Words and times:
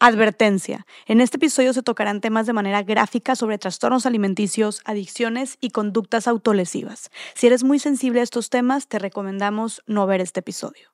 Advertencia. 0.00 0.86
En 1.06 1.20
este 1.20 1.38
episodio 1.38 1.72
se 1.72 1.82
tocarán 1.82 2.20
temas 2.20 2.46
de 2.46 2.52
manera 2.52 2.84
gráfica 2.84 3.34
sobre 3.34 3.58
trastornos 3.58 4.06
alimenticios, 4.06 4.80
adicciones 4.84 5.58
y 5.60 5.70
conductas 5.70 6.28
autolesivas. 6.28 7.10
Si 7.34 7.48
eres 7.48 7.64
muy 7.64 7.80
sensible 7.80 8.20
a 8.20 8.22
estos 8.22 8.48
temas, 8.48 8.86
te 8.86 9.00
recomendamos 9.00 9.82
no 9.88 10.06
ver 10.06 10.20
este 10.20 10.38
episodio. 10.38 10.88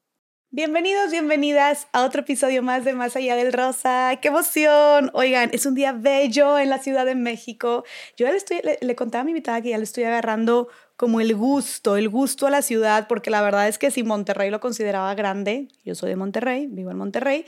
Bienvenidos, 0.50 1.10
bienvenidas 1.10 1.88
a 1.92 2.04
otro 2.04 2.22
episodio 2.22 2.62
más 2.62 2.84
de 2.84 2.94
Más 2.94 3.14
Allá 3.16 3.36
del 3.36 3.52
Rosa. 3.52 4.20
¡Qué 4.22 4.28
emoción! 4.28 5.10
Oigan, 5.12 5.50
es 5.52 5.66
un 5.66 5.74
día 5.74 5.92
bello 5.92 6.58
en 6.58 6.70
la 6.70 6.78
Ciudad 6.78 7.04
de 7.04 7.16
México. 7.16 7.84
Yo 8.16 8.28
le, 8.28 8.36
estoy, 8.36 8.62
le, 8.80 8.94
contaba 8.94 9.22
a 9.22 9.24
mi 9.24 9.32
invitada 9.32 9.60
que 9.60 9.70
ya 9.70 9.78
le 9.78 9.84
estoy 9.84 10.04
agarrando 10.04 10.68
como 10.96 11.20
el 11.20 11.34
gusto, 11.34 11.96
el 11.96 12.08
gusto 12.08 12.46
a 12.46 12.50
la 12.50 12.62
ciudad, 12.62 13.08
porque 13.08 13.30
la 13.30 13.42
verdad 13.42 13.66
es 13.66 13.78
que 13.78 13.90
si 13.90 14.04
Monterrey 14.04 14.48
lo 14.48 14.60
consideraba 14.60 15.12
grande, 15.16 15.66
yo 15.84 15.96
soy 15.96 16.10
de 16.10 16.16
Monterrey, 16.16 16.68
vivo 16.70 16.92
en 16.92 16.98
Monterrey, 16.98 17.44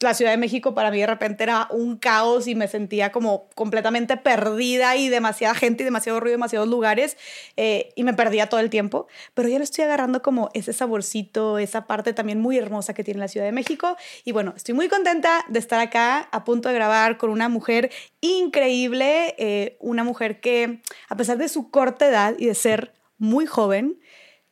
la 0.00 0.14
Ciudad 0.14 0.30
de 0.30 0.36
México 0.36 0.74
para 0.74 0.90
mí 0.90 0.98
de 0.98 1.06
repente 1.06 1.44
era 1.44 1.68
un 1.70 1.96
caos 1.96 2.46
y 2.46 2.54
me 2.54 2.68
sentía 2.68 3.12
como 3.12 3.48
completamente 3.54 4.16
perdida 4.16 4.96
y 4.96 5.08
demasiada 5.08 5.54
gente 5.54 5.82
y 5.82 5.84
demasiado 5.84 6.20
ruido, 6.20 6.34
demasiados 6.34 6.68
lugares 6.68 7.16
eh, 7.56 7.92
y 7.94 8.04
me 8.04 8.14
perdía 8.14 8.48
todo 8.48 8.60
el 8.60 8.70
tiempo, 8.70 9.06
pero 9.34 9.48
ya 9.48 9.58
lo 9.58 9.64
estoy 9.64 9.84
agarrando 9.84 10.22
como 10.22 10.50
ese 10.54 10.72
saborcito, 10.72 11.58
esa 11.58 11.86
parte 11.86 12.12
también 12.12 12.40
muy 12.40 12.58
hermosa 12.58 12.94
que 12.94 13.04
tiene 13.04 13.20
la 13.20 13.28
Ciudad 13.28 13.46
de 13.46 13.52
México. 13.52 13.96
Y 14.24 14.32
bueno, 14.32 14.54
estoy 14.56 14.74
muy 14.74 14.88
contenta 14.88 15.44
de 15.48 15.58
estar 15.58 15.80
acá 15.80 16.28
a 16.32 16.44
punto 16.44 16.68
de 16.68 16.74
grabar 16.74 17.18
con 17.18 17.30
una 17.30 17.48
mujer 17.48 17.90
increíble, 18.20 19.34
eh, 19.38 19.76
una 19.80 20.04
mujer 20.04 20.40
que 20.40 20.80
a 21.08 21.16
pesar 21.16 21.38
de 21.38 21.48
su 21.48 21.70
corta 21.70 22.08
edad 22.08 22.34
y 22.38 22.46
de 22.46 22.54
ser 22.54 22.92
muy 23.18 23.46
joven, 23.46 23.98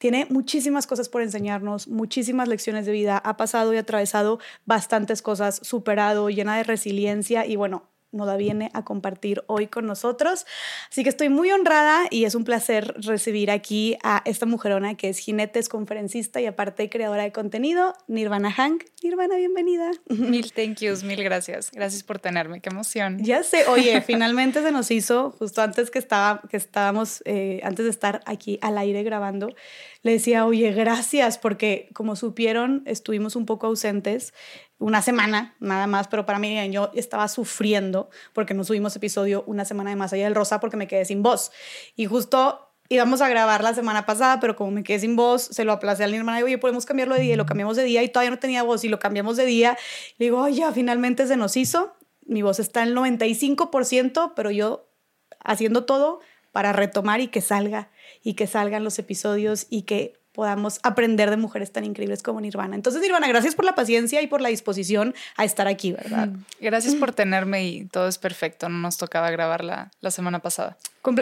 tiene 0.02 0.26
muchísimas 0.30 0.88
cosas 0.88 1.08
por 1.08 1.22
enseñarnos, 1.22 1.86
muchísimas 1.86 2.48
lecciones 2.48 2.86
de 2.86 2.90
vida, 2.90 3.18
ha 3.18 3.36
pasado 3.36 3.72
y 3.72 3.76
atravesado 3.76 4.40
bastantes 4.64 5.22
cosas, 5.22 5.60
superado, 5.62 6.28
llena 6.28 6.56
de 6.56 6.64
resiliencia 6.64 7.46
y 7.46 7.54
bueno, 7.54 7.91
nos 8.12 8.26
la 8.26 8.36
viene 8.36 8.70
a 8.74 8.84
compartir 8.84 9.42
hoy 9.46 9.66
con 9.66 9.86
nosotros. 9.86 10.46
Así 10.90 11.02
que 11.02 11.08
estoy 11.08 11.28
muy 11.28 11.50
honrada 11.50 12.04
y 12.10 12.24
es 12.24 12.34
un 12.34 12.44
placer 12.44 12.94
recibir 12.98 13.50
aquí 13.50 13.96
a 14.02 14.22
esta 14.24 14.46
mujerona 14.46 14.94
que 14.96 15.08
es 15.08 15.18
jinete, 15.18 15.58
es 15.58 15.68
conferencista 15.68 16.40
y 16.40 16.46
aparte 16.46 16.88
creadora 16.88 17.22
de 17.22 17.32
contenido, 17.32 17.94
Nirvana 18.06 18.52
Hank. 18.52 18.84
Nirvana, 19.02 19.36
bienvenida. 19.36 19.90
Mil 20.08 20.52
thank 20.52 20.78
yous, 20.80 21.02
mil 21.02 21.22
gracias. 21.24 21.70
Gracias 21.72 22.02
por 22.02 22.18
tenerme, 22.18 22.60
qué 22.60 22.68
emoción. 22.68 23.18
Ya 23.24 23.42
sé, 23.42 23.66
oye, 23.66 24.00
finalmente 24.06 24.62
se 24.62 24.70
nos 24.70 24.90
hizo, 24.90 25.30
justo 25.38 25.62
antes 25.62 25.90
que, 25.90 25.98
estaba, 25.98 26.42
que 26.48 26.56
estábamos, 26.56 27.22
eh, 27.24 27.60
antes 27.64 27.84
de 27.84 27.90
estar 27.90 28.20
aquí 28.26 28.58
al 28.62 28.78
aire 28.78 29.02
grabando, 29.02 29.48
le 30.02 30.12
decía, 30.12 30.46
oye, 30.46 30.72
gracias, 30.72 31.38
porque 31.38 31.88
como 31.94 32.16
supieron, 32.16 32.82
estuvimos 32.86 33.36
un 33.36 33.46
poco 33.46 33.68
ausentes 33.68 34.34
una 34.82 35.00
semana 35.00 35.54
nada 35.60 35.86
más, 35.86 36.08
pero 36.08 36.26
para 36.26 36.38
mí 36.38 36.70
yo 36.70 36.90
estaba 36.94 37.28
sufriendo 37.28 38.10
porque 38.32 38.52
no 38.52 38.64
subimos 38.64 38.94
episodio 38.96 39.44
una 39.46 39.64
semana 39.64 39.90
de 39.90 39.96
Más 39.96 40.12
Allá 40.12 40.24
del 40.24 40.34
Rosa 40.34 40.60
porque 40.60 40.76
me 40.76 40.88
quedé 40.88 41.04
sin 41.04 41.22
voz. 41.22 41.52
Y 41.96 42.06
justo 42.06 42.68
íbamos 42.88 43.22
a 43.22 43.28
grabar 43.28 43.62
la 43.62 43.74
semana 43.74 44.04
pasada, 44.06 44.40
pero 44.40 44.56
como 44.56 44.72
me 44.72 44.82
quedé 44.82 44.98
sin 44.98 45.16
voz, 45.16 45.42
se 45.42 45.64
lo 45.64 45.72
aplacé 45.72 46.04
a 46.04 46.08
mi 46.08 46.16
hermana 46.16 46.40
y 46.40 46.42
oye, 46.42 46.58
podemos 46.58 46.84
cambiarlo 46.84 47.14
de 47.14 47.22
día 47.22 47.34
y 47.34 47.36
lo 47.36 47.46
cambiamos 47.46 47.76
de 47.76 47.84
día 47.84 48.02
y 48.02 48.08
todavía 48.08 48.30
no 48.30 48.38
tenía 48.38 48.62
voz 48.64 48.84
y 48.84 48.88
lo 48.88 48.98
cambiamos 48.98 49.36
de 49.36 49.46
día. 49.46 49.78
Le 50.18 50.26
digo, 50.26 50.40
oye, 50.40 50.64
finalmente 50.74 51.26
se 51.26 51.36
nos 51.36 51.56
hizo. 51.56 51.94
Mi 52.26 52.42
voz 52.42 52.58
está 52.58 52.82
el 52.82 52.96
95%, 52.96 54.32
pero 54.34 54.50
yo 54.50 54.88
haciendo 55.44 55.84
todo 55.84 56.20
para 56.50 56.72
retomar 56.72 57.20
y 57.20 57.28
que 57.28 57.40
salga 57.40 57.90
y 58.22 58.34
que 58.34 58.46
salgan 58.46 58.84
los 58.84 58.98
episodios 58.98 59.66
y 59.70 59.82
que 59.82 60.21
podamos 60.32 60.80
aprender 60.82 61.30
de 61.30 61.36
mujeres 61.36 61.72
tan 61.72 61.84
increíbles 61.84 62.22
como 62.22 62.40
Nirvana. 62.40 62.74
Entonces, 62.74 63.02
Nirvana, 63.02 63.28
gracias 63.28 63.54
por 63.54 63.64
la 63.64 63.74
paciencia 63.74 64.22
y 64.22 64.26
por 64.26 64.40
la 64.40 64.48
disposición 64.48 65.14
a 65.36 65.44
estar 65.44 65.68
aquí, 65.68 65.92
¿verdad? 65.92 66.30
Gracias 66.60 66.94
por 66.94 67.12
tenerme 67.12 67.66
y 67.66 67.84
todo 67.84 68.08
es 68.08 68.18
perfecto. 68.18 68.68
No 68.68 68.78
nos 68.78 68.96
tocaba 68.96 69.30
grabar 69.30 69.62
la, 69.62 69.90
la 70.00 70.10
semana 70.10 70.40
pasada. 70.40 70.78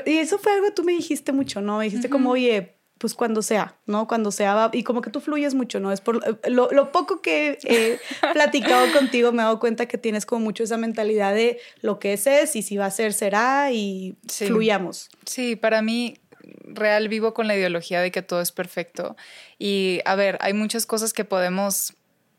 Y 0.06 0.18
eso 0.18 0.38
fue 0.38 0.52
algo 0.52 0.66
que 0.66 0.72
tú 0.72 0.84
me 0.84 0.92
dijiste 0.92 1.32
mucho, 1.32 1.60
¿no? 1.60 1.78
Me 1.78 1.84
dijiste 1.84 2.08
como, 2.08 2.30
oye, 2.30 2.74
pues 3.00 3.14
cuando 3.14 3.40
sea, 3.40 3.76
¿no? 3.86 4.06
Cuando 4.06 4.30
sea, 4.30 4.68
y 4.74 4.82
como 4.82 5.00
que 5.00 5.08
tú 5.08 5.20
fluyes 5.20 5.54
mucho, 5.54 5.80
¿no? 5.80 5.90
Es 5.90 6.02
por 6.02 6.16
eh, 6.16 6.50
lo, 6.50 6.70
lo 6.70 6.92
poco 6.92 7.22
que 7.22 7.58
he 7.64 7.98
platicado 8.34 8.92
contigo, 8.92 9.32
me 9.32 9.40
he 9.40 9.44
dado 9.44 9.58
cuenta 9.58 9.86
que 9.86 9.96
tienes 9.96 10.26
como 10.26 10.44
mucho 10.44 10.64
esa 10.64 10.76
mentalidad 10.76 11.34
de 11.34 11.58
lo 11.80 11.98
que 11.98 12.12
es 12.12 12.26
es 12.26 12.54
y 12.56 12.62
si 12.62 12.76
va 12.76 12.84
a 12.84 12.90
ser 12.90 13.14
será 13.14 13.72
y 13.72 14.16
fluyamos. 14.28 15.08
Sí, 15.24 15.56
para 15.56 15.80
mí 15.80 16.18
real 16.64 17.08
vivo 17.08 17.34
con 17.34 17.46
la 17.46 17.56
ideología 17.56 18.00
de 18.00 18.10
que 18.10 18.22
todo 18.22 18.40
es 18.40 18.52
perfecto. 18.52 19.16
Y 19.58 20.00
a 20.04 20.14
ver, 20.14 20.38
hay 20.40 20.52
muchas 20.52 20.86
cosas 20.86 21.12
que 21.12 21.24
podemos, 21.24 21.94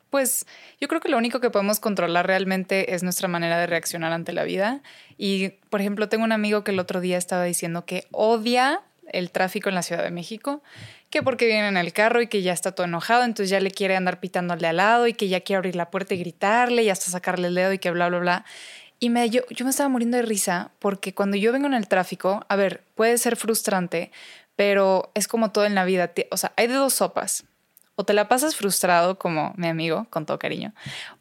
pues 0.09 0.45
yo 0.79 0.87
creo 0.87 1.01
que 1.01 1.09
lo 1.09 1.17
único 1.17 1.39
que 1.39 1.49
podemos 1.49 1.79
controlar 1.79 2.27
realmente 2.27 2.93
es 2.93 3.03
nuestra 3.03 3.27
manera 3.27 3.59
de 3.59 3.67
reaccionar 3.67 4.11
ante 4.13 4.33
la 4.33 4.43
vida. 4.43 4.81
Y, 5.17 5.49
por 5.69 5.81
ejemplo, 5.81 6.09
tengo 6.09 6.23
un 6.23 6.31
amigo 6.31 6.63
que 6.63 6.71
el 6.71 6.79
otro 6.79 7.01
día 7.01 7.17
estaba 7.17 7.43
diciendo 7.43 7.85
que 7.85 8.07
odia 8.11 8.81
el 9.11 9.31
tráfico 9.31 9.69
en 9.69 9.75
la 9.75 9.83
Ciudad 9.83 10.03
de 10.03 10.11
México, 10.11 10.61
que 11.09 11.21
porque 11.21 11.45
viene 11.45 11.67
en 11.67 11.77
el 11.77 11.91
carro 11.93 12.21
y 12.21 12.27
que 12.27 12.41
ya 12.41 12.53
está 12.53 12.71
todo 12.71 12.85
enojado, 12.85 13.23
entonces 13.23 13.49
ya 13.49 13.59
le 13.59 13.71
quiere 13.71 13.95
andar 13.95 14.19
pitándole 14.19 14.67
al 14.67 14.77
lado 14.77 15.07
y 15.07 15.13
que 15.13 15.27
ya 15.27 15.41
quiere 15.41 15.57
abrir 15.57 15.75
la 15.75 15.91
puerta 15.91 16.13
y 16.13 16.17
gritarle 16.17 16.83
y 16.83 16.89
hasta 16.89 17.11
sacarle 17.11 17.49
el 17.49 17.55
dedo 17.55 17.73
y 17.73 17.79
que 17.79 17.91
bla, 17.91 18.07
bla, 18.09 18.19
bla. 18.19 18.45
Y 19.03 19.09
me, 19.09 19.27
yo, 19.31 19.41
yo 19.49 19.65
me 19.65 19.71
estaba 19.71 19.89
muriendo 19.89 20.17
de 20.17 20.23
risa 20.23 20.71
porque 20.77 21.15
cuando 21.15 21.35
yo 21.35 21.51
vengo 21.51 21.65
en 21.65 21.73
el 21.73 21.87
tráfico, 21.87 22.45
a 22.47 22.55
ver, 22.55 22.83
puede 22.93 23.17
ser 23.17 23.35
frustrante, 23.35 24.11
pero 24.55 25.11
es 25.15 25.27
como 25.27 25.51
todo 25.51 25.65
en 25.65 25.73
la 25.73 25.85
vida. 25.85 26.11
O 26.29 26.37
sea, 26.37 26.53
hay 26.55 26.67
de 26.67 26.75
dos 26.75 26.93
sopas. 26.93 27.45
O 27.95 28.05
te 28.05 28.13
la 28.13 28.27
pasas 28.27 28.55
frustrado 28.55 29.17
como 29.17 29.53
mi 29.57 29.67
amigo, 29.67 30.05
con 30.11 30.27
todo 30.27 30.37
cariño, 30.39 30.73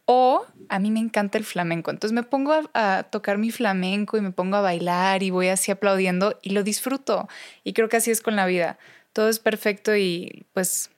o 0.05 0.47
a 0.69 0.79
mí 0.79 0.91
me 0.91 1.01
encanta 1.01 1.39
el 1.39 1.45
flamenco. 1.45 1.91
Entonces 1.91 2.15
me 2.15 2.23
pongo 2.23 2.53
a, 2.53 2.71
a, 2.75 3.03
tocar 3.05 3.39
mi 3.39 3.51
flamenco 3.51 4.19
y 4.19 4.21
me 4.21 4.31
pongo 4.31 4.57
a 4.57 4.61
bailar 4.61 5.23
y 5.23 5.31
voy 5.31 5.49
así 5.49 5.73
aplaudiendo 5.73 6.39
y 6.43 6.51
lo 6.51 6.63
disfruto. 6.63 7.29
Y 7.65 7.73
creo 7.73 7.89
que 7.89 7.97
así 7.97 8.11
es 8.11 8.21
con 8.21 8.37
la 8.37 8.47
vida. 8.47 8.79
Todo 9.15 9.31
es 9.31 9.41
perfecto 9.41 9.97
y 9.97 10.47
pues, 10.53 10.91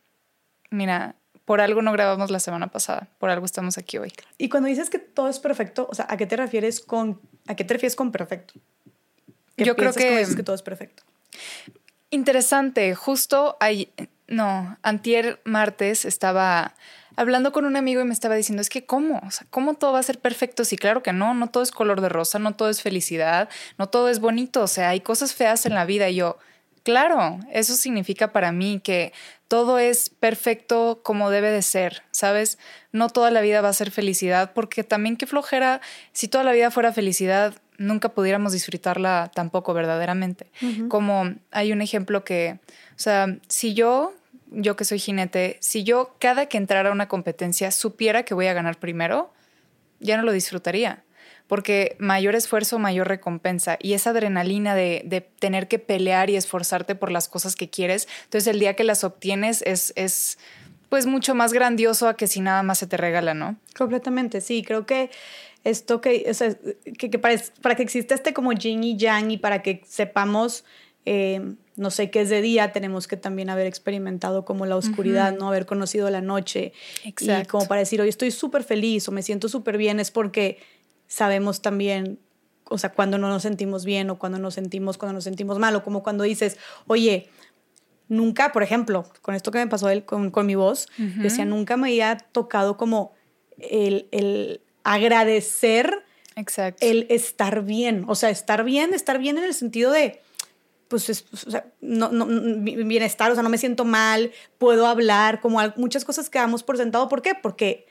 mira, 0.71 1.15
por 1.52 1.60
algo 1.60 1.82
no 1.82 1.92
grabamos 1.92 2.30
la 2.30 2.40
semana 2.40 2.68
pasada, 2.68 3.08
por 3.18 3.28
algo 3.28 3.44
estamos 3.44 3.76
aquí 3.76 3.98
hoy. 3.98 4.10
Y 4.38 4.48
cuando 4.48 4.70
dices 4.70 4.88
que 4.88 4.98
todo 4.98 5.28
es 5.28 5.38
perfecto, 5.38 5.86
o 5.90 5.94
sea, 5.94 6.06
¿a 6.08 6.16
qué 6.16 6.24
te 6.24 6.34
refieres 6.34 6.80
con, 6.80 7.20
a 7.46 7.54
qué 7.54 7.62
te 7.62 7.74
refieres 7.74 7.94
con 7.94 8.10
perfecto? 8.10 8.54
Yo 9.58 9.76
creo 9.76 9.92
que, 9.92 10.16
dices 10.16 10.34
que 10.34 10.44
todo 10.44 10.56
es 10.56 10.62
perfecto. 10.62 11.02
Interesante, 12.08 12.94
justo 12.94 13.58
ahí, 13.60 13.92
no, 14.28 14.78
antier 14.82 15.42
martes 15.44 16.06
estaba 16.06 16.74
hablando 17.16 17.52
con 17.52 17.66
un 17.66 17.76
amigo 17.76 18.00
y 18.00 18.04
me 18.04 18.14
estaba 18.14 18.34
diciendo, 18.34 18.62
es 18.62 18.70
que 18.70 18.86
cómo, 18.86 19.20
o 19.22 19.30
sea, 19.30 19.46
cómo 19.50 19.74
todo 19.74 19.92
va 19.92 19.98
a 19.98 20.02
ser 20.02 20.20
perfecto, 20.20 20.64
sí, 20.64 20.78
claro 20.78 21.02
que 21.02 21.12
no, 21.12 21.34
no 21.34 21.50
todo 21.50 21.62
es 21.62 21.70
color 21.70 22.00
de 22.00 22.08
rosa, 22.08 22.38
no 22.38 22.54
todo 22.56 22.70
es 22.70 22.80
felicidad, 22.80 23.50
no 23.76 23.91
todo 23.91 24.08
es 24.08 24.20
bonito, 24.20 24.62
o 24.62 24.68
sea, 24.68 24.88
hay 24.88 25.00
cosas 25.00 25.34
feas 25.34 25.66
en 25.66 25.74
la 25.74 25.84
vida 25.84 26.08
y 26.08 26.14
yo, 26.14 26.38
claro, 26.82 27.38
eso 27.50 27.75
significa 27.75 28.32
para 28.32 28.53
mí 28.53 28.81
que 28.82 29.12
todo 29.48 29.78
es 29.78 30.09
perfecto 30.09 31.00
como 31.03 31.31
debe 31.31 31.50
de 31.50 31.62
ser, 31.62 32.03
¿sabes? 32.10 32.59
No 32.91 33.09
toda 33.09 33.31
la 33.31 33.41
vida 33.41 33.60
va 33.60 33.69
a 33.69 33.75
ser 33.75 33.91
felicidad, 33.91 34.53
porque 34.54 34.84
también 34.84 35.16
qué 35.16 35.26
flojera, 35.26 35.81
si 36.12 36.28
toda 36.28 36.44
la 36.44 36.53
vida 36.53 36.71
fuera 36.71 36.92
felicidad, 36.92 37.54
nunca 37.78 38.10
pudiéramos 38.10 38.53
disfrutarla 38.53 39.31
tampoco 39.34 39.75
verdaderamente. 39.75 40.47
Como 40.88 41.34
hay 41.50 41.72
un 41.72 41.82
ejemplo 41.82 42.25
que, 42.25 42.59
o 42.91 42.98
sea, 42.98 43.37
si 43.48 43.75
yo, 43.75 44.15
yo 44.50 44.76
que 44.76 44.84
soy 44.84 44.98
jinete, 44.98 45.59
si 45.60 45.84
yo 45.84 46.16
cada 46.19 46.47
que 46.47 46.59
entrara 46.59 46.91
a 46.91 46.92
una 46.92 47.09
competencia 47.09 47.71
supiera 47.71 48.25
que 48.25 48.34
voy 48.34 48.47
a 48.47 48.54
ganar 48.54 48.78
primero, 48.78 49.32
ya 50.00 50.16
no 50.16 50.22
lo 50.22 50.32
disfrutaría 50.32 51.04
porque 51.52 51.96
mayor 51.98 52.34
esfuerzo, 52.34 52.78
mayor 52.78 53.08
recompensa. 53.08 53.76
Y 53.78 53.92
esa 53.92 54.08
adrenalina 54.08 54.74
de, 54.74 55.28
tener 55.38 55.68
que 55.68 55.78
pelear 55.78 56.30
y 56.30 56.36
esforzarte 56.36 56.94
por 56.94 57.12
las 57.12 57.28
cosas 57.28 57.56
que 57.56 57.68
quieres, 57.68 58.08
entonces 58.24 58.46
el 58.46 58.58
día 58.58 58.74
que 58.74 58.84
las 58.84 59.04
obtienes 59.04 59.60
es, 59.66 59.92
es 59.94 60.38
pues 60.88 61.04
mucho 61.04 61.34
más 61.34 61.52
grandioso 61.52 62.08
a 62.08 62.16
que 62.16 62.26
si 62.26 62.41
nada 62.41 62.62
más 62.62 62.78
se 62.78 62.86
te 62.86 62.96
regala, 62.96 63.34
¿no? 63.34 63.56
Completamente, 63.76 64.41
sí, 64.41 64.64
creo 64.66 64.86
que 64.86 65.10
esto 65.62 66.00
que, 66.00 66.24
o 66.27 66.32
sea, 66.32 66.56
que, 66.97 67.18
para, 67.18 67.38
para, 67.60 67.74
que 67.74 67.82
exista 67.82 68.15
este 68.15 68.32
como 68.32 68.54
yin 68.54 68.82
y 68.82 68.97
yang 68.97 69.30
y 69.30 69.36
para 69.36 69.60
que 69.60 69.82
sepamos, 69.86 70.65
eh, 71.04 71.54
no 71.77 71.91
sé 71.91 72.10
qué 72.10 72.22
es 72.22 72.30
de 72.30 72.41
día, 72.41 72.72
tenemos 72.72 73.06
que 73.06 73.18
también 73.18 73.50
haber 73.50 73.66
experimentado 73.66 74.47
como 74.47 74.65
la 74.65 74.77
oscuridad, 74.77 75.36
¿no? 75.36 75.48
Haber 75.48 75.66
conocido 75.66 76.09
la 76.09 76.22
noche. 76.22 76.72
Exacto. 77.04 77.42
Y 77.42 77.47
como 77.47 77.68
para 77.68 77.80
decir, 77.80 78.00
hoy 78.00 78.09
estoy 78.09 78.30
súper 78.30 78.65
feliz 78.65 79.06
o 79.06 79.12
me 79.12 79.22
siento 79.22 79.50
súper 79.50 79.77
bien, 79.77 80.00
es 80.00 80.10
porque 80.10 80.59
sabemos 81.12 81.60
también, 81.60 82.18
o 82.64 82.78
sea, 82.78 82.91
cuando 82.91 83.18
no 83.18 83.28
nos 83.28 83.42
sentimos 83.42 83.84
bien 83.84 84.09
o 84.09 84.18
cuando 84.18 84.38
nos 84.38 84.54
sentimos, 84.54 84.97
cuando 84.97 85.12
nos 85.12 85.24
sentimos 85.24 85.59
mal, 85.59 85.76
o 85.76 85.84
como 85.84 86.03
cuando 86.03 86.24
dices, 86.24 86.56
oye, 86.86 87.28
nunca, 88.09 88.50
por 88.50 88.62
ejemplo, 88.62 89.04
con 89.20 89.34
esto 89.34 89.50
que 89.50 89.59
me 89.59 89.66
pasó 89.66 89.91
él, 89.91 90.06
con, 90.06 90.30
con 90.30 90.47
mi 90.47 90.54
voz, 90.54 90.88
decía, 90.97 91.44
nunca 91.44 91.76
me 91.76 91.88
había 91.88 92.16
tocado 92.16 92.78
como 92.78 93.12
el, 93.59 94.09
el 94.10 94.62
agradecer 94.84 96.03
Exacto. 96.34 96.78
el 96.80 97.06
estar 97.10 97.62
bien, 97.62 98.06
o 98.08 98.15
sea, 98.15 98.30
estar 98.30 98.65
bien, 98.65 98.94
estar 98.94 99.18
bien 99.18 99.36
en 99.36 99.44
el 99.44 99.53
sentido 99.53 99.91
de, 99.91 100.18
pues, 100.88 101.26
o 101.30 101.50
sea, 101.50 101.66
no, 101.82 102.10
no, 102.10 102.24
bienestar, 102.26 103.30
o 103.30 103.34
sea, 103.34 103.42
no 103.42 103.50
me 103.50 103.58
siento 103.58 103.84
mal, 103.84 104.32
puedo 104.56 104.86
hablar, 104.86 105.42
como 105.42 105.60
muchas 105.76 106.06
cosas 106.06 106.30
que 106.30 106.38
damos 106.38 106.62
por 106.62 106.78
sentado. 106.78 107.10
¿Por 107.10 107.20
qué? 107.20 107.34
Porque 107.34 107.86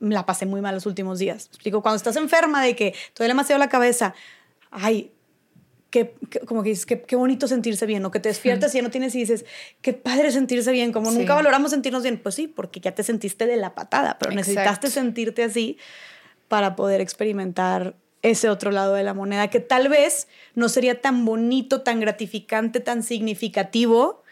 la 0.00 0.26
pasé 0.26 0.46
muy 0.46 0.60
mal 0.60 0.74
los 0.74 0.86
últimos 0.86 1.18
días. 1.18 1.46
explico, 1.46 1.82
cuando 1.82 1.96
estás 1.96 2.16
enferma 2.16 2.62
de 2.62 2.76
que 2.76 2.92
te 2.92 3.18
duele 3.18 3.32
demasiado 3.32 3.58
la 3.58 3.68
cabeza, 3.68 4.14
ay, 4.70 5.12
qué, 5.90 6.14
como 6.46 6.62
que 6.62 6.70
dices, 6.70 6.86
qué, 6.86 7.16
bonito 7.16 7.48
sentirse 7.48 7.86
bien, 7.86 8.04
o 8.04 8.10
que 8.10 8.20
te 8.20 8.28
despiertas 8.28 8.74
y 8.74 8.78
ya 8.78 8.82
no 8.82 8.90
tienes 8.90 9.14
y 9.14 9.20
dices, 9.20 9.44
qué 9.80 9.92
padre 9.92 10.30
sentirse 10.30 10.72
bien, 10.72 10.92
como 10.92 11.10
nunca 11.10 11.34
valoramos 11.34 11.70
sentirnos 11.70 12.02
bien. 12.02 12.18
Pues 12.22 12.34
sí, 12.34 12.48
porque 12.48 12.80
ya 12.80 12.94
te 12.94 13.02
sentiste 13.02 13.46
de 13.46 13.56
la 13.56 13.74
patada, 13.74 14.18
pero 14.18 14.32
necesitaste 14.32 14.90
sentirte 14.90 15.44
así 15.44 15.78
para 16.48 16.76
poder 16.76 17.00
experimentar 17.00 17.96
ese 18.22 18.48
otro 18.48 18.70
lado 18.72 18.94
de 18.94 19.04
la 19.04 19.14
moneda, 19.14 19.48
que 19.48 19.60
tal 19.60 19.88
vez 19.88 20.26
no 20.54 20.68
sería 20.68 21.00
tan 21.00 21.24
bonito, 21.24 21.82
tan 21.82 22.00
gratificante, 22.00 22.80
tan 22.80 23.02
significativo 23.02 24.22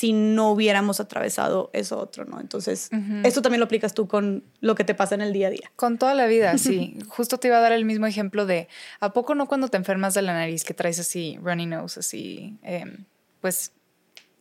si 0.00 0.14
no 0.14 0.50
hubiéramos 0.52 0.98
atravesado 0.98 1.68
eso 1.74 1.98
otro, 1.98 2.24
¿no? 2.24 2.40
Entonces, 2.40 2.88
esto 3.22 3.42
también 3.42 3.60
lo 3.60 3.66
aplicas 3.66 3.92
tú 3.92 4.08
con 4.08 4.44
lo 4.62 4.74
que 4.74 4.82
te 4.82 4.94
pasa 4.94 5.14
en 5.14 5.20
el 5.20 5.34
día 5.34 5.48
a 5.48 5.50
día. 5.50 5.70
Con 5.76 5.98
toda 5.98 6.14
la 6.14 6.24
vida, 6.24 6.56
sí. 6.56 6.96
Justo 7.08 7.36
te 7.36 7.48
iba 7.48 7.58
a 7.58 7.60
dar 7.60 7.72
el 7.72 7.84
mismo 7.84 8.06
ejemplo 8.06 8.46
de, 8.46 8.66
¿a 9.00 9.12
poco 9.12 9.34
no 9.34 9.46
cuando 9.46 9.68
te 9.68 9.76
enfermas 9.76 10.14
de 10.14 10.22
la 10.22 10.32
nariz 10.32 10.64
que 10.64 10.72
traes 10.72 10.98
así, 10.98 11.38
runny 11.42 11.66
nose, 11.66 12.00
así, 12.00 12.56
em, 12.62 13.04
pues, 13.42 13.72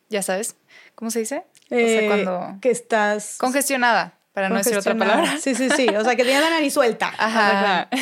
ya 0.09 0.23
sabes, 0.23 0.55
¿cómo 0.95 1.11
se 1.11 1.19
dice? 1.19 1.43
o 1.65 1.75
sea, 1.75 2.03
eh, 2.03 2.07
cuando... 2.07 2.57
Que 2.61 2.71
estás... 2.71 3.35
Congestionada 3.37 4.18
para 4.33 4.49
no 4.49 4.57
decir 4.57 4.77
otra 4.77 4.95
palabra. 4.95 5.37
Sí, 5.39 5.55
sí, 5.55 5.69
sí. 5.75 5.87
O 5.89 6.03
sea, 6.03 6.15
que 6.15 6.23
tienes 6.23 6.41
la 6.41 6.51
nariz 6.51 6.73
suelta. 6.73 7.13
Ajá. 7.17 7.89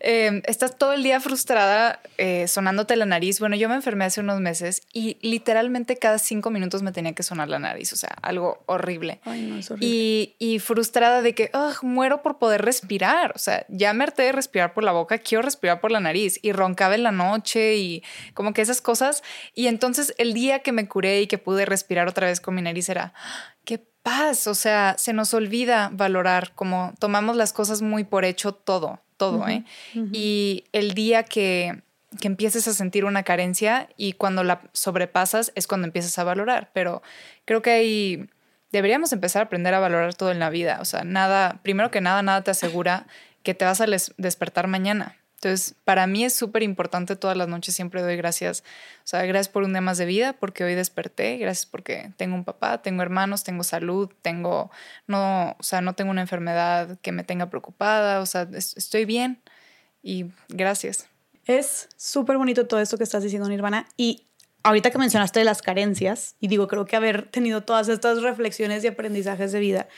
Em, 0.00 0.42
estás 0.46 0.78
todo 0.78 0.92
el 0.92 1.02
día 1.02 1.18
frustrada 1.18 2.00
eh, 2.18 2.46
sonándote 2.46 2.94
la 2.94 3.04
nariz. 3.04 3.40
Bueno, 3.40 3.56
yo 3.56 3.68
me 3.68 3.74
enfermé 3.74 4.04
hace 4.04 4.20
unos 4.20 4.38
meses 4.38 4.82
y 4.92 5.18
literalmente 5.22 5.96
cada 5.96 6.18
cinco 6.18 6.50
minutos 6.50 6.84
me 6.84 6.92
tenía 6.92 7.14
que 7.14 7.24
sonar 7.24 7.48
la 7.48 7.58
nariz. 7.58 7.92
O 7.92 7.96
sea, 7.96 8.10
algo 8.22 8.62
horrible. 8.66 9.20
Ay, 9.24 9.42
no, 9.42 9.56
es 9.56 9.68
horrible. 9.70 9.88
Y, 9.88 10.36
y 10.38 10.60
frustrada 10.60 11.20
de 11.20 11.34
que 11.34 11.50
muero 11.82 12.22
por 12.22 12.38
poder 12.38 12.64
respirar. 12.64 13.32
O 13.34 13.38
sea, 13.38 13.66
ya 13.68 13.92
me 13.92 14.04
harté 14.04 14.22
de 14.22 14.32
respirar 14.32 14.72
por 14.72 14.84
la 14.84 14.92
boca, 14.92 15.18
quiero 15.18 15.42
respirar 15.42 15.80
por 15.80 15.90
la 15.90 15.98
nariz. 15.98 16.38
Y 16.42 16.52
roncaba 16.52 16.94
en 16.94 17.02
la 17.02 17.12
noche 17.12 17.76
y 17.76 18.04
como 18.34 18.52
que 18.52 18.62
esas 18.62 18.80
cosas. 18.80 19.24
Y 19.52 19.66
entonces 19.66 20.14
el 20.18 20.32
día 20.32 20.60
que 20.60 20.70
me 20.70 20.86
curé 20.86 21.22
y 21.22 21.26
que 21.26 21.38
pude 21.38 21.66
respirar 21.66 22.06
otra 22.06 22.28
vez 22.28 22.40
con 22.40 22.54
mi 22.54 22.62
nariz 22.62 22.88
era, 22.88 23.14
qué 23.64 23.78
paz, 24.08 24.46
o 24.46 24.54
sea, 24.54 24.94
se 24.96 25.12
nos 25.12 25.34
olvida 25.34 25.90
valorar, 25.92 26.52
como 26.54 26.94
tomamos 26.98 27.36
las 27.36 27.52
cosas 27.52 27.82
muy 27.82 28.04
por 28.04 28.24
hecho 28.24 28.52
todo, 28.52 29.00
todo, 29.18 29.46
¿eh? 29.48 29.64
Y 30.12 30.64
el 30.72 30.94
día 30.94 31.24
que, 31.24 31.82
que 32.18 32.28
empieces 32.28 32.66
a 32.68 32.72
sentir 32.72 33.04
una 33.04 33.22
carencia 33.22 33.88
y 33.98 34.14
cuando 34.14 34.44
la 34.44 34.62
sobrepasas 34.72 35.52
es 35.56 35.66
cuando 35.66 35.86
empiezas 35.86 36.18
a 36.18 36.24
valorar, 36.24 36.70
pero 36.72 37.02
creo 37.44 37.60
que 37.60 37.70
ahí 37.70 38.30
deberíamos 38.72 39.12
empezar 39.12 39.42
a 39.42 39.44
aprender 39.44 39.74
a 39.74 39.80
valorar 39.80 40.14
todo 40.14 40.30
en 40.30 40.38
la 40.38 40.48
vida, 40.48 40.78
o 40.80 40.86
sea, 40.86 41.04
nada, 41.04 41.60
primero 41.62 41.90
que 41.90 42.00
nada, 42.00 42.22
nada 42.22 42.42
te 42.42 42.50
asegura 42.50 43.06
que 43.42 43.52
te 43.52 43.66
vas 43.66 43.82
a 43.82 43.86
despertar 44.16 44.68
mañana. 44.68 45.16
Entonces, 45.40 45.76
para 45.84 46.08
mí 46.08 46.24
es 46.24 46.34
súper 46.34 46.64
importante 46.64 47.14
todas 47.14 47.36
las 47.36 47.46
noches, 47.46 47.72
siempre 47.72 48.02
doy 48.02 48.16
gracias. 48.16 48.64
O 49.04 49.06
sea, 49.06 49.24
gracias 49.24 49.48
por 49.48 49.62
un 49.62 49.72
día 49.72 49.80
más 49.80 49.96
de 49.96 50.04
vida, 50.04 50.32
porque 50.32 50.64
hoy 50.64 50.74
desperté, 50.74 51.36
gracias 51.36 51.64
porque 51.64 52.10
tengo 52.16 52.34
un 52.34 52.42
papá, 52.42 52.82
tengo 52.82 53.02
hermanos, 53.02 53.44
tengo 53.44 53.62
salud, 53.62 54.10
tengo, 54.20 54.72
no, 55.06 55.54
o 55.56 55.62
sea, 55.62 55.80
no 55.80 55.94
tengo 55.94 56.10
una 56.10 56.22
enfermedad 56.22 56.98
que 57.02 57.12
me 57.12 57.22
tenga 57.22 57.50
preocupada, 57.50 58.18
o 58.18 58.26
sea, 58.26 58.48
estoy 58.52 59.04
bien 59.04 59.40
y 60.02 60.26
gracias. 60.48 61.06
Es 61.46 61.88
súper 61.96 62.36
bonito 62.36 62.66
todo 62.66 62.80
esto 62.80 62.98
que 62.98 63.04
estás 63.04 63.22
diciendo, 63.22 63.48
Nirvana, 63.48 63.86
y 63.96 64.24
ahorita 64.64 64.90
que 64.90 64.98
mencionaste 64.98 65.38
de 65.38 65.44
las 65.44 65.62
carencias, 65.62 66.34
y 66.40 66.48
digo, 66.48 66.66
creo 66.66 66.84
que 66.84 66.96
haber 66.96 67.30
tenido 67.30 67.62
todas 67.62 67.88
estas 67.88 68.22
reflexiones 68.22 68.82
y 68.82 68.88
aprendizajes 68.88 69.52
de 69.52 69.60
vida, 69.60 69.88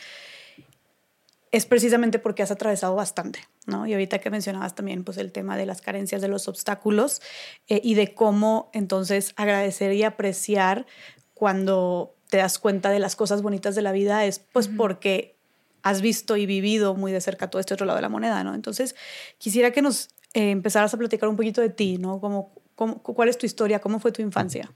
es 1.52 1.66
precisamente 1.66 2.18
porque 2.18 2.42
has 2.42 2.50
atravesado 2.50 2.94
bastante, 2.94 3.40
¿no? 3.66 3.86
Y 3.86 3.92
ahorita 3.92 4.20
que 4.20 4.30
mencionabas 4.30 4.74
también 4.74 5.02
pues 5.02 5.18
el 5.18 5.32
tema 5.32 5.56
de 5.56 5.66
las 5.66 5.80
carencias, 5.80 6.22
de 6.22 6.28
los 6.28 6.46
obstáculos 6.46 7.20
eh, 7.68 7.80
y 7.82 7.94
de 7.94 8.14
cómo 8.14 8.70
entonces 8.72 9.32
agradecer 9.36 9.92
y 9.92 10.04
apreciar 10.04 10.86
cuando 11.34 12.14
te 12.28 12.36
das 12.36 12.58
cuenta 12.58 12.90
de 12.90 13.00
las 13.00 13.16
cosas 13.16 13.42
bonitas 13.42 13.74
de 13.74 13.82
la 13.82 13.92
vida 13.92 14.24
es 14.24 14.38
pues 14.38 14.68
porque 14.68 15.36
has 15.82 16.00
visto 16.00 16.36
y 16.36 16.46
vivido 16.46 16.94
muy 16.94 17.10
de 17.10 17.20
cerca 17.20 17.50
todo 17.50 17.58
este 17.58 17.74
otro 17.74 17.86
lado 17.86 17.96
de 17.96 18.02
la 18.02 18.08
moneda, 18.08 18.44
¿no? 18.44 18.54
Entonces 18.54 18.94
quisiera 19.38 19.72
que 19.72 19.82
nos 19.82 20.10
eh, 20.34 20.50
empezaras 20.50 20.94
a 20.94 20.98
platicar 20.98 21.28
un 21.28 21.36
poquito 21.36 21.60
de 21.60 21.70
ti, 21.70 21.98
¿no? 21.98 22.20
Como, 22.20 22.52
¿Cuál 22.76 23.28
es 23.28 23.36
tu 23.36 23.44
historia? 23.44 23.80
¿Cómo 23.80 23.98
fue 23.98 24.10
tu 24.12 24.22
infancia? 24.22 24.72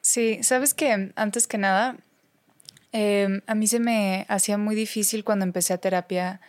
Sí, 0.00 0.42
sabes 0.42 0.74
que 0.74 1.12
antes 1.14 1.46
que 1.46 1.58
nada 1.58 1.96
Em, 2.92 3.40
a 3.46 3.54
mí 3.54 3.66
se 3.66 3.80
me 3.80 4.26
hacía 4.28 4.58
muy 4.58 4.74
difícil 4.74 5.24
cuando 5.24 5.44
empecé 5.44 5.72
a 5.72 5.78
terapia, 5.78 6.40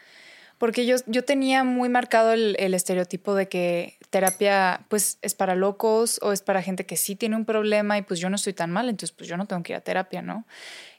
porque 0.57 0.85
yo, 0.85 0.97
yo 1.07 1.23
tenía 1.23 1.63
muy 1.63 1.89
marcado 1.89 2.33
el, 2.33 2.73
estereotipo 2.73 3.33
de 3.33 3.47
que 3.49 3.97
terapia 4.09 4.85
pues 4.89 5.17
es 5.21 5.35
para 5.35 5.55
locos 5.55 6.19
o 6.21 6.31
es 6.31 6.41
para 6.41 6.61
gente 6.61 6.85
que 6.85 6.95
sí 6.97 7.15
tiene 7.15 7.35
un 7.35 7.45
problema 7.45 7.97
y 7.97 8.01
pues 8.01 8.19
yo 8.19 8.29
no 8.29 8.35
estoy 8.35 8.53
tan 8.53 8.71
mal, 8.71 8.89
entonces 8.89 9.15
pues 9.15 9.29
yo 9.29 9.37
no 9.37 9.45
tengo 9.45 9.63
que 9.63 9.73
ir 9.73 9.77
a 9.77 9.81
terapia, 9.81 10.21
¿no? 10.21 10.45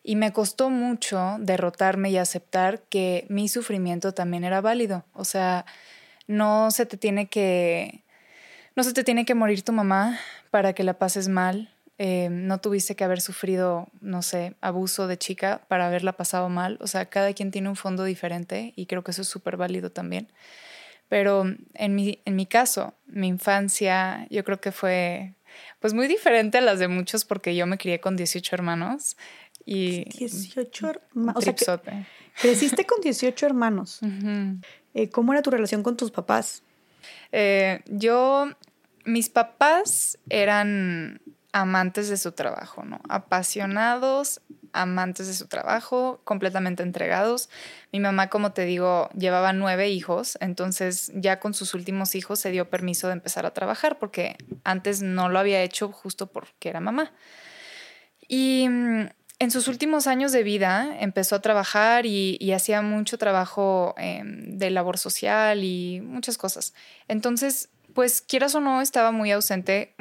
Y 0.03 0.17
me 0.17 0.33
costó 0.33 0.71
mucho 0.71 1.37
derrotarme 1.41 2.11
y 2.11 2.19
aceptar 2.19 2.83
que 2.89 3.27
mi 3.29 3.49
sufrimiento 3.49 4.13
también 4.13 4.45
era 4.45 4.61
válido, 4.61 5.05
o 5.13 5.25
sea, 5.25 5.67
no 6.27 6.71
se 6.71 6.87
te 6.87 6.97
tiene 6.97 7.29
que... 7.29 8.03
No 8.77 8.83
se 8.83 8.93
te 8.93 9.05
tiene 9.05 9.25
que 9.25 9.35
morir 9.35 9.63
tu 9.63 9.73
mamá 9.73 10.19
para 10.51 10.73
que 10.73 10.83
la 10.83 10.99
pases 10.99 11.29
mal, 11.29 11.74
eh, 11.99 12.29
no 12.31 12.59
tuviste 12.59 12.97
que 12.97 13.05
haber 13.05 13.21
sufrido, 13.21 13.89
no 14.01 14.23
sé, 14.23 14.55
abuso 14.61 15.07
de 15.07 15.17
chica 15.17 15.63
para 15.69 15.87
haberla 15.87 16.15
pasado 16.15 16.49
mal. 16.49 16.79
O 16.81 16.87
sea, 16.87 17.07
cada 17.07 17.33
quien 17.35 17.51
tiene 17.51 17.69
un 17.69 17.77
fondo 17.77 18.05
diferente 18.05 18.73
y 18.77 18.87
creo 18.87 19.05
que 19.05 19.13
eso 19.13 19.23
es 19.23 19.29
súper 19.29 19.57
válido 19.57 19.91
también. 19.91 20.29
Pero 21.09 21.45
en 21.75 21.95
mi, 21.95 22.21
en 22.25 22.35
mi 22.35 22.47
caso, 22.47 22.95
mi 23.07 23.29
infancia 23.29 24.27
yo 24.31 24.43
creo 24.43 24.61
que 24.61 24.73
fue 24.73 25.35
pues 25.79 25.95
muy 25.95 26.09
diferente 26.09 26.59
a 26.59 26.61
las 26.61 26.81
de 26.81 26.89
muchos 26.89 27.25
porque 27.25 27.55
yo 27.55 27.67
me 27.67 27.79
crié 27.79 28.01
con 28.01 28.17
18 28.17 28.57
hermanos 28.57 29.17
y 29.65 30.05
18 30.19 30.89
hermanos. 30.89 31.37
O 31.37 31.41
sea, 31.41 31.81
creciste 32.41 32.85
con 32.87 33.01
18 33.01 33.47
hermanos. 33.47 34.01
Eh, 34.97 35.11
¿Cómo 35.11 35.33
era 35.33 35.43
tu 35.43 35.51
relación 35.51 35.83
con 35.83 35.97
tus 35.97 36.13
papás? 36.13 36.63
Eh, 37.33 37.81
yo, 37.87 38.47
mis 39.05 39.29
papás 39.29 40.19
eran 40.29 41.21
amantes 41.55 42.09
de 42.09 42.17
su 42.17 42.33
trabajo, 42.33 42.85
¿no? 42.85 43.01
Apasionados, 43.09 44.41
amantes 44.73 45.29
de 45.29 45.35
su 45.35 45.47
trabajo, 45.47 46.21
completamente 46.25 46.83
entregados. 46.83 47.49
Mi 47.93 48.01
mamá, 48.01 48.29
como 48.29 48.53
te 48.53 48.65
digo, 48.65 49.09
llevaba 49.17 49.53
nueve 49.53 49.89
hijos, 49.89 50.37
entonces 50.41 51.13
ya 51.15 51.39
con 51.39 51.55
sus 51.55 51.75
últimos 51.75 52.17
hijos 52.17 52.41
se 52.41 52.51
dio 52.51 52.69
permiso 52.71 53.07
de 53.07 53.13
empezar 53.13 53.47
a 53.47 53.55
trabajar 53.55 54.01
porque 54.01 54.37
antes 54.65 55.01
no 55.01 55.29
lo 55.29 55.39
había 55.39 55.63
hecho 55.63 55.93
justo 55.93 56.27
porque 56.27 56.71
era 56.71 56.81
mamá. 56.81 57.13
Y 58.27 58.67
mm, 58.69 59.07
en 59.39 59.51
sus 59.53 59.69
últimos 59.69 60.09
años 60.09 60.33
de 60.33 60.43
vida 60.43 60.97
empezó 60.99 61.37
a 61.37 61.41
trabajar 61.41 62.05
y, 62.05 62.53
hacía 62.53 62.83
mucho 62.83 63.17
trabajo 63.17 63.95
em, 63.97 64.59
de 64.59 64.71
labor 64.71 64.99
social 64.99 65.63
y 65.63 66.01
muchas 66.01 66.37
cosas. 66.37 66.75
Entonces 67.07 67.69
pues 67.95 68.21
quieras 68.21 68.55
o 68.55 68.61
no, 68.61 68.81
estaba 68.81 69.13
muy 69.13 69.31
ausente 69.31 69.95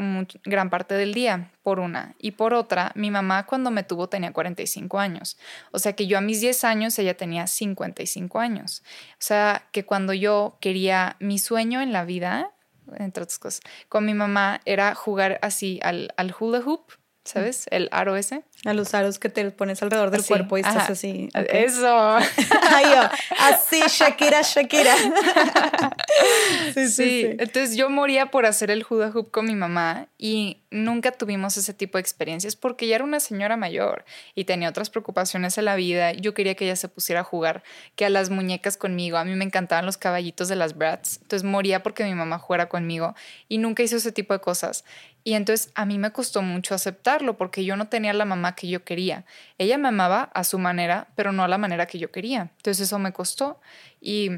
gran 0.44 0.70
parte 0.70 0.96
del 0.96 1.14
día, 1.14 1.52
por 1.62 1.80
una. 1.80 2.16
Y 2.18 2.32
por 2.32 2.54
otra, 2.54 2.92
mi 2.96 3.12
mamá 3.12 3.46
cuando 3.46 3.72
me 3.72 3.84
tuvo 3.84 4.10
tenía 4.10 4.34
45 4.34 5.00
años. 5.00 5.38
O 5.72 5.80
sea 5.80 5.94
que 5.94 6.08
yo 6.08 6.18
a 6.18 6.22
mis 6.22 6.42
10 6.42 6.64
años, 6.64 6.98
ella 7.00 7.16
tenía 7.16 7.48
55 7.48 8.40
años. 8.40 8.84
O 9.14 9.20
sea 9.20 9.68
que 9.72 9.86
cuando 9.86 10.14
yo 10.14 10.58
quería 10.60 11.16
mi 11.20 11.38
sueño 11.40 11.82
en 11.82 11.94
la 11.94 12.04
vida, 12.04 12.52
entre 12.98 13.24
otras 13.24 13.40
cosas, 13.40 13.62
con 13.90 14.06
mi 14.06 14.14
mamá 14.14 14.60
era 14.66 14.96
jugar 14.96 15.40
así 15.42 15.80
al, 15.84 16.14
al 16.18 16.36
hula 16.38 16.60
hoop 16.60 16.92
¿sabes? 17.24 17.68
El 17.72 17.90
aro 17.92 18.16
ese. 18.16 18.44
A 18.66 18.74
los 18.74 18.94
aros 18.94 19.20
que 19.20 19.28
te 19.28 19.52
pones 19.52 19.84
alrededor 19.84 20.10
del 20.10 20.24
cuerpo 20.24 20.58
y 20.58 20.62
estás 20.62 20.90
así. 20.90 21.30
Eso. 21.34 22.16
así, 23.40 23.82
Shakira, 23.90 24.42
Shakira. 24.42 24.96
sí, 26.74 26.88
sí, 26.88 27.26
Entonces 27.40 27.76
yo 27.76 27.90
moría 27.90 28.28
por 28.28 28.46
hacer 28.46 28.72
el 28.72 28.86
hula 28.90 29.12
hoop 29.14 29.32
con 29.32 29.46
mi 29.46 29.56
mamá 29.56 30.08
y 30.18 30.62
nunca 30.72 31.12
tuvimos 31.12 31.58
ese 31.58 31.74
tipo 31.74 31.98
de 31.98 32.02
experiencias 32.02 32.56
porque 32.56 32.86
ella 32.86 32.96
era 32.96 33.04
una 33.04 33.20
señora 33.20 33.58
mayor 33.58 34.06
y 34.34 34.46
tenía 34.46 34.70
otras 34.70 34.90
preocupaciones 34.90 35.58
en 35.58 35.66
la 35.66 35.76
vida. 35.76 36.14
Yo 36.14 36.34
quería 36.34 36.56
que 36.56 36.64
ella 36.64 36.78
se 36.78 36.88
pusiera 36.88 37.22
a 37.22 37.24
jugar, 37.26 37.64
que 37.96 38.06
a 38.06 38.10
las 38.10 38.30
muñecas 38.30 38.78
conmigo. 38.78 39.18
A 39.18 39.26
mí 39.26 39.36
me 39.36 39.44
encantaban 39.44 39.86
los 39.86 39.98
caballitos 39.98 40.48
de 40.48 40.56
las 40.56 40.78
Brats. 40.78 41.20
Entonces 41.22 41.44
moría 41.44 41.84
porque 41.84 42.06
mi 42.06 42.16
mamá 42.16 42.40
jugara 42.40 42.70
conmigo 42.70 43.14
y 43.50 43.58
nunca 43.58 43.84
hizo 43.84 43.98
ese 43.98 44.14
tipo 44.14 44.34
de 44.34 44.40
cosas. 44.40 44.86
Y 45.26 45.34
entonces 45.36 45.72
a 45.76 45.86
mí 45.86 45.98
me 45.98 46.12
costó 46.12 46.42
mucho 46.42 46.76
aceptarlo 46.76 47.38
porque 47.38 47.64
yo 47.64 47.78
no 47.78 47.88
tenía 47.88 48.14
la 48.14 48.26
mamá 48.26 48.53
que 48.56 48.68
yo 48.68 48.84
quería. 48.84 49.26
Ella 49.58 49.78
me 49.78 49.88
amaba 49.88 50.24
a 50.34 50.44
su 50.44 50.60
manera, 50.60 51.08
pero 51.16 51.32
no 51.32 51.44
a 51.44 51.48
la 51.48 51.58
manera 51.58 51.86
que 51.86 52.00
yo 52.00 52.12
quería. 52.12 52.52
Entonces 52.58 52.88
eso 52.88 53.00
me 53.00 53.14
costó. 53.14 53.60
Y 54.02 54.32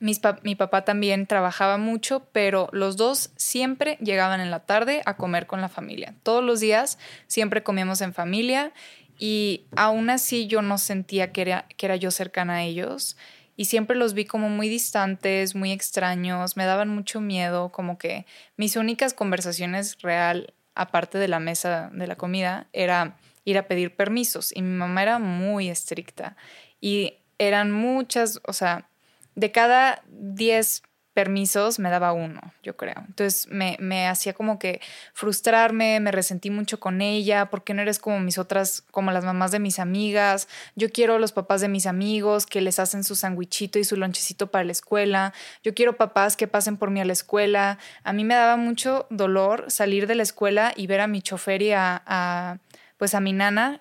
mi 0.00 0.54
papá 0.54 0.84
también 0.84 1.26
trabajaba 1.26 1.76
mucho, 1.76 2.28
pero 2.32 2.68
los 2.72 2.96
dos 2.96 3.30
siempre 3.36 3.98
llegaban 4.00 4.40
en 4.40 4.50
la 4.50 4.60
tarde 4.60 5.02
a 5.06 5.16
comer 5.16 5.46
con 5.46 5.60
la 5.60 5.68
familia. 5.68 6.14
Todos 6.22 6.44
los 6.44 6.60
días 6.60 6.98
siempre 7.26 7.62
comíamos 7.62 8.00
en 8.00 8.14
familia 8.14 8.72
Y 9.18 9.66
aún 9.74 10.10
así 10.10 10.46
yo 10.46 10.62
no 10.62 10.78
sentía 10.78 11.32
que 11.32 11.42
era, 11.42 11.66
que 11.76 11.86
era 11.86 11.96
yo 11.96 12.10
cercana 12.12 12.54
a 12.56 12.62
ellos 12.62 13.16
y 13.58 13.64
siempre 13.64 13.96
los 13.96 14.14
vi 14.14 14.24
como 14.24 14.48
muy 14.48 14.68
distantes, 14.68 15.56
muy 15.56 15.72
extraños, 15.72 16.56
me 16.56 16.64
daban 16.64 16.88
mucho 16.88 17.20
miedo, 17.20 17.72
como 17.72 17.98
que 17.98 18.24
mis 18.56 18.76
únicas 18.76 19.14
conversaciones 19.14 19.98
real, 20.00 20.54
aparte 20.78 21.18
de 21.18 21.28
la 21.28 21.40
mesa 21.40 21.90
de 21.92 22.06
la 22.06 22.16
comida, 22.16 22.68
era 22.72 23.16
ir 23.44 23.58
a 23.58 23.66
pedir 23.66 23.96
permisos. 23.96 24.52
Y 24.54 24.62
mi 24.62 24.76
mamá 24.76 25.02
era 25.02 25.18
muy 25.18 25.68
estricta. 25.68 26.36
Y 26.80 27.18
eran 27.38 27.72
muchas, 27.72 28.40
o 28.46 28.52
sea, 28.52 28.88
de 29.34 29.50
cada 29.52 30.02
10 30.08 30.82
permisos 31.18 31.80
me 31.80 31.90
daba 31.90 32.12
uno, 32.12 32.40
yo 32.62 32.76
creo. 32.76 32.94
Entonces 33.08 33.48
me, 33.50 33.76
me, 33.80 34.06
hacía 34.06 34.34
como 34.34 34.60
que 34.60 34.80
frustrarme, 35.14 35.98
me 35.98 36.12
resentí 36.12 36.48
mucho 36.48 36.78
con 36.78 37.02
ella, 37.02 37.46
porque 37.46 37.74
no 37.74 37.82
eres 37.82 37.98
como 37.98 38.20
mis 38.20 38.38
otras, 38.38 38.84
como 38.92 39.10
las 39.10 39.24
mamás 39.24 39.50
de 39.50 39.58
mis 39.58 39.80
amigas. 39.80 40.46
Yo 40.76 40.90
quiero 40.90 41.18
los 41.18 41.32
papás 41.32 41.60
de 41.60 41.66
mis 41.66 41.86
amigos 41.86 42.46
que 42.46 42.60
les 42.60 42.78
hacen 42.78 43.02
su 43.02 43.16
sandwichito 43.16 43.80
y 43.80 43.84
su 43.84 43.96
lonchecito 43.96 44.52
para 44.52 44.62
la 44.62 44.70
escuela. 44.70 45.32
Yo 45.64 45.74
quiero 45.74 45.96
papás 45.96 46.36
que 46.36 46.46
pasen 46.46 46.76
por 46.76 46.92
mí 46.92 47.00
a 47.00 47.04
la 47.04 47.14
escuela. 47.14 47.78
A 48.04 48.12
mí 48.12 48.22
me 48.22 48.36
daba 48.36 48.56
mucho 48.56 49.08
dolor 49.10 49.72
salir 49.72 50.06
de 50.06 50.14
la 50.14 50.22
escuela 50.22 50.72
y 50.76 50.86
ver 50.86 51.00
a 51.00 51.08
mi 51.08 51.20
chofer 51.20 51.62
y 51.62 51.72
a, 51.72 52.60
pues 52.96 53.16
a 53.16 53.18
mi 53.18 53.32
nana 53.32 53.80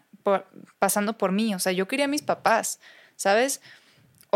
pasando 0.79 1.19
por 1.19 1.31
mí. 1.33 1.53
O 1.53 1.59
sea, 1.59 1.71
yo 1.71 1.87
quería 1.87 2.05
a 2.05 2.07
mis 2.07 2.23
papás, 2.23 2.79
¿sabes? 3.15 3.61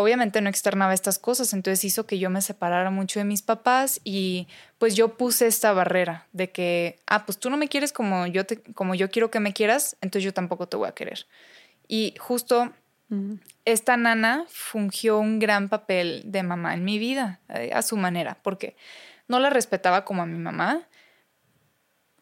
Obviamente 0.02 0.42
no 0.42 0.50
externaba 0.50 0.94
estas 0.94 1.20
cosas, 1.20 1.54
entonces 1.54 1.84
hizo 1.86 2.06
que 2.06 2.20
yo 2.20 2.30
me 2.30 2.42
separara 2.42 2.90
mucho 2.90 3.20
de 3.20 3.26
mis 3.26 3.42
papás 3.42 4.02
y 4.04 4.48
pues 4.78 4.96
yo 4.96 5.18
puse 5.18 5.48
esta 5.48 5.72
barrera 5.74 6.28
de 6.34 6.52
que, 6.52 7.00
ah, 7.08 7.26
pues 7.26 7.38
tú 7.38 7.50
no 7.50 7.58
me 7.58 7.68
quieres 7.68 7.94
como 7.94 8.28
yo, 8.28 8.46
te, 8.46 8.62
como 8.74 8.96
yo 8.96 9.10
quiero 9.10 9.32
que 9.32 9.40
me 9.40 9.54
quieras, 9.54 9.98
entonces 10.02 10.24
yo 10.24 10.34
tampoco 10.34 10.68
te 10.68 10.78
voy 10.78 10.88
a 10.88 10.94
querer. 10.94 11.28
Y 11.88 12.16
justo 12.20 12.72
esta 13.66 13.98
nana 13.98 14.46
fungió 14.48 15.20
un 15.20 15.40
gran 15.40 15.68
papel 15.68 16.24
de 16.26 16.44
mamá 16.44 16.74
en 16.74 16.86
mi 16.86 16.98
vida, 16.98 17.42
eh, 17.50 17.72
a 17.74 17.82
su 17.82 17.98
manera, 17.98 18.38
porque 18.42 18.76
no 19.28 19.40
la 19.40 19.50
respetaba 19.50 20.06
como 20.06 20.22
a 20.22 20.26
mi 20.26 20.38
mamá, 20.38 20.88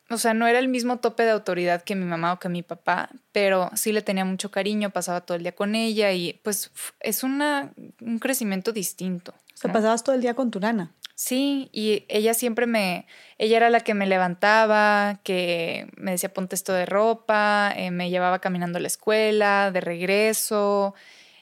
o 0.09 0.17
sea, 0.17 0.33
no 0.33 0.47
era 0.47 0.59
el 0.59 0.67
mismo 0.67 0.97
tope 0.97 1.23
de 1.23 1.31
autoridad 1.31 1.83
que 1.83 1.95
mi 1.95 2.05
mamá 2.05 2.33
o 2.33 2.39
que 2.39 2.49
mi 2.49 2.63
papá, 2.63 3.09
pero 3.31 3.69
sí 3.75 3.91
le 3.91 4.01
tenía 4.01 4.25
mucho 4.25 4.49
cariño, 4.49 4.89
pasaba 4.89 5.21
todo 5.21 5.37
el 5.37 5.43
día 5.43 5.53
con 5.53 5.75
ella 5.75 6.11
y 6.11 6.39
pues 6.43 6.71
es 6.99 7.23
una, 7.23 7.71
un 8.01 8.19
crecimiento 8.19 8.71
distinto. 8.71 9.33
O 9.53 9.57
sea, 9.57 9.71
pasabas 9.71 10.03
todo 10.03 10.15
el 10.15 10.21
día 10.21 10.33
con 10.33 10.51
tu 10.51 10.59
nana. 10.59 10.93
Sí, 11.13 11.69
y 11.73 12.05
ella 12.07 12.33
siempre 12.33 12.65
me, 12.65 13.05
ella 13.37 13.57
era 13.57 13.69
la 13.69 13.81
que 13.81 13.93
me 13.93 14.07
levantaba, 14.07 15.19
que 15.23 15.87
me 15.97 16.11
decía 16.11 16.33
ponte 16.33 16.55
esto 16.55 16.71
de 16.71 16.85
ropa, 16.85 17.73
eh, 17.75 17.91
me 17.91 18.09
llevaba 18.09 18.39
caminando 18.39 18.77
a 18.77 18.81
la 18.81 18.87
escuela, 18.87 19.69
de 19.71 19.81
regreso, 19.81 20.95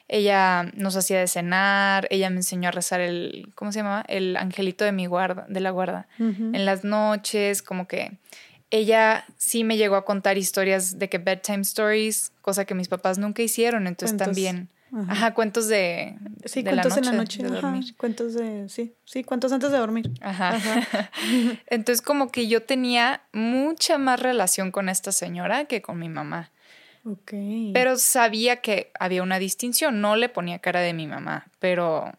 ella 0.08 0.64
nos 0.74 0.96
hacía 0.96 1.20
de 1.20 1.28
cenar, 1.28 2.08
ella 2.10 2.28
me 2.28 2.38
enseñó 2.38 2.70
a 2.70 2.72
rezar 2.72 3.00
el, 3.00 3.52
¿cómo 3.54 3.70
se 3.70 3.78
llamaba? 3.78 4.04
El 4.08 4.36
angelito 4.36 4.84
de 4.84 4.90
mi 4.90 5.06
guarda, 5.06 5.46
de 5.48 5.60
la 5.60 5.70
guarda, 5.70 6.08
en 6.18 6.64
las 6.64 6.82
noches, 6.82 7.62
como 7.62 7.86
que 7.86 8.18
ella 8.70 9.24
sí 9.36 9.64
me 9.64 9.76
llegó 9.76 9.96
a 9.96 10.04
contar 10.04 10.38
historias 10.38 10.98
de 10.98 11.08
que 11.08 11.18
bedtime 11.18 11.62
stories, 11.62 12.32
cosa 12.42 12.64
que 12.64 12.74
mis 12.74 12.88
papás 12.88 13.18
nunca 13.18 13.42
hicieron, 13.42 13.86
entonces 13.86 14.16
también. 14.16 14.68
Ajá. 15.08 15.34
cuentos 15.34 15.68
de. 15.68 16.16
Sí, 16.44 16.64
cuentos 16.64 16.96
en 16.96 17.04
la 17.04 17.12
noche. 17.12 17.42
De 17.42 17.50
dormir. 17.50 17.96
cuentos 17.96 18.34
de. 18.34 18.68
Sí, 18.68 18.94
sí, 19.04 19.24
cuentos 19.24 19.52
antes 19.52 19.70
de 19.70 19.78
dormir. 19.78 20.10
Ajá. 20.20 20.56
entonces, 21.66 22.02
como 22.02 22.30
que 22.30 22.48
yo 22.48 22.62
tenía 22.62 23.22
mucha 23.32 23.98
más 23.98 24.20
relación 24.20 24.70
con 24.70 24.88
esta 24.88 25.12
señora 25.12 25.66
que 25.66 25.82
con 25.82 25.98
mi 25.98 26.08
mamá. 26.08 26.50
Ok. 27.04 27.32
Pero 27.72 27.96
sabía 27.96 28.56
que 28.60 28.90
había 28.98 29.22
una 29.22 29.38
distinción. 29.38 30.00
No 30.00 30.16
le 30.16 30.28
ponía 30.28 30.58
cara 30.58 30.80
de 30.80 30.94
mi 30.94 31.06
mamá, 31.06 31.48
pero. 31.58 32.12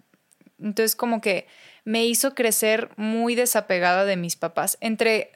Entonces, 0.59 0.95
como 0.95 1.21
que 1.21 1.47
me 1.85 2.05
hizo 2.05 2.35
crecer 2.35 2.89
muy 2.97 3.33
desapegada 3.33 4.05
de 4.05 4.17
mis 4.17 4.35
papás. 4.35 4.77
Entre 4.81 5.31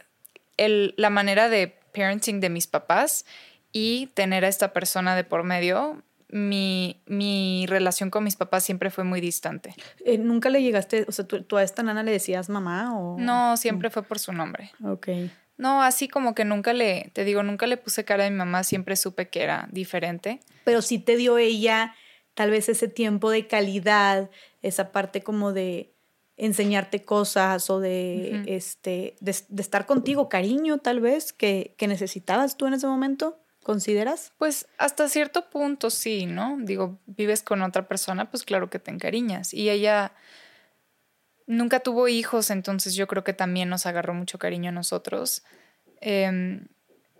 el, 0.58 0.94
la 0.98 1.10
manera 1.10 1.50
de 1.50 1.76
parenting 1.94 2.40
de 2.40 2.50
mis 2.50 2.68
papás 2.68 3.26
y 3.72 4.08
tener 4.14 4.46
a 4.46 4.48
esta 4.48 4.74
persona 4.74 5.16
de 5.16 5.24
por 5.24 5.44
medio, 5.44 6.04
mi, 6.30 7.02
mi 7.06 7.66
relación 7.68 8.10
con 8.10 8.24
mis 8.24 8.36
papás 8.36 8.64
siempre 8.64 8.90
fue 8.90 9.04
muy 9.04 9.22
distante. 9.22 9.76
Eh, 10.06 10.18
¿Nunca 10.18 10.50
le 10.50 10.62
llegaste, 10.62 11.06
o 11.08 11.12
sea, 11.12 11.26
¿tú, 11.26 11.58
a 11.58 11.64
esta 11.64 11.84
nana 11.84 12.04
le 12.04 12.12
decías 12.12 12.50
mamá 12.50 12.98
o...? 12.98 13.18
No, 13.20 13.58
siempre 13.58 13.90
fue 13.90 14.04
por 14.04 14.20
su 14.20 14.34
nombre. 14.34 14.72
Ok. 14.84 15.10
No, 15.58 15.84
así 15.84 16.08
como 16.08 16.34
que 16.34 16.46
nunca 16.46 16.74
le, 16.74 17.12
te 17.14 17.24
digo, 17.24 17.44
nunca 17.44 17.68
le 17.68 17.78
puse 17.78 18.04
cara 18.04 18.26
a 18.26 18.30
mi 18.30 18.36
mamá, 18.36 18.64
siempre 18.64 18.96
supe 18.96 19.30
que 19.30 19.44
era 19.44 19.68
diferente. 19.72 20.40
Pero 20.64 20.82
sí 20.82 20.98
te 20.98 21.16
dio 21.16 21.38
ella 21.38 21.94
tal 22.34 22.50
vez 22.50 22.70
ese 22.70 22.88
tiempo 22.88 23.30
de 23.30 23.48
calidad, 23.48 24.30
esa 24.62 24.92
parte 24.92 25.22
como 25.22 25.54
de, 25.54 25.93
enseñarte 26.38 27.04
cosas 27.04 27.70
o 27.70 27.80
de, 27.80 28.44
este, 28.48 29.16
de, 29.20 29.32
estar 29.32 29.86
contigo, 29.86 30.30
cariño 30.30 30.80
tal 30.80 31.00
vez, 31.00 31.32
que, 31.32 31.76
que, 31.78 31.88
necesitabas 31.88 32.58
tú 32.58 32.66
en 32.66 32.74
ese 32.74 32.88
momento, 32.88 33.38
¿consideras? 33.62 34.34
Pues 34.38 34.68
hasta 34.78 35.08
cierto 35.10 35.50
punto 35.50 35.90
sí, 35.90 36.26
¿no? 36.26 36.58
Digo, 36.60 37.00
vives 37.06 37.44
con 37.44 37.62
otra 37.62 37.88
persona, 37.88 38.30
pues 38.30 38.44
claro 38.44 38.70
que 38.70 38.80
te 38.80 38.92
encariñas. 38.92 39.54
Y 39.54 39.70
ella 39.70 40.14
nunca 41.46 41.80
tuvo 41.82 42.08
hijos, 42.08 42.50
entonces 42.50 42.96
yo 42.96 43.08
creo 43.08 43.24
que 43.24 43.34
también 43.34 43.70
nos 43.70 43.86
agarró 43.86 44.14
mucho 44.14 44.40
cariño 44.40 44.70
a 44.70 44.74
nosotros. 44.74 45.44
Em, 46.02 46.68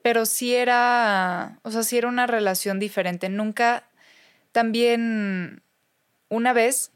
pero 0.02 0.26
sí 0.26 0.54
era, 0.56 1.60
o 1.64 1.72
sea, 1.72 1.84
sí 1.84 1.98
era 1.98 2.08
una 2.08 2.28
relación 2.28 2.80
diferente. 2.80 3.30
Nunca, 3.30 3.88
también, 4.52 5.62
una 6.30 6.52
vez 6.52 6.93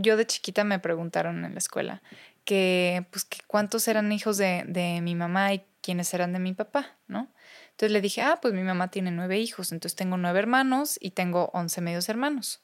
yo 0.00 0.16
de 0.16 0.26
chiquita 0.26 0.64
me 0.64 0.78
preguntaron 0.78 1.44
en 1.44 1.52
la 1.52 1.58
escuela 1.58 2.02
que, 2.44 3.06
pues, 3.10 3.24
que 3.24 3.38
cuántos 3.46 3.88
eran 3.88 4.10
hijos 4.12 4.38
de, 4.38 4.64
de 4.66 5.00
mi 5.02 5.14
mamá 5.14 5.52
y 5.52 5.64
quiénes 5.82 6.12
eran 6.14 6.32
de 6.32 6.38
mi 6.38 6.54
papá, 6.54 6.96
¿no? 7.06 7.28
Entonces 7.70 7.92
le 7.92 8.00
dije, 8.00 8.22
ah, 8.22 8.38
pues 8.40 8.54
mi 8.54 8.62
mamá 8.62 8.90
tiene 8.90 9.10
nueve 9.10 9.38
hijos, 9.38 9.70
entonces 9.70 9.96
tengo 9.96 10.16
nueve 10.16 10.38
hermanos 10.38 10.98
y 11.00 11.10
tengo 11.10 11.50
once 11.52 11.80
medios 11.80 12.08
hermanos. 12.08 12.62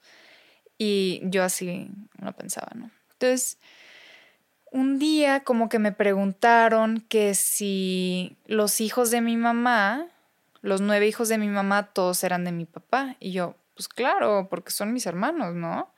Y 0.78 1.20
yo 1.24 1.44
así 1.44 1.90
no 2.18 2.32
pensaba, 2.34 2.68
¿no? 2.74 2.90
Entonces, 3.12 3.58
un 4.72 4.98
día 4.98 5.44
como 5.44 5.68
que 5.68 5.78
me 5.78 5.92
preguntaron 5.92 7.04
que 7.08 7.34
si 7.34 8.36
los 8.46 8.80
hijos 8.80 9.10
de 9.12 9.20
mi 9.20 9.36
mamá, 9.36 10.08
los 10.62 10.80
nueve 10.80 11.06
hijos 11.06 11.28
de 11.28 11.38
mi 11.38 11.48
mamá, 11.48 11.92
todos 11.92 12.24
eran 12.24 12.44
de 12.44 12.50
mi 12.50 12.64
papá. 12.64 13.16
Y 13.20 13.30
yo, 13.30 13.54
pues 13.74 13.86
claro, 13.88 14.48
porque 14.50 14.72
son 14.72 14.92
mis 14.92 15.06
hermanos, 15.06 15.54
¿no? 15.54 15.94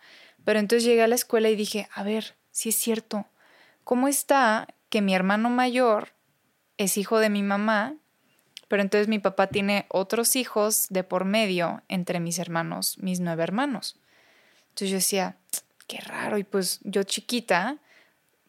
Pero 0.46 0.60
entonces 0.60 0.84
llegué 0.84 1.02
a 1.02 1.08
la 1.08 1.16
escuela 1.16 1.48
y 1.50 1.56
dije, 1.56 1.88
a 1.92 2.04
ver, 2.04 2.36
si 2.52 2.68
es 2.68 2.76
cierto, 2.76 3.26
¿cómo 3.82 4.06
está 4.06 4.68
que 4.90 5.02
mi 5.02 5.12
hermano 5.12 5.50
mayor 5.50 6.10
es 6.78 6.96
hijo 6.98 7.18
de 7.18 7.30
mi 7.30 7.42
mamá, 7.42 7.96
pero 8.68 8.80
entonces 8.80 9.08
mi 9.08 9.18
papá 9.18 9.48
tiene 9.48 9.86
otros 9.88 10.36
hijos 10.36 10.86
de 10.88 11.02
por 11.02 11.24
medio 11.24 11.82
entre 11.88 12.20
mis 12.20 12.38
hermanos, 12.38 12.96
mis 13.00 13.18
nueve 13.18 13.42
hermanos? 13.42 13.98
Entonces 14.68 14.90
yo 14.90 14.96
decía, 14.98 15.36
qué 15.88 15.98
raro, 15.98 16.38
y 16.38 16.44
pues 16.44 16.78
yo 16.84 17.02
chiquita, 17.02 17.78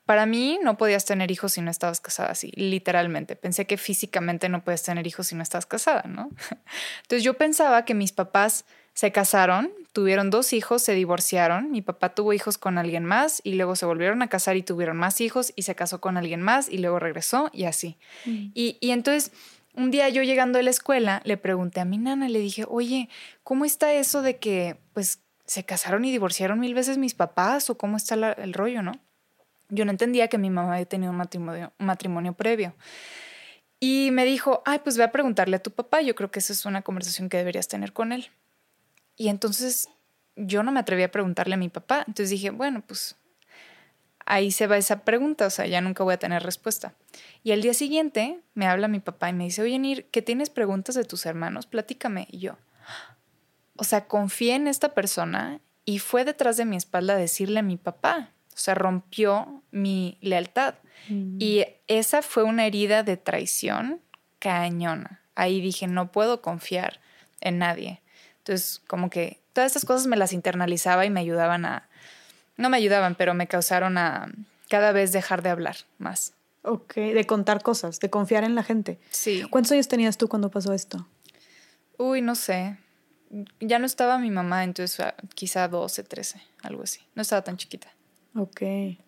para 0.06 0.28
mí 0.28 0.60
no 0.62 0.78
podías 0.78 1.04
tener 1.04 1.32
hijos 1.32 1.54
si 1.54 1.62
no 1.62 1.72
estabas 1.72 2.00
casada 2.00 2.30
así, 2.30 2.52
literalmente. 2.54 3.36
Pensé 3.36 3.66
que 3.66 3.78
físicamente 3.78 4.50
no 4.50 4.64
puedes 4.64 4.84
tener 4.84 5.08
hijos 5.08 5.26
si 5.26 5.36
no 5.36 5.42
estás 5.42 5.66
casada, 5.66 6.04
¿no? 6.08 6.30
Entonces 7.02 7.24
yo 7.24 7.34
pensaba 7.40 7.86
que 7.86 7.96
mis 7.96 8.12
papás 8.12 8.66
se 8.98 9.12
casaron, 9.12 9.72
tuvieron 9.94 10.32
dos 10.32 10.54
hijos, 10.54 10.82
se 10.82 10.96
divorciaron, 10.96 11.70
mi 11.70 11.84
papá 11.84 12.16
tuvo 12.16 12.34
hijos 12.34 12.58
con 12.58 12.80
alguien 12.80 13.06
más 13.06 13.42
y 13.44 13.54
luego 13.54 13.76
se 13.76 13.86
volvieron 13.86 14.24
a 14.24 14.28
casar 14.28 14.58
y 14.58 14.64
tuvieron 14.64 14.98
más 14.98 15.22
hijos 15.22 15.54
y 15.56 15.62
se 15.62 15.76
casó 15.76 16.02
con 16.02 16.18
alguien 16.18 16.42
más 16.42 16.68
y 16.68 16.80
luego 16.80 16.98
regresó 16.98 17.52
y 17.54 17.66
así. 17.66 18.00
Mm. 18.26 18.48
Y, 18.56 18.78
y 18.82 18.90
entonces 18.90 19.32
un 19.76 19.92
día 19.92 20.10
yo 20.10 20.24
llegando 20.24 20.58
a 20.58 20.64
la 20.64 20.72
escuela 20.72 21.22
le 21.26 21.38
pregunté 21.38 21.80
a 21.80 21.86
mi 21.86 22.00
nana, 22.00 22.28
le 22.28 22.40
dije, 22.40 22.66
oye, 22.68 23.08
¿cómo 23.44 23.66
está 23.66 23.94
eso 23.94 24.24
de 24.24 24.38
que 24.38 24.78
pues 24.94 25.20
se 25.46 25.64
casaron 25.64 26.04
y 26.04 26.12
divorciaron 26.12 26.60
mil 26.60 26.74
veces 26.74 26.98
mis 26.98 27.14
papás 27.14 27.70
o 27.70 27.78
cómo 27.78 27.98
está 27.98 28.16
el 28.16 28.54
rollo, 28.54 28.82
no? 28.82 28.94
Yo 29.70 29.86
no 29.86 29.92
entendía 29.92 30.28
que 30.28 30.40
mi 30.40 30.50
mamá 30.50 30.74
había 30.74 30.86
tenido 30.86 31.12
un 31.12 31.18
matrimonio, 31.18 31.72
un 31.78 31.86
matrimonio 31.86 32.34
previo. 32.34 32.74
Y 33.80 34.10
me 34.12 34.26
dijo, 34.26 34.64
ay, 34.66 34.80
pues 34.80 34.98
ve 34.98 35.04
a 35.04 35.12
preguntarle 35.12 35.58
a 35.58 35.62
tu 35.62 35.70
papá, 35.70 36.02
yo 36.02 36.16
creo 36.16 36.32
que 36.32 36.40
esa 36.40 36.52
es 36.52 36.66
una 36.66 36.82
conversación 36.82 37.30
que 37.30 37.38
deberías 37.38 37.68
tener 37.68 37.94
con 37.94 38.12
él. 38.12 38.32
Y 39.18 39.30
entonces 39.30 39.90
yo 40.38 40.64
no 40.64 40.72
me 40.72 40.80
atreví 40.80 41.04
a 41.04 41.12
preguntarle 41.12 41.56
a 41.56 41.58
mi 41.58 41.70
papá. 41.70 42.04
Entonces 42.08 42.30
dije, 42.30 42.52
bueno, 42.52 42.84
pues 42.86 43.18
ahí 44.26 44.52
se 44.52 44.68
va 44.68 44.78
esa 44.78 45.04
pregunta, 45.04 45.48
o 45.48 45.50
sea, 45.50 45.66
ya 45.66 45.82
nunca 45.82 46.04
voy 46.04 46.14
a 46.14 46.20
tener 46.20 46.44
respuesta. 46.44 46.94
Y 47.44 47.52
al 47.52 47.62
día 47.62 47.74
siguiente 47.74 48.40
me 48.54 48.68
habla 48.68 48.88
mi 48.88 49.00
papá 49.00 49.30
y 49.30 49.34
me 49.34 49.46
dice, 49.46 49.62
oye, 49.62 49.80
Nir, 49.80 50.06
¿qué 50.12 50.22
tienes 50.22 50.50
preguntas 50.50 50.96
de 50.96 51.04
tus 51.04 51.26
hermanos? 51.26 51.66
Platícame. 51.66 52.28
Y 52.30 52.40
yo, 52.40 52.58
o 53.76 53.84
sea, 53.84 54.08
confié 54.08 54.56
en 54.56 54.68
esta 54.68 54.94
persona 54.94 55.60
y 55.86 56.00
fue 56.00 56.26
detrás 56.26 56.58
de 56.58 56.66
mi 56.66 56.76
espalda 56.76 57.14
a 57.14 57.18
decirle 57.18 57.60
a 57.60 57.64
mi 57.64 57.78
papá. 57.78 58.32
O 58.54 58.60
sea, 58.60 58.76
rompió 58.76 59.64
mi 59.72 60.18
lealtad. 60.22 60.76
Mm. 61.10 61.38
Y 61.40 61.66
esa 61.88 62.22
fue 62.22 62.44
una 62.44 62.66
herida 62.66 63.04
de 63.04 63.16
traición 63.16 64.02
cañona. 64.40 65.22
Ahí 65.36 65.62
dije, 65.62 65.88
no 65.88 66.12
puedo 66.12 66.42
confiar 66.42 67.00
en 67.40 67.60
nadie. 67.60 68.02
Entonces, 68.48 68.82
como 68.88 69.10
que 69.10 69.42
todas 69.52 69.68
estas 69.68 69.84
cosas 69.84 70.08
me 70.08 70.16
las 70.16 70.32
internalizaba 70.32 71.06
y 71.06 71.10
me 71.10 71.20
ayudaban 71.20 71.66
a, 71.66 71.90
no 72.56 72.70
me 72.70 72.78
ayudaban, 72.78 73.16
pero 73.16 73.34
me 73.34 73.48
causaron 73.48 73.98
a 73.98 74.32
cada 74.70 74.94
vez 74.94 75.12
dejar 75.12 75.42
de 75.42 75.50
hablar 75.50 75.76
más. 75.98 76.34
Ok, 76.62 76.96
de 76.96 77.26
contar 77.26 77.62
cosas, 77.62 78.00
de 78.00 78.10
confiar 78.10 78.46
en 78.46 78.56
la 78.56 78.64
gente. 78.64 79.00
Sí. 79.10 79.44
¿Cuántos 79.50 79.74
años 79.74 79.90
tenías 79.90 80.18
tú 80.18 80.30
cuando 80.30 80.50
pasó 80.50 80.74
esto? 80.74 81.08
Uy, 81.98 82.22
no 82.22 82.36
sé. 82.36 82.78
Ya 83.60 83.80
no 83.80 83.86
estaba 83.86 84.18
mi 84.18 84.32
mamá, 84.32 84.64
entonces 84.64 84.98
ah, 85.02 85.14
quizá 85.36 85.68
12, 85.68 86.04
13, 86.04 86.42
algo 86.64 86.84
así. 86.84 87.02
No 87.16 87.22
estaba 87.22 87.42
tan 87.42 87.58
chiquita. 87.58 87.90
Ok, 88.34 88.62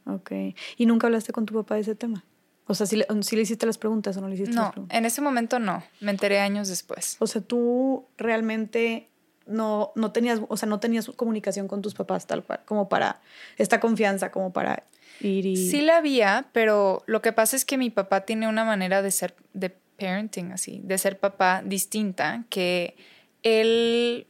ok. 0.06 0.32
¿Y 0.76 0.86
nunca 0.86 1.08
hablaste 1.08 1.32
con 1.32 1.46
tu 1.46 1.54
papá 1.54 1.76
de 1.76 1.82
ese 1.82 1.96
tema? 1.96 2.26
O 2.68 2.74
sea, 2.76 2.86
si 2.86 2.98
le, 2.98 3.08
si 3.22 3.38
le 3.38 3.44
hiciste 3.44 3.66
las 3.66 3.78
preguntas 3.78 4.18
o 4.18 4.22
no 4.22 4.28
le 4.28 4.36
hiciste 4.36 4.54
las 4.54 4.66
No, 4.66 4.72
preguntas. 4.72 4.98
en 4.98 5.06
ese 5.06 5.22
momento 5.22 5.60
no. 5.60 5.82
Me 6.02 6.12
enteré 6.12 6.40
años 6.42 6.68
después. 6.68 7.16
O 7.20 7.28
sea, 7.28 7.42
tú 7.42 8.06
realmente 8.18 9.08
no, 9.50 9.92
no 9.96 10.12
tenías, 10.12 10.42
o 10.48 10.58
sea, 10.58 10.70
no 10.70 10.80
tenías 10.80 11.10
comunicación 11.10 11.68
con 11.68 11.82
tus 11.82 11.94
papás 11.94 12.28
tal 12.28 12.44
cual, 12.44 12.62
como 12.66 12.90
para 12.90 13.22
esta 13.58 13.80
confianza, 13.80 14.32
como 14.32 14.54
para 14.54 14.84
ir 15.20 15.46
y... 15.46 15.58
Sí 15.58 15.82
la 15.82 15.98
había, 15.98 16.48
pero 16.54 17.04
lo 17.08 17.22
que 17.22 17.34
pasa 17.34 17.56
es 17.56 17.66
que 17.66 17.78
mi 17.78 17.90
papá 17.90 18.22
tiene 18.22 18.48
una 18.48 18.64
manera 18.64 19.02
de 19.02 19.12
ser, 19.12 19.36
de 19.54 19.70
parenting 19.70 20.52
así, 20.52 20.82
de 20.84 20.98
ser 20.98 21.20
papá 21.20 21.62
distinta, 21.66 22.46
que 22.50 22.96
él 23.44 24.28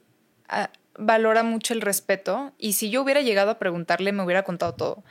ah, 0.48 0.72
valora 0.98 1.44
mucho 1.44 1.74
el 1.74 1.82
respeto 1.82 2.54
y 2.58 2.74
si 2.74 2.90
yo 2.90 3.02
hubiera 3.02 3.22
llegado 3.22 3.52
a 3.52 3.60
preguntarle 3.60 4.12
me 4.12 4.24
hubiera 4.24 4.44
contado 4.44 4.74
todo, 4.74 5.04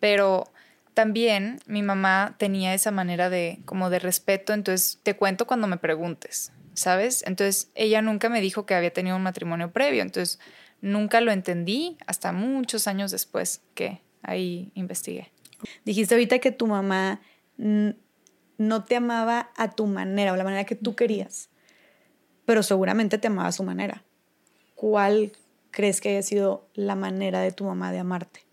pero 0.00 0.44
también 0.94 1.60
mi 1.66 1.82
mamá 1.82 2.36
tenía 2.38 2.72
esa 2.72 2.90
manera 2.90 3.28
de 3.28 3.60
como 3.64 3.90
de 3.90 3.98
respeto, 3.98 4.54
entonces 4.54 4.98
te 5.02 5.14
cuento 5.14 5.46
cuando 5.46 5.66
me 5.66 5.76
preguntes, 5.76 6.52
¿sabes? 6.76 7.24
Entonces 7.26 7.70
ella 7.74 8.02
nunca 8.02 8.28
me 8.28 8.40
dijo 8.40 8.66
que 8.66 8.74
había 8.74 8.92
tenido 8.92 9.16
un 9.16 9.22
matrimonio 9.22 9.72
previo, 9.72 10.02
entonces 10.02 10.38
nunca 10.80 11.20
lo 11.20 11.32
entendí 11.32 11.96
hasta 12.06 12.32
muchos 12.32 12.86
años 12.86 13.10
después 13.10 13.62
que 13.74 14.02
ahí 14.22 14.70
investigué. 14.74 15.32
Dijiste 15.84 16.14
ahorita 16.14 16.38
que 16.38 16.52
tu 16.52 16.66
mamá 16.66 17.20
no 17.56 18.84
te 18.84 18.96
amaba 18.96 19.50
a 19.56 19.70
tu 19.72 19.86
manera 19.86 20.32
o 20.32 20.36
la 20.36 20.44
manera 20.44 20.64
que 20.64 20.76
tú 20.76 20.94
querías, 20.94 21.48
pero 22.44 22.62
seguramente 22.62 23.18
te 23.18 23.28
amaba 23.28 23.48
a 23.48 23.52
su 23.52 23.64
manera. 23.64 24.04
¿Cuál 24.74 25.32
crees 25.70 26.02
que 26.02 26.10
haya 26.10 26.22
sido 26.22 26.68
la 26.74 26.94
manera 26.94 27.40
de 27.40 27.52
tu 27.52 27.64
mamá 27.64 27.90
de 27.90 28.00
amarte? 28.00 28.44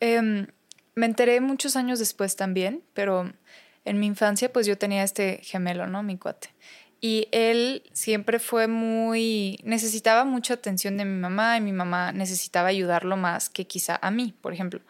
Em, 0.00 0.48
me 0.94 1.06
enteré 1.06 1.40
muchos 1.40 1.76
años 1.76 1.98
después 1.98 2.36
también, 2.36 2.82
pero 2.92 3.32
en 3.86 3.98
mi 3.98 4.06
infancia 4.06 4.52
pues 4.52 4.66
yo 4.66 4.76
tenía 4.76 5.02
este 5.02 5.40
gemelo, 5.42 5.86
¿no? 5.86 6.02
Mi 6.02 6.18
cuate. 6.18 6.50
Y 7.04 7.26
él 7.32 7.82
siempre 7.92 8.38
fue 8.38 8.68
muy, 8.68 9.58
necesitaba 9.64 10.24
mucha 10.24 10.54
atención 10.54 10.96
de 10.96 11.04
mi 11.04 11.18
mamá 11.18 11.56
y 11.56 11.60
mi 11.60 11.72
mamá 11.72 12.12
necesitaba 12.12 12.68
ayudarlo 12.68 13.16
más 13.16 13.50
que 13.50 13.66
quizá 13.66 13.98
a 14.00 14.12
mí, 14.12 14.32
por 14.40 14.52
ejemplo. 14.52 14.80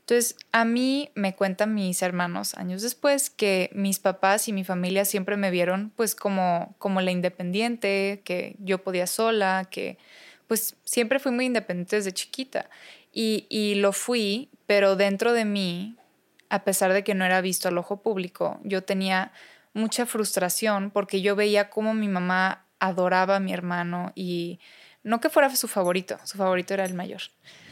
Entonces, 0.00 0.36
a 0.50 0.64
mí 0.64 1.10
me 1.14 1.36
cuentan 1.36 1.74
mis 1.74 2.00
hermanos 2.00 2.54
años 2.54 2.80
después 2.80 3.28
que 3.28 3.68
mis 3.74 3.98
papás 3.98 4.48
y 4.48 4.54
mi 4.54 4.64
familia 4.64 5.04
siempre 5.04 5.36
me 5.36 5.50
vieron 5.50 5.92
pues 5.94 6.14
como, 6.14 6.74
como 6.78 7.02
la 7.02 7.10
independiente, 7.10 8.22
que 8.24 8.56
yo 8.60 8.82
podía 8.82 9.06
sola, 9.06 9.68
que 9.70 9.98
pues 10.46 10.74
siempre 10.84 11.18
fui 11.18 11.32
muy 11.32 11.44
independiente 11.44 11.96
desde 11.96 12.12
chiquita. 12.12 12.70
Y, 13.12 13.44
y 13.50 13.74
lo 13.74 13.92
fui, 13.92 14.48
pero 14.64 14.96
dentro 14.96 15.34
de 15.34 15.44
mí, 15.44 15.96
a 16.48 16.64
pesar 16.64 16.94
de 16.94 17.04
que 17.04 17.14
no 17.14 17.26
era 17.26 17.42
visto 17.42 17.68
al 17.68 17.76
ojo 17.76 18.00
público, 18.00 18.58
yo 18.64 18.82
tenía 18.82 19.32
mucha 19.74 20.06
frustración 20.06 20.90
porque 20.90 21.20
yo 21.20 21.36
veía 21.36 21.70
cómo 21.70 21.94
mi 21.94 22.08
mamá 22.08 22.66
adoraba 22.78 23.36
a 23.36 23.40
mi 23.40 23.52
hermano 23.52 24.12
y 24.14 24.60
no 25.02 25.20
que 25.20 25.30
fuera 25.30 25.54
su 25.54 25.68
favorito, 25.68 26.18
su 26.24 26.36
favorito 26.36 26.74
era 26.74 26.84
el 26.84 26.94
mayor, 26.94 27.22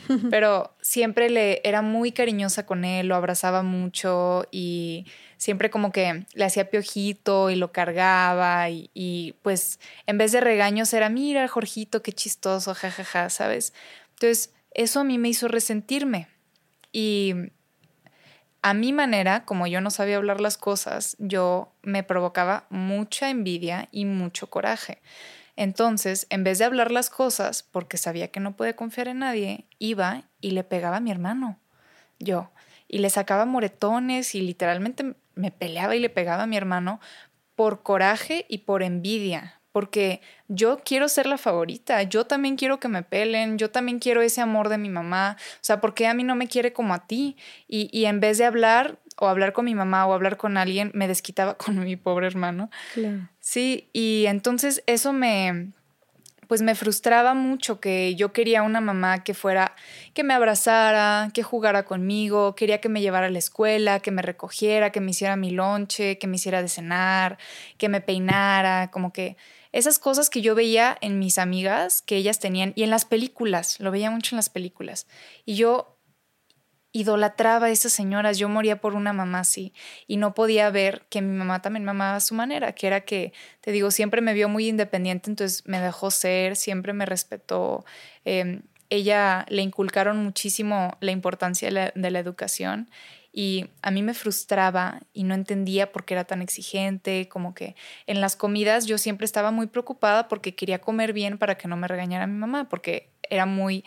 pero 0.30 0.74
siempre 0.80 1.28
le 1.30 1.60
era 1.64 1.82
muy 1.82 2.12
cariñosa 2.12 2.66
con 2.66 2.84
él, 2.84 3.08
lo 3.08 3.16
abrazaba 3.16 3.62
mucho 3.62 4.46
y 4.50 5.06
siempre 5.36 5.70
como 5.70 5.92
que 5.92 6.24
le 6.32 6.44
hacía 6.44 6.70
piojito 6.70 7.50
y 7.50 7.56
lo 7.56 7.72
cargaba 7.72 8.70
y, 8.70 8.90
y 8.94 9.34
pues 9.42 9.80
en 10.06 10.18
vez 10.18 10.32
de 10.32 10.40
regaños 10.40 10.92
era, 10.94 11.08
mira, 11.08 11.46
Jorgito, 11.48 12.02
qué 12.02 12.12
chistoso, 12.12 12.74
jajaja, 12.74 13.28
¿sabes? 13.28 13.74
Entonces 14.14 14.54
eso 14.72 15.00
a 15.00 15.04
mí 15.04 15.18
me 15.18 15.28
hizo 15.28 15.48
resentirme 15.48 16.28
y 16.92 17.34
a 18.66 18.74
mi 18.74 18.92
manera, 18.92 19.44
como 19.44 19.68
yo 19.68 19.80
no 19.80 19.92
sabía 19.92 20.16
hablar 20.16 20.40
las 20.40 20.58
cosas, 20.58 21.14
yo 21.20 21.72
me 21.82 22.02
provocaba 22.02 22.66
mucha 22.68 23.30
envidia 23.30 23.88
y 23.92 24.06
mucho 24.06 24.50
coraje. 24.50 25.00
Entonces, 25.54 26.26
en 26.30 26.42
vez 26.42 26.58
de 26.58 26.64
hablar 26.64 26.90
las 26.90 27.08
cosas, 27.08 27.62
porque 27.62 27.96
sabía 27.96 28.32
que 28.32 28.40
no 28.40 28.56
podía 28.56 28.74
confiar 28.74 29.06
en 29.06 29.20
nadie, 29.20 29.66
iba 29.78 30.24
y 30.40 30.50
le 30.50 30.64
pegaba 30.64 30.96
a 30.96 31.00
mi 31.00 31.12
hermano, 31.12 31.60
yo, 32.18 32.50
y 32.88 32.98
le 32.98 33.08
sacaba 33.08 33.46
moretones 33.46 34.34
y 34.34 34.40
literalmente 34.40 35.14
me 35.36 35.52
peleaba 35.52 35.94
y 35.94 36.00
le 36.00 36.10
pegaba 36.10 36.42
a 36.42 36.48
mi 36.48 36.56
hermano 36.56 36.98
por 37.54 37.84
coraje 37.84 38.46
y 38.48 38.58
por 38.58 38.82
envidia, 38.82 39.55
porque 39.76 40.22
yo 40.48 40.80
quiero 40.86 41.06
ser 41.06 41.26
la 41.26 41.36
favorita, 41.36 42.02
yo 42.02 42.24
también 42.24 42.56
quiero 42.56 42.80
que 42.80 42.88
me 42.88 43.02
pelen, 43.02 43.58
yo 43.58 43.70
también 43.70 43.98
quiero 43.98 44.22
ese 44.22 44.40
amor 44.40 44.70
de 44.70 44.78
mi 44.78 44.88
mamá, 44.88 45.36
o 45.38 45.58
sea, 45.60 45.82
¿por 45.82 45.92
qué 45.92 46.06
a 46.06 46.14
mí 46.14 46.24
no 46.24 46.34
me 46.34 46.48
quiere 46.48 46.72
como 46.72 46.94
a 46.94 47.06
ti? 47.06 47.36
Y, 47.68 47.90
y 47.92 48.06
en 48.06 48.18
vez 48.18 48.38
de 48.38 48.46
hablar 48.46 48.98
o 49.18 49.28
hablar 49.28 49.52
con 49.52 49.66
mi 49.66 49.74
mamá 49.74 50.06
o 50.06 50.14
hablar 50.14 50.38
con 50.38 50.56
alguien, 50.56 50.92
me 50.94 51.08
desquitaba 51.08 51.58
con 51.58 51.78
mi 51.78 51.96
pobre 51.96 52.26
hermano. 52.26 52.70
Claro. 52.94 53.28
Sí, 53.38 53.90
y 53.92 54.24
entonces 54.28 54.82
eso 54.86 55.12
me, 55.12 55.72
pues 56.46 56.62
me 56.62 56.74
frustraba 56.74 57.34
mucho 57.34 57.80
que 57.80 58.14
yo 58.14 58.32
quería 58.32 58.62
una 58.62 58.80
mamá 58.80 59.24
que 59.24 59.34
fuera, 59.34 59.74
que 60.14 60.24
me 60.24 60.34
abrazara, 60.34 61.30
que 61.34 61.42
jugara 61.42 61.84
conmigo, 61.84 62.54
quería 62.54 62.80
que 62.80 62.88
me 62.88 63.00
llevara 63.00 63.26
a 63.26 63.30
la 63.30 63.38
escuela, 63.38 64.00
que 64.00 64.10
me 64.10 64.22
recogiera, 64.22 64.90
que 64.90 65.00
me 65.00 65.10
hiciera 65.10 65.36
mi 65.36 65.50
lonche, 65.50 66.18
que 66.18 66.26
me 66.26 66.36
hiciera 66.36 66.62
de 66.62 66.68
cenar, 66.68 67.38
que 67.78 67.88
me 67.88 68.00
peinara, 68.00 68.90
como 68.90 69.12
que 69.12 69.36
esas 69.72 69.98
cosas 69.98 70.30
que 70.30 70.42
yo 70.42 70.54
veía 70.54 70.96
en 71.00 71.18
mis 71.18 71.38
amigas 71.38 72.02
que 72.02 72.16
ellas 72.16 72.38
tenían 72.38 72.72
y 72.76 72.82
en 72.82 72.90
las 72.90 73.04
películas, 73.04 73.78
lo 73.80 73.90
veía 73.90 74.10
mucho 74.10 74.34
en 74.34 74.36
las 74.36 74.48
películas. 74.48 75.06
Y 75.44 75.56
yo 75.56 75.96
idolatraba 76.92 77.66
a 77.66 77.70
esas 77.70 77.92
señoras, 77.92 78.38
yo 78.38 78.48
moría 78.48 78.80
por 78.80 78.94
una 78.94 79.12
mamá 79.12 79.40
así 79.40 79.74
y 80.06 80.16
no 80.16 80.32
podía 80.32 80.70
ver 80.70 81.02
que 81.10 81.20
mi 81.20 81.36
mamá 81.36 81.60
también 81.60 81.84
me 81.84 81.90
amaba 81.90 82.16
a 82.16 82.20
su 82.20 82.34
manera, 82.34 82.72
que 82.72 82.86
era 82.86 83.02
que, 83.02 83.34
te 83.60 83.70
digo, 83.70 83.90
siempre 83.90 84.22
me 84.22 84.32
vio 84.32 84.48
muy 84.48 84.68
independiente, 84.68 85.28
entonces 85.28 85.62
me 85.66 85.78
dejó 85.78 86.10
ser, 86.10 86.56
siempre 86.56 86.94
me 86.94 87.04
respetó. 87.04 87.84
Eh, 88.24 88.62
ella 88.88 89.44
le 89.50 89.60
inculcaron 89.60 90.24
muchísimo 90.24 90.96
la 91.00 91.10
importancia 91.10 91.92
de 91.94 92.10
la 92.10 92.18
educación 92.18 92.88
y 93.38 93.68
a 93.82 93.90
mí 93.90 94.02
me 94.02 94.14
frustraba 94.14 95.02
y 95.12 95.24
no 95.24 95.34
entendía 95.34 95.92
por 95.92 96.06
qué 96.06 96.14
era 96.14 96.24
tan 96.24 96.40
exigente, 96.40 97.28
como 97.28 97.54
que 97.54 97.76
en 98.06 98.22
las 98.22 98.34
comidas 98.34 98.86
yo 98.86 98.96
siempre 98.96 99.26
estaba 99.26 99.50
muy 99.50 99.66
preocupada 99.66 100.26
porque 100.26 100.54
quería 100.54 100.80
comer 100.80 101.12
bien 101.12 101.36
para 101.36 101.58
que 101.58 101.68
no 101.68 101.76
me 101.76 101.86
regañara 101.86 102.26
mi 102.26 102.38
mamá, 102.38 102.66
porque 102.70 103.10
era 103.28 103.44
muy 103.44 103.84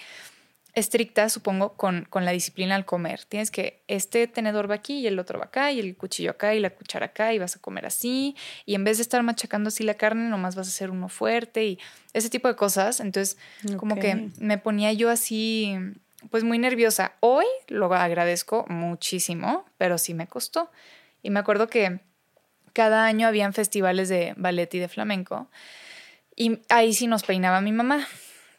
estricta, 0.75 1.29
supongo, 1.29 1.73
con, 1.73 2.05
con 2.11 2.25
la 2.25 2.31
disciplina 2.31 2.75
al 2.75 2.85
comer. 2.85 3.25
Tienes 3.25 3.49
que, 3.49 3.81
este 3.87 4.27
tenedor 4.27 4.69
va 4.69 4.75
aquí 4.75 4.99
y 4.99 5.07
el 5.07 5.17
otro 5.17 5.39
va 5.39 5.45
acá 5.45 5.71
y 5.71 5.79
el 5.79 5.97
cuchillo 5.97 6.29
acá 6.29 6.53
y 6.53 6.59
la 6.59 6.69
cuchara 6.69 7.07
acá 7.07 7.33
y 7.33 7.39
vas 7.39 7.55
a 7.55 7.59
comer 7.59 7.87
así 7.87 8.35
y 8.67 8.75
en 8.75 8.83
vez 8.83 8.97
de 8.97 9.01
estar 9.01 9.23
machacando 9.23 9.69
así 9.69 9.83
la 9.83 9.95
carne, 9.95 10.29
nomás 10.29 10.55
vas 10.55 10.67
a 10.67 10.69
hacer 10.69 10.91
uno 10.91 11.09
fuerte 11.09 11.65
y 11.65 11.79
ese 12.13 12.29
tipo 12.29 12.47
de 12.47 12.55
cosas. 12.55 12.99
Entonces, 12.99 13.39
como 13.77 13.95
que 13.95 14.29
me 14.37 14.59
ponía 14.59 14.93
yo 14.93 15.09
así 15.09 15.75
pues 16.29 16.43
muy 16.43 16.59
nerviosa. 16.59 17.13
Hoy 17.19 17.45
lo 17.67 17.93
agradezco 17.93 18.65
muchísimo, 18.67 19.65
pero 19.77 19.97
sí 19.97 20.13
me 20.13 20.27
costó. 20.27 20.69
Y 21.21 21.29
me 21.29 21.39
acuerdo 21.39 21.67
que 21.67 22.01
cada 22.73 23.05
año 23.05 23.27
habían 23.27 23.53
festivales 23.53 24.09
de 24.09 24.33
ballet 24.37 24.73
y 24.73 24.79
de 24.79 24.87
flamenco 24.87 25.49
y 26.35 26.59
ahí 26.69 26.93
sí 26.93 27.07
nos 27.07 27.23
peinaba 27.23 27.59
mi 27.61 27.71
mamá. 27.71 28.07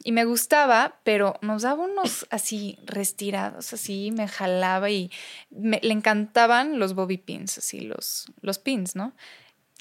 Y 0.03 0.13
me 0.13 0.25
gustaba, 0.25 0.99
pero 1.05 1.37
nos 1.43 1.63
daba 1.63 1.85
unos 1.85 2.27
así 2.31 2.79
retirados, 2.85 3.73
así 3.75 4.11
me 4.13 4.29
jalaba 4.29 4.89
y 4.91 5.11
me- 5.51 5.81
le 5.83 5.93
encantaban 5.93 6.79
los 6.79 6.95
bobby 6.95 7.19
pins, 7.19 7.59
así 7.59 7.81
los, 7.81 8.27
los 8.41 8.59
pins, 8.59 8.97
¿no? 8.97 9.15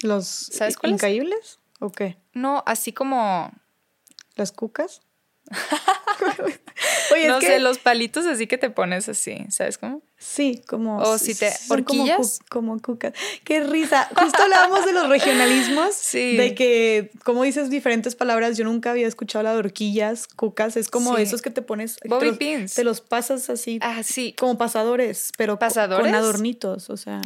¿Los 0.02 0.26
¿Sabes 0.26 0.76
cuáles? 0.76 0.96
incaíbles? 0.96 1.58
¿O 1.80 1.90
qué? 1.90 2.18
No, 2.34 2.62
así 2.66 2.92
como 2.92 3.50
¿Las 4.36 4.52
cucas? 4.52 5.00
Oye, 7.12 7.28
no 7.28 7.40
sé, 7.40 7.60
los 7.60 7.78
palitos 7.78 8.26
así 8.26 8.46
que 8.46 8.58
te 8.58 8.70
pones 8.70 9.08
así, 9.08 9.46
¿sabes 9.50 9.78
cómo? 9.78 10.02
Sí, 10.22 10.62
como. 10.68 10.98
O 10.98 11.16
si 11.16 11.34
te. 11.34 11.50
¿Horquillas? 11.70 12.40
Como, 12.50 12.78
cucas. 12.78 13.14
Qué 13.42 13.64
risa. 13.64 14.06
Justo 14.14 14.42
hablábamos 14.42 14.84
de 14.84 14.92
los 14.92 15.08
regionalismos. 15.08 15.94
Sí. 16.10 16.36
De 16.36 16.54
que, 16.56 17.10
como 17.24 17.44
dices 17.44 17.70
diferentes 17.70 18.16
palabras, 18.16 18.58
yo 18.58 18.64
nunca 18.64 18.90
había 18.90 19.06
escuchado 19.06 19.44
la 19.44 19.52
de 19.52 19.58
horquillas, 19.58 20.26
cucas. 20.26 20.76
Es 20.76 20.88
como 20.88 21.16
esos 21.16 21.40
que 21.40 21.50
te 21.50 21.62
pones. 21.62 21.98
Bobby 22.04 22.32
te 22.32 22.36
pins. 22.36 22.74
Te 22.74 22.82
los 22.82 23.00
pasas 23.00 23.48
así. 23.48 23.78
Ah, 23.80 24.02
sí. 24.02 24.34
Como 24.36 24.58
pasadores, 24.58 25.30
pero 25.38 25.58
¿Pasadores? 25.58 26.04
con 26.04 26.14
adornitos, 26.14 26.90
o 26.90 26.96
sea. 26.96 27.20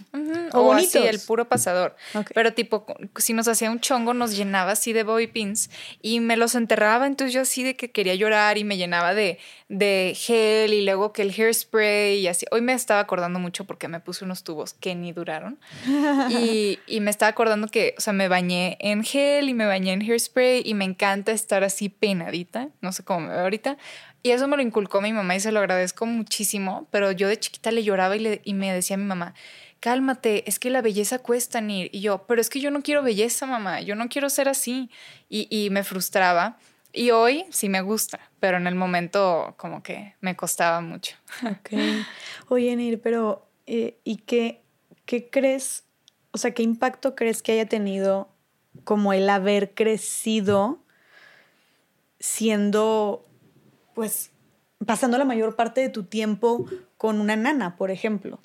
O, 0.52 0.72
así, 0.72 0.98
el 0.98 1.18
puro 1.18 1.48
pasador. 1.48 1.96
Pero 2.34 2.52
tipo, 2.52 2.86
si 3.16 3.32
nos 3.32 3.48
hacía 3.48 3.70
un 3.70 3.80
chongo, 3.80 4.12
nos 4.12 4.36
llenaba 4.36 4.72
así 4.72 4.92
de 4.92 5.02
bobby 5.02 5.26
pins 5.26 5.70
y 6.02 6.20
me 6.20 6.36
los 6.36 6.54
enterraba. 6.54 7.06
Entonces 7.06 7.32
yo 7.32 7.40
así 7.40 7.62
de 7.62 7.74
que 7.74 7.90
quería 7.90 8.14
llorar 8.14 8.58
y 8.58 8.64
me 8.64 8.76
llenaba 8.76 9.14
de, 9.14 9.38
de 9.68 10.12
gel 10.14 10.74
y 10.74 10.84
luego 10.84 11.12
que 11.12 11.22
el 11.22 11.30
hairspray 11.30 12.18
y 12.18 12.28
así. 12.28 12.44
Hoy 12.50 12.60
me 12.60 12.74
estaba 12.74 13.00
acordando 13.00 13.38
mucho 13.38 13.64
porque 13.64 13.88
me 13.88 14.00
puse 14.00 14.24
unos 14.24 14.44
tubos 14.44 14.74
que 14.74 14.94
ni 14.94 15.12
duraron. 15.12 15.58
Y, 16.30 16.78
y, 16.86 17.00
me 17.00 17.10
estaba 17.10 17.30
acordando 17.30 17.68
que, 17.68 17.94
o 17.96 18.00
sea, 18.00 18.12
me 18.12 18.28
bañé 18.28 18.76
en 18.80 19.02
gel 19.04 19.48
y 19.48 19.54
me 19.54 19.66
bañé 19.66 19.92
en 19.92 20.02
hairspray 20.02 20.62
y 20.64 20.74
me 20.74 20.84
encanta 20.84 21.32
estar 21.32 21.64
así 21.64 21.88
peinadita. 21.88 22.68
No 22.82 22.92
sé 22.92 23.04
cómo 23.04 23.20
me 23.20 23.28
veo 23.28 23.40
ahorita. 23.40 23.78
Y 24.22 24.30
eso 24.30 24.48
me 24.48 24.56
lo 24.56 24.62
inculcó 24.62 25.00
mi 25.00 25.12
mamá 25.12 25.36
y 25.36 25.40
se 25.40 25.52
lo 25.52 25.60
agradezco 25.60 26.06
muchísimo. 26.06 26.86
Pero 26.90 27.12
yo 27.12 27.28
de 27.28 27.38
chiquita 27.38 27.70
le 27.70 27.84
lloraba 27.84 28.16
y, 28.16 28.20
le, 28.20 28.40
y 28.44 28.54
me 28.54 28.72
decía 28.72 28.94
a 28.94 28.98
mi 28.98 29.04
mamá, 29.04 29.34
cálmate, 29.80 30.48
es 30.48 30.58
que 30.58 30.70
la 30.70 30.82
belleza 30.82 31.18
cuesta, 31.18 31.60
Nir. 31.60 31.88
Y 31.92 32.00
yo, 32.00 32.26
pero 32.26 32.40
es 32.40 32.50
que 32.50 32.60
yo 32.60 32.70
no 32.70 32.82
quiero 32.82 33.02
belleza, 33.02 33.46
mamá, 33.46 33.80
yo 33.80 33.96
no 33.96 34.08
quiero 34.08 34.28
ser 34.28 34.48
así. 34.48 34.90
Y, 35.28 35.46
y 35.50 35.70
me 35.70 35.84
frustraba. 35.84 36.58
Y 36.96 37.10
hoy 37.10 37.44
sí 37.50 37.68
me 37.68 37.80
gusta, 37.80 38.20
pero 38.38 38.56
en 38.56 38.68
el 38.68 38.76
momento 38.76 39.54
como 39.56 39.82
que 39.82 40.14
me 40.20 40.36
costaba 40.36 40.80
mucho. 40.80 41.16
Ok. 41.42 41.70
Oye, 42.48 42.76
Nir, 42.76 43.00
pero 43.02 43.48
eh, 43.66 43.98
¿y 44.04 44.18
qué, 44.18 44.62
qué 45.04 45.28
crees? 45.28 45.82
O 46.30 46.38
sea, 46.38 46.54
¿qué 46.54 46.62
impacto 46.62 47.16
crees 47.16 47.42
que 47.42 47.50
haya 47.50 47.66
tenido 47.66 48.28
como 48.84 49.12
el 49.12 49.28
haber 49.28 49.74
crecido 49.74 50.78
siendo, 52.20 53.26
pues, 53.94 54.30
pasando 54.86 55.18
la 55.18 55.24
mayor 55.24 55.56
parte 55.56 55.80
de 55.80 55.88
tu 55.88 56.04
tiempo 56.04 56.64
con 56.96 57.20
una 57.20 57.34
nana, 57.34 57.76
por 57.76 57.90
ejemplo? 57.90 58.38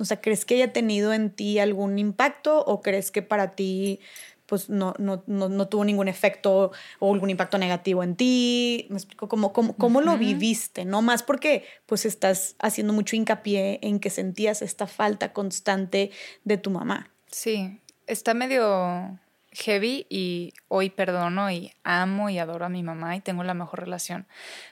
O 0.00 0.04
sea, 0.04 0.20
¿crees 0.20 0.44
que 0.44 0.54
haya 0.54 0.72
tenido 0.72 1.12
en 1.12 1.30
ti 1.30 1.58
algún 1.58 1.98
impacto 1.98 2.64
o 2.64 2.80
crees 2.80 3.10
que 3.10 3.22
para 3.22 3.56
ti 3.56 4.00
pues 4.46 4.70
no, 4.70 4.94
no, 4.98 5.22
no, 5.26 5.68
tuvo 5.68 5.84
ningún 5.84 6.08
efecto 6.08 6.72
o 7.00 7.12
algún 7.12 7.30
impacto 7.30 7.58
negativo 7.58 8.02
en 8.02 8.16
ti. 8.16 8.86
Me 8.90 8.96
explico 8.96 9.28
cómo, 9.28 9.52
cómo, 9.52 9.76
cómo 9.76 10.00
lo 10.00 10.16
viviste, 10.16 10.84
no 10.84 11.02
más 11.02 11.22
porque 11.22 11.64
pues 11.86 12.06
estás 12.06 12.56
haciendo 12.60 12.92
mucho 12.92 13.16
hincapié 13.16 13.80
en 13.82 14.00
que 14.00 14.10
sentías 14.10 14.62
esta 14.62 14.86
falta 14.86 15.32
constante 15.32 16.10
de 16.44 16.56
tu 16.56 16.70
mamá. 16.70 17.10
Sí, 17.30 17.80
está 18.06 18.34
medio 18.34 19.18
heavy 19.52 20.06
y 20.08 20.52
hoy 20.68 20.90
perdono 20.90 21.50
y 21.50 21.72
amo 21.82 22.30
y 22.30 22.38
adoro 22.38 22.66
a 22.66 22.68
mi 22.68 22.82
mamá 22.82 23.16
y 23.16 23.20
tengo 23.20 23.42
la 23.42 23.54
mejor 23.54 23.80
relación 23.80 24.26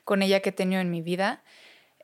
con 0.04 0.22
ella 0.22 0.40
que 0.40 0.50
he 0.50 0.52
tenido 0.52 0.80
en 0.80 0.90
mi 0.90 1.02
vida. 1.02 1.42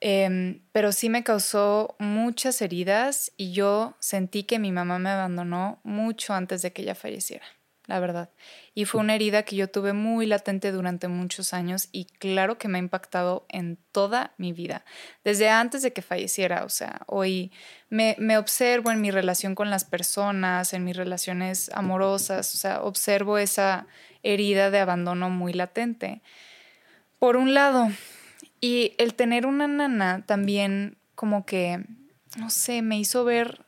Em, 0.02 0.62
pero 0.72 0.92
sí 0.92 1.10
me 1.10 1.22
causó 1.22 1.94
muchas 1.98 2.62
heridas 2.62 3.32
y 3.36 3.52
yo 3.52 3.96
sentí 4.00 4.44
que 4.44 4.58
mi 4.58 4.72
mamá 4.72 4.98
me 4.98 5.10
abandonó 5.10 5.78
mucho 5.84 6.32
antes 6.32 6.62
de 6.62 6.72
que 6.72 6.82
ella 6.82 6.94
falleciera 6.94 7.44
la 7.90 7.98
verdad. 7.98 8.30
Y 8.72 8.84
fue 8.84 9.00
una 9.00 9.16
herida 9.16 9.42
que 9.42 9.56
yo 9.56 9.68
tuve 9.68 9.92
muy 9.92 10.24
latente 10.24 10.70
durante 10.70 11.08
muchos 11.08 11.52
años 11.52 11.88
y 11.90 12.04
claro 12.04 12.56
que 12.56 12.68
me 12.68 12.78
ha 12.78 12.80
impactado 12.80 13.46
en 13.48 13.78
toda 13.90 14.32
mi 14.38 14.52
vida, 14.52 14.84
desde 15.24 15.48
antes 15.48 15.82
de 15.82 15.92
que 15.92 16.00
falleciera. 16.00 16.64
O 16.64 16.68
sea, 16.68 17.02
hoy 17.06 17.50
me, 17.88 18.14
me 18.20 18.38
observo 18.38 18.92
en 18.92 19.00
mi 19.00 19.10
relación 19.10 19.56
con 19.56 19.70
las 19.70 19.84
personas, 19.84 20.72
en 20.72 20.84
mis 20.84 20.96
relaciones 20.96 21.68
amorosas, 21.74 22.54
o 22.54 22.58
sea, 22.58 22.80
observo 22.82 23.38
esa 23.38 23.88
herida 24.22 24.70
de 24.70 24.78
abandono 24.78 25.28
muy 25.28 25.52
latente. 25.52 26.22
Por 27.18 27.36
un 27.36 27.54
lado, 27.54 27.88
y 28.60 28.94
el 28.98 29.14
tener 29.14 29.46
una 29.46 29.66
nana 29.66 30.24
también 30.26 30.96
como 31.16 31.44
que, 31.44 31.84
no 32.38 32.50
sé, 32.50 32.82
me 32.82 33.00
hizo 33.00 33.24
ver 33.24 33.66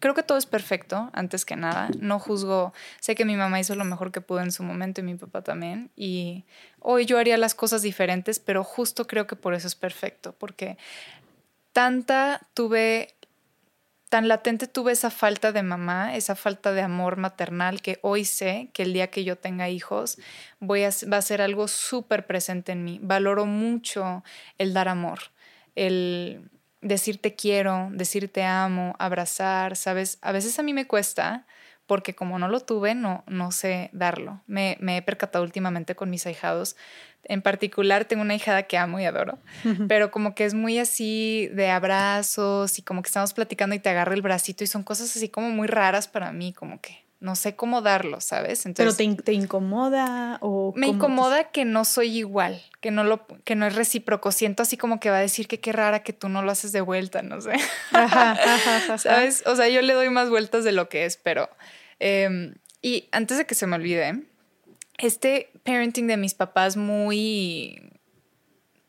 creo 0.00 0.14
que 0.14 0.22
todo 0.22 0.38
es 0.38 0.46
perfecto, 0.46 1.10
antes 1.12 1.44
que 1.44 1.56
nada. 1.56 1.88
No 1.98 2.18
juzgo, 2.18 2.72
sé 3.00 3.14
que 3.14 3.24
mi 3.24 3.36
mamá 3.36 3.60
hizo 3.60 3.74
lo 3.74 3.84
mejor 3.84 4.12
que 4.12 4.20
pudo 4.20 4.40
en 4.40 4.52
su 4.52 4.62
momento 4.62 5.00
y 5.00 5.04
mi 5.04 5.14
papá 5.14 5.42
también. 5.42 5.90
Y 5.96 6.44
hoy 6.80 7.06
yo 7.06 7.18
haría 7.18 7.36
las 7.36 7.54
cosas 7.54 7.82
diferentes, 7.82 8.38
pero 8.38 8.64
justo 8.64 9.06
creo 9.06 9.26
que 9.26 9.36
por 9.36 9.54
eso 9.54 9.66
es 9.66 9.74
perfecto, 9.74 10.34
porque 10.38 10.76
tanta 11.72 12.40
tuve, 12.54 13.14
tan 14.08 14.28
latente 14.28 14.68
tuve 14.68 14.92
esa 14.92 15.10
falta 15.10 15.52
de 15.52 15.62
mamá, 15.62 16.16
esa 16.16 16.36
falta 16.36 16.72
de 16.72 16.82
amor 16.82 17.16
maternal, 17.16 17.82
que 17.82 17.98
hoy 18.02 18.24
sé 18.24 18.70
que 18.72 18.84
el 18.84 18.92
día 18.92 19.08
que 19.08 19.24
yo 19.24 19.36
tenga 19.36 19.68
hijos 19.68 20.18
voy 20.60 20.82
va 20.82 21.16
a 21.16 21.22
ser 21.22 21.42
algo 21.42 21.68
súper 21.68 22.26
presente 22.26 22.72
en 22.72 22.84
mí. 22.84 23.00
Valoro 23.02 23.46
mucho 23.46 24.22
el 24.58 24.72
dar 24.72 24.88
amor, 24.88 25.18
el 25.74 26.48
decir 26.84 27.18
te 27.18 27.34
quiero, 27.34 27.88
decir 27.92 28.30
te 28.30 28.44
amo, 28.44 28.94
abrazar, 28.98 29.76
¿sabes? 29.76 30.18
A 30.22 30.32
veces 30.32 30.58
a 30.58 30.62
mí 30.62 30.72
me 30.72 30.86
cuesta 30.86 31.46
porque 31.86 32.14
como 32.14 32.38
no 32.38 32.48
lo 32.48 32.60
tuve, 32.60 32.94
no, 32.94 33.24
no 33.26 33.52
sé 33.52 33.90
darlo. 33.92 34.40
Me, 34.46 34.76
me 34.80 34.96
he 34.96 35.02
percatado 35.02 35.44
últimamente 35.44 35.94
con 35.94 36.08
mis 36.08 36.26
ahijados. 36.26 36.76
En 37.24 37.42
particular, 37.42 38.04
tengo 38.04 38.22
una 38.22 38.34
hijada 38.34 38.64
que 38.64 38.78
amo 38.78 39.00
y 39.00 39.04
adoro, 39.04 39.38
pero 39.88 40.10
como 40.10 40.34
que 40.34 40.44
es 40.44 40.54
muy 40.54 40.78
así 40.78 41.48
de 41.52 41.70
abrazos 41.70 42.78
y 42.78 42.82
como 42.82 43.02
que 43.02 43.08
estamos 43.08 43.32
platicando 43.32 43.74
y 43.74 43.78
te 43.78 43.88
agarra 43.88 44.14
el 44.14 44.22
bracito 44.22 44.62
y 44.62 44.66
son 44.66 44.82
cosas 44.82 45.14
así 45.16 45.28
como 45.28 45.50
muy 45.50 45.66
raras 45.66 46.06
para 46.06 46.32
mí, 46.32 46.52
como 46.52 46.80
que 46.80 47.03
no 47.20 47.36
sé 47.36 47.56
cómo 47.56 47.80
darlo, 47.80 48.20
¿sabes? 48.20 48.66
Entonces, 48.66 48.96
¿Pero 48.96 49.16
te, 49.22 49.32
incomoda 49.32 50.38
o...? 50.40 50.72
Me 50.76 50.88
incomoda 50.88 51.50
que 51.50 51.64
no 51.64 51.84
soy 51.84 52.18
igual, 52.18 52.62
que 52.80 52.90
no, 52.90 53.02
lo, 53.02 53.26
que 53.44 53.54
no 53.54 53.66
es 53.66 53.74
recíproco. 53.74 54.30
Siento 54.30 54.62
así 54.62 54.76
como 54.76 55.00
que 55.00 55.10
va 55.10 55.18
a 55.18 55.20
decir 55.20 55.48
que 55.48 55.58
qué 55.58 55.72
rara 55.72 56.02
que 56.02 56.12
tú 56.12 56.28
no 56.28 56.42
lo 56.42 56.50
haces 56.50 56.72
de 56.72 56.82
vuelta, 56.82 57.22
no 57.22 57.40
sé. 57.40 57.54
¿Sabes? 58.98 59.42
O 59.46 59.56
sea, 59.56 59.68
yo 59.68 59.80
le 59.80 59.94
doy 59.94 60.10
más 60.10 60.28
vueltas 60.28 60.64
de 60.64 60.72
lo 60.72 60.88
que 60.88 61.04
es, 61.06 61.16
pero... 61.16 61.48
Em, 61.98 62.54
y 62.82 63.08
antes 63.12 63.38
de 63.38 63.46
que 63.46 63.54
se 63.54 63.66
me 63.66 63.76
olvide, 63.76 64.22
este 64.98 65.50
parenting 65.64 66.06
de 66.06 66.16
mis 66.18 66.34
papás 66.34 66.76
muy 66.76 67.90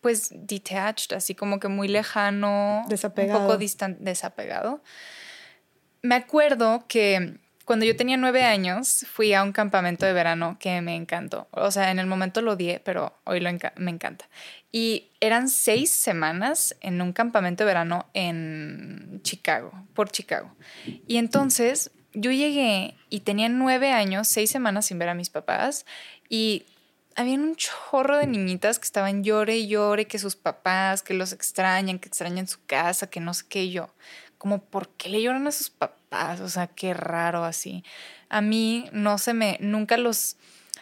pues 0.02 0.30
detached, 0.32 1.16
así 1.16 1.34
como 1.34 1.60
que 1.60 1.68
muy 1.68 1.88
lejano, 1.88 2.86
desapegado. 2.90 3.40
un 3.40 3.46
poco 3.48 3.58
distante, 3.58 4.04
desapegado. 4.04 4.84
Me 6.04 6.14
acuerdo 6.14 6.86
que 6.88 7.40
cuando 7.66 7.86
yo 7.86 7.96
tenía 7.96 8.16
nueve 8.16 8.44
años, 8.44 9.06
fui 9.12 9.34
a 9.34 9.42
un 9.42 9.52
campamento 9.52 10.06
de 10.06 10.14
verano 10.14 10.58
que 10.60 10.82
me 10.82 10.96
encantó. 10.96 11.48
O 11.52 11.72
sea, 11.72 11.90
en 11.90 11.98
el 11.98 12.06
momento 12.06 12.42
lo 12.42 12.54
odié, 12.54 12.80
pero 12.80 13.20
hoy 13.24 13.40
lo 13.40 13.50
me 13.78 13.92
encanta. 13.92 14.30
Y 14.72 15.12
eran 15.20 15.50
seis 15.50 15.90
semanas 15.92 16.76
en 16.82 17.02
un 17.02 17.12
campamento 17.12 17.64
de 17.64 17.68
verano 17.68 18.06
en 18.14 19.20
Chicago, 19.24 19.72
por 19.96 20.12
Chicago. 20.12 20.56
Y 21.08 21.18
entonces 21.18 21.92
yo 22.14 22.32
llegué 22.32 22.96
y 23.10 23.22
tenía 23.22 23.50
nueve 23.50 23.92
años, 23.92 24.28
seis 24.28 24.52
semanas 24.52 24.86
sin 24.86 25.00
ver 25.00 25.10
a 25.10 25.16
mis 25.16 25.32
papás. 25.32 25.88
Y 26.30 26.68
había 27.16 27.36
un 27.36 27.56
chorro 27.56 28.18
de 28.18 28.28
niñitas 28.28 28.78
que 28.78 28.86
estaban 28.86 29.24
llore 29.24 29.58
y 29.58 29.68
llore, 29.68 30.06
que 30.06 30.20
sus 30.20 30.36
papás, 30.36 31.02
que 31.02 31.16
los 31.16 31.32
extrañan, 31.32 31.98
que 31.98 32.10
extrañan 32.10 32.48
su 32.48 32.64
casa, 32.68 33.10
que 33.10 33.22
no 33.22 33.34
sé 33.34 33.46
qué 33.50 33.72
yo 33.72 33.90
como, 34.46 34.60
¿por 34.64 34.90
qué 34.90 35.10
le 35.10 35.24
lloran 35.24 35.48
a 35.48 35.52
sus 35.52 35.72
papás? 35.72 36.40
O 36.40 36.50
sea, 36.50 36.68
qué 36.68 36.94
raro 36.94 37.46
así. 37.46 37.84
A 38.30 38.42
mí 38.42 38.88
no 38.92 39.18
se 39.18 39.34
me, 39.34 39.58
nunca 39.60 39.98
los, 39.98 40.38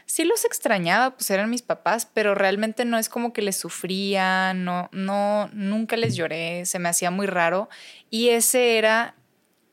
sí 0.05 0.25
los 0.25 0.43
extrañaba, 0.43 1.11
pues 1.11 1.31
eran 1.31 1.49
mis 1.49 1.61
papás, 1.61 2.05
pero 2.05 2.35
realmente 2.35 2.83
no 2.83 2.97
es 2.97 3.07
como 3.07 3.31
que 3.31 3.41
les 3.41 3.55
sufría, 3.55 4.53
no, 4.53 4.89
no, 4.91 5.49
nunca 5.53 5.95
les 5.95 6.17
lloré, 6.17 6.65
se 6.65 6.77
me 6.77 6.89
hacía 6.89 7.09
muy 7.09 7.25
raro. 7.25 7.69
Y 8.09 8.31
ese 8.31 8.77
era 8.77 9.15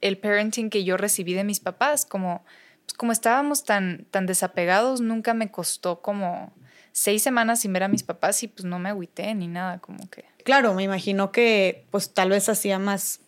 el 0.01 0.19
parenting 0.19 0.71
que 0.71 0.85
yo 0.85 0.97
recibí 0.97 1.35
de 1.35 1.43
mis 1.43 1.59
papás, 1.59 2.07
como, 2.07 2.45
pues 2.87 2.97
como 2.97 3.11
estábamos 3.11 3.65
tan, 3.65 4.07
tan 4.13 4.25
desapegados, 4.27 5.01
nunca 5.01 5.35
me 5.35 5.51
costó 5.51 6.01
como 6.01 6.53
seis 6.93 7.25
semanas 7.25 7.63
sin 7.63 7.73
ver 7.73 7.83
a 7.83 7.89
mis 7.89 8.05
papás 8.05 8.41
y 8.45 8.47
pues 8.47 8.65
no 8.65 8.79
me 8.79 8.91
agüité 8.91 9.35
ni 9.35 9.49
nada, 9.49 9.81
como 9.81 10.09
que. 10.11 10.27
Claro, 10.45 10.75
me 10.75 10.85
imagino 10.85 11.33
que 11.33 11.87
pues 11.91 12.15
tal 12.15 12.31
vez 12.31 12.49
hacía 12.49 12.79
más 12.79 13.21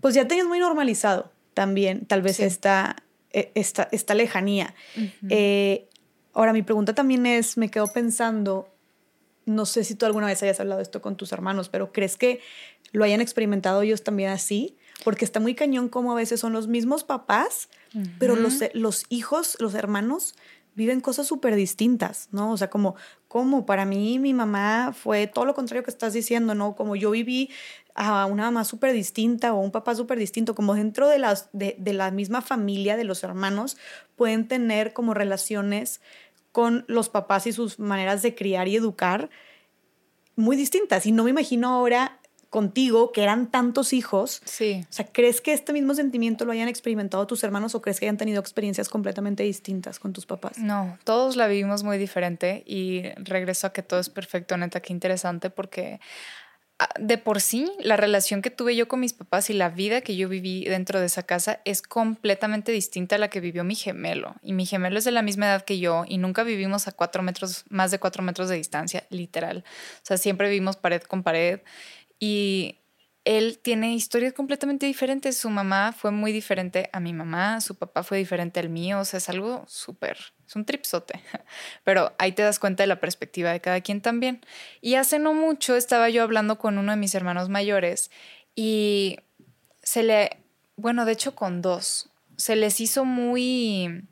pues 0.00 0.14
ya 0.14 0.26
tenías 0.28 0.46
muy 0.46 0.58
normalizado 0.58 1.30
también, 1.54 2.06
tal 2.06 2.22
vez 2.22 2.40
esta, 2.40 2.96
e, 3.32 3.50
esta, 3.54 3.88
esta, 3.92 4.14
lejanía. 4.14 4.74
Eh, 5.28 5.88
ahora, 6.32 6.52
mi 6.52 6.62
pregunta 6.62 6.94
también 6.94 7.26
es, 7.26 7.56
me 7.56 7.70
quedo 7.70 7.88
pensando, 7.88 8.68
no 9.44 9.66
sé 9.66 9.84
si 9.84 9.94
tú 9.94 10.06
alguna 10.06 10.26
vez 10.26 10.42
hayas 10.42 10.60
hablado 10.60 10.80
esto 10.80 11.02
con 11.02 11.16
tus 11.16 11.32
hermanos, 11.32 11.68
pero 11.68 11.92
¿crees 11.92 12.16
que 12.16 12.40
lo 12.92 13.04
hayan 13.04 13.20
experimentado 13.20 13.82
ellos 13.82 14.04
también 14.04 14.30
así? 14.30 14.76
Porque 15.04 15.24
está 15.24 15.40
muy 15.40 15.54
cañón 15.54 15.88
como 15.88 16.12
a 16.12 16.16
veces 16.16 16.40
son 16.40 16.52
los 16.52 16.68
mismos 16.68 17.04
papás, 17.04 17.68
pero 18.18 18.36
los, 18.36 18.60
los 18.74 19.04
hijos, 19.08 19.56
los 19.60 19.74
hermanos, 19.74 20.34
viven 20.78 21.00
cosas 21.00 21.26
súper 21.26 21.56
distintas, 21.56 22.28
¿no? 22.30 22.52
O 22.52 22.56
sea, 22.56 22.70
como, 22.70 22.94
como 23.26 23.66
para 23.66 23.84
mí 23.84 24.20
mi 24.20 24.32
mamá 24.32 24.94
fue 24.96 25.26
todo 25.26 25.44
lo 25.44 25.54
contrario 25.54 25.82
que 25.82 25.90
estás 25.90 26.12
diciendo, 26.12 26.54
¿no? 26.54 26.76
Como 26.76 26.94
yo 26.94 27.10
viví 27.10 27.50
a 28.00 28.26
una 28.26 28.44
mamá 28.44 28.64
súper 28.64 28.92
distinta 28.92 29.52
o 29.52 29.58
un 29.58 29.72
papá 29.72 29.94
súper 29.96 30.18
distinto, 30.20 30.54
como 30.54 30.74
dentro 30.74 31.08
de, 31.08 31.18
las, 31.18 31.48
de, 31.52 31.74
de 31.78 31.92
la 31.92 32.12
misma 32.12 32.40
familia, 32.42 32.96
de 32.96 33.02
los 33.02 33.24
hermanos, 33.24 33.76
pueden 34.14 34.46
tener 34.46 34.92
como 34.92 35.14
relaciones 35.14 36.00
con 36.52 36.84
los 36.86 37.08
papás 37.08 37.48
y 37.48 37.52
sus 37.52 37.80
maneras 37.80 38.22
de 38.22 38.36
criar 38.36 38.68
y 38.68 38.76
educar 38.76 39.30
muy 40.36 40.56
distintas. 40.56 41.06
Y 41.06 41.12
no 41.12 41.24
me 41.24 41.30
imagino 41.30 41.68
ahora 41.68 42.20
contigo, 42.50 43.12
que 43.12 43.22
eran 43.22 43.50
tantos 43.50 43.92
hijos. 43.92 44.40
Sí. 44.44 44.84
O 44.88 44.92
sea, 44.92 45.06
¿crees 45.06 45.40
que 45.40 45.52
este 45.52 45.72
mismo 45.72 45.94
sentimiento 45.94 46.44
lo 46.44 46.52
hayan 46.52 46.68
experimentado 46.68 47.26
tus 47.26 47.44
hermanos 47.44 47.74
o 47.74 47.82
crees 47.82 48.00
que 48.00 48.06
hayan 48.06 48.16
tenido 48.16 48.40
experiencias 48.40 48.88
completamente 48.88 49.42
distintas 49.42 49.98
con 49.98 50.12
tus 50.12 50.24
papás? 50.24 50.58
No, 50.58 50.96
todos 51.04 51.36
la 51.36 51.46
vivimos 51.46 51.82
muy 51.82 51.98
diferente 51.98 52.62
y 52.66 53.02
regreso 53.16 53.66
a 53.66 53.72
que 53.72 53.82
todo 53.82 54.00
es 54.00 54.08
perfecto, 54.08 54.56
neta, 54.56 54.80
qué 54.80 54.92
interesante 54.92 55.50
porque 55.50 56.00
de 56.98 57.18
por 57.18 57.40
sí 57.40 57.72
la 57.80 57.96
relación 57.96 58.40
que 58.40 58.50
tuve 58.50 58.76
yo 58.76 58.86
con 58.86 59.00
mis 59.00 59.12
papás 59.12 59.50
y 59.50 59.52
la 59.52 59.68
vida 59.68 60.00
que 60.00 60.16
yo 60.16 60.28
viví 60.28 60.64
dentro 60.64 61.00
de 61.00 61.06
esa 61.06 61.24
casa 61.24 61.60
es 61.64 61.82
completamente 61.82 62.70
distinta 62.70 63.16
a 63.16 63.18
la 63.18 63.28
que 63.28 63.40
vivió 63.40 63.64
mi 63.64 63.74
gemelo. 63.74 64.36
Y 64.42 64.52
mi 64.52 64.64
gemelo 64.64 64.98
es 64.98 65.04
de 65.04 65.10
la 65.10 65.22
misma 65.22 65.46
edad 65.46 65.64
que 65.64 65.78
yo 65.78 66.04
y 66.06 66.18
nunca 66.18 66.44
vivimos 66.44 66.86
a 66.86 66.92
cuatro 66.92 67.22
metros, 67.22 67.64
más 67.68 67.90
de 67.90 67.98
cuatro 67.98 68.22
metros 68.22 68.48
de 68.48 68.56
distancia, 68.56 69.04
literal. 69.10 69.64
O 69.66 70.00
sea, 70.02 70.18
siempre 70.18 70.48
vivimos 70.48 70.76
pared 70.76 71.02
con 71.02 71.24
pared 71.24 71.60
y 72.20 72.78
él 73.24 73.58
tiene 73.58 73.94
historias 73.94 74.32
completamente 74.32 74.86
diferentes. 74.86 75.36
Su 75.36 75.50
mamá 75.50 75.92
fue 75.92 76.10
muy 76.10 76.32
diferente 76.32 76.88
a 76.92 77.00
mi 77.00 77.12
mamá, 77.12 77.60
su 77.60 77.76
papá 77.76 78.02
fue 78.02 78.18
diferente 78.18 78.60
al 78.60 78.68
mío, 78.68 79.00
o 79.00 79.04
sea, 79.04 79.18
es 79.18 79.28
algo 79.28 79.64
súper, 79.66 80.16
es 80.46 80.56
un 80.56 80.64
tripsote. 80.64 81.20
Pero 81.84 82.14
ahí 82.18 82.32
te 82.32 82.42
das 82.42 82.58
cuenta 82.58 82.82
de 82.82 82.86
la 82.86 83.00
perspectiva 83.00 83.52
de 83.52 83.60
cada 83.60 83.80
quien 83.80 84.00
también. 84.00 84.40
Y 84.80 84.94
hace 84.94 85.18
no 85.18 85.34
mucho 85.34 85.76
estaba 85.76 86.08
yo 86.08 86.22
hablando 86.22 86.58
con 86.58 86.78
uno 86.78 86.92
de 86.92 86.98
mis 86.98 87.14
hermanos 87.14 87.48
mayores 87.48 88.10
y 88.54 89.18
se 89.82 90.02
le, 90.02 90.42
bueno, 90.76 91.04
de 91.04 91.12
hecho 91.12 91.34
con 91.34 91.62
dos, 91.62 92.10
se 92.36 92.56
les 92.56 92.80
hizo 92.80 93.04
muy, 93.04 94.04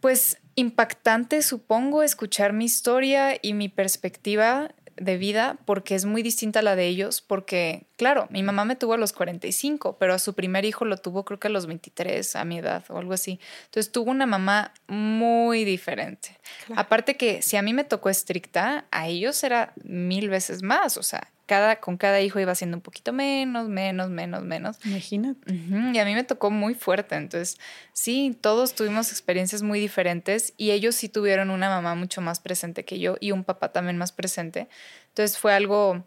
pues, 0.00 0.38
impactante, 0.54 1.40
supongo, 1.42 2.02
escuchar 2.02 2.52
mi 2.52 2.66
historia 2.66 3.38
y 3.40 3.54
mi 3.54 3.68
perspectiva 3.68 4.74
de 5.04 5.16
vida 5.16 5.58
porque 5.64 5.94
es 5.94 6.04
muy 6.04 6.22
distinta 6.22 6.60
a 6.60 6.62
la 6.62 6.76
de 6.76 6.86
ellos, 6.86 7.20
porque, 7.20 7.86
claro, 8.02 8.26
mi 8.30 8.42
mamá 8.42 8.64
me 8.64 8.74
tuvo 8.74 8.94
a 8.94 8.96
los 8.96 9.12
45, 9.12 9.96
pero 9.96 10.12
a 10.12 10.18
su 10.18 10.34
primer 10.34 10.64
hijo 10.64 10.84
lo 10.84 10.96
tuvo 10.96 11.24
creo 11.24 11.38
que 11.38 11.46
a 11.46 11.50
los 11.52 11.66
23, 11.66 12.34
a 12.34 12.44
mi 12.44 12.58
edad 12.58 12.82
o 12.88 12.98
algo 12.98 13.12
así. 13.12 13.38
Entonces 13.66 13.92
tuvo 13.92 14.10
una 14.10 14.26
mamá 14.26 14.74
muy 14.88 15.62
diferente. 15.62 16.36
Aparte 16.74 17.16
que 17.16 17.42
si 17.42 17.56
a 17.56 17.62
mí 17.62 17.72
me 17.72 17.84
tocó 17.84 18.10
estricta, 18.10 18.86
a 18.90 19.06
ellos 19.06 19.44
era 19.44 19.72
mil 19.84 20.28
veces 20.28 20.64
más, 20.64 20.96
o 20.96 21.04
sea, 21.04 21.30
cada, 21.46 21.76
con 21.76 21.96
cada 21.96 22.20
hijo 22.20 22.40
iba 22.40 22.54
siendo 22.56 22.76
un 22.76 22.80
poquito 22.80 23.12
menos, 23.12 23.68
menos, 23.68 24.10
menos, 24.10 24.42
menos. 24.42 24.78
Imagínate. 24.84 25.52
Y 25.52 25.98
a 25.98 26.04
mí 26.04 26.14
me 26.14 26.24
tocó 26.24 26.50
muy 26.50 26.74
fuerte. 26.74 27.14
Entonces, 27.14 27.58
sí, 27.92 28.36
todos 28.40 28.74
tuvimos 28.74 29.10
experiencias 29.10 29.62
muy 29.62 29.78
diferentes 29.78 30.54
y 30.56 30.72
ellos 30.72 30.96
sí 30.96 31.08
tuvieron 31.08 31.50
una 31.50 31.68
mamá 31.68 31.94
mucho 31.94 32.20
más 32.20 32.40
presente 32.40 32.84
que 32.84 32.98
yo 32.98 33.16
y 33.20 33.30
un 33.30 33.44
papá 33.44 33.70
también 33.70 33.96
más 33.96 34.10
presente. 34.10 34.68
Entonces 35.08 35.36
fue 35.36 35.52
algo, 35.52 36.04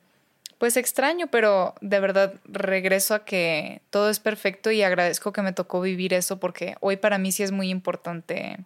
pues 0.58 0.78
extraño, 0.78 1.28
pero 1.28 1.76
de 1.82 2.00
verdad 2.00 2.34
regreso 2.46 3.14
a 3.14 3.26
que 3.26 3.82
todo 3.90 4.10
es 4.10 4.20
perfecto 4.20 4.72
y 4.72 4.84
agradezco 4.84 5.34
que 5.34 5.42
me 5.42 5.54
tocó 5.54 5.82
vivir 5.82 6.14
eso 6.14 6.40
porque 6.40 6.76
hoy 6.80 6.98
para 6.98 7.18
mí 7.18 7.32
sí 7.32 7.44
es 7.44 7.52
muy 7.52 7.70
importante 7.70 8.58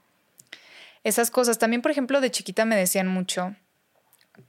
esas 1.04 1.32
cosas. 1.32 1.58
También, 1.58 1.82
por 1.82 1.92
ejemplo, 1.92 2.22
de 2.22 2.32
chiquita 2.32 2.66
me 2.66 2.76
decían 2.76 3.08
mucho 3.08 3.56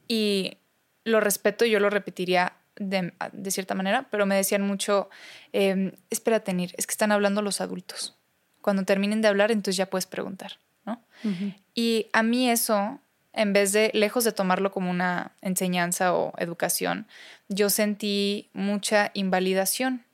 y 0.06 0.58
lo 1.04 1.20
respeto 1.20 1.64
yo 1.64 1.80
lo 1.80 1.90
repetiría 1.90 2.54
de, 2.76 3.12
cierta 3.50 3.74
manera, 3.74 4.06
pero 4.10 4.26
me 4.26 4.34
decían 4.34 4.62
mucho, 4.62 5.10
eh, 5.52 5.92
espérate, 6.08 6.54
Nir, 6.54 6.74
es 6.78 6.86
que 6.86 6.92
están 6.92 7.12
hablando 7.12 7.42
los 7.42 7.60
adultos. 7.60 8.16
Cuando 8.62 8.84
terminen 8.84 9.22
de 9.22 9.28
hablar, 9.28 9.50
entonces 9.50 9.76
ya 9.76 9.88
puedes 9.88 10.06
preguntar, 10.06 10.58
¿no? 10.84 11.02
Y 11.74 12.08
a 12.12 12.22
mí 12.22 12.50
eso, 12.50 13.00
en 13.32 13.52
vez 13.52 13.72
de, 13.72 13.90
lejos 13.94 14.24
de 14.24 14.32
tomarlo 14.32 14.70
como 14.70 14.90
una 14.90 15.32
enseñanza 15.40 16.14
o 16.14 16.32
educación, 16.38 17.06
yo 17.48 17.70
sentí 17.70 18.48
mucha 18.52 19.10
invalidación 19.14 20.04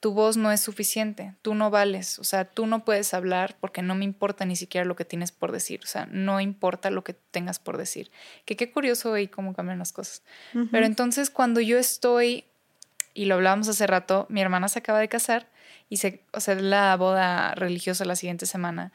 tu 0.00 0.12
voz 0.12 0.36
no 0.36 0.52
es 0.52 0.60
suficiente, 0.60 1.34
tú 1.42 1.54
no 1.54 1.70
vales, 1.70 2.18
o 2.18 2.24
sea, 2.24 2.44
tú 2.44 2.66
no 2.66 2.84
puedes 2.84 3.14
hablar 3.14 3.56
porque 3.60 3.82
no 3.82 3.94
me 3.94 4.04
importa 4.04 4.44
ni 4.44 4.54
siquiera 4.54 4.84
lo 4.84 4.94
que 4.94 5.04
tienes 5.04 5.32
por 5.32 5.52
decir, 5.52 5.80
o 5.82 5.86
sea, 5.86 6.06
no 6.12 6.40
importa 6.40 6.90
lo 6.90 7.02
que 7.02 7.14
tengas 7.14 7.58
por 7.58 7.78
decir. 7.78 8.10
Que 8.44 8.56
qué 8.56 8.70
curioso 8.70 9.16
y 9.16 9.26
cómo 9.26 9.54
cambian 9.54 9.78
las 9.78 9.92
cosas. 9.92 10.22
Pero 10.70 10.86
entonces 10.86 11.30
cuando 11.30 11.60
yo 11.60 11.78
estoy, 11.78 12.44
y 13.14 13.24
lo 13.24 13.36
hablábamos 13.36 13.68
hace 13.68 13.86
rato, 13.86 14.26
mi 14.28 14.40
hermana 14.40 14.68
se 14.68 14.80
acaba 14.80 15.00
de 15.00 15.08
casar 15.08 15.48
y 15.88 15.96
se, 15.96 16.22
o 16.32 16.40
sea, 16.40 16.54
la 16.56 16.94
boda 16.96 17.54
religiosa 17.54 18.04
la 18.04 18.16
siguiente 18.16 18.44
semana. 18.46 18.92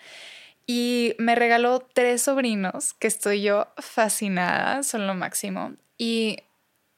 Y 0.68 1.16
me 1.18 1.36
regaló 1.36 1.80
tres 1.80 2.22
sobrinos 2.22 2.94
que 2.94 3.08
estoy 3.08 3.42
yo 3.42 3.68
fascinada, 3.78 4.84
son 4.84 5.08
lo 5.08 5.16
máximo. 5.16 5.74
Y 5.98 6.38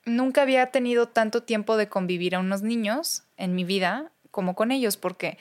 nunca 0.05 0.41
había 0.41 0.67
tenido 0.67 1.07
tanto 1.07 1.43
tiempo 1.43 1.77
de 1.77 1.89
convivir 1.89 2.35
a 2.35 2.39
unos 2.39 2.61
niños 2.61 3.23
en 3.37 3.55
mi 3.55 3.63
vida 3.63 4.11
como 4.31 4.55
con 4.55 4.71
ellos, 4.71 4.97
porque 4.97 5.37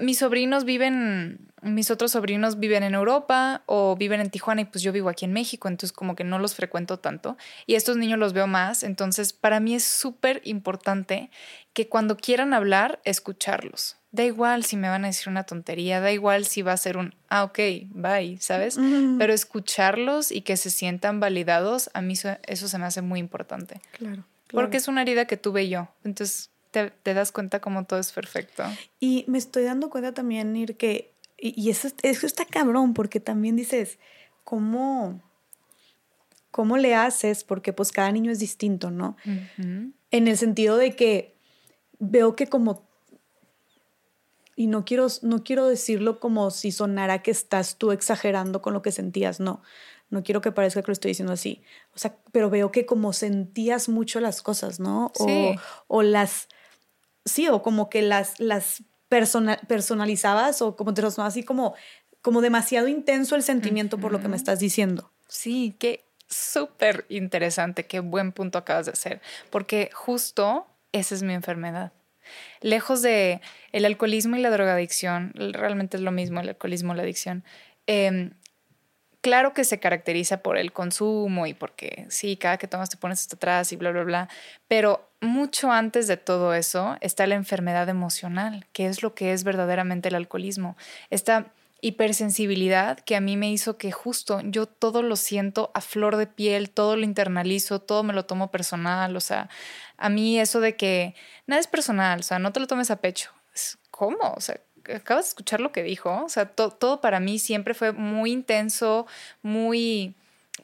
mis 0.00 0.18
sobrinos 0.18 0.64
viven, 0.64 1.52
mis 1.60 1.90
otros 1.90 2.12
sobrinos 2.12 2.58
viven 2.58 2.82
en 2.82 2.94
Europa 2.94 3.62
o 3.66 3.96
viven 3.96 4.20
en 4.20 4.30
Tijuana 4.30 4.62
y 4.62 4.64
pues 4.64 4.82
yo 4.82 4.92
vivo 4.92 5.08
aquí 5.08 5.24
en 5.24 5.32
México, 5.32 5.68
entonces 5.68 5.92
como 5.92 6.16
que 6.16 6.24
no 6.24 6.38
los 6.38 6.54
frecuento 6.54 6.98
tanto 6.98 7.36
y 7.66 7.74
estos 7.74 7.96
niños 7.96 8.18
los 8.18 8.32
veo 8.32 8.46
más, 8.46 8.82
entonces 8.82 9.32
para 9.32 9.60
mí 9.60 9.74
es 9.74 9.84
súper 9.84 10.40
importante 10.44 11.30
que 11.74 11.88
cuando 11.88 12.16
quieran 12.16 12.54
hablar, 12.54 13.00
escucharlos. 13.04 13.96
Da 14.16 14.24
igual 14.24 14.64
si 14.64 14.78
me 14.78 14.88
van 14.88 15.04
a 15.04 15.08
decir 15.08 15.28
una 15.28 15.44
tontería, 15.44 16.00
da 16.00 16.10
igual 16.10 16.46
si 16.46 16.62
va 16.62 16.72
a 16.72 16.76
ser 16.78 16.96
un, 16.96 17.14
ah, 17.28 17.44
ok, 17.44 17.58
bye, 17.90 18.38
¿sabes? 18.40 18.78
Pero 19.18 19.34
escucharlos 19.34 20.32
y 20.32 20.40
que 20.40 20.56
se 20.56 20.70
sientan 20.70 21.20
validados, 21.20 21.90
a 21.92 22.00
mí 22.00 22.14
eso, 22.46 22.68
se 22.68 22.78
me 22.78 22.86
hace 22.86 23.02
muy 23.02 23.20
importante. 23.20 23.82
Claro, 23.92 24.24
Porque 24.50 24.78
es 24.78 24.88
una 24.88 25.02
herida 25.02 25.26
que 25.26 25.36
tuve 25.36 25.68
yo. 25.68 25.88
Entonces 26.02 26.48
te, 26.70 27.12
das 27.12 27.30
cuenta 27.30 27.60
como 27.60 27.84
todo 27.84 27.98
es 27.98 28.10
perfecto. 28.10 28.64
Y 29.00 29.26
me 29.28 29.36
estoy 29.36 29.64
dando 29.64 29.90
cuenta 29.90 30.14
también, 30.14 30.56
Ir, 30.56 30.78
que, 30.78 31.12
y, 31.36 31.68
eso, 31.68 31.88
eso 32.00 32.26
está 32.26 32.46
cabrón, 32.46 32.94
porque 32.94 33.20
también 33.20 33.54
dices, 33.54 33.98
¿cómo, 34.44 35.20
¿cómo 36.50 36.78
le 36.78 36.94
haces? 36.94 37.44
Porque 37.44 37.74
pues 37.74 37.92
cada 37.92 38.10
niño 38.12 38.32
es 38.32 38.38
distinto, 38.38 38.90
¿no? 38.90 39.18
En 39.56 39.92
el 40.10 40.38
sentido 40.38 40.78
de 40.78 40.96
que 40.96 41.36
veo 41.98 42.34
que 42.34 42.46
como 42.46 42.85
y 44.56 44.66
no 44.66 44.86
quiero, 44.86 45.06
no 45.22 45.44
quiero 45.44 45.68
decirlo 45.68 46.18
como 46.18 46.50
si 46.50 46.72
sonara 46.72 47.22
que 47.22 47.30
estás 47.30 47.76
tú 47.76 47.92
exagerando 47.92 48.62
con 48.62 48.72
lo 48.72 48.80
que 48.80 48.90
sentías, 48.90 49.38
no, 49.38 49.62
no 50.08 50.22
quiero 50.22 50.40
que 50.40 50.50
parezca 50.50 50.82
que 50.82 50.88
lo 50.88 50.94
estoy 50.94 51.10
diciendo 51.10 51.34
así, 51.34 51.62
o 51.94 51.98
sea, 51.98 52.16
pero 52.32 52.48
veo 52.48 52.72
que 52.72 52.86
como 52.86 53.12
sentías 53.12 53.88
mucho 53.88 54.18
las 54.18 54.42
cosas, 54.42 54.80
¿no? 54.80 55.12
O, 55.18 55.54
o 55.88 56.02
las, 56.02 56.48
sí, 57.26 57.48
o 57.48 57.62
como 57.62 57.90
que 57.90 58.00
las, 58.00 58.40
las 58.40 58.82
personalizabas 59.08 60.62
o 60.62 60.74
como 60.74 60.94
te 60.94 61.02
lo 61.02 61.08
así 61.18 61.44
como, 61.44 61.74
como 62.22 62.40
demasiado 62.40 62.88
intenso 62.88 63.36
el 63.36 63.42
sentimiento 63.42 63.98
por 63.98 64.10
lo 64.10 64.20
que 64.20 64.28
me 64.28 64.36
estás 64.36 64.58
diciendo. 64.58 65.12
Sí, 65.28 65.76
qué 65.78 66.06
súper 66.28 67.04
interesante, 67.08 67.86
qué 67.86 68.00
buen 68.00 68.32
punto 68.32 68.58
acabas 68.58 68.86
de 68.86 68.92
hacer, 68.92 69.20
porque 69.50 69.90
justo 69.92 70.66
esa 70.92 71.14
es 71.14 71.22
mi 71.22 71.34
enfermedad 71.34 71.92
lejos 72.60 73.02
de 73.02 73.40
el 73.72 73.84
alcoholismo 73.84 74.36
y 74.36 74.40
la 74.40 74.50
drogadicción, 74.50 75.32
realmente 75.34 75.96
es 75.96 76.02
lo 76.02 76.12
mismo 76.12 76.40
el 76.40 76.48
alcoholismo 76.50 76.92
y 76.92 76.96
la 76.96 77.02
adicción. 77.02 77.44
Em, 77.86 78.30
claro 79.20 79.54
que 79.54 79.64
se 79.64 79.80
caracteriza 79.80 80.42
por 80.42 80.56
el 80.56 80.72
consumo 80.72 81.46
y 81.46 81.54
porque 81.54 82.06
sí, 82.10 82.36
cada 82.36 82.58
que 82.58 82.68
tomas 82.68 82.90
te 82.90 82.96
pones 82.96 83.20
hasta 83.20 83.36
atrás 83.36 83.72
y 83.72 83.76
bla, 83.76 83.90
bla, 83.90 84.04
bla, 84.04 84.28
pero 84.68 85.10
mucho 85.20 85.72
antes 85.72 86.06
de 86.06 86.16
todo 86.16 86.54
eso 86.54 86.96
está 87.00 87.26
la 87.26 87.34
enfermedad 87.34 87.88
emocional, 87.88 88.66
que 88.72 88.86
es 88.86 89.02
lo 89.02 89.14
que 89.14 89.32
es 89.32 89.44
verdaderamente 89.44 90.08
el 90.08 90.14
alcoholismo. 90.14 90.76
Esta 91.10 91.52
hipersensibilidad 91.80 92.98
que 93.00 93.16
a 93.16 93.20
mí 93.20 93.36
me 93.36 93.50
hizo 93.50 93.76
que 93.76 93.92
justo 93.92 94.40
yo 94.44 94.66
todo 94.66 95.02
lo 95.02 95.16
siento 95.16 95.70
a 95.74 95.80
flor 95.80 96.16
de 96.16 96.26
piel, 96.26 96.70
todo 96.70 96.96
lo 96.96 97.04
internalizo, 97.04 97.80
todo 97.80 98.02
me 98.02 98.12
lo 98.14 98.24
tomo 98.24 98.50
personal, 98.50 99.14
o 99.16 99.20
sea, 99.20 99.48
a 99.96 100.08
mí 100.08 100.38
eso 100.38 100.60
de 100.60 100.76
que 100.76 101.14
nada 101.46 101.60
es 101.60 101.66
personal, 101.66 102.20
o 102.20 102.22
sea, 102.22 102.38
no 102.38 102.52
te 102.52 102.60
lo 102.60 102.66
tomes 102.66 102.90
a 102.90 102.96
pecho. 102.96 103.30
¿Cómo? 103.90 104.34
O 104.36 104.40
sea, 104.40 104.60
acabas 104.94 105.24
de 105.24 105.28
escuchar 105.28 105.60
lo 105.60 105.72
que 105.72 105.82
dijo, 105.82 106.24
o 106.24 106.28
sea, 106.28 106.46
todo 106.46 107.00
para 107.00 107.20
mí 107.20 107.38
siempre 107.38 107.74
fue 107.74 107.92
muy 107.92 108.32
intenso, 108.32 109.06
muy, 109.42 110.14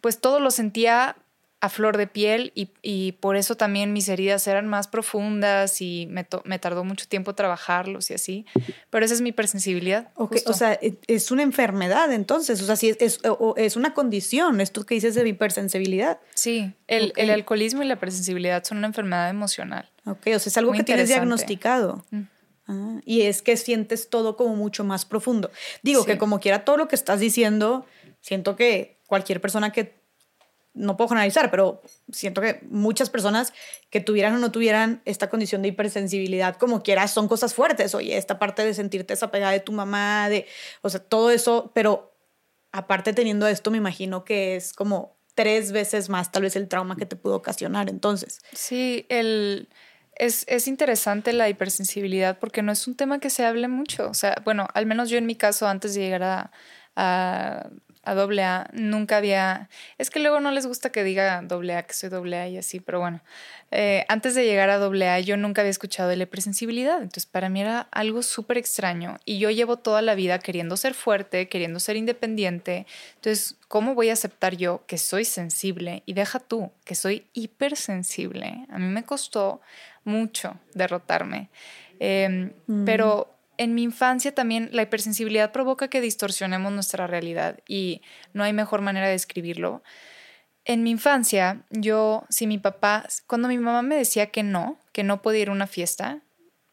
pues 0.01 0.21
todo 0.21 0.40
lo 0.40 0.51
sentía 0.51 1.16
a 1.62 1.68
flor 1.68 1.96
de 1.96 2.09
piel 2.09 2.53
y, 2.57 3.12
por 3.20 3.37
eso 3.37 3.57
también 3.57 3.92
mis 3.92 4.09
heridas 4.09 4.48
eran 4.48 4.66
más 4.66 4.88
profundas 4.88 5.81
y 5.81 6.09
me, 6.11 6.27
me, 6.42 6.59
tardó 6.59 6.83
mucho 6.83 7.07
tiempo 7.07 7.37
trabajarlos 7.37 8.11
y 8.11 8.14
así. 8.14 8.46
Pero 8.90 9.05
esa 9.05 9.14
es 9.14 9.20
mi 9.20 9.29
hipersensibilidad. 9.29 10.11
o 10.16 10.53
sea, 10.53 10.72
e, 10.72 10.96
es 11.07 11.31
una 11.31 11.44
enfermedad 11.44 12.12
entonces, 12.12 12.61
o 12.61 12.66
sea, 12.66 12.75
sí, 12.75 12.92
es, 12.98 13.20
es, 13.57 13.77
una 13.77 13.94
condición, 13.94 14.61
esto 14.61 14.85
que 14.85 14.96
dices 14.96 15.14
de 15.14 15.29
hipersensibilidad. 15.29 16.18
Sí, 16.35 16.72
el, 16.88 17.12
el, 17.14 17.31
alcoholismo 17.31 17.85
y 17.85 17.87
la 17.87 17.94
hipersensibilidad 17.94 18.64
son 18.64 18.79
una 18.79 18.88
enfermedad 18.88 19.31
emocional. 19.31 19.88
Ok, 20.05 20.27
o 20.35 20.38
sea, 20.40 20.51
es 20.51 20.57
algo 20.57 20.72
que 20.72 20.83
tienes 20.83 21.11
diagnosticado. 21.11 22.05
Mm. 22.11 22.22
Ah, 22.66 23.01
y 23.05 23.22
es 23.22 23.40
que 23.40 23.57
sientes 23.57 24.11
todo 24.11 24.37
como 24.37 24.57
mucho 24.57 24.83
más 24.83 25.05
profundo. 25.05 25.53
Digo 25.85 26.05
que 26.05 26.18
como 26.18 26.40
quiera 26.40 26.64
todo 26.64 26.77
lo 26.77 26.88
que 26.88 26.96
estás 26.96 27.20
diciendo, 27.20 27.87
siento 28.20 28.57
que 28.57 28.98
cualquier 29.07 29.40
persona 29.40 29.70
que 29.70 30.02
no 30.75 30.97
puedo 30.97 31.09
generalizar, 31.09 31.51
pero 31.51 31.83
siento 32.11 32.41
que 32.41 32.61
muchas 32.69 33.11
personas 33.11 33.53
que 33.91 34.01
tuvieran 34.01 34.35
o 34.35 34.39
no 34.39 34.51
tuvieran 34.51 35.03
esta 35.05 35.29
condición 35.29 35.63
de 35.63 35.69
hipersensibilidad, 35.69 36.57
como 36.57 36.83
quieras, 36.83 37.11
son 37.11 37.29
cosas 37.29 37.55
fuertes. 37.55 37.95
Oye, 37.95 38.17
esta 38.17 38.39
parte 38.39 38.65
de 38.65 38.75
sentirte 38.75 39.13
desapegada 39.13 39.53
de 39.53 39.61
tu 39.61 39.73
mamá, 39.73 40.29
de, 40.29 40.47
o 40.81 40.89
sea, 40.89 41.01
todo 41.01 41.31
eso, 41.31 41.73
pero 41.75 42.17
aparte 42.73 43.13
teniendo 43.13 43.47
esto, 43.47 43.71
me 43.71 43.79
imagino 43.79 44.25
que 44.25 44.57
es 44.57 44.73
como 44.73 45.17
tres 45.35 45.73
veces 45.73 46.09
más 46.09 46.33
tal 46.33 46.43
vez 46.43 46.57
el 46.57 46.69
trauma 46.69 46.97
que 46.97 47.07
te 47.07 47.17
pudo 47.17 47.37
ocasionar 47.37 47.89
entonces. 47.89 48.41
Sí, 48.53 49.07
el... 49.09 49.69
Es, 50.15 50.45
es, 50.47 50.69
interesante 50.69 51.33
la 51.33 51.49
hipersensibilidad 51.49 52.39
porque 52.39 52.61
no 52.61 52.71
es 52.71 52.87
un 52.87 52.95
tema 52.95 53.19
que 53.19 53.31
se 53.31 53.47
hable 53.47 53.67
mucho. 53.67 54.11
O 54.11 54.15
sea, 54.15 54.37
bueno, 54.45 54.69
al 54.75 54.85
menos 54.85 55.09
yo 55.09 55.17
en 55.17 55.25
mi 55.25 55.37
caso, 55.37 55.67
antes 55.67 55.95
de 55.95 56.03
llegar 56.03 56.23
a, 56.23 56.53
a 56.97 57.71
a 58.05 58.15
doble 58.15 58.43
A, 58.43 58.69
nunca 58.73 59.19
había, 59.19 59.69
es 59.99 60.11
que 60.11 60.19
luego 60.19 60.41
no 60.41 60.51
les 60.51 60.67
gusta 60.67 60.91
que 60.91 61.05
diga 61.05 61.41
doble 61.43 61.77
A, 61.77 61.85
que 61.85 61.95
soy 61.95 62.09
doble 62.09 62.37
A 62.37 62.49
y 62.49 62.59
así, 62.59 62.81
pero 62.81 63.01
bueno, 63.01 63.21
eh, 63.71 64.05
antes 64.09 64.35
de 64.35 64.45
llegar 64.45 64.71
a 64.71 64.79
doble 64.79 65.09
A 65.09 65.21
yo 65.21 65.37
nunca 65.37 65.62
había 65.62 65.71
escuchado 65.71 66.09
de 66.09 66.17
la 66.17 66.25
hipersensibilidad, 66.25 66.97
entonces 66.97 67.27
para 67.27 67.49
mí 67.49 67.61
era 67.61 67.88
algo 67.93 68.23
súper 68.23 68.59
extraño 68.59 69.19
y 69.25 69.38
yo 69.38 69.51
llevo 69.51 69.77
toda 69.77 70.03
la 70.03 70.15
vida 70.15 70.38
queriendo 70.38 70.77
ser 70.77 70.95
fuerte, 70.95 71.49
queriendo 71.49 71.81
ser 71.81 71.97
independiente, 71.97 72.87
entonces, 73.15 73.57
¿cómo 73.69 73.95
voy 73.95 74.11
a 74.11 74.15
aceptar 74.15 74.57
yo 74.57 74.85
que 74.87 74.99
soy 74.99 75.25
sensible? 75.25 76.03
Y 76.07 76.15
deja 76.15 76.41
tú, 76.41 76.73
que 76.85 76.95
soy 76.95 77.27
hipersensible, 77.33 78.67
a 78.69 78.79
mí 78.79 78.87
me 78.87 79.05
costó 79.05 79.61
mucho 80.05 80.59
derrotarme, 80.75 81.51
em, 82.01 82.53
mm. 82.67 82.85
pero 82.85 83.32
en 83.62 83.75
mi 83.75 83.85
infancia 83.85 84.35
también 84.35 84.70
la 84.72 84.83
hipersensibilidad 84.83 85.53
provoca 85.53 85.87
que 85.87 86.01
distorsionemos 86.01 86.72
nuestra 86.72 87.07
realidad 87.07 87.61
y 87.68 88.03
no 88.33 88.42
hay 88.42 88.53
mejor 88.53 88.81
manera 88.81 89.07
de 89.07 89.12
describirlo. 89.12 89.85
En 90.64 90.83
mi 90.83 90.90
infancia, 90.90 91.64
yo, 91.70 92.25
si 92.29 92.48
mi 92.48 92.59
papá, 92.59 93.07
cuando 93.29 93.46
mi 93.46 93.59
mamá 93.59 93.83
me 93.83 93.94
decía 93.94 94.27
que 94.27 94.42
no, 94.42 94.81
que 94.92 95.05
no 95.05 95.22
podía 95.22 95.42
ir 95.42 95.48
a 95.48 95.53
una 95.53 95.68
fiesta, 95.68 96.22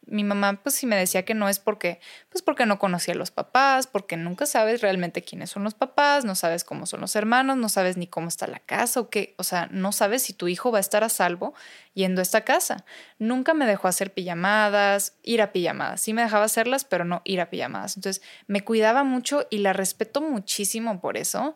mi 0.09 0.23
mamá, 0.23 0.59
pues 0.61 0.75
si 0.75 0.85
me 0.85 0.95
decía 0.95 1.23
que 1.23 1.33
no 1.33 1.49
es 1.49 1.59
porque, 1.59 1.99
pues 2.29 2.41
porque 2.41 2.65
no 2.65 2.79
conocía 2.79 3.13
a 3.13 3.17
los 3.17 3.31
papás, 3.31 3.87
porque 3.87 4.17
nunca 4.17 4.45
sabes 4.45 4.81
realmente 4.81 5.21
quiénes 5.21 5.49
son 5.49 5.63
los 5.63 5.73
papás, 5.73 6.25
no 6.25 6.35
sabes 6.35 6.63
cómo 6.63 6.85
son 6.85 7.01
los 7.01 7.15
hermanos, 7.15 7.57
no 7.57 7.69
sabes 7.69 7.97
ni 7.97 8.07
cómo 8.07 8.27
está 8.27 8.47
la 8.47 8.59
casa 8.59 8.99
o 8.99 9.09
qué, 9.09 9.35
o 9.37 9.43
sea, 9.43 9.67
no 9.71 9.91
sabes 9.91 10.23
si 10.23 10.33
tu 10.33 10.47
hijo 10.47 10.71
va 10.71 10.79
a 10.79 10.81
estar 10.81 11.03
a 11.03 11.09
salvo 11.09 11.53
yendo 11.93 12.21
a 12.21 12.23
esta 12.23 12.45
casa. 12.45 12.85
Nunca 13.17 13.53
me 13.53 13.65
dejó 13.65 13.87
hacer 13.87 14.13
pijamadas, 14.13 15.15
ir 15.23 15.41
a 15.41 15.51
pijamadas. 15.51 16.01
Sí 16.01 16.13
me 16.13 16.23
dejaba 16.23 16.45
hacerlas, 16.45 16.85
pero 16.85 17.05
no 17.05 17.21
ir 17.25 17.41
a 17.41 17.49
pijamadas. 17.49 17.97
Entonces, 17.97 18.23
me 18.47 18.63
cuidaba 18.63 19.03
mucho 19.03 19.47
y 19.49 19.59
la 19.59 19.73
respeto 19.73 20.21
muchísimo 20.21 20.99
por 21.01 21.17
eso. 21.17 21.55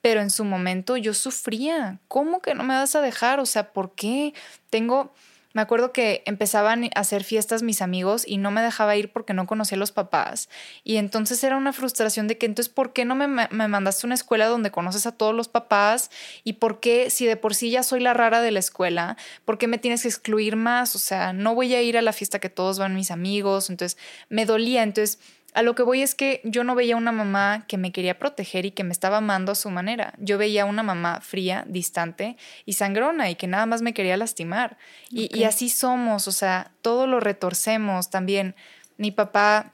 Pero 0.00 0.20
en 0.20 0.30
su 0.30 0.44
momento 0.44 0.96
yo 0.96 1.14
sufría. 1.14 2.00
¿Cómo 2.08 2.42
que 2.42 2.54
no 2.54 2.64
me 2.64 2.74
vas 2.74 2.96
a 2.96 3.00
dejar? 3.00 3.38
O 3.38 3.46
sea, 3.46 3.72
¿por 3.72 3.94
qué? 3.94 4.34
Tengo 4.68 5.14
me 5.54 5.62
acuerdo 5.62 5.92
que 5.92 6.22
empezaban 6.26 6.84
a 6.84 7.00
hacer 7.00 7.24
fiestas 7.24 7.62
mis 7.62 7.82
amigos 7.82 8.24
y 8.26 8.38
no 8.38 8.50
me 8.50 8.62
dejaba 8.62 8.96
ir 8.96 9.12
porque 9.12 9.34
no 9.34 9.46
conocía 9.46 9.76
a 9.76 9.78
los 9.78 9.92
papás. 9.92 10.48
Y 10.84 10.96
entonces 10.96 11.42
era 11.44 11.56
una 11.56 11.72
frustración 11.72 12.28
de 12.28 12.38
que 12.38 12.46
entonces, 12.46 12.72
¿por 12.72 12.92
qué 12.92 13.04
no 13.04 13.14
me, 13.14 13.26
me, 13.28 13.68
mandaste 13.68 14.06
a 14.06 14.08
una 14.08 14.14
escuela 14.14 14.46
donde 14.46 14.70
conoces 14.70 15.06
a 15.06 15.12
todos 15.12 15.34
los 15.34 15.48
papás? 15.48 16.10
¿Y 16.44 16.54
por 16.54 16.80
qué, 16.80 17.10
si 17.10 17.26
de 17.26 17.36
por 17.36 17.54
sí 17.54 17.70
ya 17.70 17.82
soy 17.82 18.00
la 18.00 18.14
rara 18.14 18.40
de 18.40 18.50
la 18.50 18.58
escuela, 18.58 19.16
por 19.44 19.58
qué 19.58 19.66
me 19.66 19.78
tienes 19.78 20.02
que 20.02 20.08
excluir 20.08 20.56
más? 20.56 20.94
O 20.96 20.98
sea, 20.98 21.32
no 21.32 21.54
voy 21.54 21.74
a 21.74 21.82
ir 21.82 21.98
a 21.98 22.02
la 22.02 22.12
fiesta 22.12 22.38
que 22.38 22.50
todos 22.50 22.78
van 22.78 22.94
mis 22.94 23.10
amigos. 23.10 23.70
Entonces, 23.70 23.98
me 24.28 24.46
dolía. 24.46 24.82
Entonces, 24.82 25.18
a 25.54 25.62
lo 25.62 25.74
que 25.74 25.82
voy 25.82 26.02
es 26.02 26.14
que 26.14 26.40
yo 26.44 26.64
no 26.64 26.74
veía 26.74 26.96
una 26.96 27.12
mamá 27.12 27.64
que 27.68 27.76
me 27.76 27.92
quería 27.92 28.18
proteger 28.18 28.64
y 28.64 28.70
que 28.70 28.84
me 28.84 28.92
estaba 28.92 29.18
amando 29.18 29.52
a 29.52 29.54
su 29.54 29.70
manera. 29.70 30.14
Yo 30.18 30.38
veía 30.38 30.64
una 30.64 30.82
mamá 30.82 31.20
fría, 31.20 31.64
distante 31.68 32.36
y 32.64 32.72
sangrona 32.72 33.28
y 33.28 33.34
que 33.34 33.46
nada 33.46 33.66
más 33.66 33.82
me 33.82 33.92
quería 33.92 34.16
lastimar. 34.16 34.78
Y, 35.10 35.44
así 35.44 35.68
somos, 35.68 36.26
o 36.26 36.32
sea, 36.32 36.70
todo 36.80 37.06
lo 37.06 37.20
retorcemos 37.20 38.08
también. 38.08 38.54
Mi 38.96 39.10
papá 39.10 39.72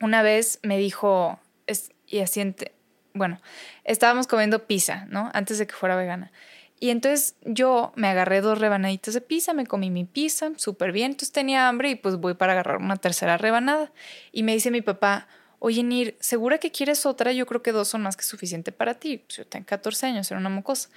una 0.00 0.22
vez 0.22 0.60
me 0.62 0.76
dijo, 0.76 1.40
y 2.06 2.20
así, 2.20 2.54
bueno, 3.14 3.40
estábamos 3.84 4.26
comiendo 4.26 4.66
pizza, 4.66 5.06
¿no? 5.08 5.30
Antes 5.32 5.58
de 5.58 5.66
que 5.66 5.74
fuera 5.74 5.96
vegana. 5.96 6.30
Y 6.80 6.90
entonces 6.90 7.34
yo 7.44 7.92
me 7.96 8.08
agarré 8.08 8.40
dos 8.40 8.58
rebanaditas 8.58 9.14
de 9.14 9.20
pizza, 9.20 9.52
me 9.52 9.66
comí 9.66 9.90
mi 9.90 10.04
pizza, 10.04 10.52
súper 10.56 10.92
bien, 10.92 11.12
entonces 11.12 11.32
tenía 11.32 11.68
hambre 11.68 11.90
y 11.90 11.94
pues 11.96 12.16
voy 12.16 12.34
para 12.34 12.52
agarrar 12.52 12.76
una 12.76 12.96
tercera 12.96 13.36
rebanada. 13.36 13.92
Y 14.32 14.44
me 14.44 14.52
dice 14.52 14.70
mi 14.70 14.82
papá, 14.82 15.26
oye 15.58 15.82
Nir, 15.82 16.16
¿segura 16.20 16.58
que 16.58 16.70
quieres 16.70 17.04
otra? 17.04 17.32
Yo 17.32 17.46
creo 17.46 17.62
que 17.62 17.72
dos 17.72 17.88
son 17.88 18.02
más 18.02 18.16
que 18.16 18.22
suficiente 18.22 18.70
para 18.70 18.94
ti. 18.94 19.18
Pues 19.18 19.38
yo 19.38 19.46
tengo 19.46 19.66
14 19.66 20.06
años, 20.06 20.30
era 20.30 20.38
una 20.38 20.50
mocosa. 20.50 20.88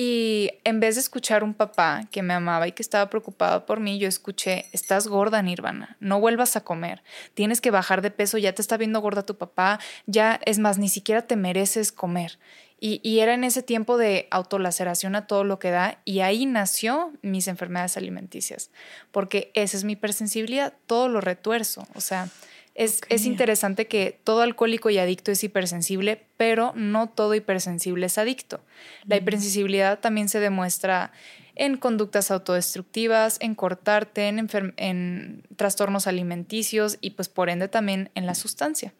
Y 0.00 0.52
en 0.62 0.78
vez 0.78 0.94
de 0.94 1.00
escuchar 1.00 1.42
un 1.42 1.54
papá 1.54 2.02
que 2.12 2.22
me 2.22 2.32
amaba 2.32 2.68
y 2.68 2.72
que 2.72 2.82
estaba 2.82 3.10
preocupado 3.10 3.66
por 3.66 3.80
mí, 3.80 3.98
yo 3.98 4.06
escuché, 4.06 4.66
estás 4.70 5.08
gorda, 5.08 5.42
Nirvana, 5.42 5.96
no 5.98 6.20
vuelvas 6.20 6.54
a 6.54 6.60
comer, 6.60 7.02
tienes 7.34 7.60
que 7.60 7.72
bajar 7.72 8.00
de 8.00 8.12
peso, 8.12 8.38
ya 8.38 8.52
te 8.52 8.62
está 8.62 8.76
viendo 8.76 9.00
gorda 9.00 9.26
tu 9.26 9.36
papá, 9.36 9.80
ya 10.06 10.38
es 10.44 10.60
más, 10.60 10.78
ni 10.78 10.88
siquiera 10.88 11.22
te 11.22 11.34
mereces 11.34 11.90
comer. 11.90 12.38
Y, 12.80 13.18
era 13.18 13.34
en 13.34 13.42
ese 13.42 13.64
tiempo 13.64 13.98
de 13.98 14.28
autolaceración 14.30 15.16
a 15.16 15.26
todo 15.26 15.42
lo 15.42 15.58
que 15.58 15.70
da 15.70 16.00
y 16.04 16.20
ahí 16.20 16.46
nació 16.46 17.12
mis 17.22 17.48
enfermedades 17.48 17.96
alimenticias, 17.96 18.70
porque 19.10 19.50
esa 19.54 19.76
es 19.76 19.82
mi 19.82 19.94
hipersensibilidad, 19.94 20.74
todo 20.86 21.08
lo 21.08 21.20
retuerzo. 21.20 21.88
O 21.96 22.00
sea, 22.00 22.28
es, 22.76 23.00
es, 23.08 23.26
interesante 23.26 23.88
que 23.88 24.20
todo 24.22 24.42
alcohólico 24.42 24.90
y 24.90 24.98
adicto 24.98 25.32
es 25.32 25.42
hipersensible, 25.42 26.24
pero 26.36 26.72
no 26.76 27.08
todo 27.08 27.34
hipersensible 27.34 28.06
es 28.06 28.16
adicto. 28.16 28.60
La 29.06 29.16
hipersensibilidad 29.16 29.98
también 29.98 30.28
se 30.28 30.38
demuestra 30.38 31.10
en 31.56 31.76
conductas 31.76 32.30
autodestructivas, 32.30 33.38
en 33.40 33.56
cortarte, 33.56 34.28
en, 34.28 34.48
en 34.76 35.42
trastornos 35.56 36.06
alimenticios 36.06 36.98
y 37.00 37.10
pues 37.10 37.28
por 37.28 37.50
ende 37.50 37.66
también 37.66 38.10
en 38.14 38.26
la 38.26 38.36
sustancia. 38.36 38.94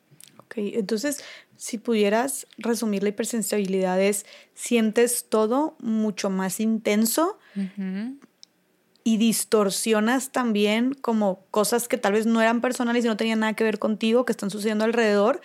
Ok, 0.48 0.54
entonces 0.56 1.22
si 1.58 1.76
pudieras 1.76 2.46
resumir 2.56 3.02
la 3.02 3.10
hipersensibilidad 3.10 4.00
es, 4.00 4.24
sientes 4.54 5.26
todo 5.28 5.76
mucho 5.78 6.30
más 6.30 6.58
intenso 6.58 7.38
y 9.04 9.18
distorsionas 9.18 10.30
también 10.32 10.94
como 10.94 11.44
cosas 11.50 11.86
que 11.86 11.98
tal 11.98 12.14
vez 12.14 12.24
no 12.24 12.40
eran 12.40 12.62
personales 12.62 13.04
y 13.04 13.08
no 13.08 13.18
tenían 13.18 13.40
nada 13.40 13.52
que 13.52 13.64
ver 13.64 13.78
contigo, 13.78 14.24
que 14.24 14.32
están 14.32 14.50
sucediendo 14.50 14.84
alrededor. 14.84 15.42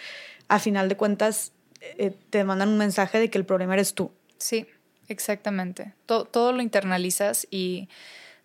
A 0.48 0.60
final 0.60 0.88
de 0.88 0.96
cuentas, 0.96 1.52
eh, 1.82 2.16
te 2.30 2.46
mandan 2.46 2.70
un 2.70 2.78
mensaje 2.78 3.20
de 3.20 3.30
que 3.30 3.38
el 3.38 3.46
problema 3.46 3.74
eres 3.74 3.94
tú. 3.94 4.12
Sí, 4.38 4.68
exactamente. 5.10 5.94
todo 6.06 6.54
lo 6.54 6.62
internalizas 6.62 7.46
y 7.52 7.90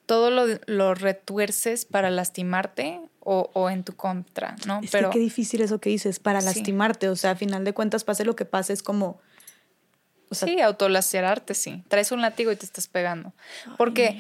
todo 0.09 0.31
lo, 0.31 0.47
lo 0.66 0.94
retuerces 0.94 1.85
para 1.85 2.09
lastimarte 2.09 2.99
o, 3.21 3.68
en 3.68 3.85
tu 3.85 3.94
contra, 3.94 4.57
¿no? 4.66 4.81
Es 4.83 4.90
Pero, 4.90 5.11
que 5.11 5.18
qué 5.18 5.23
difícil 5.23 5.61
eso 5.61 5.79
que 5.81 5.90
dices, 5.90 6.18
para 6.18 6.40
lastimarte, 6.40 7.11
o 7.11 7.16
sea, 7.16 7.33
a 7.33 7.37
final 7.37 7.62
de 7.62 7.75
cuentas, 7.75 8.03
pase 8.03 8.25
lo 8.25 8.35
que 8.35 8.47
pase, 8.47 8.73
es 8.73 8.83
como... 8.83 9.21
O 10.31 10.35
sea, 10.35 10.49
sí, 10.49 10.62
autolacerarte, 10.62 11.53
sí. 11.53 11.85
Traes 11.88 12.11
un 12.11 12.23
látigo 12.23 12.51
y 12.51 12.57
te 12.57 12.64
estás 12.64 12.88
pegando. 12.88 13.35
Porque 13.77 14.18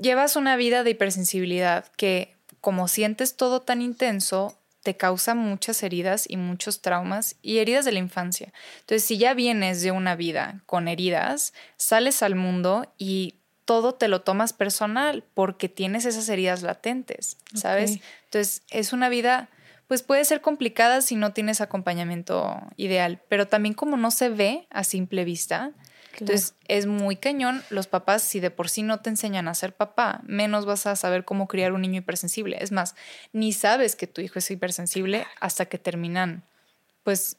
llevas 0.00 0.34
una 0.34 0.56
vida 0.56 0.82
de 0.82 0.90
hipersensibilidad 0.90 1.86
que, 1.96 2.36
como 2.60 2.88
sientes 2.88 3.36
todo 3.36 3.60
tan 3.60 3.82
intenso, 3.82 4.58
te 4.82 4.96
causa 4.96 5.36
muchas 5.36 5.84
heridas 5.84 6.24
y 6.28 6.36
muchos 6.36 6.82
traumas 6.82 7.36
y 7.42 7.58
heridas 7.58 7.84
de 7.84 7.92
la 7.92 8.00
infancia. 8.00 8.52
Entonces, 8.80 9.06
si 9.06 9.16
ya 9.16 9.34
vienes 9.34 9.80
de 9.82 9.92
una 9.92 10.16
vida 10.16 10.62
con 10.66 10.88
heridas, 10.88 11.52
sales 11.76 12.24
al 12.24 12.34
mundo 12.34 12.92
y 12.98 13.39
todo 13.70 13.94
te 13.94 14.08
lo 14.08 14.22
tomas 14.22 14.52
personal 14.52 15.22
porque 15.32 15.68
tienes 15.68 16.04
esas 16.04 16.28
heridas 16.28 16.62
latentes, 16.62 17.36
¿sabes? 17.54 18.00
Entonces, 18.24 18.64
es 18.68 18.92
una 18.92 19.08
vida, 19.08 19.48
pues 19.86 20.02
puede 20.02 20.24
ser 20.24 20.40
complicada 20.40 21.02
si 21.02 21.14
no 21.14 21.32
tienes 21.32 21.60
acompañamiento 21.60 22.60
ideal, 22.76 23.20
pero 23.28 23.46
también 23.46 23.74
como 23.74 23.96
no 23.96 24.10
se 24.10 24.28
ve 24.28 24.66
a 24.70 24.82
simple 24.82 25.24
vista, 25.24 25.70
entonces 26.18 26.54
es 26.66 26.86
muy 26.86 27.14
cañón. 27.14 27.62
Los 27.70 27.86
papás, 27.86 28.22
si 28.22 28.40
de 28.40 28.50
por 28.50 28.68
sí 28.68 28.82
no 28.82 29.02
te 29.02 29.10
enseñan 29.10 29.46
a 29.46 29.54
ser 29.54 29.72
papá, 29.72 30.20
menos 30.24 30.66
vas 30.66 30.88
a 30.88 30.96
saber 30.96 31.24
cómo 31.24 31.46
criar 31.46 31.72
un 31.72 31.82
niño 31.82 31.98
hipersensible. 32.00 32.58
Es 32.60 32.72
más, 32.72 32.96
ni 33.32 33.52
sabes 33.52 33.94
que 33.94 34.08
tu 34.08 34.20
hijo 34.20 34.40
es 34.40 34.50
hipersensible 34.50 35.28
hasta 35.38 35.66
que 35.66 35.78
terminan, 35.78 36.42
pues, 37.04 37.36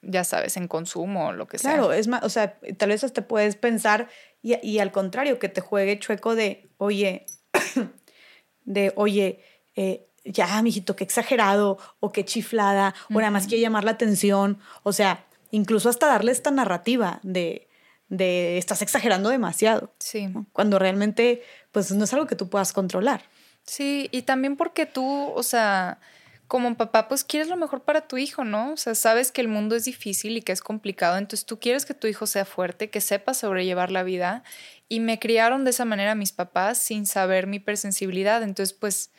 ya 0.00 0.24
sabes, 0.24 0.56
en 0.56 0.68
consumo 0.68 1.26
o 1.26 1.32
lo 1.32 1.46
que 1.48 1.58
sea. 1.58 1.72
Claro, 1.72 1.92
es 1.92 2.08
más, 2.08 2.22
o 2.22 2.30
sea, 2.30 2.58
tal 2.78 2.88
vez 2.88 3.04
hasta 3.04 3.28
puedes 3.28 3.56
pensar 3.56 4.08
Y, 4.44 4.54
y 4.62 4.78
al 4.78 4.92
contrario, 4.92 5.38
que 5.38 5.48
te 5.48 5.62
juegue 5.62 5.98
chueco 5.98 6.34
de, 6.34 6.68
oye, 6.76 7.24
de, 8.64 8.92
oye, 8.94 9.42
eh, 9.74 10.06
ya, 10.22 10.60
mijito, 10.60 10.96
qué 10.96 11.04
exagerado, 11.04 11.78
o 11.98 12.12
qué 12.12 12.26
chiflada, 12.26 12.94
o 13.08 13.14
nada 13.14 13.30
más 13.30 13.46
quiere 13.46 13.62
llamar 13.62 13.84
la 13.84 13.92
atención. 13.92 14.58
O 14.82 14.92
sea, 14.92 15.24
incluso 15.50 15.88
hasta 15.88 16.08
darle 16.08 16.30
esta 16.30 16.50
narrativa 16.50 17.20
de, 17.22 17.68
de 18.08 18.58
estás 18.58 18.82
exagerando 18.82 19.30
demasiado. 19.30 19.94
Sí. 19.98 20.28
Cuando 20.52 20.78
realmente, 20.78 21.42
pues 21.72 21.90
no 21.92 22.04
es 22.04 22.12
algo 22.12 22.26
que 22.26 22.36
tú 22.36 22.50
puedas 22.50 22.74
controlar. 22.74 23.22
Sí, 23.62 24.10
y 24.12 24.22
también 24.22 24.56
porque 24.56 24.84
tú, 24.84 25.32
o 25.34 25.42
sea, 25.42 26.00
como 26.48 26.76
papá, 26.76 27.08
pues 27.08 27.24
quieres 27.24 27.48
lo 27.48 27.56
mejor 27.56 27.82
para 27.82 28.06
tu 28.06 28.16
hijo, 28.16 28.44
¿no? 28.44 28.72
O 28.72 28.76
sea, 28.76 28.94
sabes 28.94 29.32
que 29.32 29.40
el 29.40 29.48
mundo 29.48 29.76
es 29.76 29.84
difícil 29.84 30.36
y 30.36 30.42
que 30.42 30.52
es 30.52 30.60
complicado, 30.60 31.16
entonces 31.16 31.46
tú 31.46 31.58
quieres 31.58 31.86
que 31.86 31.94
tu 31.94 32.06
hijo 32.06 32.26
sea 32.26 32.44
fuerte, 32.44 32.90
que 32.90 33.00
sepa 33.00 33.34
sobrellevar 33.34 33.90
la 33.90 34.02
vida. 34.02 34.44
Y 34.88 35.00
me 35.00 35.18
criaron 35.18 35.64
de 35.64 35.70
esa 35.70 35.84
manera 35.84 36.14
mis 36.14 36.32
papás 36.32 36.78
sin 36.78 37.06
saber 37.06 37.46
mi 37.46 37.56
hipersensibilidad. 37.56 38.42
Entonces, 38.42 38.74
pues, 38.74 39.10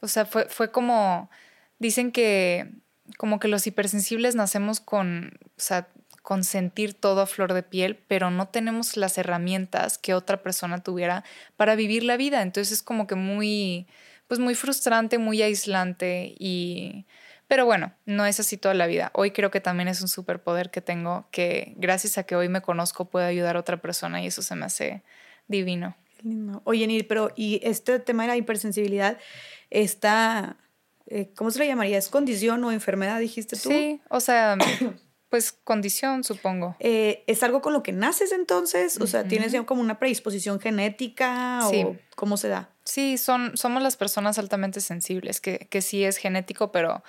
o 0.00 0.08
sea, 0.08 0.26
fue, 0.26 0.46
fue 0.48 0.70
como, 0.70 1.30
dicen 1.78 2.12
que 2.12 2.70
como 3.16 3.40
que 3.40 3.48
los 3.48 3.66
hipersensibles 3.66 4.34
nacemos 4.34 4.80
con, 4.80 5.38
o 5.44 5.60
sea, 5.60 5.88
con 6.22 6.44
sentir 6.44 6.92
todo 6.92 7.22
a 7.22 7.26
flor 7.26 7.54
de 7.54 7.62
piel, 7.62 7.96
pero 8.06 8.30
no 8.30 8.48
tenemos 8.48 8.98
las 8.98 9.16
herramientas 9.16 9.96
que 9.96 10.12
otra 10.12 10.42
persona 10.42 10.82
tuviera 10.82 11.24
para 11.56 11.74
vivir 11.74 12.04
la 12.04 12.18
vida. 12.18 12.42
Entonces 12.42 12.72
es 12.72 12.82
como 12.82 13.06
que 13.06 13.14
muy, 13.14 13.86
pues 14.28 14.38
muy 14.38 14.54
frustrante, 14.54 15.18
muy 15.18 15.42
aislante 15.42 16.34
y... 16.38 17.06
Pero 17.48 17.64
bueno, 17.64 17.94
no 18.04 18.26
es 18.26 18.38
así 18.40 18.58
toda 18.58 18.74
la 18.74 18.86
vida. 18.86 19.10
Hoy 19.14 19.30
creo 19.30 19.50
que 19.50 19.62
también 19.62 19.88
es 19.88 20.02
un 20.02 20.08
superpoder 20.08 20.70
que 20.70 20.82
tengo, 20.82 21.26
que 21.30 21.72
gracias 21.78 22.18
a 22.18 22.24
que 22.24 22.36
hoy 22.36 22.50
me 22.50 22.60
conozco 22.60 23.06
puedo 23.06 23.24
ayudar 23.24 23.56
a 23.56 23.60
otra 23.60 23.80
persona 23.80 24.22
y 24.22 24.26
eso 24.26 24.42
se 24.42 24.54
me 24.54 24.66
hace 24.66 25.02
divino. 25.46 25.96
Oye, 26.64 26.86
Nir, 26.86 27.06
pero 27.08 27.32
y 27.36 27.60
este 27.62 28.00
tema 28.00 28.24
de 28.24 28.28
la 28.28 28.36
hipersensibilidad 28.36 29.16
está, 29.70 30.58
eh, 31.06 31.30
¿cómo 31.34 31.50
se 31.50 31.60
le 31.60 31.66
llamaría? 31.66 31.96
¿Es 31.96 32.10
condición 32.10 32.62
o 32.64 32.72
enfermedad, 32.72 33.18
dijiste 33.18 33.56
tú? 33.56 33.70
Sí, 33.70 34.02
o 34.10 34.20
sea, 34.20 34.58
pues 35.28 35.52
condición, 35.52 36.24
supongo. 36.24 36.76
Eh, 36.80 37.24
¿Es 37.26 37.42
algo 37.42 37.60
con 37.60 37.72
lo 37.72 37.82
que 37.82 37.92
naces 37.92 38.32
entonces? 38.32 39.00
O 39.00 39.06
sea, 39.06 39.24
¿tienes 39.24 39.54
como 39.66 39.80
una 39.80 39.98
predisposición 39.98 40.60
genética 40.60 41.60
o 41.68 41.96
cómo 42.16 42.36
se 42.36 42.48
da? 42.48 42.70
Sí, 42.84 43.18
son, 43.18 43.56
somos 43.56 43.82
las 43.82 43.96
personas 43.96 44.38
altamente 44.38 44.80
sensibles, 44.80 45.40
que, 45.40 45.68
que 45.70 45.82
sí 45.82 46.04
es 46.04 46.16
genético, 46.16 46.72
pero 46.72 47.02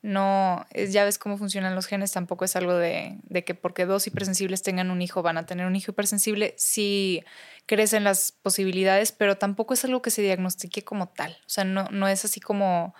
no, 0.00 0.64
ya 0.90 1.04
ves 1.04 1.18
cómo 1.18 1.36
funcionan 1.36 1.74
los 1.74 1.86
genes, 1.86 2.12
tampoco 2.12 2.44
es 2.44 2.54
algo 2.54 2.74
de, 2.74 3.18
de, 3.24 3.44
que 3.44 3.54
porque 3.54 3.84
dos 3.84 4.06
hipersensibles 4.06 4.62
tengan 4.62 4.90
un 4.90 5.02
hijo 5.02 5.22
van 5.22 5.38
a 5.38 5.46
tener 5.46 5.66
un 5.66 5.74
hijo 5.74 5.90
hipersensible, 5.90 6.54
sí 6.56 7.24
crecen 7.66 8.04
las 8.04 8.32
posibilidades, 8.32 9.10
pero 9.10 9.36
tampoco 9.36 9.74
es 9.74 9.84
algo 9.84 10.00
que 10.00 10.10
se 10.10 10.22
diagnostique 10.22 10.84
como 10.84 11.08
tal, 11.08 11.32
o 11.40 11.48
sea, 11.48 11.64
no, 11.64 11.88
no 11.90 12.06
es 12.06 12.24
así 12.24 12.38
como 12.38 12.94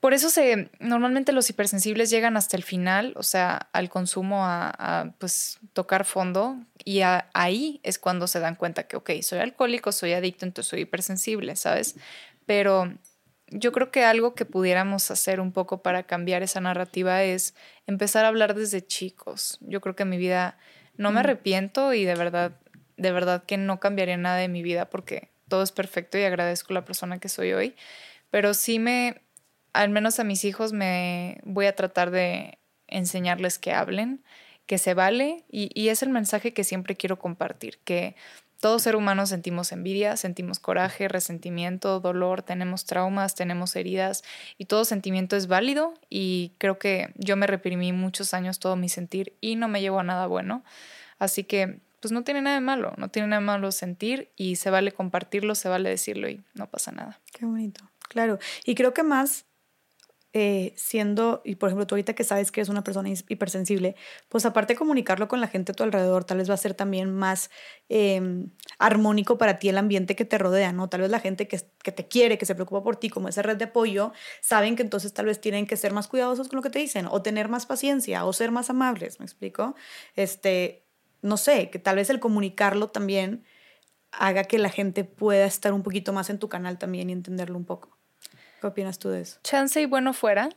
por 0.00 0.14
eso 0.14 0.30
se, 0.30 0.70
normalmente 0.80 1.32
los 1.32 1.50
hipersensibles 1.50 2.08
llegan 2.08 2.38
hasta 2.38 2.56
el 2.56 2.62
final, 2.62 3.12
o 3.16 3.22
sea, 3.22 3.68
al 3.72 3.90
consumo, 3.90 4.46
a, 4.46 5.12
pues 5.18 5.58
tocar 5.74 6.06
fondo, 6.06 6.56
y 6.84 7.02
ahí 7.02 7.80
es 7.82 7.98
cuando 7.98 8.26
se 8.26 8.40
dan 8.40 8.56
cuenta 8.56 8.84
que, 8.84 8.96
ok, 8.96 9.10
soy 9.20 9.40
alcohólico, 9.40 9.92
soy 9.92 10.14
adicto, 10.14 10.46
entonces 10.46 10.70
soy 10.70 10.80
hipersensible, 10.80 11.54
¿sabes? 11.54 11.96
Pero 12.46 12.94
yo 13.48 13.72
creo 13.72 13.90
que 13.90 14.04
algo 14.04 14.34
que 14.34 14.46
pudiéramos 14.46 15.10
hacer 15.10 15.38
un 15.38 15.52
poco 15.52 15.82
para 15.82 16.04
cambiar 16.04 16.42
esa 16.42 16.62
narrativa 16.62 17.22
es 17.22 17.54
empezar 17.86 18.24
a 18.24 18.28
hablar 18.28 18.54
desde 18.54 18.86
chicos. 18.86 19.58
Yo 19.60 19.82
creo 19.82 19.96
que 19.96 20.06
mi 20.06 20.16
vida 20.16 20.56
no 20.96 21.12
me 21.12 21.20
arrepiento 21.20 21.92
y 21.92 22.04
de 22.04 22.14
verdad, 22.14 22.52
de 22.96 23.12
verdad 23.12 23.44
que 23.44 23.58
no 23.58 23.80
cambiaría 23.80 24.16
nada 24.16 24.36
de 24.36 24.48
mi 24.48 24.62
vida 24.62 24.88
porque 24.88 25.30
todo 25.48 25.62
es 25.62 25.72
perfecto 25.72 26.16
y 26.16 26.22
agradezco 26.22 26.72
la 26.72 26.84
persona 26.84 27.18
que 27.18 27.28
soy 27.28 27.52
hoy, 27.52 27.76
pero 28.30 28.54
sí 28.54 28.78
me 28.78 29.20
al 29.72 29.90
menos 29.90 30.20
a 30.20 30.24
mis 30.24 30.44
hijos 30.44 30.72
me 30.72 31.40
voy 31.44 31.66
a 31.66 31.76
tratar 31.76 32.10
de 32.10 32.58
enseñarles 32.86 33.58
que 33.58 33.72
hablen, 33.72 34.22
que 34.66 34.78
se 34.78 34.94
vale 34.94 35.44
y, 35.50 35.88
es 35.88 36.02
el 36.02 36.10
mensaje 36.10 36.52
que 36.52 36.64
siempre 36.64 36.96
quiero 36.96 37.18
compartir, 37.18 37.78
que 37.84 38.14
todo 38.60 38.78
ser 38.78 38.94
humano 38.94 39.26
sentimos 39.26 39.72
envidia, 39.72 40.16
sentimos 40.16 40.60
coraje, 40.60 41.08
resentimiento, 41.08 41.98
dolor, 41.98 42.42
tenemos 42.42 42.84
traumas, 42.84 43.34
tenemos 43.34 43.74
heridas 43.74 44.22
y 44.58 44.66
todo 44.66 44.84
sentimiento 44.84 45.34
es 45.34 45.46
válido 45.46 45.94
y 46.10 46.52
creo 46.58 46.78
que 46.78 47.12
yo 47.16 47.36
me 47.36 47.46
reprimí 47.46 47.92
muchos 47.92 48.34
años 48.34 48.58
todo 48.58 48.76
mi 48.76 48.88
sentir 48.88 49.34
y 49.40 49.56
no 49.56 49.66
me 49.66 49.80
llevó 49.80 50.00
a 50.00 50.04
nada 50.04 50.26
bueno. 50.26 50.62
Así 51.18 51.42
que 51.42 51.80
pues 52.00 52.12
no 52.12 52.22
tiene 52.22 52.42
nada 52.42 52.56
de 52.56 52.60
malo, 52.60 52.92
no 52.96 53.08
tiene 53.08 53.28
nada 53.28 53.40
de 53.40 53.46
malo 53.46 53.72
sentir 53.72 54.30
y 54.36 54.56
se 54.56 54.70
vale 54.70 54.92
compartirlo, 54.92 55.54
se 55.54 55.68
vale 55.68 55.88
decirlo 55.88 56.28
y 56.28 56.42
no 56.54 56.66
pasa 56.66 56.92
nada. 56.92 57.18
Qué 57.32 57.46
bonito, 57.46 57.90
claro. 58.08 58.38
Y 58.64 58.74
creo 58.74 58.94
que 58.94 59.02
más 59.02 59.46
eh, 60.32 60.74
siendo, 60.76 61.42
y 61.44 61.56
por 61.56 61.68
ejemplo, 61.68 61.88
tú 61.88 61.96
ahorita 61.96 62.14
que 62.14 62.22
sabes 62.22 62.52
que 62.52 62.60
eres 62.60 62.68
una 62.68 62.84
persona 62.84 63.08
hipersensible, 63.08 63.96
pues 64.28 64.46
aparte 64.46 64.74
de 64.74 64.78
comunicarlo 64.78 65.26
con 65.26 65.40
la 65.40 65.48
gente 65.48 65.72
a 65.72 65.74
tu 65.74 65.82
alrededor, 65.82 66.24
tal 66.24 66.38
vez 66.38 66.48
va 66.48 66.54
a 66.54 66.56
ser 66.56 66.74
también 66.74 67.12
más 67.12 67.50
em, 67.88 68.50
armónico 68.78 69.38
para 69.38 69.58
ti 69.58 69.68
el 69.68 69.78
ambiente 69.78 70.14
que 70.14 70.24
te 70.24 70.38
rodea, 70.38 70.72
¿no? 70.72 70.88
Tal 70.88 71.00
vez 71.00 71.10
la 71.10 71.18
gente 71.18 71.48
que, 71.48 71.60
que, 71.82 71.90
te 71.90 72.06
quiere, 72.06 72.38
que 72.38 72.46
se 72.46 72.54
preocupa 72.54 72.82
por 72.84 72.96
ti, 72.96 73.10
como 73.10 73.28
esa 73.28 73.42
red 73.42 73.56
de 73.56 73.64
apoyo, 73.64 74.12
saben 74.40 74.76
que 74.76 74.82
entonces 74.82 75.12
tal 75.12 75.26
vez 75.26 75.40
tienen 75.40 75.66
que 75.66 75.76
ser 75.76 75.92
más 75.92 76.06
cuidadosos 76.06 76.48
con 76.48 76.58
lo 76.58 76.62
que 76.62 76.70
te 76.70 76.78
dicen, 76.78 77.06
o 77.10 77.22
tener 77.22 77.48
más 77.48 77.66
paciencia, 77.66 78.24
o 78.24 78.32
ser 78.32 78.52
más 78.52 78.70
amables, 78.70 79.18
¿me 79.18 79.26
explico? 79.26 79.74
Este, 80.14 80.86
no 81.22 81.36
sé, 81.36 81.70
que 81.70 81.78
tal 81.80 81.96
vez 81.96 82.08
el 82.10 82.20
comunicarlo 82.20 82.88
también 82.88 83.44
haga 84.12 84.44
que 84.44 84.58
la 84.58 84.70
gente 84.70 85.04
pueda 85.04 85.46
estar 85.46 85.72
un 85.72 85.82
poquito 85.82 86.12
más 86.12 86.30
en 86.30 86.38
tu 86.38 86.48
canal 86.48 86.78
también 86.78 87.10
y 87.10 87.12
entenderlo 87.14 87.56
un 87.58 87.64
poco. 87.64 87.99
¿Qué 88.60 88.66
opinas 88.66 88.98
tú 88.98 89.08
de 89.08 89.22
eso? 89.22 89.38
Chance 89.42 89.80
y 89.80 89.86
bueno 89.86 90.12
fuera, 90.12 90.50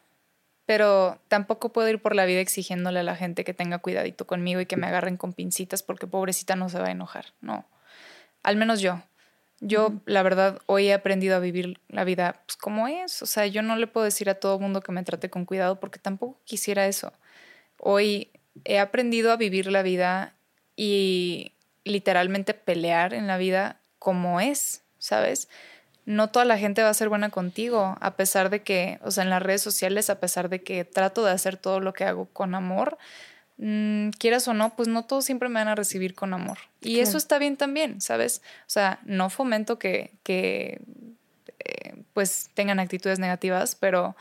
pero 0.65 1.19
tampoco 1.27 1.71
puedo 1.71 1.89
ir 1.89 2.01
por 2.01 2.15
la 2.15 2.25
vida 2.25 2.39
exigiéndole 2.39 2.99
a 2.99 3.03
la 3.03 3.15
gente 3.15 3.43
que 3.43 3.53
tenga 3.53 3.79
cuidadito 3.79 4.27
conmigo 4.27 4.59
y 4.61 4.65
que 4.65 4.77
me 4.77 4.87
agarren 4.87 5.17
con 5.17 5.33
pincitas 5.33 5.83
porque 5.83 6.07
pobrecita 6.07 6.55
no 6.55 6.69
se 6.69 6.79
va 6.79 6.87
a 6.87 6.91
enojar. 6.91 7.27
No, 7.41 7.65
al 8.43 8.57
menos 8.57 8.81
yo. 8.81 9.01
Yo, 9.59 9.93
la 10.05 10.23
verdad, 10.23 10.59
hoy 10.65 10.87
he 10.87 10.93
aprendido 10.93 11.37
a 11.37 11.39
vivir 11.39 11.79
la 11.87 12.03
vida 12.03 12.41
pues, 12.45 12.57
como 12.57 12.89
es. 12.89 13.21
O 13.21 13.25
sea, 13.25 13.47
yo 13.47 13.61
no 13.61 13.77
le 13.77 13.87
puedo 13.87 14.03
decir 14.03 14.29
a 14.29 14.35
todo 14.35 14.59
mundo 14.59 14.81
que 14.81 14.91
me 14.91 15.03
trate 15.03 15.29
con 15.29 15.45
cuidado 15.45 15.79
porque 15.79 15.99
tampoco 15.99 16.37
quisiera 16.43 16.85
eso. 16.85 17.13
Hoy 17.77 18.29
he 18.65 18.79
aprendido 18.79 19.31
a 19.31 19.37
vivir 19.37 19.71
la 19.71 19.81
vida 19.81 20.33
y 20.75 21.53
literalmente 21.85 22.53
pelear 22.53 23.13
en 23.13 23.27
la 23.27 23.37
vida 23.37 23.79
como 23.99 24.41
es, 24.41 24.83
¿sabes? 24.97 25.47
No 26.05 26.29
toda 26.29 26.45
la 26.45 26.57
gente 26.57 26.83
va 26.83 26.89
a 26.89 26.93
ser 26.93 27.09
buena 27.09 27.29
contigo, 27.29 27.97
a 27.99 28.15
pesar 28.15 28.49
de 28.49 28.61
que, 28.61 28.99
o 29.03 29.11
sea, 29.11 29.23
en 29.23 29.29
las 29.29 29.41
redes 29.41 29.61
sociales, 29.61 30.09
a 30.09 30.19
pesar 30.19 30.49
de 30.49 30.61
que 30.61 30.83
trato 30.85 31.23
de 31.23 31.31
hacer 31.31 31.57
todo 31.57 31.79
lo 31.79 31.93
que 31.93 32.03
hago 32.03 32.25
con 32.25 32.55
amor, 32.55 32.97
mm, 33.57 34.09
quieras 34.11 34.47
o 34.47 34.53
no, 34.53 34.75
pues 34.75 34.87
no 34.87 35.05
todos 35.05 35.25
siempre 35.25 35.49
me 35.49 35.55
van 35.55 35.69
a 35.69 35.75
recibir 35.75 36.15
con 36.15 36.33
amor. 36.33 36.57
Y 36.81 36.99
eso 36.99 37.17
está 37.17 37.37
bien 37.39 37.55
también, 37.55 38.01
¿sabes? 38.01 38.41
O 38.61 38.69
sea, 38.69 38.99
no 39.05 39.29
fomento 39.29 39.79
que, 39.79 40.11
que 40.23 40.81
eh, 41.59 41.95
pues 42.13 42.49
tengan 42.53 42.79
actitudes 42.79 43.19
negativas, 43.19 43.75
pero 43.75 44.15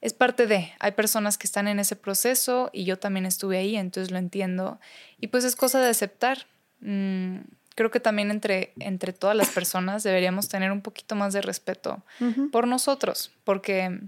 es 0.00 0.14
parte 0.14 0.46
de, 0.46 0.72
hay 0.78 0.92
personas 0.92 1.38
que 1.38 1.46
están 1.46 1.66
en 1.66 1.80
ese 1.80 1.96
proceso 1.96 2.70
y 2.72 2.84
yo 2.84 2.98
también 2.98 3.26
estuve 3.26 3.58
ahí, 3.58 3.76
entonces 3.76 4.10
lo 4.10 4.18
entiendo. 4.18 4.78
Y 5.20 5.28
pues 5.28 5.44
es 5.44 5.56
cosa 5.56 5.80
de 5.80 5.88
aceptar. 5.88 6.46
Mm, 6.80 7.38
creo 7.78 7.92
que 7.92 8.00
también 8.00 8.32
entre, 8.32 8.72
entre 8.80 9.12
todas 9.12 9.36
las 9.36 9.50
personas 9.50 10.02
deberíamos 10.02 10.48
tener 10.48 10.72
un 10.72 10.82
poquito 10.82 11.14
más 11.14 11.32
de 11.32 11.40
respeto 11.40 12.02
por 12.50 12.66
nosotros, 12.66 13.30
porque 13.44 14.00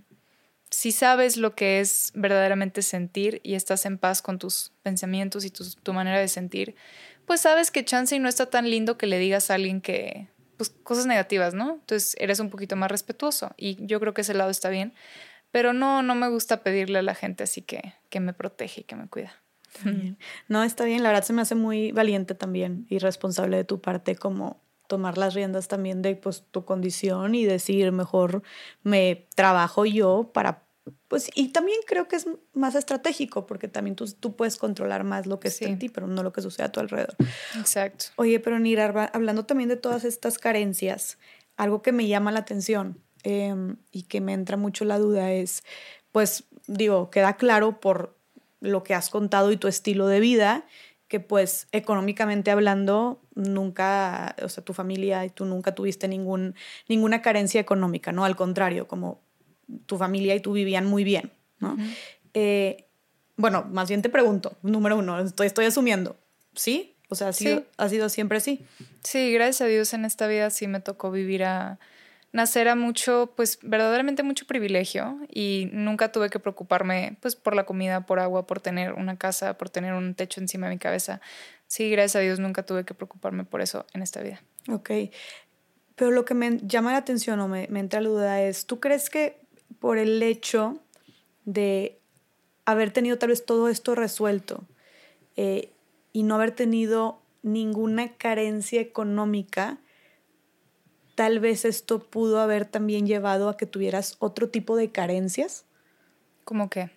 si 0.70 0.90
sabes 0.90 1.36
lo 1.36 1.54
que 1.54 1.78
es 1.78 2.10
verdaderamente 2.16 2.82
sentir 2.82 3.40
y 3.44 3.54
estás 3.54 3.86
en 3.86 3.96
paz 3.96 4.22
con 4.22 4.40
tus 4.40 4.72
pensamientos 4.82 5.44
y 5.44 5.50
tu, 5.50 5.92
manera 5.92 6.18
de 6.18 6.26
sentir, 6.26 6.74
pues 7.26 7.42
sabes 7.42 7.70
que 7.70 7.84
chance 7.84 8.16
y 8.16 8.18
no 8.18 8.28
está 8.28 8.46
tan 8.46 8.68
lindo 8.68 8.98
que 8.98 9.06
le 9.06 9.20
digas 9.20 9.52
a 9.52 9.54
alguien 9.54 9.80
que, 9.80 10.26
pues 10.56 10.70
cosas 10.70 11.06
negativas, 11.06 11.54
¿no? 11.54 11.74
Entonces 11.74 12.16
eres 12.18 12.40
un 12.40 12.50
poquito 12.50 12.74
más 12.74 12.90
respetuoso 12.90 13.54
y 13.56 13.76
yo 13.86 14.00
creo 14.00 14.14
que 14.14 14.22
ese 14.22 14.34
lado 14.34 14.50
está 14.50 14.68
bien, 14.68 14.94
pero 15.52 15.72
no, 15.72 16.02
no 16.02 16.16
me 16.16 16.28
gusta 16.28 16.64
pedirle 16.64 16.98
a 16.98 17.02
la 17.02 17.14
gente 17.14 17.44
así 17.44 17.62
que, 17.62 17.94
que 18.08 18.18
me 18.18 18.32
protege 18.32 18.80
y 18.80 18.84
que 18.84 18.96
me 18.96 19.06
cuida. 19.06 19.32
No, 20.48 20.62
está 20.62 20.84
bien, 20.84 21.02
la 21.02 21.10
verdad 21.10 21.24
se 21.24 21.32
me 21.32 21.42
hace 21.42 21.54
muy 21.54 21.92
valiente 21.92 22.34
también 22.34 22.86
y 22.88 22.98
responsable 22.98 23.56
de 23.56 23.64
tu 23.64 23.80
parte 23.80 24.16
como 24.16 24.60
tomar 24.86 25.18
las 25.18 25.34
riendas 25.34 25.68
también 25.68 26.02
de 26.02 26.16
pues 26.16 26.44
tu 26.50 26.64
condición 26.64 27.34
y 27.36 27.44
decir 27.44 27.92
mejor 27.92 28.42
me 28.82 29.28
trabajo 29.36 29.86
yo 29.86 30.30
para 30.34 30.64
pues 31.06 31.30
y 31.34 31.48
también 31.48 31.78
creo 31.86 32.08
que 32.08 32.16
es 32.16 32.26
más 32.54 32.74
estratégico 32.74 33.46
porque 33.46 33.68
también 33.68 33.94
tú, 33.94 34.06
tú 34.18 34.34
puedes 34.34 34.56
controlar 34.56 35.04
más 35.04 35.26
lo 35.26 35.38
que 35.38 35.48
es 35.48 35.62
en 35.62 35.78
ti 35.78 35.88
pero 35.88 36.08
no 36.08 36.24
lo 36.24 36.32
que 36.32 36.42
sucede 36.42 36.66
a 36.66 36.72
tu 36.72 36.80
alrededor. 36.80 37.14
Exacto. 37.56 38.06
Oye, 38.16 38.40
pero 38.40 38.58
Nira, 38.58 39.10
hablando 39.12 39.44
también 39.44 39.68
de 39.68 39.76
todas 39.76 40.04
estas 40.04 40.38
carencias, 40.38 41.18
algo 41.56 41.82
que 41.82 41.92
me 41.92 42.08
llama 42.08 42.32
la 42.32 42.40
atención 42.40 42.98
em, 43.22 43.76
y 43.92 44.04
que 44.04 44.20
me 44.20 44.32
entra 44.32 44.56
mucho 44.56 44.84
la 44.84 44.98
duda 44.98 45.30
es, 45.32 45.62
pues 46.10 46.44
digo, 46.66 47.10
queda 47.10 47.36
claro 47.36 47.80
por 47.80 48.16
lo 48.60 48.82
que 48.82 48.94
has 48.94 49.10
contado 49.10 49.52
y 49.52 49.56
tu 49.56 49.68
estilo 49.68 50.06
de 50.06 50.20
vida, 50.20 50.66
que 51.08 51.18
pues 51.18 51.66
económicamente 51.72 52.50
hablando 52.50 53.20
nunca, 53.34 54.36
o 54.42 54.48
sea, 54.48 54.64
tu 54.64 54.74
familia 54.74 55.24
y 55.24 55.30
tú 55.30 55.44
nunca 55.44 55.74
tuviste 55.74 56.06
ningún, 56.06 56.54
ninguna 56.88 57.20
carencia 57.22 57.60
económica, 57.60 58.12
¿no? 58.12 58.24
Al 58.24 58.36
contrario, 58.36 58.86
como 58.86 59.20
tu 59.86 59.98
familia 59.98 60.34
y 60.34 60.40
tú 60.40 60.52
vivían 60.52 60.86
muy 60.86 61.02
bien, 61.02 61.32
¿no? 61.58 61.76
Eh, 62.34 62.86
bueno, 63.36 63.66
más 63.70 63.88
bien 63.88 64.02
te 64.02 64.08
pregunto, 64.08 64.56
número 64.62 64.96
uno, 64.96 65.18
estoy, 65.18 65.46
estoy 65.46 65.64
asumiendo, 65.64 66.16
¿sí? 66.54 66.94
O 67.08 67.16
sea, 67.16 67.28
¿ha 67.28 67.32
sido, 67.32 67.64
ha 67.76 67.88
sido 67.88 68.08
siempre 68.08 68.38
así? 68.38 68.64
Sí, 69.02 69.32
gracias 69.32 69.62
a 69.62 69.66
Dios 69.66 69.92
en 69.94 70.04
esta 70.04 70.28
vida 70.28 70.50
sí 70.50 70.68
me 70.68 70.78
tocó 70.78 71.10
vivir 71.10 71.42
a 71.42 71.80
nacer 72.32 72.68
a 72.68 72.76
mucho, 72.76 73.32
pues 73.36 73.58
verdaderamente 73.62 74.22
mucho 74.22 74.46
privilegio 74.46 75.18
y 75.28 75.68
nunca 75.72 76.12
tuve 76.12 76.30
que 76.30 76.38
preocuparme 76.38 77.16
pues 77.20 77.36
por 77.36 77.54
la 77.56 77.64
comida, 77.66 78.06
por 78.06 78.20
agua, 78.20 78.46
por 78.46 78.60
tener 78.60 78.92
una 78.92 79.16
casa, 79.16 79.58
por 79.58 79.68
tener 79.68 79.94
un 79.94 80.14
techo 80.14 80.40
encima 80.40 80.68
de 80.68 80.74
mi 80.74 80.78
cabeza. 80.78 81.20
Sí, 81.66 81.90
gracias 81.90 82.16
a 82.16 82.20
Dios 82.20 82.38
nunca 82.38 82.64
tuve 82.64 82.84
que 82.84 82.94
preocuparme 82.94 83.44
por 83.44 83.60
eso 83.60 83.86
en 83.94 84.02
esta 84.02 84.22
vida. 84.22 84.42
Ok, 84.68 84.90
pero 85.96 86.10
lo 86.10 86.24
que 86.24 86.34
me 86.34 86.58
llama 86.62 86.92
la 86.92 86.98
atención 86.98 87.40
o 87.40 87.48
me, 87.48 87.66
me 87.68 87.80
entra 87.80 88.00
la 88.00 88.08
duda 88.08 88.42
es, 88.42 88.66
¿tú 88.66 88.80
crees 88.80 89.10
que 89.10 89.40
por 89.80 89.98
el 89.98 90.22
hecho 90.22 90.80
de 91.44 91.98
haber 92.64 92.92
tenido 92.92 93.18
tal 93.18 93.30
vez 93.30 93.44
todo 93.44 93.68
esto 93.68 93.94
resuelto 93.94 94.64
eh, 95.36 95.70
y 96.12 96.22
no 96.22 96.36
haber 96.36 96.52
tenido 96.52 97.20
ninguna 97.42 98.16
carencia 98.16 98.80
económica, 98.80 99.78
tal 101.20 101.38
vez 101.38 101.66
esto 101.66 101.98
pudo 101.98 102.40
haber 102.40 102.64
también 102.64 103.06
llevado 103.06 103.50
a 103.50 103.58
que 103.58 103.66
tuvieras 103.66 104.16
otro 104.20 104.48
tipo 104.48 104.74
de 104.74 104.90
carencias. 104.90 105.66
¿Cómo 106.44 106.70
qué? 106.70 106.88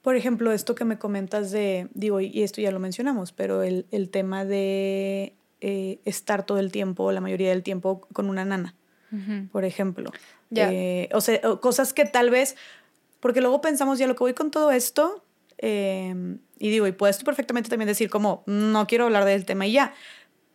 Por 0.00 0.16
ejemplo, 0.16 0.52
esto 0.52 0.74
que 0.74 0.86
me 0.86 0.98
comentas 0.98 1.50
de, 1.50 1.88
digo, 1.92 2.20
y 2.20 2.42
esto 2.42 2.62
ya 2.62 2.70
lo 2.70 2.80
mencionamos, 2.80 3.32
pero 3.32 3.62
el, 3.62 4.08
tema 4.10 4.46
de 4.46 5.34
eh, 5.60 5.98
estar 6.06 6.46
todo 6.46 6.58
el 6.58 6.72
tiempo, 6.72 7.12
la 7.12 7.20
mayoría 7.20 7.50
del 7.50 7.62
tiempo, 7.62 8.00
con 8.14 8.30
una 8.30 8.46
nana, 8.46 8.74
por 9.52 9.66
ejemplo. 9.66 10.10
Eh, 10.54 11.10
o 11.12 11.20
sea, 11.20 11.42
cosas 11.60 11.92
que 11.92 12.06
tal 12.06 12.30
vez, 12.30 12.56
porque 13.20 13.42
luego 13.42 13.60
pensamos, 13.60 13.98
ya 13.98 14.06
lo 14.06 14.14
que 14.14 14.24
voy 14.24 14.32
con 14.32 14.50
todo 14.50 14.70
esto, 14.70 15.22
em, 15.58 16.38
y 16.58 16.70
digo, 16.70 16.86
y 16.86 16.92
puedes 16.92 17.18
tú 17.18 17.26
perfectamente 17.26 17.68
también 17.68 17.88
decir 17.88 18.08
como, 18.08 18.44
no 18.46 18.86
quiero 18.86 19.04
hablar 19.04 19.26
del 19.26 19.44
tema 19.44 19.66
y 19.66 19.72
ya, 19.72 19.92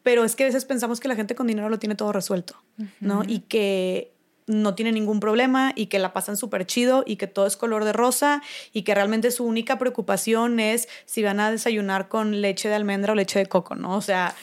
pero 0.09 0.23
es 0.23 0.35
que 0.35 0.41
a 0.41 0.47
veces 0.47 0.65
pensamos 0.65 0.99
que 0.99 1.07
la 1.07 1.15
gente 1.15 1.35
con 1.35 1.45
dinero 1.45 1.69
lo 1.69 1.77
tiene 1.77 1.93
todo 1.93 2.11
resuelto, 2.11 2.55
¿no? 2.99 3.21
Y 3.27 3.41
que 3.41 4.11
no 4.47 4.73
tiene 4.73 4.91
ningún 4.91 5.19
problema 5.19 5.71
y 5.75 5.85
que 5.85 5.99
la 5.99 6.13
pasan 6.13 6.35
súper 6.35 6.65
chido 6.65 7.03
y 7.05 7.17
que 7.17 7.27
todo 7.27 7.45
es 7.45 7.55
color 7.55 7.85
de 7.85 7.93
rosa 7.93 8.41
y 8.73 8.81
que 8.81 8.95
realmente 8.95 9.29
su 9.29 9.45
única 9.45 9.77
preocupación 9.77 10.59
es 10.59 10.87
si 11.05 11.21
van 11.21 11.39
a 11.39 11.51
desayunar 11.51 12.07
con 12.07 12.41
leche 12.41 12.69
de 12.69 12.73
almendra 12.73 13.13
o 13.13 13.15
leche 13.15 13.37
de 13.37 13.45
coco, 13.45 13.75
¿no? 13.75 13.95
O 13.95 14.01
sea, 14.01 14.33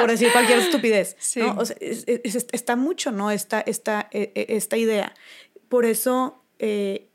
por 0.00 0.10
decir 0.10 0.32
cualquier 0.32 0.58
estupidez, 0.66 1.16
¿no? 1.36 1.54
O 1.58 1.64
sea, 1.64 1.76
está 1.80 2.74
mucho, 2.74 3.12
¿no? 3.12 3.30
Esta, 3.30 3.60
esta, 3.60 4.08
e, 4.10 4.32
e, 4.34 4.56
esta 4.56 4.76
idea. 4.76 5.14
Por 5.68 5.84
eso 5.84 6.42
eh, 6.58 7.08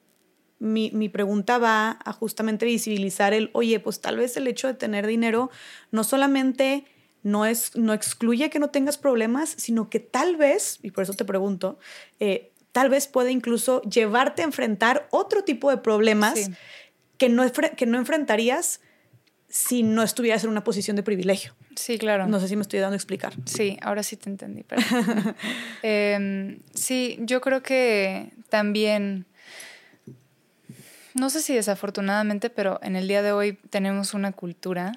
mi, 0.57 0.89
mi, 0.91 1.09
pregunta 1.09 1.57
va 1.57 1.99
a 2.05 2.13
justamente 2.13 2.65
visibilizar 2.65 3.33
el, 3.33 3.49
oye, 3.51 3.81
pues 3.81 3.99
tal 3.99 4.15
vez 4.15 4.37
el 4.37 4.47
hecho 4.47 4.67
de 4.67 4.73
tener 4.75 5.05
dinero 5.05 5.51
no 5.91 6.05
solamente 6.05 6.85
no, 7.23 7.45
es, 7.45 7.75
no 7.75 7.93
excluye 7.93 8.49
que 8.49 8.59
no 8.59 8.69
tengas 8.69 8.97
problemas, 8.97 9.53
sino 9.57 9.89
que 9.89 9.99
tal 9.99 10.37
vez, 10.37 10.79
y 10.81 10.91
por 10.91 11.03
eso 11.03 11.13
te 11.13 11.25
pregunto, 11.25 11.79
eh, 12.19 12.51
tal 12.71 12.89
vez 12.89 13.07
puede 13.07 13.31
incluso 13.31 13.81
llevarte 13.83 14.41
a 14.41 14.45
enfrentar 14.45 15.07
otro 15.11 15.43
tipo 15.43 15.69
de 15.69 15.77
problemas 15.77 16.49
que, 17.17 17.29
no, 17.29 17.43
que 17.75 17.85
no 17.85 17.97
enfrentarías 17.97 18.81
si 19.49 19.81
no 19.81 20.03
estuvieras 20.03 20.43
en 20.43 20.51
una 20.51 20.63
posición 20.63 20.95
de 20.95 21.03
privilegio. 21.03 21.55
Sí, 21.75 21.97
claro. 21.97 22.27
No 22.27 22.39
sé 22.39 22.47
si 22.47 22.55
me 22.55 22.61
estoy 22.61 22.79
dando 22.79 22.93
a 22.93 22.97
explicar. 22.97 23.33
Sí, 23.45 23.77
ahora 23.81 24.03
sí 24.03 24.15
te 24.15 24.29
entendí. 24.29 24.63
Em, 25.81 26.59
sí, 26.73 27.17
yo 27.21 27.41
creo 27.41 27.63
que 27.63 28.31
también, 28.49 29.25
no 31.15 31.29
sé 31.29 31.41
si 31.41 31.55
desafortunadamente, 31.55 32.49
pero 32.49 32.79
en 32.83 32.95
el 32.95 33.07
día 33.07 33.23
de 33.23 33.31
hoy 33.31 33.53
tenemos 33.69 34.13
una 34.13 34.31
cultura 34.33 34.91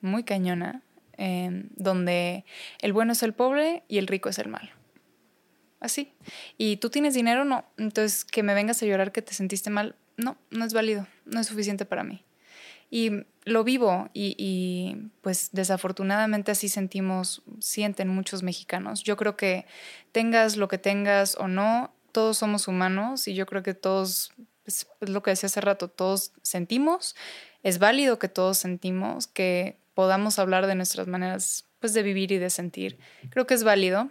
muy 0.00 0.22
cañona 0.22 0.82
Em, 1.18 1.70
donde 1.76 2.44
el 2.82 2.92
bueno 2.92 3.12
es 3.12 3.22
el 3.22 3.32
pobre 3.32 3.82
y 3.88 3.98
el 3.98 4.06
rico 4.06 4.28
es 4.28 4.38
el 4.38 4.48
malo. 4.48 4.68
Así. 5.80 6.12
Y 6.58 6.76
tú 6.76 6.90
tienes 6.90 7.14
dinero, 7.14 7.44
no. 7.44 7.64
Entonces, 7.78 8.24
que 8.24 8.42
me 8.42 8.54
vengas 8.54 8.82
a 8.82 8.86
llorar 8.86 9.12
que 9.12 9.22
te 9.22 9.34
sentiste 9.34 9.70
mal, 9.70 9.94
no, 10.16 10.36
no 10.50 10.64
es 10.64 10.72
válido, 10.72 11.06
no 11.24 11.40
es 11.40 11.46
suficiente 11.46 11.84
para 11.84 12.04
mí. 12.04 12.24
Y 12.90 13.10
lo 13.44 13.64
vivo 13.64 14.10
y, 14.12 14.34
y, 14.38 15.10
pues 15.22 15.50
desafortunadamente 15.52 16.52
así 16.52 16.68
sentimos, 16.68 17.42
sienten 17.60 18.08
muchos 18.08 18.42
mexicanos. 18.42 19.02
Yo 19.02 19.16
creo 19.16 19.36
que 19.36 19.66
tengas 20.12 20.56
lo 20.56 20.68
que 20.68 20.78
tengas 20.78 21.36
o 21.36 21.48
no, 21.48 21.94
todos 22.12 22.38
somos 22.38 22.68
humanos 22.68 23.28
y 23.28 23.34
yo 23.34 23.44
creo 23.46 23.62
que 23.62 23.74
todos, 23.74 24.32
es 24.64 24.86
lo 25.00 25.22
que 25.22 25.30
decía 25.30 25.48
hace 25.48 25.60
rato, 25.60 25.88
todos 25.88 26.32
sentimos, 26.42 27.16
es 27.62 27.78
válido 27.78 28.18
que 28.18 28.28
todos 28.28 28.58
sentimos, 28.58 29.26
que 29.26 29.78
podamos 29.96 30.38
hablar 30.38 30.66
de 30.66 30.74
nuestras 30.74 31.06
maneras 31.06 31.64
pues, 31.80 31.94
de 31.94 32.02
vivir 32.02 32.30
y 32.30 32.36
de 32.36 32.50
sentir. 32.50 32.98
Creo 33.30 33.46
que 33.46 33.54
es 33.54 33.64
válido, 33.64 34.10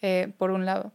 eh, 0.00 0.32
por 0.38 0.52
un 0.52 0.64
lado. 0.64 0.92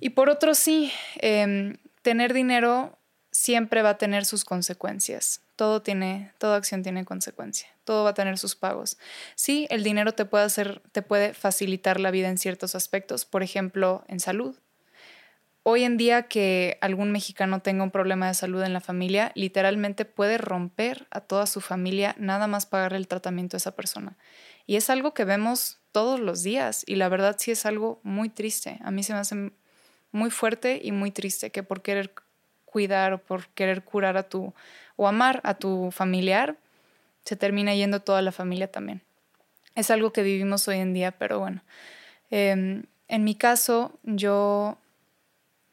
Y 0.00 0.10
por 0.10 0.30
otro, 0.30 0.54
sí, 0.54 0.90
em, 1.16 1.76
tener 2.00 2.32
dinero 2.32 2.98
siempre 3.30 3.82
va 3.82 3.90
a 3.90 3.98
tener 3.98 4.24
sus 4.24 4.46
consecuencias. 4.46 5.42
Todo 5.56 5.82
tiene, 5.82 6.32
toda 6.38 6.56
acción 6.56 6.82
tiene 6.82 7.04
consecuencia. 7.04 7.68
Todo 7.84 8.04
va 8.04 8.10
a 8.10 8.14
tener 8.14 8.38
sus 8.38 8.56
pagos. 8.56 8.96
Sí, 9.34 9.66
el 9.68 9.84
dinero 9.84 10.12
te 10.12 10.24
puede 10.24 10.44
hacer, 10.44 10.80
te 10.92 11.02
puede 11.02 11.34
facilitar 11.34 12.00
la 12.00 12.10
vida 12.10 12.30
en 12.30 12.38
ciertos 12.38 12.74
aspectos, 12.74 13.26
por 13.26 13.42
ejemplo, 13.42 14.02
en 14.08 14.18
salud 14.18 14.56
hoy 15.62 15.84
en 15.84 15.96
día 15.96 16.24
que 16.24 16.78
algún 16.80 17.12
mexicano 17.12 17.60
tenga 17.60 17.84
un 17.84 17.90
problema 17.90 18.26
de 18.26 18.34
salud 18.34 18.62
en 18.62 18.72
la 18.72 18.80
familia, 18.80 19.32
literalmente 19.34 20.04
puede 20.04 20.38
romper 20.38 21.06
a 21.10 21.20
toda 21.20 21.46
su 21.46 21.60
familia 21.60 22.14
nada 22.18 22.46
más 22.46 22.66
pagarle 22.66 22.98
el 22.98 23.08
tratamiento 23.08 23.56
a 23.56 23.58
esa 23.58 23.76
persona. 23.76 24.16
Y 24.66 24.76
es 24.76 24.90
algo 24.90 25.14
que 25.14 25.24
vemos 25.24 25.78
todos 25.92 26.20
los 26.20 26.42
días 26.42 26.84
y 26.86 26.96
la 26.96 27.08
verdad 27.08 27.36
sí 27.38 27.50
es 27.50 27.66
algo 27.66 28.00
muy 28.02 28.28
triste. 28.28 28.78
A 28.82 28.90
mí 28.90 29.02
se 29.02 29.12
me 29.12 29.20
hace 29.20 29.52
muy 30.10 30.30
fuerte 30.30 30.80
y 30.82 30.92
muy 30.92 31.10
triste 31.10 31.50
que 31.50 31.62
por 31.62 31.82
querer 31.82 32.12
cuidar 32.64 33.12
o 33.12 33.18
por 33.18 33.48
querer 33.48 33.84
curar 33.84 34.16
a 34.16 34.22
tu 34.24 34.54
o 34.96 35.08
amar 35.08 35.40
a 35.44 35.54
tu 35.54 35.90
familiar, 35.90 36.56
se 37.24 37.36
termina 37.36 37.74
yendo 37.74 38.00
toda 38.00 38.22
la 38.22 38.32
familia 38.32 38.70
también. 38.70 39.02
Es 39.74 39.90
algo 39.90 40.12
que 40.12 40.22
vivimos 40.22 40.66
hoy 40.68 40.78
en 40.78 40.92
día, 40.92 41.12
pero 41.12 41.38
bueno. 41.38 41.62
Em, 42.30 42.84
en 43.08 43.24
mi 43.24 43.34
caso, 43.34 43.98
yo 44.02 44.78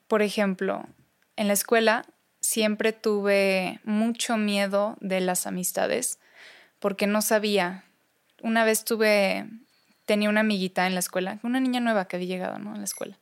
por 0.09 0.23
ejemplo, 0.23 0.83
en 1.37 1.47
la 1.47 1.53
escuela 1.53 2.03
siempre 2.41 2.93
tuve 2.93 3.79
mucho 3.83 4.37
miedo 4.37 4.97
de 4.99 5.21
las 5.21 5.45
amistades 5.45 6.19
porque 6.79 7.05
no 7.05 7.21
sabía. 7.21 7.85
Una 8.41 8.65
vez 8.65 8.83
tuve, 8.83 9.47
tenía 10.05 10.29
una 10.29 10.39
amiguita 10.39 10.87
en 10.87 10.95
la 10.95 10.99
escuela, 10.99 11.39
una 11.43 11.59
niña 11.59 11.79
nueva 11.79 12.07
que 12.07 12.15
había 12.15 12.27
llegado 12.27 12.57
¿no? 12.57 12.73
a 12.73 12.77
la 12.77 12.83
escuela. 12.83 13.19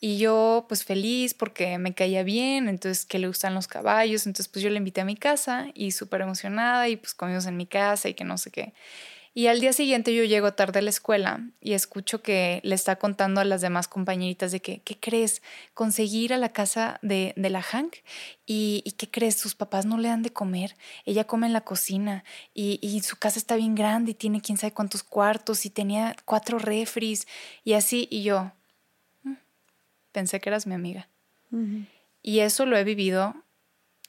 Y 0.00 0.18
yo 0.18 0.66
pues 0.68 0.84
feliz 0.84 1.34
porque 1.34 1.78
me 1.78 1.94
caía 1.94 2.22
bien, 2.22 2.68
entonces 2.68 3.04
que 3.04 3.18
le 3.18 3.26
gustan 3.26 3.52
los 3.54 3.66
caballos, 3.66 4.24
entonces 4.24 4.46
pues 4.46 4.62
yo 4.62 4.70
le 4.70 4.76
invité 4.76 5.00
a 5.00 5.04
mi 5.04 5.16
casa 5.16 5.66
y 5.74 5.90
súper 5.90 6.20
emocionada 6.20 6.88
y 6.88 6.96
pues 6.96 7.12
comimos 7.12 7.44
en 7.46 7.56
mi 7.56 7.66
casa 7.66 8.08
y 8.08 8.14
que 8.14 8.24
no 8.24 8.38
sé 8.38 8.52
qué. 8.52 8.72
Y 9.32 9.46
al 9.46 9.60
día 9.60 9.72
siguiente 9.72 10.12
yo 10.14 10.24
llego 10.24 10.54
tarde 10.54 10.80
a 10.80 10.82
la 10.82 10.90
escuela 10.90 11.40
y 11.60 11.74
escucho 11.74 12.20
que 12.20 12.60
le 12.64 12.74
está 12.74 12.96
contando 12.96 13.40
a 13.40 13.44
las 13.44 13.60
demás 13.60 13.86
compañeritas 13.86 14.50
de 14.50 14.60
que, 14.60 14.80
¿qué 14.80 14.98
crees? 14.98 15.40
Conseguir 15.72 16.34
a 16.34 16.36
la 16.36 16.48
casa 16.48 16.98
de, 17.02 17.32
de 17.36 17.48
la 17.48 17.62
Hank 17.62 17.98
y, 18.44 18.82
y, 18.84 18.92
¿qué 18.92 19.08
crees? 19.08 19.36
Sus 19.36 19.54
papás 19.54 19.86
no 19.86 19.98
le 19.98 20.08
dan 20.08 20.24
de 20.24 20.32
comer, 20.32 20.74
ella 21.04 21.24
come 21.24 21.46
en 21.46 21.52
la 21.52 21.60
cocina 21.60 22.24
y, 22.54 22.80
y, 22.82 23.00
su 23.02 23.16
casa 23.16 23.38
está 23.38 23.54
bien 23.54 23.76
grande 23.76 24.10
y 24.10 24.14
tiene 24.14 24.40
quién 24.40 24.58
sabe 24.58 24.72
cuántos 24.72 25.04
cuartos 25.04 25.64
y 25.64 25.70
tenía 25.70 26.16
cuatro 26.24 26.58
refris 26.58 27.28
y 27.62 27.74
así 27.74 28.08
y 28.10 28.24
yo 28.24 28.50
mm, 29.22 29.34
pensé 30.10 30.40
que 30.40 30.48
eras 30.48 30.66
mi 30.66 30.74
amiga. 30.74 31.08
Y 32.22 32.40
eso 32.40 32.64
lo 32.64 32.76
he 32.76 32.84
vivido 32.84 33.34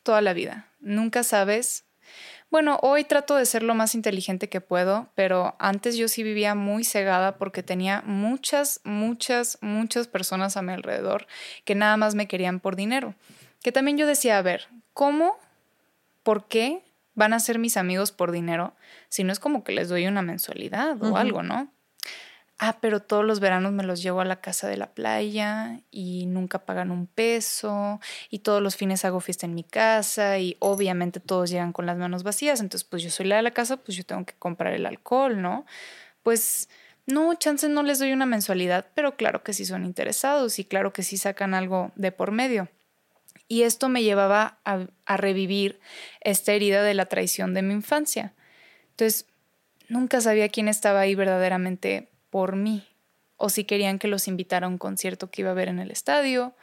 toda 0.03 0.21
la 0.21 0.33
vida. 0.33 0.71
Nunca 0.79 1.23
sabes 1.23 1.85
bueno, 2.51 2.79
hoy 2.81 3.05
trato 3.05 3.37
de 3.37 3.45
ser 3.45 3.63
lo 3.63 3.73
más 3.75 3.95
inteligente 3.95 4.49
que 4.49 4.59
puedo, 4.59 5.07
pero 5.15 5.55
antes 5.57 5.95
yo 5.95 6.09
sí 6.09 6.21
vivía 6.21 6.53
muy 6.53 6.83
cegada 6.83 7.37
porque 7.37 7.63
tenía 7.63 8.03
muchas, 8.05 8.81
muchas, 8.83 9.57
muchas 9.61 10.09
personas 10.09 10.57
a 10.57 10.61
mi 10.61 10.73
alrededor 10.73 11.27
que 11.63 11.75
nada 11.75 11.95
más 11.95 12.13
me 12.13 12.27
querían 12.27 12.59
por 12.59 12.75
dinero. 12.75 13.15
Que 13.63 13.71
también 13.71 13.97
yo 13.97 14.05
decía, 14.05 14.37
a 14.37 14.41
ver, 14.41 14.67
¿cómo? 14.93 15.37
¿Por 16.23 16.49
qué 16.49 16.83
van 17.15 17.31
a 17.31 17.39
ser 17.39 17.57
mis 17.57 17.77
amigos 17.77 18.11
por 18.11 18.33
dinero 18.33 18.75
si 19.07 19.23
no 19.23 19.31
es 19.31 19.39
como 19.39 19.63
que 19.63 19.71
les 19.71 19.87
doy 19.87 20.07
una 20.07 20.21
mensualidad 20.21 21.01
o 21.01 21.15
algo, 21.15 21.43
¿no? 21.43 21.71
Ah, 22.61 22.77
pero 22.79 23.01
todos 23.01 23.25
los 23.25 23.39
veranos 23.39 23.73
me 23.73 23.83
los 23.83 24.03
llevo 24.03 24.21
a 24.21 24.25
la 24.25 24.39
casa 24.39 24.67
de 24.67 24.77
la 24.77 24.93
playa 24.93 25.81
y 25.89 26.27
nunca 26.27 26.59
pagan 26.59 26.91
un 26.91 27.07
peso 27.07 27.99
y 28.29 28.39
todos 28.39 28.61
los 28.61 28.75
fines 28.75 29.03
hago 29.03 29.19
fiesta 29.19 29.47
en 29.47 29.55
mi 29.55 29.63
casa 29.63 30.37
y 30.37 30.57
obviamente 30.59 31.19
todos 31.19 31.49
llegan 31.49 31.73
con 31.73 31.87
las 31.87 31.97
manos 31.97 32.21
vacías, 32.21 32.61
entonces 32.61 32.87
pues 32.87 33.01
yo 33.01 33.09
soy 33.09 33.25
la 33.25 33.37
de 33.37 33.41
la 33.41 33.49
casa, 33.51 33.77
pues 33.77 33.97
yo 33.97 34.05
tengo 34.05 34.25
que 34.25 34.35
comprar 34.37 34.75
el 34.75 34.85
alcohol, 34.85 35.41
¿no? 35.41 35.65
Pues 36.21 36.69
no, 37.07 37.33
chances 37.33 37.71
no 37.71 37.81
les 37.81 37.97
doy 37.97 38.13
una 38.13 38.27
mensualidad, 38.27 38.85
pero 38.93 39.17
claro 39.17 39.43
que 39.43 39.53
sí 39.53 39.65
son 39.65 39.83
interesados 39.83 40.59
y 40.59 40.63
claro 40.63 40.93
que 40.93 41.01
sí 41.01 41.17
sacan 41.17 41.55
algo 41.55 41.91
de 41.95 42.11
por 42.11 42.31
medio. 42.31 42.69
Y 43.47 43.63
esto 43.63 43.89
me 43.89 44.03
llevaba 44.03 44.59
a, 44.65 44.85
a 45.07 45.17
revivir 45.17 45.79
esta 46.21 46.53
herida 46.53 46.83
de 46.83 46.93
la 46.93 47.07
traición 47.07 47.55
de 47.55 47.63
mi 47.63 47.73
infancia. 47.73 48.33
Entonces, 48.91 49.25
nunca 49.89 50.21
sabía 50.21 50.47
quién 50.49 50.67
estaba 50.67 50.99
ahí 51.01 51.15
verdaderamente 51.15 52.10
por 52.31 52.55
mí, 52.55 52.87
o 53.37 53.49
si 53.49 53.65
querían 53.65 53.99
que 53.99 54.07
los 54.07 54.27
invitara 54.27 54.65
a 54.65 54.69
un 54.69 54.79
concierto 54.79 55.29
que 55.29 55.43
iba 55.43 55.51
a 55.51 55.55
ver 55.55 55.67
en 55.67 55.77
el 55.77 55.91
estadio, 55.91 56.55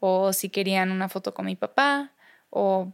o 0.00 0.34
si 0.34 0.50
querían 0.50 0.90
una 0.90 1.08
foto 1.08 1.32
con 1.32 1.46
mi 1.46 1.56
papá, 1.56 2.12
o 2.50 2.92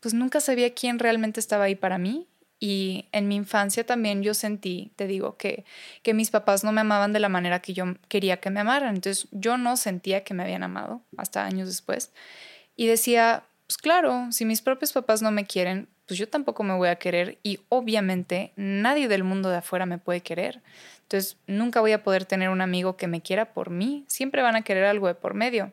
pues 0.00 0.12
nunca 0.12 0.40
sabía 0.40 0.74
quién 0.74 0.98
realmente 0.98 1.40
estaba 1.40 1.64
ahí 1.64 1.74
para 1.74 1.96
mí. 1.96 2.26
Y 2.60 3.06
en 3.12 3.28
mi 3.28 3.36
infancia 3.36 3.86
también 3.86 4.22
yo 4.24 4.34
sentí, 4.34 4.90
te 4.96 5.06
digo, 5.06 5.36
que, 5.36 5.64
que 6.02 6.12
mis 6.12 6.30
papás 6.32 6.64
no 6.64 6.72
me 6.72 6.80
amaban 6.80 7.12
de 7.12 7.20
la 7.20 7.28
manera 7.28 7.60
que 7.60 7.72
yo 7.72 7.84
quería 8.08 8.38
que 8.38 8.50
me 8.50 8.58
amaran. 8.58 8.96
Entonces 8.96 9.28
yo 9.30 9.56
no 9.56 9.76
sentía 9.76 10.24
que 10.24 10.34
me 10.34 10.42
habían 10.42 10.64
amado 10.64 11.00
hasta 11.16 11.44
años 11.44 11.68
después. 11.68 12.10
Y 12.74 12.88
decía, 12.88 13.44
pues 13.68 13.76
claro, 13.76 14.26
si 14.32 14.44
mis 14.44 14.60
propios 14.60 14.92
papás 14.92 15.22
no 15.22 15.30
me 15.30 15.46
quieren, 15.46 15.88
pues 16.06 16.18
yo 16.18 16.28
tampoco 16.28 16.64
me 16.64 16.74
voy 16.74 16.88
a 16.88 16.96
querer 16.96 17.38
y 17.42 17.60
obviamente 17.68 18.52
nadie 18.56 19.08
del 19.08 19.24
mundo 19.24 19.50
de 19.50 19.58
afuera 19.58 19.86
me 19.86 19.98
puede 19.98 20.22
querer. 20.22 20.62
Entonces, 21.08 21.38
nunca 21.46 21.80
voy 21.80 21.92
a 21.92 22.02
poder 22.02 22.26
tener 22.26 22.50
un 22.50 22.60
amigo 22.60 22.98
que 22.98 23.06
me 23.06 23.22
quiera 23.22 23.54
por 23.54 23.70
mí. 23.70 24.04
Siempre 24.08 24.42
van 24.42 24.56
a 24.56 24.62
querer 24.62 24.84
algo 24.84 25.06
de 25.06 25.14
por 25.14 25.32
medio. 25.32 25.72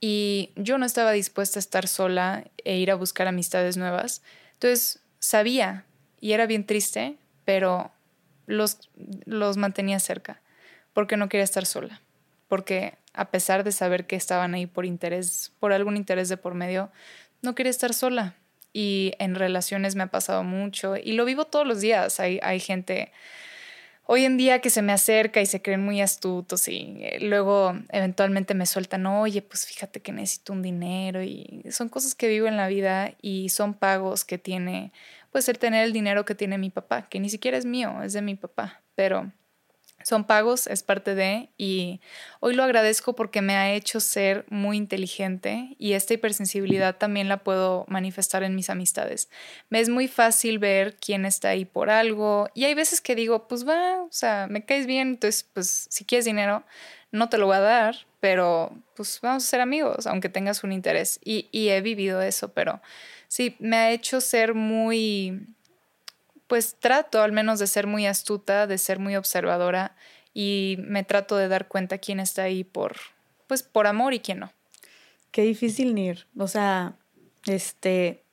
Y 0.00 0.52
yo 0.54 0.78
no 0.78 0.86
estaba 0.86 1.10
dispuesta 1.10 1.58
a 1.58 1.60
estar 1.60 1.88
sola 1.88 2.44
e 2.64 2.76
ir 2.76 2.92
a 2.92 2.94
buscar 2.94 3.26
amistades 3.26 3.76
nuevas. 3.76 4.22
Entonces, 4.52 5.00
sabía 5.18 5.84
y 6.20 6.32
era 6.32 6.46
bien 6.46 6.66
triste, 6.66 7.16
pero 7.44 7.90
los, 8.46 8.88
los 9.24 9.56
mantenía 9.56 9.98
cerca 9.98 10.40
porque 10.92 11.16
no 11.16 11.28
quería 11.28 11.42
estar 11.42 11.66
sola. 11.66 12.00
Porque 12.46 12.94
a 13.12 13.32
pesar 13.32 13.64
de 13.64 13.72
saber 13.72 14.06
que 14.06 14.14
estaban 14.14 14.54
ahí 14.54 14.66
por 14.66 14.86
interés, 14.86 15.50
por 15.58 15.72
algún 15.72 15.96
interés 15.96 16.28
de 16.28 16.36
por 16.36 16.54
medio, 16.54 16.92
no 17.42 17.56
quería 17.56 17.70
estar 17.70 17.92
sola. 17.92 18.34
Y 18.72 19.14
en 19.18 19.34
relaciones 19.34 19.96
me 19.96 20.04
ha 20.04 20.08
pasado 20.08 20.44
mucho 20.44 20.96
y 20.96 21.14
lo 21.14 21.24
vivo 21.24 21.44
todos 21.44 21.66
los 21.66 21.80
días. 21.80 22.20
Hay, 22.20 22.38
hay 22.42 22.60
gente 22.60 23.10
hoy 24.04 24.24
en 24.24 24.36
día 24.36 24.60
que 24.60 24.70
se 24.70 24.82
me 24.82 24.92
acerca 24.92 25.40
y 25.40 25.46
se 25.46 25.62
creen 25.62 25.84
muy 25.84 26.00
astutos 26.00 26.68
y 26.68 26.98
eh, 27.00 27.18
luego 27.20 27.74
eventualmente 27.90 28.54
me 28.54 28.66
sueltan, 28.66 29.06
oye, 29.06 29.42
pues 29.42 29.66
fíjate 29.66 30.00
que 30.00 30.12
necesito 30.12 30.52
un 30.52 30.62
dinero 30.62 31.22
y 31.22 31.64
son 31.70 31.88
cosas 31.88 32.14
que 32.14 32.28
vivo 32.28 32.46
en 32.46 32.56
la 32.56 32.68
vida 32.68 33.14
y 33.20 33.48
son 33.48 33.74
pagos 33.74 34.24
que 34.24 34.38
tiene, 34.38 34.92
pues 35.32 35.48
el 35.48 35.58
tener 35.58 35.84
el 35.84 35.92
dinero 35.92 36.24
que 36.24 36.34
tiene 36.34 36.58
mi 36.58 36.70
papá, 36.70 37.08
que 37.08 37.20
ni 37.20 37.30
siquiera 37.30 37.56
es 37.56 37.64
mío, 37.66 38.02
es 38.02 38.12
de 38.12 38.22
mi 38.22 38.34
papá, 38.34 38.82
pero 38.94 39.32
son 40.04 40.24
pagos, 40.24 40.66
es 40.66 40.82
parte 40.82 41.14
de, 41.14 41.48
y 41.56 42.00
hoy 42.40 42.54
lo 42.54 42.62
agradezco 42.62 43.16
porque 43.16 43.40
me 43.40 43.56
ha 43.56 43.72
hecho 43.72 44.00
ser 44.00 44.44
muy 44.50 44.76
inteligente 44.76 45.74
y 45.78 45.94
esta 45.94 46.12
hipersensibilidad 46.12 46.96
también 46.96 47.28
la 47.28 47.38
puedo 47.38 47.86
manifestar 47.88 48.42
en 48.42 48.54
mis 48.54 48.68
amistades. 48.68 49.30
Me 49.70 49.80
es 49.80 49.88
muy 49.88 50.06
fácil 50.06 50.58
ver 50.58 50.96
quién 50.96 51.24
está 51.24 51.48
ahí 51.48 51.64
por 51.64 51.88
algo 51.88 52.48
y 52.54 52.64
hay 52.64 52.74
veces 52.74 53.00
que 53.00 53.14
digo, 53.14 53.48
pues 53.48 53.66
va, 53.66 54.02
o 54.02 54.12
sea, 54.12 54.46
me 54.48 54.64
caes 54.66 54.86
bien, 54.86 55.08
entonces, 55.08 55.48
pues 55.54 55.86
si 55.90 56.04
quieres 56.04 56.26
dinero, 56.26 56.64
no 57.10 57.30
te 57.30 57.38
lo 57.38 57.46
voy 57.46 57.56
a 57.56 57.60
dar, 57.60 57.96
pero 58.20 58.76
pues 58.96 59.20
vamos 59.22 59.44
a 59.44 59.48
ser 59.48 59.60
amigos, 59.60 60.06
aunque 60.06 60.28
tengas 60.28 60.64
un 60.64 60.72
interés. 60.72 61.18
Y, 61.24 61.48
y 61.50 61.68
he 61.70 61.80
vivido 61.80 62.20
eso, 62.20 62.52
pero 62.52 62.82
sí, 63.28 63.56
me 63.58 63.76
ha 63.76 63.90
hecho 63.90 64.20
ser 64.20 64.52
muy 64.52 65.53
pues 66.46 66.76
trato 66.78 67.22
al 67.22 67.32
menos 67.32 67.58
de 67.58 67.66
ser 67.66 67.86
muy 67.86 68.06
astuta, 68.06 68.66
de 68.66 68.78
ser 68.78 68.98
muy 68.98 69.16
observadora 69.16 69.96
y 70.32 70.76
me 70.80 71.04
trato 71.04 71.36
de 71.36 71.48
dar 71.48 71.68
cuenta 71.68 71.98
quién 71.98 72.20
está 72.20 72.42
ahí 72.42 72.64
por, 72.64 72.96
pues 73.46 73.62
por 73.62 73.86
amor 73.86 74.14
y 74.14 74.20
quién 74.20 74.40
no. 74.40 74.52
Qué 75.30 75.42
difícil, 75.42 75.94
Nir. 75.94 76.26
O 76.38 76.48
sea, 76.48 76.96
este, 77.46 78.24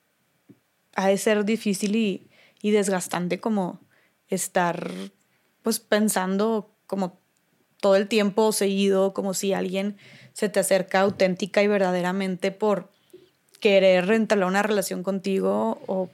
ha 0.95 1.07
de 1.07 1.17
ser 1.17 1.45
difícil 1.45 1.95
y, 1.95 2.29
y 2.61 2.71
desgastante 2.71 3.39
como 3.39 3.79
estar, 4.27 4.91
pues 5.61 5.79
pensando 5.79 6.75
como 6.87 7.19
todo 7.79 7.95
el 7.95 8.07
tiempo 8.07 8.51
seguido, 8.51 9.13
como 9.13 9.33
si 9.33 9.53
alguien 9.53 9.97
se 10.33 10.49
te 10.49 10.59
acerca 10.59 11.01
auténtica 11.01 11.63
y 11.63 11.67
verdaderamente 11.67 12.51
por 12.51 12.91
querer 13.59 14.09
entablar 14.11 14.47
una 14.47 14.63
relación 14.63 15.03
contigo 15.03 15.81
o 15.87 16.09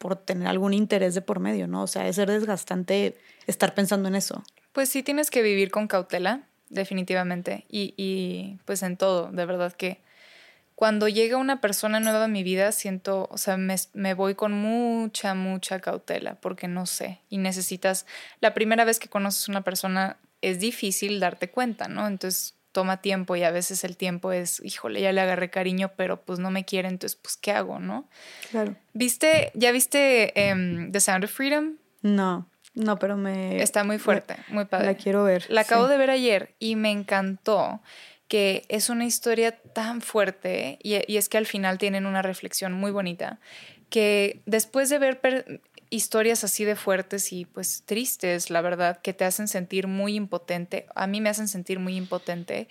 por 0.00 0.16
tener 0.16 0.48
algún 0.48 0.72
interés 0.72 1.14
de 1.14 1.20
por 1.20 1.40
medio, 1.40 1.66
¿no? 1.66 1.82
O 1.82 1.86
sea, 1.86 2.08
es 2.08 2.16
ser 2.16 2.30
desgastante 2.30 3.18
estar 3.46 3.74
pensando 3.74 4.08
en 4.08 4.14
eso. 4.14 4.42
Pues 4.72 4.88
sí 4.88 5.02
tienes 5.02 5.30
que 5.30 5.42
vivir 5.42 5.70
con 5.70 5.88
cautela, 5.88 6.40
definitivamente. 6.70 7.66
Y, 7.68 7.92
y 7.98 8.58
pues 8.64 8.82
en 8.82 8.96
todo, 8.96 9.30
de 9.30 9.44
verdad 9.44 9.74
que 9.74 10.00
cuando 10.74 11.06
llega 11.06 11.36
una 11.36 11.60
persona 11.60 12.00
nueva 12.00 12.24
a 12.24 12.28
mi 12.28 12.42
vida, 12.42 12.72
siento, 12.72 13.28
o 13.30 13.36
sea, 13.36 13.58
me, 13.58 13.76
me, 13.92 14.14
voy 14.14 14.34
con 14.34 14.52
mucha, 14.52 15.34
mucha 15.34 15.80
cautela, 15.80 16.36
porque 16.36 16.66
no 16.66 16.86
sé, 16.86 17.20
y 17.28 17.36
necesitas, 17.36 18.06
la 18.40 18.54
primera 18.54 18.86
vez 18.86 18.98
que 18.98 19.10
conoces 19.10 19.50
una 19.50 19.60
persona 19.60 20.16
es 20.40 20.60
difícil 20.60 21.20
darte 21.20 21.50
cuenta, 21.50 21.88
¿no? 21.88 22.06
Entonces 22.06 22.54
toma 22.72 23.00
tiempo 23.00 23.36
y 23.36 23.42
a 23.42 23.50
veces 23.50 23.84
el 23.84 23.96
tiempo 23.96 24.32
es, 24.32 24.60
híjole, 24.64 25.00
ya 25.00 25.12
le 25.12 25.20
agarré 25.20 25.50
cariño, 25.50 25.92
pero 25.96 26.22
pues 26.22 26.38
no 26.38 26.50
me 26.50 26.64
quiere, 26.64 26.88
entonces 26.88 27.18
pues 27.20 27.36
¿qué 27.36 27.52
hago, 27.52 27.78
no? 27.78 28.08
Claro. 28.50 28.76
¿Viste, 28.92 29.50
ya 29.54 29.72
viste 29.72 30.32
um, 30.52 30.92
The 30.92 31.00
Sound 31.00 31.24
of 31.24 31.30
Freedom? 31.30 31.76
No, 32.02 32.48
no, 32.74 32.98
pero 32.98 33.16
me... 33.16 33.62
Está 33.62 33.84
muy 33.84 33.98
fuerte, 33.98 34.36
muy 34.48 34.64
padre. 34.64 34.86
La 34.86 34.94
quiero 34.94 35.24
ver. 35.24 35.46
La 35.48 35.62
acabo 35.62 35.88
de 35.88 35.98
ver 35.98 36.10
ayer 36.10 36.54
y 36.58 36.76
me 36.76 36.90
encantó 36.90 37.82
que 38.28 38.64
es 38.68 38.90
una 38.90 39.04
historia 39.04 39.52
tan 39.52 40.00
fuerte 40.00 40.78
y, 40.82 40.94
y, 41.12 41.16
es 41.16 41.28
que 41.28 41.36
al 41.36 41.46
final 41.46 41.78
tienen 41.78 42.06
una 42.06 42.22
reflexión 42.22 42.72
muy 42.72 42.92
bonita 42.92 43.40
que 43.90 44.40
después 44.46 44.88
de 44.88 44.98
ver 44.98 45.20
historias 45.90 46.44
así 46.44 46.64
de 46.64 46.76
fuertes 46.76 47.32
y 47.32 47.44
pues 47.44 47.82
tristes, 47.84 48.48
la 48.48 48.62
verdad, 48.62 49.00
que 49.02 49.12
te 49.12 49.24
hacen 49.24 49.48
sentir 49.48 49.88
muy 49.88 50.14
impotente, 50.14 50.86
a 50.94 51.06
mí 51.06 51.20
me 51.20 51.28
hacen 51.28 51.48
sentir 51.48 51.78
muy 51.78 51.96
impotente, 51.96 52.68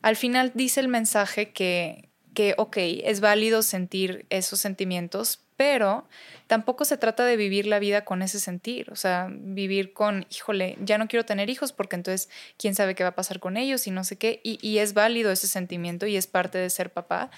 al 0.00 0.16
final 0.16 0.52
dice 0.54 0.80
el 0.80 0.88
mensaje 0.88 1.52
que, 1.52 2.08
que, 2.34 2.54
ok, 2.56 2.76
es 2.78 3.20
válido 3.20 3.62
sentir 3.62 4.26
esos 4.30 4.60
sentimientos, 4.60 5.40
pero 5.56 6.08
tampoco 6.46 6.84
se 6.84 6.96
trata 6.96 7.24
de 7.24 7.36
vivir 7.36 7.66
la 7.66 7.78
vida 7.78 8.04
con 8.04 8.22
ese 8.22 8.40
sentir, 8.40 8.90
o 8.90 8.96
sea, 8.96 9.28
vivir 9.30 9.92
con, 9.92 10.26
híjole, 10.30 10.76
ya 10.80 10.98
no 10.98 11.08
quiero 11.08 11.24
tener 11.24 11.50
hijos 11.50 11.72
porque 11.72 11.96
entonces 11.96 12.28
quién 12.56 12.74
sabe 12.74 12.94
qué 12.94 13.04
va 13.04 13.10
a 13.10 13.14
pasar 13.14 13.38
con 13.38 13.56
ellos 13.56 13.86
y 13.86 13.90
no 13.90 14.02
sé 14.04 14.16
qué, 14.16 14.40
y, 14.42 14.58
y 14.66 14.78
es 14.78 14.94
válido 14.94 15.30
ese 15.30 15.46
sentimiento 15.46 16.06
y 16.06 16.16
es 16.16 16.26
parte 16.26 16.58
de 16.58 16.70
ser 16.70 16.92
papá, 16.92 17.30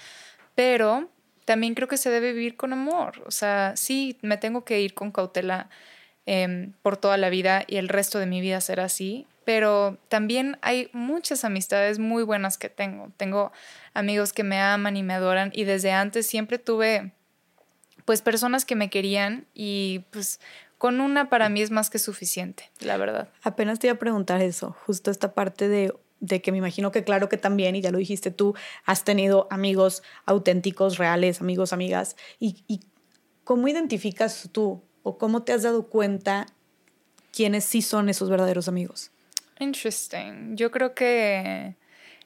pero 0.55 1.09
también 1.45 1.75
creo 1.75 1.87
que 1.87 1.97
se 1.97 2.09
debe 2.09 2.33
vivir 2.33 2.57
con 2.57 2.73
amor. 2.73 3.23
O 3.25 3.31
sea, 3.31 3.73
sí, 3.75 4.17
me 4.21 4.37
tengo 4.37 4.65
que 4.65 4.81
ir 4.81 4.93
con 4.93 5.11
cautela 5.11 5.69
eh, 6.25 6.69
por 6.81 6.97
toda 6.97 7.17
la 7.17 7.29
vida 7.29 7.63
y 7.67 7.77
el 7.77 7.87
resto 7.87 8.19
de 8.19 8.25
mi 8.25 8.41
vida 8.41 8.59
será 8.59 8.85
así, 8.85 9.27
pero 9.45 9.97
también 10.09 10.57
hay 10.61 10.89
muchas 10.91 11.45
amistades 11.45 11.99
muy 11.99 12.23
buenas 12.23 12.57
que 12.57 12.69
tengo. 12.69 13.11
Tengo 13.15 13.51
amigos 13.93 14.33
que 14.33 14.43
me 14.43 14.59
aman 14.59 14.97
y 14.97 15.03
me 15.03 15.13
adoran 15.13 15.51
y 15.53 15.63
desde 15.65 15.91
antes 15.91 16.25
siempre 16.25 16.57
tuve 16.57 17.11
pues 18.05 18.21
personas 18.21 18.65
que 18.65 18.75
me 18.75 18.89
querían 18.89 19.45
y 19.53 20.03
pues 20.11 20.39
con 20.77 20.99
una 20.99 21.29
para 21.29 21.49
mí 21.49 21.61
es 21.61 21.71
más 21.71 21.89
que 21.89 21.99
suficiente, 21.99 22.69
la 22.79 22.97
verdad. 22.97 23.29
Apenas 23.43 23.79
te 23.79 23.87
iba 23.87 23.95
a 23.95 23.99
preguntar 23.99 24.41
eso, 24.41 24.75
justo 24.85 25.11
esta 25.11 25.33
parte 25.33 25.67
de 25.67 25.93
de 26.25 26.41
que 26.41 26.51
me 26.51 26.57
imagino 26.57 26.91
que 26.91 27.03
claro 27.03 27.29
que 27.29 27.37
también, 27.37 27.75
y 27.75 27.81
ya 27.81 27.91
lo 27.91 27.97
dijiste 27.97 28.31
tú, 28.31 28.55
has 28.85 29.03
tenido 29.03 29.47
amigos 29.49 30.03
auténticos, 30.25 30.97
reales, 30.97 31.41
amigos, 31.41 31.73
amigas, 31.73 32.15
y, 32.39 32.63
y 32.67 32.81
¿cómo 33.43 33.67
identificas 33.67 34.49
tú 34.51 34.81
o 35.03 35.17
cómo 35.17 35.43
te 35.43 35.53
has 35.53 35.63
dado 35.63 35.87
cuenta 35.87 36.47
quiénes 37.31 37.65
sí 37.65 37.81
son 37.81 38.09
esos 38.09 38.29
verdaderos 38.29 38.67
amigos? 38.67 39.11
Interesting. 39.59 40.55
Yo 40.55 40.71
creo 40.71 40.93
que 40.95 41.75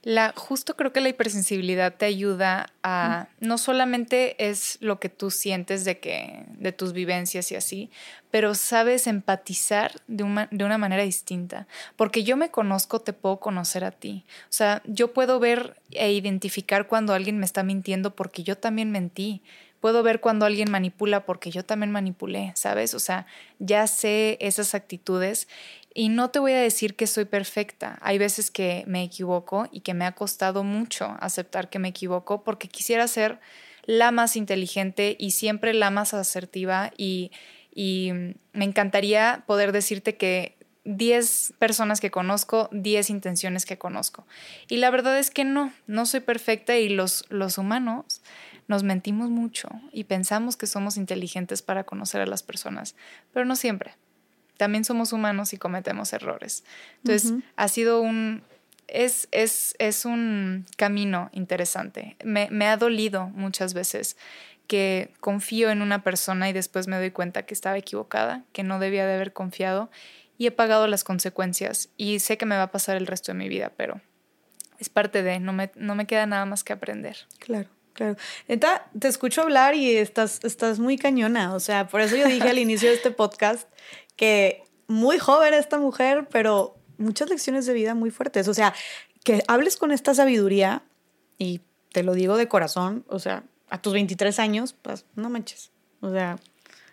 la, 0.02 0.34
justo 0.36 0.78
creo 0.78 0.94
que 0.94 1.02
la 1.02 1.10
hipersensibilidad 1.10 1.94
te 1.94 2.06
ayuda 2.06 2.72
a, 2.84 3.28
no 3.42 3.58
solamente 3.58 4.50
es 4.50 4.78
lo 4.80 5.00
que 5.00 5.10
tú 5.10 5.30
sientes 5.30 5.84
de, 5.84 6.00
que, 6.00 6.46
de 6.58 6.72
tus 6.72 6.94
vivencias 6.94 7.52
y 7.52 7.56
así, 7.56 7.92
pero 8.32 8.56
sabes 8.56 9.08
empatizar 9.08 9.92
de 10.08 10.24
una, 10.24 10.48
de 10.52 10.64
una 10.64 10.78
manera 10.78 11.04
distinta. 11.04 11.68
Porque 11.98 12.24
yo 12.24 12.38
me 12.38 12.50
conozco, 12.50 13.02
te 13.02 13.12
puedo 13.12 13.42
conocer 13.42 13.84
a 13.84 13.92
ti. 13.92 14.24
O 14.44 14.54
sea, 14.54 14.82
yo 14.86 15.14
puedo 15.14 15.40
ver 15.40 15.82
e 15.92 16.14
identificar 16.14 16.88
cuando 16.88 17.14
alguien 17.14 17.38
me 17.38 17.46
está 17.46 17.64
mintiendo 17.64 18.16
porque 18.16 18.44
yo 18.44 18.58
también 18.58 18.92
mentí. 18.92 19.42
Puedo 19.82 20.04
ver 20.04 20.20
cuando 20.20 20.46
alguien 20.46 20.72
manipula 20.72 21.26
porque 21.26 21.52
yo 21.52 21.64
también 21.64 21.92
manipulé, 21.92 22.52
¿sabes? 22.56 22.94
O 22.94 23.00
sea, 23.00 23.26
ya 23.60 23.88
sé 23.88 24.38
esas 24.42 24.76
actitudes 24.76 25.48
Y 25.94 26.10
no 26.10 26.30
te 26.30 26.40
voy 26.40 26.52
a 26.54 26.60
decir 26.60 26.96
que 26.96 27.08
soy 27.08 27.26
perfecta. 27.26 27.98
Hay 28.02 28.18
veces 28.18 28.52
que 28.52 28.84
me 28.88 29.04
equivoco 29.04 29.68
y 29.72 29.82
que 29.82 29.94
me 29.94 30.06
ha 30.06 30.14
costado 30.14 30.64
mucho 30.64 31.18
aceptar 31.20 31.70
que 31.70 31.80
me 31.80 31.90
equivoco 31.90 32.44
porque 32.44 32.68
quisiera 32.68 33.08
ser 33.08 33.40
la 33.86 34.12
más 34.12 34.36
inteligente 34.36 35.16
y 35.20 35.32
siempre 35.32 35.74
la 35.74 35.90
más 35.90 36.14
asertiva 36.14 36.92
y, 36.98 37.32
me 38.52 38.66
encantaría 38.66 39.44
poder 39.48 39.72
decirte 39.72 40.18
que 40.18 40.58
10 40.84 41.54
personas 41.60 42.02
que 42.02 42.12
conozco, 42.12 42.68
10 42.74 43.10
intenciones 43.10 43.66
que 43.66 43.78
conozco. 43.78 44.28
Y 44.68 44.78
la 44.78 44.90
verdad 44.90 45.18
es 45.18 45.32
que 45.32 45.46
no, 45.46 45.72
no 45.88 46.06
soy 46.06 46.20
perfecta 46.20 46.78
y 46.78 46.90
los, 46.90 47.24
los 47.30 47.58
humanos 47.58 48.22
nos 48.68 48.84
mentimos 48.84 49.30
mucho 49.30 49.70
y 49.94 50.04
pensamos 50.04 50.58
que 50.58 50.68
somos 50.68 50.98
inteligentes 50.98 51.62
para 51.62 51.86
conocer 51.86 52.20
a 52.20 52.26
las 52.26 52.44
personas, 52.44 52.96
pero 53.32 53.46
no 53.46 53.56
siempre. 53.56 53.94
También 54.60 54.84
somos 54.84 55.14
humanos 55.14 55.54
y 55.54 55.58
cometemos 55.58 56.12
errores. 56.12 56.66
Entonces, 56.98 57.34
ha 57.56 57.70
sido 57.70 58.02
un, 58.02 58.44
es, 58.90 59.30
es, 59.32 59.74
es, 59.80 60.04
un 60.04 60.66
camino 60.76 61.30
interesante. 61.32 62.18
Me, 62.26 62.50
me, 62.52 62.68
ha 62.68 62.76
dolido 62.76 63.28
muchas 63.30 63.74
veces 63.74 64.18
que 64.68 65.14
confío 65.22 65.70
en 65.70 65.82
una 65.82 66.04
persona 66.04 66.50
y 66.50 66.52
después 66.52 66.90
me 66.90 66.98
doy 66.98 67.12
cuenta 67.12 67.44
que 67.44 67.54
estaba 67.54 67.78
equivocada, 67.78 68.44
que 68.52 68.64
no 68.64 68.80
debía 68.80 69.06
de 69.08 69.14
haber 69.14 69.32
confiado 69.32 69.90
y 70.38 70.48
he 70.48 70.52
pagado 70.52 70.88
las 70.88 71.06
consecuencias 71.06 71.88
y 71.96 72.20
sé 72.20 72.38
que 72.38 72.46
me 72.46 72.58
va 72.58 72.64
a 72.64 72.72
pasar 72.72 72.98
el 72.98 73.08
resto 73.08 73.32
de 73.32 73.38
mi 73.38 73.48
vida, 73.48 73.72
pero 73.78 74.02
es 74.78 74.90
parte 74.90 75.24
de, 75.24 75.40
no 75.40 75.54
me, 75.54 75.72
no 75.76 75.96
me 75.96 76.06
queda 76.06 76.26
nada 76.26 76.44
más 76.44 76.66
que 76.66 76.74
aprender. 76.74 77.16
Claro. 77.40 77.70
Claro. 77.94 78.16
te 78.98 79.08
escucho 79.08 79.42
hablar 79.42 79.76
y 79.76 79.98
estás, 79.98 80.40
estás 80.44 80.80
muy 80.80 80.98
cañona. 80.98 81.54
O 81.54 81.60
sea, 81.60 81.88
por 81.88 82.02
eso 82.02 82.16
yo 82.16 82.28
dije 82.28 82.50
al 82.50 82.58
inicio 82.60 82.90
de 82.90 82.96
este 82.96 83.12
podcast 83.12 83.68
que 84.20 84.66
muy 84.88 85.18
joven 85.18 85.54
esta 85.54 85.80
mujer, 85.80 86.28
pero 86.30 86.76
muchas 86.98 87.30
lecciones 87.30 87.66
de 87.66 87.74
vida 87.74 87.96
muy 87.96 88.12
fuertes. 88.12 88.50
O 88.50 88.54
sea, 88.54 88.74
que 89.24 89.42
hables 89.48 89.78
con 89.78 89.94
esta 89.94 90.14
sabiduría, 90.14 90.84
y 91.38 91.62
te 91.94 92.04
lo 92.04 92.14
digo 92.14 92.36
de 92.36 92.50
corazón, 92.50 93.06
o 93.08 93.18
sea, 93.20 93.46
a 93.70 93.82
tus 93.82 93.94
23 93.94 94.38
años, 94.40 94.76
pues 94.82 95.06
no 95.16 95.30
manches. 95.30 95.72
O 96.02 96.12
sea, 96.12 96.36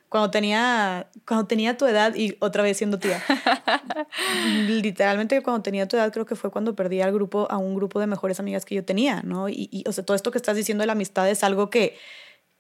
cuando 0.09 0.31
tenía, 0.31 1.09
cuando 1.27 1.49
tenía 1.49 1.77
tu 1.77 1.87
edad 1.87 2.15
y 2.15 2.37
otra 2.39 2.63
vez 2.63 2.77
siendo 2.77 3.01
tía. 3.01 3.21
Literalmente 4.69 5.43
cuando 5.43 5.65
tenía 5.65 5.89
tu 5.89 5.97
edad 5.97 6.13
creo 6.13 6.27
que 6.27 6.37
fue 6.37 6.53
cuando 6.53 6.77
perdí 6.77 7.01
al 7.01 7.13
grupo, 7.13 7.49
a 7.51 7.57
un 7.57 7.75
grupo 7.75 7.99
de 7.99 8.07
mejores 8.07 8.39
amigas 8.39 8.65
que 8.65 8.77
yo 8.77 8.85
tenía, 8.85 9.23
¿no? 9.23 9.49
Y, 9.49 9.69
y 9.73 9.83
o 9.89 9.91
sea, 9.91 10.05
todo 10.05 10.15
esto 10.15 10.31
que 10.31 10.39
estás 10.39 10.57
diciendo 10.57 10.83
de 10.83 10.87
la 10.87 10.93
amistad 10.93 11.29
es 11.29 11.43
algo 11.43 11.71
que, 11.71 11.99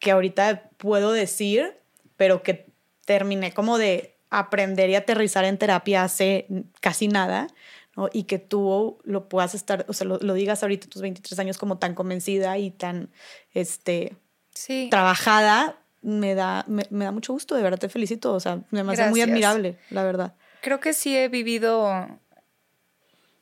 que 0.01 0.11
ahorita 0.11 0.71
puedo 0.77 1.13
decir, 1.13 1.79
pero 2.17 2.43
que 2.43 2.67
terminé 3.05 3.55
como 3.55 3.79
de 3.79 4.16
aprender 4.31 4.91
y 4.91 4.95
aterrizar 4.95 5.45
en 5.45 5.59
terapia 5.59 6.05
hace 6.05 6.47
casi 6.81 7.09
nada, 7.09 7.49
¿no? 7.97 8.09
Y 8.13 8.25
que 8.25 8.39
tú 8.39 8.99
lo 9.05 9.29
puedas 9.29 9.55
estar, 9.55 9.85
o 9.89 9.93
sea, 9.93 10.07
lo, 10.07 10.19
lo 10.19 10.35
digas 10.35 10.63
ahorita 10.63 10.89
tus 10.89 11.03
23 11.03 11.39
años 11.39 11.59
como 11.59 11.79
tan 11.79 11.95
convencida 11.95 12.59
y 12.59 12.71
tan, 12.71 13.11
este, 13.53 14.17
sí. 14.53 14.89
trabajada, 14.91 15.79
me 16.03 16.35
da, 16.35 16.65
me, 16.69 16.85
da 16.91 17.11
mucho 17.11 17.33
gusto, 17.33 17.55
de 17.55 17.63
verdad 17.63 17.79
te 17.79 17.89
felicito, 17.89 18.33
o 18.33 18.41
sea, 18.41 18.61
me 18.71 18.85
parece 18.85 19.11
muy 19.11 19.21
admirable, 19.21 19.79
la 19.91 20.05
verdad. 20.05 20.35
Creo 20.61 20.81
que 20.81 20.93
sí 20.93 21.17
he 21.17 21.29
vivido, 21.29 22.07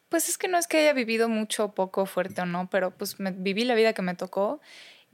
pues 0.08 0.28
es 0.28 0.38
que 0.38 0.48
no 0.48 0.58
es 0.58 0.66
que 0.66 0.78
haya 0.78 0.92
vivido 0.92 1.28
mucho, 1.28 1.74
poco, 1.74 2.06
fuerte 2.06 2.40
o 2.40 2.46
no, 2.46 2.68
pero 2.70 2.90
pues 2.90 3.20
me, 3.20 3.32
viví 3.32 3.64
la 3.64 3.74
vida 3.74 3.92
que 3.92 4.02
me 4.02 4.14
tocó 4.14 4.60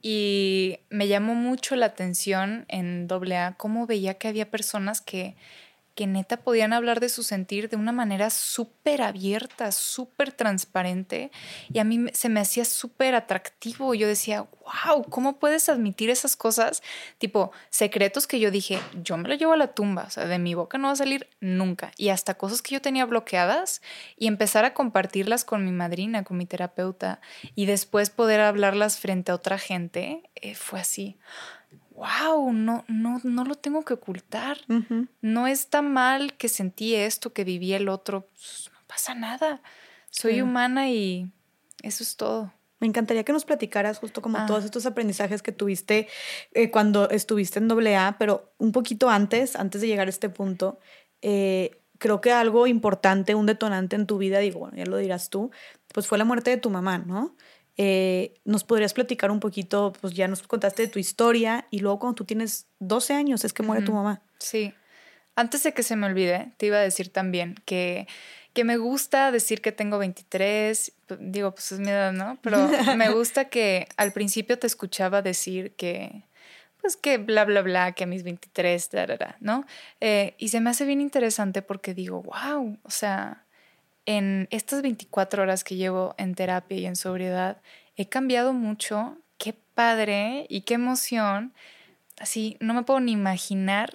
y 0.03 0.79
me 0.89 1.09
llamó 1.09 1.35
mucho 1.35 1.77
la 1.77 1.87
atención 1.87 2.65
en 2.69 3.09
AA 3.11 3.57
cómo 3.57 3.87
veía 3.87 4.15
que 4.15 4.29
había 4.29 4.51
personas 4.51 5.01
que 5.01 5.37
que 5.95 6.07
neta 6.07 6.39
podían 6.39 6.73
hablar 6.73 7.01
de 7.01 7.09
su 7.09 7.23
sentir 7.23 7.69
de 7.69 7.77
una 7.77 7.93
manera 7.93 8.31
súper 8.31 9.03
abierta, 9.03 9.73
súper 9.73 10.33
transparente 10.33 11.31
y 11.73 11.79
a 11.79 11.85
mí 11.85 12.07
se 12.13 12.29
me 12.29 12.41
hacía 12.41 12.65
súper 12.65 13.15
atractivo. 13.15 13.95
Yo 13.95 14.07
decía, 14.07 14.43
wow, 14.43 15.05
¿cómo 15.09 15.39
puedes 15.39 15.69
admitir 15.69 16.11
esas 16.11 16.37
cosas? 16.37 16.83
Tipo, 17.19 17.53
secretos 17.71 18.27
que 18.27 18.41
yo 18.41 18.51
dije, 18.51 18.81
yo 19.03 19.17
me 19.17 19.29
lo 19.29 19.35
llevo 19.35 19.53
a 19.53 19.57
la 19.57 19.75
tumba, 19.75 20.05
o 20.07 20.11
sea, 20.11 20.27
de 20.27 20.39
mi 20.39 20.55
boca 20.55 20.79
no 20.79 20.89
va 20.89 20.93
a 20.93 20.97
salir 20.97 21.29
nunca. 21.41 21.93
Y 21.97 22.09
hasta 22.09 22.35
cosas 22.35 22.63
que 22.63 22.75
yo 22.75 22.83
tenía 22.83 23.05
bloqueadas 23.07 23.83
y 24.17 24.27
empezar 24.27 24.65
a 24.65 24.75
compartirlas 24.75 25.45
con 25.45 25.65
mi 25.65 25.73
madrina, 25.73 26.25
con 26.25 26.37
mi 26.37 26.47
terapeuta 26.47 27.21
y 27.55 27.67
después 27.67 28.11
poder 28.11 28.41
hablarlas 28.41 28.99
frente 28.99 29.33
a 29.33 29.35
otra 29.35 29.59
gente, 29.59 30.31
eh, 30.37 30.55
fue 30.55 30.81
así 30.81 31.19
wow, 32.01 32.53
no, 32.53 32.85
no, 32.89 33.21
no 33.23 33.45
lo 33.45 33.55
tengo 33.57 33.85
que 33.85 33.95
ocultar. 33.95 34.59
No 35.21 35.47
está 35.47 35.83
mal 35.83 36.35
que 36.35 36.49
sentí 36.49 36.95
esto, 36.95 37.33
que 37.33 37.45
viví 37.45 37.75
el 37.75 37.89
otro. 37.89 38.27
Pues, 38.33 38.71
no 38.73 38.79
pasa 38.87 39.15
nada. 39.15 39.61
Soy 40.09 40.41
humana 40.41 40.89
y 40.89 41.31
eso 41.83 42.03
es 42.03 42.17
todo. 42.17 42.53
Me 42.79 42.87
encantaría 42.87 43.25
que 43.25 43.35
nos 43.35 43.45
platicaras 43.45 43.99
justo 43.99 44.23
como 44.23 44.39
ah. 44.39 44.47
todos 44.47 44.65
estos 44.65 44.87
aprendizajes 44.87 45.43
que 45.43 45.53
tuviste 45.53 46.09
eh, 46.55 46.71
cuando 46.71 47.11
estuviste 47.11 47.59
en 47.59 47.71
AA, 47.71 48.17
pero 48.19 48.55
un 48.57 48.73
poquito 48.73 49.11
antes, 49.11 49.55
antes 49.55 49.83
de 49.83 49.87
llegar 49.87 50.07
a 50.07 50.11
este 50.11 50.31
punto, 50.31 50.81
eh, 51.21 51.83
creo 51.99 52.23
que 52.23 52.33
algo 52.33 52.67
importante, 52.67 53.35
un 53.35 53.45
detonante 53.45 53.97
en 53.97 54.07
tu 54.07 54.17
vida, 54.17 54.39
digo, 54.39 54.61
bueno, 54.61 54.79
ya 54.79 54.87
lo 54.87 54.97
dirás 54.97 55.29
tú, 55.29 55.51
pues 55.93 56.07
fue 56.07 56.17
la 56.17 56.25
muerte 56.25 56.49
de 56.49 56.57
tu 56.57 56.71
mamá, 56.71 56.97
¿no? 56.97 57.37
Eh, 57.83 58.35
¿Nos 58.45 58.63
podrías 58.63 58.93
platicar 58.93 59.31
un 59.31 59.41
poquito? 59.41 59.95
Pues 60.03 60.13
ya 60.13 60.29
nos 60.29 60.43
contaste 60.43 60.83
de 60.83 60.89
tu 60.89 60.99
historia 60.99 61.67
y 61.71 61.79
luego 61.79 61.99
cuando 61.99 62.15
tú 62.15 62.27
tienes 62.27 62.67
12 62.79 63.15
años 63.15 63.43
es 63.43 63.55
que 63.55 63.63
muere 63.63 63.83
tu 63.83 63.95
mamá. 63.95 64.21
Sí. 64.37 64.75
Antes 65.35 65.63
de 65.63 65.73
que 65.73 65.83
se 65.83 65.97
me 65.97 66.07
olvide, 66.07 66.53
te 66.59 66.67
iba 66.67 66.77
a 66.77 66.83
decir 66.83 67.11
también 67.11 67.55
que, 67.65 68.07
que 68.53 68.65
me 68.65 68.77
gusta 68.77 69.33
decir 69.33 69.63
que 69.63 69.73
tengo 69.73 69.97
23, 69.97 70.93
digo, 71.21 71.53
pues 71.53 71.73
es 71.73 71.81
mi 71.81 71.89
edad, 71.89 72.13
¿no? 72.13 72.39
Pero 72.43 72.69
me 72.99 73.09
gusta 73.09 73.47
que 73.47 73.89
al 73.97 74.13
principio 74.13 74.59
te 74.59 74.67
escuchaba 74.67 75.23
decir 75.23 75.73
que, 75.77 76.25
pues 76.83 76.99
que 76.99 77.17
bla, 77.17 77.47
bla, 77.47 77.63
bla, 77.63 77.93
que 77.93 78.05
a 78.05 78.07
mis 78.07 78.25
23, 78.25 78.91
¿no? 79.41 79.65
Eh, 80.03 80.35
y 80.37 80.49
se 80.49 80.61
me 80.61 80.69
hace 80.69 80.85
bien 80.85 81.01
interesante 81.01 81.63
porque 81.63 81.95
digo, 81.95 82.21
wow, 82.25 82.77
o 82.83 82.91
sea, 82.91 83.47
en 84.11 84.49
estas 84.51 84.83
24 84.83 85.45
horas 85.45 85.63
que 85.63 85.77
llevo 85.77 86.17
en 86.19 86.35
terapia 86.35 86.77
y 86.77 86.87
en 86.87 86.97
sobriedad, 86.97 87.59
he 87.97 88.09
cambiado 88.09 88.53
mucho. 88.53 89.17
Qué 89.39 89.55
padre 89.75 90.47
y 90.49 90.63
qué 90.63 90.75
emoción. 90.75 91.55
Así, 92.19 92.57
no 92.59 92.75
me 92.75 92.83
puedo 92.83 92.99
ni 92.99 93.13
imaginar 93.13 93.95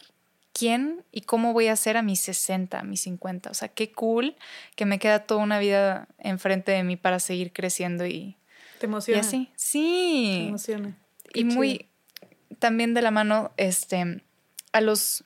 quién 0.54 1.04
y 1.12 1.22
cómo 1.22 1.52
voy 1.52 1.68
a 1.68 1.76
ser 1.76 1.98
a 1.98 2.02
mis 2.02 2.22
60, 2.22 2.80
a 2.80 2.84
mis 2.84 3.02
50. 3.02 3.52
O 3.52 3.54
sea, 3.54 3.68
qué 3.68 3.92
cool 3.92 4.38
que 4.78 4.86
me 4.86 5.00
queda 5.00 5.20
toda 5.20 5.44
una 5.44 5.60
vida 5.60 6.08
enfrente 6.18 6.72
de 6.72 6.86
mí 6.86 6.96
para 6.96 7.20
seguir 7.20 7.52
creciendo 7.52 8.06
y... 8.06 8.38
¿Te 8.80 8.86
emociona? 8.86 9.18
Y 9.18 9.20
así, 9.20 9.50
sí. 9.58 10.38
Te 10.38 10.48
emociona. 10.48 10.98
y 11.34 11.44
muy, 11.44 11.90
también 12.60 12.94
de 12.94 13.02
la 13.02 13.12
mano, 13.12 13.52
este, 13.58 14.22
a 14.72 14.80
los 14.80 15.26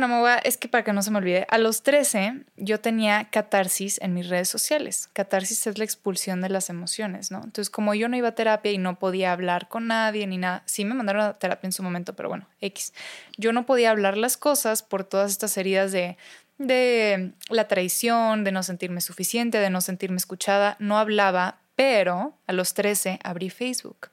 bueno, 0.00 0.08
me 0.08 0.40
es 0.42 0.56
que 0.56 0.66
para 0.66 0.82
que 0.82 0.92
no 0.92 1.02
se 1.02 1.12
me 1.12 1.18
olvide, 1.18 1.46
a 1.48 1.56
los 1.56 1.84
13 1.84 2.46
yo 2.56 2.80
tenía 2.80 3.28
catarsis 3.30 4.00
en 4.00 4.12
mis 4.12 4.28
redes 4.28 4.48
sociales. 4.48 5.08
Catarsis 5.12 5.68
es 5.68 5.78
la 5.78 5.84
expulsión 5.84 6.40
de 6.40 6.48
las 6.48 6.68
emociones, 6.68 7.30
¿no? 7.30 7.36
Entonces, 7.44 7.70
como 7.70 7.94
yo 7.94 8.08
no 8.08 8.16
iba 8.16 8.26
a 8.26 8.34
terapia 8.34 8.72
y 8.72 8.78
no 8.78 8.98
podía 8.98 9.30
hablar 9.30 9.68
con 9.68 9.86
nadie 9.86 10.26
ni 10.26 10.36
nada, 10.36 10.64
sí 10.66 10.84
me 10.84 10.94
mandaron 10.94 11.22
a 11.22 11.34
terapia 11.34 11.68
en 11.68 11.72
su 11.72 11.84
momento, 11.84 12.16
pero 12.16 12.28
bueno, 12.28 12.48
X. 12.60 12.92
Yo 13.36 13.52
no 13.52 13.66
podía 13.66 13.92
hablar 13.92 14.16
las 14.16 14.36
cosas 14.36 14.82
por 14.82 15.04
todas 15.04 15.30
estas 15.30 15.56
heridas 15.56 15.92
de, 15.92 16.16
de 16.58 17.30
la 17.48 17.68
traición, 17.68 18.42
de 18.42 18.50
no 18.50 18.64
sentirme 18.64 19.00
suficiente, 19.00 19.58
de 19.58 19.70
no 19.70 19.80
sentirme 19.80 20.16
escuchada. 20.16 20.76
No 20.80 20.98
hablaba, 20.98 21.60
pero 21.76 22.36
a 22.48 22.52
los 22.52 22.74
13 22.74 23.20
abrí 23.22 23.48
Facebook. 23.48 24.08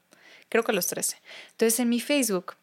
Creo 0.48 0.64
que 0.64 0.74
a 0.74 0.76
los 0.76 0.86
13. 0.86 1.18
Entonces, 1.54 1.80
en 1.80 1.90
mi 1.90 2.00
Facebook 2.00 2.58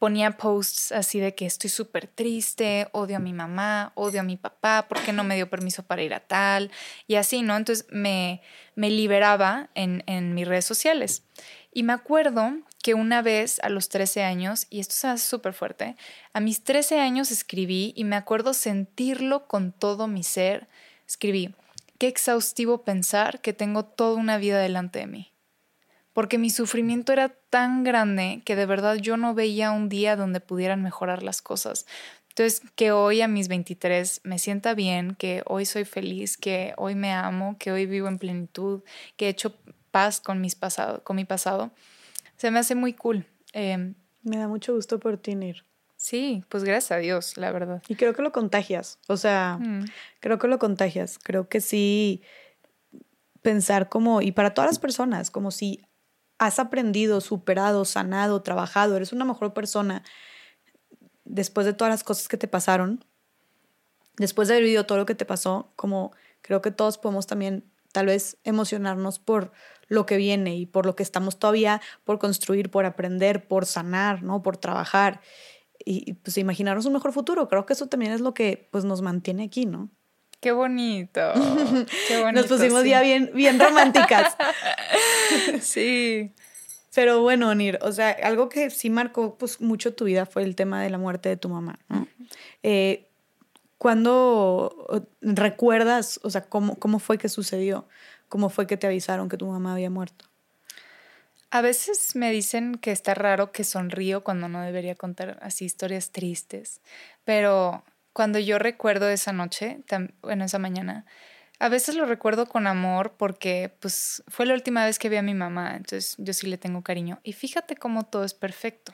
ponía 0.00 0.38
posts 0.38 0.92
así 0.92 1.20
de 1.20 1.34
que 1.34 1.44
estoy 1.44 1.68
súper 1.68 2.06
triste, 2.06 2.88
odio 2.92 3.18
a 3.18 3.20
mi 3.20 3.34
mamá, 3.34 3.92
odio 3.94 4.20
a 4.20 4.24
mi 4.24 4.38
papá, 4.38 4.86
¿por 4.88 4.98
qué 5.02 5.12
no 5.12 5.24
me 5.24 5.36
dio 5.36 5.50
permiso 5.50 5.82
para 5.82 6.02
ir 6.02 6.14
a 6.14 6.20
tal? 6.20 6.70
Y 7.06 7.16
así, 7.16 7.42
¿no? 7.42 7.54
Entonces 7.54 7.86
me, 7.90 8.40
me 8.74 8.88
liberaba 8.88 9.68
en, 9.74 10.02
en 10.06 10.34
mis 10.34 10.48
redes 10.48 10.64
sociales. 10.64 11.22
Y 11.74 11.82
me 11.82 11.92
acuerdo 11.92 12.54
que 12.82 12.94
una 12.94 13.20
vez 13.20 13.60
a 13.62 13.68
los 13.68 13.90
13 13.90 14.22
años, 14.22 14.66
y 14.70 14.80
esto 14.80 14.94
se 14.94 15.06
hace 15.06 15.26
súper 15.26 15.52
fuerte, 15.52 15.96
a 16.32 16.40
mis 16.40 16.64
13 16.64 16.98
años 16.98 17.30
escribí 17.30 17.92
y 17.94 18.04
me 18.04 18.16
acuerdo 18.16 18.54
sentirlo 18.54 19.46
con 19.48 19.70
todo 19.70 20.06
mi 20.06 20.22
ser. 20.22 20.66
Escribí, 21.06 21.54
qué 21.98 22.08
exhaustivo 22.08 22.84
pensar 22.84 23.42
que 23.42 23.52
tengo 23.52 23.84
toda 23.84 24.16
una 24.16 24.38
vida 24.38 24.58
delante 24.60 25.00
de 25.00 25.06
mí 25.08 25.29
porque 26.12 26.38
mi 26.38 26.50
sufrimiento 26.50 27.12
era 27.12 27.28
tan 27.28 27.84
grande 27.84 28.42
que 28.44 28.56
de 28.56 28.66
verdad 28.66 28.96
yo 28.96 29.16
no 29.16 29.34
veía 29.34 29.70
un 29.70 29.88
día 29.88 30.16
donde 30.16 30.40
pudieran 30.40 30.82
mejorar 30.82 31.22
las 31.22 31.42
cosas. 31.42 31.86
Entonces, 32.30 32.62
que 32.76 32.92
hoy 32.92 33.22
a 33.22 33.28
mis 33.28 33.48
23 33.48 34.20
me 34.24 34.38
sienta 34.38 34.74
bien, 34.74 35.14
que 35.14 35.42
hoy 35.46 35.66
soy 35.66 35.84
feliz, 35.84 36.36
que 36.36 36.74
hoy 36.76 36.94
me 36.94 37.12
amo, 37.12 37.56
que 37.58 37.72
hoy 37.72 37.86
vivo 37.86 38.08
en 38.08 38.18
plenitud, 38.18 38.82
que 39.16 39.26
he 39.26 39.28
hecho 39.28 39.56
paz 39.90 40.20
con, 40.20 40.40
mis 40.40 40.54
pasado, 40.54 41.02
con 41.02 41.16
mi 41.16 41.24
pasado, 41.24 41.70
se 42.36 42.50
me 42.50 42.60
hace 42.60 42.74
muy 42.74 42.92
cool. 42.94 43.26
Em, 43.52 43.94
me 44.22 44.36
da 44.36 44.48
mucho 44.48 44.74
gusto 44.74 45.00
por 45.00 45.18
ti, 45.18 45.34
Nir. 45.34 45.64
Sí, 45.96 46.44
pues 46.48 46.64
gracias 46.64 46.92
a 46.92 46.96
Dios, 46.96 47.36
la 47.36 47.52
verdad. 47.52 47.82
Y 47.88 47.96
creo 47.96 48.14
que 48.14 48.22
lo 48.22 48.32
contagias, 48.32 48.98
o 49.06 49.16
sea, 49.16 49.58
mm. 49.60 49.84
creo 50.20 50.38
que 50.38 50.48
lo 50.48 50.58
contagias, 50.58 51.18
creo 51.18 51.48
que 51.48 51.60
sí 51.60 52.22
pensar 53.42 53.88
como, 53.88 54.22
y 54.22 54.32
para 54.32 54.54
todas 54.54 54.70
las 54.70 54.78
personas, 54.78 55.30
como 55.30 55.50
si 55.50 55.82
has 56.40 56.58
aprendido, 56.58 57.20
superado, 57.20 57.84
sanado, 57.84 58.42
trabajado, 58.42 58.96
eres 58.96 59.12
una 59.12 59.26
mejor 59.26 59.52
persona 59.52 60.02
después 61.26 61.66
de 61.66 61.74
todas 61.74 61.92
las 61.92 62.02
cosas 62.02 62.28
que 62.28 62.38
te 62.38 62.48
pasaron, 62.48 63.04
después 64.16 64.48
de 64.48 64.54
haber 64.54 64.64
vivido 64.64 64.86
todo 64.86 64.96
lo 64.96 65.04
que 65.04 65.14
te 65.14 65.26
pasó, 65.26 65.70
como 65.76 66.12
creo 66.40 66.62
que 66.62 66.70
todos 66.70 66.96
podemos 66.96 67.26
también 67.26 67.70
tal 67.92 68.06
vez 68.06 68.38
emocionarnos 68.44 69.18
por 69.18 69.52
lo 69.86 70.06
que 70.06 70.16
viene 70.16 70.56
y 70.56 70.64
por 70.64 70.86
lo 70.86 70.96
que 70.96 71.02
estamos 71.02 71.38
todavía 71.38 71.82
por 72.04 72.18
construir, 72.18 72.70
por 72.70 72.86
aprender, 72.86 73.46
por 73.46 73.66
sanar, 73.66 74.22
¿no? 74.22 74.40
Por 74.42 74.56
trabajar 74.56 75.20
y, 75.78 76.14
pues 76.14 76.38
imaginarnos 76.38 76.86
un 76.86 76.94
mejor 76.94 77.12
futuro. 77.12 77.48
Creo 77.48 77.66
que 77.66 77.74
eso 77.74 77.88
también 77.88 78.12
es 78.12 78.22
lo 78.22 78.32
que 78.32 78.66
pues 78.72 78.84
nos 78.86 79.02
mantiene 79.02 79.44
aquí, 79.44 79.66
¿no? 79.66 79.90
Qué 80.42 80.52
bonito. 80.52 81.20
Qué 82.08 82.22
bonito 82.22 82.32
nos 82.32 82.46
pusimos 82.46 82.84
ya 82.84 83.02
bien, 83.02 83.30
bien 83.34 83.60
románticas. 83.60 84.36
sí. 85.60 86.32
Pero 86.94 87.20
bueno, 87.20 87.54
Nir, 87.54 87.78
o 87.82 87.92
sea, 87.92 88.10
algo 88.22 88.48
que 88.48 88.70
sí 88.70 88.90
marcó 88.90 89.36
pues 89.36 89.60
mucho 89.60 89.94
tu 89.94 90.06
vida 90.06 90.26
fue 90.26 90.42
el 90.42 90.56
tema 90.56 90.82
de 90.82 90.90
la 90.90 90.98
muerte 90.98 91.28
de 91.28 91.36
tu 91.36 91.48
mamá, 91.48 91.78
¿no? 91.88 92.08
Eh, 92.62 93.06
¿Cuándo 93.78 95.08
recuerdas, 95.20 96.20
o 96.22 96.30
sea, 96.30 96.42
cómo, 96.42 96.76
cómo 96.76 96.98
fue 96.98 97.16
que 97.16 97.28
sucedió? 97.28 97.86
¿Cómo 98.28 98.50
fue 98.50 98.66
que 98.66 98.76
te 98.76 98.86
avisaron 98.86 99.28
que 99.28 99.36
tu 99.36 99.46
mamá 99.46 99.72
había 99.72 99.88
muerto? 99.88 100.26
A 101.50 101.62
veces 101.62 102.14
me 102.14 102.30
dicen 102.30 102.76
que 102.76 102.92
está 102.92 103.14
raro 103.14 103.52
que 103.52 103.64
sonrío 103.64 104.22
cuando 104.22 104.48
no 104.48 104.60
debería 104.60 104.94
contar 104.94 105.38
así 105.42 105.64
historias 105.64 106.10
tristes, 106.10 106.80
pero 107.24 107.84
cuando 108.12 108.38
yo 108.38 108.58
recuerdo 108.58 109.08
esa 109.08 109.32
noche, 109.32 109.80
bueno, 110.22 110.44
esa 110.44 110.58
mañana, 110.58 111.06
a 111.58 111.68
veces 111.68 111.94
lo 111.94 112.06
recuerdo 112.06 112.46
con 112.46 112.66
amor 112.66 113.14
porque 113.18 113.74
pues 113.80 114.22
fue 114.28 114.46
la 114.46 114.54
última 114.54 114.84
vez 114.84 114.98
que 114.98 115.08
vi 115.08 115.16
a 115.16 115.22
mi 115.22 115.34
mamá, 115.34 115.76
entonces 115.76 116.16
yo 116.18 116.32
sí 116.32 116.46
le 116.46 116.58
tengo 116.58 116.82
cariño. 116.82 117.20
Y 117.22 117.34
fíjate 117.34 117.76
cómo 117.76 118.04
todo 118.04 118.24
es 118.24 118.34
perfecto. 118.34 118.92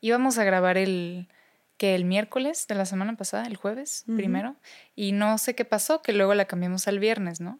Íbamos 0.00 0.38
a 0.38 0.44
grabar 0.44 0.78
el 0.78 1.28
que 1.76 1.96
el 1.96 2.04
miércoles 2.04 2.66
de 2.68 2.76
la 2.76 2.86
semana 2.86 3.16
pasada, 3.16 3.46
el 3.46 3.56
jueves 3.56 4.04
primero, 4.14 4.54
y 4.94 5.10
no 5.10 5.38
sé 5.38 5.56
qué 5.56 5.64
pasó, 5.64 6.02
que 6.02 6.12
luego 6.12 6.32
la 6.34 6.44
cambiamos 6.44 6.86
al 6.86 7.00
viernes, 7.00 7.40
¿no? 7.40 7.58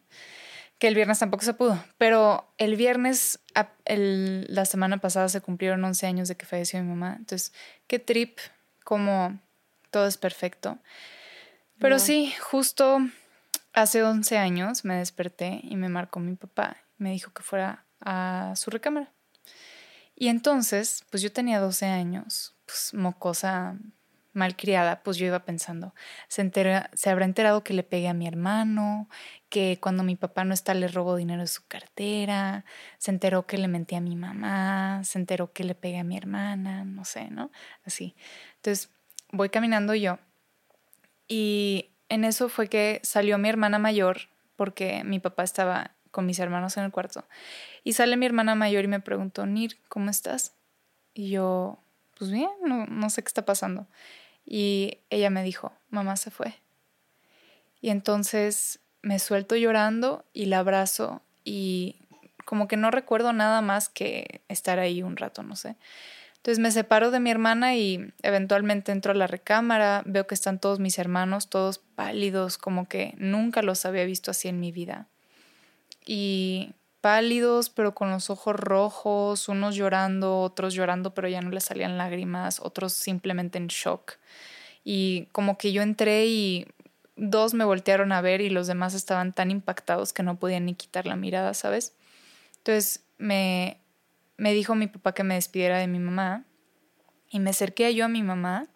Que 0.78 0.86
el 0.86 0.94
viernes 0.94 1.18
tampoco 1.18 1.44
se 1.44 1.55
pudo, 1.55 1.84
pero 1.98 2.48
el 2.57 2.76
viernes, 2.76 3.40
la 3.84 4.64
semana 4.66 4.98
pasada 4.98 5.28
se 5.28 5.40
cumplieron 5.40 5.84
11 5.84 6.07
años 6.07 6.28
de 6.28 6.36
que 6.36 6.46
falleció 6.46 6.80
mi 6.80 6.90
mamá, 6.90 7.16
entonces, 7.18 7.52
qué 7.88 7.98
trip, 7.98 8.38
como 8.84 9.40
todo 9.95 10.09
es 10.09 10.16
perfecto. 10.16 10.80
Pero 11.78 12.01
sí, 12.01 12.34
justo 12.40 12.99
hace 13.72 14.03
11 14.03 14.38
años 14.38 14.84
me 14.84 14.97
desperté 14.97 15.61
y 15.62 15.76
me 15.76 15.88
marcó 15.88 16.18
mi 16.18 16.34
papá, 16.34 16.78
me 16.99 17.12
dijo 17.12 17.32
que 17.32 17.45
fuera 17.45 17.84
a 18.01 18.55
su 18.57 18.70
recámara. 18.70 19.12
Y 20.16 20.28
entonces, 20.28 21.05
pues 21.11 21.22
yo 21.22 21.32
tenía 21.32 21.61
12 21.61 21.86
años, 21.86 22.57
pues 22.66 22.92
mocosa 22.92 23.76
malcriada, 24.32 25.05
pues 25.05 25.16
yo 25.16 25.26
iba 25.26 25.45
pensando, 25.45 25.95
se, 26.26 26.42
entera, 26.42 26.90
se 26.92 27.09
habrá 27.09 27.24
enterado 27.24 27.62
que 27.62 27.72
le 27.72 27.84
pegué 27.84 28.09
a 28.09 28.14
mi 28.14 28.26
hermano, 28.26 29.09
que 29.49 29.78
cuando 29.80 30.03
mi 30.03 30.16
papá 30.16 30.42
no 30.42 30.55
está 30.55 30.74
le 30.74 30.88
robo 30.88 31.14
dinero 31.14 31.42
de 31.42 31.47
su 31.47 31.64
cartera, 31.68 32.64
se 32.99 33.12
enteró 33.12 33.47
que 33.47 33.59
le 33.59 33.68
mentí 33.68 33.95
a 33.95 34.01
mi 34.01 34.16
mamá, 34.16 35.03
se 35.05 35.20
enteró 35.20 35.53
que 35.53 35.62
le 35.62 35.76
pegué 35.76 36.01
a 36.01 36.05
mi 36.05 36.16
hermana, 36.16 36.84
no 36.84 37.05
sé, 37.05 37.30
¿no? 37.30 37.53
Así. 37.84 38.16
Entonces 38.57 38.90
voy 39.35 39.51
caminando 39.51 39.95
yo 39.95 40.18
y 41.28 41.91
en 42.09 42.24
eso 42.24 42.49
fue 42.49 42.68
que 42.68 43.01
salió 43.03 43.39
mi 43.39 43.49
hermana 43.49 43.78
mayor, 43.78 44.28
porque 44.57 45.05
mi 45.05 45.18
papá 45.18 45.43
estaba 45.43 45.93
con 46.11 46.26
mis 46.26 46.39
hermanos 46.39 46.76
en 46.76 46.85
el 46.85 46.93
cuarto, 46.93 47.24
y 47.82 47.95
sale 47.95 48.16
mi 48.16 48.26
hermana 48.26 48.55
mayor 48.55 48.85
y 48.85 48.89
me 48.89 49.01
preguntó, 49.01 49.47
Nir, 49.47 49.78
¿cómo 49.89 50.11
estás? 50.11 50.55
Y 51.12 51.30
yo, 51.30 51.78
pues 52.18 52.30
bien, 52.30 52.51
no, 52.62 52.87
no 52.87 53.11
sé 53.11 53.22
qué 53.22 53.28
está 53.28 53.45
pasando. 53.45 53.87
Y 54.47 54.99
ella 55.11 55.30
me 55.30 55.43
dijo, 55.43 55.72
mamá 55.91 56.16
se 56.16 56.30
fue. 56.30 56.55
Y 57.80 57.91
entonces 57.91 58.80
me 59.03 59.18
suelto 59.18 59.57
llorando 59.57 60.24
y 60.32 60.47
la 60.47 60.61
abrazo 60.61 61.22
y 61.45 61.97
como 62.45 62.68
que 62.68 62.76
no 62.76 62.91
recuerdo 62.91 63.32
nada 63.32 63.61
más 63.61 63.89
que 63.89 64.43
estar 64.49 64.78
ahí 64.78 65.03
un 65.03 65.16
rato, 65.16 65.43
no 65.43 65.57
sé. 65.57 65.76
Entonces 66.45 66.59
me 66.59 66.72
separo 66.72 67.11
de 67.11 67.20
mi 67.20 67.30
hermana 67.30 67.74
y 67.74 68.12
eventualmente 68.22 68.92
entro 68.92 69.12
a 69.12 69.14
la 69.14 69.26
recámara, 69.26 70.03
veo 70.05 70.26
que 70.26 70.34
están 70.34 70.59
todos 70.59 70.78
mis 70.78 70.99
hermanos, 70.99 71.49
todos 71.49 71.78
pálidos, 71.78 72.59
como 72.59 72.86
que 72.86 73.14
nunca 73.16 73.62
los 73.62 73.86
había 73.86 74.05
visto 74.05 74.30
así 74.30 74.49
en 74.49 74.61
mi 74.61 74.70
vida. 74.70 75.09
Y 76.05 76.74
pálidos, 77.01 77.70
pero 77.70 77.95
con 77.95 78.11
los 78.11 78.28
ojos 78.28 78.57
rojos, 78.57 79.49
unos 79.49 79.74
llorando, 79.74 80.42
otros 80.42 80.74
llorando, 80.74 81.14
pero 81.14 81.28
ya 81.28 81.40
no 81.40 81.49
les 81.49 81.64
salían 81.64 81.97
lágrimas, 81.97 82.61
otros 82.61 82.92
simplemente 82.92 83.57
en 83.57 83.68
shock. 83.68 84.18
Y 84.84 85.28
como 85.32 85.57
que 85.57 85.72
yo 85.72 85.80
entré 85.80 86.26
y 86.26 86.66
dos 87.16 87.55
me 87.55 87.64
voltearon 87.64 88.12
a 88.12 88.20
ver 88.20 88.42
y 88.42 88.51
los 88.51 88.66
demás 88.66 88.92
estaban 88.92 89.32
tan 89.32 89.51
impactados 89.51 90.12
que 90.12 90.22
no 90.22 90.38
podían 90.38 90.66
ni 90.66 90.74
quitar 90.74 91.07
la 91.07 91.16
mirada, 91.16 91.55
¿sabes? 91.55 91.95
Entonces 92.59 93.03
me, 93.16 93.78
me 94.37 94.53
dijo 94.53 94.74
mi 94.74 94.87
papá 94.87 95.12
que 95.12 95.24
me 95.24 95.35
despidiera 95.35 95.78
de 95.78 95.87
mi 95.87 95.99
mamá 95.99 96.45
y 97.30 97.41
me 97.41 97.51
acerqué 97.51 97.95
yo 97.95 98.05
a 98.05 98.09
mi 98.09 98.22
mamá 98.22 98.68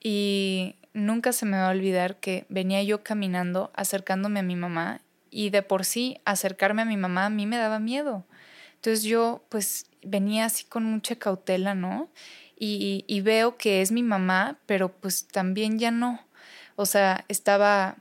y 0.00 0.76
nunca 0.92 1.32
se 1.32 1.46
me 1.46 1.56
va 1.56 1.68
a 1.68 1.72
olvidar 1.72 2.20
que 2.20 2.46
venía 2.48 2.82
yo 2.82 3.02
caminando 3.02 3.72
acercándome 3.74 4.40
a 4.40 4.44
mi 4.44 4.56
mamá 4.56 5.00
y 5.30 5.50
de 5.50 5.62
por 5.62 5.84
sí 5.84 6.18
acercarme 6.24 6.82
a 6.82 6.86
mi 6.86 6.96
mamá 6.96 7.26
a 7.26 7.30
mí 7.30 7.46
me 7.46 7.56
daba 7.56 7.78
miedo. 7.78 8.26
Entonces 8.76 9.02
yo 9.02 9.44
pues 9.48 9.86
venía 10.02 10.44
así 10.44 10.64
con 10.64 10.84
mucha 10.84 11.16
cautela, 11.16 11.74
¿no? 11.74 12.10
Y, 12.56 13.04
y, 13.08 13.20
veo 13.20 13.56
que 13.56 13.82
es 13.82 13.90
mi 13.90 14.04
mamá, 14.04 14.60
pero 14.66 14.92
pues 14.92 15.26
también 15.26 15.78
ya 15.78 15.90
no. 15.90 16.20
O 16.76 16.86
sea, 16.86 17.24
estaba, 17.26 17.96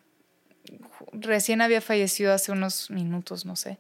recién 1.12 1.62
había 1.62 1.82
fallecido 1.82 2.32
hace 2.32 2.52
unos 2.52 2.92
minutos, 2.92 3.46
no 3.46 3.56
sé 3.56 3.80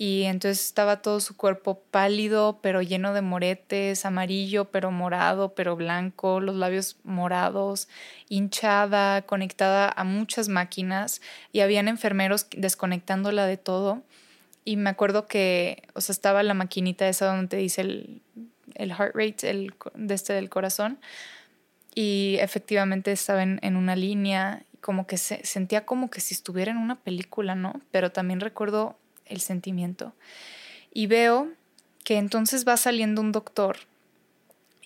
y 0.00 0.22
entonces 0.22 0.64
estaba 0.64 1.02
todo 1.02 1.18
su 1.18 1.36
cuerpo 1.36 1.82
pálido, 1.90 2.60
pero 2.62 2.82
lleno 2.82 3.12
de 3.12 3.20
moretes, 3.20 4.06
amarillo, 4.06 4.66
pero 4.66 4.92
morado, 4.92 5.54
pero 5.54 5.74
blanco, 5.74 6.38
los 6.38 6.54
labios 6.54 6.98
morados, 7.02 7.88
hinchada, 8.28 9.22
conectada 9.22 9.92
a 9.94 10.04
muchas 10.04 10.48
máquinas 10.48 11.20
y 11.50 11.60
habían 11.60 11.88
enfermeros 11.88 12.46
desconectándola 12.56 13.44
de 13.46 13.56
todo. 13.56 14.04
Y 14.64 14.76
me 14.76 14.90
acuerdo 14.90 15.26
que, 15.26 15.82
o 15.94 16.00
sea, 16.00 16.12
estaba 16.12 16.44
la 16.44 16.54
maquinita 16.54 17.08
esa 17.08 17.26
donde 17.26 17.48
te 17.48 17.56
dice 17.56 17.80
el, 17.80 18.22
el 18.76 18.92
heart 18.92 19.16
rate, 19.16 19.50
el, 19.50 19.74
de 19.94 20.14
este 20.14 20.32
del 20.32 20.48
corazón, 20.48 21.00
y 21.92 22.36
efectivamente 22.40 23.10
estaba 23.10 23.42
en, 23.42 23.58
en 23.62 23.74
una 23.74 23.96
línea, 23.96 24.62
como 24.80 25.08
que 25.08 25.18
se, 25.18 25.44
sentía 25.44 25.84
como 25.84 26.08
que 26.08 26.20
si 26.20 26.34
estuviera 26.34 26.70
en 26.70 26.76
una 26.76 26.94
película, 26.94 27.56
¿no? 27.56 27.80
Pero 27.90 28.12
también 28.12 28.38
recuerdo 28.38 28.96
el 29.28 29.40
sentimiento. 29.40 30.14
Y 30.92 31.06
veo 31.06 31.52
que 32.04 32.16
entonces 32.16 32.66
va 32.66 32.76
saliendo 32.76 33.20
un 33.20 33.32
doctor 33.32 33.76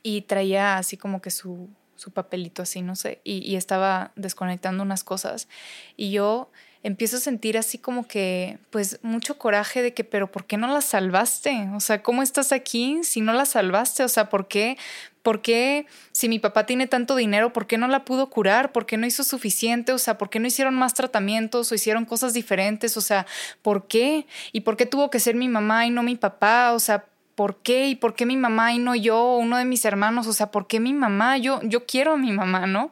y 0.03 0.23
traía 0.23 0.77
así 0.77 0.97
como 0.97 1.23
que 1.23 1.31
su, 1.31 1.69
su 1.97 2.11
papelito 2.11 2.63
así, 2.63 2.83
no 2.83 2.97
sé, 2.97 3.21
y, 3.23 3.39
y, 3.39 3.57
estaba 3.57 4.13
desconectando 4.17 4.83
unas 4.83 5.05
cosas. 5.05 5.49
Y 5.97 6.11
yo 6.11 6.51
empiezo 6.83 7.17
a 7.17 7.21
sentir 7.21 7.57
así 7.57 7.79
como 7.79 8.07
que, 8.07 8.59
pues, 8.71 8.99
mucho 9.03 9.39
coraje 9.39 9.83
de 9.83 9.95
que, 9.95 10.05
pero 10.05 10.31
¿por 10.31 10.45
qué 10.45 10.57
no 10.57 10.67
la 10.67 10.81
salvaste? 10.81 11.69
O 11.75 11.81
sea, 11.81 12.03
¿cómo 12.03 12.23
estás 12.23 12.53
aquí 12.53 13.01
si 13.05 13.21
no 13.21 13.33
la 13.33 13.47
salvaste? 13.47 14.03
O 14.03 14.09
sea, 14.09 14.29
¿por 14.29 14.49
qué? 14.49 14.77
¿Por 15.23 15.41
qué 15.41 15.87
si 16.11 16.29
mi 16.29 16.41
papá 16.41 16.67
tiene 16.67 16.89
tanto 16.89 17.15
dinero, 17.15 17.53
por 17.53 17.69
qué 17.69 17.79
no 17.79 17.87
la 17.87 18.05
pudo 18.05 18.29
curar? 18.29 18.73
¿Por 18.73 18.87
qué 18.87 18.97
no 18.97 19.07
hizo 19.07 19.23
suficiente? 19.23 19.93
O 19.93 19.99
sea, 19.99 20.19
¿por 20.19 20.31
qué 20.31 20.41
no 20.41 20.49
hicieron 20.49 20.75
más 20.75 20.95
tratamientos 20.95 21.71
o 21.71 21.75
hicieron 21.77 22.05
cosas 22.05 22.35
diferentes? 22.35 22.97
O 22.97 23.01
sea, 23.01 23.27
¿por 23.63 23.87
qué? 23.87 24.27
¿Y 24.51 24.63
por 24.63 24.77
qué 24.77 24.85
tuvo 24.85 25.11
que 25.11 25.21
ser 25.21 25.37
mi 25.37 25.49
mamá 25.49 25.87
y 25.87 25.91
no 25.91 26.03
mi 26.03 26.17
papá? 26.17 26.73
O 26.73 26.81
sea, 26.81 27.05
¿por 27.37 27.63
qué? 27.63 27.87
¿Y 27.87 27.95
por 27.95 28.15
qué 28.15 28.27
mi 28.27 28.37
mamá 28.37 28.73
y 28.73 28.79
no 28.79 28.97
yo 28.97 29.17
o 29.17 29.39
uno 29.39 29.57
de 29.57 29.65
mis 29.65 29.85
hermanos? 29.85 30.27
O 30.27 30.33
sea, 30.33 30.51
¿por 30.51 30.67
qué 30.67 30.81
mi 30.81 30.93
mamá? 30.93 31.39
Yo, 31.39 31.61
yo 31.63 31.87
quiero 31.87 32.15
a 32.15 32.17
mi 32.17 32.33
mamá, 32.33 32.67
¿no? 32.67 32.91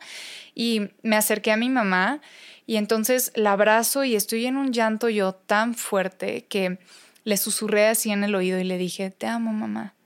Y 0.54 0.90
me 1.02 1.16
acerqué 1.16 1.50
a 1.50 1.56
mi 1.56 1.68
mamá 1.68 2.20
y 2.70 2.76
entonces 2.76 3.32
la 3.34 3.50
abrazo 3.50 4.04
y 4.04 4.14
estoy 4.14 4.46
en 4.46 4.56
un 4.56 4.72
llanto 4.72 5.08
yo 5.08 5.32
tan 5.32 5.74
fuerte 5.74 6.46
que 6.46 6.78
le 7.24 7.36
susurré 7.36 7.88
así 7.88 8.12
en 8.12 8.22
el 8.22 8.32
oído 8.32 8.60
y 8.60 8.62
le 8.62 8.78
dije, 8.78 9.10
te 9.10 9.26
amo 9.26 9.52
mamá. 9.52 9.96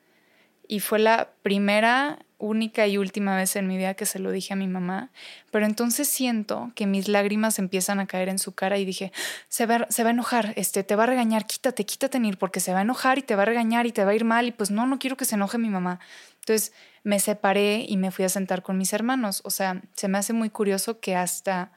Y 0.67 0.81
fue 0.81 0.99
la 0.99 1.29
primera, 1.43 2.21
única 2.39 2.87
y 2.87 2.97
última 2.97 3.37
vez 3.37 3.55
en 3.57 3.67
mi 3.67 3.77
vida 3.77 3.93
que 3.93 4.07
se 4.07 4.19
lo 4.19 4.31
dije 4.31 4.55
a 4.55 4.57
mi 4.57 4.67
mamá. 4.67 5.11
Pero 5.51 5.67
entonces 5.67 6.09
siento 6.09 6.73
que 6.75 6.87
mis 6.87 7.07
lágrimas 7.07 7.59
empiezan 7.59 8.01
a 8.01 8.07
caer 8.07 8.31
en 8.31 8.39
su 8.39 8.53
cara 8.53 8.79
y 8.79 8.87
dije, 8.87 9.13
se 9.51 9.67
va, 9.67 9.87
se 9.91 10.03
va 10.03 10.09
a 10.09 10.13
enojar, 10.13 10.55
este, 10.57 10.85
te 10.85 10.97
va 10.97 11.03
a 11.03 11.09
regañar, 11.09 11.47
quítate, 11.47 11.85
quítate, 11.85 12.19
Nir, 12.19 12.39
porque 12.39 12.61
se 12.61 12.73
va 12.73 12.79
a 12.79 12.83
enojar 12.83 13.19
y 13.19 13.23
te 13.25 13.37
va 13.37 13.43
a 13.43 13.45
regañar 13.45 13.85
y 13.85 13.93
te 13.93 14.07
va 14.07 14.13
a 14.13 14.15
ir 14.15 14.25
mal. 14.25 14.47
Y 14.47 14.53
pues 14.53 14.71
no, 14.71 14.87
no 14.87 14.99
quiero 14.99 15.19
que 15.19 15.27
se 15.27 15.35
enoje 15.35 15.59
mi 15.59 15.69
mamá. 15.69 16.01
Entonces 16.41 16.73
me 17.03 17.21
separé 17.21 17.85
y 17.87 17.99
me 17.99 18.11
fui 18.11 18.25
a 18.25 18.31
sentar 18.31 18.63
con 18.63 18.79
mis 18.79 18.95
hermanos. 18.95 19.43
O 19.45 19.51
sea, 19.51 19.83
se 19.93 20.09
me 20.09 20.17
hace 20.17 20.33
muy 20.33 20.49
curioso 20.49 20.99
que 20.99 21.15
hasta 21.15 21.71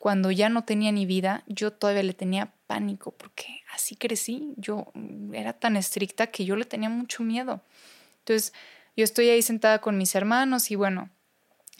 cuando 0.00 0.30
ya 0.30 0.48
no 0.48 0.64
tenía 0.64 0.92
ni 0.92 1.04
vida, 1.04 1.44
yo 1.46 1.74
todavía 1.74 2.02
le 2.02 2.14
tenía 2.14 2.54
pánico 2.66 3.10
porque 3.10 3.60
así 3.74 3.96
crecí. 3.96 4.54
Yo 4.56 4.90
era 5.34 5.52
tan 5.52 5.76
estricta 5.76 6.28
que 6.28 6.46
yo 6.46 6.56
le 6.56 6.64
tenía 6.64 6.88
mucho 6.88 7.22
miedo. 7.22 7.60
Entonces, 8.20 8.54
yo 8.96 9.04
estoy 9.04 9.28
ahí 9.28 9.42
sentada 9.42 9.82
con 9.82 9.98
mis 9.98 10.14
hermanos 10.14 10.70
y 10.70 10.74
bueno, 10.74 11.10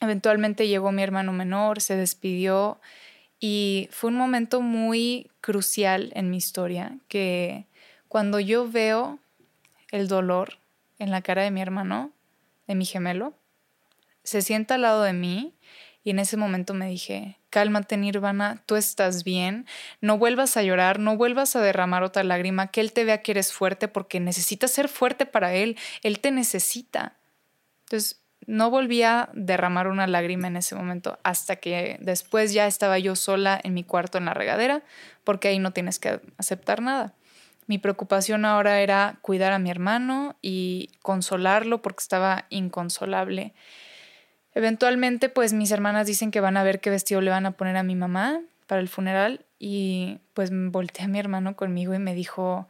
eventualmente 0.03 0.69
llegó 0.69 0.93
mi 0.93 1.03
hermano 1.03 1.33
menor, 1.33 1.81
se 1.81 1.97
despidió 1.97 2.79
y 3.41 3.89
fue 3.91 4.11
un 4.11 4.17
momento 4.17 4.61
muy 4.61 5.31
crucial 5.41 6.13
en 6.15 6.29
mi 6.29 6.37
historia 6.37 6.99
que 7.09 7.65
cuando 8.09 8.39
yo 8.39 8.71
veo 8.71 9.19
el 9.93 10.09
dolor 10.09 10.59
en 10.99 11.11
la 11.11 11.23
cara 11.23 11.43
de 11.43 11.51
mi 11.51 11.63
hermano, 11.63 12.13
de 12.67 12.75
mi 12.75 12.85
gemelo, 12.85 13.33
se 14.25 14.43
sienta 14.43 14.75
al 14.75 14.83
lado 14.83 15.05
de 15.05 15.15
mí 15.15 15.55
y 16.03 16.11
en 16.11 16.19
ese 16.19 16.37
momento 16.37 16.73
me 16.75 16.89
dije, 16.89 17.39
cálmate 17.51 17.97
Nirvana, 17.97 18.63
tú 18.67 18.77
estás 18.77 19.23
bien, 19.25 19.67
no 20.01 20.17
vuelvas 20.17 20.57
a 20.57 20.63
llorar, 20.63 20.99
no 20.99 21.17
vuelvas 21.17 21.57
a 21.57 21.61
derramar 21.61 22.03
otra 22.03 22.25
lágrima, 22.25 22.69
que 22.69 22.81
él 22.81 22.93
te 22.93 23.05
vea 23.05 23.23
que 23.23 23.33
eres 23.33 23.53
fuerte 23.53 23.89
porque 23.89 24.21
necesitas 24.21 24.71
ser 24.71 24.89
fuerte 24.89 25.27
para 25.27 25.53
él, 25.55 25.77
él 26.03 26.21
te 26.21 26.31
necesita. 26.31 27.17
Entonces, 27.85 28.23
no 28.47 28.71
volví 28.71 29.03
a 29.03 29.29
derramar 29.35 29.89
una 29.89 30.07
lágrima 30.07 30.49
en 30.49 30.57
ese 30.57 30.75
momento 30.75 31.19
hasta 31.23 31.57
que 31.57 31.99
después 32.01 32.53
ya 32.53 32.67
estaba 32.67 32.99
yo 32.99 33.15
sola 33.15 33.61
en 33.63 33.75
mi 33.75 33.85
cuarto 33.85 34.19
en 34.19 34.25
la 34.25 34.35
regadera, 34.35 34.83
porque 35.25 35.49
ahí 35.49 35.59
no 35.59 35.73
tienes 35.73 35.99
que 35.99 36.21
aceptar 36.39 36.81
nada. 36.81 37.15
Mi 37.67 37.79
preocupación 37.79 38.45
ahora 38.45 38.81
era 38.81 39.19
cuidar 39.21 39.53
a 39.53 39.59
mi 39.59 39.71
hermano 39.71 40.37
y 40.43 40.91
consolarlo 41.03 41.83
porque 41.83 42.01
estaba 42.01 42.47
inconsolable. 42.49 43.55
Eventualmente, 44.55 45.29
pues 45.29 45.53
mis 45.53 45.71
hermanas 45.71 46.07
dicen 46.07 46.31
que 46.31 46.41
van 46.41 46.57
a 46.57 46.65
ver 46.65 46.81
qué 46.81 46.91
vestido 46.91 47.21
le 47.21 47.31
van 47.31 47.47
a 47.47 47.53
poner 47.53 47.77
a 47.77 47.83
mi 47.83 47.95
mamá 47.95 48.41
para 48.67 48.81
el 48.81 48.89
funeral 48.89 49.45
y 49.59 50.19
pues 50.35 50.51
volteé 50.53 51.05
a 51.05 51.09
mi 51.09 51.19
hermano 51.19 51.57
conmigo 51.57 51.95
y 51.95 51.99
me 51.99 52.15
dijo, 52.15 52.69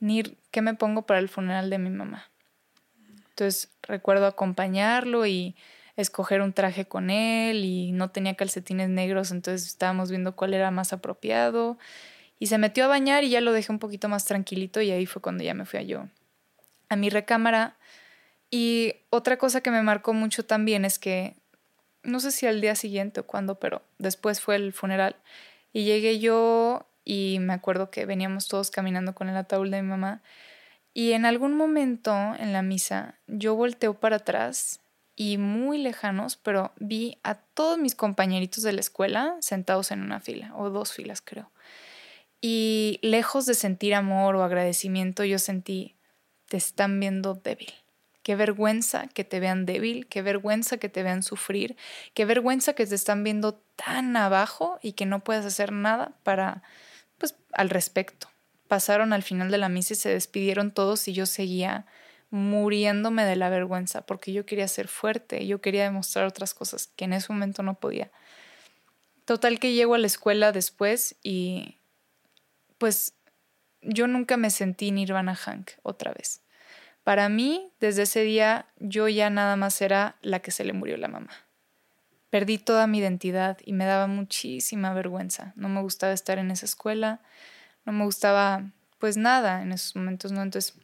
Nir, 0.00 0.36
¿qué 0.50 0.62
me 0.62 0.74
pongo 0.74 1.02
para 1.02 1.20
el 1.20 1.28
funeral 1.28 1.70
de 1.70 1.78
mi 1.78 1.90
mamá? 1.90 2.28
Entonces 3.30 3.70
recuerdo 3.82 4.26
acompañarlo 4.26 5.26
y 5.26 5.54
escoger 5.96 6.40
un 6.40 6.52
traje 6.52 6.86
con 6.86 7.10
él 7.10 7.64
y 7.64 7.92
no 7.92 8.10
tenía 8.10 8.34
calcetines 8.34 8.88
negros, 8.88 9.30
entonces 9.30 9.68
estábamos 9.68 10.10
viendo 10.10 10.34
cuál 10.34 10.54
era 10.54 10.70
más 10.70 10.92
apropiado 10.92 11.78
y 12.38 12.46
se 12.46 12.58
metió 12.58 12.84
a 12.84 12.88
bañar 12.88 13.22
y 13.22 13.30
ya 13.30 13.40
lo 13.40 13.52
dejé 13.52 13.70
un 13.70 13.78
poquito 13.78 14.08
más 14.08 14.24
tranquilito 14.24 14.80
y 14.80 14.90
ahí 14.90 15.06
fue 15.06 15.22
cuando 15.22 15.44
ya 15.44 15.54
me 15.54 15.66
fui 15.66 15.78
a 15.78 15.82
yo 15.82 16.06
a 16.88 16.96
mi 16.96 17.08
recámara 17.08 17.76
y 18.50 18.94
otra 19.10 19.36
cosa 19.36 19.60
que 19.60 19.70
me 19.70 19.82
marcó 19.82 20.12
mucho 20.12 20.44
también 20.44 20.84
es 20.84 20.98
que, 20.98 21.36
no 22.02 22.18
sé 22.20 22.32
si 22.32 22.46
al 22.46 22.60
día 22.60 22.74
siguiente 22.74 23.20
o 23.20 23.26
cuándo, 23.26 23.56
pero 23.60 23.82
después 23.98 24.40
fue 24.40 24.56
el 24.56 24.72
funeral. 24.72 25.16
Y 25.72 25.84
llegué 25.84 26.18
yo 26.18 26.86
y 27.04 27.38
me 27.40 27.52
acuerdo 27.52 27.90
que 27.90 28.06
veníamos 28.06 28.48
todos 28.48 28.70
caminando 28.70 29.14
con 29.14 29.28
el 29.28 29.36
ataúd 29.36 29.70
de 29.70 29.82
mi 29.82 29.88
mamá. 29.88 30.22
Y 30.92 31.12
en 31.12 31.24
algún 31.24 31.56
momento 31.56 32.12
en 32.38 32.52
la 32.52 32.62
misa 32.62 33.14
yo 33.26 33.54
volteo 33.54 33.94
para 33.94 34.16
atrás 34.16 34.80
y 35.14 35.36
muy 35.38 35.78
lejanos, 35.78 36.36
pero 36.36 36.72
vi 36.78 37.18
a 37.22 37.34
todos 37.34 37.78
mis 37.78 37.94
compañeritos 37.94 38.64
de 38.64 38.72
la 38.72 38.80
escuela 38.80 39.36
sentados 39.40 39.90
en 39.90 40.00
una 40.02 40.18
fila, 40.18 40.52
o 40.56 40.70
dos 40.70 40.92
filas 40.92 41.20
creo. 41.20 41.50
Y 42.40 42.98
lejos 43.02 43.44
de 43.46 43.54
sentir 43.54 43.94
amor 43.94 44.34
o 44.34 44.42
agradecimiento, 44.42 45.24
yo 45.24 45.38
sentí, 45.38 45.94
te 46.48 46.56
están 46.56 46.98
viendo 46.98 47.34
débil. 47.34 47.72
Qué 48.22 48.36
vergüenza 48.36 49.08
que 49.08 49.24
te 49.24 49.40
vean 49.40 49.64
débil, 49.64 50.06
qué 50.06 50.22
vergüenza 50.22 50.76
que 50.76 50.88
te 50.88 51.02
vean 51.02 51.22
sufrir, 51.22 51.76
qué 52.14 52.24
vergüenza 52.26 52.74
que 52.74 52.86
te 52.86 52.94
están 52.94 53.24
viendo 53.24 53.54
tan 53.76 54.16
abajo 54.16 54.78
y 54.82 54.92
que 54.92 55.06
no 55.06 55.24
puedas 55.24 55.46
hacer 55.46 55.72
nada 55.72 56.12
para, 56.22 56.62
pues, 57.18 57.34
al 57.52 57.70
respecto. 57.70 58.28
Pasaron 58.68 59.12
al 59.12 59.22
final 59.22 59.50
de 59.50 59.58
la 59.58 59.68
misa 59.68 59.94
y 59.94 59.96
se 59.96 60.10
despidieron 60.10 60.70
todos 60.70 61.08
y 61.08 61.12
yo 61.14 61.26
seguía 61.26 61.86
muriéndome 62.30 63.24
de 63.24 63.36
la 63.36 63.48
vergüenza 63.48 64.06
porque 64.06 64.32
yo 64.32 64.46
quería 64.46 64.68
ser 64.68 64.86
fuerte, 64.88 65.46
yo 65.46 65.60
quería 65.60 65.84
demostrar 65.84 66.26
otras 66.26 66.54
cosas 66.54 66.88
que 66.96 67.06
en 67.06 67.12
ese 67.12 67.32
momento 67.32 67.62
no 67.62 67.74
podía. 67.74 68.10
Total 69.24 69.58
que 69.58 69.72
llego 69.72 69.94
a 69.94 69.98
la 69.98 70.06
escuela 70.06 70.52
después 70.52 71.16
y 71.22 71.76
pues 72.78 73.14
yo 73.82 74.06
nunca 74.06 74.36
me 74.36 74.50
sentí 74.50 74.90
Nirvana 74.90 75.34
Hank 75.34 75.72
otra 75.82 76.12
vez. 76.12 76.42
Para 77.04 77.28
mí, 77.28 77.72
desde 77.80 78.02
ese 78.02 78.22
día, 78.22 78.66
yo 78.78 79.08
ya 79.08 79.30
nada 79.30 79.56
más 79.56 79.80
era 79.80 80.16
la 80.22 80.40
que 80.40 80.50
se 80.50 80.64
le 80.64 80.72
murió 80.72 80.96
la 80.96 81.08
mamá. 81.08 81.30
Perdí 82.28 82.58
toda 82.58 82.86
mi 82.86 82.98
identidad 82.98 83.58
y 83.64 83.72
me 83.72 83.86
daba 83.86 84.06
muchísima 84.06 84.92
vergüenza. 84.94 85.52
No 85.56 85.68
me 85.68 85.80
gustaba 85.80 86.12
estar 86.12 86.38
en 86.38 86.50
esa 86.50 86.66
escuela, 86.66 87.20
no 87.84 87.92
me 87.92 88.04
gustaba 88.04 88.64
pues 88.98 89.16
nada 89.16 89.62
en 89.62 89.72
esos 89.72 89.96
momentos, 89.96 90.30
¿no? 90.30 90.42
Entonces 90.42 90.74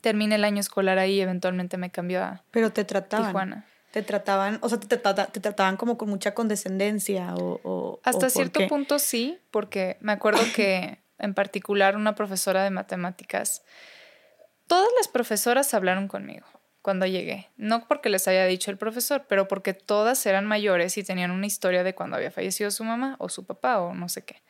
terminé 0.00 0.36
el 0.36 0.44
año 0.44 0.60
escolar 0.60 0.98
ahí 0.98 1.14
y 1.14 1.20
eventualmente 1.20 1.76
me 1.76 1.90
cambió 1.90 2.22
a 2.22 2.42
Pero 2.50 2.72
te 2.72 2.84
trataban. 2.84 3.28
Tijuana. 3.28 3.66
Te 3.90 4.02
trataban, 4.02 4.58
o 4.62 4.68
sea, 4.68 4.78
te, 4.78 4.96
te 4.96 5.40
trataban 5.40 5.76
como 5.76 5.96
con 5.96 6.10
mucha 6.10 6.34
condescendencia 6.34 7.34
o... 7.36 8.00
Hasta 8.02 8.28
cierto 8.28 8.66
punto 8.68 8.98
sí, 8.98 9.38
porque 9.50 9.96
me 10.00 10.12
acuerdo 10.12 10.42
que 10.54 10.98
en 11.18 11.34
particular 11.34 11.96
una 11.96 12.14
profesora 12.14 12.62
de 12.62 12.70
matemáticas 12.70 13.62
Todas 14.66 14.88
las 14.96 15.08
profesoras 15.08 15.74
hablaron 15.74 16.08
conmigo 16.08 16.46
cuando 16.82 17.06
llegué, 17.06 17.50
no 17.56 17.88
porque 17.88 18.08
les 18.08 18.28
haya 18.28 18.46
dicho 18.46 18.70
el 18.70 18.78
profesor, 18.78 19.26
pero 19.28 19.48
porque 19.48 19.74
todas 19.74 20.24
eran 20.24 20.46
mayores 20.46 20.96
y 20.98 21.02
tenían 21.02 21.32
una 21.32 21.46
historia 21.46 21.82
de 21.82 21.96
cuando 21.96 22.16
había 22.16 22.30
fallecido 22.30 22.70
su 22.70 22.84
mamá 22.84 23.16
o 23.18 23.28
su 23.28 23.44
papá 23.44 23.80
o 23.80 23.92
no 23.92 24.08
sé 24.08 24.24
qué. 24.24 24.42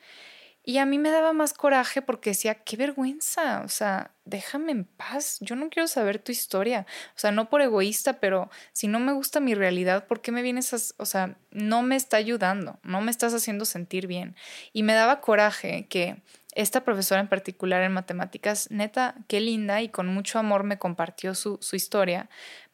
Y 0.68 0.78
a 0.78 0.84
mí 0.84 0.98
me 0.98 1.10
daba 1.12 1.32
más 1.32 1.54
coraje 1.54 2.02
porque 2.02 2.30
decía, 2.30 2.56
qué 2.56 2.76
vergüenza, 2.76 3.62
o 3.64 3.68
sea, 3.68 4.10
déjame 4.24 4.72
en 4.72 4.84
paz, 4.84 5.38
yo 5.40 5.54
no 5.54 5.70
quiero 5.70 5.86
saber 5.86 6.18
tu 6.18 6.32
historia, 6.32 6.86
o 7.14 7.18
sea, 7.18 7.30
no 7.30 7.48
por 7.48 7.62
egoísta, 7.62 8.18
pero 8.18 8.50
si 8.72 8.88
no 8.88 8.98
me 8.98 9.12
gusta 9.12 9.38
mi 9.38 9.54
realidad, 9.54 10.08
¿por 10.08 10.20
qué 10.20 10.32
me 10.32 10.42
vienes 10.42 10.74
a, 10.74 10.78
o 11.00 11.06
sea, 11.06 11.38
no 11.52 11.82
me 11.82 11.94
está 11.94 12.16
ayudando, 12.16 12.80
no 12.82 13.00
me 13.00 13.12
estás 13.12 13.32
haciendo 13.32 13.64
sentir 13.64 14.08
bien? 14.08 14.34
Y 14.72 14.82
me 14.82 14.94
daba 14.94 15.20
coraje 15.20 15.86
que 15.88 16.20
esta 16.56 16.84
profesora 16.84 17.20
en 17.20 17.28
particular 17.28 17.82
en 17.82 17.92
matemáticas, 17.92 18.70
neta, 18.70 19.14
qué 19.28 19.40
linda 19.40 19.82
y 19.82 19.90
con 19.90 20.08
mucho 20.08 20.38
amor 20.38 20.64
me 20.64 20.78
compartió 20.78 21.34
su, 21.34 21.58
historia, 21.72 22.30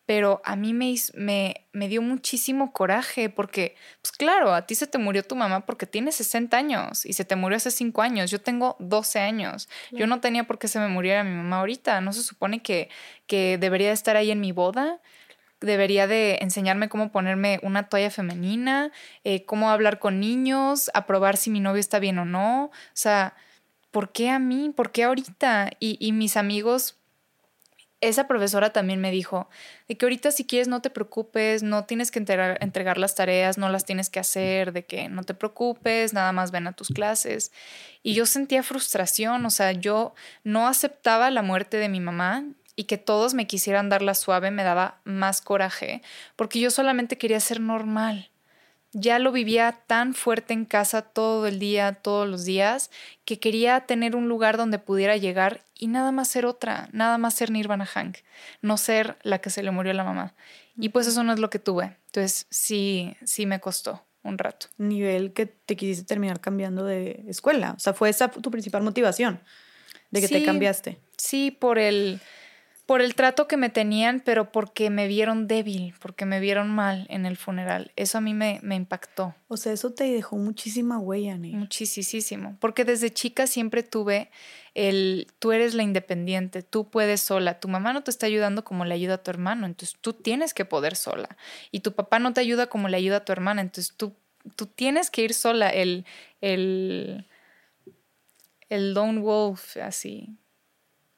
pero 0.06 0.40
a 0.44 0.54
mí 0.54 0.72
me, 0.72 0.94
me, 1.14 1.66
me, 1.72 1.88
dio 1.88 2.00
muchísimo 2.00 2.72
coraje 2.72 3.28
porque, 3.28 3.74
pues 4.00 4.12
claro, 4.12 4.54
a 4.54 4.66
ti 4.66 4.76
se 4.76 4.86
te 4.86 4.98
murió 4.98 5.24
tu 5.24 5.34
mamá 5.34 5.66
porque 5.66 5.86
tienes 5.86 6.14
60 6.14 6.56
años 6.56 7.04
y 7.04 7.14
se 7.14 7.24
te 7.24 7.34
murió 7.34 7.56
hace 7.56 7.72
5 7.72 8.02
años, 8.02 8.30
yo 8.30 8.40
tengo 8.40 8.76
12 8.78 9.18
años, 9.18 9.68
yo 9.90 10.06
no 10.06 10.20
tenía 10.20 10.44
por 10.44 10.60
qué 10.60 10.68
se 10.68 10.78
me 10.78 10.86
muriera 10.86 11.24
mi 11.24 11.34
mamá 11.34 11.58
ahorita, 11.58 12.00
no 12.00 12.12
se 12.12 12.22
supone 12.22 12.62
que, 12.62 12.88
que 13.26 13.58
debería 13.58 13.90
estar 13.90 14.16
ahí 14.16 14.30
en 14.30 14.40
mi 14.40 14.52
boda, 14.52 15.00
debería 15.60 16.06
de 16.06 16.38
enseñarme 16.40 16.88
cómo 16.88 17.10
ponerme 17.10 17.58
una 17.64 17.88
toalla 17.88 18.10
femenina, 18.10 18.92
eh, 19.24 19.44
cómo 19.44 19.70
hablar 19.70 19.98
con 19.98 20.20
niños, 20.20 20.88
aprobar 20.94 21.36
si 21.36 21.50
mi 21.50 21.58
novio 21.58 21.80
está 21.80 21.98
bien 21.98 22.20
o 22.20 22.24
no, 22.24 22.66
o 22.66 22.70
sea 22.92 23.34
¿por 23.92 24.10
qué 24.10 24.30
a 24.30 24.40
mí? 24.40 24.72
¿Por 24.74 24.90
qué 24.90 25.04
ahorita? 25.04 25.70
Y, 25.78 26.10
mis 26.12 26.36
amigos, 26.36 26.96
esa 28.00 28.26
profesora 28.26 28.70
también 28.70 29.00
me 29.00 29.12
dijo, 29.12 29.48
de 29.86 29.96
que 29.96 30.06
ahorita 30.06 30.32
si 30.32 30.44
quieres 30.44 30.66
no 30.66 30.82
te 30.82 30.90
preocupes, 30.90 31.62
no 31.62 31.84
tienes 31.84 32.10
que 32.10 32.18
entregar, 32.18 32.58
entregar 32.60 32.98
las 32.98 33.14
tareas, 33.14 33.58
no 33.58 33.68
las 33.68 33.84
tienes 33.84 34.10
que 34.10 34.18
hacer, 34.18 34.72
de 34.72 34.84
que 34.84 35.08
no 35.08 35.22
te 35.22 35.34
preocupes, 35.34 36.12
nada 36.12 36.32
más 36.32 36.50
ven 36.50 36.66
a 36.66 36.72
tus 36.72 36.88
clases. 36.88 37.52
Y 38.02 38.14
yo 38.14 38.26
sentía 38.26 38.64
frustración, 38.64 39.46
o 39.46 39.50
sea, 39.50 39.70
yo 39.70 40.14
no 40.42 40.66
aceptaba 40.66 41.30
la 41.30 41.42
muerte 41.42 41.76
de 41.76 41.88
mi 41.88 42.00
mamá 42.00 42.44
y 42.74 42.84
que 42.84 42.98
todos 42.98 43.34
me 43.34 43.46
quisieran 43.46 43.90
dar 43.90 44.02
la 44.02 44.14
suave 44.14 44.50
me 44.50 44.64
daba 44.64 45.00
más 45.04 45.42
coraje, 45.42 46.02
porque 46.34 46.58
yo 46.58 46.70
solamente 46.70 47.18
quería 47.18 47.38
ser 47.38 47.60
normal 47.60 48.31
ya 48.92 49.18
lo 49.18 49.32
vivía 49.32 49.80
tan 49.86 50.14
fuerte 50.14 50.52
en 50.52 50.64
casa 50.64 51.02
todo 51.02 51.46
el 51.46 51.58
día, 51.58 51.92
todos 51.94 52.28
los 52.28 52.44
días, 52.44 52.90
que 53.24 53.38
quería 53.38 53.80
tener 53.80 54.14
un 54.16 54.28
lugar 54.28 54.56
donde 54.56 54.78
pudiera 54.78 55.16
llegar 55.16 55.64
y 55.74 55.86
nada 55.86 56.12
más 56.12 56.28
ser 56.28 56.46
otra, 56.46 56.88
nada 56.92 57.18
más 57.18 57.34
ser 57.34 57.50
Nirvana 57.50 57.86
Hank, 57.86 58.18
no 58.60 58.76
ser 58.76 59.16
la 59.22 59.40
que 59.40 59.50
se 59.50 59.62
le 59.62 59.70
murió 59.70 59.92
la 59.92 60.04
mamá. 60.04 60.34
Y 60.76 60.90
pues 60.90 61.06
eso 61.06 61.22
no 61.22 61.32
es 61.32 61.38
lo 61.38 61.50
que 61.50 61.58
tuve. 61.58 61.96
Entonces 62.06 62.46
sí, 62.50 63.16
sí 63.24 63.46
me 63.46 63.60
costó 63.60 64.04
un 64.22 64.38
rato. 64.38 64.66
Nivel 64.78 65.32
que 65.32 65.46
te 65.46 65.76
quisiste 65.76 66.04
terminar 66.04 66.40
cambiando 66.40 66.84
de 66.84 67.24
escuela. 67.28 67.74
O 67.76 67.80
sea, 67.80 67.92
fue 67.94 68.10
esa 68.10 68.30
tu 68.30 68.50
principal 68.50 68.82
motivación 68.82 69.40
de 70.10 70.20
que 70.20 70.28
te 70.28 70.44
cambiaste. 70.44 70.98
Sí, 71.16 71.50
por 71.50 71.78
el 71.78 72.20
por 72.92 73.00
el 73.00 73.14
trato 73.14 73.48
que 73.48 73.56
me 73.56 73.70
tenían, 73.70 74.20
pero 74.20 74.52
porque 74.52 74.90
me 74.90 75.08
vieron 75.08 75.48
débil, 75.48 75.94
porque 75.98 76.26
me 76.26 76.40
vieron 76.40 76.68
mal 76.68 77.06
en 77.08 77.24
el 77.24 77.38
funeral. 77.38 77.90
Eso 77.96 78.18
a 78.18 78.20
mí 78.20 78.34
me, 78.34 78.60
me 78.62 78.74
impactó. 78.74 79.34
O 79.48 79.56
sea, 79.56 79.72
eso 79.72 79.94
te 79.94 80.04
dejó 80.04 80.36
muchísima 80.36 80.98
huella, 80.98 81.38
Ney. 81.38 81.54
Muchísimo. 81.54 82.58
Porque 82.60 82.84
desde 82.84 83.10
chica 83.10 83.46
siempre 83.46 83.82
tuve 83.82 84.30
el, 84.74 85.26
tú 85.38 85.52
eres 85.52 85.72
la 85.72 85.84
independiente, 85.84 86.62
tú 86.62 86.90
puedes 86.90 87.22
sola, 87.22 87.60
tu 87.60 87.68
mamá 87.68 87.94
no 87.94 88.02
te 88.02 88.10
está 88.10 88.26
ayudando 88.26 88.62
como 88.62 88.84
le 88.84 88.92
ayuda 88.92 89.14
a 89.14 89.22
tu 89.22 89.30
hermano, 89.30 89.64
entonces 89.64 89.96
tú 89.98 90.12
tienes 90.12 90.52
que 90.52 90.66
poder 90.66 90.94
sola. 90.94 91.38
Y 91.70 91.80
tu 91.80 91.94
papá 91.94 92.18
no 92.18 92.34
te 92.34 92.42
ayuda 92.42 92.66
como 92.66 92.90
le 92.90 92.98
ayuda 92.98 93.16
a 93.16 93.24
tu 93.24 93.32
hermana, 93.32 93.62
entonces 93.62 93.94
tú, 93.96 94.12
tú 94.54 94.66
tienes 94.66 95.08
que 95.08 95.22
ir 95.22 95.32
sola. 95.32 95.70
El, 95.70 96.04
el, 96.42 97.26
el 98.68 98.92
lone 98.92 99.20
wolf, 99.20 99.78
así, 99.78 100.36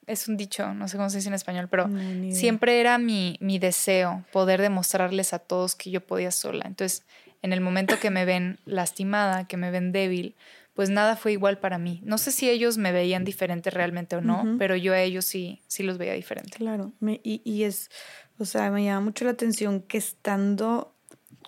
es 0.06 0.28
un 0.28 0.36
dicho, 0.36 0.74
no 0.74 0.88
sé 0.88 0.96
cómo 0.96 1.10
se 1.10 1.18
dice 1.18 1.28
en 1.28 1.34
español, 1.34 1.68
pero 1.70 1.88
siempre 2.30 2.80
era 2.80 2.98
mi, 2.98 3.36
mi 3.40 3.58
deseo 3.58 4.24
poder 4.32 4.60
demostrarles 4.60 5.32
a 5.32 5.38
todos 5.38 5.74
que 5.74 5.90
yo 5.90 6.00
podía 6.00 6.30
sola. 6.30 6.64
Entonces, 6.66 7.04
en 7.42 7.52
el 7.52 7.60
momento 7.60 7.98
que 8.00 8.10
me 8.10 8.24
ven 8.24 8.58
lastimada, 8.64 9.46
que 9.46 9.56
me 9.56 9.70
ven 9.70 9.92
débil, 9.92 10.34
pues 10.74 10.90
nada 10.90 11.16
fue 11.16 11.32
igual 11.32 11.58
para 11.58 11.78
mí. 11.78 12.00
No 12.04 12.18
sé 12.18 12.32
si 12.32 12.50
ellos 12.50 12.78
me 12.78 12.90
veían 12.90 13.24
diferente 13.24 13.70
realmente 13.70 14.16
o 14.16 14.20
no, 14.20 14.56
pero 14.58 14.76
yo 14.76 14.92
a 14.92 15.00
ellos 15.00 15.24
sí, 15.24 15.62
sí 15.68 15.82
los 15.82 15.98
veía 15.98 16.14
diferente. 16.14 16.56
Claro, 16.56 16.92
y, 17.22 17.40
y, 17.44 17.62
es, 17.62 17.90
o 18.38 18.44
sea, 18.44 18.70
me 18.70 18.84
llama 18.84 19.00
mucho 19.00 19.24
la 19.24 19.32
atención 19.32 19.80
que 19.80 19.98
estando 19.98 20.94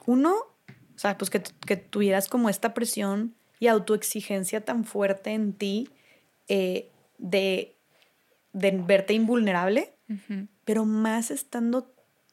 uno, 0.07 0.35
o 0.35 0.99
sea, 0.99 1.19
pues 1.19 1.31
que, 1.31 1.43
que 1.67 1.77
tuvieras 1.77 2.29
como 2.29 2.49
esta 2.49 2.73
presión 2.73 3.35
y 3.59 3.67
autoexigencia 3.67 4.65
tan 4.65 4.85
fuerte 4.85 5.31
en 5.33 5.53
ti 5.53 5.89
eh, 6.49 6.91
de 7.19 7.76
de 8.57 8.71
verte 8.71 9.13
invulnerable, 9.13 9.93
pero 10.65 10.87
más 10.87 11.31
estando 11.31 11.93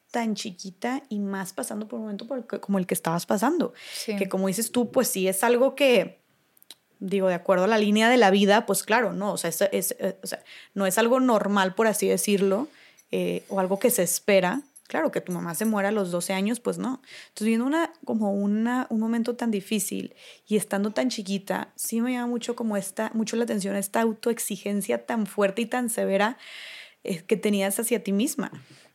tan 0.10 0.36
chiquita 0.36 1.04
y 1.10 1.20
más 1.20 1.52
pasando 1.52 1.88
por 1.88 2.00
un 2.00 2.06
momento 2.06 2.28
como 2.62 2.78
el 2.78 2.88
que 2.88 2.94
estabas 2.94 3.26
pasando. 3.26 3.74
Que 4.06 4.30
como 4.30 4.48
dices 4.48 4.72
tú, 4.72 4.90
pues 4.90 5.10
sí 5.10 5.28
es 5.28 5.44
algo 5.44 5.76
que, 5.76 6.22
digo, 7.00 7.28
de 7.28 7.34
acuerdo 7.34 7.66
a 7.66 7.68
la 7.68 7.78
línea 7.78 8.10
de 8.10 8.16
la 8.16 8.32
vida, 8.32 8.66
pues 8.66 8.84
claro, 8.84 9.12
no, 9.12 9.34
o 9.34 9.38
sea, 9.38 9.50
es, 9.50 9.62
eh, 10.00 10.18
no 10.74 10.86
es 10.86 10.98
algo 10.98 11.20
normal, 11.20 11.76
por 11.76 11.88
así 11.88 12.08
decirlo, 12.08 12.70
eh, 13.12 13.44
o 13.50 13.60
algo 13.60 13.78
que 13.80 13.90
se 13.90 14.04
espera, 14.04 14.62
Claro, 14.88 15.12
que 15.12 15.22
tu 15.22 15.32
mamá 15.32 15.56
se 15.56 15.66
muera 15.66 15.90
a 15.90 15.92
los 15.92 16.12
12 16.12 16.34
años, 16.34 16.60
pues 16.60 16.78
no. 16.78 17.02
Entonces, 17.30 17.48
viendo 17.48 17.66
una, 17.66 17.94
como 18.06 18.34
una, 18.34 18.86
un 18.90 19.00
momento 19.00 19.36
tan 19.36 19.50
difícil 19.50 20.14
y 20.48 20.58
estando 20.58 20.92
tan 20.92 21.10
chiquita, 21.10 21.72
sí 21.76 22.02
me 22.02 22.14
llama 22.14 22.28
mucho 22.28 22.56
como 22.56 22.76
esta, 22.78 23.10
mucho 23.14 23.36
la 23.36 23.46
atención 23.46 23.76
esta 23.76 24.02
autoexigencia 24.02 25.06
tan 25.06 25.26
fuerte 25.26 25.62
y 25.62 25.66
tan 25.66 25.90
severa 25.90 26.38
eh, 27.04 27.24
que 27.24 27.38
tenías 27.38 27.80
hacia 27.80 28.04
ti 28.04 28.12
misma. 28.12 28.52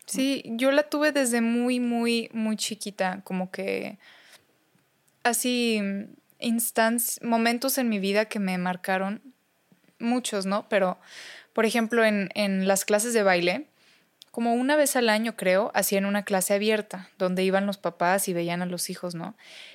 Sí, 0.07 0.43
yo 0.47 0.71
la 0.71 0.85
tuve 0.85 1.13
desde 1.13 1.41
muy, 1.41 1.81
muy, 1.81 2.31
muy 2.33 2.57
chiquita, 2.57 3.21
como 3.25 3.51
que 3.51 3.99
así 5.23 5.83
instantes, 6.39 7.21
momentos 7.23 7.77
en 7.79 7.89
mi 7.89 7.99
vida 7.99 8.27
que 8.27 8.39
me 8.39 8.57
marcaron, 8.57 9.21
muchos, 9.99 10.47
¿no? 10.47 10.69
Pero, 10.69 10.99
por 11.53 11.67
ejemplo, 11.67 12.05
en, 12.05 12.31
en 12.35 12.67
las 12.69 12.85
clases 12.85 13.13
de 13.13 13.23
baile, 13.23 13.68
como 14.39 14.55
una 14.55 14.77
vez 14.77 14.95
al 14.95 15.09
año, 15.09 15.35
creo, 15.35 15.73
hacían 15.75 16.05
una 16.05 16.23
clase 16.23 16.55
abierta, 16.55 17.11
donde 17.19 17.43
iban 17.43 17.67
los 17.67 17.77
papás 17.77 18.29
y 18.29 18.33
veían 18.33 18.63
a 18.63 18.67
los 18.67 18.89
hijos, 18.89 19.17
¿no? 19.17 19.35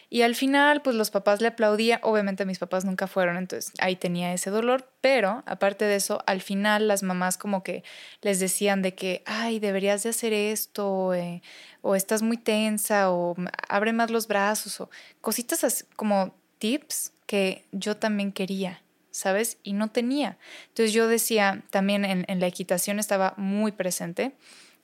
Y 0.10 0.22
al 0.22 0.36
final, 0.36 0.82
pues 0.82 0.96
los 0.96 1.12
papás 1.12 1.42
le 1.42 1.50
aplaudían, 1.50 2.00
obviamente 2.02 2.46
mis 2.46 2.60
papás 2.60 2.86
nunca 2.86 3.08
fueron, 3.08 3.36
entonces 3.36 3.74
ahí 3.80 3.98
tenía 3.98 4.32
ese 4.32 4.52
dolor, 4.52 4.90
pero 5.02 5.44
aparte 5.48 5.84
de 5.84 5.98
eso, 5.98 6.24
al 6.28 6.40
final 6.42 6.88
las 6.88 7.04
mamás 7.04 7.38
como 7.38 7.62
que 7.62 7.84
les 8.22 8.40
decían 8.40 8.82
de 8.82 8.96
que, 8.96 9.22
ay, 9.26 9.60
deberías 9.60 10.02
de 10.04 10.12
hacer 10.12 10.32
esto, 10.32 11.14
eh, 11.14 11.42
o 11.82 11.96
estás 11.96 12.22
muy 12.22 12.38
tensa, 12.38 13.12
o 13.12 13.36
abre 13.68 13.92
más 13.92 14.12
los 14.12 14.30
brazos, 14.30 14.80
o 14.80 14.90
cositas 15.20 15.66
así, 15.66 15.84
como 15.98 16.34
tips 16.60 17.12
que 17.26 17.66
yo 17.74 17.98
también 17.98 18.32
quería. 18.32 18.83
¿Sabes? 19.14 19.60
Y 19.62 19.74
no 19.74 19.90
tenía. 19.90 20.38
Entonces 20.70 20.92
yo 20.92 21.08
decía, 21.08 21.64
también 21.70 22.04
en, 22.04 22.40
la 22.40 22.48
equitación 22.48 23.00
estaba 23.00 23.36
muy 23.38 23.72
presente, 23.72 24.34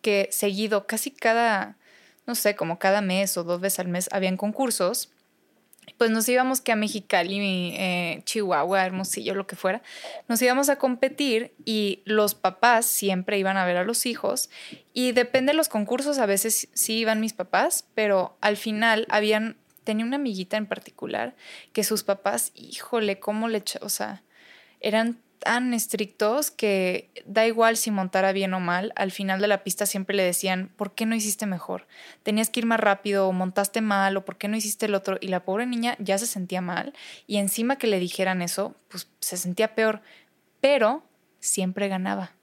que 0.02 0.30
seguido, 0.32 0.86
casi 0.86 1.12
cada, 1.12 1.78
no 2.28 2.36
sé, 2.36 2.56
como 2.56 2.78
cada 2.78 3.02
mes 3.02 3.36
o 3.38 3.44
dos 3.44 3.60
veces 3.60 3.80
al 3.80 3.88
mes, 3.88 4.08
habían 4.12 4.38
concursos. 4.38 5.10
Pues 5.98 6.12
nos 6.12 6.30
íbamos 6.30 6.62
que 6.62 6.72
a 6.72 6.76
Mexicali, 6.76 7.74
eh, 7.76 8.22
Chihuahua, 8.24 8.86
Hermosillo, 8.86 9.34
lo 9.34 9.48
que 9.48 9.56
fuera, 9.56 9.82
nos 10.28 10.40
íbamos 10.40 10.70
a 10.70 10.76
competir 10.76 11.56
y 11.66 12.04
los 12.06 12.36
papás 12.36 12.86
siempre 12.86 13.40
iban 13.40 13.58
a 13.58 13.66
ver 13.66 13.78
a 13.78 13.84
los 13.84 14.06
hijos 14.06 14.52
y 14.94 15.14
depende 15.14 15.54
de 15.54 15.58
los 15.58 15.70
concursos, 15.70 16.20
a 16.20 16.28
veces 16.28 16.68
sí 16.74 17.00
iban 17.00 17.20
mis 17.20 17.34
papás, 17.34 17.86
pero 17.96 18.38
al 18.42 18.58
final 18.58 19.08
habían 19.10 19.58
tenía 19.90 20.06
una 20.06 20.18
amiguita 20.18 20.56
en 20.56 20.68
particular 20.68 21.36
que 21.74 21.84
sus 21.84 22.04
papás, 22.04 22.52
híjole, 22.54 23.20
cómo 23.20 23.48
le, 23.48 23.64
o 23.82 23.90
sea, 23.90 24.22
eran 24.82 25.18
tan 25.40 25.74
estrictos 25.74 26.52
que 26.52 27.10
da 27.26 27.48
igual 27.48 27.76
si 27.76 27.90
montara 27.90 28.32
bien 28.32 28.54
o 28.54 28.60
mal, 28.60 28.94
al 28.96 29.10
final 29.10 29.42
de 29.42 29.48
la 29.48 29.64
pista 29.64 29.88
siempre 29.88 30.16
le 30.16 30.22
decían, 30.22 30.70
¿por 30.76 30.94
qué 30.94 31.08
no 31.08 31.16
hiciste 31.16 31.48
mejor? 31.48 31.88
Tenías 32.22 32.52
que 32.52 32.60
ir 32.60 32.68
más 32.68 32.80
rápido 32.80 33.28
o 33.28 33.32
montaste 33.32 33.82
mal 33.82 34.16
o 34.16 34.26
¿por 34.26 34.38
qué 34.38 34.48
no 34.48 34.58
hiciste 34.58 34.86
el 34.86 34.94
otro? 34.94 35.18
Y 35.20 35.30
la 35.30 35.44
pobre 35.44 35.66
niña 35.66 35.96
ya 35.98 36.20
se 36.20 36.28
sentía 36.28 36.62
mal 36.62 36.94
y 37.26 37.38
encima 37.38 37.78
que 37.78 37.88
le 37.88 37.98
dijeran 37.98 38.44
eso, 38.44 38.76
pues 38.90 39.10
se 39.22 39.38
sentía 39.38 39.74
peor, 39.74 40.04
pero 40.62 41.04
siempre 41.40 41.88
ganaba. 41.88 42.34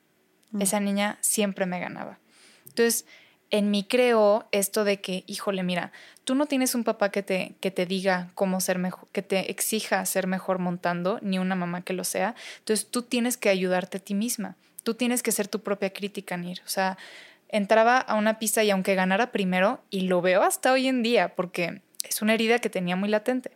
Mm. 0.50 0.62
Esa 0.62 0.80
niña 0.80 1.18
siempre 1.20 1.64
me 1.64 1.78
ganaba. 1.78 2.18
Entonces, 2.64 3.06
en 3.50 3.70
mí 3.70 3.84
creó 3.84 4.48
esto 4.50 4.84
de 4.84 5.00
que, 5.00 5.22
híjole, 5.26 5.62
mira, 5.62 5.92
tú 6.26 6.34
no 6.34 6.46
tienes 6.46 6.74
un 6.74 6.82
papá 6.82 7.10
que 7.10 7.22
te, 7.22 7.54
que 7.60 7.70
te 7.70 7.86
diga 7.86 8.30
cómo 8.34 8.60
ser 8.60 8.78
mejor, 8.78 9.08
que 9.12 9.22
te 9.22 9.48
exija 9.52 10.04
ser 10.04 10.26
mejor 10.26 10.58
montando, 10.58 11.20
ni 11.22 11.38
una 11.38 11.54
mamá 11.54 11.82
que 11.82 11.92
lo 11.92 12.02
sea. 12.02 12.34
Entonces 12.58 12.88
tú 12.90 13.02
tienes 13.02 13.36
que 13.36 13.48
ayudarte 13.48 13.98
a 13.98 14.00
ti 14.00 14.14
misma. 14.14 14.56
Tú 14.82 14.94
tienes 14.94 15.22
que 15.22 15.30
ser 15.30 15.46
tu 15.46 15.60
propia 15.60 15.90
crítica, 15.90 16.36
Nir. 16.36 16.62
O 16.66 16.68
sea, 16.68 16.98
entraba 17.48 17.98
a 17.98 18.16
una 18.16 18.40
pista 18.40 18.64
y 18.64 18.70
aunque 18.70 18.96
ganara 18.96 19.30
primero, 19.30 19.80
y 19.88 20.02
lo 20.02 20.20
veo 20.20 20.42
hasta 20.42 20.72
hoy 20.72 20.88
en 20.88 21.04
día, 21.04 21.36
porque 21.36 21.80
es 22.02 22.20
una 22.22 22.34
herida 22.34 22.58
que 22.58 22.70
tenía 22.70 22.96
muy 22.96 23.08
latente 23.08 23.52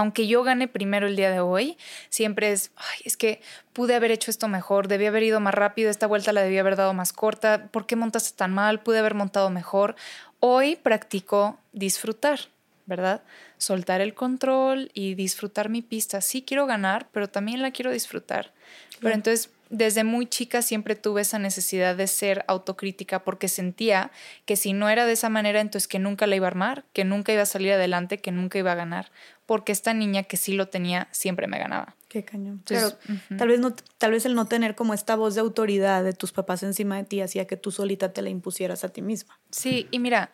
aunque 0.00 0.26
yo 0.26 0.42
gane 0.42 0.66
primero 0.68 1.06
el 1.06 1.16
día 1.16 1.30
de 1.30 1.40
hoy, 1.40 1.76
siempre 2.08 2.52
es, 2.52 2.72
ay, 2.76 3.00
es 3.04 3.16
que 3.16 3.40
pude 3.72 3.94
haber 3.94 4.10
hecho 4.10 4.30
esto 4.30 4.48
mejor, 4.48 4.88
debí 4.88 5.06
haber 5.06 5.22
ido 5.22 5.40
más 5.40 5.54
rápido, 5.54 5.90
esta 5.90 6.06
vuelta 6.06 6.32
la 6.32 6.42
debí 6.42 6.58
haber 6.58 6.76
dado 6.76 6.94
más 6.94 7.12
corta, 7.12 7.68
¿por 7.70 7.86
qué 7.86 7.96
montaste 7.96 8.36
tan 8.36 8.52
mal? 8.52 8.80
Pude 8.80 8.98
haber 8.98 9.14
montado 9.14 9.50
mejor. 9.50 9.96
Hoy 10.40 10.76
practico 10.76 11.58
disfrutar, 11.72 12.40
¿verdad? 12.86 13.22
Soltar 13.58 14.00
el 14.00 14.14
control 14.14 14.90
y 14.94 15.14
disfrutar 15.14 15.68
mi 15.68 15.82
pista. 15.82 16.20
Sí 16.20 16.42
quiero 16.42 16.66
ganar, 16.66 17.08
pero 17.12 17.28
también 17.28 17.62
la 17.62 17.70
quiero 17.70 17.92
disfrutar. 17.92 18.52
Pero 19.00 19.14
entonces 19.14 19.50
desde 19.70 20.02
muy 20.02 20.26
chica 20.26 20.62
siempre 20.62 20.96
tuve 20.96 21.22
esa 21.22 21.38
necesidad 21.38 21.94
de 21.94 22.08
ser 22.08 22.44
autocrítica 22.48 23.22
porque 23.22 23.48
sentía 23.48 24.10
que 24.44 24.56
si 24.56 24.72
no 24.72 24.88
era 24.88 25.06
de 25.06 25.12
esa 25.12 25.28
manera, 25.28 25.60
entonces 25.60 25.86
que 25.86 26.00
nunca 26.00 26.26
la 26.26 26.36
iba 26.36 26.46
a 26.46 26.50
armar, 26.50 26.84
que 26.92 27.04
nunca 27.04 27.32
iba 27.32 27.42
a 27.42 27.46
salir 27.46 27.72
adelante, 27.72 28.18
que 28.18 28.32
nunca 28.32 28.58
iba 28.58 28.72
a 28.72 28.76
ganar, 28.76 29.12
porque 29.46 29.72
esta 29.72 29.94
niña 29.94 30.24
que 30.24 30.36
sí 30.36 30.54
lo 30.54 30.68
tenía 30.68 31.06
siempre 31.12 31.46
me 31.46 31.58
ganaba. 31.58 31.94
Qué 32.10 32.24
cañón. 32.24 32.60
Claro, 32.64 32.98
tal 33.38 33.46
vez 33.46 33.60
no, 33.60 33.72
tal 33.96 34.10
vez 34.10 34.26
el 34.26 34.34
no 34.34 34.46
tener 34.46 34.74
como 34.74 34.94
esta 34.94 35.14
voz 35.14 35.36
de 35.36 35.42
autoridad 35.42 36.02
de 36.02 36.12
tus 36.12 36.32
papás 36.32 36.64
encima 36.64 36.96
de 36.96 37.04
ti 37.04 37.20
hacía 37.20 37.46
que 37.46 37.56
tú 37.56 37.70
solita 37.70 38.12
te 38.12 38.20
la 38.20 38.30
impusieras 38.30 38.82
a 38.82 38.88
ti 38.88 39.00
misma. 39.00 39.38
Sí, 39.52 39.86
y 39.92 40.00
mira, 40.00 40.32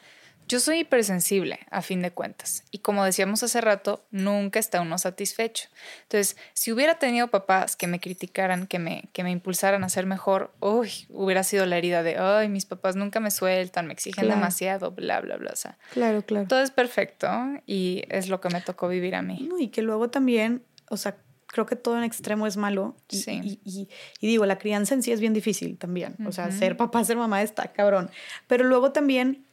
yo 0.49 0.59
soy 0.59 0.79
hipersensible, 0.79 1.59
a 1.71 1.83
fin 1.83 2.01
de 2.01 2.13
cuentas, 2.13 2.65
y 2.71 2.79
como 2.79 3.05
decíamos 3.05 3.43
hace 3.43 3.61
rato, 3.61 4.07
nunca 4.11 4.59
está 4.59 4.81
uno 4.81 4.97
satisfecho. 4.97 5.69
Entonces, 6.05 6.39
si 6.55 6.73
hubiera 6.73 6.99
tenido 6.99 7.29
papás 7.29 7.77
que 7.77 7.87
me 7.87 8.01
criticaran, 8.01 8.67
que 8.67 8.79
me, 8.79 9.11
que 9.13 9.23
me 9.23 9.31
impulsaran 9.31 9.85
a 9.85 9.91
ser 9.91 10.07
mejor, 10.07 10.55
uy, 10.61 11.07
hubiera 11.11 11.45
sido 11.45 11.67
la 11.67 11.77
herida 11.77 12.03
de, 12.03 12.17
ay, 12.17 12.49
mis 12.49 12.65
papás 12.65 12.97
nunca 12.97 13.21
me 13.21 13.31
sueltan, 13.31 13.87
me 13.87 13.93
exigen 13.93 14.31
demasiado, 14.31 14.93
bla, 14.93 15.21
bla, 15.21 15.37
bla. 15.37 15.51
O 15.53 15.57
sea, 15.57 15.77
claro, 15.93 16.23
claro. 16.23 16.47
Todo 16.49 16.63
es 16.63 16.71
perfecto 16.71 17.29
y 17.67 18.05
es 18.09 18.31
lo 18.31 18.41
que 18.41 18.49
me 18.49 18.63
tocó 18.63 18.89
vivir 18.89 19.15
a 19.15 19.21
mí. 19.21 19.47
y 19.59 19.69
que 19.69 19.83
luego 19.83 20.09
también, 20.09 20.63
o 20.89 20.97
sea, 20.97 21.19
creo 21.47 21.67
que 21.67 21.77
todo 21.77 21.97
en 21.97 22.05
extremo 22.05 22.47
es 22.47 22.57
malo. 22.57 22.97
Y, 23.09 23.17
sí. 23.19 23.61
y, 23.65 23.89
y, 24.21 24.27
digo, 24.27 24.47
la 24.47 24.59
crianza 24.59 24.95
en 24.95 25.03
sí 25.03 25.13
es 25.13 25.21
bien 25.21 25.33
difícil 25.33 25.79
también. 25.79 26.17
O 26.27 26.33
sea, 26.33 26.51
ser 26.51 26.77
papá, 26.77 27.05
ser 27.05 27.17
mamá 27.17 27.43
está 27.43 27.73
cabrón. 27.73 28.11
Pero 28.47 28.65
luego 28.65 28.93
también 28.93 29.47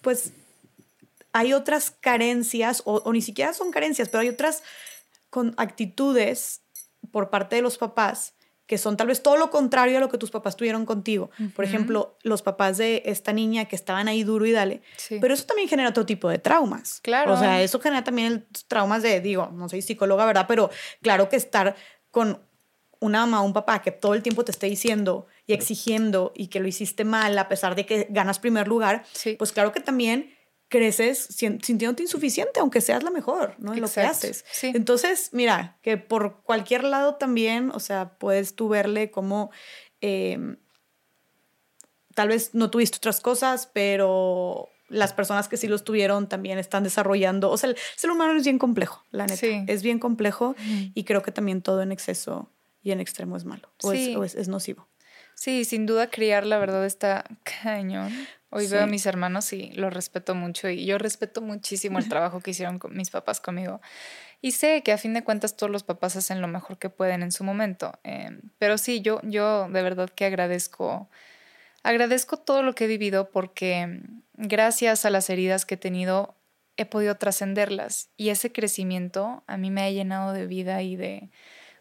pues 0.00 0.32
hay 1.32 1.52
otras 1.52 1.90
carencias, 1.90 2.82
o, 2.84 3.12
ni 3.12 3.22
siquiera 3.22 3.52
son 3.52 3.70
carencias, 3.70 4.08
pero 4.08 4.22
hay 4.22 4.28
otras 4.28 4.62
con 5.28 5.54
actitudes 5.58 6.62
por 7.12 7.30
parte 7.30 7.56
de 7.56 7.62
los 7.62 7.78
papás 7.78 8.34
que 8.70 8.78
son 8.78 8.96
tal 8.96 9.08
vez 9.08 9.20
todo 9.20 9.36
lo 9.36 9.50
contrario 9.50 9.98
a 9.98 10.00
lo 10.00 10.08
que 10.08 10.16
tus 10.16 10.30
papás 10.30 10.56
tuvieron 10.56 10.86
contigo. 10.86 11.32
Por 11.56 11.64
ejemplo, 11.64 12.16
los 12.22 12.42
papás 12.42 12.78
de 12.78 13.02
esta 13.04 13.32
niña 13.32 13.64
que 13.64 13.74
estaban 13.74 14.06
ahí 14.06 14.22
duro 14.22 14.46
y 14.46 14.52
dale. 14.52 14.80
Pero 15.20 15.34
eso 15.34 15.44
también 15.44 15.68
genera 15.68 15.88
otro 15.88 16.06
tipo 16.06 16.28
de 16.28 16.38
traumas. 16.38 17.00
Claro. 17.00 17.32
O 17.32 17.36
sea, 17.36 17.60
eso 17.62 17.80
genera 17.80 18.04
también 18.04 18.46
traumas 18.68 19.02
de, 19.02 19.20
digo, 19.20 19.50
no 19.52 19.68
soy 19.68 19.82
psicóloga, 19.82 20.24
¿verdad? 20.24 20.44
Pero 20.46 20.70
claro 21.02 21.28
que 21.28 21.34
estar 21.34 21.74
con 22.12 22.40
una 23.00 23.26
mamá 23.26 23.42
o 23.42 23.44
un 23.44 23.54
papá 23.54 23.82
que 23.82 23.90
todo 23.90 24.14
el 24.14 24.22
tiempo 24.22 24.44
te 24.44 24.52
esté 24.52 24.68
diciendo 24.68 25.26
y 25.48 25.52
exigiendo 25.52 26.30
y 26.36 26.46
que 26.46 26.60
lo 26.60 26.68
hiciste 26.68 27.02
mal 27.02 27.36
a 27.38 27.48
pesar 27.48 27.74
de 27.74 27.86
que 27.86 28.06
ganas 28.10 28.38
primer 28.38 28.68
lugar, 28.68 29.02
pues 29.36 29.50
claro 29.50 29.72
que 29.72 29.80
también 29.80 30.32
creces 30.70 31.18
sintiéndote 31.18 32.04
insuficiente, 32.04 32.60
aunque 32.60 32.80
seas 32.80 33.02
la 33.02 33.10
mejor, 33.10 33.56
¿no? 33.58 33.74
En 33.74 33.82
lo 33.82 33.90
que 33.90 34.00
haces. 34.00 34.44
Entonces, 34.62 35.30
mira, 35.32 35.76
que 35.82 35.98
por 35.98 36.40
cualquier 36.42 36.84
lado 36.84 37.16
también, 37.16 37.70
o 37.74 37.80
sea, 37.80 38.16
puedes 38.18 38.54
tú 38.54 38.68
verle 38.68 39.10
como 39.10 39.50
em, 40.00 40.56
tal 42.14 42.28
vez 42.28 42.54
no 42.54 42.70
tuviste 42.70 42.98
otras 42.98 43.20
cosas, 43.20 43.68
pero 43.72 44.68
las 44.88 45.12
personas 45.12 45.48
que 45.48 45.56
sí 45.56 45.66
los 45.66 45.84
tuvieron 45.84 46.28
también 46.28 46.58
están 46.58 46.84
desarrollando. 46.84 47.50
O 47.50 47.58
sea, 47.58 47.70
el 47.70 47.76
ser 47.96 48.10
humano 48.10 48.38
es 48.38 48.44
bien 48.44 48.58
complejo, 48.58 49.04
la 49.10 49.26
neta. 49.26 49.46
Es 49.66 49.82
bien 49.82 49.98
complejo 49.98 50.54
y 50.94 51.04
creo 51.04 51.22
que 51.22 51.32
también 51.32 51.62
todo 51.62 51.82
en 51.82 51.90
exceso 51.90 52.48
y 52.82 52.92
en 52.92 53.00
extremo 53.00 53.36
es 53.36 53.44
malo 53.44 53.68
o, 53.82 53.92
es, 53.92 54.34
es, 54.36 54.48
nocivo. 54.48 54.88
Sí, 55.34 55.64
sin 55.64 55.86
duda 55.86 56.10
criar, 56.10 56.46
la 56.46 56.58
verdad, 56.58 56.86
está 56.86 57.24
cañón. 57.62 58.12
Hoy 58.50 58.66
veo 58.66 58.82
a 58.82 58.86
mis 58.86 59.06
hermanos 59.06 59.52
y 59.52 59.72
los 59.72 59.92
respeto 59.92 60.34
mucho 60.34 60.68
y 60.68 60.84
yo 60.84 60.98
respeto 60.98 61.40
muchísimo 61.40 61.98
el 61.98 62.08
trabajo 62.08 62.40
que 62.40 62.50
hicieron 62.50 62.78
con 62.78 62.96
mis 62.96 63.10
papás 63.10 63.40
conmigo. 63.40 63.80
Y 64.42 64.52
sé 64.52 64.82
que 64.82 64.92
a 64.92 64.98
fin 64.98 65.14
de 65.14 65.22
cuentas 65.22 65.56
todos 65.56 65.70
los 65.70 65.84
papás 65.84 66.16
hacen 66.16 66.40
lo 66.40 66.48
mejor 66.48 66.78
que 66.78 66.90
pueden 66.90 67.22
en 67.22 67.30
su 67.30 67.44
momento. 67.44 67.98
Em, 68.02 68.40
pero 68.58 68.78
sí, 68.78 69.02
yo, 69.02 69.20
yo 69.22 69.68
de 69.68 69.82
verdad 69.82 70.10
que 70.10 70.24
agradezco, 70.24 71.08
agradezco 71.82 72.38
todo 72.38 72.62
lo 72.62 72.74
que 72.74 72.84
he 72.84 72.88
vivido 72.88 73.30
porque 73.30 74.00
gracias 74.34 75.04
a 75.04 75.10
las 75.10 75.30
heridas 75.30 75.64
que 75.64 75.74
he 75.74 75.78
tenido 75.78 76.34
he 76.76 76.86
podido 76.86 77.16
trascenderlas 77.16 78.08
y 78.16 78.30
ese 78.30 78.52
crecimiento 78.52 79.44
a 79.46 79.58
mí 79.58 79.70
me 79.70 79.82
ha 79.82 79.90
llenado 79.90 80.32
de 80.32 80.46
vida 80.46 80.80
y 80.82 80.96
de 80.96 81.28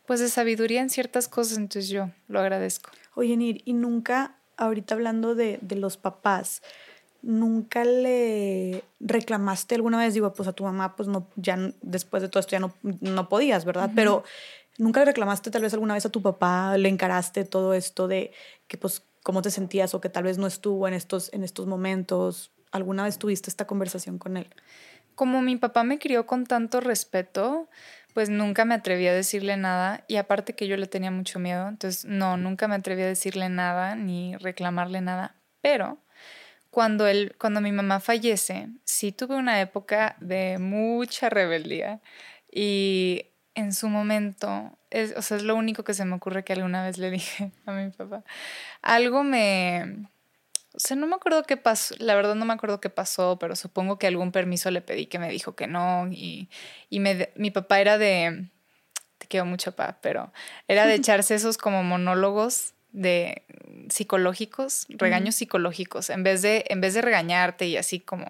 pues 0.06 0.20
de 0.20 0.28
sabiduría 0.28 0.82
en 0.82 0.90
ciertas 0.90 1.28
cosas, 1.28 1.58
entonces 1.58 1.88
yo 1.88 2.10
lo 2.28 2.40
agradezco. 2.40 2.90
Oye, 3.14 3.38
Nir, 3.38 3.62
y 3.64 3.74
nunca, 3.74 4.39
ahorita 4.60 4.94
hablando 4.94 5.36
de, 5.36 5.60
los 5.72 5.98
papás, 5.98 6.61
¿nunca 7.22 7.84
le 7.84 8.84
reclamaste 8.99 9.76
alguna 9.76 9.98
vez? 9.98 10.14
Digo, 10.14 10.31
pues 10.34 10.48
a 10.48 10.53
tu 10.53 10.64
mamá, 10.64 10.95
pues 10.95 11.07
no, 11.07 11.27
ya 11.36 11.57
después 11.81 12.22
de 12.22 12.30
todo 12.30 12.41
esto 12.41 12.52
ya 12.52 12.60
no, 12.60 12.73
no 12.84 13.30
podías, 13.30 13.65
¿verdad? 13.65 13.90
Pero 13.95 14.23
¿nunca 14.77 14.99
le 14.99 15.07
reclamaste 15.07 15.49
tal 15.49 15.61
vez 15.61 15.73
alguna 15.73 15.94
vez 15.94 16.06
a 16.06 16.10
tu 16.10 16.22
papá, 16.22 16.77
le 16.77 16.90
encaraste 16.90 17.45
todo 17.45 17.73
esto 17.73 18.07
de 18.07 18.31
que 18.68 18.77
pues 18.77 19.03
cómo 19.23 19.41
te 19.41 19.52
sentías 19.52 19.94
o 19.94 20.02
que 20.02 20.10
tal 20.10 20.26
vez 20.26 20.38
no 20.38 20.48
estuvo 20.48 20.88
en 20.88 20.94
estos, 20.94 21.34
en 21.34 21.44
estos 21.44 21.65
momentos? 21.65 22.52
¿Alguna 22.72 23.03
vez 23.03 23.18
tuviste 23.18 23.49
esta 23.49 23.65
conversación 23.65 24.19
con 24.19 24.38
él? 24.38 24.48
Como 25.15 25.41
mi 25.41 25.56
papá 25.56 25.84
me 25.84 25.99
crió 25.99 26.26
con 26.26 26.45
tanto 26.45 26.80
respeto, 26.80 27.68
pues 28.14 28.30
nunca 28.30 28.65
me 28.65 28.76
atreví 28.76 29.07
a 29.07 29.14
decirle 29.14 29.57
nada 29.57 30.03
y 30.07 30.18
aparte 30.18 30.53
que 30.53 30.68
yo 30.68 30.77
le 30.77 30.88
tenía 30.88 31.11
mucho 31.11 31.40
miedo, 31.40 31.68
entonces 31.68 32.06
no, 32.06 32.38
nunca 32.38 32.68
me 32.68 32.76
atreví 32.76 33.02
a 33.03 33.07
decirle 33.07 33.49
nada 33.49 33.95
ni 33.95 34.36
reclamarle 34.38 35.02
nada, 35.02 35.36
pero 35.61 35.99
cuando 36.69 37.07
él, 37.07 37.36
cuando 37.40 37.61
mi 37.61 37.72
mamá 37.72 37.99
fallece, 37.99 38.69
sí 38.84 39.11
tuve 39.11 39.36
una 39.36 39.61
época 39.61 40.15
de 40.19 40.57
mucha 40.60 41.30
rebeldía 41.30 42.02
y 42.52 43.26
en 43.56 43.73
su 43.73 43.90
momento, 43.90 44.77
es, 44.90 45.14
o 45.18 45.22
sea, 45.22 45.38
es 45.38 45.44
lo 45.44 45.56
único 45.56 45.84
que 45.84 45.94
se 45.94 46.06
me 46.06 46.15
ocurre 46.15 46.44
que 46.44 46.53
alguna 46.53 46.84
vez 46.84 46.98
le 46.98 47.11
dije 47.11 47.52
a 47.65 47.72
mi 47.72 47.90
papá. 47.90 48.23
Algo 48.81 49.23
me, 49.23 50.07
o 50.80 50.81
sea, 50.81 50.95
no 50.95 51.07
me 51.07 51.15
acuerdo 51.15 51.43
qué 51.43 51.57
pasó, 51.57 51.93
la 51.99 52.15
verdad 52.15 52.35
no 52.35 52.45
me 52.45 52.53
acuerdo 52.53 52.80
qué 52.80 52.89
pasó, 52.89 53.38
pero 53.38 53.57
supongo 53.57 53.99
que 53.99 54.07
algún 54.07 54.31
permiso 54.31 54.72
le 54.72 54.80
pedí 54.80 55.07
que 55.07 55.19
me 55.19 55.30
dijo 55.30 55.53
que 55.53 55.68
no. 55.68 56.07
Y, 56.10 56.47
y 56.89 57.01
me, 57.01 57.31
mi 57.35 57.51
papá 57.51 57.81
era 57.81 57.97
de, 57.97 58.45
te 59.18 59.27
quiero 59.27 59.45
mucho, 59.45 59.73
papá, 59.73 59.97
pero 60.01 60.31
era 60.69 60.88
de 60.88 60.95
echarse 60.95 61.35
esos 61.35 61.57
como 61.57 61.84
monólogos 61.84 62.76
de 62.93 63.43
psicológicos, 63.89 64.85
regaños 64.88 65.35
psicológicos, 65.35 66.10
en 66.10 66.23
vez 66.23 66.41
de, 66.41 66.64
en 66.69 66.80
vez 66.80 66.93
de 66.93 67.01
regañarte 67.01 67.68
y 67.68 67.76
así 67.76 67.99
como 67.99 68.26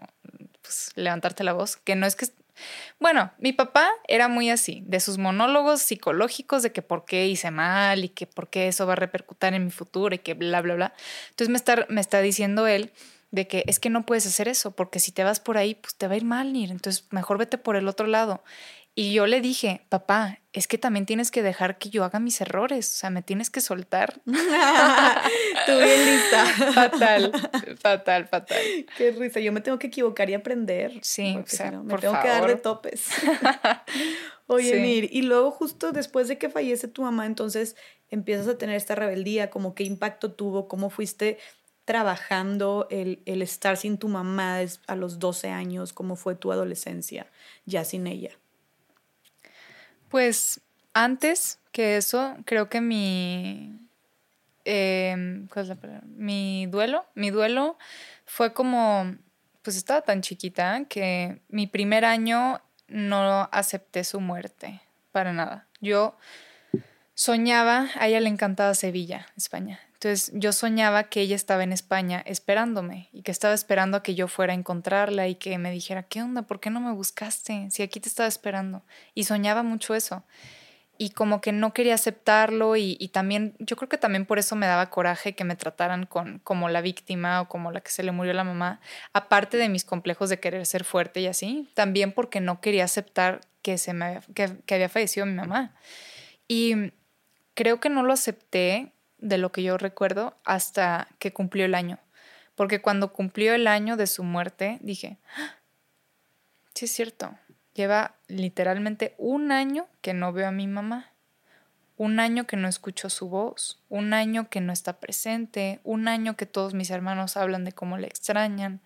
pues, 0.64 0.90
levantarte 0.96 1.44
la 1.44 1.54
voz, 1.54 1.78
que 1.78 1.96
no 1.96 2.08
es 2.08 2.16
que 2.16 2.26
bueno, 3.00 3.32
mi 3.40 3.54
papá 3.54 3.90
era 4.08 4.28
muy 4.28 4.50
así, 4.50 4.84
de 4.86 5.00
sus 5.00 5.18
monólogos 5.18 5.82
psicológicos 5.82 6.64
de 6.64 6.72
que 6.72 6.82
por 6.82 7.06
qué 7.06 7.28
hice 7.28 7.52
mal 7.52 8.04
y 8.04 8.10
que 8.10 8.28
por 8.28 8.50
qué 8.50 8.68
eso 8.68 8.86
va 8.86 8.94
a 8.94 8.98
repercutir 8.98 9.54
en 9.54 9.66
mi 9.66 9.72
futuro 9.72 10.14
y 10.16 10.20
que 10.20 10.34
bla, 10.34 10.62
bla, 10.62 10.76
bla. 10.76 10.94
Entonces 11.30 11.50
me 11.50 11.58
está, 11.58 11.86
me 11.90 12.02
está 12.02 12.22
diciendo 12.22 12.68
él 12.68 12.92
de 13.32 13.48
que 13.48 13.64
es 13.68 13.80
que 13.80 13.90
no 13.90 14.06
puedes 14.06 14.26
hacer 14.26 14.48
eso, 14.48 14.72
porque 14.72 15.00
si 15.00 15.12
te 15.12 15.24
vas 15.24 15.40
por 15.40 15.58
ahí, 15.58 15.76
pues 15.76 15.96
te 15.96 16.08
va 16.08 16.14
a 16.14 16.18
ir 16.18 16.26
mal, 16.26 16.52
Nir. 16.52 16.72
Entonces 16.72 17.06
mejor 17.12 17.38
vete 17.38 17.58
por 17.58 17.76
el 17.76 17.88
otro 17.88 18.08
lado. 18.08 18.44
Y 19.00 19.14
yo 19.14 19.28
le 19.28 19.40
dije, 19.40 19.86
papá, 19.88 20.40
es 20.52 20.68
que 20.68 20.78
también 20.78 21.06
tienes 21.06 21.32
que 21.32 21.42
dejar 21.42 21.78
que 21.78 21.90
yo 21.90 22.04
haga 22.04 22.20
mis 22.20 22.42
errores, 22.42 22.86
o 22.90 22.98
sea, 22.98 23.10
me 23.10 23.22
tienes 23.22 23.50
que 23.50 23.62
soltar. 23.62 24.20
Tú 24.26 25.72
bien 25.72 26.06
lista. 26.06 26.46
Fatal, 26.74 27.32
fatal, 27.80 28.28
fatal. 28.28 28.58
Qué 28.98 29.12
risa, 29.12 29.40
yo 29.40 29.54
me 29.54 29.62
tengo 29.62 29.80
que 29.80 29.88
equivocar 29.88 30.30
y 30.30 30.34
aprender. 30.34 31.00
Sí, 31.02 31.38
o 31.42 31.48
sea, 31.48 31.72
me 31.72 31.98
tengo 31.98 32.20
que 32.22 32.28
dar 32.28 32.46
de 32.46 32.58
topes. 32.58 33.08
Oye, 34.48 34.82
Nir, 34.82 35.08
y 35.14 35.22
luego 35.22 35.50
justo 35.52 35.94
después 35.94 36.28
de 36.28 36.38
que 36.38 36.50
fallece 36.50 36.90
tu 36.90 37.04
mamá, 37.04 37.26
entonces 37.26 37.78
empiezas 38.10 38.50
a 38.50 38.58
tener 38.58 38.76
esta 38.76 38.96
rebeldía, 38.96 39.50
como 39.50 39.76
qué 39.76 39.86
impacto 39.86 40.34
tuvo, 40.34 40.68
cómo 40.68 40.90
fuiste 40.90 41.38
trabajando 41.86 42.86
el, 42.92 43.22
el 43.26 43.44
estar 43.44 43.78
sin 43.78 43.98
tu 43.98 44.10
mamá 44.10 44.60
a 44.88 44.96
los 44.98 45.20
12 45.20 45.48
años, 45.48 45.94
cómo 45.94 46.18
fue 46.18 46.36
tu 46.36 46.52
adolescencia 46.52 47.28
ya 47.64 47.86
sin 47.86 48.06
ella. 48.06 48.32
Pues 50.10 50.62
antes 50.94 51.60
que 51.72 51.98
eso, 51.98 52.36
creo 52.46 52.70
que 52.70 52.82
mi. 52.82 53.80
Em, 54.66 55.48
¿Cuál 55.48 55.64
es 55.64 55.70
la 55.70 55.76
palabra? 55.76 56.04
Mi 56.06 56.66
duelo. 56.68 57.06
Mi 57.16 57.30
duelo 57.30 57.78
fue 58.26 58.54
como. 58.54 59.16
Pues 59.62 59.76
estaba 59.78 60.02
tan 60.02 60.22
chiquita 60.22 60.86
que 60.86 61.42
mi 61.50 61.68
primer 61.68 62.06
año 62.06 62.62
no 62.88 63.50
acepté 63.52 64.04
su 64.04 64.20
muerte. 64.20 64.82
Para 65.12 65.34
nada. 65.34 65.68
Yo 65.82 66.16
soñaba, 67.20 67.90
a 67.96 68.08
ella 68.08 68.22
le 68.22 68.30
encantaba 68.30 68.74
Sevilla, 68.74 69.28
España. 69.36 69.82
Entonces 69.92 70.32
yo 70.34 70.54
soñaba 70.54 71.10
que 71.10 71.20
ella 71.20 71.36
estaba 71.36 71.64
en 71.64 71.74
España 71.74 72.24
esperándome 72.26 73.10
y 73.12 73.24
que 73.24 73.32
estaba 73.32 73.54
esperando 73.54 73.98
a 73.98 74.04
que 74.04 74.16
yo 74.16 74.30
fuera 74.30 74.54
a 74.54 74.56
encontrarla 74.56 75.28
y 75.28 75.36
que 75.36 75.58
me 75.58 75.70
dijera, 75.70 76.04
¿qué 76.04 76.22
onda? 76.22 76.44
¿Por 76.44 76.62
qué 76.62 76.70
no 76.70 76.80
me 76.80 76.94
buscaste? 76.94 77.68
Si 77.72 77.84
aquí 77.84 78.00
te 78.00 78.08
estaba 78.08 78.30
esperando. 78.30 78.86
Y 79.16 79.26
soñaba 79.26 79.64
mucho 79.64 79.96
eso. 79.96 80.24
Y 80.98 81.10
como 81.10 81.42
que 81.42 81.52
no 81.52 81.74
quería 81.74 81.96
aceptarlo 81.96 82.78
y, 82.78 82.96
también, 83.12 83.54
yo 83.60 83.76
creo 83.76 83.90
que 83.90 83.98
también 83.98 84.26
por 84.26 84.40
eso 84.40 84.56
me 84.56 84.66
daba 84.66 84.90
coraje 84.90 85.36
que 85.36 85.44
me 85.44 85.58
trataran 85.58 86.06
con, 86.06 86.40
como 86.40 86.70
la 86.70 86.80
víctima 86.80 87.42
o 87.42 87.50
como 87.50 87.74
la 87.74 87.82
que 87.82 87.92
se 87.92 88.04
le 88.04 88.14
murió 88.14 88.32
la 88.32 88.46
mamá, 88.46 88.80
aparte 89.12 89.58
de 89.58 89.68
mis 89.68 89.84
complejos 89.84 90.30
de 90.30 90.40
querer 90.40 90.66
ser 90.66 90.86
fuerte 90.86 91.20
y 91.20 91.28
así, 91.28 91.70
también 91.74 92.14
porque 92.14 92.40
no 92.40 92.62
quería 92.62 92.86
aceptar 92.86 93.42
que, 93.62 93.78
se 93.78 93.94
me, 93.94 94.22
que, 94.34 94.58
que 94.66 94.76
había 94.76 94.88
fallecido 94.88 95.26
mi 95.26 95.34
mamá. 95.34 95.76
Y 96.48 96.92
creo 97.60 97.82
que 97.82 97.90
no 97.90 98.04
lo 98.04 98.14
acepté 98.14 98.94
de 99.18 99.38
lo 99.38 99.52
que 99.52 99.64
yo 99.64 99.78
recuerdo 99.78 100.38
hasta 100.46 101.10
que 101.20 101.34
cumplió 101.34 101.66
el 101.66 101.76
año. 101.76 102.00
Porque 102.56 102.82
cuando 102.82 103.12
cumplió 103.12 103.54
el 103.54 103.68
año 103.68 103.98
de 103.98 104.08
su 104.08 104.24
muerte, 104.24 104.78
dije, 104.80 105.18
ah, 105.36 105.58
sí 106.74 106.86
es 106.86 106.92
cierto, 106.94 107.38
lleva 107.74 108.16
literalmente 108.30 109.14
un 109.18 109.52
año 109.52 109.88
que 110.00 110.14
no 110.14 110.32
veo 110.32 110.48
a 110.48 110.52
mi 110.52 110.68
mamá, 110.68 111.12
un 111.98 112.22
año 112.22 112.48
que 112.48 112.56
no 112.56 112.70
escucho 112.70 113.10
su 113.10 113.28
voz, 113.28 113.84
un 113.90 114.14
año 114.14 114.50
que 114.50 114.62
no 114.62 114.72
está 114.72 115.02
presente, 115.02 115.82
un 115.84 116.08
año 116.08 116.38
que 116.38 116.46
todos 116.46 116.74
mis 116.74 116.90
hermanos 116.92 117.36
hablan 117.36 117.66
de 117.66 117.74
cómo 117.74 117.98
le 117.98 118.08
extrañan. 118.08 118.80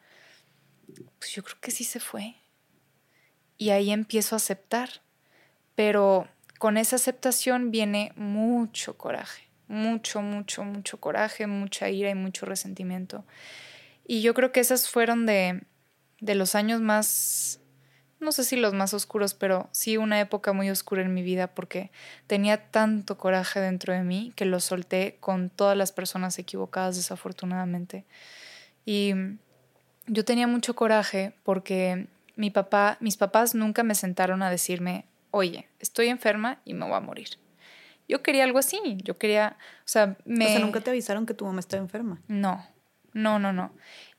Pues 1.20 1.30
yo 1.30 1.44
creo 1.44 1.58
que 1.62 1.70
sí 1.70 1.84
se 1.84 2.00
fue. 2.00 2.38
Y 3.60 3.70
ahí 3.70 3.91
empiezo 3.91 4.36
a 4.36 4.38
aceptar. 4.38 5.04
Pero 5.76 6.28
con 6.64 6.77
esa 6.77 6.95
aceptación 6.95 7.72
viene 7.72 8.14
mucho 8.15 8.98
coraje 8.98 9.44
mucho, 9.68 10.22
mucho, 10.22 10.64
mucho 10.64 10.99
coraje, 11.02 11.45
mucha 11.45 11.90
ira 11.90 12.10
y 12.10 12.15
mucho 12.15 12.45
resentimiento. 12.45 13.26
Y 14.07 14.22
yo 14.22 14.34
creo 14.34 14.53
que 14.53 14.61
esas 14.61 14.90
fueron 14.90 15.26
de, 15.26 15.64
de 16.22 16.35
los 16.35 16.56
años 16.56 16.80
más, 16.80 17.60
no 18.19 18.31
sé 18.31 18.45
si 18.45 18.56
los 18.56 18.73
más 18.73 18.94
oscuros, 18.94 19.34
pero 19.34 19.68
sí 19.72 19.98
una 19.98 20.19
época 20.19 20.53
muy 20.53 20.69
oscura 20.69 21.02
en 21.02 21.14
mi 21.14 21.23
vida 21.23 21.48
porque 21.48 21.91
tenía 22.27 22.69
tanto 22.69 23.18
coraje 23.18 23.60
dentro 23.60 23.94
de 23.94 24.03
mí 24.03 24.31
que 24.35 24.45
lo 24.45 24.60
solté 24.60 25.18
con 25.19 25.49
todas 25.49 25.76
las 25.76 25.91
personas 25.91 26.38
equivocadas 26.40 26.95
desafortunadamente. 26.95 28.06
Y 28.85 29.14
yo 30.06 30.23
tenía 30.23 30.48
mucho 30.48 30.76
coraje 30.76 31.34
porque 31.44 32.07
mi 32.35 32.52
papá, 32.52 32.98
mis 32.99 33.18
papás 33.18 33.56
nunca 33.56 33.84
me 33.84 33.95
sentaron 33.95 34.44
a 34.44 34.49
decirme, 34.49 35.06
oye, 35.34 35.68
estoy 35.80 36.10
enferma 36.10 36.61
y 36.64 36.76
me 36.76 36.85
voy 36.85 36.93
a 36.93 36.99
morir. 36.99 37.27
Yo 38.07 38.22
quería 38.22 38.43
algo 38.43 38.60
así, 38.60 38.80
yo 39.03 39.18
quería, 39.18 39.57
o 39.80 39.88
sea, 39.88 40.15
me... 40.26 40.45
O 40.45 40.49
sea, 40.49 40.60
nunca 40.60 40.81
te 40.81 40.91
avisaron 40.91 41.26
que 41.26 41.34
tu 41.34 41.45
mamá 41.45 41.60
estaba 41.60 41.81
enferma. 41.81 42.22
No, 42.27 42.64
no, 43.14 43.39
no, 43.39 43.51
no. 43.51 43.73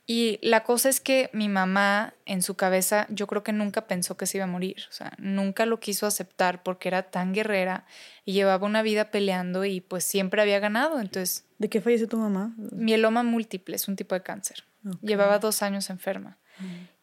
Y 0.06 0.40
la 0.42 0.64
cosa 0.64 0.88
es 0.88 1.00
que 1.00 1.30
mi 1.32 1.48
mamá 1.48 2.14
en 2.26 2.42
su 2.42 2.56
cabeza 2.56 3.06
yo 3.10 3.28
creo 3.28 3.44
que 3.44 3.52
nunca 3.52 3.86
pensó 3.86 4.16
que 4.16 4.26
se 4.26 4.38
iba 4.38 4.44
a 4.44 4.48
morir, 4.48 4.76
o 4.90 4.92
sea, 4.92 5.12
nunca 5.18 5.66
lo 5.66 5.78
quiso 5.78 6.06
aceptar 6.06 6.62
porque 6.64 6.88
era 6.88 7.04
tan 7.04 7.32
guerrera 7.32 7.86
y 8.24 8.32
llevaba 8.32 8.66
una 8.66 8.82
vida 8.82 9.10
peleando 9.12 9.64
y 9.64 9.80
pues 9.80 10.02
siempre 10.02 10.42
había 10.42 10.58
ganado, 10.58 11.00
entonces... 11.00 11.46
¿De 11.58 11.70
qué 11.70 11.80
falleció 11.80 12.08
tu 12.08 12.18
mamá? 12.18 12.54
Mieloma 12.72 13.22
múltiple, 13.22 13.76
es 13.76 13.86
un 13.86 13.94
tipo 13.94 14.16
de 14.16 14.22
cáncer. 14.22 14.64
Llevaba 15.00 15.38
dos 15.38 15.62
años 15.62 15.88
enferma. 15.90 16.38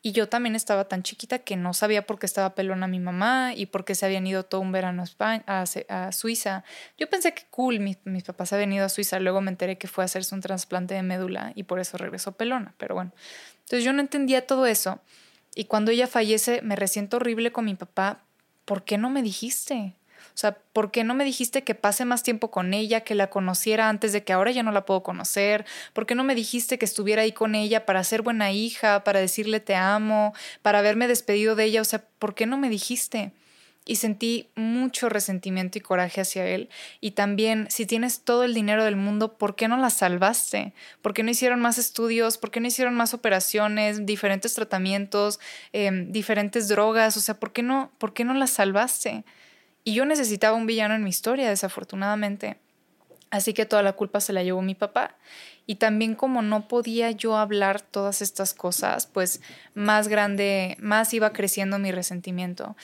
Y 0.04 0.14
yo 0.14 0.28
también 0.28 0.56
estaba 0.56 0.86
tan 0.86 1.04
chiquita 1.04 1.40
que 1.40 1.56
no 1.56 1.76
sabía 1.76 2.08
por 2.08 2.18
qué 2.18 2.26
estaba 2.26 2.56
pelona 2.56 2.88
mi 2.88 3.00
mamá 3.00 3.54
y 3.56 3.68
por 3.68 3.86
qué 3.86 3.94
se 3.94 4.06
habían 4.06 4.26
ido 4.26 4.44
todo 4.44 4.62
un 4.62 4.72
verano 4.72 5.04
a, 5.04 5.06
España, 5.06 5.44
a, 5.48 6.12
Suiza. 6.12 6.64
Yo 6.98 7.08
pensé 7.08 7.36
que 7.36 7.44
cool, 7.52 7.80
mis, 7.80 8.00
mis, 8.06 8.24
papás 8.24 8.52
habían 8.52 8.74
ido 8.74 8.86
a 8.86 8.90
Suiza. 8.90 9.20
Luego 9.20 9.42
me 9.42 9.52
enteré 9.52 9.78
que 9.78 9.88
fue 9.88 10.04
a 10.04 10.06
hacerse 10.06 10.34
un 10.34 10.42
trasplante 10.42 10.96
de 10.96 11.04
médula 11.04 11.52
y 11.56 11.64
por 11.64 11.80
eso 11.80 11.98
regresó 11.98 12.32
pelona. 12.32 12.74
Pero 12.78 12.96
bueno, 12.96 13.12
entonces 13.60 13.84
yo 13.84 13.94
no 13.94 14.02
entendía 14.02 14.48
todo 14.48 14.66
eso. 14.66 15.00
Y 15.54 15.66
cuando 15.66 15.92
ella 15.92 16.08
fallece, 16.08 16.62
me 16.64 16.76
resiento 16.76 17.18
horrible 17.18 17.52
con 17.52 17.66
mi 17.66 17.76
papá. 17.76 18.24
¿Por 18.66 18.84
qué 18.84 18.98
no 18.98 19.12
me 19.12 19.22
dijiste? 19.22 19.96
O 20.34 20.38
sea, 20.38 20.58
¿por 20.74 20.92
qué 20.92 21.04
no 21.04 21.14
me 21.14 21.26
dijiste 21.26 21.64
que 21.64 21.76
pase 21.76 22.06
más 22.06 22.24
tiempo 22.24 22.52
con 22.52 22.74
ella, 22.74 23.02
que 23.02 23.16
la 23.16 23.30
conociera 23.30 23.90
antes 23.90 24.14
de 24.14 24.24
que 24.24 24.34
ahora 24.34 24.52
ya 24.52 24.64
no 24.64 24.72
la 24.72 24.86
puedo 24.86 25.04
conocer? 25.04 25.66
¿Por 25.94 26.06
qué 26.06 26.16
no 26.16 26.24
me 26.24 26.36
dijiste 26.36 26.78
que 26.78 26.86
estuviera 26.86 27.24
ahí 27.24 27.32
con 27.32 27.56
ella 27.56 27.86
para 27.86 28.04
ser 28.04 28.22
buena 28.22 28.52
hija, 28.52 29.04
para 29.04 29.20
decirle 29.20 29.60
te 29.60 29.76
amo, 29.76 30.34
para 30.62 30.80
haberme 30.80 31.08
despedido 31.08 31.56
de 31.56 31.66
ella? 31.66 31.82
O 31.82 31.86
sea, 31.86 32.04
¿por 32.20 32.36
qué 32.36 32.46
no 32.46 32.58
me 32.58 32.70
dijiste? 32.70 33.34
Y 33.84 33.96
sentí 33.96 34.48
mucho 34.56 35.10
resentimiento 35.10 35.80
y 35.80 35.82
coraje 35.82 36.22
hacia 36.22 36.46
él. 36.46 36.70
Y 37.00 37.12
también, 37.12 37.66
si 37.72 37.88
tienes 37.88 38.22
todo 38.22 38.44
el 38.44 38.54
dinero 38.54 38.84
del 38.84 38.96
mundo, 38.96 39.38
¿por 39.38 39.56
qué 39.56 39.68
no 39.68 39.76
la 39.78 39.90
salvaste? 39.90 40.74
¿Por 41.02 41.16
qué 41.16 41.24
no 41.24 41.32
hicieron 41.32 41.62
más 41.62 41.80
estudios? 41.80 42.38
¿Por 42.38 42.52
qué 42.52 42.60
no 42.60 42.68
hicieron 42.68 42.94
más 42.94 43.16
operaciones, 43.16 44.06
diferentes 44.06 44.54
tratamientos, 44.54 45.40
em, 45.74 46.12
diferentes 46.12 46.68
drogas? 46.68 47.18
O 47.18 47.22
sea, 47.22 47.40
¿por 47.40 47.54
qué 47.54 47.64
no, 47.64 47.92
por 47.98 48.14
qué 48.14 48.24
no 48.24 48.36
la 48.36 48.46
salvaste? 48.46 49.24
Y 49.84 49.94
yo 49.94 50.06
necesitaba 50.06 50.56
un 50.56 50.68
villano 50.68 50.94
en 50.94 51.04
mi 51.04 51.10
historia, 51.10 51.50
desafortunadamente. 51.50 52.58
Así 53.32 53.54
que 53.54 53.66
toda 53.66 53.82
la 53.82 53.94
culpa 53.94 54.20
se 54.20 54.34
la 54.34 54.44
llevó 54.44 54.62
mi 54.62 54.76
papá. 54.76 55.16
Y 55.66 55.76
también 55.76 56.16
como 56.16 56.42
no 56.42 56.68
podía 56.68 57.12
yo 57.12 57.38
hablar 57.38 57.82
todas 57.82 58.22
estas 58.22 58.54
cosas, 58.54 59.08
pues 59.08 59.42
más 59.74 60.08
grande, 60.10 60.76
más 60.80 61.14
iba 61.14 61.32
creciendo 61.32 61.80
mi 61.80 61.92
resentimiento. 61.92 62.76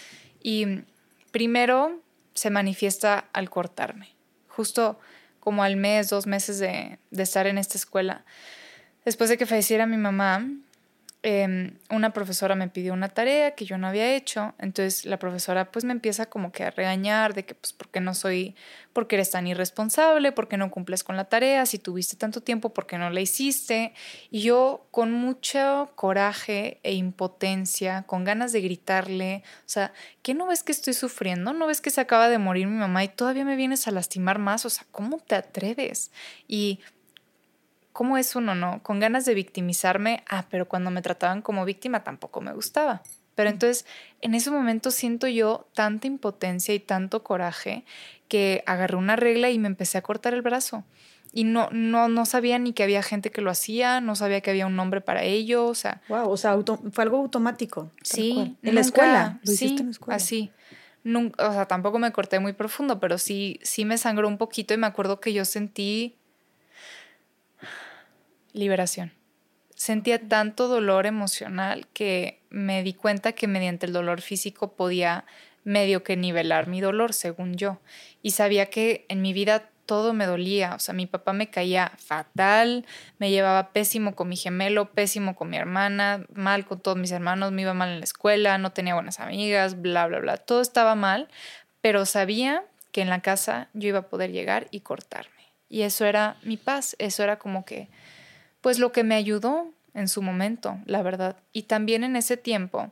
Y 0.41 0.84
primero 1.32 2.02
se 2.34 2.49
manifiesta 2.49 3.26
al 3.34 3.49
cortarme. 3.49 4.15
Justo 4.48 4.99
como 5.40 5.64
al 5.64 5.76
mes, 5.76 6.10
dos 6.10 6.28
meses 6.28 6.60
de, 6.60 6.98
de 7.11 7.24
estar 7.24 7.45
en 7.45 7.57
esta 7.57 7.78
escuela. 7.78 8.26
Después 9.06 9.30
de 9.30 9.38
que 9.38 9.45
falleciera 9.45 9.86
mi 9.86 9.98
mamá, 9.98 10.45
Em, 11.29 11.73
una 11.89 12.13
profesora 12.13 12.55
me 12.55 12.69
pidió 12.69 12.93
una 12.93 13.09
tarea 13.09 13.51
que 13.51 13.65
yo 13.65 13.77
no 13.77 13.87
había 13.87 14.15
hecho, 14.15 14.53
entonces 14.59 15.03
la 15.03 15.19
profesora 15.19 15.73
pues 15.73 15.83
me 15.83 15.91
empieza 15.91 16.27
como 16.27 16.53
que 16.53 16.63
a 16.63 16.71
regañar 16.71 17.33
de 17.33 17.43
que 17.43 17.53
pues 17.53 17.73
porque 17.73 17.99
no 17.99 18.13
soy, 18.13 18.55
porque 18.93 19.17
eres 19.17 19.31
tan 19.31 19.45
irresponsable, 19.45 20.31
porque 20.31 20.55
no 20.55 20.71
cumples 20.71 21.03
con 21.03 21.17
la 21.17 21.25
tarea, 21.25 21.65
si 21.65 21.79
tuviste 21.79 22.15
tanto 22.15 22.39
tiempo, 22.39 22.69
porque 22.69 22.97
no 22.97 23.09
la 23.09 23.19
hiciste. 23.19 23.93
Y 24.31 24.43
yo 24.43 24.87
con 24.89 25.11
mucho 25.11 25.91
coraje 25.95 26.79
e 26.83 26.93
impotencia, 26.93 28.03
con 28.03 28.23
ganas 28.23 28.53
de 28.53 28.61
gritarle, 28.61 29.43
o 29.59 29.69
sea, 29.69 29.91
¿qué 30.21 30.33
no 30.33 30.47
ves 30.47 30.63
que 30.63 30.71
estoy 30.71 30.93
sufriendo? 30.93 31.51
¿No 31.51 31.67
ves 31.67 31.81
que 31.81 31.89
se 31.89 31.99
acaba 31.99 32.29
de 32.29 32.37
morir 32.37 32.67
mi 32.67 32.77
mamá 32.77 33.03
y 33.03 33.09
todavía 33.09 33.43
me 33.43 33.57
vienes 33.57 33.85
a 33.89 33.91
lastimar 33.91 34.39
más? 34.39 34.65
O 34.65 34.69
sea, 34.69 34.87
¿cómo 34.91 35.17
te 35.17 35.35
atreves? 35.35 36.09
Y 36.47 36.79
¿cómo 37.98 38.19
es 38.19 38.36
uno, 38.36 38.53
no? 38.53 38.84
Con 38.84 38.99
ganas 38.99 39.26
de 39.26 39.34
victimizarme, 39.34 40.24
ah, 40.30 40.45
pero 40.52 40.68
cuando 40.68 40.91
me 40.91 41.02
trataban 41.02 41.41
como 41.41 41.65
víctima 41.65 42.03
tampoco 42.03 42.41
me 42.41 42.53
gustaba. 42.53 43.02
Pero 43.34 43.49
entonces, 43.49 43.88
en 44.22 44.36
ese 44.36 44.52
momento 44.52 44.91
siento 44.91 45.26
yo 45.26 45.68
tanta 45.74 46.06
impotencia 46.06 46.76
y 46.76 46.80
tanto 46.80 47.24
coraje 47.24 47.86
que 48.28 48.64
agarré 48.68 48.98
una 48.98 49.15
regla 49.15 49.49
y 49.49 49.57
me 49.57 49.65
empecé 49.65 49.98
a 49.98 50.03
cortar 50.03 50.36
el 50.36 50.44
brazo. 50.44 50.84
Y 51.34 51.44
no, 51.45 51.69
no, 51.72 52.07
no 52.07 52.28
sabía 52.28 52.60
ni 52.60 52.72
que 52.74 52.84
había 52.84 53.02
gente 53.02 53.32
que 53.32 53.41
lo 53.41 53.49
hacía, 53.49 53.99
no 53.99 54.15
sabía 54.15 54.41
que 54.41 54.52
había 54.52 54.68
un 54.68 54.76
nombre 54.76 55.02
para 55.02 55.24
ello, 55.24 55.65
o 55.65 55.74
sea. 55.74 56.03
Wow, 56.07 56.30
o 56.30 56.38
sea, 56.38 56.56
fue 56.91 57.03
algo 57.03 57.18
automático. 57.18 57.90
Sí. 58.03 58.57
En 58.61 58.76
la 58.76 58.82
escuela. 58.82 59.40
Lo 59.44 59.53
hiciste 59.53 59.82
en 59.82 59.88
la 59.88 59.91
escuela. 59.91 60.15
Así. 60.18 60.52
Nunca, 61.03 61.49
o 61.49 61.52
sea, 61.52 61.65
tampoco 61.65 61.98
me 61.98 62.11
corté 62.11 62.40
muy 62.40 62.53
profundo, 62.53 62.99
pero 62.99 63.18
sí, 63.18 63.60
sí 63.64 63.86
me 63.86 63.98
sangró 63.98 64.28
un 64.28 64.38
poquito 64.38 64.76
y 64.76 64.78
me 64.78 64.86
acuerdo 64.86 65.19
que 65.19 65.34
yo 65.34 65.45
sentí 65.45 66.19
liberación. 68.53 69.14
Sentía 69.76 70.28
tanto 70.28 70.68
dolor 70.68 71.06
emocional 71.06 71.88
que 71.94 72.41
me 72.49 72.82
di 72.84 72.94
cuenta 72.94 73.34
que 73.34 73.48
mediante 73.48 73.86
el 73.86 73.94
dolor 73.94 74.22
físico 74.22 74.74
podía 74.74 75.26
medio 75.64 76.03
que 76.03 76.15
nivelar 76.15 76.68
mi 76.68 76.82
dolor, 76.82 77.14
según 77.14 77.56
yo. 77.56 77.80
Y 78.24 78.32
sabía 78.32 78.68
que 78.68 79.06
en 79.10 79.22
mi 79.22 79.34
vida 79.34 79.69
todo 79.88 80.14
me 80.14 80.28
dolía. 80.28 80.76
O 80.76 80.80
sea, 80.80 80.94
mi 80.94 81.07
papá 81.07 81.34
me 81.34 81.49
caía 81.49 81.91
fatal, 81.98 82.86
me 83.18 83.32
llevaba 83.32 83.72
pésimo 83.72 84.15
con 84.15 84.30
mi 84.30 84.36
gemelo, 84.36 84.91
pésimo 84.91 85.36
con 85.36 85.49
mi 85.49 85.57
hermana, 85.57 86.26
mal 86.34 86.65
con 86.65 86.80
todos 86.80 86.98
mis 86.98 87.11
hermanos, 87.11 87.52
me 87.52 87.64
iba 87.64 87.74
mal 87.74 87.90
en 87.90 87.99
la 87.99 88.03
escuela, 88.03 88.60
no 88.60 88.72
tenía 88.72 88.94
buenas 88.94 89.19
amigas, 89.19 89.82
bla, 89.82 90.06
bla, 90.06 90.19
bla. 90.19 90.38
Todo 90.38 90.61
estaba 90.61 90.94
mal, 90.94 91.28
pero 91.82 92.06
sabía 92.06 92.64
que 92.91 93.02
en 93.02 93.10
la 93.10 93.22
casa 93.22 93.69
yo 93.74 93.90
iba 93.90 93.99
a 93.99 94.10
poder 94.10 94.32
llegar 94.32 94.68
y 94.72 94.82
cortarme. 94.82 95.32
Y 95.69 95.82
eso 95.82 96.06
era 96.06 96.38
mi 96.44 96.57
paz, 96.57 96.95
eso 96.99 97.24
era 97.24 97.40
como 97.40 97.65
que 97.65 97.90
pues 98.68 98.80
lo 98.80 98.91
que 98.91 99.06
me 99.06 99.15
ayudó 99.15 99.72
en 99.94 100.10
su 100.10 100.22
momento, 100.22 100.77
la 100.84 101.02
verdad. 101.02 101.38
Y 101.53 101.64
también 101.64 102.03
en 102.03 102.18
ese 102.18 102.35
tiempo, 102.35 102.91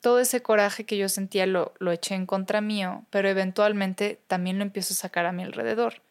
todo 0.00 0.20
ese 0.20 0.42
coraje 0.42 0.86
que 0.86 0.96
yo 0.96 1.08
sentía 1.08 1.44
lo, 1.44 1.74
lo 1.80 1.90
eché 1.90 2.14
en 2.14 2.24
contra 2.24 2.60
mío, 2.60 3.04
pero 3.10 3.28
eventualmente 3.28 4.20
también 4.28 4.58
lo 4.58 4.62
empiezo 4.62 4.94
a 4.94 4.96
sacar 4.96 5.26
a 5.26 5.32
mi 5.32 5.42
alrededor. 5.42 6.02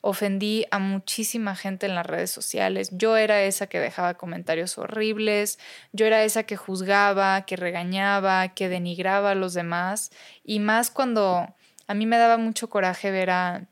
Ofendí 0.00 0.64
a 0.70 0.78
muchísima 0.78 1.54
gente 1.54 1.84
en 1.84 1.94
las 1.94 2.06
redes 2.06 2.30
sociales. 2.30 2.88
Yo 2.92 3.18
era 3.18 3.42
esa 3.42 3.66
que 3.66 3.78
dejaba 3.78 4.14
comentarios 4.14 4.78
horribles, 4.78 5.58
yo 5.92 6.06
era 6.06 6.24
esa 6.24 6.44
que 6.44 6.56
juzgaba, 6.56 7.42
que 7.44 7.56
regañaba, 7.56 8.54
que 8.54 8.70
denigraba 8.70 9.32
a 9.32 9.34
los 9.34 9.52
demás. 9.52 10.12
Y 10.44 10.60
más 10.60 10.90
cuando 10.90 11.46
a 11.86 11.92
mí 11.92 12.06
me 12.06 12.16
daba 12.16 12.38
mucho 12.38 12.70
coraje 12.70 13.10
ver 13.10 13.28
a 13.28 13.68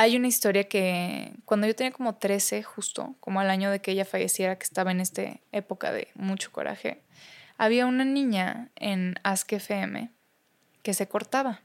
hay 0.00 0.16
una 0.16 0.28
historia 0.28 0.68
que 0.68 1.32
cuando 1.44 1.66
yo 1.66 1.74
tenía 1.74 1.90
como 1.90 2.14
13, 2.14 2.62
justo, 2.62 3.16
como 3.18 3.40
al 3.40 3.50
año 3.50 3.68
de 3.68 3.80
que 3.80 3.90
ella 3.90 4.04
falleciera, 4.04 4.56
que 4.56 4.62
estaba 4.62 4.92
en 4.92 5.00
esta 5.00 5.40
época 5.50 5.90
de 5.90 6.06
mucho 6.14 6.52
coraje, 6.52 7.02
había 7.56 7.84
una 7.84 8.04
niña 8.04 8.70
en 8.76 9.16
Ask 9.24 9.52
FM 9.52 10.12
que 10.84 10.94
se 10.94 11.08
cortaba 11.08 11.62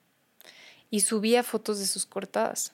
y 0.89 1.01
subía 1.01 1.43
fotos 1.43 1.77
de 1.77 1.85
sus 1.85 2.07
cortadas. 2.07 2.73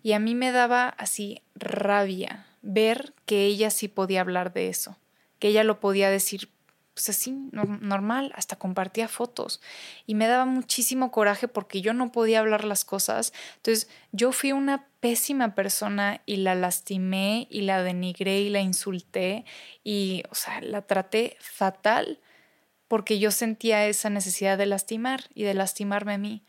Y 0.00 0.12
a 0.12 0.20
mí 0.20 0.36
me 0.36 0.52
daba 0.52 0.90
así 0.90 1.42
rabia 1.56 2.46
ver 2.62 3.12
que 3.26 3.46
ella 3.46 3.70
sí 3.70 3.88
podía 3.88 4.20
hablar 4.20 4.52
de 4.52 4.68
eso, 4.68 4.96
que 5.40 5.48
ella 5.48 5.64
lo 5.64 5.80
podía 5.80 6.08
decir 6.08 6.52
pues 6.94 7.08
así, 7.08 7.32
normal, 7.52 8.32
hasta 8.36 8.56
compartía 8.56 9.08
fotos. 9.08 9.60
Y 10.06 10.14
me 10.14 10.26
daba 10.26 10.44
muchísimo 10.44 11.10
coraje 11.10 11.48
porque 11.48 11.80
yo 11.80 11.94
no 11.94 12.12
podía 12.12 12.40
hablar 12.40 12.64
las 12.64 12.84
cosas. 12.84 13.32
Entonces 13.56 13.88
yo 14.12 14.32
fui 14.32 14.52
una 14.52 14.89
pésima 15.00 15.54
persona 15.54 16.20
y 16.26 16.36
la 16.36 16.54
lastimé 16.54 17.48
y 17.50 17.62
la 17.62 17.82
denigré 17.82 18.40
y 18.40 18.50
la 18.50 18.60
insulté 18.60 19.44
y, 19.82 20.22
o 20.30 20.34
sea, 20.34 20.60
la 20.60 20.82
traté 20.82 21.36
fatal 21.40 22.20
porque 22.86 23.18
yo 23.18 23.30
sentía 23.30 23.86
esa 23.86 24.10
necesidad 24.10 24.58
de 24.58 24.66
lastimar 24.66 25.24
y 25.34 25.44
de 25.44 25.54
lastimarme 25.54 26.14
a 26.14 26.18
mí. 26.18 26.42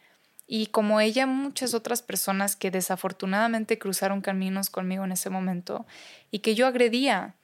Y 0.48 0.68
como 0.68 0.99
ella, 0.99 1.28
muchas 1.28 1.73
otras 1.73 2.02
personas 2.02 2.56
que 2.56 2.72
desafortunadamente 2.72 3.80
cruzaron 3.80 4.22
caminos 4.22 4.69
conmigo 4.69 5.06
en 5.06 5.14
ese 5.14 5.30
momento 5.30 5.86
y 6.30 6.40
que 6.40 6.56
yo 6.56 6.68
agredía 6.68 7.36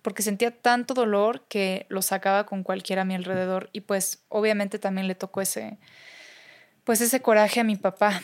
porque 0.00 0.22
sentía 0.22 0.50
tanto 0.50 0.94
dolor 0.94 1.44
que 1.48 1.86
lo 1.88 2.00
sacaba 2.00 2.46
con 2.46 2.62
cualquiera 2.62 3.02
a 3.02 3.04
mi 3.04 3.14
alrededor 3.14 3.70
y 3.72 3.80
pues 3.80 4.22
obviamente 4.28 4.78
también 4.78 5.08
le 5.08 5.14
tocó 5.14 5.40
ese 5.40 5.78
pues 6.84 7.00
ese 7.00 7.22
coraje 7.22 7.60
a 7.60 7.64
mi 7.64 7.76
papá 7.76 8.22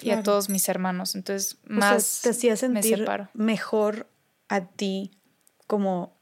y 0.00 0.10
a 0.10 0.22
todos 0.22 0.48
mis 0.48 0.68
hermanos. 0.68 1.14
Entonces, 1.14 1.58
más 1.64 2.20
te 2.22 2.30
hacía 2.30 2.56
sentir 2.56 3.06
mejor 3.34 4.08
a 4.48 4.66
ti 4.66 5.10
como 5.66 6.16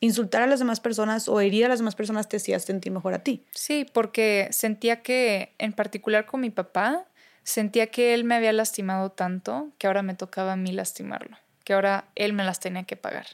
insultar 0.00 0.42
a 0.42 0.46
las 0.46 0.58
demás 0.58 0.80
personas 0.80 1.28
o 1.28 1.40
herir 1.40 1.66
a 1.66 1.68
las 1.68 1.78
demás 1.78 1.94
personas 1.94 2.28
te 2.28 2.38
hacía 2.38 2.58
sentir 2.58 2.92
mejor 2.92 3.14
a 3.14 3.22
ti. 3.22 3.44
Sí, 3.52 3.86
porque 3.92 4.48
sentía 4.50 5.02
que 5.02 5.54
en 5.58 5.72
particular 5.72 6.26
con 6.26 6.40
mi 6.40 6.50
papá 6.50 7.06
sentía 7.42 7.88
que 7.88 8.14
él 8.14 8.24
me 8.24 8.34
había 8.34 8.52
lastimado 8.52 9.10
tanto 9.10 9.70
que 9.78 9.86
ahora 9.86 10.02
me 10.02 10.14
tocaba 10.14 10.52
a 10.52 10.56
mí 10.56 10.72
lastimarlo, 10.72 11.36
que 11.64 11.74
ahora 11.74 12.08
él 12.14 12.32
me 12.32 12.44
las 12.44 12.60
tenía 12.60 12.84
que 12.84 12.96
pagar 12.96 13.26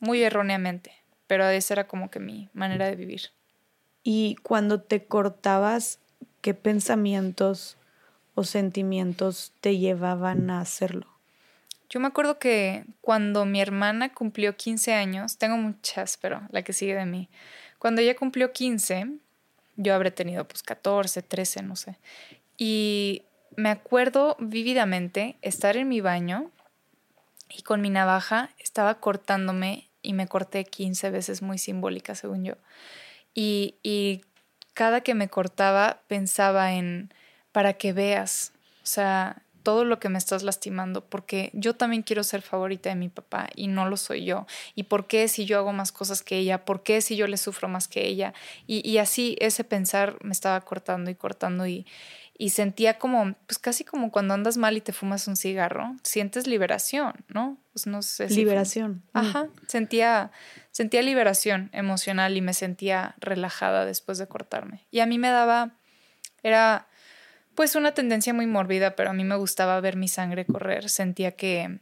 muy 0.00 0.22
erróneamente, 0.22 0.92
pero 1.26 1.48
esa 1.48 1.74
era 1.74 1.86
como 1.86 2.10
que 2.10 2.20
mi 2.20 2.48
manera 2.52 2.86
de 2.86 2.96
vivir. 2.96 3.30
Y 4.02 4.36
cuando 4.42 4.80
te 4.80 5.04
cortabas, 5.04 5.98
¿qué 6.40 6.54
pensamientos 6.54 7.77
o 8.38 8.44
sentimientos 8.44 9.52
te 9.60 9.78
llevaban 9.78 10.48
a 10.50 10.60
hacerlo? 10.60 11.06
Yo 11.90 12.00
me 12.00 12.06
acuerdo 12.06 12.38
que 12.38 12.84
cuando 13.00 13.44
mi 13.46 13.60
hermana 13.60 14.12
cumplió 14.12 14.56
15 14.56 14.94
años, 14.94 15.38
tengo 15.38 15.56
muchas, 15.56 16.16
pero 16.18 16.42
la 16.50 16.62
que 16.62 16.72
sigue 16.72 16.94
de 16.94 17.06
mí, 17.06 17.28
cuando 17.78 18.00
ella 18.00 18.14
cumplió 18.14 18.52
15, 18.52 19.08
yo 19.76 19.94
habré 19.94 20.10
tenido 20.10 20.46
pues 20.46 20.62
14, 20.62 21.22
13, 21.22 21.62
no 21.62 21.76
sé. 21.76 21.96
Y 22.56 23.22
me 23.56 23.70
acuerdo 23.70 24.36
vívidamente 24.38 25.36
estar 25.42 25.76
en 25.76 25.88
mi 25.88 26.00
baño 26.00 26.50
y 27.48 27.62
con 27.62 27.80
mi 27.80 27.90
navaja 27.90 28.50
estaba 28.58 29.00
cortándome 29.00 29.88
y 30.02 30.12
me 30.12 30.28
corté 30.28 30.64
15 30.64 31.10
veces 31.10 31.42
muy 31.42 31.58
simbólica, 31.58 32.14
según 32.14 32.44
yo. 32.44 32.54
Y, 33.34 33.76
y 33.82 34.22
cada 34.74 35.00
que 35.00 35.14
me 35.14 35.28
cortaba 35.28 36.02
pensaba 36.06 36.74
en, 36.74 37.12
para 37.58 37.72
que 37.72 37.92
veas, 37.92 38.52
o 38.84 38.86
sea, 38.86 39.42
todo 39.64 39.84
lo 39.84 39.98
que 39.98 40.08
me 40.08 40.16
estás 40.16 40.44
lastimando, 40.44 41.04
porque 41.04 41.50
yo 41.54 41.74
también 41.74 42.04
quiero 42.04 42.22
ser 42.22 42.40
favorita 42.40 42.88
de 42.88 42.94
mi 42.94 43.08
papá 43.08 43.48
y 43.56 43.66
no 43.66 43.90
lo 43.90 43.96
soy 43.96 44.24
yo. 44.24 44.46
¿Y 44.76 44.84
por 44.84 45.08
qué 45.08 45.26
si 45.26 45.44
yo 45.44 45.58
hago 45.58 45.72
más 45.72 45.90
cosas 45.90 46.22
que 46.22 46.36
ella? 46.36 46.64
¿Por 46.64 46.84
qué 46.84 47.00
si 47.00 47.16
yo 47.16 47.26
le 47.26 47.36
sufro 47.36 47.68
más 47.68 47.88
que 47.88 48.06
ella? 48.06 48.32
Y, 48.68 48.88
y 48.88 48.98
así 48.98 49.36
ese 49.40 49.64
pensar 49.64 50.18
me 50.22 50.30
estaba 50.30 50.60
cortando 50.60 51.10
y 51.10 51.16
cortando 51.16 51.66
y, 51.66 51.84
y 52.38 52.50
sentía 52.50 52.96
como, 52.96 53.34
pues 53.48 53.58
casi 53.58 53.82
como 53.82 54.12
cuando 54.12 54.34
andas 54.34 54.56
mal 54.56 54.76
y 54.76 54.80
te 54.80 54.92
fumas 54.92 55.26
un 55.26 55.34
cigarro, 55.34 55.96
sientes 56.04 56.46
liberación, 56.46 57.24
¿no? 57.26 57.58
Pues 57.72 57.88
no 57.88 58.02
sé. 58.02 58.30
liberación. 58.30 59.02
Mm. 59.14 59.18
Ajá, 59.18 59.48
sentía, 59.66 60.30
sentía 60.70 61.02
liberación 61.02 61.70
emocional 61.72 62.36
y 62.36 62.40
me 62.40 62.54
sentía 62.54 63.16
relajada 63.18 63.84
después 63.84 64.18
de 64.18 64.28
cortarme. 64.28 64.86
Y 64.92 65.00
a 65.00 65.06
mí 65.06 65.18
me 65.18 65.30
daba, 65.30 65.72
era 66.44 66.86
pues 67.58 67.74
una 67.74 67.92
tendencia 67.92 68.32
muy 68.32 68.46
mórbida, 68.46 68.94
pero 68.94 69.10
a 69.10 69.12
mí 69.12 69.24
me 69.24 69.34
gustaba 69.34 69.80
ver 69.80 69.96
mi 69.96 70.06
sangre 70.06 70.46
correr, 70.46 70.88
sentía 70.88 71.32
que 71.32 71.80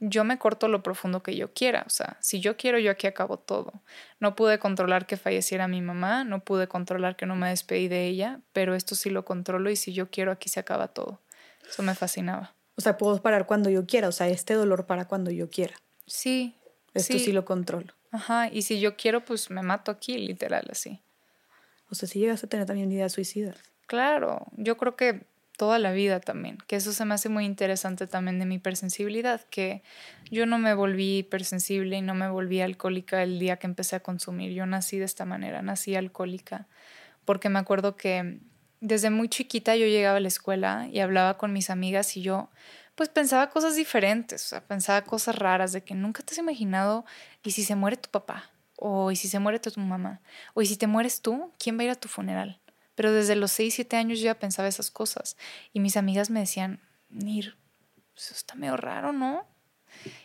yo 0.00 0.24
me 0.24 0.38
corto 0.38 0.66
lo 0.66 0.82
profundo 0.82 1.22
que 1.22 1.36
yo 1.36 1.52
quiera. 1.52 1.84
O 1.86 1.90
sea, 1.90 2.16
si 2.22 2.40
yo 2.40 2.56
quiero, 2.56 2.78
yo 2.78 2.90
aquí 2.90 3.06
acabo 3.06 3.38
todo. 3.38 3.82
No 4.18 4.34
pude 4.34 4.58
controlar 4.58 5.06
que 5.06 5.18
falleciera 5.18 5.68
mi 5.68 5.82
mamá, 5.82 6.24
no 6.24 6.42
pude 6.42 6.68
controlar 6.68 7.16
que 7.16 7.26
no 7.26 7.36
me 7.36 7.50
despedí 7.50 7.88
de 7.88 8.06
ella, 8.06 8.40
pero 8.54 8.74
esto 8.74 8.94
sí 8.94 9.10
lo 9.10 9.26
controlo 9.26 9.68
y 9.68 9.76
si 9.76 9.92
yo 9.92 10.08
quiero, 10.10 10.32
aquí 10.32 10.48
se 10.48 10.58
acaba 10.58 10.88
todo. 10.88 11.20
Eso 11.68 11.82
me 11.82 11.94
fascinaba. 11.94 12.54
O 12.74 12.80
sea, 12.80 12.96
puedo 12.96 13.20
parar 13.20 13.44
cuando 13.44 13.68
yo 13.68 13.84
quiera, 13.84 14.08
o 14.08 14.12
sea, 14.12 14.28
este 14.28 14.54
dolor 14.54 14.86
para 14.86 15.04
cuando 15.04 15.30
yo 15.30 15.50
quiera. 15.50 15.74
Sí. 16.06 16.56
Esto 16.94 17.18
sí, 17.18 17.32
lo 17.32 17.44
controlo. 17.44 17.92
Ajá, 18.10 18.48
y 18.50 18.62
si 18.62 18.80
yo 18.80 18.96
quiero, 18.96 19.22
pues 19.22 19.50
me 19.50 19.60
mato 19.60 19.90
aquí, 19.90 20.16
literal, 20.16 20.66
así. 20.70 21.02
O 21.90 21.94
sea, 21.94 22.08
si 22.08 22.20
llegas 22.20 22.42
a 22.42 22.46
tener 22.46 22.64
también 22.64 22.90
ideas 22.90 23.12
suicidas. 23.12 23.58
Claro, 23.88 24.46
yo 24.58 24.76
creo 24.76 24.96
que 24.96 25.22
toda 25.56 25.78
la 25.78 25.92
vida 25.92 26.20
también, 26.20 26.58
que 26.66 26.76
eso 26.76 26.92
se 26.92 27.06
me 27.06 27.14
hace 27.14 27.30
muy 27.30 27.46
interesante 27.46 28.06
también 28.06 28.38
de 28.38 28.44
mi 28.44 28.56
hipersensibilidad, 28.56 29.40
que 29.48 29.82
yo 30.30 30.44
no 30.44 30.58
me 30.58 30.74
volví 30.74 31.18
hipersensible 31.18 31.96
y 31.96 32.02
no 32.02 32.14
me 32.14 32.28
volví 32.28 32.60
alcohólica 32.60 33.22
el 33.22 33.38
día 33.38 33.56
que 33.56 33.66
empecé 33.66 33.96
a 33.96 34.00
consumir, 34.00 34.52
yo 34.52 34.66
nací 34.66 34.98
de 34.98 35.06
esta 35.06 35.24
manera, 35.24 35.62
nací 35.62 35.96
alcohólica, 35.96 36.68
porque 37.24 37.48
me 37.48 37.58
acuerdo 37.58 37.96
que 37.96 38.40
desde 38.80 39.08
muy 39.08 39.30
chiquita 39.30 39.74
yo 39.74 39.86
llegaba 39.86 40.18
a 40.18 40.20
la 40.20 40.28
escuela 40.28 40.86
y 40.92 41.00
hablaba 41.00 41.38
con 41.38 41.54
mis 41.54 41.70
amigas 41.70 42.14
y 42.18 42.20
yo 42.20 42.50
pues 42.94 43.08
pensaba 43.08 43.48
cosas 43.48 43.74
diferentes, 43.74 44.44
o 44.44 44.48
sea, 44.48 44.60
pensaba 44.60 45.00
cosas 45.02 45.34
raras 45.34 45.72
de 45.72 45.82
que 45.82 45.94
nunca 45.94 46.22
te 46.22 46.34
has 46.34 46.38
imaginado, 46.38 47.06
¿y 47.42 47.52
si 47.52 47.64
se 47.64 47.74
muere 47.74 47.96
tu 47.96 48.10
papá? 48.10 48.50
¿O 48.76 49.10
y 49.10 49.16
si 49.16 49.28
se 49.28 49.38
muere 49.38 49.58
tu 49.60 49.70
mamá? 49.80 50.20
¿O 50.52 50.60
y 50.60 50.66
si 50.66 50.76
te 50.76 50.86
mueres 50.86 51.22
tú? 51.22 51.52
¿Quién 51.58 51.78
va 51.78 51.82
a 51.82 51.84
ir 51.84 51.90
a 51.90 51.94
tu 51.94 52.08
funeral? 52.08 52.60
Pero 52.98 53.12
desde 53.12 53.36
los 53.36 53.52
6, 53.52 53.74
7 53.74 53.96
años 53.96 54.18
yo 54.18 54.24
ya 54.24 54.40
pensaba 54.40 54.66
esas 54.66 54.90
cosas. 54.90 55.36
Y 55.72 55.78
mis 55.78 55.96
amigas 55.96 56.30
me 56.30 56.40
decían, 56.40 56.80
Nir, 57.10 57.56
eso 58.16 58.34
está 58.34 58.56
medio 58.56 58.76
raro, 58.76 59.12
¿no? 59.12 59.46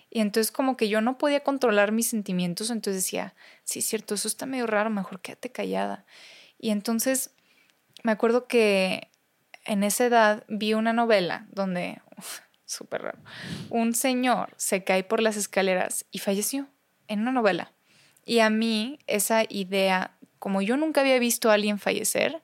Y 0.10 0.22
entonces 0.22 0.52
como 0.52 0.76
que 0.76 0.90
yo 0.90 1.00
no 1.00 1.20
podía 1.20 1.44
controlar 1.44 1.92
mis 1.92 2.08
sentimientos, 2.08 2.72
entonces 2.72 3.04
decía, 3.04 3.36
sí, 3.64 3.78
es 3.78 3.86
cierto, 3.86 4.16
eso 4.16 4.28
está 4.28 4.48
medio 4.48 4.66
raro, 4.66 4.90
mejor 4.90 5.22
quédate 5.22 5.52
callada. 5.52 6.08
Y 6.58 6.72
entonces 6.72 7.36
me 8.02 8.12
acuerdo 8.12 8.48
que 8.48 9.12
en 9.66 9.84
esa 9.84 10.08
edad 10.08 10.44
vi 10.48 10.74
una 10.74 10.94
novela 10.94 11.46
donde, 11.52 12.02
súper 12.66 13.04
raro, 13.04 13.20
un 13.70 13.94
señor 13.94 14.52
se 14.58 14.84
cae 14.84 15.04
por 15.04 15.22
las 15.22 15.38
escaleras 15.38 16.06
y 16.10 16.18
falleció 16.18 16.68
en 17.08 17.20
una 17.20 17.34
novela. 17.34 17.72
Y 18.26 18.40
a 18.40 18.50
mí 18.50 18.98
esa 19.06 19.44
idea, 19.48 20.18
como 20.40 20.64
yo 20.64 20.76
nunca 20.76 21.02
había 21.02 21.20
visto 21.20 21.52
a 21.52 21.54
alguien 21.54 21.78
fallecer, 21.78 22.42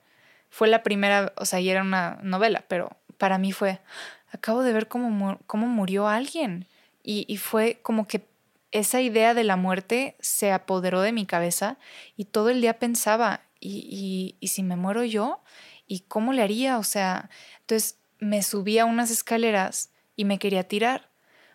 fue 0.49 0.67
la 0.67 0.83
primera, 0.83 1.33
o 1.37 1.45
sea, 1.45 1.59
y 1.59 1.69
era 1.69 1.81
una 1.81 2.19
novela, 2.23 2.65
pero 2.67 2.97
para 3.17 3.37
mí 3.37 3.51
fue, 3.51 3.79
acabo 4.31 4.63
de 4.63 4.73
ver 4.73 4.87
cómo, 4.87 5.39
cómo 5.45 5.67
murió 5.67 6.07
alguien. 6.07 6.67
Y, 7.03 7.25
y 7.27 7.37
fue 7.37 7.79
como 7.81 8.07
que 8.07 8.27
esa 8.71 9.01
idea 9.01 9.33
de 9.33 9.43
la 9.43 9.55
muerte 9.55 10.15
se 10.19 10.51
apoderó 10.51 11.01
de 11.01 11.11
mi 11.11 11.25
cabeza 11.25 11.77
y 12.15 12.25
todo 12.25 12.49
el 12.49 12.61
día 12.61 12.77
pensaba, 12.77 13.41
¿y, 13.59 13.87
y, 13.89 14.35
y 14.39 14.47
si 14.49 14.63
me 14.63 14.75
muero 14.75 15.03
yo? 15.03 15.41
¿Y 15.87 16.01
cómo 16.01 16.33
le 16.33 16.43
haría? 16.43 16.77
O 16.77 16.83
sea, 16.83 17.29
entonces 17.61 17.97
me 18.19 18.43
subí 18.43 18.77
a 18.77 18.85
unas 18.85 19.11
escaleras 19.11 19.91
y 20.15 20.25
me 20.25 20.37
quería 20.39 20.67
tirar 20.67 21.08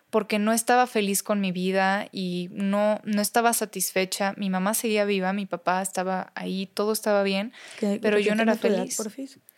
porque 0.09 0.39
no 0.39 0.53
estaba 0.53 0.87
feliz 0.87 1.23
con 1.23 1.41
mi 1.41 1.51
vida 1.51 2.07
y 2.11 2.49
no, 2.51 3.01
no 3.03 3.21
estaba 3.21 3.53
satisfecha. 3.53 4.33
Mi 4.37 4.49
mamá 4.49 4.73
seguía 4.73 5.05
viva, 5.05 5.33
mi 5.33 5.45
papá 5.45 5.81
estaba 5.81 6.31
ahí, 6.35 6.67
todo 6.73 6.93
estaba 6.93 7.23
bien, 7.23 7.53
pero 8.01 8.19
yo 8.19 8.35
no 8.35 8.43
era 8.43 8.55
feliz. 8.55 8.97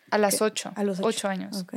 A 0.10 0.18
las 0.18 0.42
ocho. 0.42 0.72
A 0.76 0.84
los 0.84 1.00
ocho, 1.00 1.28
años. 1.28 1.62
Ok. 1.62 1.76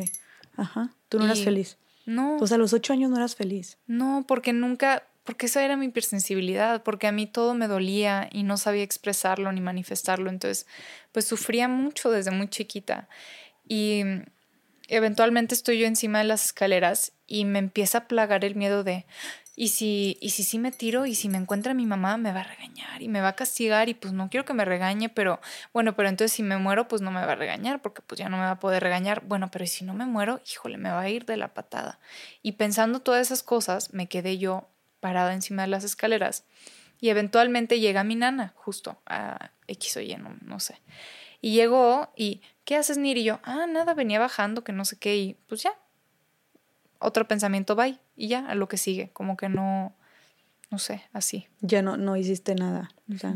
Ajá. 0.56 0.94
Tú 1.08 1.18
no 1.18 1.26
eras 1.26 1.40
feliz. 1.40 1.76
No. 2.06 2.36
O 2.38 2.46
sea, 2.46 2.54
a 2.56 2.58
los 2.58 2.72
ocho 2.72 2.92
años 2.92 3.10
no 3.10 3.16
eras 3.16 3.34
feliz. 3.34 3.78
No, 3.86 4.24
porque 4.26 4.52
nunca, 4.52 5.04
porque 5.24 5.46
esa 5.46 5.64
era 5.64 5.76
mi 5.76 5.86
hipersensibilidad, 5.86 6.82
porque 6.82 7.06
a 7.06 7.12
mí 7.12 7.26
todo 7.26 7.54
me 7.54 7.68
dolía 7.68 8.28
y 8.32 8.44
no 8.44 8.56
sabía 8.56 8.82
expresarlo 8.82 9.52
ni 9.52 9.60
manifestarlo. 9.60 10.30
Entonces, 10.30 10.66
pues 11.12 11.24
sufría 11.26 11.68
mucho 11.68 12.10
desde 12.10 12.30
muy 12.30 12.48
chiquita. 12.48 13.08
Y 13.68 14.02
eventualmente 14.90 15.54
estoy 15.54 15.78
yo 15.78 15.86
encima 15.86 16.18
de 16.18 16.24
las 16.24 16.44
escaleras 16.46 17.12
y 17.26 17.44
me 17.44 17.58
empieza 17.58 17.98
a 17.98 18.08
plagar 18.08 18.44
el 18.44 18.56
miedo 18.56 18.84
de, 18.84 19.06
¿y 19.56 19.68
si, 19.68 20.18
y 20.20 20.30
si 20.30 20.42
sí 20.42 20.58
me 20.58 20.72
tiro 20.72 21.06
y 21.06 21.14
si 21.14 21.28
me 21.28 21.38
encuentra 21.38 21.74
mi 21.74 21.86
mamá 21.86 22.16
me 22.16 22.32
va 22.32 22.40
a 22.40 22.44
regañar 22.44 23.00
y 23.00 23.08
me 23.08 23.20
va 23.20 23.28
a 23.28 23.36
castigar 23.36 23.88
y 23.88 23.94
pues 23.94 24.12
no 24.12 24.28
quiero 24.28 24.44
que 24.44 24.54
me 24.54 24.64
regañe, 24.64 25.08
pero 25.08 25.40
bueno, 25.72 25.94
pero 25.94 26.08
entonces 26.08 26.32
si 26.32 26.42
me 26.42 26.58
muero 26.58 26.88
pues 26.88 27.02
no 27.02 27.10
me 27.10 27.24
va 27.24 27.32
a 27.32 27.36
regañar 27.36 27.80
porque 27.80 28.02
pues 28.02 28.18
ya 28.18 28.28
no 28.28 28.36
me 28.36 28.42
va 28.42 28.52
a 28.52 28.58
poder 28.58 28.82
regañar. 28.82 29.22
Bueno, 29.24 29.50
pero 29.50 29.66
si 29.66 29.84
no 29.84 29.94
me 29.94 30.06
muero, 30.06 30.40
híjole, 30.50 30.76
me 30.76 30.90
va 30.90 31.00
a 31.00 31.08
ir 31.08 31.24
de 31.24 31.36
la 31.36 31.54
patada. 31.54 31.98
Y 32.42 32.52
pensando 32.52 33.00
todas 33.00 33.26
esas 33.26 33.42
cosas, 33.42 33.94
me 33.94 34.08
quedé 34.08 34.38
yo 34.38 34.68
parada 35.00 35.32
encima 35.32 35.62
de 35.62 35.68
las 35.68 35.84
escaleras 35.84 36.44
y 37.00 37.08
eventualmente 37.08 37.80
llega 37.80 38.04
mi 38.04 38.16
nana 38.16 38.52
justo 38.56 39.00
a 39.06 39.50
X 39.66 39.96
o 39.96 40.00
Y, 40.00 40.16
no, 40.16 40.36
no 40.42 40.60
sé. 40.60 40.80
Y 41.40 41.52
llegó 41.52 42.12
y, 42.16 42.42
¿qué 42.70 42.76
haces, 42.76 42.98
Niri? 42.98 43.22
Y 43.22 43.24
yo, 43.24 43.40
ah, 43.42 43.66
nada, 43.66 43.94
venía 43.94 44.20
bajando, 44.20 44.62
que 44.62 44.72
no 44.72 44.84
sé 44.84 44.96
qué, 44.96 45.16
y 45.16 45.34
pues 45.48 45.60
ya, 45.64 45.72
otro 47.00 47.26
pensamiento, 47.26 47.74
bye, 47.74 47.98
y 48.14 48.28
ya, 48.28 48.46
a 48.46 48.54
lo 48.54 48.68
que 48.68 48.76
sigue, 48.76 49.10
como 49.12 49.36
que 49.36 49.48
no, 49.48 49.92
no 50.70 50.78
sé, 50.78 51.02
así. 51.12 51.48
Ya 51.62 51.82
no, 51.82 51.96
no 51.96 52.16
hiciste 52.16 52.54
nada. 52.54 52.92
O 53.12 53.18
sea, 53.18 53.34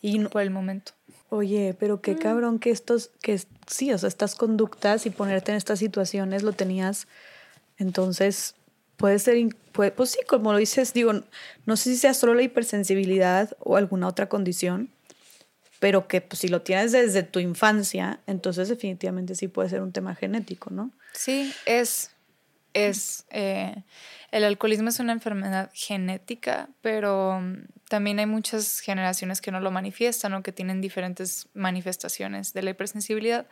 y 0.00 0.18
no, 0.18 0.30
por 0.30 0.40
el 0.40 0.48
momento. 0.48 0.92
Oye, 1.28 1.76
pero 1.78 2.00
qué 2.00 2.14
mm. 2.14 2.18
cabrón 2.20 2.58
que 2.58 2.70
estos, 2.70 3.10
que 3.20 3.38
sí, 3.66 3.92
o 3.92 3.98
sea, 3.98 4.08
estas 4.08 4.34
conductas 4.34 5.04
y 5.04 5.10
ponerte 5.10 5.50
en 5.50 5.58
estas 5.58 5.78
situaciones 5.78 6.42
lo 6.42 6.52
tenías, 6.54 7.06
entonces 7.76 8.54
puede 8.96 9.18
ser, 9.18 9.36
puede, 9.72 9.90
pues 9.90 10.12
sí, 10.12 10.20
como 10.26 10.52
lo 10.52 10.58
dices, 10.58 10.94
digo, 10.94 11.12
no 11.66 11.76
sé 11.76 11.90
si 11.90 11.96
sea 11.98 12.14
solo 12.14 12.32
la 12.32 12.44
hipersensibilidad 12.44 13.54
o 13.58 13.76
alguna 13.76 14.08
otra 14.08 14.30
condición, 14.30 14.88
pero 15.80 16.06
que 16.06 16.20
pues, 16.20 16.40
si 16.40 16.48
lo 16.48 16.62
tienes 16.62 16.92
desde 16.92 17.24
tu 17.24 17.40
infancia, 17.40 18.20
entonces 18.26 18.68
definitivamente 18.68 19.34
sí 19.34 19.48
puede 19.48 19.70
ser 19.70 19.80
un 19.80 19.92
tema 19.92 20.14
genético, 20.14 20.70
¿no? 20.70 20.92
Sí, 21.14 21.52
es, 21.64 22.12
es, 22.74 23.24
eh, 23.30 23.82
el 24.30 24.44
alcoholismo 24.44 24.90
es 24.90 25.00
una 25.00 25.12
enfermedad 25.12 25.70
genética, 25.72 26.68
pero 26.82 27.40
mm, 27.40 27.64
también 27.88 28.18
hay 28.18 28.26
muchas 28.26 28.80
generaciones 28.80 29.40
que 29.40 29.50
no 29.50 29.58
lo 29.58 29.70
manifiestan 29.70 30.34
o 30.34 30.42
que 30.42 30.52
tienen 30.52 30.82
diferentes 30.82 31.48
manifestaciones 31.54 32.52
de 32.52 32.62
la 32.62 32.70
hipersensibilidad. 32.70 33.48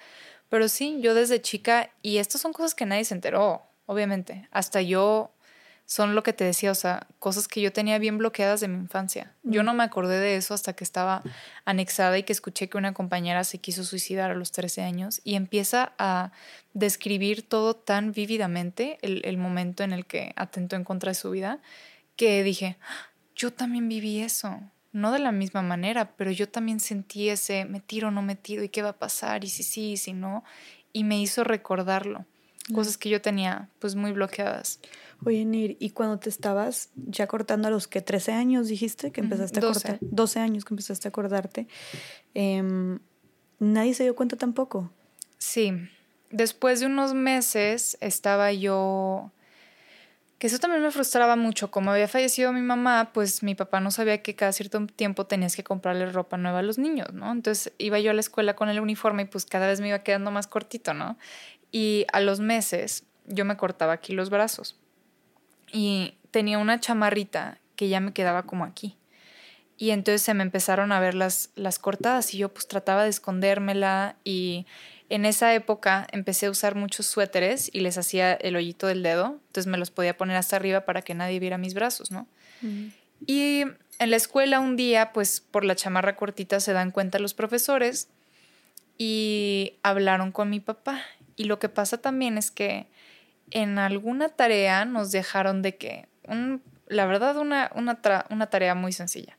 Pero 0.50 0.68
sí, 0.68 0.98
yo 1.00 1.14
desde 1.14 1.40
chica, 1.40 1.90
y 2.02 2.18
estas 2.18 2.42
son 2.42 2.52
cosas 2.52 2.74
que 2.74 2.86
nadie 2.86 3.04
se 3.04 3.14
enteró, 3.14 3.62
obviamente, 3.86 4.48
hasta 4.50 4.82
yo 4.82 5.32
son 5.88 6.14
lo 6.14 6.22
que 6.22 6.34
te 6.34 6.44
decía, 6.44 6.70
o 6.70 6.74
sea, 6.74 7.06
cosas 7.18 7.48
que 7.48 7.62
yo 7.62 7.72
tenía 7.72 7.98
bien 7.98 8.18
bloqueadas 8.18 8.60
de 8.60 8.68
mi 8.68 8.76
infancia. 8.76 9.32
Yo 9.42 9.62
no 9.62 9.72
me 9.72 9.84
acordé 9.84 10.20
de 10.20 10.36
eso 10.36 10.52
hasta 10.52 10.74
que 10.74 10.84
estaba 10.84 11.22
anexada 11.64 12.18
y 12.18 12.24
que 12.24 12.34
escuché 12.34 12.68
que 12.68 12.76
una 12.76 12.92
compañera 12.92 13.42
se 13.42 13.56
quiso 13.56 13.82
suicidar 13.84 14.30
a 14.30 14.34
los 14.34 14.52
13 14.52 14.82
años 14.82 15.22
y 15.24 15.34
empieza 15.34 15.94
a 15.96 16.30
describir 16.74 17.48
todo 17.48 17.74
tan 17.74 18.12
vívidamente 18.12 18.98
el, 19.00 19.38
momento 19.38 19.82
en 19.82 19.92
el 19.92 20.04
que 20.04 20.34
atentó 20.36 20.76
en 20.76 20.84
contra 20.84 21.12
de 21.12 21.14
su 21.14 21.30
vida, 21.30 21.58
que 22.16 22.42
dije, 22.42 22.76
yo 23.34 23.50
también 23.50 23.88
viví 23.88 24.20
eso. 24.20 24.60
No 24.92 25.10
de 25.10 25.20
la 25.20 25.32
misma 25.32 25.62
manera, 25.62 26.12
pero 26.18 26.30
yo 26.30 26.50
también 26.50 26.80
sentí 26.80 27.30
ese, 27.30 27.64
me 27.64 27.80
tiro, 27.80 28.10
no 28.10 28.20
me 28.20 28.36
tiro, 28.36 28.62
y 28.62 28.68
qué 28.68 28.82
va 28.82 28.90
a 28.90 28.98
pasar, 28.98 29.42
y 29.42 29.48
si 29.48 29.62
sí, 29.62 29.92
y 29.92 29.96
si 29.96 30.12
no, 30.12 30.44
y 30.92 31.04
me 31.04 31.18
hizo 31.18 31.44
recordarlo. 31.44 32.26
Cosas 32.72 32.98
que 32.98 33.08
yo 33.08 33.20
tenía 33.20 33.68
pues 33.78 33.94
muy 33.94 34.12
bloqueadas. 34.12 34.80
Oye, 35.24 35.44
Nir, 35.44 35.76
¿y 35.80 35.90
cuando 35.90 36.18
te 36.18 36.28
estabas 36.28 36.90
ya 36.94 37.26
cortando 37.26 37.68
a 37.68 37.70
los 37.70 37.88
que 37.88 38.00
13 38.00 38.32
años 38.32 38.68
dijiste 38.68 39.10
que 39.10 39.20
empezaste 39.20 39.58
a 39.58 39.62
cortar? 39.62 39.98
12 40.00 40.40
años 40.40 40.64
que 40.64 40.74
empezaste 40.74 41.08
a 41.08 41.10
acordarte. 41.10 41.66
Em, 42.34 43.00
¿Nadie 43.58 43.94
se 43.94 44.04
dio 44.04 44.14
cuenta 44.14 44.36
tampoco? 44.36 44.92
Sí. 45.38 45.72
Después 46.30 46.80
de 46.80 46.86
unos 46.86 47.14
meses 47.14 47.98
estaba 48.00 48.52
yo 48.52 49.32
que 50.38 50.46
eso 50.46 50.58
también 50.60 50.82
me 50.82 50.90
frustraba 50.92 51.34
mucho. 51.34 51.70
Como 51.70 51.90
había 51.90 52.06
fallecido 52.06 52.52
mi 52.52 52.60
mamá, 52.60 53.10
pues 53.12 53.42
mi 53.42 53.56
papá 53.56 53.80
no 53.80 53.90
sabía 53.90 54.22
que 54.22 54.36
cada 54.36 54.52
cierto 54.52 54.86
tiempo 54.86 55.26
tenías 55.26 55.56
que 55.56 55.64
comprarle 55.64 56.06
ropa 56.06 56.36
nueva 56.36 56.60
a 56.60 56.62
los 56.62 56.78
niños, 56.78 57.12
¿no? 57.12 57.32
Entonces 57.32 57.72
iba 57.78 57.98
yo 57.98 58.12
a 58.12 58.14
la 58.14 58.20
escuela 58.20 58.54
con 58.54 58.68
el 58.68 58.78
uniforme 58.78 59.22
y 59.22 59.24
pues 59.24 59.46
cada 59.46 59.66
vez 59.66 59.80
me 59.80 59.88
iba 59.88 59.98
quedando 60.00 60.30
más 60.30 60.46
cortito, 60.46 60.94
¿no? 60.94 61.18
Y 61.70 62.06
a 62.12 62.20
los 62.20 62.40
meses 62.40 63.04
yo 63.26 63.44
me 63.44 63.56
cortaba 63.56 63.92
aquí 63.92 64.14
los 64.14 64.30
brazos. 64.30 64.76
Y 65.72 66.14
tenía 66.30 66.58
una 66.58 66.80
chamarrita 66.80 67.58
que 67.76 67.88
ya 67.88 68.00
me 68.00 68.12
quedaba 68.12 68.44
como 68.44 68.64
aquí. 68.64 68.96
Y 69.76 69.90
entonces 69.90 70.22
se 70.22 70.34
me 70.34 70.42
empezaron 70.42 70.90
a 70.90 70.98
ver 70.98 71.14
las, 71.14 71.50
las 71.54 71.78
cortadas 71.78 72.34
y 72.34 72.38
yo 72.38 72.52
pues 72.52 72.66
trataba 72.66 73.04
de 73.04 73.10
escondérmela 73.10 74.16
y 74.24 74.66
en 75.08 75.24
esa 75.24 75.54
época 75.54 76.06
empecé 76.12 76.46
a 76.46 76.50
usar 76.50 76.74
muchos 76.74 77.06
suéteres 77.06 77.70
y 77.72 77.80
les 77.80 77.96
hacía 77.96 78.34
el 78.34 78.56
hoyito 78.56 78.88
del 78.88 79.02
dedo, 79.02 79.40
entonces 79.46 79.66
me 79.66 79.78
los 79.78 79.90
podía 79.90 80.16
poner 80.16 80.36
hasta 80.36 80.56
arriba 80.56 80.82
para 80.84 81.02
que 81.02 81.14
nadie 81.14 81.38
viera 81.38 81.56
mis 81.58 81.74
brazos, 81.74 82.10
¿no? 82.10 82.26
Y 83.26 83.62
en 83.98 84.10
la 84.10 84.16
escuela 84.16 84.60
un 84.60 84.76
día, 84.76 85.12
pues 85.12 85.40
por 85.40 85.64
la 85.64 85.76
chamarra 85.76 86.16
cortita 86.16 86.60
se 86.60 86.72
dan 86.72 86.90
cuenta 86.90 87.18
los 87.18 87.34
profesores 87.34 88.08
y 88.98 89.74
hablaron 89.82 90.32
con 90.32 90.50
mi 90.50 90.60
papá. 90.60 91.00
Y 91.38 91.44
lo 91.44 91.58
que 91.58 91.70
pasa 91.70 91.96
también 91.96 92.36
es 92.36 92.50
que 92.50 92.86
en 93.50 93.78
alguna 93.78 94.28
tarea 94.28 94.84
nos 94.84 95.10
dejaron 95.10 95.62
de 95.62 95.76
que, 95.76 96.06
la 96.88 97.06
verdad, 97.06 97.38
una, 97.38 97.70
una, 97.74 97.98
una 98.28 98.46
tarea 98.50 98.74
muy 98.74 98.92
sencilla 98.92 99.38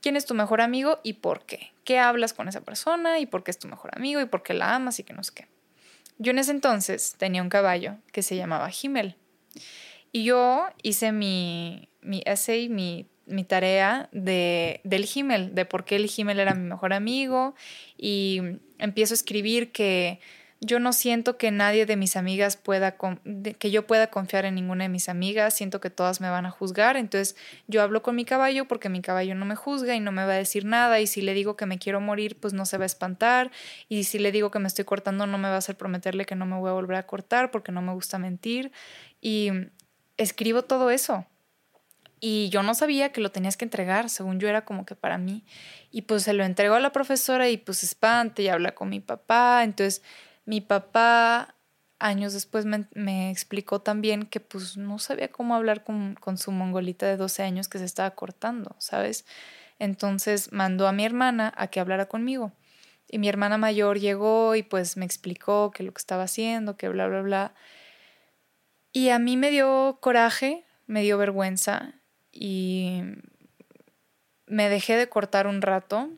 quién 0.00 0.16
es 0.16 0.26
tu 0.26 0.34
mejor 0.34 0.60
amigo 0.60 0.98
y 1.02 1.14
por 1.14 1.44
qué. 1.44 1.72
¿Qué 1.84 1.98
hablas 1.98 2.32
con 2.32 2.48
esa 2.48 2.62
persona 2.62 3.18
y 3.18 3.26
por 3.26 3.42
qué 3.42 3.50
es 3.50 3.58
tu 3.58 3.68
mejor 3.68 3.90
amigo 3.94 4.20
y 4.20 4.26
por 4.26 4.42
qué 4.42 4.54
la 4.54 4.74
amas 4.74 4.98
y 4.98 5.04
que 5.04 5.12
no 5.12 5.22
sé? 5.22 5.46
Yo 6.18 6.30
en 6.32 6.38
ese 6.38 6.50
entonces 6.50 7.14
tenía 7.18 7.42
un 7.42 7.48
caballo 7.48 7.96
que 8.12 8.22
se 8.22 8.36
llamaba 8.36 8.70
Himmel. 8.70 9.16
Y 10.12 10.24
yo 10.24 10.66
hice 10.82 11.12
mi, 11.12 11.88
mi 12.02 12.22
essay, 12.26 12.68
mi, 12.68 13.06
mi 13.26 13.44
tarea 13.44 14.08
de, 14.12 14.80
del 14.84 15.08
Himmel, 15.12 15.54
de 15.54 15.64
por 15.64 15.84
qué 15.84 15.96
el 15.96 16.10
Himmel 16.14 16.40
era 16.40 16.54
mi 16.54 16.68
mejor 16.68 16.92
amigo. 16.92 17.54
Y 17.96 18.40
empiezo 18.78 19.14
a 19.14 19.16
escribir 19.16 19.72
que 19.72 20.20
yo 20.60 20.78
no 20.78 20.92
siento 20.92 21.38
que 21.38 21.50
nadie 21.50 21.86
de 21.86 21.96
mis 21.96 22.16
amigas 22.16 22.58
pueda, 22.58 22.96
que 23.58 23.70
yo 23.70 23.86
pueda 23.86 24.08
confiar 24.08 24.44
en 24.44 24.54
ninguna 24.54 24.84
de 24.84 24.90
mis 24.90 25.08
amigas, 25.08 25.54
siento 25.54 25.80
que 25.80 25.88
todas 25.88 26.20
me 26.20 26.28
van 26.28 26.44
a 26.44 26.50
juzgar, 26.50 26.98
entonces 26.98 27.34
yo 27.66 27.80
hablo 27.82 28.02
con 28.02 28.14
mi 28.14 28.26
caballo 28.26 28.68
porque 28.68 28.90
mi 28.90 29.00
caballo 29.00 29.34
no 29.34 29.46
me 29.46 29.56
juzga 29.56 29.94
y 29.94 30.00
no 30.00 30.12
me 30.12 30.24
va 30.26 30.34
a 30.34 30.36
decir 30.36 30.66
nada 30.66 31.00
y 31.00 31.06
si 31.06 31.22
le 31.22 31.32
digo 31.32 31.56
que 31.56 31.64
me 31.64 31.78
quiero 31.78 32.02
morir, 32.02 32.38
pues 32.38 32.52
no 32.52 32.66
se 32.66 32.76
va 32.76 32.84
a 32.84 32.86
espantar 32.86 33.50
y 33.88 34.04
si 34.04 34.18
le 34.18 34.32
digo 34.32 34.50
que 34.50 34.58
me 34.58 34.68
estoy 34.68 34.84
cortando, 34.84 35.26
no 35.26 35.38
me 35.38 35.48
va 35.48 35.54
a 35.54 35.58
hacer 35.58 35.76
prometerle 35.76 36.26
que 36.26 36.34
no 36.34 36.44
me 36.44 36.58
voy 36.58 36.68
a 36.68 36.74
volver 36.74 36.98
a 36.98 37.06
cortar 37.06 37.50
porque 37.50 37.72
no 37.72 37.80
me 37.80 37.94
gusta 37.94 38.18
mentir 38.18 38.70
y 39.22 39.50
escribo 40.18 40.62
todo 40.62 40.90
eso. 40.90 41.26
Y 42.22 42.50
yo 42.50 42.62
no 42.62 42.74
sabía 42.74 43.12
que 43.12 43.22
lo 43.22 43.32
tenías 43.32 43.56
que 43.56 43.64
entregar, 43.64 44.10
según 44.10 44.40
yo 44.40 44.48
era 44.48 44.66
como 44.66 44.84
que 44.84 44.94
para 44.94 45.16
mí. 45.16 45.42
Y 45.90 46.02
pues 46.02 46.24
se 46.24 46.34
lo 46.34 46.44
entregó 46.44 46.74
a 46.74 46.80
la 46.80 46.92
profesora 46.92 47.48
y 47.48 47.56
pues 47.56 47.82
espante 47.82 48.42
y 48.42 48.48
habla 48.48 48.74
con 48.74 48.90
mi 48.90 49.00
papá. 49.00 49.64
Entonces 49.64 50.02
mi 50.44 50.60
papá 50.60 51.54
años 51.98 52.32
después 52.32 52.64
me, 52.64 53.30
explicó 53.30 53.80
también 53.80 54.24
que 54.24 54.40
pues 54.40 54.76
no 54.76 54.98
sabía 54.98 55.28
cómo 55.28 55.54
hablar 55.54 55.84
con, 55.84 56.14
con, 56.14 56.38
su 56.38 56.50
mongolita 56.50 57.06
de 57.06 57.16
12 57.16 57.42
años 57.42 57.68
que 57.68 57.78
se 57.78 57.84
estaba 57.84 58.10
cortando, 58.12 58.74
¿sabes? 58.78 59.26
Entonces 59.78 60.50
mandó 60.52 60.88
a 60.88 60.92
mi 60.92 61.04
hermana 61.04 61.52
a 61.56 61.68
que 61.68 61.80
hablara 61.80 62.06
conmigo. 62.06 62.52
Y 63.08 63.18
mi 63.18 63.28
hermana 63.28 63.58
mayor 63.58 63.98
llegó 63.98 64.54
y 64.54 64.62
pues 64.62 64.96
me 64.96 65.04
explicó 65.04 65.72
que 65.72 65.82
lo 65.82 65.92
que 65.92 65.98
estaba 65.98 66.24
haciendo, 66.24 66.76
que 66.76 66.88
bla, 66.88 67.08
bla, 67.08 67.22
bla. 67.22 67.54
Y 68.92 69.08
a 69.10 69.18
mí 69.18 69.36
me 69.36 69.50
dio 69.50 69.98
coraje, 70.00 70.64
me 70.86 71.02
dio 71.02 71.18
vergüenza 71.18 71.94
y 72.32 73.02
me 74.46 74.68
dejé 74.68 74.96
de 74.96 75.08
cortar 75.08 75.46
un 75.46 75.60
rato. 75.60 76.08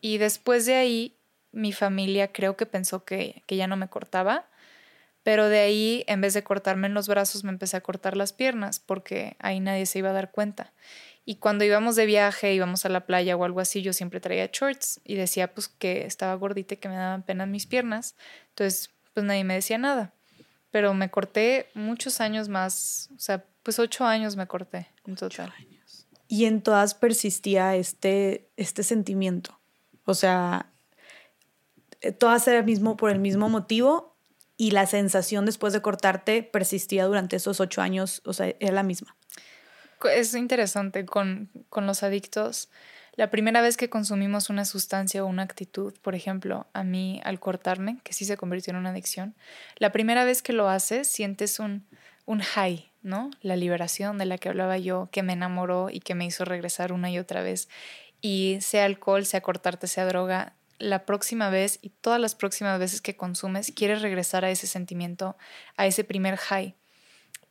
Y 0.00 0.18
después 0.18 0.66
de 0.66 0.76
ahí 0.76 1.16
mi 1.54 1.72
familia 1.72 2.32
creo 2.32 2.56
que 2.56 2.66
pensó 2.66 3.04
que, 3.04 3.42
ya 3.48 3.66
no 3.66 3.76
me 3.76 3.88
cortaba, 3.88 4.46
pero 5.22 5.48
de 5.48 5.60
ahí, 5.60 6.04
en 6.06 6.20
vez 6.20 6.34
de 6.34 6.44
cortarme 6.44 6.86
en 6.86 6.94
los 6.94 7.08
brazos, 7.08 7.44
me 7.44 7.50
empecé 7.50 7.76
a 7.76 7.80
cortar 7.80 8.16
las 8.16 8.32
piernas, 8.32 8.78
porque 8.78 9.36
ahí 9.38 9.60
nadie 9.60 9.86
se 9.86 10.00
iba 10.00 10.10
a 10.10 10.12
dar 10.12 10.30
cuenta. 10.30 10.72
Y 11.24 11.36
cuando 11.36 11.64
íbamos 11.64 11.96
de 11.96 12.04
viaje, 12.04 12.52
íbamos 12.52 12.84
a 12.84 12.90
la 12.90 13.06
playa 13.06 13.34
o 13.34 13.44
algo 13.44 13.60
así, 13.60 13.80
yo 13.80 13.94
siempre 13.94 14.20
traía 14.20 14.50
shorts 14.52 15.00
y 15.04 15.14
decía 15.14 15.54
pues 15.54 15.68
que 15.68 16.04
estaba 16.04 16.34
gordita 16.34 16.74
y 16.74 16.76
que 16.76 16.90
me 16.90 16.96
daban 16.96 17.22
pena 17.22 17.46
mis 17.46 17.64
piernas. 17.64 18.14
Entonces, 18.50 18.90
pues 19.14 19.24
nadie 19.24 19.44
me 19.44 19.54
decía 19.54 19.78
nada. 19.78 20.12
Pero 20.70 20.92
me 20.92 21.10
corté 21.10 21.70
muchos 21.72 22.20
años 22.20 22.50
más, 22.50 23.08
o 23.16 23.20
sea, 23.20 23.44
pues 23.62 23.78
ocho 23.78 24.04
años 24.04 24.36
me 24.36 24.46
corté 24.46 24.88
en 25.06 25.14
total. 25.14 25.54
Y 26.28 26.44
en 26.44 26.60
todas 26.60 26.94
persistía 26.94 27.76
este, 27.76 28.50
este 28.56 28.82
sentimiento. 28.82 29.58
O 30.04 30.12
sea, 30.12 30.73
todas 32.12 32.46
eran 32.48 32.64
mismo, 32.64 32.96
por 32.96 33.10
el 33.10 33.18
mismo 33.18 33.48
motivo 33.48 34.16
y 34.56 34.70
la 34.70 34.86
sensación 34.86 35.46
después 35.46 35.72
de 35.72 35.82
cortarte 35.82 36.42
persistía 36.42 37.04
durante 37.06 37.36
esos 37.36 37.60
ocho 37.60 37.82
años, 37.82 38.22
o 38.24 38.32
sea, 38.32 38.54
era 38.60 38.72
la 38.72 38.82
misma. 38.82 39.16
Es 40.12 40.34
interesante 40.34 41.06
con, 41.06 41.50
con 41.70 41.86
los 41.86 42.02
adictos. 42.02 42.68
La 43.16 43.30
primera 43.30 43.62
vez 43.62 43.76
que 43.76 43.88
consumimos 43.88 44.50
una 44.50 44.64
sustancia 44.64 45.24
o 45.24 45.26
una 45.26 45.44
actitud, 45.44 45.94
por 46.02 46.14
ejemplo, 46.14 46.66
a 46.72 46.82
mí 46.82 47.20
al 47.24 47.40
cortarme, 47.40 47.98
que 48.02 48.12
sí 48.12 48.24
se 48.24 48.36
convirtió 48.36 48.72
en 48.72 48.76
una 48.76 48.90
adicción, 48.90 49.34
la 49.76 49.92
primera 49.92 50.24
vez 50.24 50.42
que 50.42 50.52
lo 50.52 50.68
haces 50.68 51.08
sientes 51.08 51.58
un, 51.60 51.86
un 52.26 52.40
high, 52.40 52.90
¿no? 53.02 53.30
La 53.40 53.56
liberación 53.56 54.18
de 54.18 54.26
la 54.26 54.38
que 54.38 54.48
hablaba 54.48 54.78
yo, 54.78 55.08
que 55.12 55.22
me 55.22 55.32
enamoró 55.32 55.90
y 55.90 56.00
que 56.00 56.14
me 56.14 56.26
hizo 56.26 56.44
regresar 56.44 56.92
una 56.92 57.10
y 57.10 57.18
otra 57.18 57.42
vez. 57.42 57.68
Y 58.20 58.58
sea 58.60 58.84
alcohol, 58.84 59.24
sea 59.26 59.42
cortarte, 59.42 59.86
sea 59.86 60.06
droga, 60.06 60.54
la 60.78 61.06
próxima 61.06 61.50
vez 61.50 61.78
y 61.82 61.90
todas 61.90 62.20
las 62.20 62.34
próximas 62.34 62.78
veces 62.78 63.00
que 63.00 63.16
consumes, 63.16 63.72
quieres 63.74 64.02
regresar 64.02 64.44
a 64.44 64.50
ese 64.50 64.66
sentimiento, 64.66 65.36
a 65.76 65.86
ese 65.86 66.04
primer 66.04 66.36
high. 66.36 66.74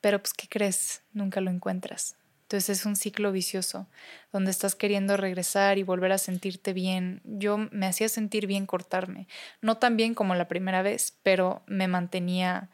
Pero 0.01 0.19
pues, 0.19 0.33
¿qué 0.33 0.47
crees? 0.47 1.01
Nunca 1.13 1.41
lo 1.41 1.49
encuentras. 1.49 2.17
Entonces 2.43 2.77
es 2.77 2.85
un 2.85 2.95
ciclo 2.95 3.31
vicioso, 3.31 3.87
donde 4.31 4.51
estás 4.51 4.75
queriendo 4.75 5.17
regresar 5.17 5.77
y 5.77 5.83
volver 5.83 6.11
a 6.11 6.17
sentirte 6.17 6.73
bien. 6.73 7.21
Yo 7.23 7.57
me 7.57 7.87
hacía 7.87 8.09
sentir 8.09 8.45
bien 8.45 8.67
cortarme, 8.67 9.27
no 9.61 9.77
tan 9.77 9.97
bien 9.97 10.13
como 10.13 10.35
la 10.35 10.47
primera 10.47 10.83
vez, 10.83 11.17
pero 11.23 11.63
me 11.65 11.87
mantenía 11.87 12.69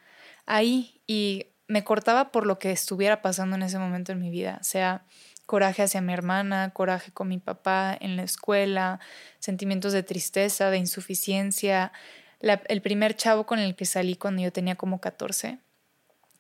ahí 0.46 1.02
y 1.08 1.46
me 1.68 1.84
cortaba 1.84 2.32
por 2.32 2.46
lo 2.46 2.60
que 2.60 2.72
estuviera 2.72 3.22
pasando 3.22 3.56
en 3.56 3.62
ese 3.62 3.80
momento 3.80 4.12
en 4.12 4.20
mi 4.20 4.32
vida, 4.32 4.60
sea 4.64 5.06
coraje 5.50 5.82
hacia 5.82 6.00
mi 6.00 6.14
hermana, 6.14 6.70
coraje 6.76 7.12
con 7.12 7.28
mi 7.28 7.40
papá 7.40 7.98
en 8.00 8.18
la 8.18 8.22
escuela, 8.22 9.00
sentimientos 9.40 9.94
de 9.94 10.04
tristeza, 10.04 10.70
de 10.70 10.78
insuficiencia. 10.78 11.92
el 12.40 12.82
primer 12.84 13.16
chavo 13.16 13.48
con 13.48 13.58
el 13.58 13.76
que 13.76 13.86
salí 13.86 14.16
cuando 14.16 14.44
yo 14.44 14.54
tenía 14.54 14.76
como 14.76 15.02
14, 15.02 15.58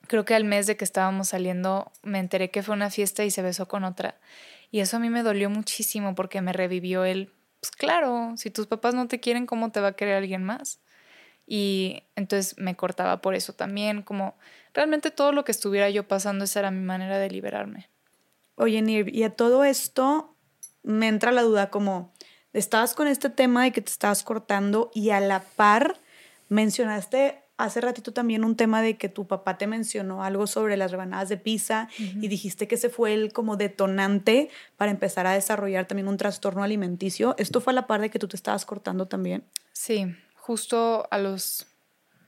creo 0.05 0.25
que 0.25 0.35
al 0.35 0.43
mes 0.43 0.67
de 0.67 0.77
que 0.77 0.85
estábamos 0.85 1.29
saliendo 1.29 1.91
me 2.03 2.19
enteré 2.19 2.51
que 2.51 2.61
fue 2.61 2.75
una 2.75 2.91
fiesta 2.91 3.25
y 3.25 3.31
se 3.31 3.41
besó 3.41 3.67
con 3.67 3.83
otra. 3.83 4.19
Y 4.69 4.79
eso 4.81 4.97
a 4.97 4.99
mí 4.99 5.09
me 5.09 5.23
dolió 5.23 5.49
muchísimo 5.49 6.13
porque 6.13 6.41
me 6.41 6.53
revivió 6.53 7.03
él. 7.03 7.33
Pues 7.61 7.71
claro, 7.71 8.33
si 8.37 8.51
tus 8.51 8.67
papás 8.67 8.93
no 8.93 9.07
te 9.07 9.19
quieren, 9.19 9.47
¿cómo 9.47 9.71
te 9.71 9.81
va 9.81 9.87
a 9.87 9.93
querer 9.93 10.17
alguien 10.17 10.43
más? 10.43 10.81
Y 11.47 12.03
entonces 12.15 12.59
me 12.59 12.75
cortaba 12.75 13.21
por 13.21 13.33
eso 13.33 13.53
también, 13.53 14.03
como 14.03 14.37
realmente 14.71 15.09
todo 15.09 15.31
lo 15.31 15.45
que 15.45 15.51
estuviera 15.51 15.89
yo 15.89 16.07
pasando, 16.07 16.45
esa 16.45 16.59
era 16.59 16.69
mi 16.69 16.85
manera 16.85 17.17
de 17.17 17.31
liberarme. 17.31 17.89
Oye, 18.59 18.81
Nir, 18.81 19.15
y 19.15 19.23
a 19.23 19.29
todo 19.29 19.63
esto 19.63 20.35
me 20.83 21.07
entra 21.07 21.31
la 21.31 21.43
duda 21.43 21.69
como, 21.69 22.13
estabas 22.51 22.93
con 22.93 23.07
este 23.07 23.29
tema 23.29 23.63
de 23.63 23.71
que 23.71 23.81
te 23.81 23.89
estabas 23.89 24.21
cortando 24.21 24.91
y 24.93 25.11
a 25.11 25.21
la 25.21 25.39
par 25.39 25.97
mencionaste 26.49 27.41
hace 27.55 27.79
ratito 27.79 28.11
también 28.11 28.43
un 28.43 28.57
tema 28.57 28.81
de 28.81 28.97
que 28.97 29.07
tu 29.07 29.27
papá 29.27 29.57
te 29.57 29.65
mencionó 29.65 30.25
algo 30.25 30.45
sobre 30.45 30.75
las 30.75 30.91
rebanadas 30.91 31.29
de 31.29 31.37
pizza 31.37 31.87
y 31.97 32.27
dijiste 32.27 32.67
que 32.67 32.75
ese 32.75 32.89
fue 32.89 33.13
el 33.13 33.31
como 33.31 33.55
detonante 33.55 34.49
para 34.75 34.91
empezar 34.91 35.25
a 35.25 35.31
desarrollar 35.31 35.85
también 35.85 36.09
un 36.09 36.17
trastorno 36.17 36.61
alimenticio. 36.61 37.35
¿Esto 37.37 37.61
fue 37.61 37.71
a 37.71 37.75
la 37.75 37.87
par 37.87 38.01
de 38.01 38.09
que 38.09 38.19
tú 38.19 38.27
te 38.27 38.35
estabas 38.35 38.65
cortando 38.65 39.07
también? 39.07 39.45
Sí, 39.71 40.05
justo 40.35 41.07
a 41.11 41.17
los, 41.17 41.65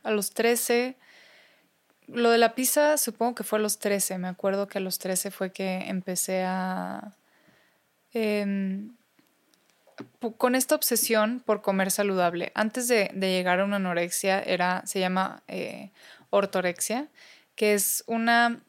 a 0.03 0.11
los 0.11 0.31
13 0.31 0.97
lo 2.13 2.31
de 2.31 2.37
la 2.37 2.55
pizza 2.55 2.97
supongo 2.97 3.35
que 3.35 3.43
fue 3.43 3.59
a 3.59 3.61
los 3.61 3.79
13. 3.79 4.17
Me 4.17 4.27
acuerdo 4.27 4.67
que 4.67 4.77
a 4.77 4.81
los 4.81 4.99
13 4.99 5.31
fue 5.31 5.51
que 5.51 5.87
empecé 5.87 6.43
a... 6.43 7.15
Em, 8.13 8.93
con 10.37 10.55
esta 10.55 10.75
obsesión 10.75 11.41
por 11.45 11.61
comer 11.61 11.91
saludable. 11.91 12.51
Antes 12.55 12.87
de, 12.87 13.11
llegar 13.13 13.59
a 13.59 13.65
una 13.65 13.77
anorexia 13.77 14.41
era, 14.41 14.81
se 14.85 14.99
llama 14.99 15.43
eh, 15.47 15.91
ortorexia, 16.29 17.07
que 17.55 17.73
es 17.73 18.03
una 18.07 18.59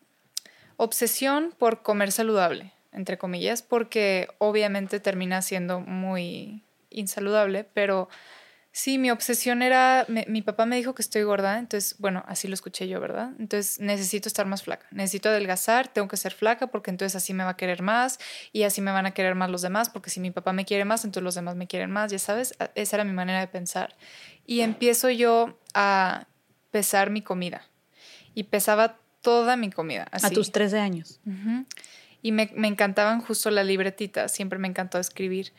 obsesión 0.76 1.54
por 1.58 1.82
comer 1.82 2.12
saludable, 2.12 2.72
entre 2.92 3.18
comillas, 3.18 3.62
porque 3.62 4.28
obviamente 4.38 5.00
termina 5.00 5.42
siendo 5.42 5.80
muy 5.80 6.62
insaludable, 6.90 7.64
pero 7.64 8.08
Sí, 8.74 8.96
mi 8.96 9.10
obsesión 9.10 9.60
era, 9.60 10.06
mi 10.08 10.40
papá 10.40 10.64
me 10.64 10.76
dijo 10.76 10.94
que 10.94 11.02
estoy 11.02 11.24
gorda, 11.24 11.58
entonces, 11.58 11.94
bueno, 11.98 12.24
así 12.26 12.48
lo 12.48 12.54
escuché 12.54 12.88
yo, 12.88 13.00
¿verdad? 13.00 13.32
Entonces 13.38 13.78
necesito 13.80 14.28
estar 14.28 14.46
más 14.46 14.62
flaca, 14.62 14.86
necesito 14.90 15.28
adelgazar, 15.28 15.88
tengo 15.88 16.08
que 16.08 16.16
ser 16.16 16.32
flaca 16.32 16.68
porque 16.68 16.90
entonces 16.90 17.14
así 17.14 17.34
me 17.34 17.44
va 17.44 17.50
a 17.50 17.56
querer 17.58 17.82
más 17.82 18.18
y 18.50 18.62
así 18.62 18.80
me 18.80 18.90
van 18.90 19.04
a 19.04 19.10
querer 19.10 19.34
más 19.34 19.50
los 19.50 19.60
demás, 19.60 19.90
porque 19.90 20.08
si 20.08 20.20
mi 20.20 20.30
papá 20.30 20.54
me 20.54 20.64
quiere 20.64 20.86
más, 20.86 21.04
entonces 21.04 21.22
los 21.22 21.34
demás 21.34 21.54
me 21.54 21.66
quieren 21.66 21.90
más, 21.90 22.10
ya 22.10 22.18
sabes, 22.18 22.54
esa 22.74 22.96
era 22.96 23.04
mi 23.04 23.12
manera 23.12 23.40
de 23.40 23.46
pensar. 23.46 23.94
Y 24.46 24.60
empiezo 24.60 25.10
yo 25.10 25.58
a 25.74 26.26
pesar 26.70 27.10
mi 27.10 27.20
comida 27.20 27.66
y 28.34 28.44
pesaba 28.44 28.98
toda 29.20 29.56
mi 29.56 29.70
comida. 29.70 30.08
A 30.10 30.30
tus 30.30 30.50
13 30.50 30.78
años. 30.78 31.20
Y 32.22 32.32
me, 32.32 32.50
me, 32.54 32.68
encantaban 32.68 33.20
justo 33.20 33.50
las 33.50 33.66
libretitas, 33.66 34.32
siempre 34.32 34.58
me 34.58 34.68
encantó 34.68 34.98
escribir. 34.98 35.52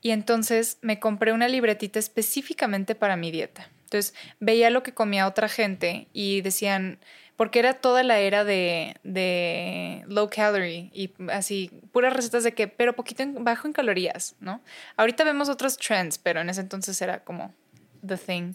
Y 0.00 0.10
entonces 0.10 0.78
me 0.80 1.00
compré 1.00 1.32
una 1.32 1.48
libretita 1.48 1.98
específicamente 1.98 2.94
para 2.94 3.16
mi 3.16 3.30
dieta. 3.30 3.68
Entonces 3.84 4.14
veía 4.40 4.70
lo 4.70 4.82
que 4.82 4.94
comía 4.94 5.26
otra 5.26 5.48
gente 5.48 6.08
y 6.12 6.40
decían, 6.40 6.98
porque 7.36 7.58
era 7.58 7.74
toda 7.74 8.02
la 8.02 8.20
era 8.20 8.44
de, 8.44 8.96
de 9.02 10.04
low 10.06 10.28
calorie 10.30 10.90
y 10.92 11.12
así, 11.30 11.70
puras 11.92 12.12
recetas 12.12 12.44
de 12.44 12.54
que, 12.54 12.68
pero 12.68 12.94
poquito 12.94 13.24
bajo 13.40 13.66
en 13.66 13.72
calorías, 13.72 14.36
¿no? 14.40 14.60
Ahorita 14.96 15.24
vemos 15.24 15.48
otros 15.48 15.76
trends, 15.76 16.18
pero 16.18 16.40
en 16.40 16.48
ese 16.48 16.60
entonces 16.60 17.00
era 17.02 17.24
como 17.24 17.52
the 18.06 18.16
thing. 18.16 18.54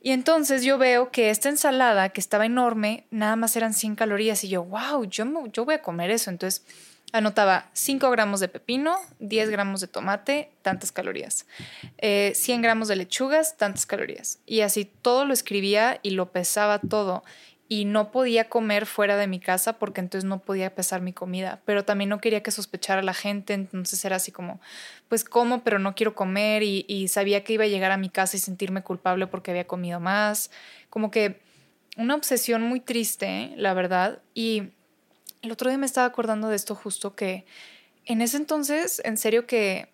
Y 0.00 0.12
entonces 0.12 0.62
yo 0.62 0.78
veo 0.78 1.10
que 1.10 1.30
esta 1.30 1.48
ensalada, 1.48 2.10
que 2.10 2.20
estaba 2.20 2.46
enorme, 2.46 3.06
nada 3.10 3.36
más 3.36 3.56
eran 3.56 3.74
100 3.74 3.96
calorías. 3.96 4.44
Y 4.44 4.48
yo, 4.48 4.64
wow, 4.64 5.04
yo, 5.04 5.24
yo 5.52 5.64
voy 5.64 5.74
a 5.74 5.82
comer 5.82 6.10
eso. 6.10 6.30
Entonces 6.30 6.64
anotaba 7.12 7.70
5 7.72 8.10
gramos 8.10 8.40
de 8.40 8.48
pepino, 8.48 8.96
10 9.18 9.50
gramos 9.50 9.80
de 9.80 9.88
tomate, 9.88 10.50
tantas 10.62 10.92
calorías. 10.92 11.46
100 11.80 11.94
eh, 11.98 12.62
gramos 12.62 12.88
de 12.88 12.96
lechugas, 12.96 13.56
tantas 13.56 13.86
calorías. 13.86 14.38
Y 14.46 14.60
así 14.60 14.84
todo 14.84 15.24
lo 15.24 15.32
escribía 15.32 15.98
y 16.02 16.10
lo 16.10 16.30
pesaba 16.30 16.78
todo 16.78 17.24
y 17.68 17.84
no 17.84 18.10
podía 18.10 18.48
comer 18.48 18.86
fuera 18.86 19.18
de 19.18 19.26
mi 19.26 19.40
casa 19.40 19.78
porque 19.78 20.00
entonces 20.00 20.26
no 20.26 20.40
podía 20.40 20.74
pesar 20.74 21.02
mi 21.02 21.12
comida, 21.12 21.60
pero 21.66 21.84
también 21.84 22.08
no 22.08 22.20
quería 22.20 22.42
que 22.42 22.50
sospechara 22.50 23.02
la 23.02 23.12
gente, 23.12 23.52
entonces 23.52 24.02
era 24.06 24.16
así 24.16 24.32
como, 24.32 24.58
pues 25.08 25.22
como, 25.22 25.62
pero 25.62 25.78
no 25.78 25.94
quiero 25.94 26.14
comer 26.14 26.62
y, 26.62 26.86
y, 26.88 27.08
sabía 27.08 27.44
que 27.44 27.52
iba 27.52 27.64
a 27.64 27.68
llegar 27.68 27.90
a 27.90 27.98
mi 27.98 28.08
casa 28.08 28.36
y 28.36 28.40
sentirme 28.40 28.82
culpable 28.82 29.26
porque 29.26 29.50
había 29.50 29.66
comido 29.66 30.00
más, 30.00 30.50
como 30.88 31.10
que 31.10 31.40
una 31.98 32.14
obsesión 32.14 32.62
muy 32.62 32.80
triste, 32.80 33.52
la 33.56 33.74
verdad, 33.74 34.22
y 34.32 34.70
el 35.42 35.52
otro 35.52 35.68
día 35.68 35.78
me 35.78 35.86
estaba 35.86 36.06
acordando 36.06 36.48
de 36.48 36.56
esto 36.56 36.74
justo 36.74 37.14
que 37.14 37.44
en 38.06 38.22
ese 38.22 38.38
entonces, 38.38 39.02
en 39.04 39.18
serio 39.18 39.46
que, 39.46 39.90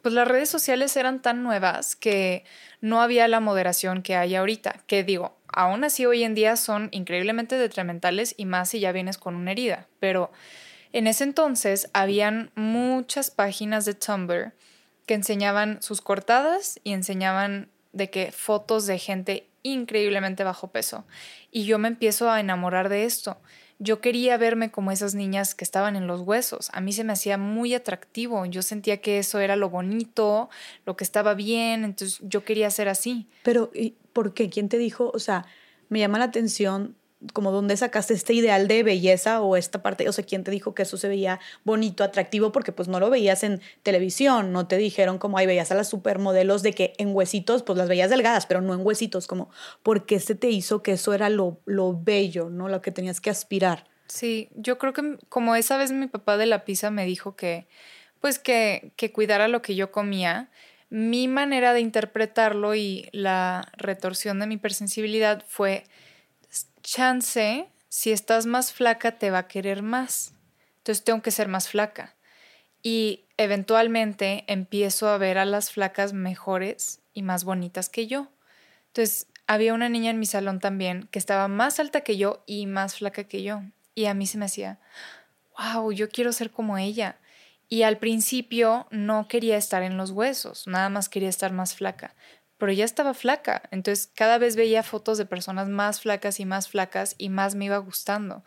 pues 0.00 0.14
las 0.14 0.26
redes 0.26 0.48
sociales 0.48 0.96
eran 0.96 1.20
tan 1.20 1.42
nuevas 1.42 1.94
que 1.94 2.44
no 2.80 3.02
había 3.02 3.28
la 3.28 3.40
moderación 3.40 4.02
que 4.02 4.16
hay 4.16 4.34
ahorita, 4.34 4.80
que 4.86 5.04
digo, 5.04 5.37
aún 5.52 5.84
así 5.84 6.06
hoy 6.06 6.24
en 6.24 6.34
día 6.34 6.56
son 6.56 6.88
increíblemente 6.92 7.56
detrimentales 7.56 8.34
y 8.36 8.44
más 8.44 8.70
si 8.70 8.80
ya 8.80 8.92
vienes 8.92 9.18
con 9.18 9.34
una 9.34 9.52
herida. 9.52 9.86
Pero 10.00 10.30
en 10.92 11.06
ese 11.06 11.24
entonces 11.24 11.90
habían 11.92 12.50
muchas 12.54 13.30
páginas 13.30 13.84
de 13.84 13.94
Tumblr 13.94 14.52
que 15.06 15.14
enseñaban 15.14 15.82
sus 15.82 16.00
cortadas 16.00 16.80
y 16.84 16.92
enseñaban 16.92 17.68
de 17.92 18.10
que 18.10 18.32
fotos 18.32 18.86
de 18.86 18.98
gente 18.98 19.48
increíblemente 19.62 20.44
bajo 20.44 20.68
peso. 20.68 21.04
Y 21.50 21.64
yo 21.64 21.78
me 21.78 21.88
empiezo 21.88 22.30
a 22.30 22.40
enamorar 22.40 22.88
de 22.88 23.04
esto. 23.04 23.38
Yo 23.80 24.00
quería 24.00 24.36
verme 24.38 24.70
como 24.70 24.90
esas 24.90 25.14
niñas 25.14 25.54
que 25.54 25.64
estaban 25.64 25.94
en 25.94 26.06
los 26.06 26.22
huesos. 26.22 26.68
A 26.72 26.80
mí 26.80 26.92
se 26.92 27.04
me 27.04 27.12
hacía 27.12 27.38
muy 27.38 27.74
atractivo. 27.74 28.44
Yo 28.46 28.62
sentía 28.62 29.00
que 29.00 29.18
eso 29.18 29.38
era 29.38 29.54
lo 29.56 29.70
bonito, 29.70 30.50
lo 30.84 30.96
que 30.96 31.04
estaba 31.04 31.34
bien. 31.34 31.84
Entonces 31.84 32.18
yo 32.22 32.44
quería 32.44 32.70
ser 32.70 32.88
así. 32.88 33.28
Pero, 33.44 33.70
¿por 34.18 34.34
qué? 34.34 34.50
¿Quién 34.50 34.68
te 34.68 34.78
dijo? 34.78 35.12
O 35.14 35.20
sea, 35.20 35.46
me 35.90 36.00
llama 36.00 36.18
la 36.18 36.24
atención 36.24 36.96
como 37.34 37.52
dónde 37.52 37.76
sacaste 37.76 38.14
este 38.14 38.32
ideal 38.32 38.66
de 38.66 38.82
belleza 38.82 39.40
o 39.42 39.56
esta 39.56 39.80
parte, 39.80 40.08
o 40.08 40.12
sea, 40.12 40.24
quién 40.24 40.42
te 40.42 40.50
dijo 40.50 40.74
que 40.74 40.82
eso 40.82 40.96
se 40.96 41.06
veía 41.06 41.38
bonito, 41.62 42.02
atractivo, 42.02 42.50
porque 42.50 42.72
pues 42.72 42.88
no 42.88 42.98
lo 42.98 43.10
veías 43.10 43.44
en 43.44 43.60
televisión, 43.84 44.50
no 44.50 44.66
te 44.66 44.76
dijeron 44.76 45.18
como, 45.18 45.38
ay, 45.38 45.46
veías 45.46 45.70
a 45.70 45.76
las 45.76 45.88
supermodelos 45.88 46.64
de 46.64 46.72
que 46.72 46.94
en 46.98 47.14
huesitos, 47.14 47.62
pues 47.62 47.78
las 47.78 47.88
veías 47.88 48.10
delgadas, 48.10 48.46
pero 48.46 48.60
no 48.60 48.74
en 48.74 48.84
huesitos, 48.84 49.28
como, 49.28 49.50
¿por 49.84 50.04
qué 50.04 50.18
se 50.18 50.34
te 50.34 50.50
hizo 50.50 50.82
que 50.82 50.94
eso 50.94 51.14
era 51.14 51.28
lo, 51.28 51.60
lo 51.64 51.96
bello, 51.96 52.50
¿no? 52.50 52.68
Lo 52.68 52.82
que 52.82 52.90
tenías 52.90 53.20
que 53.20 53.30
aspirar. 53.30 53.84
Sí, 54.08 54.48
yo 54.56 54.78
creo 54.78 54.94
que 54.94 55.16
como 55.28 55.54
esa 55.54 55.76
vez 55.76 55.92
mi 55.92 56.08
papá 56.08 56.36
de 56.38 56.46
la 56.46 56.64
pizza 56.64 56.90
me 56.90 57.06
dijo 57.06 57.36
que, 57.36 57.68
pues 58.20 58.40
que, 58.40 58.90
que 58.96 59.12
cuidara 59.12 59.46
lo 59.46 59.62
que 59.62 59.76
yo 59.76 59.92
comía, 59.92 60.50
mi 60.90 61.28
manera 61.28 61.72
de 61.72 61.80
interpretarlo 61.80 62.74
y 62.74 63.08
la 63.12 63.70
retorsión 63.76 64.38
de 64.38 64.46
mi 64.46 64.54
hipersensibilidad 64.54 65.44
fue 65.46 65.84
chance, 66.82 67.68
si 67.88 68.12
estás 68.12 68.46
más 68.46 68.72
flaca 68.72 69.18
te 69.18 69.30
va 69.30 69.38
a 69.38 69.48
querer 69.48 69.82
más. 69.82 70.32
Entonces 70.78 71.04
tengo 71.04 71.22
que 71.22 71.30
ser 71.30 71.48
más 71.48 71.68
flaca. 71.68 72.14
Y 72.82 73.26
eventualmente 73.36 74.44
empiezo 74.46 75.08
a 75.08 75.18
ver 75.18 75.38
a 75.38 75.44
las 75.44 75.70
flacas 75.70 76.12
mejores 76.12 77.00
y 77.12 77.22
más 77.22 77.44
bonitas 77.44 77.88
que 77.88 78.06
yo. 78.06 78.28
Entonces 78.86 79.26
había 79.46 79.74
una 79.74 79.88
niña 79.88 80.10
en 80.10 80.18
mi 80.18 80.26
salón 80.26 80.60
también 80.60 81.08
que 81.10 81.18
estaba 81.18 81.48
más 81.48 81.80
alta 81.80 82.02
que 82.02 82.16
yo 82.16 82.42
y 82.46 82.66
más 82.66 82.96
flaca 82.96 83.24
que 83.24 83.42
yo. 83.42 83.62
Y 83.94 84.06
a 84.06 84.14
mí 84.14 84.26
se 84.26 84.38
me 84.38 84.46
hacía, 84.46 84.78
wow, 85.58 85.92
yo 85.92 86.08
quiero 86.08 86.32
ser 86.32 86.50
como 86.50 86.78
ella. 86.78 87.18
Y 87.68 87.82
al 87.82 87.98
principio 87.98 88.86
no 88.90 89.28
quería 89.28 89.56
estar 89.56 89.82
en 89.82 89.96
los 89.96 90.10
huesos, 90.10 90.66
nada 90.66 90.88
más 90.88 91.08
quería 91.08 91.28
estar 91.28 91.52
más 91.52 91.74
flaca, 91.74 92.14
pero 92.56 92.72
ya 92.72 92.84
estaba 92.84 93.14
flaca, 93.14 93.62
entonces 93.70 94.10
cada 94.14 94.38
vez 94.38 94.56
veía 94.56 94.82
fotos 94.82 95.18
de 95.18 95.26
personas 95.26 95.68
más 95.68 96.00
flacas 96.00 96.40
y 96.40 96.46
más 96.46 96.68
flacas 96.68 97.14
y 97.18 97.28
más 97.28 97.54
me 97.54 97.66
iba 97.66 97.76
gustando. 97.78 98.42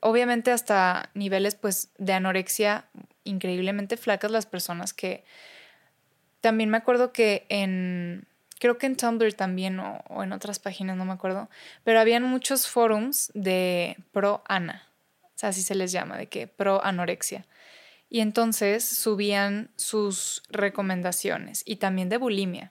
Obviamente 0.00 0.50
hasta 0.50 1.10
niveles 1.14 1.54
pues 1.54 1.90
de 1.98 2.12
anorexia 2.12 2.86
increíblemente 3.22 3.96
flacas 3.96 4.30
las 4.30 4.44
personas 4.44 4.92
que 4.92 5.24
también 6.40 6.68
me 6.68 6.76
acuerdo 6.76 7.12
que 7.12 7.46
en 7.48 8.26
creo 8.58 8.76
que 8.76 8.86
en 8.86 8.96
Tumblr 8.96 9.32
también 9.34 9.78
o, 9.80 10.02
o 10.08 10.22
en 10.22 10.32
otras 10.32 10.58
páginas 10.58 10.96
no 10.96 11.04
me 11.04 11.12
acuerdo, 11.12 11.48
pero 11.84 12.00
habían 12.00 12.24
muchos 12.24 12.68
forums 12.68 13.30
de 13.34 13.96
pro 14.12 14.42
ana, 14.46 14.88
o 15.22 15.32
sea, 15.36 15.50
así 15.50 15.62
se 15.62 15.74
les 15.74 15.92
llama, 15.92 16.18
de 16.18 16.26
que 16.26 16.48
pro 16.48 16.84
anorexia 16.84 17.46
y 18.14 18.20
entonces 18.20 18.84
subían 18.84 19.72
sus 19.74 20.44
recomendaciones 20.48 21.64
y 21.66 21.76
también 21.76 22.08
de 22.08 22.16
bulimia. 22.16 22.70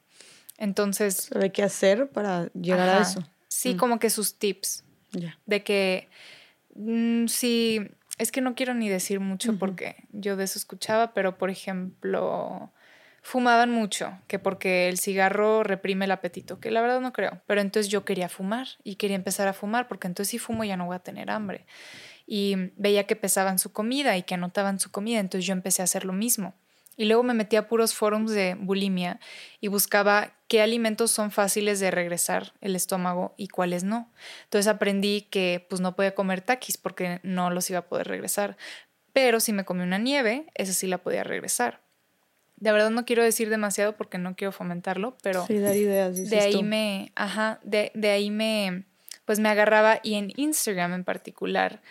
Entonces... 0.57 1.29
¿De 1.31 1.51
qué 1.51 1.63
hacer 1.63 2.07
para 2.07 2.45
llegar 2.53 2.87
a 2.87 3.01
eso? 3.01 3.27
Sí, 3.49 3.73
mm. 3.73 3.77
como 3.77 3.99
que 3.99 4.09
sus 4.09 4.39
tips. 4.39 4.85
De 5.45 5.61
que 5.61 6.07
mm, 6.75 7.27
sí, 7.27 7.81
es 8.19 8.31
que 8.31 8.39
no 8.39 8.55
quiero 8.55 8.73
ni 8.73 8.87
decir 8.87 9.19
mucho 9.19 9.59
porque 9.59 9.97
yo 10.13 10.37
de 10.37 10.45
eso 10.45 10.57
escuchaba, 10.57 11.13
pero 11.13 11.37
por 11.37 11.49
ejemplo, 11.49 12.71
fumaban 13.21 13.69
mucho, 13.69 14.17
que 14.27 14.39
porque 14.39 14.87
el 14.87 14.97
cigarro 14.97 15.63
reprime 15.63 16.05
el 16.05 16.11
apetito, 16.11 16.61
que 16.61 16.71
la 16.71 16.79
verdad 16.79 17.01
no 17.01 17.11
creo, 17.11 17.41
pero 17.47 17.59
entonces 17.59 17.91
yo 17.91 18.05
quería 18.05 18.29
fumar 18.29 18.69
y 18.85 18.95
quería 18.95 19.17
empezar 19.17 19.49
a 19.49 19.53
fumar 19.53 19.89
porque 19.89 20.07
entonces 20.07 20.31
si 20.31 20.39
fumo 20.39 20.63
ya 20.63 20.77
no 20.77 20.85
voy 20.85 20.95
a 20.95 20.99
tener 20.99 21.29
hambre 21.29 21.65
y 22.25 22.71
veía 22.77 23.05
que 23.05 23.15
pesaban 23.15 23.59
su 23.59 23.71
comida 23.71 24.17
y 24.17 24.23
que 24.23 24.35
anotaban 24.35 24.79
su 24.79 24.91
comida, 24.91 25.19
entonces 25.19 25.45
yo 25.45 25.53
empecé 25.53 25.81
a 25.81 25.85
hacer 25.85 26.05
lo 26.05 26.13
mismo. 26.13 26.53
Y 26.95 27.05
luego 27.05 27.23
me 27.23 27.33
metí 27.33 27.55
a 27.55 27.67
puros 27.67 27.95
forums 27.95 28.31
de 28.31 28.55
bulimia 28.55 29.19
y 29.59 29.67
buscaba 29.67 30.33
qué 30.47 30.61
alimentos 30.61 31.09
son 31.09 31.31
fáciles 31.31 31.79
de 31.79 31.89
regresar 31.89 32.53
el 32.61 32.75
estómago 32.75 33.33
y 33.35 33.47
cuáles 33.47 33.83
no. 33.83 34.11
Entonces 34.43 34.67
aprendí 34.67 35.21
que 35.31 35.65
pues 35.69 35.81
no 35.81 35.95
podía 35.95 36.13
comer 36.13 36.41
taquis 36.41 36.77
porque 36.77 37.19
no 37.23 37.49
los 37.49 37.69
iba 37.69 37.79
a 37.79 37.87
poder 37.87 38.07
regresar. 38.07 38.57
Pero 39.11 39.39
si 39.39 39.53
me 39.53 39.65
comí 39.65 39.81
una 39.81 39.97
nieve, 39.97 40.45
esa 40.53 40.73
sí 40.73 40.85
la 40.85 40.99
podía 40.99 41.23
regresar. 41.23 41.81
De 42.57 42.71
verdad 42.71 42.91
no 42.91 43.05
quiero 43.05 43.23
decir 43.23 43.49
demasiado 43.49 43.97
porque 43.97 44.19
no 44.19 44.35
quiero 44.35 44.51
fomentarlo, 44.51 45.17
pero 45.23 45.45
sí, 45.47 45.57
dar 45.57 45.75
ideas, 45.75 46.29
de 46.29 46.39
ahí 46.39 46.63
me, 46.63 47.11
ajá, 47.15 47.59
de, 47.63 47.91
de 47.95 48.11
ahí 48.11 48.29
me, 48.29 48.85
pues 49.25 49.39
me 49.39 49.49
agarraba 49.49 49.99
y 50.03 50.13
en 50.13 50.31
Instagram 50.35 50.93
en 50.93 51.03
particular 51.03 51.81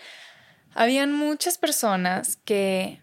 habían 0.74 1.12
muchas 1.12 1.58
personas 1.58 2.36
que 2.44 3.00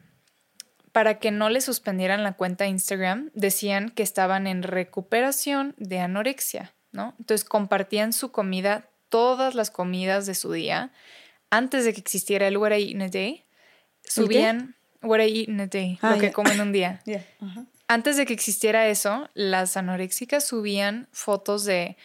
para 0.92 1.20
que 1.20 1.32
no 1.32 1.50
le 1.50 1.62
suspendieran 1.62 2.24
la 2.24 2.34
cuenta 2.34 2.68
Instagram 2.68 3.30
decían 3.34 3.90
que 3.90 4.04
estaban 4.04 4.48
en 4.48 4.64
recuperación 4.64 5.76
de 5.78 6.00
anorexia, 6.00 6.74
¿no? 6.92 7.16
Entonces 7.20 7.48
compartían 7.48 8.12
su 8.12 8.32
comida, 8.32 8.90
todas 9.10 9.56
las 9.56 9.72
comidas 9.72 10.26
de 10.26 10.36
su 10.36 10.52
día, 10.52 10.92
antes 11.50 11.86
de 11.86 11.94
que 11.94 12.00
existiera 12.00 12.48
el 12.48 12.58
What 12.58 12.72
I 12.72 12.84
Eat 12.84 12.90
in 12.92 13.02
a 13.02 13.10
Day, 13.10 13.46
subían 14.04 14.76
What 15.02 15.20
I 15.20 15.40
Eat 15.40 15.50
in 15.50 15.62
a 15.62 15.68
Day, 15.68 16.00
lo 16.02 16.10
ah, 16.10 16.18
que 16.20 16.32
comen 16.32 16.60
un 16.60 16.72
día. 16.72 17.02
Antes 17.88 18.18
de 18.18 18.28
que 18.28 18.34
existiera 18.34 18.88
eso, 18.88 19.30
las 19.34 19.76
anoréxicas 19.76 20.46
subían 20.46 21.08
fotos 21.12 21.66
de 21.66 21.98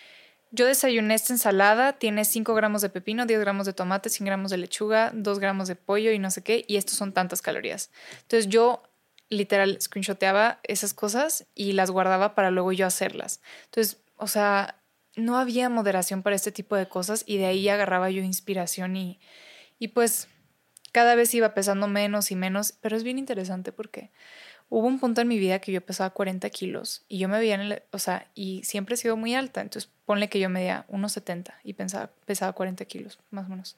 yo 0.55 0.66
desayuné 0.66 1.14
esta 1.14 1.32
ensalada, 1.32 1.94
tiene 1.94 2.24
5 2.24 2.55
gramos 2.55 2.81
de 2.81 2.89
pepino, 2.89 3.26
10 3.26 3.40
gramos 3.40 3.66
de 3.66 3.72
tomate, 3.72 4.09
100 4.09 4.24
gramos 4.24 4.51
de 4.52 4.59
lechuga, 4.59 5.10
2 5.12 5.40
gramos 5.40 5.66
de 5.66 5.74
pollo 5.74 6.12
y 6.12 6.18
no 6.20 6.31
sé 6.31 6.43
qué, 6.43 6.64
y 6.68 6.76
estos 6.76 6.97
son 6.97 7.12
tantas 7.12 7.43
calorías. 7.43 7.90
Entonces 8.22 8.48
yo 8.48 8.82
literal 9.28 9.76
screenshoteaba 9.81 10.60
esas 10.62 10.94
cosas 10.94 11.47
y 11.55 11.72
las 11.72 11.90
guardaba 11.90 12.36
para 12.36 12.52
luego 12.52 12.70
yo 12.72 12.86
hacerlas. 12.86 13.40
Entonces, 13.64 14.01
o 14.16 14.28
sea, 14.28 14.81
no 15.16 15.39
había 15.39 15.68
moderación 15.68 16.22
para 16.22 16.36
este 16.36 16.52
tipo 16.52 16.76
de 16.76 16.89
cosas 16.89 17.24
y 17.26 17.39
de 17.39 17.47
ahí 17.47 17.68
agarraba 17.68 18.10
yo 18.10 18.22
inspiración 18.22 18.97
y, 18.97 19.18
y 19.81 19.89
pues 19.89 20.28
cada 20.93 21.16
vez 21.16 21.35
iba 21.35 21.55
pesando 21.55 21.89
menos 21.89 22.31
y 22.31 22.36
menos, 22.36 22.74
pero 22.81 22.97
es 22.97 23.02
bien 23.02 23.18
interesante 23.18 23.72
porque 23.72 24.12
hubo 24.69 24.86
un 24.86 24.99
punto 24.99 25.20
en 25.20 25.28
mi 25.28 25.39
vida 25.39 25.59
que 25.59 25.73
yo 25.73 25.81
pesaba 25.81 26.11
40 26.11 26.49
kilos 26.51 27.05
y 27.09 27.19
yo 27.19 27.28
me 27.28 27.39
veía 27.39 27.55
en 27.55 27.61
el, 27.61 27.82
o 27.93 27.99
sea, 27.99 28.28
y 28.35 28.62
siempre 28.65 28.95
he 28.95 28.99
sido 28.99 29.16
muy 29.16 29.35
alta, 29.35 29.61
entonces 29.61 29.91
ponle 30.05 30.28
que 30.28 30.41
yo 30.41 30.49
medía 30.49 30.86
1,70 30.89 31.55
y 31.62 31.74
pensaba, 31.74 32.11
pesaba 32.27 32.53
40 32.53 32.85
kilos, 32.86 33.19
más 33.31 33.47
o 33.47 33.51
menos. 33.51 33.77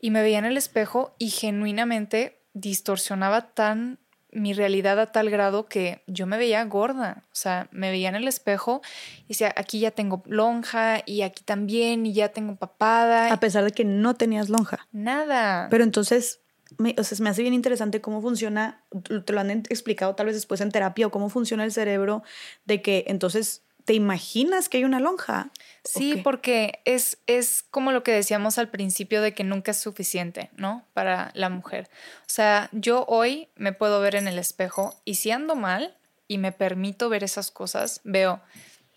Y 0.00 0.10
me 0.10 0.22
veía 0.22 0.38
en 0.38 0.44
el 0.44 0.56
espejo 0.56 1.14
y 1.18 1.30
genuinamente 1.30 2.38
distorsionaba 2.52 3.48
tan 3.54 3.98
mi 4.34 4.52
realidad 4.52 4.98
a 4.98 5.12
tal 5.12 5.30
grado 5.30 5.66
que 5.66 6.02
yo 6.06 6.26
me 6.26 6.36
veía 6.36 6.64
gorda, 6.64 7.22
o 7.26 7.34
sea, 7.34 7.68
me 7.70 7.90
veía 7.90 8.08
en 8.08 8.16
el 8.16 8.26
espejo 8.26 8.82
y 9.24 9.28
decía, 9.28 9.54
aquí 9.56 9.78
ya 9.78 9.92
tengo 9.92 10.22
lonja 10.26 11.02
y 11.06 11.22
aquí 11.22 11.44
también 11.44 12.04
y 12.04 12.12
ya 12.12 12.30
tengo 12.30 12.56
papada. 12.56 13.32
A 13.32 13.40
pesar 13.40 13.64
de 13.64 13.70
que 13.70 13.84
no 13.84 14.14
tenías 14.14 14.48
lonja. 14.48 14.86
Nada. 14.92 15.68
Pero 15.70 15.84
entonces, 15.84 16.40
me, 16.78 16.94
o 16.98 17.04
sea, 17.04 17.16
me 17.20 17.30
hace 17.30 17.42
bien 17.42 17.54
interesante 17.54 18.00
cómo 18.00 18.20
funciona, 18.20 18.82
te 19.24 19.32
lo 19.32 19.40
han 19.40 19.50
explicado 19.50 20.14
tal 20.14 20.26
vez 20.26 20.34
después 20.34 20.60
en 20.60 20.70
terapia 20.70 21.06
o 21.06 21.10
cómo 21.10 21.28
funciona 21.28 21.64
el 21.64 21.72
cerebro 21.72 22.22
de 22.64 22.82
que 22.82 23.04
entonces 23.08 23.64
¿Te 23.84 23.92
imaginas 23.92 24.70
que 24.70 24.78
hay 24.78 24.84
una 24.84 24.98
lonja? 24.98 25.50
Sí, 25.84 26.22
porque 26.24 26.80
es, 26.86 27.18
es 27.26 27.62
como 27.70 27.92
lo 27.92 28.02
que 28.02 28.12
decíamos 28.12 28.56
al 28.56 28.70
principio 28.70 29.20
de 29.20 29.34
que 29.34 29.44
nunca 29.44 29.72
es 29.72 29.76
suficiente, 29.76 30.48
¿no? 30.56 30.86
Para 30.94 31.30
la 31.34 31.50
mujer. 31.50 31.90
O 32.20 32.28
sea, 32.28 32.70
yo 32.72 33.04
hoy 33.08 33.48
me 33.56 33.74
puedo 33.74 34.00
ver 34.00 34.14
en 34.14 34.26
el 34.26 34.38
espejo 34.38 34.94
y 35.04 35.16
si 35.16 35.30
ando 35.30 35.54
mal 35.54 35.94
y 36.28 36.38
me 36.38 36.50
permito 36.50 37.10
ver 37.10 37.24
esas 37.24 37.50
cosas, 37.50 38.00
veo, 38.04 38.40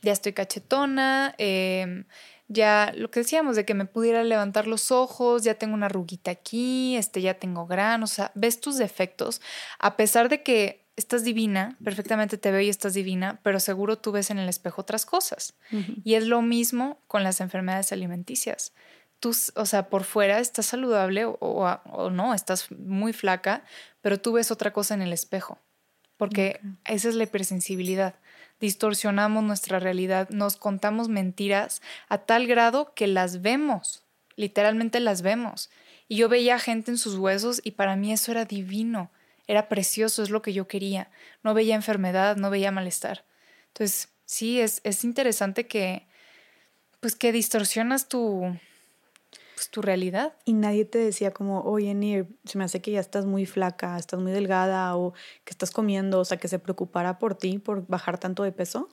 ya 0.01 0.13
estoy 0.13 0.31
cachetona, 0.31 1.35
em, 1.37 2.05
ya 2.47 2.93
lo 2.95 3.11
que 3.11 3.21
decíamos 3.21 3.55
de 3.55 3.65
que 3.65 3.73
me 3.73 3.85
pudiera 3.85 4.23
levantar 4.23 4.67
los 4.67 4.91
ojos, 4.91 5.43
ya 5.43 5.55
tengo 5.55 5.73
una 5.73 5.89
ruguita 5.89 6.31
aquí, 6.31 6.95
este, 6.95 7.21
ya 7.21 7.33
tengo 7.35 7.67
granos, 7.67 8.13
o 8.13 8.15
sea, 8.15 8.31
ves 8.35 8.61
tus 8.61 8.77
defectos, 8.77 9.41
a 9.79 9.97
pesar 9.97 10.29
de 10.29 10.43
que 10.43 10.87
estás 10.97 11.23
divina, 11.23 11.77
perfectamente 11.83 12.37
te 12.37 12.51
veo 12.51 12.61
y 12.61 12.69
estás 12.69 12.95
divina, 12.95 13.39
pero 13.43 13.59
seguro 13.59 13.99
tú 13.99 14.11
ves 14.11 14.31
en 14.31 14.39
el 14.39 14.49
espejo 14.49 14.81
otras 14.81 15.05
cosas. 15.05 15.53
Y 16.03 16.15
es 16.15 16.25
lo 16.25 16.41
mismo 16.41 16.99
con 17.07 17.23
las 17.23 17.39
enfermedades 17.39 17.91
alimenticias. 17.91 18.73
Tú, 19.19 19.35
o 19.55 19.65
sea, 19.65 19.89
por 19.89 20.03
fuera 20.03 20.39
estás 20.39 20.65
saludable 20.65 21.25
o, 21.25 22.09
no, 22.11 22.33
estás 22.33 22.71
muy 22.71 23.13
flaca, 23.13 23.63
pero 24.01 24.19
tú 24.19 24.33
ves 24.33 24.49
otra 24.49 24.73
cosa 24.73 24.95
en 24.95 25.03
el 25.03 25.13
espejo, 25.13 25.59
porque 26.17 26.59
esa 26.85 27.09
es 27.09 27.15
la 27.15 27.23
hipersensibilidad. 27.23 28.15
Distorsionamos 28.59 29.43
nuestra 29.43 29.79
realidad, 29.79 30.29
nos 30.29 30.57
contamos 30.57 31.09
mentiras 31.09 31.81
a 32.09 32.17
tal 32.19 32.47
grado 32.47 32.93
que 32.95 33.07
las 33.07 33.41
vemos, 33.41 34.03
literalmente 34.35 34.99
las 34.99 35.21
vemos. 35.21 35.69
Y 36.07 36.17
yo 36.17 36.29
veía 36.29 36.59
gente 36.59 36.91
en 36.91 36.97
sus 36.97 37.15
huesos 37.15 37.61
y 37.63 37.71
para 37.71 37.95
mí 37.95 38.13
eso 38.13 38.31
era 38.31 38.45
divino 38.45 39.11
era 39.47 39.69
precioso, 39.69 40.21
es 40.21 40.29
lo 40.29 40.41
que 40.41 40.53
yo 40.53 40.67
quería. 40.67 41.09
No 41.41 41.53
veía 41.53 41.75
enfermedad, 41.75 42.35
no 42.35 42.49
veía 42.49 42.71
malestar. 42.71 43.25
Entonces, 43.69 44.09
sí, 44.25 44.59
es, 44.59 44.81
es 44.83 45.03
interesante 45.03 45.67
que, 45.67 46.05
pues, 46.99 47.15
que 47.15 47.31
distorsionas 47.31 48.09
tu, 48.09 48.57
pues, 49.57 49.71
tu 49.71 49.81
realidad. 49.81 50.35
Y 50.45 50.53
nadie 50.53 50.85
te 50.85 50.99
decía 50.99 51.31
como, 51.31 51.61
oye, 51.61 51.91
Nir, 51.95 52.27
se 52.45 52.59
me 52.59 52.63
hace 52.63 52.79
que 52.79 52.91
ya 52.91 52.99
estás 52.99 53.25
muy 53.25 53.47
flaca, 53.47 53.97
estás 53.97 54.19
muy 54.19 54.31
delgada 54.31 54.95
o 54.95 55.13
que 55.45 55.49
estás 55.51 55.71
comiendo, 55.71 56.19
o 56.19 56.25
sea, 56.25 56.37
que 56.37 56.47
se 56.47 56.59
preocupara 56.59 57.17
por 57.17 57.33
ti, 57.33 57.57
por 57.57 57.87
bajar 57.87 58.19
tanto 58.19 58.43
de 58.43 58.51
peso. 58.51 58.87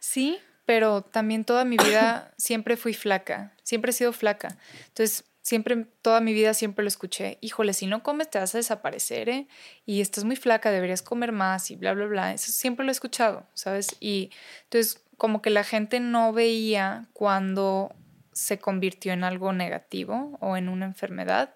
Sí, 0.00 0.38
pero 0.66 1.00
también 1.00 1.46
toda 1.46 1.64
mi 1.64 1.78
vida 1.78 2.30
siempre 2.36 2.76
fui 2.76 2.92
flaca, 2.92 3.54
siempre 3.62 3.88
he 3.88 3.94
sido 3.94 4.12
flaca. 4.12 4.58
Entonces, 4.88 5.24
siempre, 5.40 5.86
toda 6.02 6.20
mi 6.20 6.34
vida 6.34 6.52
siempre 6.52 6.84
lo 6.84 6.88
escuché, 6.88 7.38
híjole, 7.40 7.72
si 7.72 7.86
no 7.86 8.02
comes 8.02 8.28
te 8.28 8.38
vas 8.38 8.54
a 8.54 8.58
desaparecer, 8.58 9.30
¿eh? 9.30 9.48
Y 9.86 10.02
estás 10.02 10.24
muy 10.24 10.36
flaca, 10.36 10.70
deberías 10.70 11.00
comer 11.00 11.32
más 11.32 11.70
y 11.70 11.76
bla, 11.76 11.94
bla, 11.94 12.04
bla. 12.04 12.34
Eso 12.34 12.52
siempre 12.52 12.84
lo 12.84 12.90
he 12.90 12.92
escuchado, 12.92 13.46
¿sabes? 13.54 13.96
Y 13.98 14.30
entonces 14.64 15.02
como 15.16 15.40
que 15.40 15.48
la 15.48 15.64
gente 15.64 16.00
no 16.00 16.34
veía 16.34 17.08
cuando 17.14 17.94
se 18.32 18.58
convirtió 18.58 19.12
en 19.12 19.24
algo 19.24 19.52
negativo 19.52 20.36
o 20.40 20.56
en 20.56 20.68
una 20.68 20.86
enfermedad. 20.86 21.54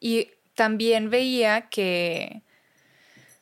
Y 0.00 0.30
también 0.54 1.10
veía 1.10 1.68
que, 1.68 2.42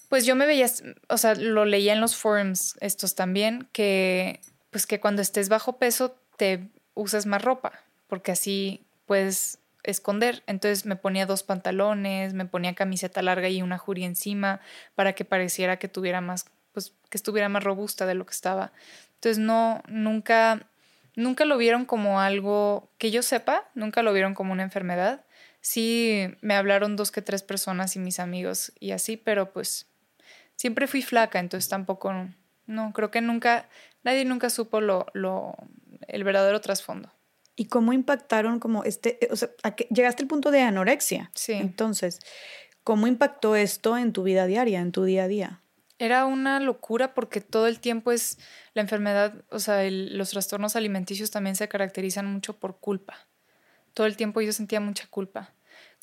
pues 0.09 0.27
yo 0.27 0.36
me 0.36 0.47
veía, 0.47 0.66
o 1.09 1.19
sea, 1.19 1.35
lo 1.35 1.65
leía 1.65 1.93
en 1.93 2.01
los 2.01 2.16
forums 2.16 2.77
estos 2.81 3.15
también, 3.15 3.69
que 3.73 4.40
pues 4.70 4.86
que 4.86 4.98
cuando 4.98 5.23
estés 5.23 5.48
bajo 5.48 5.78
peso 5.78 6.16
te 6.36 6.69
usas 6.94 7.27
más 7.27 7.43
ropa, 7.43 7.73
porque 8.09 8.32
así 8.32 8.85
puedes 9.06 9.59
esconder. 9.85 10.43
Entonces 10.47 10.86
me 10.86 10.97
ponía 10.97 11.27
dos 11.27 11.43
pantalones, 11.43 12.35
me 12.35 12.47
ponía 12.47 12.74
camiseta 12.74 13.23
larga 13.23 13.48
y 13.48 13.62
una 13.62 13.78
jury 13.78 14.05
encima 14.05 14.61
para 14.94 15.12
que 15.12 15.24
pareciera 15.24 15.78
que 15.78 15.89
tuviera 15.89 16.20
más, 16.20 16.47
pues 16.73 16.93
que 17.09 17.16
estuviera 17.16 17.48
más 17.48 17.62
robusta 17.62 18.06
de 18.06 18.15
lo 18.15 18.27
que 18.27 18.32
estaba. 18.32 18.73
Entonces 19.15 19.39
no, 19.39 19.82
nunca, 19.86 20.66
nunca 21.16 21.45
lo 21.45 21.57
vieron 21.57 21.85
como 21.85 22.20
algo 22.20 22.91
que 22.99 23.11
yo 23.11 23.23
sepa, 23.23 23.69
nunca 23.74 24.03
lo 24.03 24.12
vieron 24.12 24.35
como 24.35 24.53
una 24.53 24.62
enfermedad. 24.62 25.24
Sí 25.61 26.27
me 26.41 26.55
hablaron 26.55 26.97
dos 26.97 27.11
que 27.11 27.23
tres 27.23 27.43
personas 27.43 27.97
y 27.97 27.99
mis 27.99 28.20
amigos 28.20 28.73
y 28.81 28.91
así, 28.91 29.16
pero 29.16 29.53
pues 29.53 29.86
siempre 30.57 30.86
fui 30.86 31.03
flaca, 31.03 31.39
entonces 31.39 31.69
tampoco, 31.69 32.12
no, 32.66 32.93
creo 32.93 33.11
que 33.11 33.20
nunca, 33.20 33.69
nadie 34.03 34.24
nunca 34.24 34.51
supo 34.51 34.81
lo, 34.81 35.07
lo, 35.15 35.55
el 36.09 36.24
verdadero 36.24 36.61
trasfondo. 36.61 37.11
¿Y 37.57 37.66
cómo 37.66 37.93
impactaron 37.93 38.59
como 38.59 38.82
este, 38.85 39.24
eh, 39.24 39.28
o 39.31 39.36
sea, 39.36 39.49
llegaste 39.91 40.23
al 40.24 40.28
punto 40.28 40.51
de 40.51 40.61
anorexia? 40.61 41.31
Sí. 41.35 41.53
Entonces, 41.53 42.19
¿cómo 42.82 43.07
impactó 43.07 43.55
esto 43.55 43.97
en 43.97 44.12
tu 44.12 44.24
vida 44.24 44.47
diaria, 44.47 44.81
en 44.81 44.91
tu 44.91 45.05
día 45.05 45.24
a 45.24 45.28
día? 45.28 45.61
Era 46.05 46.26
una 46.26 46.60
locura 46.60 47.14
porque 47.14 47.40
todo 47.40 47.66
el 47.66 47.81
tiempo 47.81 48.12
es 48.12 48.39
la 48.74 48.82
enfermedad, 48.82 49.44
o 49.51 49.59
sea, 49.59 49.89
los 49.90 50.31
trastornos 50.31 50.76
alimenticios 50.76 51.31
también 51.31 51.56
se 51.56 51.66
caracterizan 51.66 52.26
mucho 52.26 52.59
por 52.59 52.78
culpa. 52.78 53.26
Todo 53.94 54.06
el 54.06 54.16
tiempo 54.16 54.43
yo 54.43 54.52
sentía 54.52 54.81
mucha 54.81 55.06
culpa 55.09 55.55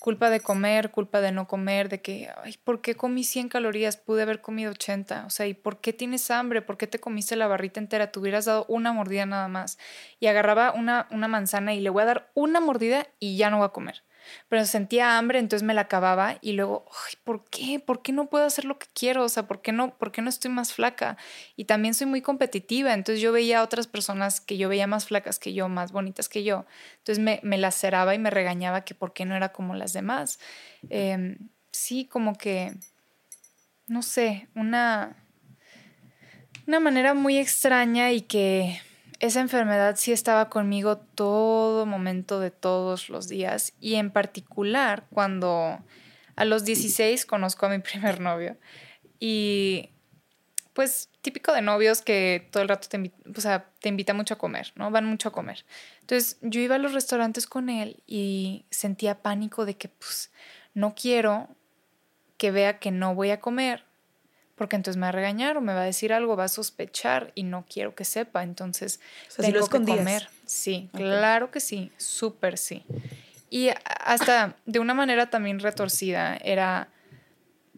culpa 0.02 0.32
de 0.32 0.40
comer, 0.40 0.90
culpa 0.90 1.22
de 1.22 1.32
no 1.32 1.48
comer, 1.48 1.88
de 1.88 2.02
que, 2.02 2.28
ay, 2.44 2.58
¿por 2.64 2.82
qué 2.82 2.96
comí 2.96 3.24
100 3.24 3.50
calorías? 3.50 3.98
Pude 3.98 4.24
haber 4.24 4.42
comido 4.42 4.72
80. 4.72 5.26
O 5.28 5.30
sea, 5.30 5.46
¿y 5.46 5.54
por 5.54 5.80
qué 5.80 5.94
tienes 5.94 6.32
hambre? 6.32 6.64
¿Por 6.64 6.76
qué 6.76 6.88
te 6.88 7.00
comiste 7.00 7.36
la 7.36 7.46
barrita 7.46 7.80
entera? 7.80 8.12
Te 8.12 8.20
hubieras 8.20 8.46
dado 8.46 8.66
una 8.68 8.94
mordida 8.94 9.28
nada 9.28 9.48
más. 9.48 9.78
Y 10.20 10.26
agarraba 10.26 10.72
una, 10.72 11.08
una 11.12 11.28
manzana 11.28 11.76
y 11.76 11.82
le 11.82 11.92
voy 11.92 12.02
a 12.02 12.06
dar 12.06 12.32
una 12.34 12.60
mordida 12.60 13.06
y 13.20 13.38
ya 13.38 13.52
no 13.52 13.58
voy 13.58 13.68
a 13.68 13.70
comer 13.70 14.02
pero 14.50 14.66
sentía 14.66 15.18
hambre, 15.18 15.40
entonces 15.40 15.66
me 15.66 15.74
la 15.74 15.82
acababa 15.82 16.38
y 16.42 16.54
luego, 16.54 16.86
¿por 17.24 17.46
qué? 17.50 17.80
¿Por 17.80 18.02
qué 18.02 18.12
no 18.12 18.30
puedo 18.30 18.46
hacer 18.46 18.66
lo 18.66 18.78
que 18.78 18.88
quiero? 18.94 19.24
O 19.24 19.30
sea, 19.30 19.48
¿por 19.48 19.62
qué 19.62 19.72
no, 19.72 19.98
por 19.98 20.12
qué 20.12 20.22
no 20.22 20.30
estoy 20.30 20.52
más 20.52 20.74
flaca? 20.74 21.18
Y 21.56 21.66
también 21.66 21.94
soy 21.94 22.08
muy 22.08 22.22
competitiva, 22.22 22.94
entonces 22.94 23.22
yo 23.22 23.32
veía 23.32 23.60
a 23.60 23.64
otras 23.64 23.88
personas 23.88 24.42
que 24.42 24.58
yo 24.58 24.70
veía 24.70 24.88
más 24.88 25.06
flacas 25.06 25.40
que 25.40 25.54
yo, 25.54 25.70
más 25.70 25.92
bonitas 25.92 26.30
que 26.30 26.44
yo, 26.44 26.66
entonces 26.98 27.24
me, 27.24 27.40
me 27.44 27.58
laceraba 27.58 28.16
y 28.16 28.20
me 28.20 28.30
regañaba 28.30 28.86
que 28.86 28.96
por 28.96 29.14
qué 29.14 29.26
no 29.26 29.36
era 29.36 29.52
como 29.52 29.76
las 29.76 29.94
demás. 29.94 30.40
Em, 30.90 31.38
sí, 31.72 32.06
como 32.06 32.38
que, 32.38 32.74
no 33.88 34.02
sé, 34.02 34.48
una, 34.56 35.16
una 36.68 36.80
manera 36.80 37.14
muy 37.14 37.38
extraña 37.38 38.12
y 38.12 38.22
que 38.22 38.80
esa 39.22 39.40
enfermedad 39.40 39.96
sí 39.98 40.12
estaba 40.12 40.50
conmigo 40.50 40.98
todo 40.98 41.86
momento 41.86 42.40
de 42.40 42.50
todos 42.50 43.08
los 43.08 43.28
días 43.28 43.74
y 43.80 43.96
en 43.96 44.10
particular 44.10 45.06
cuando 45.12 45.80
a 46.36 46.46
los 46.46 46.66
16 46.66 47.28
conozco 47.28 47.68
a 47.68 47.70
mi 47.70 47.80
primer 47.80 48.20
novio 48.20 48.58
y 49.20 49.92
pues 50.74 51.10
típico 51.22 51.54
de 51.54 51.62
novios 51.62 52.02
que 52.02 52.50
todo 52.52 52.64
el 52.64 52.70
rato 52.70 52.88
te, 52.90 52.98
invita, 52.98 53.18
o 53.38 53.42
sea, 53.42 53.70
te 53.80 53.90
invita 53.90 54.16
mucho 54.16 54.34
a 54.34 54.38
comer, 54.38 54.72
¿no? 54.76 54.90
Van 54.90 55.06
mucho 55.06 55.30
a 55.30 55.32
comer. 55.32 55.66
Entonces 56.00 56.40
yo 56.42 56.60
iba 56.62 56.76
a 56.76 56.80
los 56.80 56.94
restaurantes 56.94 57.46
con 57.46 57.70
él 57.70 58.02
y 58.08 58.66
sentía 58.72 59.22
pánico 59.22 59.66
de 59.66 59.78
que 59.78 59.90
pues 59.90 60.32
no 60.74 60.96
quiero 60.96 61.50
que 62.38 62.50
vea 62.50 62.80
que 62.80 62.90
no 62.90 63.14
voy 63.14 63.30
a 63.30 63.40
comer 63.40 63.86
porque 64.62 64.76
entonces 64.76 64.96
me 64.96 65.06
va 65.06 65.08
a 65.08 65.12
regañar 65.12 65.58
o 65.58 65.62
me 65.62 65.74
va 65.74 65.82
a 65.82 65.86
decir 65.86 66.14
algo, 66.14 66.36
va 66.36 66.44
a 66.44 66.48
sospechar 66.48 67.32
y 67.34 67.42
no 67.42 67.66
quiero 67.68 67.96
que 67.96 68.06
sepa, 68.06 68.44
entonces 68.44 69.00
tengo 69.36 69.68
que 69.68 69.82
comer. 69.82 70.30
Sí, 70.46 70.88
claro 70.94 71.50
que 71.50 71.60
sí, 71.60 71.92
súper 71.98 72.60
sí. 72.60 72.86
Y 73.50 73.70
hasta 74.06 74.56
de 74.68 74.78
una 74.78 74.94
manera 74.94 75.32
también 75.32 75.60
retorcida 75.60 76.38
era 76.44 76.90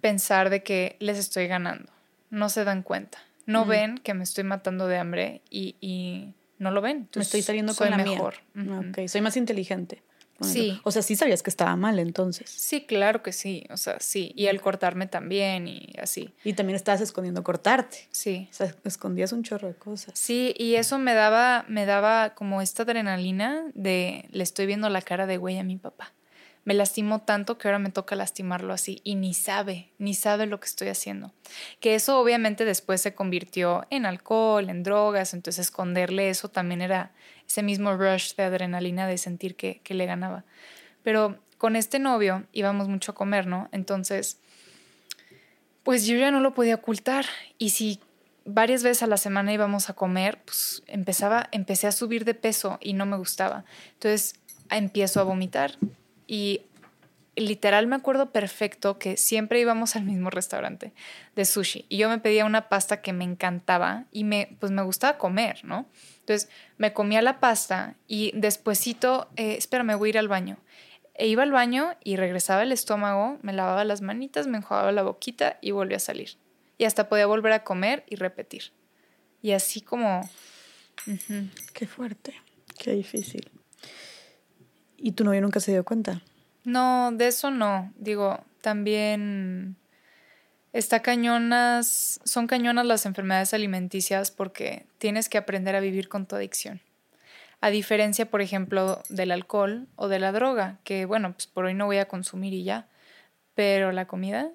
pensar 0.01 0.49
de 0.49 0.61
que 0.61 0.97
les 0.99 1.17
estoy 1.17 1.47
ganando, 1.47 1.89
no 2.29 2.49
se 2.49 2.65
dan 2.65 2.83
cuenta, 2.83 3.17
no 3.45 3.65
ven 3.65 3.97
que 3.99 4.13
me 4.13 4.25
estoy 4.25 4.43
matando 4.43 4.85
de 4.87 4.97
hambre 4.97 5.41
y, 5.49 6.33
no 6.59 6.69
lo 6.71 6.81
ven. 6.81 7.07
Me 7.15 7.21
estoy 7.21 7.43
saliendo 7.43 7.73
con 7.75 7.91
la 7.91 7.97
mejor. 7.97 8.35
Ok, 8.57 9.07
soy 9.07 9.21
más 9.21 9.37
inteligente. 9.37 10.03
Sí. 10.43 10.79
O 10.83 10.91
sea, 10.91 11.01
sí 11.01 11.15
sabías 11.15 11.43
que 11.43 11.49
estaba 11.49 11.75
mal 11.75 11.99
entonces. 11.99 12.49
Sí, 12.49 12.85
claro 12.85 13.23
que 13.23 13.31
sí. 13.31 13.65
O 13.69 13.77
sea, 13.77 13.99
sí. 13.99 14.33
Y 14.35 14.47
el 14.47 14.61
cortarme 14.61 15.07
también 15.07 15.67
y 15.67 15.93
así. 16.01 16.33
Y 16.43 16.53
también 16.53 16.75
estabas 16.75 17.01
escondiendo 17.01 17.43
cortarte. 17.43 18.07
Sí. 18.11 18.47
O 18.51 18.53
sea, 18.53 18.75
escondías 18.83 19.33
un 19.33 19.43
chorro 19.43 19.67
de 19.67 19.75
cosas. 19.75 20.17
Sí, 20.17 20.53
y 20.57 20.75
eso 20.75 20.99
me 20.99 21.13
daba, 21.13 21.65
me 21.67 21.85
daba 21.85 22.33
como 22.35 22.61
esta 22.61 22.83
adrenalina 22.83 23.65
de 23.73 24.25
le 24.31 24.43
estoy 24.43 24.65
viendo 24.65 24.89
la 24.89 25.01
cara 25.01 25.27
de 25.27 25.37
güey 25.37 25.57
a 25.57 25.63
mi 25.63 25.77
papá. 25.77 26.13
Me 26.65 26.73
lastimó 26.73 27.21
tanto 27.21 27.57
que 27.57 27.67
ahora 27.67 27.79
me 27.79 27.89
toca 27.89 28.15
lastimarlo 28.15 28.73
así 28.73 29.01
y 29.03 29.15
ni 29.15 29.33
sabe, 29.33 29.91
ni 29.97 30.13
sabe 30.13 30.45
lo 30.45 30.59
que 30.59 30.67
estoy 30.67 30.87
haciendo. 30.87 31.33
Que 31.81 31.95
eso 31.95 32.19
obviamente 32.19 32.63
después 32.63 33.01
se 33.01 33.13
convirtió 33.13 33.85
en 33.89 34.05
alcohol, 34.05 34.69
en 34.69 34.83
drogas, 34.83 35.33
entonces 35.33 35.67
esconderle 35.67 36.29
eso 36.29 36.49
también 36.49 36.81
era 36.81 37.11
ese 37.47 37.63
mismo 37.63 37.95
rush 37.97 38.35
de 38.35 38.43
adrenalina 38.43 39.07
de 39.07 39.17
sentir 39.17 39.55
que, 39.55 39.81
que 39.83 39.93
le 39.93 40.05
ganaba. 40.05 40.45
Pero 41.03 41.37
con 41.57 41.75
este 41.75 41.99
novio 41.99 42.45
íbamos 42.53 42.87
mucho 42.87 43.11
a 43.11 43.15
comer, 43.15 43.45
¿no? 43.45 43.67
Entonces, 43.71 44.39
pues 45.83 46.05
yo 46.05 46.15
ya 46.15 46.31
no 46.31 46.39
lo 46.39 46.53
podía 46.53 46.75
ocultar. 46.75 47.25
Y 47.57 47.71
si 47.71 47.99
varias 48.45 48.83
veces 48.83 49.03
a 49.03 49.07
la 49.07 49.17
semana 49.17 49.53
íbamos 49.53 49.89
a 49.89 49.93
comer, 49.93 50.41
pues 50.45 50.83
empezaba, 50.87 51.49
empecé 51.51 51.87
a 51.87 51.91
subir 51.91 52.25
de 52.25 52.33
peso 52.33 52.77
y 52.81 52.93
no 52.93 53.05
me 53.05 53.17
gustaba. 53.17 53.65
Entonces 53.93 54.35
empiezo 54.69 55.19
a 55.19 55.23
vomitar 55.23 55.77
y 56.27 56.61
literal 57.35 57.87
me 57.87 57.95
acuerdo 57.95 58.31
perfecto 58.31 58.99
que 58.99 59.17
siempre 59.17 59.59
íbamos 59.59 59.95
al 59.95 60.03
mismo 60.03 60.29
restaurante 60.29 60.93
de 61.35 61.45
sushi 61.45 61.85
y 61.89 61.97
yo 61.97 62.09
me 62.09 62.19
pedía 62.19 62.45
una 62.45 62.69
pasta 62.69 63.01
que 63.01 63.13
me 63.13 63.23
encantaba 63.23 64.05
y 64.11 64.23
me 64.23 64.55
pues 64.59 64.71
me 64.71 64.83
gustaba 64.83 65.17
comer, 65.17 65.61
¿no? 65.63 65.87
Entonces 66.19 66.49
me 66.77 66.93
comía 66.93 67.21
la 67.21 67.39
pasta 67.39 67.95
y 68.07 68.31
despuesito, 68.35 69.29
eh, 69.35 69.55
espera, 69.57 69.83
me 69.83 69.95
voy 69.95 70.09
a 70.09 70.11
ir 70.11 70.17
al 70.19 70.27
baño. 70.27 70.57
E 71.15 71.27
iba 71.27 71.43
al 71.43 71.51
baño 71.51 71.95
y 72.03 72.15
regresaba 72.15 72.63
el 72.63 72.71
estómago, 72.71 73.37
me 73.41 73.53
lavaba 73.53 73.83
las 73.83 74.01
manitas, 74.01 74.47
me 74.47 74.57
enjuagaba 74.57 74.91
la 74.91 75.03
boquita 75.03 75.57
y 75.61 75.71
volvía 75.71 75.97
a 75.97 75.99
salir. 75.99 76.37
Y 76.77 76.85
hasta 76.85 77.07
podía 77.07 77.27
volver 77.27 77.51
a 77.53 77.63
comer 77.63 78.03
y 78.09 78.15
repetir. 78.15 78.71
Y 79.41 79.51
así 79.51 79.81
como... 79.81 80.27
Qué 81.73 81.85
fuerte, 81.85 82.33
qué 82.79 82.91
difícil. 82.93 83.52
¿Y 84.97 85.13
tu 85.13 85.23
novio 85.23 85.41
nunca 85.41 85.59
se 85.59 85.71
dio 85.71 85.83
cuenta? 85.83 86.21
No, 86.63 87.11
de 87.11 87.27
eso 87.27 87.51
no. 87.51 87.91
Digo, 87.97 88.43
también 88.61 89.75
está 90.71 91.01
cañonas, 91.01 92.19
son 92.23 92.47
cañonas 92.47 92.85
las 92.85 93.05
enfermedades 93.05 93.53
alimenticias 93.53 94.31
porque 94.31 94.85
tienes 94.97 95.29
que 95.29 95.37
aprender 95.37 95.75
a 95.75 95.79
vivir 95.79 96.09
con 96.09 96.25
tu 96.25 96.35
adicción. 96.35 96.81
A 97.61 97.69
diferencia, 97.69 98.29
por 98.29 98.41
ejemplo, 98.41 99.01
del 99.09 99.31
alcohol 99.31 99.87
o 99.95 100.07
de 100.07 100.19
la 100.19 100.31
droga, 100.31 100.79
que 100.83 101.05
bueno, 101.05 101.33
pues 101.33 101.47
por 101.47 101.65
hoy 101.65 101.73
no 101.73 101.85
voy 101.85 101.97
a 101.97 102.07
consumir 102.07 102.53
y 102.53 102.63
ya, 102.63 102.87
pero 103.55 103.91
la 103.91 104.07
comida 104.07 104.51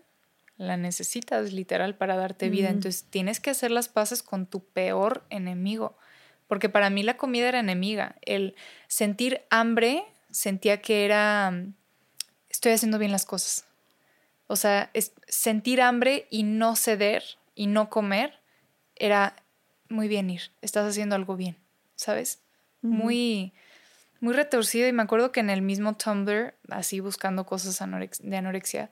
la 0.58 0.76
necesitas 0.76 1.52
literal 1.52 1.94
para 1.94 2.16
darte 2.16 2.50
vida, 2.50 2.68
entonces 2.68 3.06
tienes 3.08 3.38
que 3.38 3.50
hacer 3.50 3.70
las 3.70 3.88
paces 3.88 4.24
con 4.24 4.44
tu 4.44 4.64
peor 4.64 5.24
enemigo, 5.30 5.96
porque 6.48 6.68
para 6.68 6.90
mí 6.90 7.04
la 7.04 7.16
comida 7.16 7.48
era 7.48 7.60
enemiga, 7.60 8.16
el 8.22 8.56
sentir 8.88 9.42
hambre 9.50 10.04
sentía 10.30 10.80
que 10.80 11.04
era, 11.04 11.52
estoy 12.48 12.72
haciendo 12.72 12.98
bien 12.98 13.12
las 13.12 13.24
cosas. 13.24 13.64
O 14.46 14.56
sea, 14.56 14.90
sentir 15.26 15.80
hambre 15.80 16.26
y 16.30 16.42
no 16.42 16.74
ceder 16.74 17.22
y 17.54 17.66
no 17.66 17.90
comer 17.90 18.40
era 18.96 19.36
muy 19.88 20.08
bien 20.08 20.30
ir, 20.30 20.42
estás 20.62 20.88
haciendo 20.88 21.14
algo 21.14 21.36
bien, 21.36 21.56
¿sabes? 21.96 22.40
Muy, 22.80 23.52
muy 24.20 24.34
retorcido 24.34 24.88
y 24.88 24.92
me 24.92 25.02
acuerdo 25.02 25.32
que 25.32 25.40
en 25.40 25.50
el 25.50 25.62
mismo 25.62 25.94
Tumblr, 25.94 26.54
así 26.70 27.00
buscando 27.00 27.46
cosas 27.46 27.78
de 28.20 28.36
anorexia, 28.36 28.90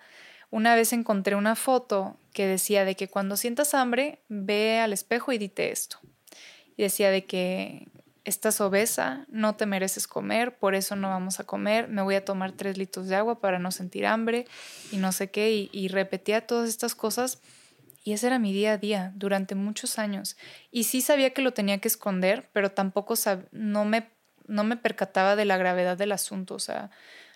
una 0.51 0.75
vez 0.75 0.93
encontré 0.93 1.35
una 1.35 1.57
foto 1.57 2.17
que 2.33 2.47
decía 2.47 2.85
de 2.85 2.95
que 2.95 3.09
cuando 3.09 3.37
sientas 3.37 3.75
hambre, 3.75 4.21
ve 4.29 4.79
al 4.79 4.93
espejo 4.93 5.33
y 5.33 5.39
dite 5.39 5.73
esto. 5.73 5.99
Y 6.77 6.83
decía 6.83 7.11
de 7.11 7.25
que 7.25 7.89
estás 8.27 8.61
obesa, 8.61 9.25
no 9.29 9.55
te 9.55 9.67
mereces 9.67 10.09
comer, 10.09 10.59
por 10.59 10.75
eso 10.75 10.97
no 10.97 11.09
vamos 11.09 11.39
a 11.39 11.45
comer, 11.45 11.87
me 11.87 12.03
voy 12.03 12.17
a 12.17 12.25
tomar 12.25 12.51
tres 12.51 12.77
litros 12.77 13.07
de 13.07 13.15
agua 13.15 13.39
para 13.39 13.61
no 13.61 13.71
sentir 13.71 14.05
hambre 14.05 14.47
y 14.91 14.97
no 14.97 15.13
sé 15.13 15.31
qué, 15.31 15.69
y, 15.73 15.89
repetía 15.89 16.45
todas 16.45 16.69
estas 16.69 16.97
cosas 16.97 17.41
y 18.03 18.13
ese 18.13 18.27
era 18.27 18.41
mi 18.41 18.53
día 18.53 18.73
a 18.73 18.79
día 18.79 19.13
durante 19.15 19.55
muchos 19.55 19.99
años. 20.01 20.37
Y 20.73 20.85
sí 20.85 21.01
sabía 21.03 21.31
que 21.31 21.41
lo 21.41 21.53
tenía 21.53 21.79
que 21.79 21.89
esconder, 21.89 22.49
pero 22.53 22.73
tampoco 22.73 23.15
no, 23.53 23.85
me, 23.85 24.11
no 24.49 24.65
me 24.65 24.77
percataba 24.77 25.37
de 25.37 25.45
la 25.45 25.57
gravedad 25.57 25.97
del 25.97 26.11
asunto, 26.11 26.55
o 26.55 26.61
sea, 26.61 26.91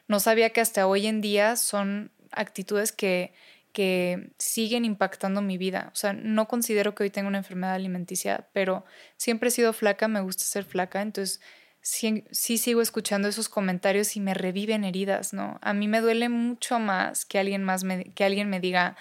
no 0.09 0.19
sabía 0.19 0.51
que 0.51 0.61
hasta 0.61 0.89
hoy 0.89 1.07
en 1.07 1.21
día 1.21 1.55
son 1.55 2.11
actitudes 2.33 2.91
que 2.91 3.33
que 3.73 4.33
siguen 4.39 4.85
impactando 4.85 5.43
mi 5.43 5.59
vida. 5.59 5.91
O 5.93 5.97
sea, 5.97 6.13
no 6.13 6.49
considero 6.49 6.95
que 6.95 7.05
hoy 7.05 7.11
tenga 7.11 7.29
una 7.29 7.39
enfermedad 7.39 7.75
alimenticia, 7.75 8.49
pero 8.53 8.85
siempre 9.17 9.49
he 9.49 9.53
sido 9.53 9.73
flaca, 9.73 10.09
me 10.09 10.21
gusta 10.21 10.45
ser 10.45 10.65
flaca, 10.65 11.03
entonces 11.03 11.41
sí, 11.81 12.25
sí, 12.31 12.59
sigo 12.59 12.83
escuchando 12.83 13.29
esos 13.29 13.49
comentarios 13.49 14.17
y 14.17 14.21
me 14.21 14.35
reviven 14.35 14.85
heridas, 14.85 15.33
¿no? 15.33 15.59
A 15.63 15.73
mí 15.73 15.89
me 15.89 16.01
duele 16.01 16.29
mucho 16.29 16.79
más 16.79 17.25
que 17.25 17.39
alguien 17.39 17.65
más 17.65 17.85
me, 17.85 18.05
que 18.13 18.25
alguien 18.25 18.51
me 18.51 18.61
diga 18.61 18.97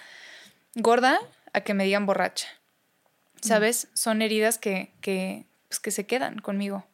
gorda 0.74 1.18
a 1.52 1.60
que 1.62 1.74
me 1.74 1.84
digan 1.84 2.06
borracha. 2.06 2.48
Mm. 3.42 3.46
¿Sabes? 3.46 3.88
Son 3.94 4.22
heridas 4.22 4.58
que, 4.58 4.92
que, 5.00 5.46
pues, 5.68 5.80
que 5.80 5.90
se 5.90 6.06
quedan 6.06 6.38
conmigo. 6.38 6.86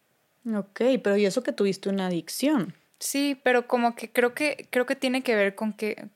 Ok, 0.55 0.81
pero 1.03 1.17
¿y 1.17 1.27
eso 1.27 1.43
que 1.43 1.53
tuviste 1.53 1.89
una 1.89 2.07
adicción? 2.07 2.75
Sí, 2.99 3.39
pero 3.43 3.67
como 3.67 3.95
que 3.95 4.11
creo 4.11 4.33
que 4.35 4.69
creo 4.71 4.87
que 4.87 4.97
tiene 4.97 5.23
que 5.23 5.35
ver 5.35 5.55
con 5.55 5.73
que 5.73 6.09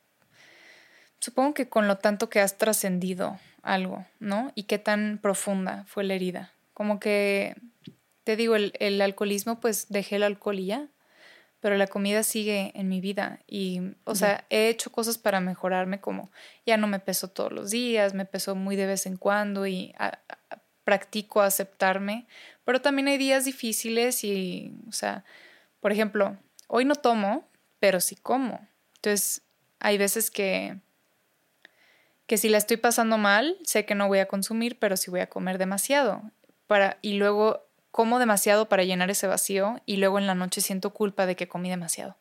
supongo 1.21 1.55
que 1.55 1.69
con 1.69 1.87
lo 1.87 1.99
tanto 1.99 2.29
que 2.29 2.41
has 2.41 2.59
trascendido 2.59 3.39
algo, 3.63 4.07
¿no? 4.19 4.53
Y 4.55 4.65
qué 4.65 4.79
tan 4.79 5.19
profunda 5.23 5.85
fue 5.87 6.05
la 6.05 6.15
herida. 6.15 6.53
Como 6.75 6.99
que, 6.99 7.57
te 8.25 8.37
digo, 8.37 8.57
el, 8.57 9.01
alcoholismo, 9.01 9.61
pues 9.61 9.89
dejé 9.91 10.17
el 10.17 10.23
alcohol 10.23 10.59
y 10.59 10.67
ya, 10.67 10.89
pero 11.61 11.77
la 11.77 11.87
comida 11.87 12.23
sigue 12.23 12.73
en 12.75 12.89
mi 12.89 13.01
vida 13.03 13.41
y, 13.47 13.83
o 14.05 14.15
sea, 14.15 14.47
he 14.49 14.69
hecho 14.69 14.91
cosas 14.91 15.19
para 15.19 15.41
mejorarme 15.41 16.01
como 16.01 16.31
ya 16.65 16.79
no 16.79 16.87
me 16.87 17.01
peso 17.01 17.29
todos 17.29 17.53
los 17.53 17.71
días, 17.71 18.15
me 18.15 18.25
peso 18.25 18.55
muy 18.55 18.77
de 18.77 18.87
vez 18.87 19.05
en 19.05 19.19
cuando 19.19 19.67
y 19.67 19.95
practico 20.85 21.43
aceptarme, 21.43 22.27
pero 22.65 22.81
también 22.81 23.09
hay 23.09 23.19
días 23.19 23.45
difíciles 23.45 24.25
y, 24.25 24.73
o 24.89 24.93
sea, 24.93 25.25
por 25.81 25.93
ejemplo, 25.93 26.39
hoy 26.67 26.87
no 26.87 26.95
tomo, 26.95 27.47
pero 27.79 28.01
sí 28.01 28.17
como. 28.17 28.67
Entonces, 28.97 29.43
hay 29.81 29.99
veces 29.99 30.31
que 30.31 30.79
que 32.31 32.39
si 32.39 32.49
la 32.49 32.59
estoy 32.59 32.77
pasando 32.77 33.19
mal, 33.19 33.59
sé 33.65 33.85
que 33.85 33.97
no 33.97 34.07
voy 34.07 34.21
a 34.21 34.27
consumir, 34.27 34.79
pero 34.79 34.97
sí 34.97 35.11
voy 35.11 35.19
a 35.19 35.29
comer 35.29 35.59
demasiado. 35.59 36.23
Para, 36.69 36.97
y 37.03 37.15
luego 37.15 37.67
como 37.91 38.21
demasiado 38.21 38.69
para 38.69 38.85
llenar 38.85 39.11
ese 39.11 39.27
vacío 39.27 39.81
y 39.85 39.97
luego 39.97 40.17
en 40.17 40.29
la 40.29 40.37
noche 40.37 40.61
siento 40.61 40.91
culpa 40.91 41.27
de 41.27 41.35
que 41.35 41.49
comí 41.49 41.69
demasiado. 41.69 42.17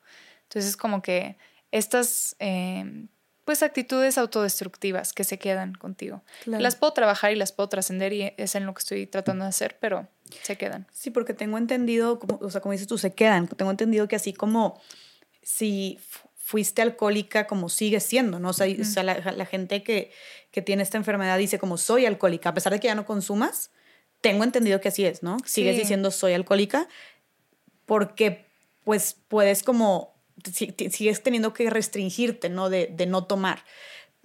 Entonces 0.46 0.72
es 0.72 0.78
como 0.78 1.04
que 1.04 1.38
estas 1.70 2.36
eh, 2.40 3.06
pues 3.46 3.62
actitudes 3.62 4.18
autodestructivas 4.18 5.14
que 5.14 5.24
se 5.24 5.38
quedan 5.38 5.76
contigo. 5.76 6.24
Las 6.46 6.76
puedo 6.76 6.92
trabajar 6.94 7.32
y 7.32 7.36
las 7.36 7.52
puedo 7.52 7.70
trascender 7.70 8.12
y 8.12 8.34
es 8.36 8.56
en 8.56 8.66
lo 8.66 8.74
que 8.74 8.80
estoy 8.80 9.06
tratando 9.06 9.46
de 9.46 9.50
hacer, 9.50 9.78
pero 9.80 10.08
se 10.42 10.58
quedan. 10.58 10.88
Sí, 10.92 11.12
porque 11.12 11.36
tengo 11.36 11.60
entendido, 11.60 12.18
como, 12.18 12.40
o 12.42 12.50
sea, 12.50 12.62
como 12.62 12.72
dices 12.72 12.88
tú, 12.88 12.98
se 12.98 13.14
quedan. 13.14 13.48
Tengo 13.48 13.70
entendido 13.70 14.08
que 14.08 14.16
así 14.16 14.34
como 14.34 14.82
si 15.44 16.00
fuiste 16.50 16.82
alcohólica 16.82 17.46
como 17.46 17.70
sigues 17.70 18.02
siendo, 18.02 18.40
¿no? 18.40 18.50
O 18.50 18.54
sea, 18.54 19.04
la, 19.04 19.46
gente 19.46 19.84
que, 19.84 20.12
que, 20.50 20.64
tiene 20.64 20.82
esta 20.82 20.98
enfermedad 20.98 21.38
dice 21.38 21.60
como 21.60 21.78
soy 21.78 22.08
alcohólica, 22.08 22.50
a 22.50 22.54
pesar 22.56 22.74
de 22.74 22.80
que 22.80 22.88
ya 22.88 22.96
no 22.96 23.06
consumas, 23.06 23.70
tengo 24.20 24.44
entendido 24.44 24.82
que 24.82 24.88
así 24.88 25.06
es, 25.06 25.22
¿no? 25.22 25.38
Sigues 25.46 25.78
diciendo 25.78 26.10
soy 26.10 26.34
alcohólica 26.34 26.88
porque 27.86 28.48
pues 28.84 29.16
puedes 29.28 29.62
como, 29.62 30.16
sigues 30.44 31.22
teniendo 31.22 31.54
que 31.54 31.70
restringirte, 31.70 32.50
¿no? 32.50 32.72
De, 32.72 32.88
de 32.92 33.06
no 33.06 33.26
tomar 33.26 33.64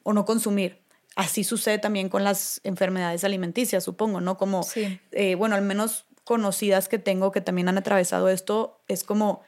o 0.03 0.15
no 0.15 0.25
consumir. 0.25 0.81
Así 1.17 1.45
sucede 1.45 1.77
también 1.77 2.09
con 2.09 2.25
las 2.25 2.63
enfermedades 2.65 3.23
alimenticias, 3.25 3.85
supongo, 3.85 4.23
¿no? 4.23 4.39
Como, 4.39 4.67
eh, 5.13 5.35
bueno, 5.35 5.57
al 5.57 5.63
menos 5.63 6.07
conocidas 6.25 6.89
que 6.89 6.99
tengo 6.99 7.33
que 7.33 7.43
también 7.43 7.69
han 7.69 7.77
atravesado 7.77 8.31
esto, 8.31 8.81
es 8.89 9.05
como 9.05 9.43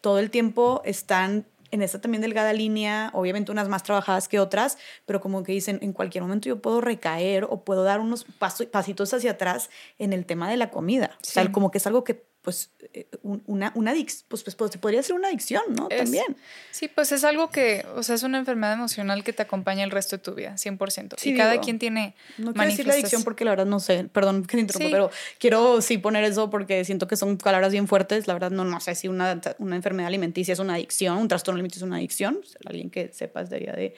todo 0.00 0.20
el 0.20 0.30
tiempo 0.30 0.80
están 0.84 1.48
en 1.74 1.82
esa 1.82 2.00
también 2.00 2.22
delgada 2.22 2.52
línea, 2.52 3.10
obviamente 3.12 3.52
unas 3.52 3.68
más 3.68 3.82
trabajadas 3.82 4.28
que 4.28 4.38
otras, 4.38 4.78
pero 5.06 5.20
como 5.20 5.42
que 5.42 5.52
dicen, 5.52 5.78
en 5.82 5.92
cualquier 5.92 6.22
momento 6.22 6.48
yo 6.48 6.62
puedo 6.62 6.80
recaer 6.80 7.44
o 7.44 7.64
puedo 7.64 7.82
dar 7.82 8.00
unos 8.00 8.24
pasitos 8.70 9.12
hacia 9.12 9.32
atrás 9.32 9.70
en 9.98 10.12
el 10.12 10.24
tema 10.24 10.48
de 10.48 10.56
la 10.56 10.70
comida. 10.70 11.10
O 11.20 11.24
sea, 11.24 11.50
como 11.50 11.70
que 11.70 11.78
es 11.78 11.86
algo 11.86 12.04
que 12.04 12.26
pues, 12.44 12.70
eh, 12.92 13.06
una, 13.22 13.72
una 13.74 13.92
adicción, 13.92 14.26
pues, 14.28 14.42
pues, 14.42 14.54
pues, 14.54 14.76
podría 14.76 15.02
ser 15.02 15.16
una 15.16 15.28
adicción, 15.28 15.62
¿no? 15.70 15.88
También. 15.88 16.36
Sí, 16.70 16.88
pues 16.88 17.10
es 17.10 17.24
algo 17.24 17.48
que, 17.48 17.86
o 17.96 18.02
sea, 18.02 18.14
es 18.14 18.22
una 18.22 18.38
enfermedad 18.38 18.74
emocional 18.74 19.24
que 19.24 19.32
te 19.32 19.42
acompaña 19.42 19.82
el 19.82 19.90
resto 19.90 20.18
de 20.18 20.22
tu 20.22 20.34
vida, 20.34 20.54
100%. 20.56 21.14
Sí, 21.16 21.30
y 21.30 21.36
cada 21.36 21.58
quien 21.58 21.78
tiene 21.78 22.14
No 22.36 22.52
quiero 22.52 22.68
decir 22.68 22.86
la 22.86 22.92
adicción 22.92 23.24
porque 23.24 23.46
la 23.46 23.52
verdad 23.52 23.64
no 23.64 23.80
sé, 23.80 24.04
perdón 24.04 24.44
que 24.44 24.58
te 24.58 24.60
interrumpa, 24.60 24.90
pero 24.90 25.10
quiero 25.38 25.80
sí 25.80 25.96
poner 25.96 26.22
eso 26.24 26.50
porque 26.50 26.84
siento 26.84 27.08
que 27.08 27.16
son 27.16 27.38
palabras 27.38 27.72
bien 27.72 27.88
fuertes. 27.88 28.26
La 28.26 28.34
verdad 28.34 28.50
no, 28.50 28.64
no 28.64 28.78
sé 28.78 28.94
si 28.94 29.08
una, 29.08 29.40
una 29.58 29.76
enfermedad 29.76 30.08
alimenticia 30.08 30.52
es 30.52 30.58
una 30.58 30.74
adicción, 30.74 31.16
un 31.16 31.28
trastorno 31.28 31.56
alimenticio 31.56 31.86
es 31.86 31.88
una 31.88 31.96
adicción. 31.96 32.40
alguien 32.66 32.90
que 32.90 33.10
sepas 33.14 33.48
debería 33.48 33.72
de 33.72 33.94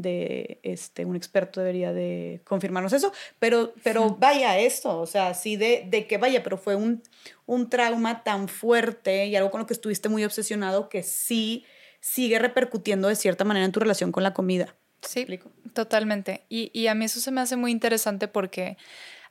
de 0.00 0.60
este, 0.62 1.04
un 1.04 1.16
experto 1.16 1.60
debería 1.60 1.92
de 1.92 2.40
confirmarnos 2.44 2.92
eso, 2.92 3.12
pero, 3.38 3.72
pero 3.82 4.16
vaya 4.18 4.58
esto, 4.58 5.00
o 5.00 5.06
sea, 5.06 5.34
sí 5.34 5.56
de, 5.56 5.84
de 5.88 6.06
que 6.06 6.18
vaya, 6.18 6.42
pero 6.42 6.56
fue 6.56 6.76
un, 6.76 7.02
un 7.46 7.68
trauma 7.68 8.22
tan 8.22 8.48
fuerte 8.48 9.26
y 9.26 9.34
algo 9.34 9.50
con 9.50 9.60
lo 9.60 9.66
que 9.66 9.74
estuviste 9.74 10.08
muy 10.08 10.24
obsesionado 10.24 10.88
que 10.88 11.02
sí 11.02 11.64
sigue 12.00 12.38
repercutiendo 12.38 13.08
de 13.08 13.16
cierta 13.16 13.44
manera 13.44 13.66
en 13.66 13.72
tu 13.72 13.80
relación 13.80 14.12
con 14.12 14.22
la 14.22 14.34
comida. 14.34 14.76
Sí, 15.02 15.26
totalmente. 15.74 16.44
Y, 16.48 16.70
y 16.72 16.86
a 16.86 16.94
mí 16.94 17.04
eso 17.04 17.20
se 17.20 17.30
me 17.30 17.40
hace 17.40 17.56
muy 17.56 17.70
interesante 17.70 18.28
porque, 18.28 18.76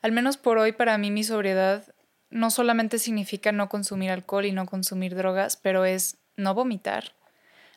al 0.02 0.12
menos 0.12 0.38
por 0.38 0.58
hoy, 0.58 0.74
para 0.74 0.98
mí 0.98 1.12
mi 1.12 1.24
sobriedad 1.24 1.94
no 2.30 2.52
solamente 2.52 3.00
significa 3.00 3.52
no 3.52 3.70
consumir 3.70 4.12
alcohol 4.12 4.46
y 4.46 4.52
no 4.52 4.66
consumir 4.66 5.16
drogas, 5.16 5.56
pero 5.56 5.86
es 5.86 6.18
no 6.36 6.54
vomitar, 6.54 7.16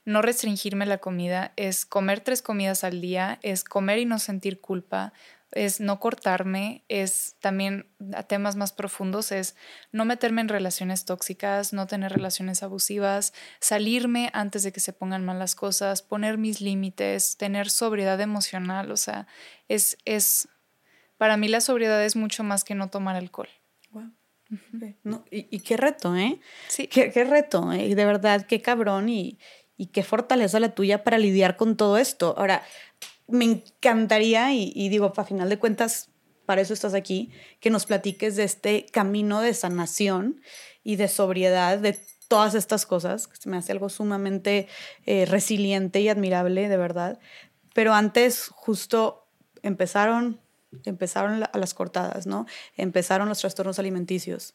no 0.04 0.22
restringirme 0.22 0.86
la 0.86 0.98
comida, 0.98 1.52
es 1.56 1.86
comer 1.86 2.20
tres 2.20 2.42
comidas 2.42 2.84
al 2.84 3.00
día, 3.00 3.38
es 3.42 3.64
comer 3.64 3.98
y 3.98 4.06
no 4.06 4.18
sentir 4.18 4.60
culpa, 4.60 5.12
es 5.52 5.80
no 5.80 5.98
cortarme, 5.98 6.84
es 6.88 7.34
también 7.40 7.86
a 8.14 8.22
temas 8.22 8.56
más 8.56 8.72
profundos, 8.72 9.32
es 9.32 9.56
no 9.90 10.04
meterme 10.04 10.40
en 10.40 10.48
relaciones 10.48 11.04
tóxicas, 11.04 11.72
no 11.72 11.86
tener 11.86 12.12
relaciones 12.12 12.62
abusivas, 12.62 13.32
salirme 13.58 14.30
antes 14.32 14.62
de 14.62 14.72
que 14.72 14.80
se 14.80 14.92
pongan 14.92 15.24
mal 15.24 15.38
las 15.38 15.54
cosas, 15.54 16.02
poner 16.02 16.38
mis 16.38 16.60
límites, 16.60 17.36
tener 17.36 17.68
sobriedad 17.68 18.20
emocional, 18.20 18.92
o 18.92 18.96
sea, 18.96 19.26
es, 19.68 19.98
es, 20.04 20.48
para 21.18 21.36
mí 21.36 21.48
la 21.48 21.60
sobriedad 21.60 22.02
es 22.04 22.14
mucho 22.14 22.44
más 22.44 22.62
que 22.62 22.74
no 22.74 22.88
tomar 22.88 23.16
alcohol. 23.16 23.48
Wow. 23.90 24.12
y, 25.30 25.60
qué 25.60 25.76
reto, 25.76 26.16
¿eh? 26.16 26.40
Sí. 26.68 26.86
Qué, 26.86 27.10
qué 27.10 27.24
reto, 27.24 27.72
¿eh? 27.72 27.94
de 27.94 28.04
verdad, 28.04 28.46
qué 28.46 28.62
cabrón 28.62 29.08
y, 29.08 29.38
y 29.80 29.86
qué 29.86 30.02
fortaleza 30.02 30.60
la 30.60 30.74
tuya 30.74 31.04
para 31.04 31.16
lidiar 31.16 31.56
con 31.56 31.74
todo 31.74 31.96
esto. 31.96 32.34
Ahora, 32.36 32.62
me 33.28 33.46
encantaría, 33.46 34.52
y, 34.52 34.88
digo, 34.90 35.10
a 35.16 35.24
final 35.24 35.48
de 35.48 35.58
cuentas, 35.58 36.10
para 36.44 36.60
eso 36.60 36.74
estás 36.74 36.92
aquí, 36.92 37.30
que 37.60 37.70
nos 37.70 37.86
platiques 37.86 38.36
de 38.36 38.44
este 38.44 38.84
camino 38.84 39.40
de 39.40 39.54
sanación 39.54 40.42
y 40.84 40.96
de 40.96 41.08
sobriedad 41.08 41.78
de 41.78 41.98
todas 42.28 42.54
estas 42.54 42.84
cosas, 42.84 43.26
que 43.26 43.38
se 43.38 43.48
me 43.48 43.56
hace 43.56 43.72
algo 43.72 43.88
sumamente 43.88 44.68
eh, 45.06 45.24
resiliente 45.24 46.02
y 46.02 46.10
admirable, 46.10 46.68
de 46.68 46.76
verdad. 46.76 47.18
Pero 47.72 47.94
antes, 47.94 48.48
justo 48.48 49.28
empezaron, 49.62 50.42
empezaron 50.84 51.42
a 51.42 51.56
las 51.58 51.72
cortadas, 51.72 52.26
¿no? 52.26 52.44
Empezaron 52.76 53.30
los 53.30 53.38
trastornos 53.38 53.78
alimenticios. 53.78 54.52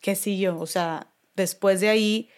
¿Qué 0.00 0.16
siguió? 0.16 0.58
O 0.58 0.66
sea, 0.66 1.06
después 1.36 1.80
de 1.80 1.90
ahí 1.90 2.28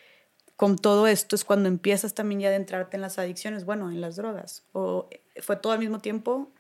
con 0.57 0.77
todo 0.77 1.07
esto 1.07 1.37
es 1.37 1.45
cuando 1.45 1.69
empiezas 1.69 2.15
también 2.15 2.41
ya 2.41 2.49
a 2.49 2.51
adentrarte 2.51 2.97
en 2.97 3.01
las 3.01 3.19
adicciones, 3.19 3.65
bueno, 3.65 3.91
en 3.91 4.01
las 4.01 4.17
drogas. 4.17 4.65
¿O 4.73 5.09
fue 5.41 5.57
todo 5.57 5.73
al 5.73 5.79
mismo 5.79 5.99
tiempo? 6.01 6.51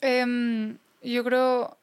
Em, 0.00 0.78
yo 1.02 1.24
creo, 1.24 1.78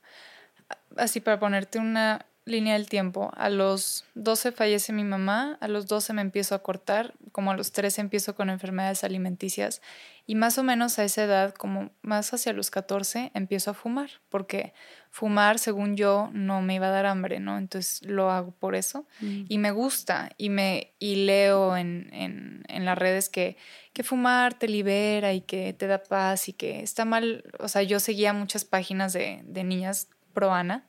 así 0.97 1.19
para 1.19 1.39
ponerte 1.39 1.79
una 1.79 2.25
línea 2.45 2.73
del 2.73 2.89
tiempo, 2.89 3.31
a 3.35 3.49
los 3.49 4.05
12 4.15 4.51
fallece 4.51 4.93
mi 4.93 5.03
mamá, 5.03 5.57
a 5.61 5.67
los 5.67 5.87
12 5.87 6.13
me 6.13 6.21
empiezo 6.21 6.55
a 6.55 6.63
cortar, 6.63 7.13
como 7.31 7.51
a 7.51 7.55
los 7.55 7.71
13 7.71 8.01
empiezo 8.01 8.35
con 8.35 8.49
enfermedades 8.49 9.03
alimenticias 9.03 9.81
y 10.25 10.35
más 10.35 10.57
o 10.57 10.63
menos 10.63 10.99
a 10.99 11.03
esa 11.03 11.23
edad, 11.23 11.53
como 11.53 11.91
más 12.01 12.33
hacia 12.33 12.53
los 12.53 12.71
14, 12.71 13.31
empiezo 13.33 13.71
a 13.71 13.73
fumar, 13.73 14.09
porque 14.29 14.73
fumar, 15.09 15.59
según 15.59 15.97
yo, 15.97 16.29
no 16.31 16.61
me 16.61 16.75
iba 16.75 16.87
a 16.87 16.91
dar 16.91 17.05
hambre, 17.05 17.41
¿no? 17.41 17.57
Entonces 17.57 18.05
lo 18.05 18.31
hago 18.31 18.51
por 18.51 18.75
eso. 18.75 19.05
Mm. 19.19 19.43
Y 19.49 19.57
me 19.57 19.71
gusta 19.71 20.29
y, 20.37 20.49
me, 20.49 20.93
y 20.97 21.25
leo 21.25 21.75
en, 21.75 22.09
en, 22.13 22.63
en, 22.69 22.85
las 22.85 22.97
redes 22.97 23.27
que, 23.27 23.57
que 23.91 24.03
fumar 24.03 24.53
te 24.53 24.69
libera 24.69 25.33
y 25.33 25.41
que 25.41 25.73
te 25.73 25.87
da 25.87 26.01
paz 26.01 26.47
y 26.47 26.53
que 26.53 26.81
está 26.81 27.03
mal. 27.03 27.43
O 27.59 27.67
sea, 27.67 27.83
yo 27.83 27.99
seguía 27.99 28.31
muchas 28.31 28.63
páginas 28.63 29.11
de, 29.11 29.41
de 29.43 29.63
niñas 29.65 30.07
pro 30.33 30.53
Ana 30.53 30.87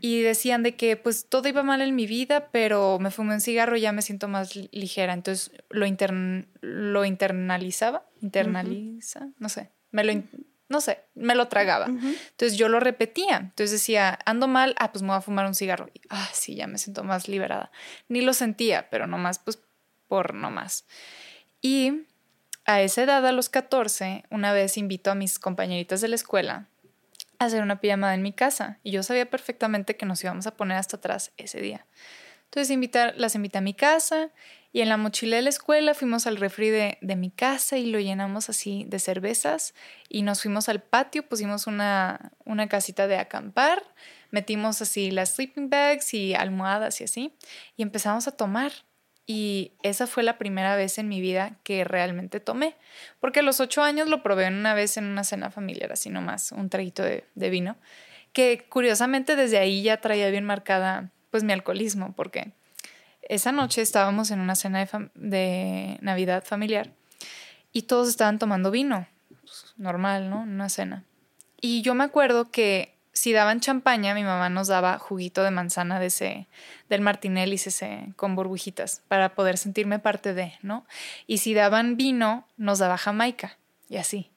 y 0.00 0.22
decían 0.22 0.62
de 0.62 0.74
que 0.74 0.96
pues 0.96 1.26
todo 1.28 1.48
iba 1.48 1.62
mal 1.62 1.80
en 1.80 1.94
mi 1.94 2.06
vida, 2.06 2.48
pero 2.50 2.98
me 2.98 3.10
fumé 3.10 3.34
un 3.34 3.40
cigarro 3.40 3.76
y 3.76 3.80
ya 3.80 3.92
me 3.92 4.02
siento 4.02 4.28
más 4.28 4.56
ligera. 4.56 5.12
Entonces 5.12 5.52
lo, 5.70 5.86
lo 6.60 7.04
internalizaba, 7.04 8.06
internaliza, 8.20 9.28
no 9.38 9.48
sé, 9.48 9.70
me 9.90 10.04
lo, 10.04 10.22
no 10.68 10.80
sé, 10.80 11.04
me 11.14 11.34
lo 11.34 11.48
tragaba. 11.48 11.86
Entonces 11.86 12.56
yo 12.56 12.68
lo 12.68 12.80
repetía. 12.80 13.36
Entonces 13.36 13.70
decía, 13.72 14.18
ando 14.24 14.48
mal, 14.48 14.74
ah, 14.78 14.92
pues 14.92 15.02
me 15.02 15.08
voy 15.08 15.18
a 15.18 15.20
fumar 15.20 15.46
un 15.46 15.54
cigarro. 15.54 15.88
Y, 15.94 16.00
ah, 16.10 16.28
sí, 16.32 16.54
ya 16.56 16.66
me 16.66 16.78
siento 16.78 17.04
más 17.04 17.28
liberada. 17.28 17.70
Ni 18.08 18.20
lo 18.20 18.32
sentía, 18.32 18.88
pero 18.90 19.06
nomás, 19.06 19.38
pues 19.38 19.60
por 20.08 20.34
nomás. 20.34 20.86
Y 21.60 22.06
a 22.64 22.82
esa 22.82 23.02
edad, 23.02 23.26
a 23.26 23.32
los 23.32 23.48
14, 23.48 24.24
una 24.30 24.52
vez 24.52 24.78
invito 24.78 25.10
a 25.10 25.14
mis 25.14 25.38
compañeritas 25.38 26.00
de 26.00 26.08
la 26.08 26.16
escuela 26.16 26.68
hacer 27.38 27.62
una 27.62 27.80
pijamada 27.80 28.14
en 28.14 28.22
mi 28.22 28.32
casa 28.32 28.78
y 28.82 28.90
yo 28.90 29.02
sabía 29.02 29.28
perfectamente 29.28 29.96
que 29.96 30.06
nos 30.06 30.22
íbamos 30.22 30.46
a 30.46 30.56
poner 30.56 30.76
hasta 30.76 30.96
atrás 30.96 31.32
ese 31.36 31.60
día. 31.60 31.86
Entonces 32.44 32.70
invitar, 32.70 33.14
las 33.16 33.34
invité 33.34 33.58
a 33.58 33.62
mi 33.62 33.74
casa 33.74 34.30
y 34.72 34.80
en 34.80 34.88
la 34.88 34.96
mochila 34.96 35.36
de 35.36 35.42
la 35.42 35.48
escuela 35.48 35.92
fuimos 35.94 36.26
al 36.26 36.36
refri 36.36 36.70
de, 36.70 36.98
de, 37.00 37.16
mi 37.16 37.30
casa 37.30 37.78
y 37.78 37.86
lo 37.86 37.98
llenamos 37.98 38.48
así 38.48 38.84
de 38.86 39.00
cervezas 39.00 39.74
y 40.08 40.22
nos 40.22 40.42
fuimos 40.42 40.68
al 40.68 40.80
patio, 40.80 41.28
pusimos 41.28 41.66
una, 41.66 42.32
una 42.44 42.68
casita 42.68 43.08
de 43.08 43.16
acampar, 43.16 43.82
metimos 44.30 44.80
así 44.82 45.10
las 45.10 45.34
sleeping 45.34 45.68
bags 45.68 46.14
y 46.14 46.34
almohadas 46.34 47.00
y 47.00 47.04
así 47.04 47.32
y 47.76 47.82
empezamos 47.82 48.28
a 48.28 48.32
tomar 48.32 48.72
y 49.26 49.72
esa 49.82 50.06
fue 50.06 50.22
la 50.22 50.36
primera 50.36 50.76
vez 50.76 50.98
en 50.98 51.08
mi 51.08 51.20
vida 51.20 51.56
que 51.62 51.84
realmente 51.84 52.40
tomé. 52.40 52.74
Porque 53.20 53.40
a 53.40 53.42
los 53.42 53.60
ocho 53.60 53.82
años 53.82 54.08
lo 54.08 54.22
probé 54.22 54.48
una 54.48 54.74
vez 54.74 54.96
en 54.96 55.04
una 55.04 55.24
cena 55.24 55.50
familiar, 55.50 55.92
así 55.92 56.10
nomás, 56.10 56.52
un 56.52 56.68
traguito 56.68 57.02
de, 57.02 57.24
vino. 57.50 57.76
Que 58.32 58.66
curiosamente 58.68 59.36
desde 59.36 59.58
ahí 59.58 59.82
ya 59.82 60.00
traía 60.00 60.28
bien 60.30 60.44
marcada 60.44 61.10
pues 61.30 61.42
mi 61.42 61.52
alcoholismo, 61.52 62.12
porque 62.14 62.52
esa 63.22 63.50
noche 63.50 63.80
estábamos 63.82 64.30
en 64.30 64.40
una 64.40 64.54
cena 64.54 64.84
de, 64.84 65.10
de 65.14 65.98
Navidad 66.00 66.44
familiar 66.44 66.90
y 67.72 67.82
todos 67.82 68.08
estaban 68.08 68.38
tomando 68.38 68.70
vino. 68.70 69.06
Pues, 69.40 69.74
normal, 69.76 70.30
¿no? 70.30 70.42
Una 70.42 70.68
cena. 70.68 71.04
Y 71.60 71.82
yo 71.82 71.94
me 71.94 72.04
acuerdo 72.04 72.50
que 72.50 72.93
si 73.24 73.32
daban 73.32 73.60
champaña, 73.60 74.12
mi 74.12 74.22
mamá 74.22 74.50
nos 74.50 74.68
daba 74.68 74.98
juguito 74.98 75.42
de 75.44 75.50
manzana 75.50 75.98
de 75.98 76.08
ese, 76.08 76.46
del 76.90 77.00
Martinelli 77.00 77.54
ese, 77.54 78.12
con 78.16 78.36
burbujitas 78.36 79.00
para 79.08 79.34
poder 79.34 79.56
sentirme 79.56 79.98
parte 79.98 80.34
de, 80.34 80.52
¿no? 80.60 80.84
Y 81.26 81.38
si 81.38 81.54
daban 81.54 81.96
vino, 81.96 82.46
nos 82.58 82.80
daba 82.80 82.98
jamaica 82.98 83.56
y 83.88 83.96
así. 83.96 84.30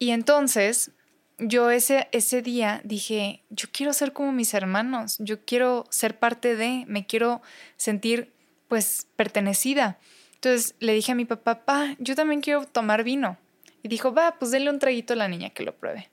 Y 0.00 0.10
entonces 0.10 0.90
yo 1.38 1.70
ese, 1.70 2.08
ese 2.10 2.42
día 2.42 2.80
dije, 2.82 3.44
yo 3.48 3.68
quiero 3.70 3.92
ser 3.92 4.12
como 4.12 4.32
mis 4.32 4.54
hermanos, 4.54 5.16
yo 5.20 5.44
quiero 5.44 5.86
ser 5.90 6.18
parte 6.18 6.56
de, 6.56 6.86
me 6.88 7.06
quiero 7.06 7.42
sentir 7.76 8.32
pues 8.66 9.06
pertenecida. 9.14 10.00
Entonces 10.34 10.74
le 10.80 10.94
dije 10.94 11.12
a 11.12 11.14
mi 11.14 11.26
papá, 11.26 11.60
papá, 11.64 11.94
yo 12.00 12.16
también 12.16 12.40
quiero 12.40 12.66
tomar 12.66 13.04
vino. 13.04 13.38
Y 13.84 13.88
dijo, 13.88 14.12
va, 14.12 14.36
pues 14.36 14.50
denle 14.50 14.70
un 14.70 14.80
traguito 14.80 15.12
a 15.12 15.16
la 15.16 15.28
niña 15.28 15.50
que 15.50 15.62
lo 15.62 15.76
pruebe 15.76 16.10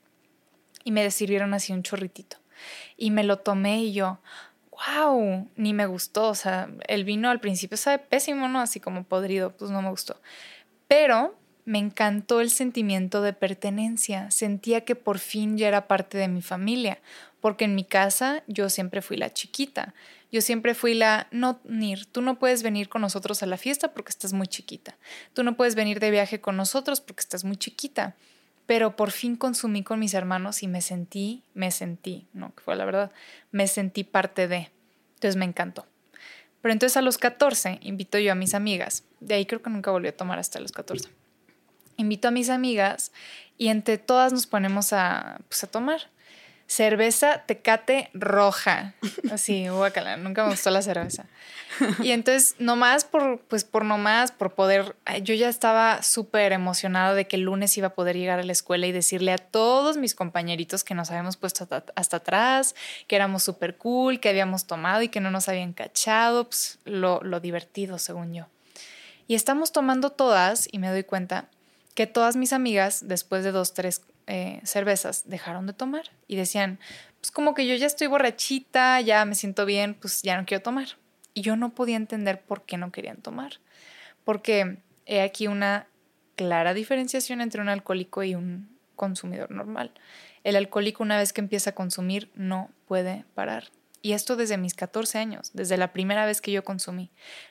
y 0.88 0.90
me 0.90 1.10
sirvieron 1.10 1.52
así 1.52 1.74
un 1.74 1.82
chorritito. 1.82 2.38
Y 2.96 3.10
me 3.10 3.22
lo 3.22 3.40
tomé 3.40 3.82
y 3.82 3.92
yo, 3.92 4.20
wow, 4.70 5.46
ni 5.54 5.74
me 5.74 5.84
gustó. 5.84 6.28
O 6.28 6.34
sea, 6.34 6.70
el 6.86 7.04
vino 7.04 7.28
al 7.28 7.40
principio 7.40 7.76
sabe 7.76 7.98
pésimo, 7.98 8.48
¿no? 8.48 8.58
Así 8.58 8.80
como 8.80 9.04
podrido, 9.04 9.54
pues 9.54 9.70
no 9.70 9.82
me 9.82 9.90
gustó. 9.90 10.18
Pero 10.86 11.36
me 11.66 11.78
encantó 11.78 12.40
el 12.40 12.48
sentimiento 12.48 13.20
de 13.20 13.34
pertenencia. 13.34 14.30
Sentía 14.30 14.86
que 14.86 14.94
por 14.94 15.18
fin 15.18 15.58
ya 15.58 15.68
era 15.68 15.88
parte 15.88 16.16
de 16.16 16.26
mi 16.26 16.40
familia, 16.40 17.00
porque 17.42 17.66
en 17.66 17.74
mi 17.74 17.84
casa 17.84 18.42
yo 18.46 18.70
siempre 18.70 19.02
fui 19.02 19.18
la 19.18 19.30
chiquita. 19.30 19.92
Yo 20.32 20.40
siempre 20.40 20.72
fui 20.72 20.94
la, 20.94 21.26
no, 21.32 21.60
Nir, 21.64 22.06
tú 22.06 22.22
no 22.22 22.38
puedes 22.38 22.62
venir 22.62 22.88
con 22.88 23.02
nosotros 23.02 23.42
a 23.42 23.46
la 23.46 23.58
fiesta 23.58 23.92
porque 23.92 24.08
estás 24.08 24.32
muy 24.32 24.46
chiquita. 24.46 24.96
Tú 25.34 25.42
no 25.42 25.54
puedes 25.54 25.74
venir 25.74 26.00
de 26.00 26.10
viaje 26.10 26.40
con 26.40 26.56
nosotros 26.56 27.02
porque 27.02 27.20
estás 27.20 27.44
muy 27.44 27.58
chiquita 27.58 28.16
pero 28.68 28.96
por 28.96 29.12
fin 29.12 29.36
consumí 29.36 29.82
con 29.82 29.98
mis 29.98 30.12
hermanos 30.12 30.62
y 30.62 30.68
me 30.68 30.82
sentí, 30.82 31.42
me 31.54 31.70
sentí, 31.70 32.28
no, 32.34 32.54
que 32.54 32.62
fue 32.62 32.76
la 32.76 32.84
verdad, 32.84 33.10
me 33.50 33.66
sentí 33.66 34.04
parte 34.04 34.46
de. 34.46 34.70
Entonces 35.14 35.36
me 35.36 35.46
encantó. 35.46 35.86
Pero 36.60 36.74
entonces 36.74 36.98
a 36.98 37.00
los 37.00 37.16
14 37.16 37.78
invito 37.80 38.18
yo 38.18 38.30
a 38.30 38.34
mis 38.34 38.52
amigas, 38.52 39.04
de 39.20 39.36
ahí 39.36 39.46
creo 39.46 39.62
que 39.62 39.70
nunca 39.70 39.90
volví 39.90 40.08
a 40.08 40.14
tomar 40.14 40.38
hasta 40.38 40.60
los 40.60 40.72
14. 40.72 41.08
Invito 41.96 42.28
a 42.28 42.30
mis 42.30 42.50
amigas 42.50 43.10
y 43.56 43.68
entre 43.68 43.96
todas 43.96 44.34
nos 44.34 44.46
ponemos 44.46 44.92
a, 44.92 45.40
pues, 45.48 45.64
a 45.64 45.66
tomar. 45.68 46.02
Cerveza 46.68 47.44
tecate 47.46 48.10
roja. 48.12 48.94
Así, 49.32 49.68
guacala, 49.68 50.18
nunca 50.18 50.44
me 50.44 50.50
gustó 50.50 50.70
la 50.70 50.82
cerveza. 50.82 51.24
Y 52.02 52.10
entonces, 52.10 52.56
nomás 52.58 53.04
por, 53.04 53.40
pues 53.40 53.64
por 53.64 53.84
nomás, 53.84 54.32
por 54.32 54.54
poder, 54.54 54.94
yo 55.22 55.34
ya 55.34 55.48
estaba 55.48 56.02
súper 56.02 56.52
emocionada 56.52 57.14
de 57.14 57.26
que 57.26 57.36
el 57.36 57.42
lunes 57.42 57.76
iba 57.78 57.88
a 57.88 57.94
poder 57.94 58.16
llegar 58.16 58.38
a 58.38 58.42
la 58.42 58.52
escuela 58.52 58.86
y 58.86 58.92
decirle 58.92 59.32
a 59.32 59.38
todos 59.38 59.96
mis 59.96 60.14
compañeritos 60.14 60.84
que 60.84 60.94
nos 60.94 61.10
habíamos 61.10 61.36
puesto 61.36 61.66
hasta, 61.96 62.16
atrás, 62.16 62.74
que 63.06 63.16
éramos 63.16 63.42
súper 63.42 63.76
cool, 63.76 64.20
que 64.20 64.28
habíamos 64.28 64.66
tomado 64.66 65.02
y 65.02 65.08
que 65.08 65.20
no 65.20 65.30
nos 65.30 65.48
habían 65.48 65.72
cachado, 65.72 66.44
pues 66.44 66.78
lo, 66.84 67.20
lo 67.22 67.40
divertido, 67.40 67.98
según 67.98 68.34
yo. 68.34 68.46
Y 69.26 69.34
estamos 69.34 69.72
tomando 69.72 70.10
todas 70.10 70.68
y 70.70 70.78
me 70.78 70.88
doy 70.88 71.04
cuenta 71.04 71.48
que 71.94 72.06
todas 72.06 72.36
mis 72.36 72.52
amigas, 72.52 73.08
después 73.08 73.42
de 73.42 73.52
dos, 73.52 73.74
tres 73.74 74.02
eh, 74.30 74.60
cervezas, 74.62 75.26
dejaron 75.26 75.66
de 75.66 75.72
tomar 75.72 76.10
y 76.26 76.36
decían, 76.36 76.78
pues 77.18 77.30
como 77.30 77.54
que 77.54 77.66
yo 77.66 77.74
ya 77.74 77.86
estoy 77.86 78.08
borrachita, 78.08 79.00
ya 79.00 79.24
me 79.24 79.34
siento 79.34 79.64
bien, 79.64 79.94
pues 79.94 80.20
ya 80.22 80.38
no 80.38 80.44
quiero 80.44 80.62
tomar. 80.62 80.88
Y 81.32 81.40
yo 81.40 81.56
no 81.56 81.74
podía 81.74 81.96
entender 81.96 82.42
por 82.42 82.66
qué 82.66 82.76
no 82.76 82.92
querían 82.92 83.16
tomar. 83.22 83.54
Porque 84.24 84.82
he 85.06 85.22
aquí 85.22 85.46
una 85.46 85.86
clara 86.36 86.74
diferenciación 86.74 87.40
entre 87.40 87.62
un 87.62 87.70
alcohólico 87.70 88.22
y 88.22 88.34
un 88.34 88.78
consumidor 88.96 89.50
normal. 89.50 89.92
El 90.44 90.56
alcohólico 90.56 91.02
una 91.02 91.16
vez 91.16 91.32
que 91.32 91.40
empieza 91.40 91.70
a 91.70 91.74
consumir 91.74 92.30
no 92.34 92.70
puede 92.86 93.24
parar. 93.34 93.70
Y 94.02 94.12
esto 94.12 94.36
desde 94.36 94.58
mis 94.58 94.74
14 94.74 95.18
años, 95.18 95.52
desde 95.54 95.78
la 95.78 95.92
primera 95.94 96.26
vez 96.26 96.42
que 96.42 96.52
yo 96.52 96.64
consumí. 96.64 97.10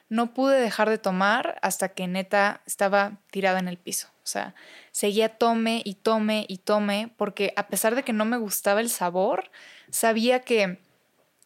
No 0.10 0.34
pude 0.34 0.62
dejar 0.62 0.90
de 0.92 1.00
tomar 1.00 1.58
hasta 1.64 1.90
que 1.90 2.08
neta 2.08 2.62
estaba 2.68 3.20
tirada 3.32 3.58
en 3.60 3.68
el 3.68 3.78
piso. 3.78 4.10
O 4.28 4.30
sea, 4.30 4.56
seguía 4.92 5.38
tome 5.38 5.82
y 5.86 5.94
tome 5.94 6.46
y 6.50 6.58
tome 6.58 7.14
porque 7.16 7.54
a 7.56 7.68
pesar 7.68 7.96
de 7.96 8.04
que 8.04 8.12
no 8.12 8.26
me 8.26 8.36
gustaba 8.36 8.82
el 8.82 8.90
sabor, 8.90 9.50
sabía 9.90 10.42
que 10.42 10.82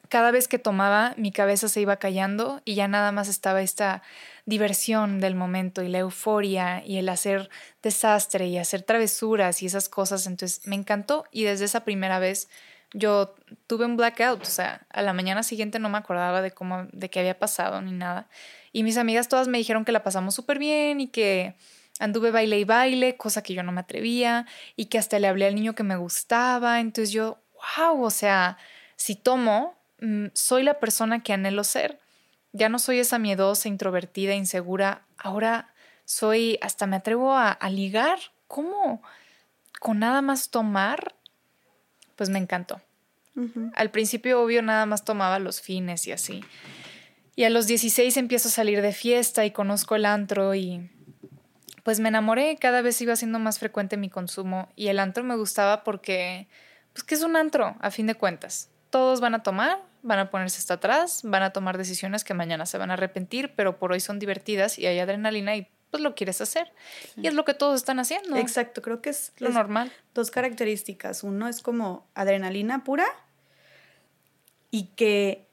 cada 0.09 0.31
vez 0.31 0.47
que 0.47 0.57
tomaba 0.57 1.13
mi 1.15 1.31
cabeza 1.31 1.69
se 1.69 1.79
iba 1.79 1.97
callando 1.97 2.59
y 2.65 2.73
ya 2.73 2.87
nada 2.87 3.11
más 3.11 3.27
estaba 3.27 3.61
esta 3.61 4.01
diversión 4.47 5.19
del 5.19 5.35
momento 5.35 5.83
y 5.83 5.89
la 5.89 5.99
euforia 5.99 6.83
y 6.83 6.97
el 6.97 7.07
hacer 7.07 7.51
desastre 7.83 8.47
y 8.47 8.57
hacer 8.57 8.81
travesuras 8.81 9.61
y 9.61 9.67
esas 9.67 9.87
cosas. 9.87 10.25
Entonces 10.25 10.65
me 10.65 10.75
encantó 10.75 11.25
y 11.31 11.43
desde 11.43 11.65
esa 11.65 11.83
primera 11.83 12.17
vez 12.17 12.49
yo 12.95 13.35
tuve 13.67 13.85
un 13.85 13.95
blackout, 13.95 14.41
o 14.41 14.45
sea, 14.49 14.87
a 14.89 15.03
la 15.03 15.13
mañana 15.13 15.43
siguiente 15.43 15.77
no 15.77 15.87
me 15.87 15.99
acordaba 15.99 16.41
de 16.41 16.49
cómo, 16.49 16.87
de 16.91 17.11
qué 17.11 17.19
había 17.19 17.37
pasado 17.37 17.79
ni 17.83 17.91
nada. 17.91 18.27
Y 18.73 18.81
mis 18.81 18.97
amigas 18.97 19.29
todas 19.29 19.47
me 19.47 19.59
dijeron 19.59 19.85
que 19.85 19.91
la 19.91 20.03
pasamos 20.03 20.33
súper 20.33 20.57
bien 20.57 20.99
y 20.99 21.07
que 21.09 21.55
anduve 22.01 22.31
baile 22.31 22.59
y 22.59 22.63
baile, 22.63 23.17
cosa 23.17 23.43
que 23.43 23.53
yo 23.53 23.63
no 23.63 23.71
me 23.71 23.81
atrevía, 23.81 24.45
y 24.75 24.85
que 24.85 24.97
hasta 24.97 25.19
le 25.19 25.27
hablé 25.27 25.47
al 25.47 25.55
niño 25.55 25.75
que 25.75 25.83
me 25.83 25.95
gustaba. 25.95 26.79
Entonces 26.79 27.11
yo, 27.11 27.37
wow, 27.77 28.03
o 28.03 28.09
sea, 28.09 28.57
si 28.95 29.15
tomo, 29.15 29.75
mm, 30.01 30.27
soy 30.33 30.63
la 30.63 30.79
persona 30.79 31.23
que 31.23 31.33
anhelo 31.33 31.63
ser. 31.63 31.99
Ya 32.53 32.67
no 32.69 32.79
soy 32.79 32.99
esa 32.99 33.19
miedosa, 33.19 33.69
introvertida, 33.69 34.35
insegura. 34.35 35.05
Ahora 35.17 35.73
soy, 36.05 36.59
hasta 36.61 36.87
me 36.87 36.97
atrevo 36.97 37.33
a, 37.33 37.51
a 37.51 37.69
ligar. 37.69 38.19
¿Cómo? 38.47 39.01
Con 39.79 39.99
nada 39.99 40.21
más 40.21 40.49
tomar 40.49 41.15
pues 42.21 42.29
me 42.29 42.37
encantó. 42.37 42.79
Al 43.73 43.89
principio, 43.89 44.43
obvio, 44.43 44.61
nada 44.61 44.85
más 44.85 45.03
tomaba 45.03 45.39
los 45.39 45.59
fines 45.59 46.05
y 46.05 46.11
así. 46.11 46.43
Y 47.35 47.45
a 47.45 47.49
los 47.49 47.65
16 47.65 48.15
empiezo 48.17 48.49
a 48.49 48.51
salir 48.51 48.83
de 48.83 48.93
fiesta 48.93 49.43
y 49.43 49.49
conozco 49.49 49.95
el 49.95 50.05
antro 50.05 50.53
y 50.53 50.91
pues 51.83 51.99
me 51.99 52.09
enamoré, 52.09 52.57
cada 52.57 52.81
vez 52.81 53.01
iba 53.01 53.15
siendo 53.15 53.39
más 53.39 53.59
frecuente 53.59 53.97
mi 53.97 54.09
consumo 54.09 54.69
y 54.75 54.87
el 54.87 54.99
antro 54.99 55.23
me 55.23 55.35
gustaba 55.35 55.83
porque, 55.83 56.47
pues 56.93 57.03
que 57.03 57.15
es 57.15 57.23
un 57.23 57.35
antro, 57.35 57.75
a 57.79 57.91
fin 57.91 58.07
de 58.07 58.15
cuentas. 58.15 58.69
Todos 58.89 59.21
van 59.21 59.35
a 59.35 59.43
tomar, 59.43 59.79
van 60.03 60.19
a 60.19 60.29
ponerse 60.29 60.59
hasta 60.59 60.75
atrás, 60.75 61.21
van 61.23 61.43
a 61.43 61.51
tomar 61.51 61.77
decisiones 61.77 62.23
que 62.23 62.33
mañana 62.33 62.65
se 62.65 62.77
van 62.77 62.91
a 62.91 62.95
arrepentir, 62.95 63.53
pero 63.55 63.77
por 63.79 63.91
hoy 63.91 63.99
son 63.99 64.19
divertidas 64.19 64.77
y 64.77 64.85
hay 64.85 64.99
adrenalina 64.99 65.55
y 65.55 65.67
pues 65.89 66.03
lo 66.03 66.15
quieres 66.15 66.39
hacer. 66.41 66.71
Y 67.17 67.27
es 67.27 67.33
lo 67.33 67.45
que 67.45 67.53
todos 67.53 67.75
están 67.75 67.99
haciendo. 67.99 68.37
Exacto, 68.37 68.81
creo 68.81 69.01
que 69.01 69.09
es 69.09 69.33
lo 69.39 69.49
normal. 69.49 69.91
Dos 70.13 70.31
características. 70.31 71.23
Uno 71.23 71.47
es 71.47 71.61
como 71.61 72.07
adrenalina 72.15 72.83
pura 72.83 73.05
y 74.69 74.85
que 74.95 75.47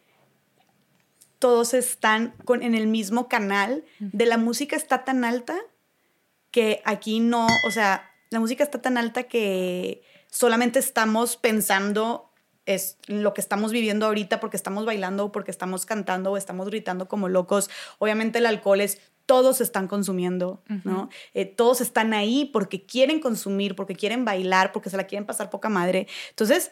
todos 1.40 1.74
están 1.74 2.34
con, 2.44 2.62
en 2.62 2.74
el 2.74 2.86
mismo 2.86 3.28
canal. 3.28 3.84
De 3.98 4.26
la 4.26 4.38
música 4.38 4.76
está 4.76 5.04
tan 5.04 5.24
alta 5.24 5.56
que 6.50 6.82
aquí 6.84 7.20
no, 7.20 7.46
o 7.66 7.70
sea, 7.70 8.10
la 8.30 8.40
música 8.40 8.64
está 8.64 8.80
tan 8.80 8.98
alta 8.98 9.24
que 9.24 10.02
solamente 10.30 10.78
estamos 10.78 11.36
pensando 11.36 12.30
es 12.66 12.98
lo 13.06 13.32
que 13.32 13.40
estamos 13.40 13.72
viviendo 13.72 14.04
ahorita 14.06 14.40
porque 14.40 14.58
estamos 14.58 14.84
bailando 14.84 15.24
o 15.24 15.32
porque 15.32 15.50
estamos 15.50 15.86
cantando 15.86 16.32
o 16.32 16.36
estamos 16.36 16.68
gritando 16.68 17.08
como 17.08 17.28
locos. 17.28 17.70
Obviamente 17.98 18.38
el 18.38 18.46
alcohol 18.46 18.82
es 18.82 19.00
todos 19.24 19.60
están 19.60 19.88
consumiendo, 19.88 20.62
¿no? 20.84 21.10
Eh, 21.34 21.44
todos 21.44 21.82
están 21.82 22.14
ahí 22.14 22.46
porque 22.46 22.86
quieren 22.86 23.20
consumir, 23.20 23.74
porque 23.74 23.94
quieren 23.94 24.24
bailar, 24.24 24.72
porque 24.72 24.88
se 24.88 24.96
la 24.96 25.04
quieren 25.04 25.26
pasar 25.26 25.50
poca 25.50 25.68
madre. 25.68 26.06
Entonces, 26.30 26.70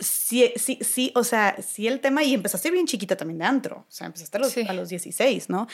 sí, 0.00 0.52
sí, 0.56 0.78
sí, 0.82 1.12
o 1.14 1.24
sea, 1.24 1.56
sí 1.60 1.86
el 1.86 2.00
tema, 2.00 2.22
y 2.22 2.34
empezaste 2.34 2.70
bien 2.70 2.86
chiquita 2.86 3.16
también 3.16 3.38
de 3.38 3.44
antro, 3.44 3.86
o 3.88 3.90
sea, 3.90 4.06
empezaste 4.06 4.36
a 4.36 4.40
los, 4.40 4.56
a 4.56 4.72
los 4.72 4.88
16, 4.88 5.50
¿no? 5.50 5.66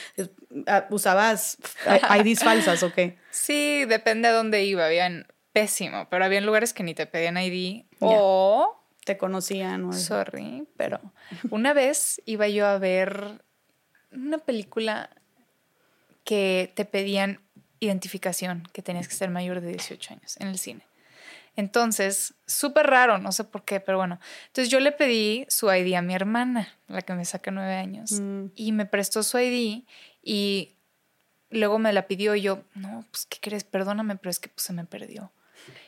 Ah, 0.67 0.87
¿Usabas 0.89 1.57
IDs 2.19 2.39
falsas 2.43 2.83
o 2.83 2.91
qué? 2.93 3.17
Sí, 3.31 3.85
depende 3.85 4.29
de 4.29 4.33
dónde 4.33 4.63
iba, 4.63 4.85
habían 4.85 5.27
pésimo, 5.53 6.07
pero 6.09 6.25
había 6.25 6.41
lugares 6.41 6.73
que 6.73 6.83
ni 6.83 6.93
te 6.93 7.05
pedían 7.05 7.37
ID 7.37 7.85
o... 7.99 8.81
Te 9.05 9.17
conocían. 9.17 9.85
O 9.85 9.93
Sorry, 9.93 10.67
pero 10.77 10.99
una 11.51 11.73
vez 11.73 12.21
iba 12.25 12.47
yo 12.47 12.65
a 12.65 12.79
ver 12.79 13.43
una 14.11 14.39
película 14.39 15.11
que 16.23 16.71
te 16.75 16.85
pedían 16.85 17.39
identificación, 17.79 18.67
que 18.73 18.81
tenías 18.81 19.07
que 19.07 19.13
ser 19.13 19.29
mayor 19.29 19.61
de 19.61 19.69
18 19.69 20.13
años 20.15 20.37
en 20.39 20.47
el 20.47 20.57
cine. 20.57 20.81
Entonces, 21.55 22.33
súper 22.45 22.87
raro, 22.87 23.17
no 23.17 23.31
sé 23.31 23.43
por 23.43 23.63
qué, 23.63 23.79
pero 23.79 23.97
bueno. 23.97 24.19
Entonces 24.47 24.69
yo 24.69 24.79
le 24.79 24.91
pedí 24.91 25.45
su 25.47 25.71
ID 25.71 25.93
a 25.95 26.01
mi 26.01 26.13
hermana, 26.13 26.67
la 26.87 27.01
que 27.01 27.13
me 27.13 27.25
saca 27.25 27.51
nueve 27.51 27.75
años, 27.75 28.11
mm. 28.11 28.47
y 28.55 28.71
me 28.71 28.85
prestó 28.85 29.23
su 29.23 29.39
ID 29.39 29.83
y 30.21 30.75
luego 31.49 31.79
me 31.79 31.93
la 31.93 32.07
pidió 32.07 32.35
y 32.35 32.41
yo, 32.41 32.63
no, 32.73 33.05
pues, 33.11 33.25
¿qué 33.25 33.37
crees? 33.39 33.63
Perdóname, 33.63 34.17
pero 34.17 34.29
es 34.29 34.39
que 34.39 34.49
pues, 34.49 34.63
se 34.63 34.73
me 34.73 34.85
perdió. 34.85 35.31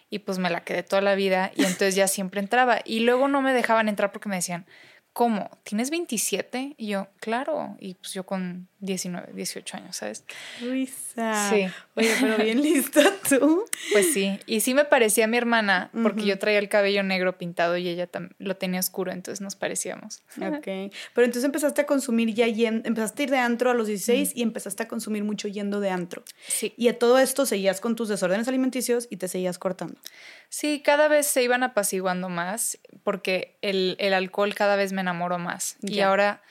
Y 0.10 0.20
pues 0.20 0.40
me 0.40 0.50
la 0.50 0.64
quedé 0.64 0.84
toda 0.84 1.02
la 1.02 1.16
vida 1.16 1.52
y 1.54 1.64
entonces 1.64 1.96
ya 1.96 2.08
siempre 2.08 2.40
entraba. 2.40 2.80
Y 2.86 3.02
luego 3.02 3.28
no 3.28 3.42
me 3.42 3.54
dejaban 3.54 3.90
entrar 3.90 4.14
porque 4.14 4.30
me 4.30 4.38
decían, 4.38 4.66
¿cómo? 5.12 5.50
¿Tienes 5.64 5.90
27? 5.90 6.76
Y 6.78 6.88
yo, 6.88 7.08
claro. 7.20 7.76
Y 7.80 7.96
pues 7.96 8.14
yo 8.14 8.26
con 8.26 8.70
19, 8.80 9.34
18 9.34 9.78
años, 9.78 9.98
¿sabes? 9.98 10.24
Luisa. 10.62 11.50
Sí. 11.50 11.68
Oye, 11.96 12.14
pero 12.22 12.38
bien 12.38 12.62
lista 12.62 13.02
tú. 13.28 13.66
Pues 13.92 14.14
sí. 14.14 14.40
Y 14.46 14.60
sí 14.60 14.76
me 14.76 14.86
parecía 14.86 15.26
a 15.26 15.28
mi 15.28 15.38
hermana, 15.38 15.90
porque 16.04 16.26
yo 16.26 16.38
traía 16.38 16.60
el 16.60 16.70
cabello 16.70 17.02
negro 17.02 17.38
pintado 17.38 17.78
y 17.78 17.88
ella 17.88 18.08
lo 18.38 18.56
tenía 18.56 18.80
oscuro, 18.80 19.12
entonces 19.12 19.42
nos 19.42 19.56
parecíamos. 19.56 20.22
Ok. 20.38 20.66
Pero 21.14 21.26
entonces 21.26 21.44
empezaste 21.44 21.82
a 21.82 21.86
consumir 21.88 22.34
ya 22.34 22.48
yendo, 22.48 22.88
empezaste 22.88 23.24
a 23.24 23.26
ir 23.26 23.30
de 23.32 23.38
antro 23.40 23.72
a 23.72 23.74
los 23.74 23.88
16 23.88 24.34
y 24.36 24.44
empezaste 24.44 24.84
a 24.84 24.88
consumir 24.88 25.24
mucho 25.24 25.48
yendo 25.48 25.80
de 25.80 25.90
antro. 25.90 26.24
Sí. 26.48 26.74
Y 26.78 26.90
a 26.90 27.00
todo 27.00 27.18
esto 27.18 27.48
seguías 27.48 27.82
con 27.82 27.96
tus 27.96 28.10
desórdenes 28.10 28.48
alimenticios 28.48 29.08
y 29.10 29.18
te 29.18 29.28
seguías 29.28 29.58
cortando. 29.58 30.00
Sí, 30.50 30.82
cada 30.84 31.08
vez 31.08 31.26
se 31.26 31.42
iban 31.42 31.64
apaciguando 31.64 32.30
más 32.30 32.78
porque 33.04 33.58
el, 33.62 33.96
el 34.00 34.14
alcohol 34.14 34.54
cada 34.54 34.76
vez 34.76 34.94
me 34.94 35.02
enamoró 35.02 35.40
más. 35.40 35.78
Y 35.82 36.00
ahora 36.02 36.42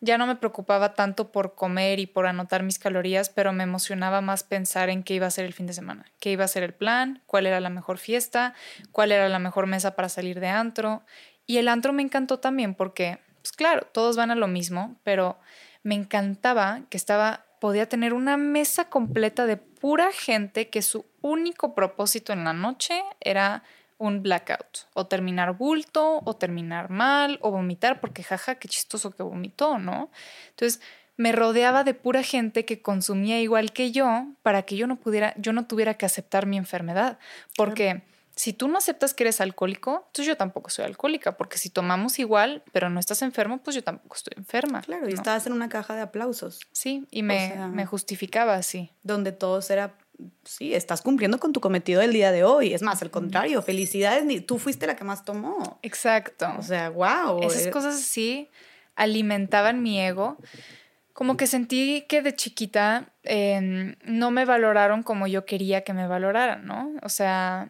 ya 0.00 0.18
no 0.18 0.26
me 0.26 0.36
preocupaba 0.36 0.94
tanto 0.94 1.32
por 1.32 1.54
comer 1.54 1.98
y 1.98 2.06
por 2.06 2.26
anotar 2.26 2.62
mis 2.62 2.78
calorías, 2.78 3.30
pero 3.30 3.52
me 3.52 3.64
emocionaba 3.64 4.20
más 4.20 4.44
pensar 4.44 4.90
en 4.90 5.02
qué 5.02 5.14
iba 5.14 5.26
a 5.26 5.30
ser 5.30 5.44
el 5.44 5.52
fin 5.52 5.66
de 5.66 5.72
semana, 5.72 6.06
qué 6.20 6.30
iba 6.30 6.44
a 6.44 6.48
ser 6.48 6.62
el 6.62 6.74
plan, 6.74 7.22
cuál 7.26 7.46
era 7.46 7.60
la 7.60 7.70
mejor 7.70 7.98
fiesta, 7.98 8.54
cuál 8.92 9.12
era 9.12 9.28
la 9.28 9.38
mejor 9.38 9.66
mesa 9.66 9.96
para 9.96 10.08
salir 10.08 10.40
de 10.40 10.48
antro. 10.48 11.02
Y 11.46 11.58
el 11.58 11.68
antro 11.68 11.92
me 11.92 12.02
encantó 12.02 12.38
también 12.38 12.74
porque, 12.74 13.18
pues 13.42 13.52
claro, 13.52 13.86
todos 13.92 14.16
van 14.16 14.30
a 14.30 14.34
lo 14.34 14.48
mismo, 14.48 14.96
pero 15.02 15.38
me 15.82 15.94
encantaba 15.94 16.82
que 16.90 16.96
estaba 16.96 17.46
podía 17.60 17.88
tener 17.88 18.12
una 18.12 18.36
mesa 18.36 18.88
completa 18.88 19.46
de 19.46 19.56
pura 19.56 20.12
gente 20.12 20.68
que 20.68 20.82
su 20.82 21.06
único 21.22 21.74
propósito 21.74 22.32
en 22.32 22.44
la 22.44 22.52
noche 22.52 23.02
era 23.20 23.62
un 23.98 24.22
blackout, 24.22 24.88
o 24.94 25.06
terminar 25.06 25.56
bulto, 25.56 26.20
o 26.24 26.36
terminar 26.36 26.90
mal, 26.90 27.38
o 27.42 27.50
vomitar, 27.50 28.00
porque 28.00 28.22
jaja, 28.22 28.56
qué 28.56 28.68
chistoso 28.68 29.10
que 29.10 29.22
vomitó, 29.22 29.78
¿no? 29.78 30.10
Entonces, 30.50 30.80
me 31.16 31.32
rodeaba 31.32 31.82
de 31.82 31.94
pura 31.94 32.22
gente 32.22 32.64
que 32.64 32.82
consumía 32.82 33.40
igual 33.40 33.72
que 33.72 33.90
yo 33.90 34.26
para 34.42 34.62
que 34.62 34.76
yo 34.76 34.86
no 34.86 34.96
pudiera, 34.96 35.34
yo 35.38 35.52
no 35.52 35.66
tuviera 35.66 35.94
que 35.94 36.06
aceptar 36.06 36.46
mi 36.46 36.58
enfermedad, 36.58 37.18
porque 37.56 38.02
si 38.36 38.52
tú 38.52 38.68
no 38.68 38.76
aceptas 38.76 39.14
que 39.14 39.24
eres 39.24 39.40
alcohólico, 39.40 40.04
entonces 40.08 40.26
yo 40.26 40.36
tampoco 40.36 40.68
soy 40.68 40.84
alcohólica, 40.84 41.38
porque 41.38 41.56
si 41.56 41.70
tomamos 41.70 42.18
igual, 42.18 42.62
pero 42.70 42.90
no 42.90 43.00
estás 43.00 43.22
enfermo, 43.22 43.58
pues 43.58 43.74
yo 43.74 43.82
tampoco 43.82 44.14
estoy 44.14 44.34
enferma. 44.36 44.82
Claro, 44.82 45.08
y 45.08 45.14
estabas 45.14 45.46
en 45.46 45.54
una 45.54 45.70
caja 45.70 45.94
de 45.94 46.02
aplausos. 46.02 46.60
Sí, 46.70 47.06
y 47.10 47.22
me, 47.22 47.56
me 47.72 47.86
justificaba 47.86 48.54
así. 48.54 48.92
Donde 49.02 49.32
todos 49.32 49.70
era, 49.70 49.94
sí, 50.44 50.74
estás 50.74 51.02
cumpliendo 51.02 51.38
con 51.38 51.52
tu 51.52 51.60
cometido 51.60 52.00
del 52.00 52.12
día 52.12 52.32
de 52.32 52.44
hoy. 52.44 52.74
Es 52.74 52.82
más, 52.82 53.02
al 53.02 53.10
contrario, 53.10 53.62
felicidades, 53.62 54.24
ni 54.24 54.40
tú 54.40 54.58
fuiste 54.58 54.86
la 54.86 54.96
que 54.96 55.04
más 55.04 55.24
tomó. 55.24 55.78
Exacto. 55.82 56.48
O 56.58 56.62
sea, 56.62 56.90
wow. 56.90 57.42
Esas 57.42 57.68
cosas 57.68 57.96
así 57.96 58.48
alimentaban 58.94 59.82
mi 59.82 60.00
ego. 60.00 60.38
Como 61.12 61.36
que 61.36 61.46
sentí 61.46 62.04
que 62.08 62.20
de 62.20 62.34
chiquita 62.34 63.12
em, 63.22 63.96
no 64.04 64.30
me 64.30 64.44
valoraron 64.44 65.02
como 65.02 65.26
yo 65.26 65.46
quería 65.46 65.82
que 65.82 65.92
me 65.92 66.06
valoraran, 66.06 66.66
¿no? 66.66 66.92
O 67.02 67.08
sea, 67.08 67.68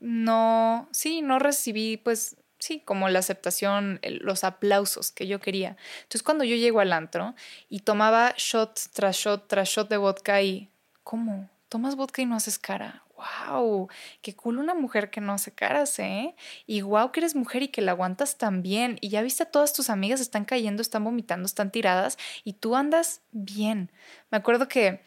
no, 0.00 0.88
sí, 0.92 1.22
no 1.22 1.38
recibí 1.38 1.96
pues 1.98 2.36
sí, 2.58 2.80
como 2.84 3.08
la 3.08 3.18
aceptación, 3.18 4.00
los 4.02 4.44
aplausos 4.44 5.10
que 5.10 5.26
yo 5.26 5.40
quería. 5.40 5.76
Entonces 6.02 6.22
cuando 6.22 6.44
yo 6.44 6.56
llego 6.56 6.80
al 6.80 6.92
antro 6.92 7.34
y 7.68 7.80
tomaba 7.80 8.34
shot 8.36 8.78
tras 8.92 9.16
shot 9.16 9.48
tras 9.48 9.68
shot 9.68 9.88
de 9.88 9.96
vodka 9.96 10.42
y, 10.42 10.69
¿cómo? 11.10 11.50
¿Tomas 11.68 11.96
vodka 11.96 12.22
y 12.22 12.26
no 12.26 12.36
haces 12.36 12.56
cara? 12.56 13.02
¡Wow! 13.48 13.88
¡Qué 14.22 14.36
cool 14.36 14.58
una 14.58 14.74
mujer 14.74 15.10
que 15.10 15.20
no 15.20 15.32
hace 15.32 15.50
caras, 15.50 15.98
eh! 15.98 16.36
Y 16.68 16.82
wow 16.82 17.10
que 17.10 17.18
eres 17.18 17.34
mujer 17.34 17.64
y 17.64 17.68
que 17.68 17.82
la 17.82 17.90
aguantas 17.90 18.38
tan 18.38 18.62
bien. 18.62 18.96
Y 19.00 19.08
ya 19.08 19.20
viste 19.20 19.42
a 19.42 19.50
todas 19.50 19.72
tus 19.72 19.90
amigas 19.90 20.20
están 20.20 20.44
cayendo, 20.44 20.82
están 20.82 21.02
vomitando, 21.02 21.46
están 21.46 21.72
tiradas 21.72 22.16
y 22.44 22.52
tú 22.52 22.76
andas 22.76 23.22
bien. 23.32 23.90
Me 24.30 24.38
acuerdo 24.38 24.68
que 24.68 25.02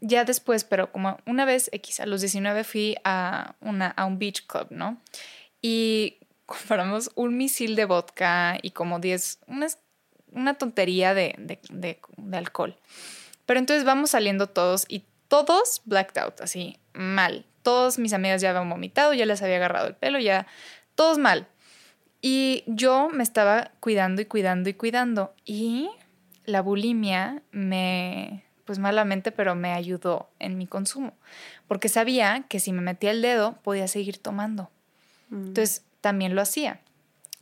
ya 0.00 0.24
después, 0.24 0.64
pero 0.64 0.90
como 0.90 1.18
una 1.26 1.44
vez 1.44 1.68
X, 1.72 2.00
a 2.00 2.06
los 2.06 2.22
19 2.22 2.64
fui 2.64 2.96
a, 3.04 3.54
una, 3.60 3.88
a 3.88 4.06
un 4.06 4.18
beach 4.18 4.46
club, 4.46 4.68
¿no? 4.70 4.96
Y 5.60 6.20
compramos 6.46 7.10
un 7.16 7.36
misil 7.36 7.76
de 7.76 7.84
vodka 7.84 8.58
y 8.62 8.70
como 8.70 8.98
10, 8.98 9.40
una, 9.48 9.66
una 10.32 10.54
tontería 10.54 11.12
de, 11.12 11.34
de, 11.36 11.58
de, 11.70 12.00
de, 12.16 12.36
alcohol. 12.38 12.78
Pero 13.44 13.60
entonces 13.60 13.84
vamos 13.84 14.10
saliendo 14.10 14.46
todos 14.46 14.86
y 14.88 15.04
todos 15.28 15.82
blacked 15.84 16.18
out, 16.22 16.40
así, 16.40 16.78
mal. 16.92 17.46
Todos 17.62 17.98
mis 17.98 18.12
amigas 18.12 18.42
ya 18.42 18.50
habían 18.50 18.68
vomitado, 18.68 19.14
ya 19.14 19.26
les 19.26 19.42
había 19.42 19.56
agarrado 19.56 19.86
el 19.86 19.94
pelo, 19.94 20.18
ya, 20.18 20.46
todos 20.94 21.18
mal. 21.18 21.48
Y 22.20 22.64
yo 22.66 23.10
me 23.10 23.22
estaba 23.22 23.72
cuidando 23.80 24.22
y 24.22 24.26
cuidando 24.26 24.70
y 24.70 24.74
cuidando. 24.74 25.34
Y 25.44 25.90
la 26.46 26.62
bulimia 26.62 27.42
me, 27.52 28.44
pues 28.64 28.78
malamente, 28.78 29.32
pero 29.32 29.54
me 29.54 29.72
ayudó 29.72 30.30
en 30.38 30.56
mi 30.56 30.66
consumo. 30.66 31.12
Porque 31.68 31.88
sabía 31.88 32.44
que 32.48 32.60
si 32.60 32.72
me 32.72 32.80
metía 32.80 33.10
el 33.10 33.22
dedo 33.22 33.58
podía 33.62 33.88
seguir 33.88 34.18
tomando. 34.18 34.70
Mm. 35.28 35.48
Entonces 35.48 35.84
también 36.00 36.34
lo 36.34 36.42
hacía. 36.42 36.80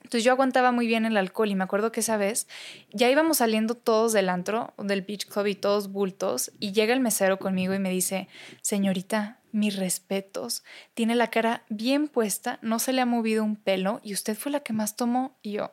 Entonces 0.02 0.24
yo 0.24 0.32
aguantaba 0.32 0.72
muy 0.72 0.86
bien 0.86 1.06
el 1.06 1.16
alcohol 1.16 1.50
y 1.50 1.54
me 1.54 1.64
acuerdo 1.64 1.92
que 1.92 2.00
esa 2.00 2.16
vez 2.16 2.46
ya 2.92 3.10
íbamos 3.10 3.38
saliendo 3.38 3.74
todos 3.74 4.12
del 4.12 4.28
antro, 4.28 4.74
del 4.78 5.02
beach 5.02 5.26
club 5.26 5.46
y 5.46 5.54
todos 5.54 5.90
bultos 5.90 6.52
y 6.58 6.72
llega 6.72 6.92
el 6.92 7.00
mesero 7.00 7.38
conmigo 7.38 7.74
y 7.74 7.78
me 7.78 7.90
dice, 7.90 8.28
señorita, 8.60 9.40
mis 9.52 9.76
respetos, 9.76 10.64
tiene 10.94 11.14
la 11.14 11.28
cara 11.28 11.64
bien 11.68 12.08
puesta, 12.08 12.58
no 12.62 12.78
se 12.78 12.92
le 12.92 13.02
ha 13.02 13.06
movido 13.06 13.44
un 13.44 13.56
pelo 13.56 14.00
y 14.02 14.14
usted 14.14 14.36
fue 14.36 14.52
la 14.52 14.60
que 14.60 14.72
más 14.72 14.96
tomó 14.96 15.38
y 15.42 15.52
yo, 15.52 15.72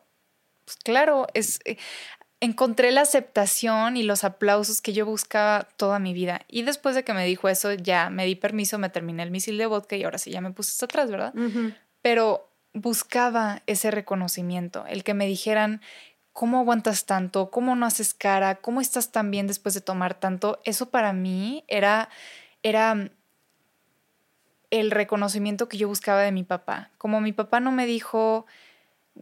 pues 0.66 0.78
claro, 0.78 1.28
es... 1.34 1.60
Eh, 1.66 1.78
encontré 2.42 2.92
la 2.92 3.02
aceptación 3.02 3.98
y 3.98 4.04
los 4.04 4.24
aplausos 4.24 4.82
que 4.82 4.94
yo 4.94 5.06
buscaba 5.06 5.68
toda 5.76 6.00
mi 6.00 6.14
vida. 6.14 6.42
Y 6.48 6.62
después 6.62 6.96
de 6.96 7.04
que 7.04 7.14
me 7.14 7.26
dijo 7.26 7.50
eso, 7.50 7.74
ya 7.74 8.10
me 8.10 8.26
di 8.26 8.36
permiso, 8.36 8.78
me 8.80 8.90
terminé 8.90 9.24
el 9.24 9.32
misil 9.32 9.58
de 9.58 9.66
vodka 9.66 9.98
y 9.98 10.04
ahora 10.04 10.18
sí 10.18 10.32
ya 10.32 10.40
me 10.40 10.52
puse 10.52 10.72
hasta 10.72 10.86
atrás, 10.86 11.12
¿verdad? 11.12 11.34
Pero 12.02 12.49
buscaba 12.74 13.62
ese 13.68 13.92
reconocimiento, 13.92 14.86
el 14.88 15.04
que 15.04 15.14
me 15.14 15.26
dijeran, 15.26 15.82
¿cómo 16.34 16.60
aguantas 16.60 17.06
tanto? 17.06 17.52
¿Cómo 17.52 17.76
no 17.76 17.86
haces 17.86 18.14
cara? 18.14 18.56
¿Cómo 18.56 18.82
estás 18.82 19.12
tan 19.12 19.32
bien 19.32 19.48
después 19.48 19.74
de 19.74 19.82
tomar 19.82 20.14
tanto? 20.14 20.62
Eso 20.64 20.90
para 20.90 21.14
mí 21.14 21.64
era, 21.68 22.10
era 22.64 23.12
el 24.72 24.92
reconocimiento 24.92 25.68
que 25.68 25.78
yo 25.78 25.88
buscaba 25.88 26.22
de 26.22 26.32
mi 26.32 26.44
papá. 26.44 26.92
Como 26.98 27.22
mi 27.22 27.34
papá 27.34 27.60
no 27.60 27.72
me 27.72 27.86
dijo, 27.86 28.46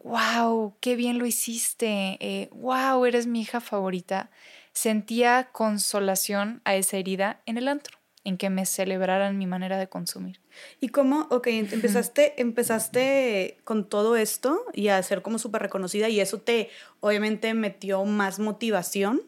wow, 0.04 0.76
qué 0.80 0.96
bien 0.96 1.18
lo 1.18 1.26
hiciste, 1.26 2.18
eh, 2.20 2.50
wow, 2.52 3.06
eres 3.06 3.28
mi 3.28 3.42
hija 3.42 3.62
favorita, 3.62 4.30
sentía 4.74 5.50
consolación 5.52 6.62
a 6.66 6.76
esa 6.76 6.98
herida 6.98 7.42
en 7.46 7.58
el 7.58 7.68
antro, 7.68 7.98
en 8.28 8.38
que 8.38 8.50
me 8.50 8.66
celebraran 8.66 9.38
mi 9.38 9.48
manera 9.48 9.78
de 9.78 9.88
consumir. 9.88 10.42
¿Y 10.82 10.90
cómo, 10.90 11.28
ok, 11.30 11.48
empezaste, 11.72 12.42
empezaste 12.42 13.58
con 13.64 13.88
todo 13.88 14.18
esto 14.18 14.66
y 14.74 14.90
a 14.90 15.02
ser 15.02 15.22
como 15.22 15.40
súper 15.40 15.62
reconocida 15.62 16.10
y 16.10 16.20
eso 16.20 16.42
te 16.42 16.70
obviamente 17.00 17.54
metió 17.54 18.04
más 18.04 18.40
motivación 18.40 19.22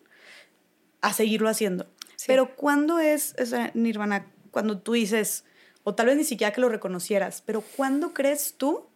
a 1.00 1.14
seguirlo 1.14 1.48
haciendo? 1.48 1.88
Pero 2.28 2.58
¿cuándo 2.58 3.00
es, 3.00 3.36
Nirvana, 3.74 4.28
cuando 4.52 4.80
tú 4.80 4.92
dices, 4.92 5.46
o 5.84 5.96
tal 5.96 6.08
vez 6.08 6.18
ni 6.18 6.26
siquiera 6.26 6.52
que 6.52 6.60
lo 6.60 6.68
reconocieras, 6.68 7.42
pero 7.46 7.62
¿cuándo 7.62 8.14
crees 8.14 8.56
tú 8.58 8.90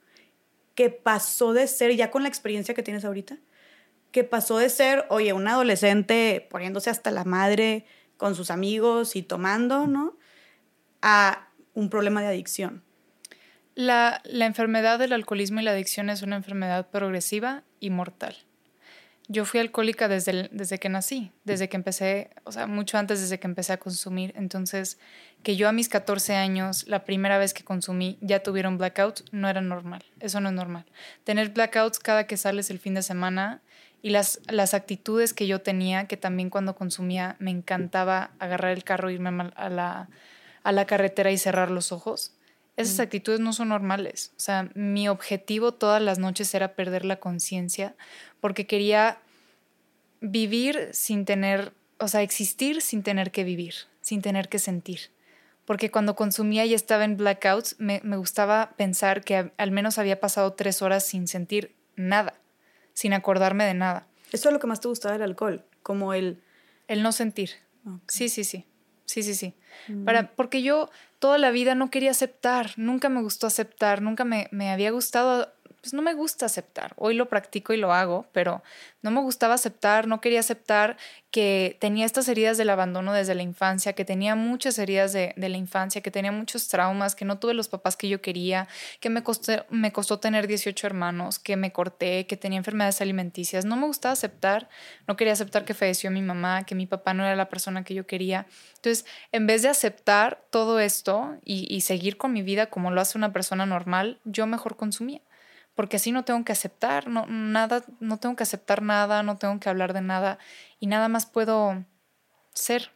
que 0.75 0.89
pasó 0.89 1.53
de 1.53 1.65
ser, 1.67 1.95
ya 1.95 2.11
con 2.11 2.23
la 2.23 2.29
experiencia 2.29 2.73
que 2.73 2.83
tienes 2.83 3.05
ahorita, 3.05 3.37
que 4.11 4.25
pasó 4.25 4.57
de 4.57 4.69
ser, 4.69 5.05
oye, 5.09 5.31
un 5.31 5.47
adolescente 5.47 6.45
poniéndose 6.49 6.89
hasta 6.89 7.09
la 7.09 7.23
madre 7.23 7.85
con 8.17 8.35
sus 8.35 8.51
amigos 8.51 9.15
y 9.15 9.23
tomando, 9.23 9.87
¿no? 9.87 10.17
A 11.01 11.49
un 11.73 11.89
problema 11.89 12.21
de 12.21 12.27
adicción. 12.27 12.83
La, 13.75 14.21
la 14.25 14.45
enfermedad 14.45 14.99
del 14.99 15.13
alcoholismo 15.13 15.59
y 15.59 15.63
la 15.63 15.71
adicción 15.71 16.09
es 16.09 16.21
una 16.21 16.35
enfermedad 16.35 16.89
progresiva 16.89 17.63
y 17.79 17.89
mortal. 17.89 18.35
Yo 19.29 19.45
fui 19.45 19.61
alcohólica 19.61 20.09
desde, 20.09 20.49
desde 20.51 20.79
que 20.79 20.89
nací, 20.89 21.31
desde 21.45 21.69
que 21.69 21.77
empecé, 21.77 22.29
o 22.43 22.51
sea, 22.51 22.67
mucho 22.67 22.97
antes 22.97 23.21
desde 23.21 23.39
que 23.39 23.47
empecé 23.47 23.71
a 23.71 23.77
consumir. 23.77 24.33
Entonces, 24.35 24.99
que 25.43 25.55
yo 25.55 25.69
a 25.69 25.71
mis 25.71 25.87
14 25.87 26.35
años, 26.35 26.85
la 26.87 27.05
primera 27.05 27.37
vez 27.37 27.53
que 27.53 27.63
consumí, 27.63 28.17
ya 28.19 28.43
tuviera 28.43 28.67
un 28.67 28.77
blackout, 28.77 29.21
no 29.31 29.47
era 29.47 29.61
normal. 29.61 30.03
Eso 30.19 30.41
no 30.41 30.49
es 30.49 30.55
normal. 30.55 30.85
Tener 31.23 31.49
blackouts 31.49 31.99
cada 31.99 32.27
que 32.27 32.35
sales 32.35 32.69
el 32.69 32.79
fin 32.79 32.95
de 32.95 33.01
semana 33.01 33.61
y 34.03 34.09
las, 34.09 34.41
las 34.47 34.75
actitudes 34.75 35.33
que 35.33 35.47
yo 35.47 35.61
tenía, 35.61 36.07
que 36.07 36.17
también 36.17 36.51
cuando 36.51 36.75
consumía 36.75 37.37
me 37.39 37.51
encantaba 37.51 38.31
agarrar 38.37 38.73
el 38.73 38.83
carro, 38.83 39.09
irme 39.09 39.49
a 39.55 39.69
la, 39.69 40.09
a 40.61 40.71
la 40.73 40.85
carretera 40.85 41.31
y 41.31 41.37
cerrar 41.37 41.71
los 41.71 41.91
ojos. 41.93 42.35
Esas 42.75 42.99
actitudes 42.99 43.39
no 43.39 43.53
son 43.53 43.69
normales. 43.69 44.33
O 44.35 44.39
sea, 44.39 44.69
mi 44.75 45.07
objetivo 45.07 45.73
todas 45.73 46.01
las 46.01 46.19
noches 46.19 46.53
era 46.53 46.75
perder 46.75 47.05
la 47.05 47.21
conciencia 47.21 47.95
porque 48.41 48.67
quería 48.67 49.19
vivir 50.19 50.89
sin 50.91 51.23
tener, 51.23 51.71
o 51.97 52.09
sea, 52.09 52.23
existir 52.23 52.81
sin 52.81 53.03
tener 53.03 53.31
que 53.31 53.45
vivir, 53.45 53.73
sin 54.01 54.21
tener 54.21 54.49
que 54.49 54.59
sentir. 54.59 55.11
Porque 55.63 55.91
cuando 55.91 56.17
consumía 56.17 56.65
y 56.65 56.73
estaba 56.73 57.05
en 57.05 57.15
blackouts, 57.15 57.77
me, 57.79 58.01
gustaba 58.17 58.73
pensar 58.75 59.23
que 59.23 59.51
al 59.55 59.71
menos 59.71 59.97
había 59.97 60.19
pasado 60.19 60.53
tres 60.53 60.81
horas 60.81 61.05
sin 61.05 61.29
sentir 61.29 61.73
nada, 61.95 62.33
sin 62.93 63.13
acordarme 63.13 63.65
de 63.65 63.73
nada. 63.73 64.07
¿Eso 64.31 64.49
es 64.49 64.53
lo 64.53 64.59
que 64.59 64.67
más 64.67 64.79
te 64.79 64.87
gustaba 64.87 65.13
del 65.13 65.23
alcohol? 65.23 65.65
Como 65.81 66.13
el... 66.13 66.41
El 66.87 67.03
no 67.03 67.11
sentir. 67.11 67.51
Sí, 68.07 68.29
sí, 68.29 68.43
sí. 68.43 68.65
Sí, 69.05 69.23
sí, 69.23 69.35
sí. 69.35 69.55
Mm. 69.87 70.05
Para, 70.05 70.35
porque 70.35 70.61
yo 70.61 70.89
toda 71.19 71.37
la 71.37 71.51
vida 71.51 71.75
no 71.75 71.89
quería 71.89 72.11
aceptar, 72.11 72.71
nunca 72.77 73.09
me 73.09 73.21
gustó 73.21 73.47
aceptar, 73.47 74.01
nunca 74.01 74.25
me, 74.25 74.47
me 74.51 74.71
había 74.71 74.91
gustado 74.91 75.53
pues 75.83 75.93
no 75.93 76.01
me 76.01 76.13
gusta 76.13 76.45
aceptar. 76.45 76.93
Hoy 76.95 77.13
lo 77.13 77.27
practico 77.27 77.73
y 77.73 77.77
lo 77.77 77.91
hago, 77.91 78.25
pero 78.31 78.63
no 79.01 79.11
me 79.11 79.19
gustaba 79.19 79.55
aceptar, 79.55 80.07
no 80.07 80.21
quería 80.21 80.39
aceptar 80.39 80.95
que 81.29 81.75
tenía 81.81 82.05
estas 82.05 82.29
heridas 82.29 82.57
del 82.57 82.69
abandono 82.69 83.11
desde 83.11 83.35
la 83.35 83.41
infancia, 83.41 83.91
que 83.91 84.05
tenía 84.05 84.35
muchas 84.35 84.79
heridas 84.79 85.11
de, 85.11 85.33
la 85.35 85.57
infancia, 85.57 85.99
que 85.99 86.09
tenía 86.09 86.31
muchos 86.31 86.69
traumas, 86.69 87.15
que 87.15 87.25
no 87.25 87.37
tuve 87.37 87.53
los 87.53 87.67
papás 87.67 87.97
que 87.97 88.07
yo 88.07 88.21
quería, 88.21 88.69
que 89.01 89.09
me 89.09 89.23
costó, 89.23 90.19
tener 90.19 90.47
18 90.47 90.87
hermanos, 90.87 91.37
que 91.37 91.57
me 91.57 91.73
corté, 91.73 92.27
que 92.27 92.37
tenía 92.37 92.59
enfermedades 92.59 93.01
alimenticias. 93.01 93.65
No 93.65 93.75
me 93.75 93.85
gustaba 93.85 94.13
aceptar, 94.13 94.69
no 95.05 95.17
quería 95.17 95.33
aceptar 95.33 95.65
que 95.65 95.73
falleció 95.73 96.09
mi 96.11 96.21
mamá, 96.21 96.63
que 96.65 96.75
mi 96.75 96.85
papá 96.85 97.13
no 97.13 97.25
era 97.25 97.35
la 97.35 97.49
persona 97.49 97.83
que 97.83 97.93
yo 97.93 98.07
quería. 98.07 98.47
Entonces, 98.75 99.05
en 99.33 99.47
vez 99.47 99.63
de 99.63 99.67
aceptar 99.67 100.41
todo 100.49 100.79
esto 100.79 101.35
y 101.43 101.81
seguir 101.81 102.15
con 102.15 102.31
mi 102.31 102.41
vida 102.41 102.67
como 102.67 102.89
lo 102.89 103.01
hace 103.01 103.17
una 103.17 103.33
persona 103.33 103.65
normal, 103.65 104.21
yo 104.23 104.47
mejor 104.47 104.77
consumía 104.77 105.19
porque 105.75 105.97
así 105.97 106.11
no 106.11 106.23
tengo 106.23 106.43
que 106.45 106.51
aceptar, 106.51 107.07
no, 107.07 107.25
nada, 107.27 107.83
no 107.99 108.17
tengo 108.17 108.35
que 108.35 108.43
aceptar 108.43 108.81
nada, 108.81 109.23
no 109.23 109.37
tengo 109.37 109.59
que 109.59 109.69
hablar 109.69 109.93
de 109.93 110.01
nada 110.01 110.37
y 110.79 110.87
nada 110.87 111.07
más 111.07 111.25
puedo 111.25 111.83
ser. 112.53 112.91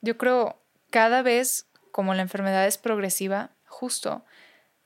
Yo 0.00 0.16
creo 0.16 0.62
cada 0.90 1.22
vez 1.22 1.68
como 1.92 2.14
la 2.14 2.22
enfermedad 2.22 2.66
es 2.66 2.78
progresiva, 2.78 3.50
justo 3.66 4.24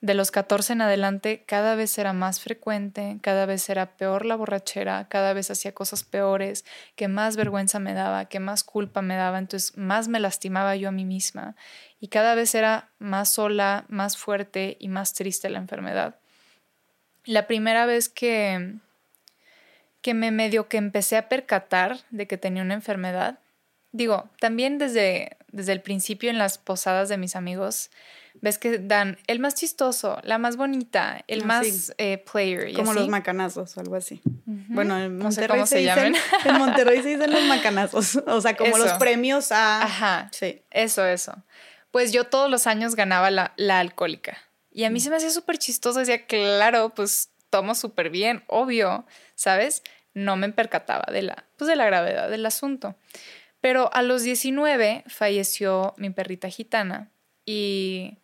de 0.03 0.15
los 0.15 0.33
14 0.33 0.73
en 0.73 0.83
adelante, 0.83 1.45
cada 1.47 1.77
vez 1.77 1.97
era 1.97 2.13
más 2.13 2.41
frecuente, 2.41 3.19
cada 3.23 3.47
vez 3.47 3.71
era 3.71 3.97
peor 3.97 4.27
la 4.27 4.35
borrachera, 4.35 5.07
cada 5.09 5.33
vez 5.33 5.49
hacía 5.49 5.75
cosas 5.75 6.03
peores, 6.03 6.65
que 6.97 7.07
más 7.07 7.37
vergüenza 7.37 7.79
me 7.79 7.95
daba, 7.95 8.25
que 8.25 8.41
más 8.41 8.65
culpa 8.65 9.01
me 9.01 9.15
daba, 9.15 9.39
entonces 9.39 9.77
más 9.77 10.09
me 10.09 10.19
lastimaba 10.19 10.75
yo 10.75 10.89
a 10.89 10.93
mí 10.93 11.05
misma 11.05 11.55
y 12.01 12.09
cada 12.09 12.35
vez 12.35 12.57
era 12.57 12.91
más 12.99 13.29
sola, 13.29 13.85
más 13.89 14.17
fuerte 14.17 14.77
y 14.81 14.89
más 14.89 15.15
triste 15.15 15.49
la 15.51 15.61
enfermedad 15.61 16.22
la 17.25 17.47
primera 17.47 17.87
vez 17.87 18.09
que, 18.09 18.75
que 20.01 20.15
me 20.15 20.31
medio 20.31 20.69
que 20.69 20.77
empecé 20.77 21.17
a 21.17 21.29
percatar 21.29 21.99
de 22.11 22.27
que 22.27 22.37
tenía 22.39 22.63
una 22.63 22.75
enfermedad, 22.75 23.39
digo, 23.93 24.29
también 24.41 24.79
desde, 24.79 25.37
desde 25.49 25.73
el 25.73 25.81
principio 25.83 26.31
en 26.31 26.39
las 26.39 26.59
posadas 26.59 27.09
de 27.09 27.19
mis 27.19 27.37
amigos, 27.37 27.91
ves 28.41 28.59
que 28.59 28.79
dan 28.79 29.19
el 29.27 29.39
más 29.39 29.55
chistoso, 29.55 30.19
la 30.25 30.39
más 30.39 30.57
bonita, 30.57 31.23
el 31.29 31.43
Ah, 31.43 31.47
más 31.47 31.67
sí. 31.67 31.93
eh, 31.99 32.19
player. 32.31 32.69
y 32.71 32.73
Como 32.75 32.91
así. 32.93 33.01
los 33.01 33.09
macanazos 33.09 33.77
o 33.77 33.81
algo 33.81 33.95
así. 33.97 34.21
Bueno, 34.47 34.99
en 34.99 35.19
No 35.19 35.31
sé 35.31 35.43
Monterrey 35.43 35.67
se, 35.67 35.79
dicen, 35.79 36.15
en 36.47 36.55
Monterrey 36.59 37.03
se 37.03 37.09
dicen 37.11 37.31
los 37.31 37.45
macanazos, 37.45 38.17
o 38.27 38.41
sea, 38.41 38.57
como 38.57 38.79
los 38.79 38.93
premios 38.95 39.53
a 39.53 39.83
Ajá. 39.83 40.29
Sí. 40.33 40.63
Eso, 40.71 41.05
eso. 41.07 41.35
Pues 41.91 42.11
yo 42.13 42.25
todos 42.25 42.51
los 42.51 42.67
años 42.67 42.97
ganaba 42.97 43.31
la, 43.31 43.53
la 43.57 43.79
alcohólica. 43.79 44.39
Y 44.73 44.85
a 44.85 44.91
mí 44.91 45.01
se 45.01 45.11
me 45.11 45.17
hacía 45.17 45.31
súper 45.31 45.59
chistoso. 45.59 45.99
Decía, 46.01 46.27
claro, 46.27 46.91
pues 46.95 47.31
tomo 47.51 47.75
súper 47.75 48.11
bien, 48.11 48.43
obvio, 48.47 49.07
¿sabes? 49.35 49.83
No 50.15 50.37
me 50.37 50.49
percataba 50.51 51.13
de 51.13 51.23
la, 51.23 51.45
pues, 51.59 51.69
de 51.69 51.77
la 51.77 51.85
gravedad 51.85 52.31
del 52.31 52.47
asunto. 52.47 52.97
Pero 53.61 53.93
a 53.93 54.03
los 54.03 54.23
19 54.23 55.05
falleció 55.07 55.95
mi 55.97 56.11
perrita 56.11 56.49
gitana 56.49 57.13
y 57.45 58.19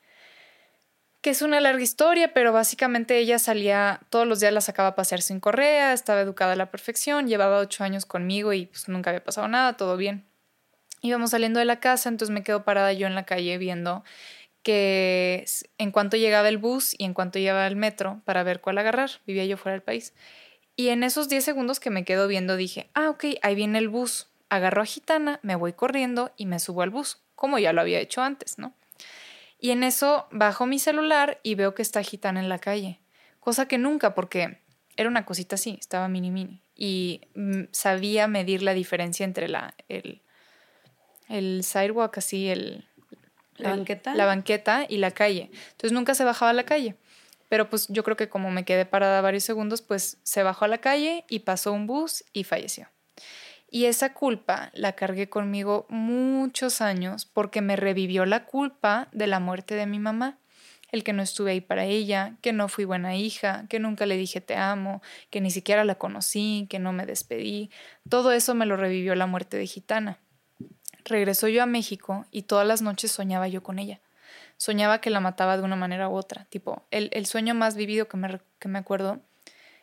que 1.20 1.30
es 1.30 1.42
una 1.42 1.60
larga 1.60 1.82
historia, 1.82 2.32
pero 2.32 2.52
básicamente 2.52 3.18
ella 3.18 3.38
salía, 3.38 4.00
todos 4.08 4.26
los 4.26 4.40
días 4.40 4.52
la 4.52 4.60
sacaba 4.60 4.90
a 4.90 4.94
pasear 4.94 5.20
sin 5.20 5.40
correa, 5.40 5.92
estaba 5.92 6.20
educada 6.20 6.52
a 6.52 6.56
la 6.56 6.70
perfección, 6.70 7.28
llevaba 7.28 7.58
ocho 7.58 7.84
años 7.84 8.06
conmigo 8.06 8.52
y 8.52 8.66
pues 8.66 8.88
nunca 8.88 9.10
había 9.10 9.22
pasado 9.22 9.46
nada, 9.48 9.76
todo 9.76 9.96
bien. 9.96 10.26
Íbamos 11.02 11.30
saliendo 11.30 11.58
de 11.58 11.66
la 11.66 11.80
casa, 11.80 12.08
entonces 12.08 12.32
me 12.32 12.42
quedo 12.42 12.64
parada 12.64 12.92
yo 12.92 13.06
en 13.06 13.14
la 13.14 13.24
calle 13.24 13.58
viendo 13.58 14.04
que 14.62 15.44
en 15.78 15.90
cuanto 15.90 16.16
llegaba 16.16 16.48
el 16.48 16.58
bus 16.58 16.94
y 16.98 17.04
en 17.04 17.14
cuanto 17.14 17.38
llegaba 17.38 17.66
el 17.66 17.76
metro 17.76 18.20
para 18.24 18.42
ver 18.42 18.60
cuál 18.60 18.78
agarrar, 18.78 19.10
vivía 19.26 19.44
yo 19.44 19.56
fuera 19.56 19.74
del 19.74 19.82
país. 19.82 20.12
Y 20.76 20.90
en 20.90 21.02
esos 21.02 21.28
10 21.28 21.44
segundos 21.44 21.80
que 21.80 21.90
me 21.90 22.04
quedo 22.04 22.28
viendo 22.28 22.56
dije, 22.56 22.88
ah, 22.94 23.10
ok, 23.10 23.24
ahí 23.42 23.54
viene 23.54 23.78
el 23.78 23.88
bus. 23.88 24.28
Agarro 24.48 24.82
a 24.82 24.86
Gitana, 24.86 25.40
me 25.42 25.56
voy 25.56 25.72
corriendo 25.72 26.32
y 26.36 26.46
me 26.46 26.60
subo 26.60 26.82
al 26.82 26.90
bus, 26.90 27.20
como 27.34 27.58
ya 27.58 27.72
lo 27.72 27.80
había 27.80 27.98
hecho 28.00 28.22
antes, 28.22 28.58
¿no? 28.58 28.74
Y 29.58 29.70
en 29.70 29.82
eso 29.82 30.28
bajo 30.30 30.66
mi 30.66 30.78
celular 30.78 31.40
y 31.42 31.56
veo 31.56 31.74
que 31.74 31.82
está 31.82 32.02
Gitana 32.02 32.40
en 32.40 32.48
la 32.48 32.58
calle, 32.58 33.00
cosa 33.40 33.66
que 33.66 33.76
nunca, 33.76 34.14
porque 34.14 34.60
era 34.96 35.08
una 35.08 35.26
cosita 35.26 35.56
así, 35.56 35.76
estaba 35.80 36.08
mini 36.08 36.30
mini. 36.30 36.62
Y 36.74 37.22
mm, 37.34 37.64
sabía 37.72 38.28
medir 38.28 38.62
la 38.62 38.72
diferencia 38.72 39.24
entre 39.24 39.48
la, 39.48 39.74
el, 39.88 40.22
el 41.28 41.64
sidewalk, 41.64 42.18
así, 42.18 42.48
el, 42.48 42.88
¿La 43.58 43.70
banqueta? 43.70 44.14
La 44.14 44.24
banqueta 44.24 44.86
y 44.88 44.98
la 44.98 45.10
calle. 45.10 45.50
Entonces 45.70 45.92
nunca 45.92 46.14
se 46.14 46.24
bajaba 46.24 46.50
a 46.50 46.54
la 46.54 46.64
calle. 46.64 46.96
Pero 47.48 47.70
pues 47.70 47.88
yo 47.88 48.04
creo 48.04 48.16
que 48.16 48.28
como 48.28 48.50
me 48.50 48.64
quedé 48.64 48.84
parada 48.84 49.20
varios 49.20 49.44
segundos, 49.44 49.82
pues 49.82 50.18
se 50.22 50.42
bajó 50.42 50.64
a 50.64 50.68
la 50.68 50.78
calle 50.78 51.24
y 51.28 51.40
pasó 51.40 51.72
un 51.72 51.86
bus 51.86 52.24
y 52.32 52.44
falleció. 52.44 52.88
Y 53.70 53.84
esa 53.84 54.14
culpa 54.14 54.70
la 54.72 54.92
cargué 54.92 55.28
conmigo 55.28 55.86
muchos 55.88 56.80
años 56.80 57.26
porque 57.26 57.60
me 57.60 57.76
revivió 57.76 58.24
la 58.24 58.44
culpa 58.46 59.08
de 59.12 59.26
la 59.26 59.40
muerte 59.40 59.74
de 59.74 59.86
mi 59.86 59.98
mamá. 59.98 60.38
El 60.90 61.04
que 61.04 61.12
no 61.12 61.22
estuve 61.22 61.50
ahí 61.50 61.60
para 61.60 61.84
ella, 61.84 62.36
que 62.40 62.54
no 62.54 62.68
fui 62.68 62.86
buena 62.86 63.14
hija, 63.14 63.66
que 63.68 63.78
nunca 63.78 64.06
le 64.06 64.16
dije 64.16 64.40
te 64.40 64.56
amo, 64.56 65.02
que 65.28 65.42
ni 65.42 65.50
siquiera 65.50 65.84
la 65.84 65.96
conocí, 65.96 66.66
que 66.70 66.78
no 66.78 66.94
me 66.94 67.04
despedí. 67.04 67.70
Todo 68.08 68.32
eso 68.32 68.54
me 68.54 68.64
lo 68.64 68.76
revivió 68.78 69.14
la 69.14 69.26
muerte 69.26 69.58
de 69.58 69.66
Gitana. 69.66 70.18
Regresó 71.08 71.48
yo 71.48 71.62
a 71.62 71.66
México 71.66 72.26
y 72.30 72.42
todas 72.42 72.66
las 72.66 72.82
noches 72.82 73.10
soñaba 73.10 73.48
yo 73.48 73.62
con 73.62 73.78
ella. 73.78 74.00
Soñaba 74.58 75.00
que 75.00 75.08
la 75.08 75.20
mataba 75.20 75.56
de 75.56 75.62
una 75.62 75.76
manera 75.76 76.08
u 76.08 76.14
otra. 76.14 76.44
Tipo, 76.50 76.82
el, 76.90 77.08
el 77.12 77.24
sueño 77.24 77.54
más 77.54 77.76
vivido 77.76 78.08
que 78.08 78.18
me, 78.18 78.40
que 78.58 78.68
me 78.68 78.78
acuerdo 78.78 79.20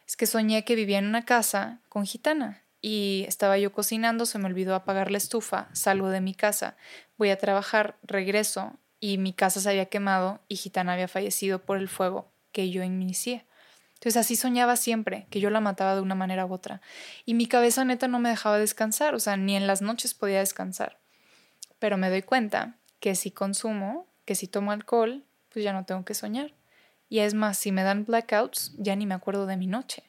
es 0.07 0.15
que 0.15 0.27
soñé 0.27 0.63
que 0.63 0.75
vivía 0.75 0.99
en 0.99 1.07
una 1.07 1.25
casa 1.25 1.79
con 1.89 2.05
gitana 2.05 2.61
y 2.79 3.25
estaba 3.27 3.57
yo 3.57 3.71
cocinando, 3.71 4.27
se 4.27 4.37
me 4.37 4.45
olvidó 4.45 4.75
apagar 4.75 5.09
la 5.09 5.17
estufa, 5.17 5.69
salgo 5.73 6.09
de 6.09 6.21
mi 6.21 6.35
casa, 6.35 6.77
voy 7.17 7.31
a 7.31 7.39
trabajar, 7.39 7.97
regreso 8.03 8.77
y 8.99 9.17
mi 9.17 9.33
casa 9.33 9.59
se 9.59 9.69
había 9.69 9.87
quemado 9.87 10.41
y 10.47 10.57
gitana 10.57 10.93
había 10.93 11.07
fallecido 11.07 11.65
por 11.65 11.77
el 11.77 11.89
fuego 11.89 12.31
que 12.51 12.69
yo 12.69 12.83
inicié. 12.83 13.45
Entonces 13.95 14.17
así 14.17 14.35
soñaba 14.35 14.75
siempre, 14.75 15.25
que 15.31 15.39
yo 15.39 15.49
la 15.49 15.61
mataba 15.61 15.95
de 15.95 16.01
una 16.01 16.13
manera 16.13 16.45
u 16.45 16.53
otra. 16.53 16.81
Y 17.25 17.33
mi 17.33 17.47
cabeza 17.47 17.83
neta 17.85 18.07
no 18.07 18.19
me 18.19 18.29
dejaba 18.29 18.59
descansar, 18.59 19.15
o 19.15 19.19
sea, 19.19 19.35
ni 19.37 19.55
en 19.55 19.65
las 19.65 19.81
noches 19.81 20.13
podía 20.13 20.39
descansar. 20.39 20.99
Pero 21.79 21.97
me 21.97 22.09
doy 22.09 22.21
cuenta 22.21 22.77
que 22.99 23.15
si 23.15 23.31
consumo, 23.31 24.07
que 24.25 24.35
si 24.35 24.47
tomo 24.47 24.71
alcohol, 24.71 25.23
pues 25.49 25.63
ya 25.63 25.73
no 25.73 25.85
tengo 25.85 26.05
que 26.05 26.13
soñar. 26.13 26.53
Y 27.09 27.19
es 27.19 27.33
más, 27.33 27.57
si 27.57 27.71
me 27.71 27.83
dan 27.83 28.05
blackouts, 28.05 28.73
ya 28.77 28.95
ni 28.95 29.05
me 29.05 29.13
acuerdo 29.13 29.45
de 29.45 29.57
mi 29.57 29.67
noche. 29.67 30.03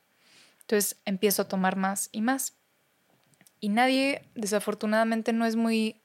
Entonces 0.63 0.97
empiezo 1.05 1.43
a 1.43 1.49
tomar 1.49 1.77
más 1.77 2.09
y 2.13 2.23
más. 2.23 2.55
Y 3.61 3.69
nadie, 3.69 4.23
desafortunadamente, 4.35 5.33
no 5.33 5.47
es 5.47 5.57
muy, 5.57 6.01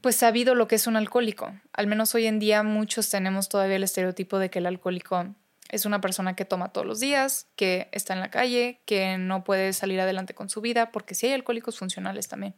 pues 0.00 0.16
sabido 0.16 0.54
lo 0.54 0.68
que 0.68 0.76
es 0.76 0.86
un 0.86 0.96
alcohólico. 0.96 1.52
Al 1.72 1.86
menos 1.86 2.14
hoy 2.14 2.26
en 2.26 2.38
día 2.38 2.62
muchos 2.62 3.10
tenemos 3.10 3.48
todavía 3.48 3.76
el 3.76 3.82
estereotipo 3.82 4.38
de 4.38 4.50
que 4.50 4.60
el 4.60 4.66
alcohólico 4.66 5.34
es 5.68 5.84
una 5.84 6.00
persona 6.00 6.34
que 6.34 6.44
toma 6.44 6.72
todos 6.72 6.86
los 6.86 7.00
días, 7.00 7.46
que 7.56 7.88
está 7.92 8.14
en 8.14 8.20
la 8.20 8.30
calle, 8.30 8.80
que 8.86 9.18
no 9.18 9.44
puede 9.44 9.72
salir 9.72 10.00
adelante 10.00 10.34
con 10.34 10.48
su 10.48 10.60
vida, 10.60 10.92
porque 10.92 11.14
sí 11.14 11.26
hay 11.26 11.32
alcohólicos 11.32 11.78
funcionales 11.78 12.28
también. 12.28 12.54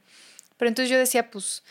Pero 0.57 0.69
entonces 0.69 0.91
yo 0.91 0.99
decía, 0.99 1.31
pues, 1.31 1.65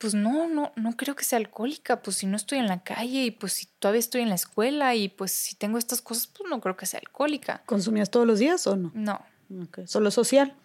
pues 0.00 0.14
no, 0.14 0.48
no, 0.48 0.72
no 0.76 0.96
creo 0.96 1.14
que 1.14 1.24
sea 1.24 1.36
alcohólica, 1.36 2.00
pues 2.00 2.16
si 2.16 2.26
no 2.26 2.34
estoy 2.36 2.56
en 2.58 2.68
la 2.68 2.82
calle 2.82 3.24
y 3.24 3.30
pues 3.30 3.52
si 3.52 3.66
todavía 3.66 3.98
estoy 3.98 4.22
en 4.22 4.30
la 4.30 4.34
escuela 4.34 4.94
y 4.94 5.10
pues 5.10 5.30
si 5.30 5.56
tengo 5.56 5.76
estas 5.76 6.00
cosas, 6.00 6.26
pues 6.26 6.48
no 6.48 6.58
creo 6.62 6.74
que 6.74 6.86
sea 6.86 7.00
alcohólica. 7.00 7.62
¿Consumías 7.66 8.10
todos 8.10 8.26
los 8.26 8.38
días 8.38 8.66
o 8.66 8.76
no? 8.76 8.90
No, 8.94 9.22
Solo 9.84 10.10
social. 10.10 10.56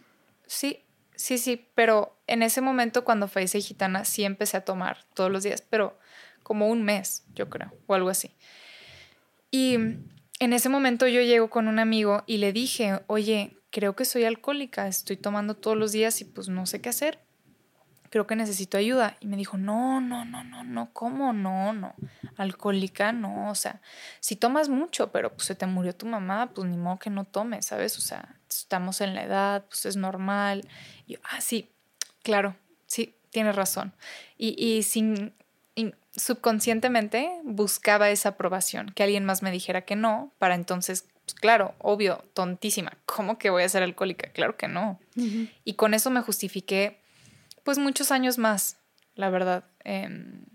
sí, 0.48 0.80
sí, 1.18 1.38
sí, 1.38 1.70
pero 1.76 2.18
en 2.28 2.44
ese 2.44 2.62
momento 2.62 3.04
cuando 3.04 3.28
fallecí 3.28 3.62
gitana 3.62 4.06
sí 4.06 4.24
empecé 4.24 4.56
a 4.56 4.62
tomar 4.64 5.04
todos 5.14 5.30
los 5.30 5.44
días, 5.44 5.62
pero 5.62 6.00
como 6.42 6.70
un 6.70 6.84
mes, 6.84 7.26
yo 7.34 7.50
creo, 7.50 7.74
o 7.88 7.94
algo 7.94 8.08
así. 8.10 8.32
Y 9.52 9.74
en 9.76 10.54
ese 10.54 10.70
momento 10.70 11.08
yo 11.08 11.20
llego 11.22 11.50
con 11.50 11.68
un 11.68 11.80
amigo 11.80 12.24
y 12.26 12.38
le 12.38 12.54
dije, 12.54 13.02
oye, 13.08 13.58
creo 13.70 13.98
que 13.98 14.06
soy 14.06 14.24
alcohólica, 14.24 14.88
estoy 14.88 15.18
tomando 15.18 15.56
todos 15.56 15.76
los 15.76 15.92
días 15.92 16.22
y 16.22 16.26
pues 16.26 16.48
no 16.48 16.66
sé 16.66 16.80
qué 16.80 16.88
hacer. 16.88 17.25
Creo 18.10 18.28
que 18.28 18.36
necesito 18.36 18.78
ayuda. 18.78 19.18
Y 19.20 19.28
me 19.28 19.38
dijo, 19.38 19.58
no, 19.58 20.02
no, 20.02 20.26
no, 20.26 20.44
no, 20.44 20.64
no, 20.64 20.90
¿cómo? 20.94 21.34
No, 21.34 21.74
no. 21.74 21.94
Alcohólica, 22.38 23.12
no. 23.12 23.50
O 23.50 23.56
sea, 23.56 23.82
si 24.20 24.36
tomas 24.36 24.70
mucho, 24.70 25.12
pero 25.12 25.34
pues 25.34 25.48
se 25.48 25.56
te 25.56 25.66
murió 25.66 25.96
tu 25.96 26.06
mamá, 26.06 26.52
pues 26.54 26.68
ni 26.68 26.78
modo 26.78 27.00
que 27.00 27.10
no 27.10 27.26
tomes, 27.26 27.66
¿sabes? 27.66 27.98
O 27.98 28.02
sea, 28.02 28.36
estamos 28.50 29.02
en 29.02 29.16
la 29.16 29.24
edad, 29.24 29.66
pues 29.68 29.86
es 29.86 29.96
normal. 29.96 30.68
Y 31.08 31.14
yo, 31.14 31.20
ah, 31.24 31.42
sí, 31.42 31.72
claro, 32.24 32.56
sí, 32.88 33.16
tienes 33.30 33.56
razón. 33.56 33.94
Y, 34.38 34.56
y 34.64 34.84
sin, 34.84 35.34
y 35.76 35.94
subconscientemente 36.16 37.30
buscaba 37.44 38.10
esa 38.10 38.30
aprobación, 38.30 38.92
que 38.96 39.04
alguien 39.04 39.26
más 39.26 39.42
me 39.44 39.52
dijera 39.52 39.82
que 39.82 39.96
no, 39.96 40.32
para 40.40 40.56
entonces, 40.56 41.06
pues 41.26 41.36
claro, 41.36 41.76
obvio, 41.80 42.24
tontísima, 42.34 42.98
¿cómo 43.06 43.38
que 43.38 43.50
voy 43.50 43.64
a 43.64 43.70
ser 43.70 43.84
alcohólica? 43.84 44.30
Claro 44.32 44.58
que 44.58 44.68
no. 44.68 45.00
Y 45.64 45.74
con 45.74 45.94
eso 45.94 46.10
me 46.10 46.22
justifiqué, 46.22 47.02
pues 47.66 47.80
muchos 47.80 48.12
años 48.12 48.38
más, 48.38 48.78
la 49.16 49.32
verdad. 49.32 49.66
Em, 49.84 50.46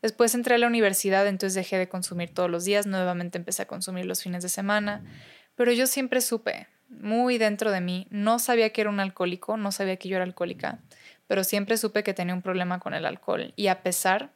después 0.00 0.34
entré 0.34 0.54
a 0.54 0.58
la 0.58 0.66
universidad, 0.66 1.26
entonces 1.28 1.54
dejé 1.54 1.76
de 1.76 1.88
consumir 1.90 2.32
todos 2.32 2.50
los 2.50 2.64
días, 2.64 2.86
nuevamente 2.86 3.36
empecé 3.36 3.62
a 3.62 3.66
consumir 3.66 4.06
los 4.06 4.22
fines 4.22 4.42
de 4.42 4.48
semana, 4.48 5.04
pero 5.56 5.72
yo 5.72 5.86
siempre 5.86 6.22
supe, 6.22 6.66
muy 6.88 7.36
dentro 7.36 7.70
de 7.70 7.82
mí, 7.82 8.06
no 8.10 8.38
sabía 8.38 8.70
que 8.70 8.80
era 8.80 8.90
un 8.90 8.98
alcohólico, 8.98 9.58
no 9.58 9.72
sabía 9.72 9.96
que 9.96 10.08
yo 10.08 10.16
era 10.16 10.24
alcohólica, 10.24 10.78
pero 11.26 11.44
siempre 11.44 11.76
supe 11.76 12.02
que 12.02 12.14
tenía 12.14 12.34
un 12.34 12.42
problema 12.42 12.80
con 12.80 12.94
el 12.94 13.04
alcohol. 13.04 13.52
Y 13.56 13.66
a 13.66 13.82
pesar 13.82 14.32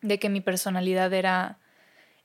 de 0.00 0.18
que 0.18 0.30
mi 0.30 0.40
personalidad 0.40 1.12
era 1.12 1.58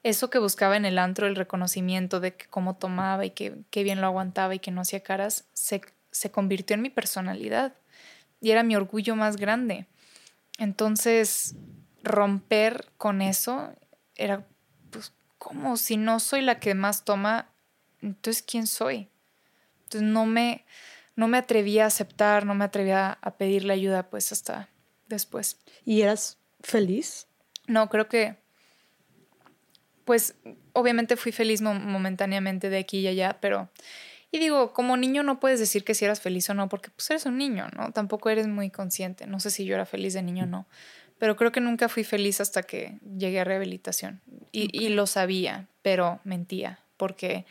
eso 0.04 0.30
que 0.30 0.40
buscaba 0.40 0.78
en 0.78 0.86
el 0.86 1.00
antro, 1.00 1.28
el 1.28 1.36
reconocimiento 1.36 2.22
de 2.22 2.34
que 2.36 2.46
cómo 2.46 2.78
tomaba 2.78 3.26
y 3.26 3.32
que, 3.32 3.58
qué 3.72 3.84
bien 3.84 4.00
lo 4.00 4.08
aguantaba 4.08 4.56
y 4.56 4.60
que 4.60 4.72
no 4.72 4.82
hacía 4.82 5.02
caras, 5.02 5.50
se, 5.52 5.82
se 6.12 6.32
convirtió 6.32 6.76
en 6.76 6.82
mi 6.82 6.90
personalidad 6.90 7.74
y 8.42 8.52
era 8.52 8.64
mi 8.64 8.76
orgullo 8.76 9.16
más 9.16 9.38
grande. 9.38 9.88
Entonces, 10.58 11.56
romper 12.04 12.90
con 12.98 13.22
eso 13.22 13.74
era, 14.16 14.48
pues, 14.92 15.14
¿cómo? 15.38 15.78
Si 15.78 15.98
no 15.98 16.20
soy 16.20 16.42
la 16.42 16.60
que 16.60 16.74
más 16.76 17.06
toma, 17.06 17.50
entonces, 18.02 18.44
¿quién 18.44 18.68
soy? 18.68 19.10
Entonces, 19.84 20.10
no 20.10 20.26
me, 20.26 20.66
no 21.16 21.28
me 21.28 21.38
atrevía 21.38 21.84
a 21.86 21.88
aceptar, 21.88 22.46
no 22.46 22.56
me 22.56 22.66
atrevía 22.66 23.18
a 23.22 23.38
pedirle 23.38 23.74
ayuda, 23.74 24.10
pues, 24.10 24.32
hasta 24.32 24.70
después. 25.08 25.58
¿Y 25.86 26.02
eras 26.02 26.38
feliz? 26.62 27.28
No, 27.68 27.90
creo 27.90 28.08
que, 28.08 28.38
pues, 30.06 30.36
obviamente 30.74 31.18
fui 31.18 31.32
feliz 31.32 31.62
mo- 31.62 31.74
momentáneamente 31.74 32.70
de 32.70 32.78
aquí 32.80 33.00
y 33.00 33.08
allá, 33.08 33.38
pero, 33.42 33.70
y 34.38 34.40
digo, 34.40 34.72
como 34.72 34.98
niño 34.98 35.24
no 35.24 35.40
puedes 35.40 35.60
decir 35.60 35.84
que 35.84 35.96
si 35.96 36.06
eras 36.06 36.22
feliz 36.22 36.48
o 36.50 36.54
no, 36.54 36.70
porque 36.70 36.92
pues 36.92 37.10
eres 37.10 37.26
un 37.26 37.38
niño, 37.38 37.68
¿no? 37.76 37.92
Tampoco 37.92 38.30
eres 38.30 38.48
muy 38.48 38.70
consciente. 38.70 39.26
No 39.26 39.40
sé 39.40 39.50
si 39.50 39.66
yo 39.66 39.74
era 39.74 39.86
feliz 39.86 40.14
de 40.14 40.22
niño 40.22 40.44
o 40.44 40.48
no, 40.48 40.68
pero 41.18 41.36
creo 41.36 41.52
que 41.52 41.60
nunca 41.60 41.90
fui 41.90 42.04
feliz 42.04 42.40
hasta 42.40 42.62
que 42.62 43.00
llegué 43.18 43.40
a 43.40 43.44
rehabilitación. 43.44 44.22
Y, 44.52 44.70
y 44.72 44.90
lo 44.90 45.08
sabía, 45.08 45.68
pero 45.82 46.20
mentía, 46.24 46.80
porque 46.98 47.46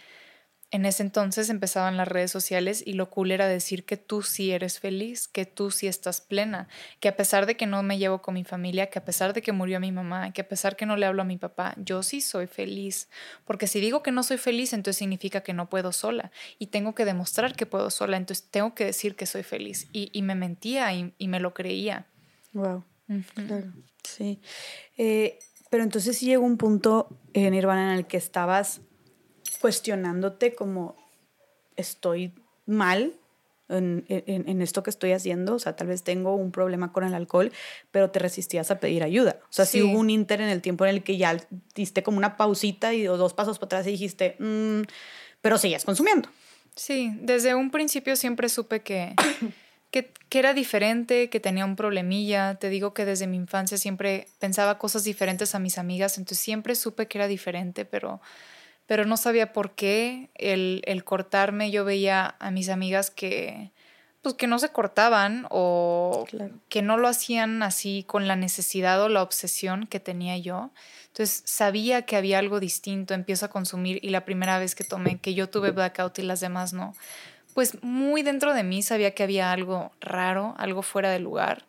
en 0.72 0.84
ese 0.84 1.04
entonces 1.04 1.48
empezaban 1.48 1.96
las 1.96 2.08
redes 2.08 2.32
sociales 2.32 2.82
y 2.84 2.94
lo 2.94 3.08
cool 3.08 3.30
era 3.30 3.46
decir 3.46 3.84
que 3.84 3.96
tú 3.96 4.22
sí 4.22 4.50
eres 4.50 4.80
feliz, 4.80 5.28
que 5.28 5.46
tú 5.46 5.70
sí 5.70 5.86
estás 5.86 6.20
plena, 6.20 6.68
que 6.98 7.08
a 7.08 7.16
pesar 7.16 7.46
de 7.46 7.56
que 7.56 7.66
no 7.66 7.82
me 7.84 7.98
llevo 7.98 8.20
con 8.20 8.34
mi 8.34 8.42
familia, 8.42 8.88
que 8.88 8.98
a 8.98 9.04
pesar 9.04 9.32
de 9.32 9.42
que 9.42 9.52
murió 9.52 9.78
mi 9.78 9.92
mamá, 9.92 10.32
que 10.32 10.40
a 10.40 10.48
pesar 10.48 10.74
que 10.74 10.84
no 10.84 10.96
le 10.96 11.06
hablo 11.06 11.22
a 11.22 11.24
mi 11.24 11.36
papá, 11.36 11.74
yo 11.76 12.02
sí 12.02 12.20
soy 12.20 12.48
feliz. 12.48 13.08
Porque 13.44 13.68
si 13.68 13.80
digo 13.80 14.02
que 14.02 14.10
no 14.10 14.24
soy 14.24 14.38
feliz, 14.38 14.72
entonces 14.72 14.98
significa 14.98 15.42
que 15.42 15.52
no 15.52 15.68
puedo 15.68 15.92
sola 15.92 16.32
y 16.58 16.66
tengo 16.66 16.94
que 16.94 17.04
demostrar 17.04 17.54
que 17.54 17.66
puedo 17.66 17.90
sola, 17.90 18.16
entonces 18.16 18.48
tengo 18.50 18.74
que 18.74 18.86
decir 18.86 19.14
que 19.14 19.26
soy 19.26 19.44
feliz. 19.44 19.88
Y, 19.92 20.20
me 20.22 20.34
mentía 20.34 20.92
y, 20.92 21.28
me 21.28 21.38
lo 21.38 21.54
creía. 21.54 22.06
Wow. 22.52 22.84
Claro. 23.34 23.72
Sí. 24.02 24.40
Eh, 24.98 25.38
pero 25.70 25.84
entonces 25.84 26.18
sí 26.18 26.26
llegó 26.26 26.44
un 26.44 26.56
punto, 26.56 27.08
en 27.34 27.52
Nirvana, 27.52 27.92
en 27.92 27.98
el 27.98 28.06
que 28.06 28.16
estabas 28.16 28.80
cuestionándote 29.60 30.54
como 30.54 30.96
estoy 31.76 32.32
mal 32.66 33.14
en, 33.68 34.04
en, 34.08 34.62
esto 34.62 34.82
que 34.82 34.90
estoy 34.90 35.12
haciendo, 35.12 35.54
o 35.54 35.58
sea, 35.58 35.74
tal 35.74 35.88
vez 35.88 36.04
tengo 36.04 36.34
un 36.34 36.52
problema 36.52 36.92
con 36.92 37.04
el 37.04 37.14
alcohol, 37.14 37.52
pero 37.90 38.10
te 38.10 38.18
resistías 38.18 38.70
a 38.70 38.78
pedir 38.78 39.02
ayuda. 39.02 39.40
O 39.42 39.52
sea, 39.52 39.64
sí, 39.64 39.82
hubo 39.82 39.98
un 39.98 40.10
inter 40.10 40.40
en 40.40 40.48
el 40.48 40.62
tiempo 40.62 40.84
en 40.84 40.94
el 40.94 41.02
que 41.02 41.16
ya 41.16 41.36
diste 41.74 42.02
como 42.02 42.18
una 42.18 42.36
pausita 42.36 42.94
y 42.94 43.04
dos 43.04 43.34
pasos 43.34 43.58
para 43.58 43.66
atrás 43.66 43.86
y 43.88 43.92
dijiste, 43.92 44.36
mm", 44.38 44.82
pero 45.40 45.58
seguías 45.58 45.84
consumiendo. 45.84 46.28
Sí, 46.76 47.12
desde 47.20 47.54
un 47.54 47.70
principio 47.70 48.14
siempre 48.16 48.48
supe 48.48 48.82
que, 48.82 49.14
que, 49.90 50.12
que, 50.28 50.38
era 50.38 50.54
diferente, 50.54 51.28
que 51.28 51.40
tenía 51.40 51.64
un 51.64 51.74
problemilla. 51.74 52.56
Te 52.56 52.68
digo 52.68 52.94
que 52.94 53.04
desde 53.04 53.26
mi 53.26 53.36
infancia 53.36 53.78
siempre 53.78 54.28
pensaba 54.38 54.78
cosas 54.78 55.02
diferentes 55.02 55.54
a 55.54 55.58
mis 55.58 55.78
amigas, 55.78 56.18
entonces 56.18 56.38
siempre 56.38 56.76
supe 56.76 57.08
que 57.08 57.18
era 57.18 57.26
diferente, 57.26 57.84
pero 57.84 58.20
pero 58.86 59.04
no 59.04 59.16
sabía 59.16 59.52
por 59.52 59.72
qué 59.72 60.30
el, 60.34 60.82
el, 60.86 61.04
cortarme. 61.04 61.70
Yo 61.70 61.84
veía 61.84 62.36
a 62.38 62.50
mis 62.50 62.68
amigas 62.68 63.10
que, 63.10 63.72
pues, 64.22 64.34
que 64.34 64.46
no 64.46 64.58
se 64.58 64.70
cortaban 64.70 65.46
o 65.50 66.26
que 66.68 66.82
no 66.82 66.96
lo 66.96 67.08
hacían 67.08 67.62
así 67.62 68.04
con 68.06 68.28
la 68.28 68.36
necesidad 68.36 69.02
o 69.02 69.08
la 69.08 69.22
obsesión 69.22 69.86
que 69.86 70.00
tenía 70.00 70.38
yo. 70.38 70.70
Entonces 71.08 71.42
sabía 71.46 72.02
que 72.02 72.16
había 72.16 72.38
algo 72.38 72.60
distinto, 72.60 73.14
empiezo 73.14 73.46
a 73.46 73.50
consumir 73.50 73.98
y 74.02 74.10
la 74.10 74.24
primera 74.24 74.58
vez 74.58 74.74
que 74.74 74.84
tomé, 74.84 75.18
que 75.18 75.34
yo 75.34 75.48
tuve 75.48 75.70
blackout 75.70 76.18
y 76.18 76.22
las 76.22 76.40
demás 76.40 76.72
no, 76.72 76.94
pues 77.54 77.82
muy 77.82 78.22
dentro 78.22 78.52
de 78.52 78.62
mí 78.62 78.82
sabía 78.82 79.14
que 79.14 79.22
había 79.22 79.50
algo 79.50 79.90
raro, 79.98 80.54
algo 80.58 80.82
fuera 80.82 81.10
de 81.10 81.20
lugar, 81.20 81.64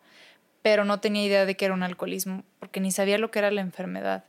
pero 0.60 0.84
no 0.84 1.00
tenía 1.00 1.24
idea 1.24 1.46
de 1.46 1.56
que 1.56 1.64
era 1.64 1.72
un 1.72 1.82
alcoholismo, 1.82 2.44
porque 2.60 2.80
ni 2.80 2.90
sabía 2.90 3.16
lo 3.16 3.30
que 3.30 3.38
era 3.38 3.50
la 3.50 3.62
enfermedad. 3.62 4.24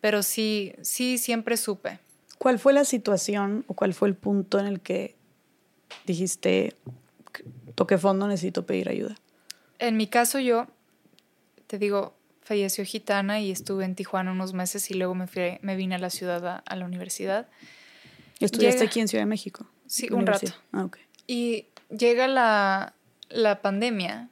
Pero 0.00 0.24
sí, 0.24 0.74
sí, 0.82 1.18
siempre 1.18 1.56
supe. 1.56 2.00
¿Cuál 2.38 2.58
fue 2.58 2.72
la 2.72 2.84
situación 2.84 3.64
o 3.68 3.74
cuál 3.74 3.94
fue 3.94 4.08
el 4.08 4.14
punto 4.14 4.58
en 4.58 4.66
el 4.66 4.80
que 4.80 5.16
dijiste, 6.06 6.74
toqué 7.74 7.98
fondo, 7.98 8.28
necesito 8.28 8.66
pedir 8.66 8.88
ayuda? 8.88 9.14
En 9.78 9.96
mi 9.96 10.06
caso 10.06 10.38
yo, 10.38 10.66
te 11.66 11.78
digo, 11.78 12.14
falleció 12.42 12.84
gitana 12.84 13.40
y 13.40 13.50
estuve 13.50 13.84
en 13.84 13.94
Tijuana 13.94 14.32
unos 14.32 14.52
meses 14.52 14.90
y 14.90 14.94
luego 14.94 15.14
me, 15.14 15.26
fui, 15.26 15.58
me 15.62 15.76
vine 15.76 15.94
a 15.94 15.98
la 15.98 16.10
ciudad, 16.10 16.62
a, 16.64 16.76
la 16.76 16.84
universidad. 16.84 17.48
¿Estudiaste 18.40 18.84
aquí 18.84 19.00
en 19.00 19.08
Ciudad 19.08 19.22
de 19.22 19.26
México? 19.26 19.66
Sí, 19.86 20.08
un 20.10 20.26
rato. 20.26 20.52
Ah, 20.72 20.84
okay. 20.84 21.02
Y 21.26 21.66
llega 21.90 22.28
la, 22.28 22.94
la 23.30 23.62
pandemia 23.62 24.28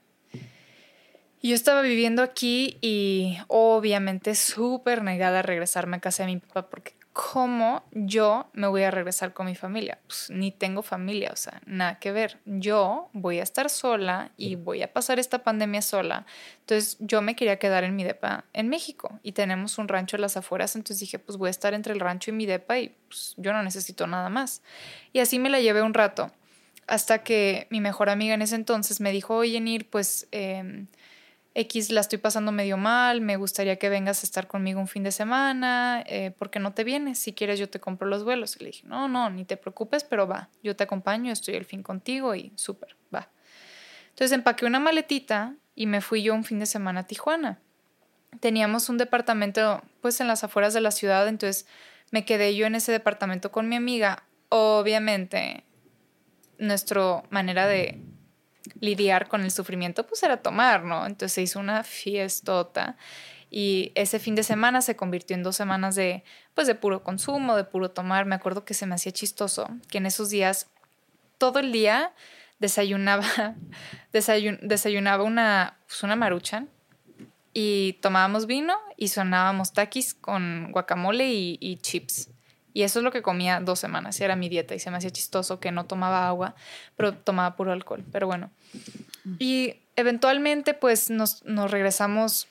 yo 1.42 1.54
estaba 1.54 1.82
viviendo 1.82 2.22
aquí 2.22 2.78
y 2.80 3.36
obviamente 3.48 4.34
súper 4.34 5.02
negada 5.02 5.40
a 5.40 5.42
regresarme 5.42 5.96
a 5.96 6.00
casa 6.00 6.24
de 6.24 6.34
mi 6.34 6.38
papá 6.38 6.68
porque 6.70 6.94
¿cómo 7.12 7.84
yo 7.92 8.48
me 8.54 8.66
voy 8.66 8.82
a 8.84 8.90
regresar 8.90 9.34
con 9.34 9.46
mi 9.46 9.54
familia? 9.54 9.98
Pues 10.06 10.30
ni 10.30 10.50
tengo 10.50 10.82
familia, 10.82 11.30
o 11.32 11.36
sea, 11.36 11.60
nada 11.66 11.98
que 11.98 12.10
ver. 12.10 12.38
Yo 12.46 13.10
voy 13.12 13.38
a 13.38 13.42
estar 13.42 13.68
sola 13.68 14.32
y 14.36 14.54
voy 14.56 14.82
a 14.82 14.92
pasar 14.92 15.18
esta 15.18 15.42
pandemia 15.42 15.82
sola. 15.82 16.26
Entonces 16.60 16.96
yo 17.00 17.20
me 17.20 17.36
quería 17.36 17.58
quedar 17.58 17.84
en 17.84 17.96
mi 17.96 18.04
depa 18.04 18.44
en 18.52 18.68
México 18.68 19.20
y 19.22 19.32
tenemos 19.32 19.78
un 19.78 19.88
rancho 19.88 20.16
en 20.16 20.22
las 20.22 20.36
afueras, 20.36 20.74
entonces 20.74 21.00
dije, 21.00 21.18
pues 21.18 21.36
voy 21.36 21.48
a 21.48 21.50
estar 21.50 21.74
entre 21.74 21.92
el 21.92 22.00
rancho 22.00 22.30
y 22.30 22.34
mi 22.34 22.46
depa 22.46 22.78
y 22.78 22.96
pues 23.08 23.34
yo 23.36 23.52
no 23.52 23.62
necesito 23.62 24.06
nada 24.06 24.30
más. 24.30 24.62
Y 25.12 25.20
así 25.20 25.38
me 25.38 25.50
la 25.50 25.60
llevé 25.60 25.82
un 25.82 25.94
rato, 25.94 26.30
hasta 26.86 27.22
que 27.22 27.66
mi 27.70 27.80
mejor 27.80 28.08
amiga 28.08 28.34
en 28.34 28.42
ese 28.42 28.54
entonces 28.54 29.00
me 29.00 29.12
dijo, 29.12 29.36
oye, 29.36 29.60
Nir, 29.60 29.88
pues... 29.90 30.28
Eh, 30.32 30.86
X 31.54 31.90
la 31.90 32.00
estoy 32.00 32.18
pasando 32.18 32.50
medio 32.50 32.76
mal, 32.76 33.20
me 33.20 33.36
gustaría 33.36 33.76
que 33.76 33.90
vengas 33.90 34.22
a 34.22 34.26
estar 34.26 34.46
conmigo 34.46 34.80
un 34.80 34.88
fin 34.88 35.02
de 35.02 35.12
semana, 35.12 36.02
eh, 36.06 36.30
¿por 36.30 36.50
qué 36.50 36.58
no 36.58 36.72
te 36.72 36.82
vienes? 36.82 37.18
Si 37.18 37.34
quieres 37.34 37.58
yo 37.58 37.68
te 37.68 37.78
compro 37.78 38.08
los 38.08 38.24
vuelos. 38.24 38.56
Y 38.56 38.60
le 38.60 38.66
dije, 38.70 38.86
no, 38.86 39.08
no, 39.08 39.28
ni 39.28 39.44
te 39.44 39.56
preocupes, 39.56 40.04
pero 40.04 40.26
va, 40.26 40.48
yo 40.62 40.74
te 40.76 40.84
acompaño, 40.84 41.30
estoy 41.30 41.54
el 41.54 41.64
fin 41.64 41.82
contigo 41.82 42.34
y 42.34 42.52
súper, 42.56 42.96
va. 43.14 43.28
Entonces 44.10 44.32
empaqué 44.32 44.64
una 44.64 44.80
maletita 44.80 45.54
y 45.74 45.86
me 45.86 46.00
fui 46.00 46.22
yo 46.22 46.34
un 46.34 46.44
fin 46.44 46.58
de 46.58 46.66
semana 46.66 47.00
a 47.00 47.06
Tijuana. 47.06 47.60
Teníamos 48.40 48.88
un 48.88 48.96
departamento 48.96 49.82
pues 50.00 50.20
en 50.20 50.28
las 50.28 50.44
afueras 50.44 50.72
de 50.72 50.80
la 50.80 50.90
ciudad, 50.90 51.28
entonces 51.28 51.66
me 52.10 52.24
quedé 52.24 52.54
yo 52.56 52.66
en 52.66 52.74
ese 52.74 52.92
departamento 52.92 53.52
con 53.52 53.68
mi 53.68 53.76
amiga. 53.76 54.24
Obviamente, 54.48 55.64
nuestra 56.58 57.22
manera 57.30 57.66
de 57.66 58.00
lidiar 58.80 59.28
con 59.28 59.42
el 59.42 59.50
sufrimiento, 59.50 60.06
pues 60.06 60.22
era 60.22 60.38
tomar, 60.38 60.84
¿no? 60.84 61.06
Entonces 61.06 61.32
se 61.32 61.42
hizo 61.42 61.60
una 61.60 61.84
fiestota 61.84 62.96
y 63.50 63.92
ese 63.94 64.18
fin 64.18 64.34
de 64.34 64.42
semana 64.42 64.80
se 64.80 64.96
convirtió 64.96 65.36
en 65.36 65.42
dos 65.42 65.56
semanas 65.56 65.94
de, 65.94 66.24
pues 66.54 66.66
de 66.66 66.74
puro 66.74 67.02
consumo, 67.04 67.54
de 67.54 67.64
puro 67.64 67.90
tomar. 67.90 68.24
Me 68.24 68.34
acuerdo 68.34 68.64
que 68.64 68.72
se 68.72 68.86
me 68.86 68.94
hacía 68.94 69.12
chistoso 69.12 69.68
que 69.90 69.98
en 69.98 70.06
esos 70.06 70.30
días, 70.30 70.68
todo 71.36 71.58
el 71.58 71.70
día 71.70 72.12
desayunaba, 72.60 73.26
desayunaba 74.12 75.22
una, 75.22 75.76
pues 75.86 76.02
una 76.02 76.16
maruchan 76.16 76.70
y 77.52 77.98
tomábamos 78.00 78.46
vino 78.46 78.74
y 78.96 79.08
sonábamos 79.08 79.74
taquis 79.74 80.14
con 80.14 80.72
guacamole 80.72 81.30
y 81.30 81.78
chips. 81.82 82.31
Y 82.74 82.82
eso 82.82 83.00
es 83.00 83.04
lo 83.04 83.10
que 83.10 83.22
comía 83.22 83.60
dos 83.60 83.78
semanas, 83.78 84.20
era 84.20 84.36
mi 84.36 84.48
dieta 84.48 84.74
y 84.74 84.78
se 84.78 84.90
me 84.90 84.96
hacía 84.96 85.10
chistoso 85.10 85.60
que 85.60 85.72
no 85.72 85.84
tomaba 85.84 86.28
agua, 86.28 86.54
pero 86.96 87.14
tomaba 87.14 87.56
puro 87.56 87.72
alcohol. 87.72 88.04
Pero 88.10 88.26
bueno. 88.26 88.50
Y 89.38 89.76
eventualmente 89.96 90.74
pues 90.74 91.10
nos, 91.10 91.44
nos 91.44 91.70
regresamos, 91.70 92.48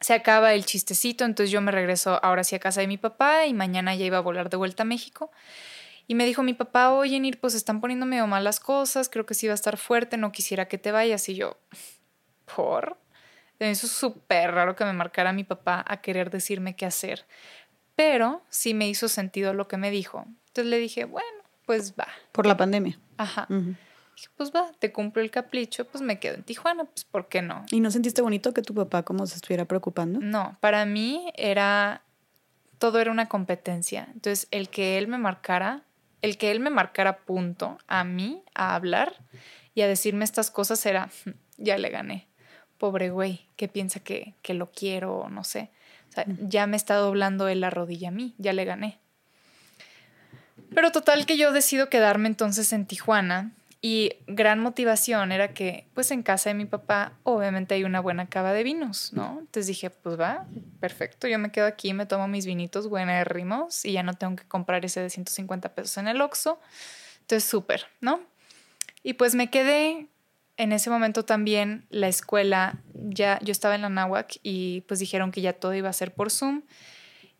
se 0.00 0.14
acaba 0.14 0.54
el 0.54 0.64
chistecito, 0.64 1.24
entonces 1.24 1.50
yo 1.50 1.60
me 1.60 1.72
regreso 1.72 2.20
ahora 2.22 2.44
sí 2.44 2.54
a 2.54 2.60
casa 2.60 2.80
de 2.80 2.86
mi 2.86 2.98
papá 2.98 3.46
y 3.46 3.54
mañana 3.54 3.94
ya 3.94 4.04
iba 4.04 4.18
a 4.18 4.22
volar 4.22 4.48
de 4.48 4.56
vuelta 4.56 4.84
a 4.84 4.86
México. 4.86 5.30
Y 6.06 6.14
me 6.14 6.26
dijo 6.26 6.42
mi 6.42 6.54
papá, 6.54 6.90
oye, 6.90 7.18
Nir, 7.20 7.40
pues 7.40 7.54
están 7.54 7.80
poniendo 7.80 8.06
medio 8.06 8.26
mal 8.26 8.44
las 8.44 8.60
cosas, 8.60 9.08
creo 9.08 9.24
que 9.24 9.34
sí 9.34 9.46
va 9.46 9.52
a 9.52 9.54
estar 9.54 9.76
fuerte, 9.76 10.16
no 10.16 10.32
quisiera 10.32 10.66
que 10.66 10.76
te 10.76 10.92
vayas. 10.92 11.28
Y 11.28 11.36
yo, 11.36 11.58
¿por? 12.54 12.98
Eso 13.58 13.86
es 13.86 13.92
súper 13.92 14.50
raro 14.52 14.74
que 14.74 14.84
me 14.84 14.92
marcara 14.92 15.32
mi 15.32 15.44
papá 15.44 15.84
a 15.86 16.00
querer 16.00 16.30
decirme 16.30 16.74
qué 16.74 16.84
hacer 16.84 17.24
pero 18.02 18.42
sí 18.48 18.74
me 18.74 18.88
hizo 18.88 19.06
sentido 19.06 19.54
lo 19.54 19.68
que 19.68 19.76
me 19.76 19.92
dijo. 19.92 20.26
Entonces 20.48 20.66
le 20.66 20.78
dije, 20.78 21.04
bueno, 21.04 21.44
pues 21.64 21.94
va. 21.94 22.08
Por 22.32 22.46
la 22.46 22.56
pandemia. 22.56 22.98
Ajá. 23.16 23.46
Dije, 23.48 24.28
pues 24.36 24.50
va, 24.52 24.72
te 24.80 24.90
cumplo 24.90 25.22
el 25.22 25.30
capricho, 25.30 25.84
pues 25.84 26.02
me 26.02 26.18
quedo 26.18 26.34
en 26.34 26.42
Tijuana, 26.42 26.82
pues 26.82 27.04
¿por 27.04 27.28
qué 27.28 27.42
no? 27.42 27.64
¿Y 27.70 27.78
no 27.78 27.92
sentiste 27.92 28.20
bonito 28.20 28.52
que 28.52 28.62
tu 28.62 28.74
papá 28.74 29.04
como 29.04 29.24
se 29.28 29.36
estuviera 29.36 29.66
preocupando? 29.66 30.18
No, 30.18 30.56
para 30.58 30.84
mí 30.84 31.30
era, 31.36 32.02
todo 32.78 32.98
era 32.98 33.12
una 33.12 33.28
competencia. 33.28 34.08
Entonces, 34.12 34.48
el 34.50 34.68
que 34.68 34.98
él 34.98 35.06
me 35.06 35.18
marcara, 35.18 35.84
el 36.22 36.38
que 36.38 36.50
él 36.50 36.58
me 36.58 36.70
marcara 36.70 37.18
punto 37.18 37.78
a 37.86 38.02
mí, 38.02 38.42
a 38.52 38.74
hablar 38.74 39.14
y 39.74 39.82
a 39.82 39.86
decirme 39.86 40.24
estas 40.24 40.50
cosas 40.50 40.84
era, 40.86 41.08
ya 41.56 41.78
le 41.78 41.88
gané. 41.88 42.26
Pobre 42.78 43.10
güey, 43.10 43.46
que 43.54 43.68
piensa 43.68 44.00
que, 44.00 44.34
que 44.42 44.54
lo 44.54 44.72
quiero, 44.72 45.28
no 45.30 45.44
sé 45.44 45.70
ya 46.40 46.66
me 46.66 46.76
está 46.76 46.96
doblando 46.96 47.48
él 47.48 47.60
la 47.60 47.70
rodilla 47.70 48.08
a 48.08 48.12
mí, 48.12 48.34
ya 48.38 48.52
le 48.52 48.64
gané. 48.64 48.98
Pero 50.74 50.92
total 50.92 51.26
que 51.26 51.36
yo 51.36 51.52
decido 51.52 51.88
quedarme 51.88 52.28
entonces 52.28 52.72
en 52.72 52.86
Tijuana 52.86 53.52
y 53.84 54.12
gran 54.28 54.60
motivación 54.60 55.32
era 55.32 55.52
que 55.52 55.86
pues 55.92 56.12
en 56.12 56.22
casa 56.22 56.50
de 56.50 56.54
mi 56.54 56.66
papá 56.66 57.14
obviamente 57.24 57.74
hay 57.74 57.84
una 57.84 58.00
buena 58.00 58.26
cava 58.26 58.52
de 58.52 58.62
vinos, 58.62 59.12
¿no? 59.12 59.38
Entonces 59.40 59.66
dije, 59.66 59.90
pues 59.90 60.18
va, 60.18 60.46
perfecto, 60.80 61.26
yo 61.26 61.38
me 61.38 61.50
quedo 61.50 61.66
aquí, 61.66 61.92
me 61.92 62.06
tomo 62.06 62.28
mis 62.28 62.46
vinitos 62.46 62.88
rimos 63.24 63.84
y 63.84 63.92
ya 63.92 64.04
no 64.04 64.14
tengo 64.14 64.36
que 64.36 64.44
comprar 64.44 64.84
ese 64.84 65.00
de 65.00 65.10
150 65.10 65.74
pesos 65.74 65.98
en 65.98 66.06
el 66.06 66.20
Oxxo. 66.20 66.60
Entonces 67.22 67.48
súper, 67.48 67.86
¿no? 68.00 68.20
Y 69.02 69.14
pues 69.14 69.34
me 69.34 69.50
quedé 69.50 70.06
en 70.56 70.72
ese 70.72 70.90
momento 70.90 71.24
también 71.24 71.86
la 71.90 72.08
escuela, 72.08 72.82
ya 72.94 73.38
yo 73.42 73.52
estaba 73.52 73.74
en 73.74 73.82
la 73.82 73.88
náhuac 73.88 74.38
y 74.42 74.82
pues 74.82 75.00
dijeron 75.00 75.32
que 75.32 75.40
ya 75.40 75.54
todo 75.54 75.74
iba 75.74 75.88
a 75.88 75.92
ser 75.92 76.14
por 76.14 76.30
Zoom. 76.30 76.62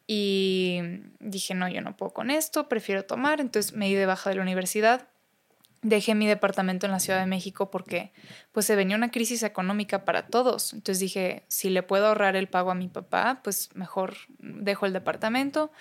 Y 0.07 0.81
dije, 1.21 1.55
no, 1.55 1.69
yo 1.69 1.81
no 1.81 1.97
puedo 1.97 2.13
con 2.13 2.31
esto, 2.31 2.69
prefiero 2.69 3.05
tomar. 3.05 3.41
Entonces 3.41 3.73
me 3.73 3.87
di 3.87 3.95
de 3.95 4.07
baja 4.07 4.31
de 4.31 4.37
la 4.37 4.43
universidad. 4.43 5.09
Dejé 5.83 6.15
mi 6.15 6.27
departamento 6.27 6.87
en 6.87 6.93
la 6.93 7.01
Ciudad 7.01 7.21
de 7.21 7.27
México 7.27 7.71
porque 7.71 8.13
pues 8.53 8.67
se 8.67 8.77
venía 8.77 8.97
una 8.97 9.11
crisis 9.11 9.43
económica 9.43 10.05
para 10.05 10.27
todos. 10.27 10.73
Entonces 10.73 11.01
dije, 11.01 11.45
si 11.49 11.71
le 11.71 11.83
puedo 11.83 12.07
ahorrar 12.07 12.37
el 12.37 12.49
pago 12.49 12.71
a 12.71 12.75
mi 12.75 12.89
papá, 12.89 13.41
pues 13.43 13.71
mejor 13.75 14.17
dejo 14.39 14.87
el 14.87 14.93
departamento. 14.93 15.73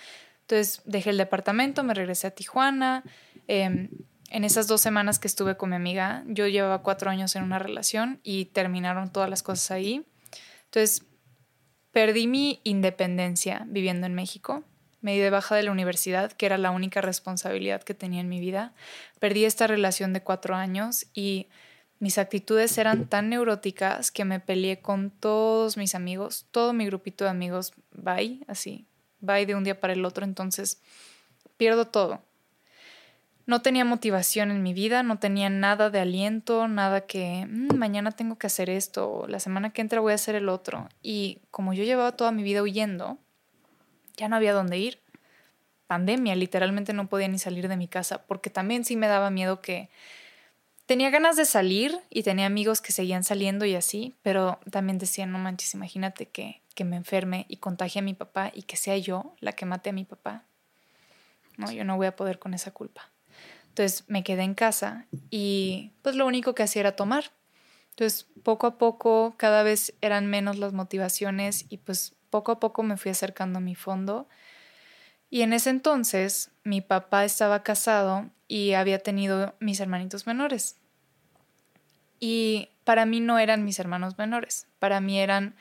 Entonces 0.42 0.82
dejé 0.86 1.12
el 1.12 1.18
departamento, 1.18 1.84
me 1.84 1.94
regresé 1.94 2.28
a 2.28 2.32
Tijuana, 2.32 3.04
Em, 3.48 3.90
en 4.32 4.46
esas 4.46 4.68
dos 4.68 4.80
semanas 4.80 5.20
que 5.20 5.28
estuve 5.28 5.58
con 5.58 5.72
mi 5.72 5.76
amiga, 5.76 6.24
yo 6.26 6.48
llevaba 6.48 6.82
cuatro 6.82 7.10
años 7.10 7.36
en 7.36 7.44
una 7.44 7.60
relación 7.60 8.22
y 8.24 8.46
terminaron 8.46 9.12
todas 9.12 9.30
las 9.30 9.44
cosas 9.44 9.72
ahí. 9.72 10.06
Entonces, 10.66 11.04
perdí 11.92 12.28
mi 12.28 12.62
independencia 12.64 13.66
viviendo 13.68 14.08
en 14.08 14.16
México. 14.16 14.64
Me 15.02 15.14
di 15.14 15.20
de 15.20 15.30
baja 15.30 15.56
de 15.56 15.64
la 15.64 15.72
universidad, 15.72 16.32
que 16.32 16.46
era 16.46 16.58
la 16.58 16.72
única 16.72 17.02
responsabilidad 17.02 17.84
que 17.84 17.94
tenía 17.94 18.22
en 18.22 18.30
mi 18.30 18.40
vida. 18.40 18.74
Perdí 19.20 19.44
esta 19.44 19.68
relación 19.68 20.14
de 20.14 20.24
cuatro 20.24 20.56
años 20.56 21.08
y 21.14 21.50
mis 22.00 22.18
actitudes 22.18 22.78
eran 22.78 23.08
tan 23.08 23.30
neuróticas 23.30 24.12
que 24.12 24.24
me 24.24 24.40
peleé 24.40 24.80
con 24.80 25.12
todos 25.12 25.76
mis 25.76 25.94
amigos, 25.94 26.46
todo 26.52 26.72
mi 26.72 26.86
grupito 26.86 27.26
de 27.26 27.32
amigos, 27.32 27.74
bye, 27.92 28.40
así, 28.48 28.88
bye 29.20 29.46
de 29.46 29.56
un 29.56 29.66
día 29.66 29.80
para 29.80 29.92
el 29.92 30.06
otro. 30.06 30.24
Entonces, 30.24 30.82
pierdo 31.58 31.86
todo 31.88 32.22
no 33.52 33.62
tenía 33.62 33.84
motivación 33.84 34.50
en 34.50 34.64
mi 34.64 34.74
vida, 34.74 35.04
no 35.04 35.20
tenía 35.20 35.50
nada 35.50 35.90
de 35.90 36.00
aliento, 36.00 36.70
nada 36.70 37.02
que 37.02 37.46
mm, 37.50 37.76
mañana 37.76 38.14
tengo 38.14 38.38
que 38.38 38.48
hacer 38.48 38.70
esto, 38.70 39.26
la 39.28 39.42
semana 39.42 39.72
que 39.72 39.82
entra 39.82 40.00
voy 40.00 40.14
a 40.14 40.16
hacer 40.16 40.36
el 40.36 40.48
otro. 40.48 40.88
Y 41.04 41.40
como 41.52 41.74
yo 41.74 41.84
llevaba 41.84 42.14
toda 42.14 42.32
mi 42.32 42.44
vida 42.44 42.64
huyendo, 42.64 43.18
ya 44.16 44.30
no 44.30 44.38
había 44.38 44.54
dónde 44.54 44.78
ir. 44.78 45.02
Pandemia, 45.88 46.34
literalmente 46.36 46.94
no 46.94 47.10
podía 47.10 47.28
ni 47.28 47.40
salir 47.40 47.68
de 47.68 47.76
mi 47.76 47.90
casa, 47.90 48.26
porque 48.26 48.50
también 48.50 48.86
sí 48.86 48.96
me 48.96 49.08
daba 49.08 49.30
miedo 49.32 49.60
que 49.60 49.90
tenía 50.86 51.10
ganas 51.10 51.36
de 51.36 51.44
salir 51.44 52.00
y 52.10 52.24
tenía 52.24 52.46
amigos 52.46 52.80
que 52.80 52.94
seguían 52.94 53.26
saliendo 53.26 53.66
y 53.66 53.76
así, 53.76 54.16
pero 54.22 54.60
también 54.72 54.98
decía, 54.98 55.26
no 55.26 55.40
manches, 55.40 55.74
imagínate 55.74 56.26
que, 56.26 56.62
que 56.74 56.86
me 56.86 56.96
enferme 56.96 57.48
y 57.50 57.58
contagie 57.58 58.00
a 58.00 58.02
mi 58.02 58.14
papá 58.14 58.50
y 58.54 58.64
que 58.64 58.78
sea 58.78 58.96
yo 58.96 59.36
la 59.42 59.52
que 59.52 59.66
mate 59.66 59.90
a 59.90 59.94
mi 59.94 60.06
papá. 60.06 60.46
No, 61.58 61.70
yo 61.70 61.84
no 61.84 61.98
voy 61.98 62.08
a 62.08 62.16
poder 62.16 62.40
con 62.40 62.54
esa 62.54 62.72
culpa. 62.72 63.12
Entonces 63.72 64.04
me 64.10 64.22
quedé 64.22 64.44
en 64.44 64.54
casa 64.54 65.08
y 65.30 65.94
pues 66.02 66.18
lo 66.18 66.28
único 66.28 66.54
que 66.54 66.64
hacía 66.64 66.82
era 66.82 66.98
tomar. 66.98 67.32
Entonces 67.92 68.28
poco 68.44 68.68
a 68.68 68.78
poco 68.78 69.34
cada 69.38 69.64
vez 69.64 69.94
eran 70.02 70.28
menos 70.28 70.58
las 70.58 70.74
motivaciones 70.74 71.66
y 71.70 71.78
pues 71.78 72.14
poco 72.30 72.52
a 72.52 72.60
poco 72.60 72.84
me 72.84 72.98
fui 72.98 73.12
acercando 73.12 73.60
a 73.60 73.62
mi 73.62 73.76
fondo. 73.76 74.28
Y 75.30 75.44
en 75.44 75.54
ese 75.54 75.70
entonces 75.70 76.52
mi 76.66 76.82
papá 76.82 77.24
estaba 77.24 77.64
casado 77.64 78.30
y 78.50 78.74
había 78.74 79.00
tenido 79.00 79.56
mis 79.62 79.80
hermanitos 79.80 80.28
menores. 80.28 80.76
Y 82.20 82.72
para 82.84 83.06
mí 83.06 83.22
no 83.22 83.40
eran 83.40 83.64
mis 83.64 83.80
hermanos 83.80 84.18
menores, 84.18 84.68
para 84.80 85.00
mí 85.00 85.18
eran 85.18 85.56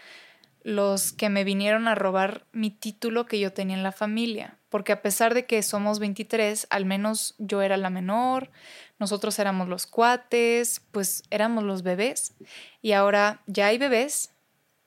los 0.62 1.12
que 1.12 1.28
me 1.28 1.44
vinieron 1.44 1.88
a 1.88 1.94
robar 1.94 2.46
mi 2.52 2.70
título 2.70 3.26
que 3.26 3.40
yo 3.40 3.52
tenía 3.52 3.76
en 3.76 3.82
la 3.82 3.92
familia, 3.92 4.58
porque 4.68 4.92
a 4.92 5.02
pesar 5.02 5.34
de 5.34 5.46
que 5.46 5.62
somos 5.62 5.98
23, 5.98 6.66
al 6.70 6.84
menos 6.84 7.34
yo 7.38 7.62
era 7.62 7.76
la 7.76 7.90
menor, 7.90 8.50
nosotros 8.98 9.38
éramos 9.38 9.68
los 9.68 9.86
cuates, 9.86 10.82
pues 10.92 11.22
éramos 11.30 11.64
los 11.64 11.82
bebés, 11.82 12.34
y 12.82 12.92
ahora 12.92 13.42
ya 13.46 13.66
hay 13.66 13.78
bebés 13.78 14.30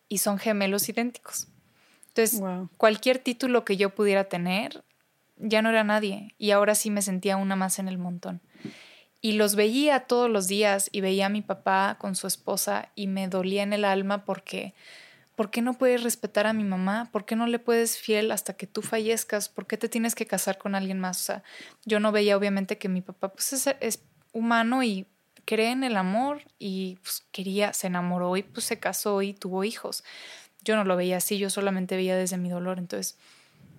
y 0.08 0.20
son 0.20 0.38
gemelos 0.38 0.88
idénticos. 0.90 1.48
Entonces, 2.10 2.41
cualquier 2.78 3.18
título 3.18 3.66
que 3.66 3.76
yo 3.76 3.90
pudiera 3.90 4.26
tener, 4.26 4.84
ya 5.38 5.64
no 5.64 5.70
era 5.70 5.84
nadie, 5.84 6.36
y 6.38 6.52
ahora 6.52 6.76
sí 6.76 6.91
me 6.91 7.02
sentía 7.02 7.38
una 7.38 7.56
más 7.56 7.80
en 7.80 7.88
el 7.88 7.98
montón. 7.98 8.41
Y 9.20 9.34
los 9.34 9.56
veía 9.56 10.02
todos 10.02 10.30
los 10.30 10.48
días 10.48 10.90
y 10.91 11.02
veía 11.02 11.28
a 11.28 11.30
mi 11.30 11.41
papá 11.41 11.98
con 11.98 12.16
su 12.16 12.28
esposa 12.28 12.90
y 12.94 13.08
me 13.08 13.30
dolía 13.30 13.64
en 13.64 13.72
el 13.72 13.86
alma 13.86 14.26
porque 14.26 14.74
¿Por 15.36 15.50
qué 15.50 15.62
no 15.62 15.74
puedes 15.74 16.04
respetar 16.04 16.46
a 16.46 16.54
mi 16.54 16.64
mamá? 16.64 17.10
¿Por 17.12 17.26
qué 17.26 17.36
no 17.36 17.48
le 17.48 17.58
puedes 17.58 17.98
fiel 17.98 18.32
hasta 18.32 18.54
que 18.54 18.68
tú 18.68 18.84
fallezcas? 18.84 19.50
¿Por 19.50 19.66
qué 19.66 19.78
te 19.78 19.90
tienes 19.90 20.14
que 20.14 20.28
casar 20.28 20.60
con 20.60 20.76
alguien 20.76 21.00
más? 21.00 21.22
O 21.22 21.24
sea, 21.24 21.44
yo 21.86 22.00
no 22.00 22.12
veía 22.12 22.38
obviamente 22.38 22.78
que 22.78 22.88
mi 22.88 23.02
papá 23.02 23.30
pues 23.30 23.54
es, 23.54 24.04
humano 24.32 24.84
y 24.84 25.08
cree 25.46 25.72
en 25.72 25.84
el 25.84 25.98
amor 25.98 26.44
y 26.60 27.00
pues, 27.02 27.26
quería, 27.32 27.74
se 27.74 27.88
enamoró 27.88 28.38
y 28.38 28.44
pues 28.44 28.66
se 28.66 28.80
casó 28.80 29.24
y 29.24 29.34
tuvo 29.34 29.64
hijos. 29.64 30.04
Yo 30.64 30.76
no 30.76 30.84
lo 30.84 30.96
veía 30.96 31.18
así, 31.18 31.38
yo 31.40 31.50
solamente 31.50 31.96
veía 31.96 32.16
desde 32.16 32.38
mi 32.38 32.50
dolor. 32.50 32.78
Entonces, 32.78 33.18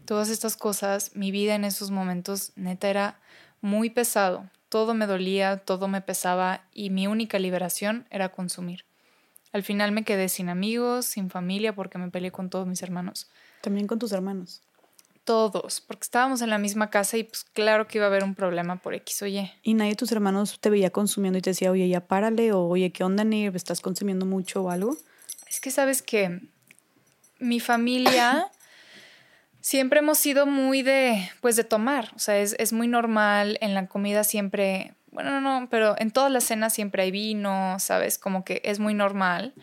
todas 0.06 0.30
estas 0.30 0.56
cosas, 0.56 1.14
mi 1.14 1.30
vida 1.30 1.54
en 1.54 1.64
esos 1.64 1.92
momentos, 1.92 2.52
neta, 2.56 2.90
era 2.90 3.20
muy 3.60 3.90
pesado. 3.90 4.50
Todo 4.68 4.92
me 4.94 5.06
dolía, 5.06 5.58
todo 5.58 5.86
me 5.86 6.00
pesaba 6.00 6.64
y 6.72 6.90
mi 6.90 7.06
única 7.06 7.38
liberación 7.38 8.06
era 8.10 8.30
consumir. 8.30 8.84
Al 9.54 9.62
final 9.62 9.92
me 9.92 10.02
quedé 10.02 10.28
sin 10.28 10.48
amigos, 10.48 11.06
sin 11.06 11.30
familia, 11.30 11.76
porque 11.76 11.96
me 11.96 12.10
peleé 12.10 12.32
con 12.32 12.50
todos 12.50 12.66
mis 12.66 12.82
hermanos. 12.82 13.30
También 13.60 13.86
con 13.86 14.00
tus 14.00 14.10
hermanos. 14.10 14.62
Todos, 15.22 15.80
porque 15.80 16.02
estábamos 16.02 16.42
en 16.42 16.50
la 16.50 16.58
misma 16.58 16.90
casa 16.90 17.18
y 17.18 17.22
pues 17.22 17.44
claro 17.44 17.86
que 17.86 17.98
iba 17.98 18.06
a 18.06 18.08
haber 18.08 18.24
un 18.24 18.34
problema 18.34 18.82
por 18.82 18.94
X 18.94 19.22
o 19.22 19.26
Y. 19.28 19.48
¿Y 19.62 19.74
nadie 19.74 19.92
de 19.92 19.96
tus 19.96 20.10
hermanos 20.10 20.58
te 20.58 20.70
veía 20.70 20.90
consumiendo 20.90 21.38
y 21.38 21.40
te 21.40 21.50
decía, 21.50 21.70
oye, 21.70 21.88
ya 21.88 22.00
párale, 22.00 22.50
o 22.50 22.62
oye, 22.62 22.90
¿qué 22.90 23.04
onda, 23.04 23.22
Nir? 23.22 23.54
¿Estás 23.54 23.80
consumiendo 23.80 24.26
mucho 24.26 24.64
o 24.64 24.70
algo? 24.70 24.96
Es 25.48 25.60
que 25.60 25.70
sabes 25.70 26.02
que 26.02 26.40
mi 27.38 27.60
familia 27.60 28.50
siempre 29.60 30.00
hemos 30.00 30.18
sido 30.18 30.46
muy 30.46 30.82
de, 30.82 31.30
pues 31.40 31.54
de 31.54 31.62
tomar, 31.62 32.10
o 32.16 32.18
sea, 32.18 32.40
es, 32.40 32.56
es 32.58 32.72
muy 32.72 32.88
normal, 32.88 33.56
en 33.60 33.72
la 33.72 33.86
comida 33.86 34.24
siempre 34.24 34.94
bueno, 35.14 35.40
no, 35.40 35.68
pero 35.70 35.94
en 35.98 36.10
todas 36.10 36.30
las 36.30 36.44
cenas 36.44 36.74
siempre 36.74 37.04
hay 37.04 37.12
vino, 37.12 37.76
¿sabes? 37.78 38.18
Como 38.18 38.44
que 38.44 38.60
es 38.64 38.80
muy 38.80 38.94
normal. 38.94 39.54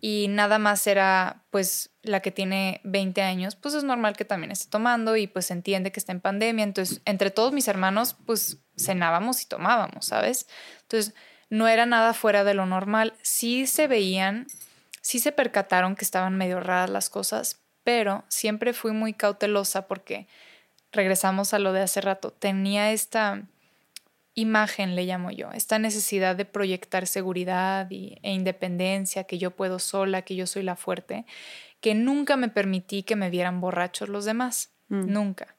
Y 0.00 0.28
nada 0.30 0.58
más 0.58 0.86
era, 0.86 1.42
pues, 1.50 1.90
la 2.02 2.20
que 2.20 2.30
tiene 2.30 2.80
20 2.84 3.20
años, 3.20 3.56
pues 3.56 3.74
es 3.74 3.84
normal 3.84 4.16
que 4.16 4.24
también 4.24 4.52
esté 4.52 4.70
tomando 4.70 5.16
y 5.16 5.26
pues 5.26 5.50
entiende 5.50 5.92
que 5.92 6.00
está 6.00 6.12
en 6.12 6.20
pandemia. 6.20 6.62
Entonces, 6.62 7.02
entre 7.04 7.30
todos 7.30 7.52
mis 7.52 7.68
hermanos, 7.68 8.16
pues 8.24 8.58
cenábamos 8.78 9.42
y 9.42 9.46
tomábamos, 9.46 10.06
¿sabes? 10.06 10.46
Entonces, 10.82 11.14
no 11.50 11.68
era 11.68 11.84
nada 11.84 12.14
fuera 12.14 12.44
de 12.44 12.54
lo 12.54 12.64
normal. 12.64 13.12
Sí 13.20 13.66
se 13.66 13.88
veían, 13.88 14.46
sí 15.02 15.18
se 15.18 15.32
percataron 15.32 15.96
que 15.96 16.04
estaban 16.04 16.36
medio 16.36 16.60
raras 16.60 16.88
las 16.88 17.10
cosas, 17.10 17.60
pero 17.84 18.24
siempre 18.28 18.72
fui 18.72 18.92
muy 18.92 19.12
cautelosa 19.12 19.86
porque 19.86 20.28
regresamos 20.92 21.52
a 21.52 21.58
lo 21.58 21.72
de 21.72 21.82
hace 21.82 22.00
rato. 22.00 22.30
Tenía 22.32 22.92
esta 22.92 23.42
imagen, 24.34 24.94
le 24.94 25.04
llamo 25.04 25.30
yo, 25.30 25.50
esta 25.52 25.78
necesidad 25.78 26.36
de 26.36 26.44
proyectar 26.44 27.06
seguridad 27.06 27.90
y, 27.90 28.18
e 28.22 28.32
independencia, 28.32 29.24
que 29.24 29.38
yo 29.38 29.50
puedo 29.50 29.78
sola, 29.78 30.22
que 30.22 30.36
yo 30.36 30.46
soy 30.46 30.62
la 30.62 30.76
fuerte, 30.76 31.26
que 31.80 31.94
nunca 31.94 32.36
me 32.36 32.48
permití 32.48 33.02
que 33.02 33.16
me 33.16 33.30
vieran 33.30 33.60
borrachos 33.60 34.08
los 34.08 34.24
demás, 34.24 34.70
mm. 34.88 35.12
nunca. 35.12 35.56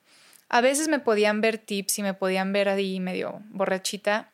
A 0.49 0.61
veces 0.61 0.87
me 0.87 0.99
podían 0.99 1.41
ver 1.41 1.57
tips 1.57 1.99
y 1.99 2.03
me 2.03 2.13
podían 2.13 2.53
ver 2.53 2.69
ahí 2.69 2.99
medio 2.99 3.41
borrachita, 3.49 4.31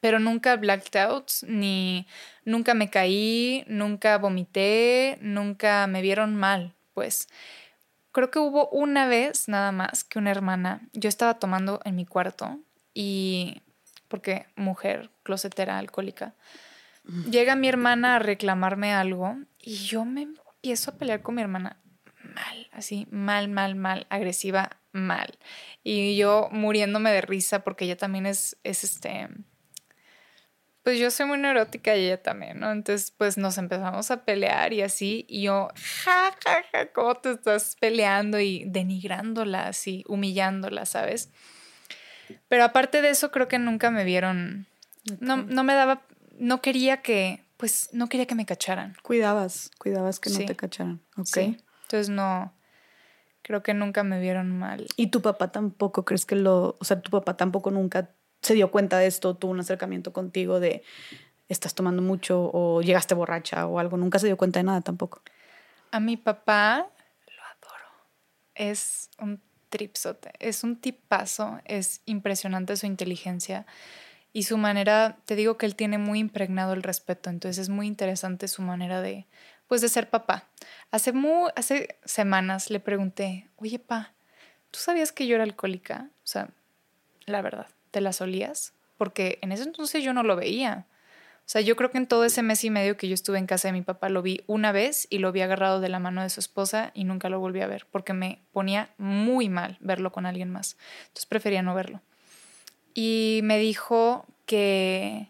pero 0.00 0.18
nunca 0.18 0.56
blacked 0.56 1.00
out, 1.00 1.30
ni 1.46 2.06
nunca 2.44 2.74
me 2.74 2.90
caí, 2.90 3.64
nunca 3.66 4.18
vomité, 4.18 5.18
nunca 5.20 5.86
me 5.86 6.02
vieron 6.02 6.36
mal, 6.36 6.74
pues. 6.92 7.28
Creo 8.12 8.30
que 8.30 8.38
hubo 8.38 8.68
una 8.68 9.08
vez 9.08 9.48
nada 9.48 9.72
más 9.72 10.04
que 10.04 10.18
una 10.18 10.30
hermana, 10.30 10.88
yo 10.92 11.08
estaba 11.08 11.38
tomando 11.38 11.80
en 11.84 11.96
mi 11.96 12.06
cuarto 12.06 12.60
y 12.94 13.62
porque 14.08 14.46
mujer, 14.56 15.10
closetera, 15.22 15.78
alcohólica. 15.78 16.34
Llega 17.30 17.54
mi 17.54 17.68
hermana 17.68 18.16
a 18.16 18.18
reclamarme 18.18 18.94
algo 18.94 19.36
y 19.60 19.76
yo 19.76 20.06
me 20.06 20.22
empiezo 20.22 20.92
a 20.92 20.94
pelear 20.94 21.20
con 21.20 21.34
mi 21.34 21.42
hermana 21.42 21.78
mal, 22.22 22.68
así, 22.72 23.06
mal, 23.10 23.48
mal, 23.48 23.74
mal, 23.74 24.06
agresiva, 24.08 24.80
mal. 24.92 25.38
Y 25.82 26.16
yo 26.16 26.48
muriéndome 26.50 27.12
de 27.12 27.20
risa 27.20 27.62
porque 27.62 27.84
ella 27.84 27.96
también 27.96 28.24
es, 28.24 28.56
es 28.64 28.84
este, 28.84 29.28
pues 30.84 30.98
yo 30.98 31.10
soy 31.10 31.26
muy 31.26 31.38
neurótica 31.38 31.96
y 31.96 32.04
ella 32.04 32.22
también, 32.22 32.60
¿no? 32.60 32.70
Entonces, 32.70 33.10
pues 33.10 33.38
nos 33.38 33.56
empezamos 33.56 34.10
a 34.10 34.24
pelear 34.24 34.72
y 34.74 34.82
así, 34.82 35.24
y 35.28 35.42
yo, 35.42 35.68
ja, 36.04 36.30
ja, 36.44 36.62
ja, 36.70 36.92
¿cómo 36.92 37.14
te 37.16 37.32
estás 37.32 37.76
peleando 37.80 38.38
y 38.38 38.64
denigrándola, 38.66 39.68
así, 39.68 40.04
humillándola, 40.06 40.84
¿sabes? 40.84 41.30
Pero 42.48 42.64
aparte 42.64 43.02
de 43.02 43.10
eso, 43.10 43.30
creo 43.30 43.48
que 43.48 43.58
nunca 43.58 43.90
me 43.90 44.04
vieron. 44.04 44.66
No, 45.20 45.36
no 45.36 45.64
me 45.64 45.74
daba. 45.74 46.02
No 46.38 46.60
quería 46.60 47.02
que. 47.02 47.42
Pues 47.56 47.90
no 47.92 48.08
quería 48.08 48.26
que 48.26 48.34
me 48.34 48.46
cacharan. 48.46 48.96
Cuidabas, 49.02 49.70
cuidabas 49.78 50.20
que 50.20 50.30
no 50.30 50.38
te 50.44 50.56
cacharan. 50.56 51.00
Ok. 51.16 51.36
Entonces 51.36 52.08
no. 52.08 52.52
Creo 53.42 53.62
que 53.62 53.74
nunca 53.74 54.02
me 54.04 54.20
vieron 54.20 54.58
mal. 54.58 54.86
¿Y 54.96 55.08
tu 55.08 55.20
papá 55.20 55.52
tampoco 55.52 56.04
crees 56.04 56.26
que 56.26 56.36
lo. 56.36 56.76
O 56.80 56.84
sea, 56.84 57.00
tu 57.00 57.10
papá 57.10 57.36
tampoco 57.36 57.70
nunca 57.70 58.10
se 58.44 58.54
dio 58.54 58.70
cuenta 58.70 58.98
de 58.98 59.06
esto, 59.06 59.34
tuvo 59.34 59.52
un 59.52 59.60
acercamiento 59.60 60.12
contigo 60.12 60.60
de 60.60 60.82
estás 61.48 61.74
tomando 61.74 62.02
mucho 62.02 62.50
o 62.52 62.82
llegaste 62.82 63.14
borracha 63.14 63.66
o 63.66 63.78
algo. 63.78 63.96
Nunca 63.96 64.18
se 64.18 64.26
dio 64.26 64.36
cuenta 64.36 64.60
de 64.60 64.64
nada 64.64 64.80
tampoco. 64.80 65.22
A 65.90 66.00
mi 66.00 66.16
papá 66.16 66.88
lo 67.26 67.42
adoro. 67.42 68.08
Es 68.54 69.10
un 69.18 69.40
tripsote. 69.74 70.30
Es 70.38 70.62
un 70.62 70.76
tipazo, 70.76 71.58
es 71.64 72.00
impresionante 72.06 72.76
su 72.76 72.86
inteligencia 72.86 73.66
y 74.32 74.44
su 74.44 74.56
manera, 74.56 75.18
te 75.24 75.34
digo 75.34 75.58
que 75.58 75.66
él 75.66 75.74
tiene 75.74 75.98
muy 75.98 76.20
impregnado 76.20 76.74
el 76.74 76.84
respeto, 76.84 77.28
entonces 77.28 77.58
es 77.58 77.68
muy 77.68 77.88
interesante 77.88 78.46
su 78.46 78.62
manera 78.62 79.00
de, 79.00 79.26
pues 79.66 79.80
de 79.80 79.88
ser 79.88 80.10
papá. 80.10 80.48
Hace, 80.92 81.12
muy, 81.12 81.50
hace 81.56 81.98
semanas 82.04 82.70
le 82.70 82.78
pregunté, 82.78 83.48
oye, 83.56 83.80
pa, 83.80 84.12
¿tú 84.70 84.78
sabías 84.78 85.10
que 85.10 85.26
yo 85.26 85.34
era 85.34 85.42
alcohólica? 85.42 86.08
O 86.18 86.26
sea, 86.26 86.50
la 87.26 87.42
verdad. 87.42 87.66
¿Te 87.90 88.00
las 88.00 88.20
olías? 88.20 88.74
Porque 88.96 89.38
en 89.42 89.50
ese 89.50 89.64
entonces 89.64 90.04
yo 90.04 90.12
no 90.12 90.22
lo 90.22 90.36
veía. 90.36 90.86
O 91.44 91.48
sea, 91.54 91.60
yo 91.60 91.76
creo 91.76 91.90
que 91.90 91.98
en 91.98 92.06
todo 92.06 92.24
ese 92.24 92.42
mes 92.42 92.64
y 92.64 92.70
medio 92.70 92.96
que 92.96 93.06
yo 93.06 93.12
estuve 93.12 93.38
en 93.38 93.46
casa 93.46 93.68
de 93.68 93.72
mi 93.72 93.82
papá 93.82 94.08
lo 94.08 94.22
vi 94.22 94.40
una 94.46 94.72
vez 94.72 95.06
y 95.10 95.18
lo 95.18 95.30
vi 95.30 95.42
agarrado 95.42 95.80
de 95.80 95.90
la 95.90 95.98
mano 95.98 96.22
de 96.22 96.30
su 96.30 96.40
esposa 96.40 96.90
y 96.94 97.04
nunca 97.04 97.28
lo 97.28 97.38
volví 97.38 97.60
a 97.60 97.66
ver 97.66 97.86
porque 97.90 98.14
me 98.14 98.40
ponía 98.52 98.88
muy 98.96 99.50
mal 99.50 99.76
verlo 99.80 100.10
con 100.10 100.24
alguien 100.24 100.50
más. 100.50 100.78
Entonces 101.02 101.26
prefería 101.26 101.60
no 101.60 101.74
verlo. 101.74 102.00
Y 102.94 103.40
me 103.44 103.58
dijo 103.58 104.26
que... 104.46 105.28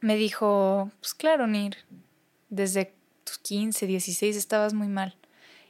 Me 0.00 0.16
dijo, 0.16 0.90
pues 1.00 1.14
claro, 1.14 1.46
Nir, 1.46 1.76
desde 2.50 2.92
tus 3.24 3.38
15, 3.38 3.86
16 3.86 4.36
estabas 4.36 4.74
muy 4.74 4.88
mal 4.88 5.16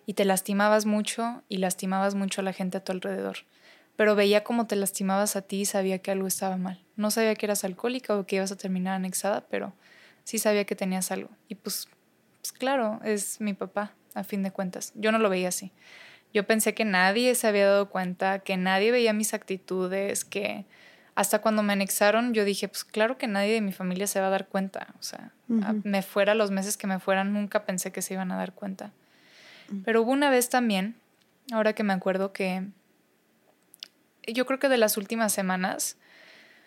y 0.07 0.15
te 0.15 0.25
lastimabas 0.25 0.87
mucho 0.87 1.43
y 1.49 1.59
lastimabas 1.59 2.15
mucho 2.15 2.41
a 2.41 2.45
la 2.45 2.53
gente 2.53 2.79
a 2.79 2.85
tu 2.85 2.93
alrededor. 2.93 3.39
Pero 3.97 4.15
veía 4.17 4.43
cómo 4.43 4.67
te 4.67 4.77
lastimabas 4.77 5.37
a 5.37 5.43
ti 5.43 5.61
y 5.61 5.65
sabía 5.67 5.99
que 5.99 6.11
algo 6.11 6.27
estaba 6.27 6.57
mal. 6.57 6.83
No 6.97 7.11
sabía 7.11 7.35
que 7.35 7.47
eras 7.47 7.65
alcohólica 7.65 8.17
o 8.17 8.27
que 8.27 8.37
ibas 8.37 8.51
a 8.51 8.57
terminar 8.57 8.95
anexada, 8.95 9.43
pero 9.49 9.73
sí 10.25 10.39
sabía 10.39 10.65
que 10.65 10.75
tenías 10.75 11.11
algo. 11.11 11.31
Y 11.49 11.55
pues, 11.55 11.89
pues 12.41 12.53
claro, 12.53 13.01
es 13.05 13.41
mi 13.41 13.55
papá, 13.55 13.93
a 14.15 14.25
fin 14.25 14.43
de 14.43 14.51
cuentas. 14.51 14.93
Yo 14.97 15.13
no 15.13 15.19
lo 15.19 15.29
veía 15.29 15.49
así. 15.49 15.71
Yo 16.33 16.47
pensé 16.47 16.75
que 16.75 16.85
nadie 16.85 17.35
se 17.37 17.47
había 17.47 17.67
dado 17.67 17.91
cuenta, 17.91 18.41
que 18.41 18.57
nadie 18.57 18.91
veía 18.91 19.13
mis 19.13 19.35
actitudes, 19.35 20.25
que 20.25 20.67
hasta 21.15 21.41
cuando 21.41 21.63
me 21.63 21.73
anexaron 21.73 22.35
yo 22.35 22.45
dije, 22.45 22.67
pues 22.67 22.85
claro 22.85 23.19
que 23.19 23.29
nadie 23.29 23.53
de 23.53 23.61
mi 23.61 23.73
familia 23.73 24.09
se 24.09 24.21
va 24.21 24.27
a 24.27 24.31
dar 24.31 24.49
cuenta. 24.49 24.95
O 24.99 25.03
sea, 25.03 25.33
me 25.47 26.03
fuera 26.03 26.35
los 26.35 26.51
meses 26.51 26.77
que 26.77 26.89
me 26.89 26.99
fueran, 26.99 27.33
nunca 27.33 27.65
pensé 27.65 27.93
que 27.93 28.03
se 28.03 28.15
iban 28.15 28.33
a 28.33 28.37
dar 28.37 28.53
cuenta. 28.53 28.93
Pero 29.85 30.03
hubo 30.03 30.11
una 30.11 30.29
vez 30.29 30.51
también, 30.51 30.97
ahora 31.53 31.73
que 31.73 31.85
me 31.85 31.93
acuerdo 31.93 32.33
que 32.33 32.67
yo 34.27 34.47
creo 34.47 34.59
que 34.59 34.69
de 34.69 34.79
las 34.79 34.97
últimas 34.97 35.33
semanas, 35.33 35.97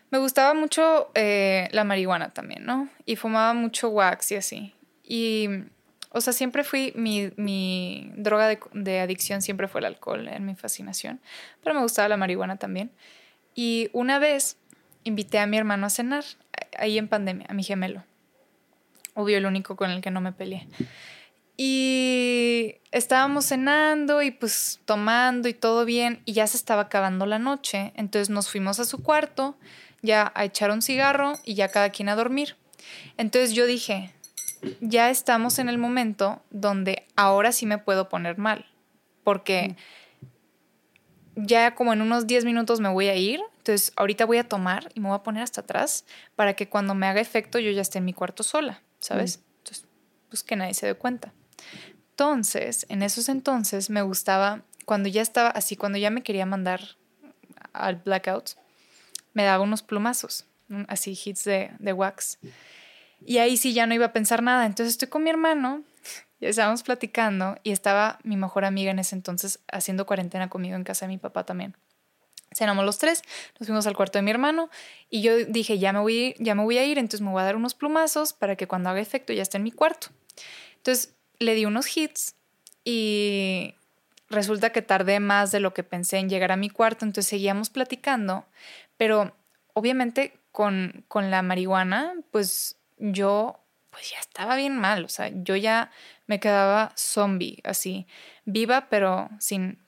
me 0.09 0.17
gustaba 0.19 0.53
mucho 0.53 1.11
eh, 1.15 1.67
la 1.71 1.83
marihuana 1.83 2.29
también, 2.29 2.65
¿no? 2.65 2.89
Y 3.05 3.15
fumaba 3.15 3.53
mucho 3.53 3.89
wax 3.89 4.31
y 4.31 4.35
así. 4.35 4.73
Y, 5.03 5.49
o 6.11 6.21
sea, 6.21 6.33
siempre 6.33 6.63
fui, 6.63 6.93
mi, 6.95 7.31
mi 7.35 8.11
droga 8.15 8.47
de, 8.47 8.59
de, 8.73 8.99
adicción 8.99 9.41
siempre 9.41 9.67
fue 9.67 9.81
el 9.81 9.85
alcohol, 9.85 10.27
en 10.27 10.45
mi 10.45 10.55
fascinación, 10.55 11.19
pero 11.63 11.75
me 11.75 11.81
gustaba 11.81 12.07
la 12.07 12.17
marihuana 12.17 12.57
también. 12.57 12.91
Y 13.53 13.89
una 13.91 14.19
vez 14.19 14.57
invité 15.03 15.39
a 15.39 15.47
mi 15.47 15.57
hermano 15.57 15.85
a 15.85 15.89
cenar, 15.89 16.23
ahí 16.77 16.97
en 16.97 17.07
pandemia, 17.07 17.47
a 17.49 17.53
mi 17.53 17.63
gemelo. 17.63 18.03
Obvio, 19.13 19.37
el 19.37 19.45
único 19.45 19.75
con 19.75 19.89
el 19.89 20.01
que 20.01 20.11
no 20.11 20.21
me 20.21 20.31
peleé. 20.31 20.67
Y 21.57 22.75
estábamos 22.91 23.45
cenando 23.45 24.21
y 24.21 24.29
pues 24.29 24.79
tomando 24.85 25.47
y 25.47 25.55
todo 25.55 25.85
bien 25.85 26.21
y 26.23 26.33
ya 26.33 26.45
se 26.45 26.55
estaba 26.55 26.83
acabando 26.83 27.25
la 27.25 27.39
noche. 27.39 27.93
Entonces 27.95 28.29
nos 28.29 28.49
fuimos 28.49 28.79
a 28.79 28.85
su 28.85 29.01
cuarto 29.01 29.57
ya 30.01 30.31
a 30.35 30.45
echar 30.45 30.71
un 30.71 30.81
cigarro 30.81 31.33
y 31.43 31.55
ya 31.55 31.69
cada 31.69 31.89
quien 31.89 32.09
a 32.09 32.15
dormir. 32.15 32.55
Entonces 33.17 33.53
yo 33.53 33.65
dije, 33.65 34.13
ya 34.81 35.09
estamos 35.09 35.59
en 35.59 35.69
el 35.69 35.77
momento 35.77 36.41
donde 36.49 37.07
ahora 37.15 37.51
sí 37.51 37.65
me 37.65 37.77
puedo 37.77 38.09
poner 38.09 38.37
mal. 38.37 38.65
Porque 39.23 39.75
ya 41.35 41.75
como 41.75 41.93
en 41.93 42.01
unos 42.01 42.27
10 42.27 42.45
minutos 42.45 42.79
me 42.79 42.89
voy 42.89 43.07
a 43.07 43.15
ir. 43.15 43.41
Entonces 43.57 43.91
ahorita 43.95 44.25
voy 44.25 44.37
a 44.37 44.47
tomar 44.47 44.89
y 44.93 44.99
me 44.99 45.09
voy 45.09 45.15
a 45.15 45.23
poner 45.23 45.43
hasta 45.43 45.61
atrás 45.61 46.05
para 46.35 46.53
que 46.53 46.69
cuando 46.69 46.95
me 46.95 47.07
haga 47.07 47.19
efecto 47.19 47.59
yo 47.59 47.71
ya 47.71 47.81
esté 47.81 47.97
en 47.97 48.05
mi 48.05 48.13
cuarto 48.13 48.43
sola, 48.43 48.81
¿sabes? 48.99 49.43
Entonces, 49.57 49.85
pues 50.29 50.43
que 50.43 50.55
nadie 50.55 50.73
se 50.73 50.85
dé 50.85 50.93
cuenta. 50.95 51.33
Entonces, 52.11 52.85
en 52.89 53.03
esos 53.03 53.29
entonces 53.29 53.89
me 53.89 54.01
gustaba, 54.01 54.63
cuando 54.85 55.09
ya 55.09 55.21
estaba 55.21 55.49
así, 55.49 55.75
cuando 55.75 55.97
ya 55.97 56.09
me 56.09 56.23
quería 56.23 56.45
mandar 56.45 56.81
al 57.73 57.97
blackout, 57.97 58.51
me 59.33 59.43
daba 59.43 59.63
unos 59.63 59.83
plumazos, 59.83 60.45
así 60.87 61.17
hits 61.23 61.43
de, 61.43 61.71
de 61.77 61.93
wax. 61.93 62.39
Y 63.25 63.37
ahí 63.37 63.57
sí 63.57 63.73
ya 63.73 63.85
no 63.85 63.93
iba 63.93 64.07
a 64.07 64.13
pensar 64.13 64.41
nada. 64.41 64.65
Entonces 64.65 64.93
estoy 64.93 65.09
con 65.09 65.23
mi 65.23 65.29
hermano, 65.29 65.83
ya 66.39 66.49
estábamos 66.49 66.83
platicando 66.83 67.57
y 67.63 67.71
estaba 67.71 68.19
mi 68.23 68.37
mejor 68.37 68.65
amiga 68.65 68.91
en 68.91 68.99
ese 68.99 69.15
entonces 69.15 69.59
haciendo 69.71 70.05
cuarentena 70.05 70.49
conmigo 70.49 70.75
en 70.75 70.83
casa 70.83 71.05
de 71.05 71.13
mi 71.13 71.17
papá 71.17 71.45
también. 71.45 71.75
Cenamos 72.51 72.85
los 72.85 72.97
tres, 72.97 73.23
nos 73.59 73.67
fuimos 73.67 73.85
al 73.87 73.95
cuarto 73.95 74.17
de 74.17 74.23
mi 74.23 74.31
hermano 74.31 74.69
y 75.09 75.21
yo 75.21 75.35
dije, 75.45 75.79
ya 75.79 75.91
me 75.93 75.99
voy, 75.99 76.35
ya 76.39 76.55
me 76.55 76.63
voy 76.63 76.77
a 76.77 76.85
ir, 76.85 76.97
entonces 76.97 77.21
me 77.21 77.29
voy 77.29 77.41
a 77.41 77.45
dar 77.45 77.55
unos 77.55 77.75
plumazos 77.75 78.33
para 78.33 78.55
que 78.55 78.67
cuando 78.67 78.89
haga 78.89 79.01
efecto 79.01 79.33
ya 79.33 79.41
esté 79.41 79.57
en 79.57 79.63
mi 79.63 79.71
cuarto. 79.71 80.07
Entonces 80.77 81.16
le 81.39 81.55
di 81.55 81.65
unos 81.65 81.95
hits 81.95 82.35
y 82.83 83.75
resulta 84.29 84.71
que 84.71 84.81
tardé 84.81 85.19
más 85.19 85.51
de 85.51 85.59
lo 85.59 85.73
que 85.73 85.83
pensé 85.83 86.17
en 86.17 86.29
llegar 86.29 86.51
a 86.51 86.57
mi 86.57 86.69
cuarto, 86.69 87.05
entonces 87.05 87.29
seguíamos 87.29 87.69
platicando, 87.69 88.45
pero 88.97 89.35
obviamente 89.73 90.39
con, 90.51 91.05
con 91.07 91.31
la 91.31 91.41
marihuana, 91.41 92.15
pues 92.31 92.77
yo 92.97 93.59
pues 93.89 94.11
ya 94.11 94.19
estaba 94.19 94.55
bien 94.55 94.77
mal, 94.77 95.05
o 95.05 95.09
sea, 95.09 95.31
yo 95.33 95.55
ya 95.55 95.91
me 96.27 96.39
quedaba 96.39 96.93
zombie, 96.95 97.59
así, 97.63 98.05
viva, 98.45 98.89
pero 98.89 99.29
sin, 99.39 99.79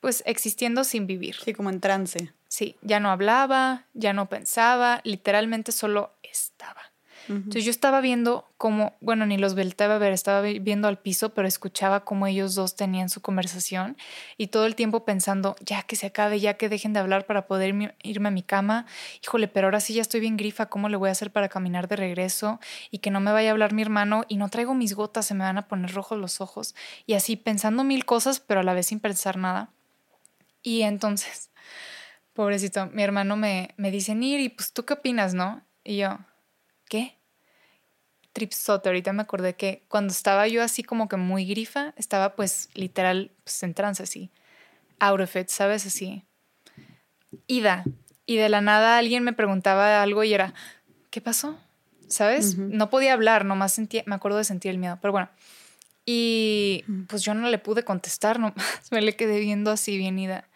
pues 0.00 0.22
existiendo 0.26 0.84
sin 0.84 1.06
vivir. 1.06 1.36
Sí, 1.36 1.52
como 1.52 1.68
en 1.68 1.80
trance. 1.80 2.32
Sí, 2.48 2.76
ya 2.82 2.98
no 3.00 3.10
hablaba, 3.10 3.86
ya 3.92 4.12
no 4.12 4.28
pensaba, 4.28 5.00
literalmente 5.04 5.72
solo 5.72 6.14
estaba. 6.22 6.91
Entonces 7.28 7.64
yo 7.64 7.70
estaba 7.70 8.00
viendo 8.00 8.48
cómo, 8.58 8.96
bueno, 9.00 9.26
ni 9.26 9.38
los 9.38 9.54
volteaba 9.54 9.96
a 9.96 9.98
ver, 9.98 10.12
estaba 10.12 10.40
viendo 10.40 10.88
al 10.88 10.98
piso, 10.98 11.30
pero 11.30 11.46
escuchaba 11.46 12.04
cómo 12.04 12.26
ellos 12.26 12.54
dos 12.54 12.76
tenían 12.76 13.08
su 13.08 13.20
conversación 13.20 13.96
y 14.36 14.48
todo 14.48 14.66
el 14.66 14.74
tiempo 14.74 15.04
pensando, 15.04 15.56
ya 15.60 15.82
que 15.82 15.96
se 15.96 16.06
acabe, 16.06 16.40
ya 16.40 16.54
que 16.54 16.68
dejen 16.68 16.92
de 16.92 17.00
hablar 17.00 17.26
para 17.26 17.46
poder 17.46 17.74
irme 18.02 18.28
a 18.28 18.30
mi 18.30 18.42
cama. 18.42 18.86
Híjole, 19.22 19.48
pero 19.48 19.66
ahora 19.66 19.80
sí 19.80 19.94
ya 19.94 20.02
estoy 20.02 20.20
bien 20.20 20.36
grifa, 20.36 20.66
¿cómo 20.66 20.88
le 20.88 20.96
voy 20.96 21.08
a 21.08 21.12
hacer 21.12 21.30
para 21.30 21.48
caminar 21.48 21.88
de 21.88 21.96
regreso? 21.96 22.60
Y 22.90 22.98
que 22.98 23.10
no 23.10 23.20
me 23.20 23.32
vaya 23.32 23.50
a 23.50 23.52
hablar 23.52 23.72
mi 23.72 23.82
hermano 23.82 24.24
y 24.28 24.36
no 24.36 24.48
traigo 24.48 24.74
mis 24.74 24.94
gotas, 24.94 25.26
se 25.26 25.34
me 25.34 25.44
van 25.44 25.58
a 25.58 25.68
poner 25.68 25.92
rojos 25.92 26.18
los 26.18 26.40
ojos. 26.40 26.74
Y 27.06 27.14
así 27.14 27.36
pensando 27.36 27.84
mil 27.84 28.04
cosas, 28.04 28.40
pero 28.40 28.60
a 28.60 28.62
la 28.62 28.74
vez 28.74 28.86
sin 28.86 29.00
pensar 29.00 29.36
nada. 29.36 29.70
Y 30.62 30.82
entonces, 30.82 31.50
pobrecito, 32.32 32.86
mi 32.86 33.02
hermano 33.02 33.36
me, 33.36 33.74
me 33.76 33.90
dice, 33.90 34.14
Niri, 34.14 34.48
pues 34.48 34.72
tú 34.72 34.84
qué 34.84 34.94
opinas, 34.94 35.34
¿no? 35.34 35.62
Y 35.84 35.98
yo, 35.98 36.18
¿qué? 36.92 37.16
Tripsote, 38.34 38.90
ahorita 38.90 39.14
me 39.14 39.22
acordé 39.22 39.54
que 39.54 39.82
cuando 39.88 40.12
estaba 40.12 40.46
yo 40.46 40.62
así 40.62 40.82
como 40.82 41.08
que 41.08 41.16
muy 41.16 41.46
grifa, 41.46 41.94
estaba 41.96 42.36
pues 42.36 42.68
literal 42.74 43.30
pues, 43.44 43.62
en 43.62 43.72
trance 43.72 44.02
así, 44.02 44.30
out 45.00 45.18
of 45.18 45.34
it, 45.34 45.48
¿sabes? 45.48 45.86
Así. 45.86 46.22
Ida. 47.46 47.84
Y 48.26 48.36
de 48.36 48.50
la 48.50 48.60
nada 48.60 48.98
alguien 48.98 49.24
me 49.24 49.32
preguntaba 49.32 50.02
algo 50.02 50.22
y 50.22 50.34
era, 50.34 50.52
¿qué 51.08 51.22
pasó? 51.22 51.58
¿Sabes? 52.08 52.58
No 52.58 52.90
podía 52.90 53.14
hablar, 53.14 53.46
nomás 53.46 53.72
sentía, 53.72 54.02
me 54.04 54.14
acuerdo 54.14 54.36
de 54.36 54.44
sentir 54.44 54.70
el 54.70 54.76
miedo, 54.76 54.98
pero 55.00 55.12
bueno. 55.12 55.30
Y 56.04 56.84
pues 57.08 57.22
yo 57.22 57.32
no 57.32 57.48
le 57.48 57.56
pude 57.56 57.84
contestar, 57.84 58.38
no, 58.38 58.52
me 58.90 59.00
le 59.00 59.16
quedé 59.16 59.40
viendo 59.40 59.70
así 59.70 59.96
bien 59.96 60.18
ida. 60.18 60.46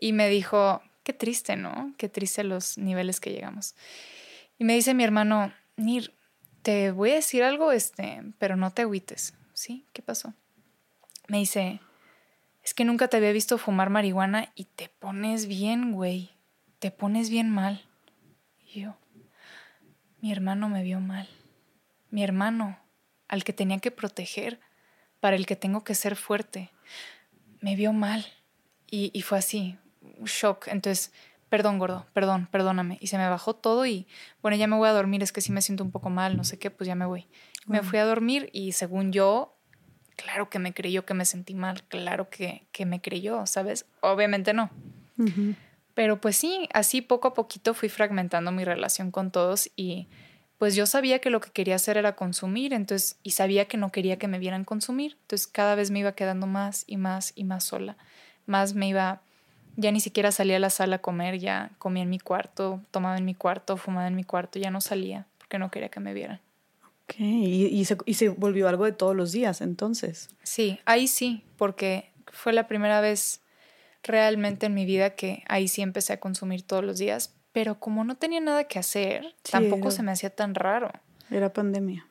Y 0.00 0.14
me 0.14 0.30
dijo, 0.30 0.80
qué 1.02 1.12
triste, 1.12 1.56
¿no? 1.56 1.92
Qué 1.98 2.08
triste 2.08 2.42
los 2.42 2.78
niveles 2.78 3.20
que 3.20 3.32
llegamos. 3.32 3.74
Y 4.58 4.64
me 4.64 4.74
dice 4.74 4.92
mi 4.92 5.04
hermano, 5.04 5.52
Nir, 5.76 6.14
te 6.62 6.90
voy 6.90 7.12
a 7.12 7.14
decir 7.14 7.44
algo, 7.44 7.72
este, 7.72 8.22
pero 8.38 8.56
no 8.56 8.72
te 8.72 8.82
agüites. 8.82 9.34
¿Sí? 9.54 9.86
¿Qué 9.92 10.02
pasó? 10.02 10.34
Me 11.28 11.38
dice, 11.38 11.80
es 12.62 12.74
que 12.74 12.84
nunca 12.84 13.08
te 13.08 13.16
había 13.16 13.32
visto 13.32 13.56
fumar 13.58 13.90
marihuana 13.90 14.52
y 14.54 14.64
te 14.64 14.88
pones 14.88 15.46
bien, 15.46 15.92
güey. 15.92 16.30
Te 16.80 16.90
pones 16.90 17.30
bien 17.30 17.50
mal. 17.50 17.84
Y 18.72 18.82
yo, 18.82 18.96
mi 20.20 20.32
hermano 20.32 20.68
me 20.68 20.82
vio 20.82 21.00
mal. 21.00 21.28
Mi 22.10 22.24
hermano, 22.24 22.78
al 23.28 23.44
que 23.44 23.52
tenía 23.52 23.78
que 23.78 23.90
proteger, 23.90 24.60
para 25.20 25.36
el 25.36 25.46
que 25.46 25.56
tengo 25.56 25.84
que 25.84 25.94
ser 25.94 26.16
fuerte, 26.16 26.70
me 27.60 27.76
vio 27.76 27.92
mal. 27.92 28.26
Y, 28.90 29.10
y 29.12 29.22
fue 29.22 29.38
así, 29.38 29.78
un 30.18 30.26
shock. 30.26 30.68
Entonces 30.68 31.12
perdón, 31.48 31.78
gordo, 31.78 32.06
perdón, 32.12 32.48
perdóname. 32.50 32.98
Y 33.00 33.08
se 33.08 33.18
me 33.18 33.28
bajó 33.28 33.54
todo 33.54 33.86
y, 33.86 34.06
bueno, 34.42 34.56
ya 34.56 34.66
me 34.66 34.76
voy 34.76 34.88
a 34.88 34.92
dormir, 34.92 35.22
es 35.22 35.32
que 35.32 35.40
sí 35.40 35.52
me 35.52 35.62
siento 35.62 35.84
un 35.84 35.90
poco 35.90 36.10
mal, 36.10 36.36
no 36.36 36.44
sé 36.44 36.58
qué, 36.58 36.70
pues 36.70 36.86
ya 36.86 36.94
me 36.94 37.06
voy. 37.06 37.26
Me 37.66 37.82
fui 37.82 37.98
a 37.98 38.04
dormir 38.04 38.48
y 38.52 38.72
según 38.72 39.12
yo, 39.12 39.56
claro 40.16 40.48
que 40.48 40.58
me 40.58 40.72
creyó 40.72 41.04
que 41.04 41.14
me 41.14 41.24
sentí 41.24 41.54
mal, 41.54 41.82
claro 41.84 42.30
que, 42.30 42.66
que 42.72 42.86
me 42.86 43.00
creyó, 43.00 43.46
¿sabes? 43.46 43.86
Obviamente 44.00 44.54
no. 44.54 44.70
Pero 45.94 46.20
pues 46.20 46.36
sí, 46.36 46.68
así 46.72 47.02
poco 47.02 47.28
a 47.28 47.34
poquito 47.34 47.74
fui 47.74 47.88
fragmentando 47.88 48.52
mi 48.52 48.64
relación 48.64 49.10
con 49.10 49.30
todos 49.30 49.70
y 49.74 50.08
pues 50.56 50.74
yo 50.74 50.86
sabía 50.86 51.20
que 51.20 51.30
lo 51.30 51.40
que 51.40 51.50
quería 51.50 51.76
hacer 51.76 51.96
era 51.96 52.16
consumir, 52.16 52.72
entonces, 52.72 53.18
y 53.22 53.30
sabía 53.30 53.66
que 53.66 53.76
no 53.76 53.92
quería 53.92 54.18
que 54.18 54.28
me 54.28 54.38
vieran 54.38 54.64
consumir, 54.64 55.16
entonces 55.22 55.46
cada 55.46 55.76
vez 55.76 55.90
me 55.90 56.00
iba 56.00 56.12
quedando 56.12 56.46
más 56.46 56.84
y 56.86 56.96
más 56.96 57.32
y 57.36 57.44
más 57.44 57.64
sola, 57.64 57.96
más 58.46 58.74
me 58.74 58.88
iba 58.88 59.22
ya 59.78 59.92
ni 59.92 60.00
siquiera 60.00 60.32
salía 60.32 60.56
a 60.56 60.58
la 60.58 60.70
sala 60.70 60.96
a 60.96 60.98
comer, 60.98 61.38
ya 61.38 61.70
comía 61.78 62.02
en 62.02 62.10
mi 62.10 62.18
cuarto, 62.18 62.80
tomaba 62.90 63.16
en 63.16 63.24
mi 63.24 63.34
cuarto, 63.34 63.76
fumaba 63.76 64.08
en 64.08 64.16
mi 64.16 64.24
cuarto, 64.24 64.58
ya 64.58 64.72
no 64.72 64.80
salía 64.80 65.26
porque 65.38 65.58
no 65.60 65.70
quería 65.70 65.88
que 65.88 66.00
me 66.00 66.12
vieran. 66.12 66.40
Ok, 67.04 67.14
¿Y, 67.20 67.84
se, 67.84 67.96
y 68.04 68.14
se 68.14 68.28
volvió 68.28 68.68
algo 68.68 68.84
de 68.84 68.92
todos 68.92 69.14
los 69.14 69.30
días 69.32 69.60
entonces. 69.60 70.30
Sí, 70.42 70.80
ahí 70.84 71.06
sí, 71.06 71.44
porque 71.56 72.10
fue 72.26 72.52
la 72.52 72.66
primera 72.66 73.00
vez 73.00 73.40
realmente 74.02 74.66
en 74.66 74.74
mi 74.74 74.84
vida 74.84 75.14
que 75.14 75.44
ahí 75.48 75.68
sí 75.68 75.80
empecé 75.80 76.12
a 76.12 76.20
consumir 76.20 76.62
todos 76.62 76.84
los 76.84 76.98
días, 76.98 77.34
pero 77.52 77.78
como 77.78 78.02
no 78.02 78.16
tenía 78.16 78.40
nada 78.40 78.64
que 78.64 78.80
hacer, 78.80 79.36
tampoco 79.48 79.92
se 79.92 80.02
me 80.02 80.10
hacía 80.10 80.30
tan 80.30 80.56
raro. 80.56 80.90
Era 81.30 81.52
pandemia. 81.52 82.06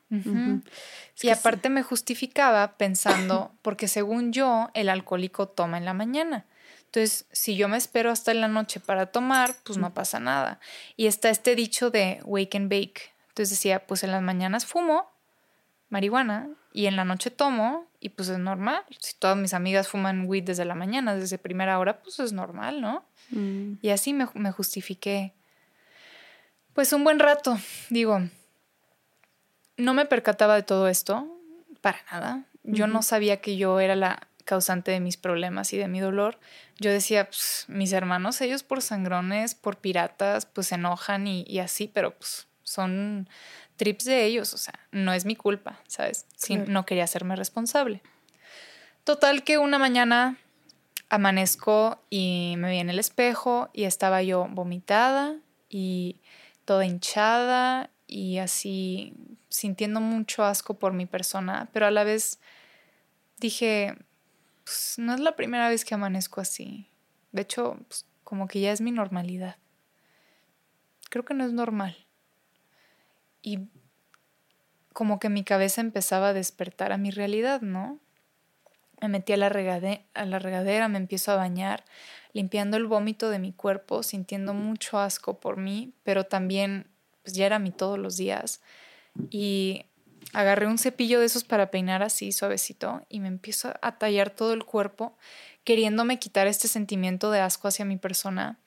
y 1.22 1.30
aparte 1.30 1.70
me 1.70 1.84
justificaba 1.84 2.78
pensando, 2.78 3.52
porque 3.62 3.88
según 3.88 4.32
yo, 4.32 4.70
el 4.74 4.90
alcohólico 4.90 5.48
toma 5.50 5.78
en 5.78 5.86
la 5.86 5.94
mañana. 5.94 6.46
Entonces, 6.98 7.28
si 7.32 7.56
yo 7.56 7.68
me 7.68 7.78
espero 7.78 8.10
hasta 8.10 8.32
en 8.32 8.42
la 8.42 8.48
noche 8.48 8.80
para 8.80 9.06
tomar, 9.06 9.54
pues 9.64 9.78
no 9.78 9.94
pasa 9.94 10.20
nada. 10.20 10.60
Y 10.96 11.06
está 11.06 11.30
este 11.30 11.54
dicho 11.54 11.92
de 11.92 12.20
wake 12.24 12.56
and 12.56 12.72
bake. 12.72 13.14
Entonces 13.30 13.52
decía, 13.52 13.86
pues 13.86 14.04
en 14.04 14.10
las 14.10 14.24
mañanas 14.24 14.66
fumo 14.66 15.08
marihuana 15.90 16.50
y 16.74 16.88
en 16.88 16.96
la 16.96 17.06
noche 17.06 17.30
tomo 17.30 17.86
y 18.00 18.10
pues 18.10 18.30
es 18.30 18.40
normal. 18.40 18.84
Si 19.00 19.14
todas 19.14 19.38
mis 19.38 19.54
amigas 19.54 19.88
fuman 19.88 20.26
weed 20.26 20.46
desde 20.46 20.66
la 20.66 20.74
mañana, 20.74 21.16
desde 21.16 21.38
primera 21.38 21.78
hora, 21.78 22.02
pues 22.02 22.20
es 22.20 22.34
normal, 22.34 22.82
¿no? 22.82 23.06
Mm. 23.30 23.74
Y 23.80 23.90
así 23.90 24.12
me, 24.14 24.28
me 24.34 24.52
justifiqué. 24.52 25.34
Pues 26.74 26.94
un 26.94 27.04
buen 27.04 27.20
rato, 27.20 27.60
digo, 27.92 28.22
no 29.78 29.94
me 29.94 30.06
percataba 30.06 30.56
de 30.56 30.64
todo 30.64 30.88
esto, 30.88 31.28
para 31.82 32.00
nada. 32.12 32.46
Yo 32.64 32.88
no 32.88 33.04
sabía 33.04 33.40
que 33.40 33.56
yo 33.56 33.80
era 33.80 33.96
la 33.96 34.28
causante 34.48 34.90
de 34.90 35.00
mis 35.00 35.18
problemas 35.18 35.74
y 35.74 35.78
de 35.78 35.88
mi 35.88 36.00
dolor. 36.00 36.40
Yo 36.80 36.90
decía, 36.90 37.26
pues, 37.26 37.66
mis 37.68 37.92
hermanos, 37.92 38.42
ellos 38.42 38.64
por 38.64 38.82
sangrones, 38.82 39.54
por 39.54 39.78
piratas, 39.78 40.48
pues 40.48 40.68
se 40.68 40.76
enojan 40.76 41.28
y, 41.28 41.60
así, 41.60 41.92
pero 41.94 42.18
pues 42.18 42.48
son 42.64 43.30
trips 43.76 44.06
de 44.06 44.26
ellos, 44.26 44.54
o 44.54 44.58
sea, 44.58 44.74
no 44.92 45.14
es 45.14 45.26
mi 45.26 45.36
culpa, 45.36 45.80
¿sabes? 45.88 46.26
no 46.68 46.86
quería 46.86 47.04
hacerme 47.04 47.36
responsable. 47.36 48.02
Total 49.04 49.44
que 49.44 49.58
una 49.58 49.78
mañana 49.78 50.38
amanezco 51.10 52.02
y 52.10 52.56
me 52.58 52.72
vi 52.72 52.80
en 52.80 52.90
el 52.90 53.00
espejo 53.00 53.70
y 53.74 53.84
estaba 53.84 54.24
yo 54.24 54.48
vomitada 54.50 55.36
y 55.70 56.18
toda 56.66 56.86
hinchada 56.86 57.90
y 58.08 58.40
así 58.40 59.14
sintiendo 59.50 60.02
mucho 60.02 60.44
asco 60.44 60.74
por 60.74 60.94
mi 60.94 61.06
persona, 61.06 61.70
pero 61.72 61.86
a 61.86 61.92
la 61.92 62.04
vez 62.04 62.40
dije, 63.38 63.98
pues 64.68 64.96
no 64.98 65.14
es 65.14 65.22
la 65.22 65.38
primera 65.38 65.70
vez 65.70 65.86
que 65.86 65.96
amanezco 65.96 66.42
así. 66.42 66.90
De 67.32 67.44
hecho, 67.44 67.78
pues, 67.88 68.06
como 68.26 68.50
que 68.50 68.60
ya 68.60 68.74
es 68.74 68.82
mi 68.82 68.92
normalidad. 68.92 69.56
Creo 71.10 71.24
que 71.24 71.34
no 71.34 71.46
es 71.46 71.54
normal. 71.54 71.96
Y 73.42 73.70
como 74.92 75.20
que 75.20 75.30
mi 75.30 75.46
cabeza 75.46 75.80
empezaba 75.80 76.30
a 76.30 76.34
despertar 76.34 76.92
a 76.92 76.98
mi 76.98 77.12
realidad, 77.12 77.62
¿no? 77.62 77.98
Me 79.00 79.08
metí 79.08 79.32
a 79.32 79.38
la, 79.38 79.48
a 79.48 80.26
la 80.26 80.40
regadera, 80.40 80.90
me 80.90 80.98
empiezo 80.98 81.32
a 81.32 81.38
bañar, 81.38 81.86
limpiando 82.34 82.76
el 82.76 82.88
vómito 82.88 83.30
de 83.30 83.40
mi 83.40 83.54
cuerpo, 83.54 84.04
sintiendo 84.04 84.54
mucho 84.54 85.00
asco 85.00 85.40
por 85.40 85.56
mí, 85.56 85.94
pero 86.04 86.26
también 86.26 86.88
pues 87.24 87.38
ya 87.38 87.46
era 87.46 87.58
mi 87.58 87.72
todos 87.72 87.98
los 87.98 88.18
días. 88.18 88.62
Y 89.30 89.86
agarré 90.34 90.68
un 90.68 90.78
cepillo 90.78 91.20
de 91.20 91.26
esos 91.26 91.44
para 91.44 91.72
peinar 91.72 92.04
así 92.04 92.32
suavecito 92.32 93.06
y 93.10 93.20
me 93.20 93.28
empiezo 93.28 93.74
a 93.82 93.98
tallar 93.98 94.30
todo 94.30 94.54
el 94.54 94.66
cuerpo, 94.66 95.18
queriéndome 95.64 96.20
quitar 96.20 96.48
este 96.48 96.68
sentimiento 96.68 97.32
de 97.32 97.40
asco 97.40 97.68
hacia 97.68 97.86
mi 97.86 97.98
persona. 97.98 98.60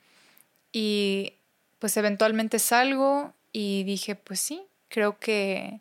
Y 0.73 1.35
pues 1.79 1.97
eventualmente 1.97 2.59
salgo 2.59 3.35
y 3.53 3.85
dije, 3.85 4.15
pues 4.15 4.41
sí, 4.41 4.63
creo 4.89 5.19
que, 5.19 5.81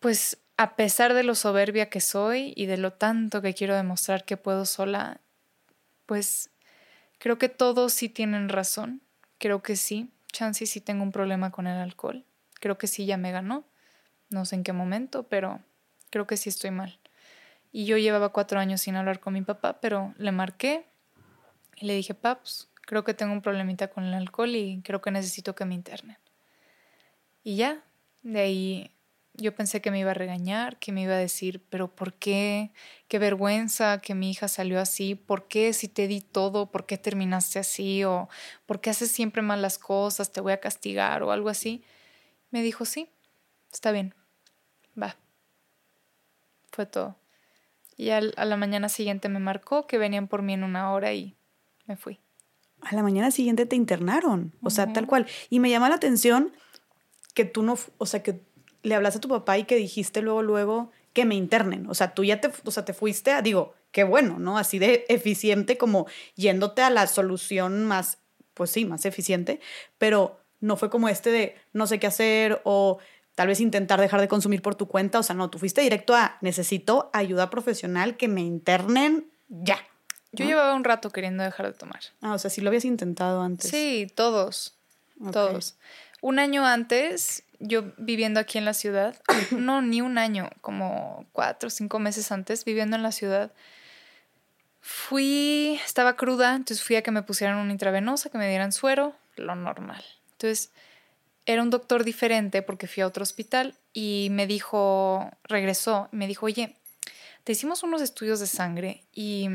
pues 0.00 0.38
a 0.56 0.76
pesar 0.76 1.14
de 1.14 1.22
lo 1.22 1.34
soberbia 1.34 1.90
que 1.90 2.00
soy 2.00 2.52
y 2.56 2.66
de 2.66 2.76
lo 2.76 2.92
tanto 2.92 3.42
que 3.42 3.54
quiero 3.54 3.76
demostrar 3.76 4.24
que 4.24 4.36
puedo 4.36 4.66
sola, 4.66 5.20
pues 6.06 6.50
creo 7.18 7.38
que 7.38 7.48
todos 7.48 7.92
sí 7.92 8.08
tienen 8.08 8.48
razón, 8.48 9.02
creo 9.38 9.62
que 9.62 9.76
sí 9.76 10.10
chance 10.32 10.66
sí 10.66 10.80
tengo 10.80 11.04
un 11.04 11.12
problema 11.12 11.52
con 11.52 11.68
el 11.68 11.78
alcohol. 11.78 12.24
Creo 12.58 12.78
que 12.78 12.88
sí 12.88 13.06
ya 13.06 13.16
me 13.16 13.30
ganó. 13.30 13.64
No 14.32 14.44
sé 14.44 14.56
en 14.56 14.64
qué 14.64 14.72
momento, 14.72 15.24
pero 15.24 15.60
creo 16.10 16.26
que 16.26 16.36
sí 16.36 16.48
estoy 16.48 16.70
mal. 16.70 16.98
Y 17.72 17.86
yo 17.86 17.96
llevaba 17.96 18.30
cuatro 18.30 18.60
años 18.60 18.82
sin 18.82 18.96
hablar 18.96 19.20
con 19.20 19.32
mi 19.32 19.42
papá, 19.42 19.80
pero 19.80 20.14
le 20.18 20.32
marqué 20.32 20.86
y 21.76 21.86
le 21.86 21.94
dije, 21.94 22.14
paps, 22.14 22.68
creo 22.82 23.04
que 23.04 23.14
tengo 23.14 23.32
un 23.32 23.42
problemita 23.42 23.88
con 23.88 24.04
el 24.04 24.14
alcohol 24.14 24.54
y 24.54 24.82
creo 24.82 25.00
que 25.00 25.10
necesito 25.10 25.54
que 25.54 25.64
me 25.64 25.74
internen. 25.74 26.18
Y 27.42 27.56
ya, 27.56 27.82
de 28.22 28.40
ahí 28.40 28.90
yo 29.34 29.54
pensé 29.54 29.80
que 29.80 29.90
me 29.90 29.98
iba 29.98 30.10
a 30.10 30.14
regañar, 30.14 30.78
que 30.78 30.92
me 30.92 31.02
iba 31.02 31.14
a 31.14 31.18
decir, 31.18 31.64
pero 31.70 31.94
¿por 31.94 32.14
qué? 32.14 32.72
Qué 33.08 33.18
vergüenza 33.18 34.00
que 34.00 34.14
mi 34.14 34.30
hija 34.30 34.48
salió 34.48 34.78
así. 34.78 35.14
¿Por 35.14 35.48
qué 35.48 35.72
si 35.72 35.88
te 35.88 36.06
di 36.06 36.20
todo? 36.20 36.70
¿Por 36.70 36.86
qué 36.86 36.98
terminaste 36.98 37.58
así? 37.58 38.04
¿O 38.04 38.28
por 38.66 38.80
qué 38.80 38.90
haces 38.90 39.10
siempre 39.10 39.42
mal 39.42 39.62
las 39.62 39.78
cosas? 39.78 40.32
¿Te 40.32 40.40
voy 40.40 40.52
a 40.52 40.60
castigar 40.60 41.22
o 41.22 41.32
algo 41.32 41.48
así? 41.48 41.82
Me 42.50 42.62
dijo, 42.62 42.84
sí, 42.84 43.08
está 43.72 43.92
bien, 43.92 44.14
va. 45.00 45.16
Fue 46.70 46.86
todo. 46.86 47.16
Y 47.96 48.10
a 48.10 48.20
la 48.20 48.56
mañana 48.56 48.88
siguiente 48.88 49.28
me 49.28 49.38
marcó 49.38 49.86
que 49.86 49.98
venían 49.98 50.28
por 50.28 50.42
mí 50.42 50.54
en 50.54 50.64
una 50.64 50.92
hora 50.92 51.12
y 51.12 51.36
me 51.86 51.96
fui. 51.96 52.20
A 52.80 52.94
la 52.94 53.02
mañana 53.02 53.30
siguiente 53.30 53.66
te 53.66 53.76
internaron, 53.76 54.54
o 54.62 54.70
sea, 54.70 54.92
tal 54.92 55.06
cual. 55.06 55.26
Y 55.50 55.60
me 55.60 55.70
llama 55.70 55.88
la 55.88 55.94
atención 55.94 56.52
que 57.34 57.44
tú 57.44 57.62
no, 57.62 57.78
o 57.98 58.06
sea, 58.06 58.22
que 58.22 58.40
le 58.82 58.94
hablaste 58.94 59.18
a 59.18 59.20
tu 59.20 59.28
papá 59.28 59.58
y 59.58 59.64
que 59.64 59.76
dijiste 59.76 60.20
luego, 60.20 60.42
luego 60.42 60.90
que 61.12 61.24
me 61.24 61.34
internen. 61.34 61.88
O 61.88 61.94
sea, 61.94 62.14
tú 62.14 62.24
ya 62.24 62.40
te, 62.40 62.50
o 62.64 62.70
sea, 62.70 62.84
te 62.84 62.94
fuiste 62.94 63.30
a, 63.30 63.42
digo, 63.42 63.74
qué 63.92 64.04
bueno, 64.04 64.38
¿no? 64.38 64.58
Así 64.58 64.78
de 64.78 65.04
eficiente 65.08 65.78
como 65.78 66.06
yéndote 66.34 66.82
a 66.82 66.90
la 66.90 67.06
solución 67.06 67.84
más, 67.84 68.18
pues 68.54 68.70
sí, 68.70 68.84
más 68.84 69.04
eficiente, 69.04 69.60
pero 69.98 70.40
no 70.60 70.76
fue 70.76 70.90
como 70.90 71.08
este 71.08 71.30
de 71.30 71.56
no 71.72 71.86
sé 71.86 71.98
qué 71.98 72.06
hacer 72.06 72.60
o 72.64 72.98
tal 73.34 73.48
vez 73.48 73.60
intentar 73.60 74.00
dejar 74.00 74.20
de 74.20 74.28
consumir 74.28 74.62
por 74.62 74.74
tu 74.74 74.88
cuenta. 74.88 75.18
O 75.18 75.22
sea, 75.22 75.34
no, 75.34 75.50
tú 75.50 75.58
fuiste 75.58 75.80
directo 75.80 76.14
a 76.14 76.38
necesito 76.40 77.10
ayuda 77.12 77.50
profesional 77.50 78.16
que 78.16 78.28
me 78.28 78.40
internen 78.40 79.26
ya. 79.48 79.78
Yo 80.32 80.46
llevaba 80.46 80.74
un 80.74 80.84
rato 80.84 81.10
queriendo 81.10 81.42
dejar 81.42 81.66
de 81.66 81.72
tomar. 81.74 82.00
Ah, 82.22 82.32
o 82.32 82.38
sea, 82.38 82.50
sí 82.50 82.62
lo 82.62 82.68
habías 82.68 82.86
intentado 82.86 83.42
antes. 83.42 83.70
Sí, 83.70 84.10
todos. 84.14 84.74
Todos. 85.30 85.76
Un 86.22 86.38
año 86.38 86.64
antes 86.64 87.44
yo 87.62 87.92
viviendo 87.96 88.40
aquí 88.40 88.58
en 88.58 88.64
la 88.64 88.74
ciudad, 88.74 89.16
no, 89.52 89.82
ni 89.82 90.00
un 90.00 90.18
año, 90.18 90.50
como 90.60 91.26
cuatro 91.32 91.68
o 91.68 91.70
cinco 91.70 91.98
meses 91.98 92.30
antes, 92.32 92.64
viviendo 92.64 92.96
en 92.96 93.02
la 93.02 93.12
ciudad, 93.12 93.52
fui, 94.80 95.78
estaba 95.84 96.16
cruda, 96.16 96.56
entonces 96.56 96.84
fui 96.84 96.96
a 96.96 97.02
que 97.02 97.12
me 97.12 97.22
pusieran 97.22 97.56
una 97.58 97.72
intravenosa, 97.72 98.30
que 98.30 98.38
me 98.38 98.48
dieran 98.48 98.72
suero, 98.72 99.14
lo 99.36 99.54
normal. 99.54 100.04
Entonces, 100.32 100.72
era 101.46 101.62
un 101.62 101.70
doctor 101.70 102.04
diferente 102.04 102.62
porque 102.62 102.86
fui 102.86 103.02
a 103.02 103.06
otro 103.06 103.22
hospital 103.22 103.74
y 103.92 104.28
me 104.30 104.46
dijo, 104.46 105.30
regresó, 105.44 106.08
me 106.12 106.26
dijo, 106.26 106.46
oye, 106.46 106.76
te 107.44 107.52
hicimos 107.52 107.82
unos 107.82 108.02
estudios 108.02 108.40
de 108.40 108.46
sangre 108.46 109.04
y 109.12 109.48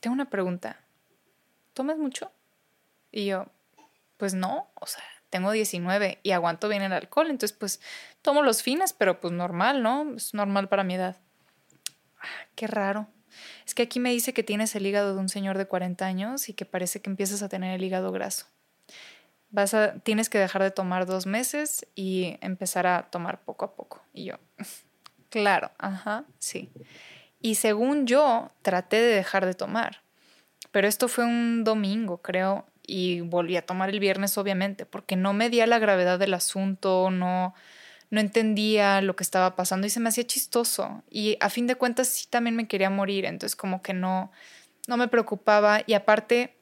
tengo 0.00 0.14
una 0.14 0.30
pregunta, 0.30 0.80
¿tomas 1.74 1.98
mucho? 1.98 2.32
Y 3.12 3.26
yo, 3.26 3.46
pues 4.16 4.34
no, 4.34 4.70
o 4.74 4.86
sea, 4.86 5.02
tengo 5.30 5.50
19 5.50 6.20
y 6.22 6.30
aguanto 6.30 6.68
bien 6.68 6.82
el 6.82 6.92
alcohol, 6.92 7.28
entonces 7.28 7.56
pues 7.56 7.80
tomo 8.22 8.42
los 8.42 8.62
fines, 8.62 8.92
pero 8.92 9.20
pues 9.20 9.32
normal, 9.32 9.82
¿no? 9.82 10.14
Es 10.16 10.32
normal 10.32 10.68
para 10.68 10.84
mi 10.84 10.94
edad. 10.94 11.16
Ah, 12.18 12.46
qué 12.54 12.66
raro. 12.66 13.08
Es 13.66 13.74
que 13.74 13.82
aquí 13.82 14.00
me 14.00 14.10
dice 14.10 14.32
que 14.32 14.42
tienes 14.42 14.74
el 14.74 14.86
hígado 14.86 15.14
de 15.14 15.20
un 15.20 15.28
señor 15.28 15.58
de 15.58 15.66
40 15.66 16.06
años 16.06 16.48
y 16.48 16.54
que 16.54 16.64
parece 16.64 17.02
que 17.02 17.10
empiezas 17.10 17.42
a 17.42 17.48
tener 17.50 17.74
el 17.74 17.84
hígado 17.84 18.12
graso. 18.12 18.46
Vas 19.56 19.72
a, 19.72 19.94
tienes 20.00 20.28
que 20.28 20.38
dejar 20.38 20.62
de 20.62 20.70
tomar 20.70 21.06
dos 21.06 21.24
meses 21.24 21.86
y 21.94 22.36
empezar 22.42 22.86
a 22.86 23.04
tomar 23.04 23.40
poco 23.40 23.64
a 23.64 23.74
poco. 23.74 24.02
Y 24.12 24.24
yo, 24.26 24.34
claro, 25.30 25.70
ajá, 25.78 26.26
sí. 26.38 26.70
Y 27.40 27.54
según 27.54 28.06
yo, 28.06 28.50
traté 28.60 28.96
de 29.00 29.14
dejar 29.14 29.46
de 29.46 29.54
tomar. 29.54 30.02
Pero 30.72 30.86
esto 30.86 31.08
fue 31.08 31.24
un 31.24 31.64
domingo, 31.64 32.18
creo, 32.18 32.66
y 32.86 33.22
volví 33.22 33.56
a 33.56 33.64
tomar 33.64 33.88
el 33.88 33.98
viernes, 33.98 34.36
obviamente, 34.36 34.84
porque 34.84 35.16
no 35.16 35.32
medía 35.32 35.66
la 35.66 35.78
gravedad 35.78 36.18
del 36.18 36.34
asunto, 36.34 37.10
no, 37.10 37.54
no 38.10 38.20
entendía 38.20 39.00
lo 39.00 39.16
que 39.16 39.24
estaba 39.24 39.56
pasando 39.56 39.86
y 39.86 39.90
se 39.90 40.00
me 40.00 40.10
hacía 40.10 40.26
chistoso. 40.26 41.02
Y 41.08 41.38
a 41.40 41.48
fin 41.48 41.66
de 41.66 41.76
cuentas 41.76 42.08
sí 42.08 42.26
también 42.28 42.56
me 42.56 42.68
quería 42.68 42.90
morir, 42.90 43.24
entonces 43.24 43.56
como 43.56 43.80
que 43.80 43.94
no, 43.94 44.30
no 44.86 44.98
me 44.98 45.08
preocupaba 45.08 45.80
y 45.86 45.94
aparte 45.94 46.55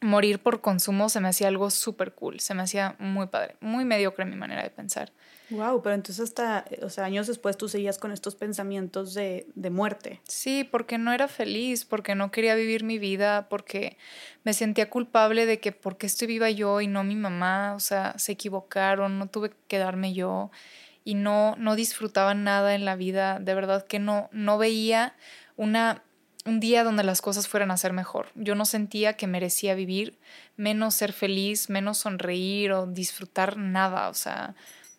morir 0.00 0.38
por 0.38 0.60
consumo 0.60 1.08
se 1.08 1.20
me 1.20 1.28
hacía 1.28 1.48
algo 1.48 1.70
súper 1.70 2.12
cool, 2.12 2.40
se 2.40 2.54
me 2.54 2.62
hacía 2.62 2.96
muy 2.98 3.26
padre, 3.26 3.56
muy 3.60 3.84
mediocre 3.84 4.24
mi 4.24 4.36
manera 4.36 4.62
de 4.62 4.70
pensar. 4.70 5.12
Wow, 5.50 5.82
pero 5.82 5.96
entonces 5.96 6.22
hasta, 6.22 6.64
o 6.82 6.88
sea, 6.88 7.04
años 7.04 7.26
después 7.26 7.56
tú 7.56 7.68
seguías 7.68 7.98
con 7.98 8.12
estos 8.12 8.36
pensamientos 8.36 9.14
de, 9.14 9.46
de, 9.56 9.70
muerte. 9.70 10.20
Sí, 10.28 10.62
porque 10.62 10.96
no 10.96 11.12
era 11.12 11.26
feliz, 11.26 11.84
porque 11.84 12.14
no 12.14 12.30
quería 12.30 12.54
vivir 12.54 12.84
mi 12.84 12.98
vida, 12.98 13.48
porque 13.48 13.98
me 14.44 14.54
sentía 14.54 14.88
culpable 14.88 15.46
de 15.46 15.58
que 15.58 15.72
por 15.72 15.98
qué 15.98 16.06
estoy 16.06 16.28
viva 16.28 16.50
yo 16.50 16.80
y 16.80 16.86
no 16.86 17.02
mi 17.02 17.16
mamá, 17.16 17.74
o 17.74 17.80
sea, 17.80 18.14
se 18.16 18.32
equivocaron, 18.32 19.18
no 19.18 19.26
tuve 19.26 19.50
que 19.50 19.56
quedarme 19.66 20.14
yo 20.14 20.50
y 21.04 21.14
no, 21.14 21.56
no 21.58 21.74
disfrutaba 21.74 22.34
nada 22.34 22.74
en 22.74 22.84
la 22.84 22.94
vida, 22.94 23.40
de 23.40 23.54
verdad 23.54 23.84
que 23.86 23.98
no, 23.98 24.28
no 24.32 24.56
veía 24.56 25.16
una 25.56 26.04
un 26.46 26.60
día 26.60 26.84
donde 26.84 27.04
las 27.04 27.20
cosas 27.20 27.48
fueran 27.48 27.70
a 27.70 27.76
ser 27.76 27.92
mejor. 27.92 28.28
Yo 28.34 28.54
no 28.54 28.64
sentía 28.64 29.14
que 29.14 29.26
merecía 29.26 29.74
vivir, 29.74 30.18
menos 30.56 30.94
ser 30.94 31.12
feliz, 31.12 31.68
menos 31.68 31.98
sonreír 31.98 32.72
o 32.72 32.86
disfrutar 32.86 33.56
nada. 33.56 34.08
O 34.08 34.14
sea, 34.14 34.54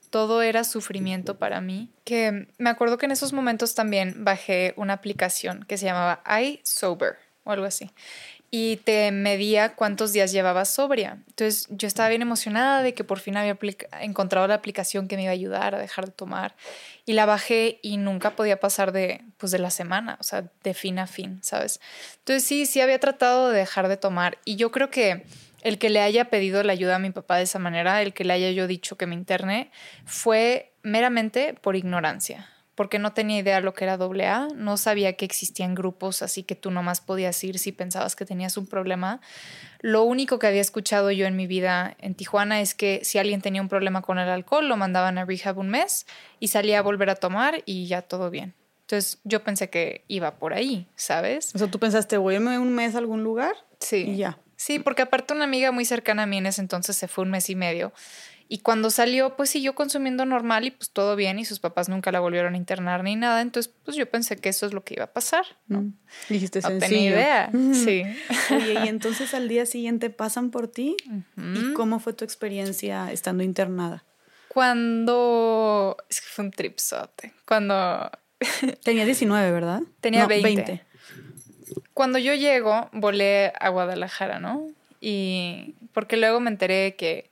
todo 0.09 0.41
era 0.41 0.63
sufrimiento 0.63 1.37
para 1.37 1.61
mí. 1.61 1.89
Que 2.03 2.47
me 2.57 2.69
acuerdo 2.69 2.97
que 2.97 3.05
en 3.05 3.11
esos 3.11 3.33
momentos 3.33 3.75
también 3.75 4.23
bajé 4.23 4.73
una 4.77 4.93
aplicación 4.93 5.65
que 5.67 5.77
se 5.77 5.85
llamaba 5.85 6.23
iSober 6.39 7.17
o 7.43 7.51
algo 7.51 7.65
así 7.65 7.91
y 8.53 8.75
te 8.77 9.11
medía 9.13 9.75
cuántos 9.75 10.11
días 10.11 10.33
llevabas 10.33 10.69
sobria. 10.69 11.19
Entonces 11.29 11.67
yo 11.69 11.87
estaba 11.87 12.09
bien 12.09 12.21
emocionada 12.21 12.83
de 12.83 12.93
que 12.93 13.05
por 13.05 13.19
fin 13.19 13.37
había 13.37 13.57
encontrado 14.01 14.45
la 14.45 14.55
aplicación 14.55 15.07
que 15.07 15.15
me 15.15 15.23
iba 15.23 15.31
a 15.31 15.33
ayudar 15.33 15.73
a 15.73 15.79
dejar 15.79 16.07
de 16.07 16.11
tomar 16.11 16.53
y 17.05 17.13
la 17.13 17.25
bajé 17.25 17.79
y 17.81 17.97
nunca 17.97 18.35
podía 18.35 18.59
pasar 18.59 18.91
de 18.91 19.23
pues 19.37 19.51
de 19.51 19.59
la 19.59 19.71
semana, 19.71 20.17
o 20.19 20.23
sea, 20.23 20.51
de 20.63 20.73
fin 20.73 20.99
a 20.99 21.07
fin, 21.07 21.39
¿sabes? 21.41 21.79
Entonces 22.19 22.43
sí, 22.43 22.65
sí 22.65 22.81
había 22.81 22.99
tratado 22.99 23.49
de 23.49 23.59
dejar 23.59 23.87
de 23.87 23.97
tomar 23.97 24.37
y 24.45 24.55
yo 24.55 24.71
creo 24.71 24.89
que 24.89 25.25
el 25.61 25.77
que 25.77 25.89
le 25.89 26.01
haya 26.01 26.25
pedido 26.29 26.63
la 26.63 26.73
ayuda 26.73 26.95
a 26.95 26.99
mi 26.99 27.11
papá 27.11 27.37
de 27.37 27.43
esa 27.43 27.59
manera, 27.59 28.01
el 28.01 28.13
que 28.13 28.23
le 28.23 28.33
haya 28.33 28.51
yo 28.51 28.67
dicho 28.67 28.97
que 28.97 29.07
me 29.07 29.15
interne, 29.15 29.71
fue 30.05 30.73
meramente 30.83 31.53
por 31.53 31.75
ignorancia 31.75 32.49
porque 32.81 32.97
no 32.97 33.13
tenía 33.13 33.37
idea 33.37 33.61
lo 33.61 33.75
que 33.75 33.83
era 33.83 33.93
AA, 33.93 34.47
no 34.55 34.75
sabía 34.75 35.13
que 35.13 35.23
existían 35.23 35.75
grupos 35.75 36.23
así 36.23 36.41
que 36.41 36.55
tú 36.55 36.71
nomás 36.71 36.99
podías 36.99 37.43
ir 37.43 37.59
si 37.59 37.71
pensabas 37.71 38.15
que 38.15 38.25
tenías 38.25 38.57
un 38.57 38.65
problema. 38.65 39.21
Lo 39.81 40.01
único 40.01 40.39
que 40.39 40.47
había 40.47 40.61
escuchado 40.61 41.11
yo 41.11 41.27
en 41.27 41.35
mi 41.35 41.45
vida 41.45 41.95
en 41.99 42.15
Tijuana 42.15 42.59
es 42.59 42.73
que 42.73 43.01
si 43.03 43.19
alguien 43.19 43.39
tenía 43.39 43.61
un 43.61 43.69
problema 43.69 44.01
con 44.01 44.17
el 44.17 44.27
alcohol, 44.27 44.67
lo 44.67 44.77
mandaban 44.77 45.19
a 45.19 45.25
rehab 45.25 45.59
un 45.59 45.69
mes 45.69 46.07
y 46.39 46.47
salía 46.47 46.79
a 46.79 46.81
volver 46.81 47.11
a 47.11 47.15
tomar 47.17 47.61
y 47.67 47.85
ya 47.85 48.01
todo 48.01 48.31
bien. 48.31 48.55
Entonces 48.87 49.19
yo 49.25 49.43
pensé 49.43 49.69
que 49.69 50.03
iba 50.07 50.39
por 50.39 50.55
ahí, 50.55 50.87
¿sabes? 50.95 51.53
O 51.53 51.59
sea, 51.59 51.69
tú 51.69 51.77
pensaste, 51.77 52.17
voy 52.17 52.33
a 52.33 52.37
irme 52.37 52.57
un 52.57 52.73
mes 52.73 52.95
a 52.95 52.97
algún 52.97 53.23
lugar 53.23 53.53
sí. 53.77 54.05
y 54.07 54.17
ya. 54.17 54.39
Sí, 54.55 54.79
porque 54.79 55.03
aparte 55.03 55.35
una 55.35 55.43
amiga 55.43 55.71
muy 55.71 55.85
cercana 55.85 56.23
a 56.23 56.25
mí 56.25 56.37
en 56.39 56.47
ese 56.47 56.61
entonces 56.61 56.95
se 56.95 57.07
fue 57.07 57.25
un 57.25 57.29
mes 57.29 57.47
y 57.51 57.55
medio 57.55 57.93
y 58.53 58.57
cuando 58.57 58.89
salió, 58.89 59.37
pues 59.37 59.49
siguió 59.49 59.75
consumiendo 59.75 60.25
normal 60.25 60.65
y 60.65 60.71
pues 60.71 60.89
todo 60.89 61.15
bien 61.15 61.39
y 61.39 61.45
sus 61.45 61.59
papás 61.59 61.87
nunca 61.87 62.11
la 62.11 62.19
volvieron 62.19 62.53
a 62.53 62.57
internar 62.57 63.01
ni 63.01 63.15
nada. 63.15 63.39
Entonces, 63.39 63.73
pues 63.85 63.95
yo 63.95 64.09
pensé 64.09 64.35
que 64.35 64.49
eso 64.49 64.65
es 64.65 64.73
lo 64.73 64.83
que 64.83 64.95
iba 64.95 65.05
a 65.05 65.13
pasar. 65.13 65.45
¿no? 65.67 65.83
Mm. 65.83 65.93
Dijiste 66.27 66.59
no 66.59 66.77
tenía 66.77 67.11
idea. 67.11 67.51
Sí. 67.73 68.03
Oye, 68.53 68.73
y 68.83 68.89
entonces 68.89 69.33
al 69.33 69.47
día 69.47 69.65
siguiente 69.65 70.09
pasan 70.09 70.51
por 70.51 70.67
ti. 70.67 70.97
¿Y 71.37 71.71
cómo 71.71 72.01
fue 72.01 72.11
tu 72.11 72.25
experiencia 72.25 73.09
estando 73.13 73.41
internada? 73.41 74.03
Cuando... 74.49 75.95
Es 76.09 76.19
que 76.19 76.27
fue 76.27 76.43
un 76.43 76.51
tripsote. 76.51 77.33
Cuando... 77.45 78.11
Tenía 78.83 79.05
19, 79.05 79.49
¿verdad? 79.49 79.81
Tenía 80.01 80.27
20. 80.27 80.83
Cuando 81.93 82.19
yo 82.19 82.33
llego, 82.33 82.89
volé 82.91 83.53
a 83.57 83.69
Guadalajara, 83.69 84.39
¿no? 84.39 84.67
Y 84.99 85.75
porque 85.93 86.17
luego 86.17 86.41
me 86.41 86.49
enteré 86.49 86.97
que 86.97 87.31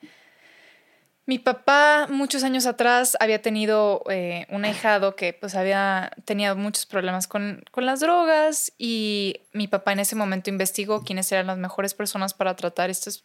mi 1.30 1.38
papá 1.38 2.08
muchos 2.10 2.44
años 2.44 2.66
atrás 2.66 3.16
había 3.20 3.40
tenido 3.40 4.02
eh, 4.10 4.48
un 4.50 4.66
ahijado 4.66 5.16
que 5.16 5.32
pues 5.32 5.54
había 5.54 6.12
tenido 6.26 6.56
muchos 6.56 6.88
problemas 6.88 7.28
con, 7.28 7.64
con, 7.70 7.86
las 7.86 8.00
drogas 8.00 8.74
y 8.80 9.42
mi 9.54 9.68
papá 9.68 9.94
en 9.94 10.00
ese 10.00 10.16
momento 10.16 10.50
investigó 10.50 11.04
quiénes 11.04 11.32
eran 11.32 11.46
las 11.46 11.60
mejores 11.60 11.94
personas 11.94 12.34
para 12.34 12.56
tratar 12.56 12.90
pues, 12.90 13.22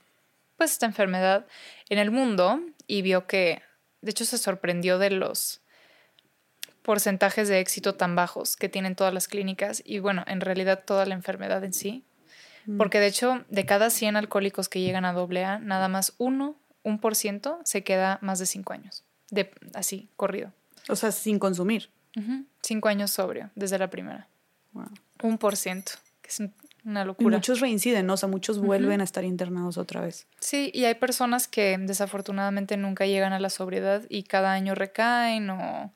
esta 0.70 0.84
enfermedad 0.84 1.46
en 1.88 1.96
el 1.96 2.10
mundo 2.10 2.60
y 2.86 3.00
vio 3.00 3.26
que, 3.26 3.62
de 4.02 4.10
hecho 4.10 4.26
se 4.26 4.36
sorprendió 4.36 4.98
de 4.98 5.08
los 5.08 5.62
porcentajes 6.82 7.48
de 7.48 7.60
éxito 7.60 7.94
tan 7.94 8.14
bajos 8.14 8.56
que 8.56 8.68
tienen 8.68 8.96
todas 8.96 9.14
las 9.14 9.28
clínicas 9.28 9.82
y 9.82 10.00
bueno, 10.00 10.24
en 10.26 10.42
realidad 10.42 10.84
toda 10.84 11.06
la 11.06 11.14
enfermedad 11.14 11.64
en 11.64 11.72
sí. 11.72 12.04
Mm. 12.66 12.76
Porque 12.76 13.00
de 13.00 13.06
hecho, 13.06 13.46
de 13.48 13.64
cada 13.64 13.88
100 13.88 14.16
alcohólicos 14.16 14.68
que 14.68 14.80
llegan 14.82 15.06
a 15.06 15.12
AA, 15.12 15.58
nada 15.60 15.88
más 15.88 16.12
uno 16.18 16.56
un 16.84 17.00
por 17.00 17.16
ciento 17.16 17.58
se 17.64 17.82
queda 17.82 18.18
más 18.22 18.38
de 18.38 18.46
cinco 18.46 18.72
años, 18.72 19.02
de 19.30 19.50
así, 19.74 20.08
corrido. 20.16 20.52
O 20.88 20.94
sea, 20.94 21.10
sin 21.10 21.40
consumir. 21.40 21.90
Cinco 22.62 22.88
años 22.88 23.10
sobrio, 23.10 23.50
desde 23.56 23.76
la 23.76 23.90
primera. 23.90 24.28
Un 25.22 25.38
por 25.38 25.56
ciento, 25.56 25.92
que 26.22 26.28
es 26.28 26.40
una 26.84 27.04
locura. 27.04 27.28
Y 27.28 27.36
muchos 27.36 27.58
reinciden, 27.58 28.06
¿no? 28.06 28.14
O 28.14 28.16
sea, 28.16 28.28
muchos 28.28 28.60
vuelven 28.60 29.00
a 29.00 29.04
estar 29.04 29.24
internados 29.24 29.78
otra 29.78 30.00
vez. 30.00 30.28
Sí, 30.38 30.70
y 30.72 30.84
hay 30.84 30.94
personas 30.94 31.48
que 31.48 31.76
desafortunadamente 31.80 32.76
nunca 32.76 33.06
llegan 33.06 33.32
a 33.32 33.40
la 33.40 33.50
sobriedad 33.50 34.04
y 34.08 34.22
cada 34.22 34.52
año 34.52 34.76
recaen 34.76 35.50
o 35.50 35.92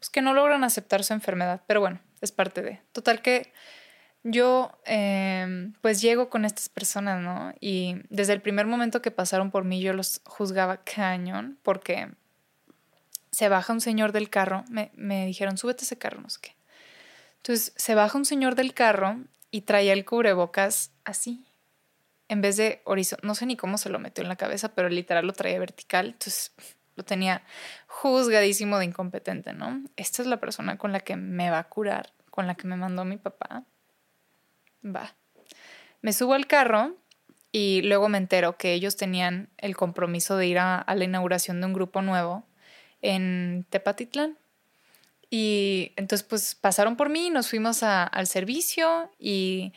pues 0.00 0.10
que 0.10 0.22
no 0.22 0.32
logran 0.32 0.64
aceptar 0.64 1.04
su 1.04 1.12
enfermedad. 1.12 1.60
Pero 1.66 1.80
bueno, 1.80 2.00
es 2.20 2.32
parte 2.32 2.62
de. 2.62 2.80
Total 2.92 3.22
que 3.22 3.52
yo 4.22 4.78
em, 4.84 5.72
pues 5.80 6.00
llego 6.02 6.28
con 6.28 6.44
estas 6.44 6.68
personas, 6.68 7.22
¿no? 7.22 7.54
Y 7.60 7.96
desde 8.10 8.34
el 8.34 8.42
primer 8.42 8.66
momento 8.66 9.00
que 9.00 9.10
pasaron 9.10 9.50
por 9.50 9.64
mí 9.64 9.80
yo 9.80 9.92
los 9.92 10.20
juzgaba 10.24 10.78
cañón 10.78 11.58
porque 11.62 12.10
se 13.30 13.48
baja 13.48 13.72
un 13.72 13.80
señor 13.80 14.12
del 14.12 14.28
carro, 14.28 14.64
me, 14.68 14.90
me 14.94 15.26
dijeron, 15.26 15.56
súbete 15.56 15.84
ese 15.84 15.96
carro, 15.96 16.20
no 16.20 16.28
sé 16.28 16.40
qué. 16.42 16.56
Entonces 17.36 17.72
se 17.76 17.94
baja 17.94 18.18
un 18.18 18.24
señor 18.24 18.54
del 18.54 18.74
carro 18.74 19.18
y 19.50 19.62
traía 19.62 19.92
el 19.94 20.04
cubrebocas 20.04 20.92
así, 21.04 21.44
en 22.28 22.42
vez 22.42 22.56
de 22.56 22.82
horizontal, 22.84 23.26
no 23.26 23.34
sé 23.34 23.46
ni 23.46 23.56
cómo 23.56 23.78
se 23.78 23.88
lo 23.88 23.98
metió 23.98 24.22
en 24.22 24.28
la 24.28 24.36
cabeza, 24.36 24.74
pero 24.74 24.88
literal 24.88 25.26
lo 25.26 25.32
traía 25.32 25.58
vertical, 25.58 26.06
entonces 26.06 26.52
lo 26.94 27.04
tenía 27.04 27.42
juzgadísimo 27.86 28.78
de 28.78 28.84
incompetente, 28.84 29.54
¿no? 29.54 29.82
Esta 29.96 30.22
es 30.22 30.28
la 30.28 30.38
persona 30.38 30.76
con 30.76 30.92
la 30.92 31.00
que 31.00 31.16
me 31.16 31.50
va 31.50 31.60
a 31.60 31.68
curar, 31.68 32.12
con 32.30 32.46
la 32.46 32.54
que 32.54 32.66
me 32.66 32.76
mandó 32.76 33.04
mi 33.04 33.16
papá 33.16 33.64
va. 34.84 35.14
Me 36.02 36.12
subo 36.12 36.34
al 36.34 36.46
carro 36.46 36.96
y 37.52 37.82
luego 37.82 38.08
me 38.08 38.18
entero 38.18 38.56
que 38.56 38.72
ellos 38.72 38.96
tenían 38.96 39.48
el 39.58 39.76
compromiso 39.76 40.36
de 40.36 40.46
ir 40.46 40.58
a, 40.58 40.84
la 40.86 41.04
inauguración 41.04 41.60
de 41.60 41.66
un 41.66 41.72
grupo 41.72 42.02
nuevo 42.02 42.44
en 43.02 43.66
Tepatitlán. 43.70 44.38
Y 45.30 45.92
entonces 45.96 46.26
pues 46.26 46.54
pasaron 46.54 46.96
por 46.96 47.08
mí, 47.08 47.30
nos 47.30 47.48
fuimos 47.48 47.82
al 47.82 48.26
servicio 48.26 49.10
y 49.18 49.72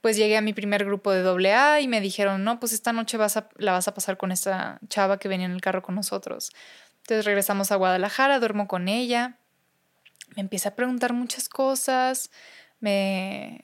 pues 0.00 0.16
llegué 0.16 0.36
a 0.36 0.42
mi 0.42 0.52
primer 0.52 0.84
grupo 0.84 1.12
de 1.12 1.22
doble 1.22 1.54
A 1.54 1.80
y 1.80 1.88
me 1.88 2.00
dijeron, 2.00 2.44
no, 2.44 2.58
pues 2.58 2.72
esta 2.72 2.92
noche 2.92 3.16
vas 3.16 3.36
a, 3.36 3.48
la 3.56 3.72
vas 3.72 3.88
a 3.88 3.94
pasar 3.94 4.16
con 4.16 4.32
esta 4.32 4.78
chava 4.88 5.18
que 5.18 5.28
venía 5.28 5.46
en 5.46 5.52
el 5.52 5.60
carro 5.60 5.82
con 5.82 5.94
nosotros. 5.94 6.52
Entonces 7.02 7.24
regresamos 7.24 7.72
a 7.72 7.76
Guadalajara, 7.76 8.38
duermo 8.38 8.66
con 8.66 8.88
ella, 8.88 9.38
me 10.36 10.42
empieza 10.42 10.70
a 10.70 10.74
preguntar 10.74 11.12
muchas 11.12 11.48
cosas, 11.48 12.30
me, 12.78 13.62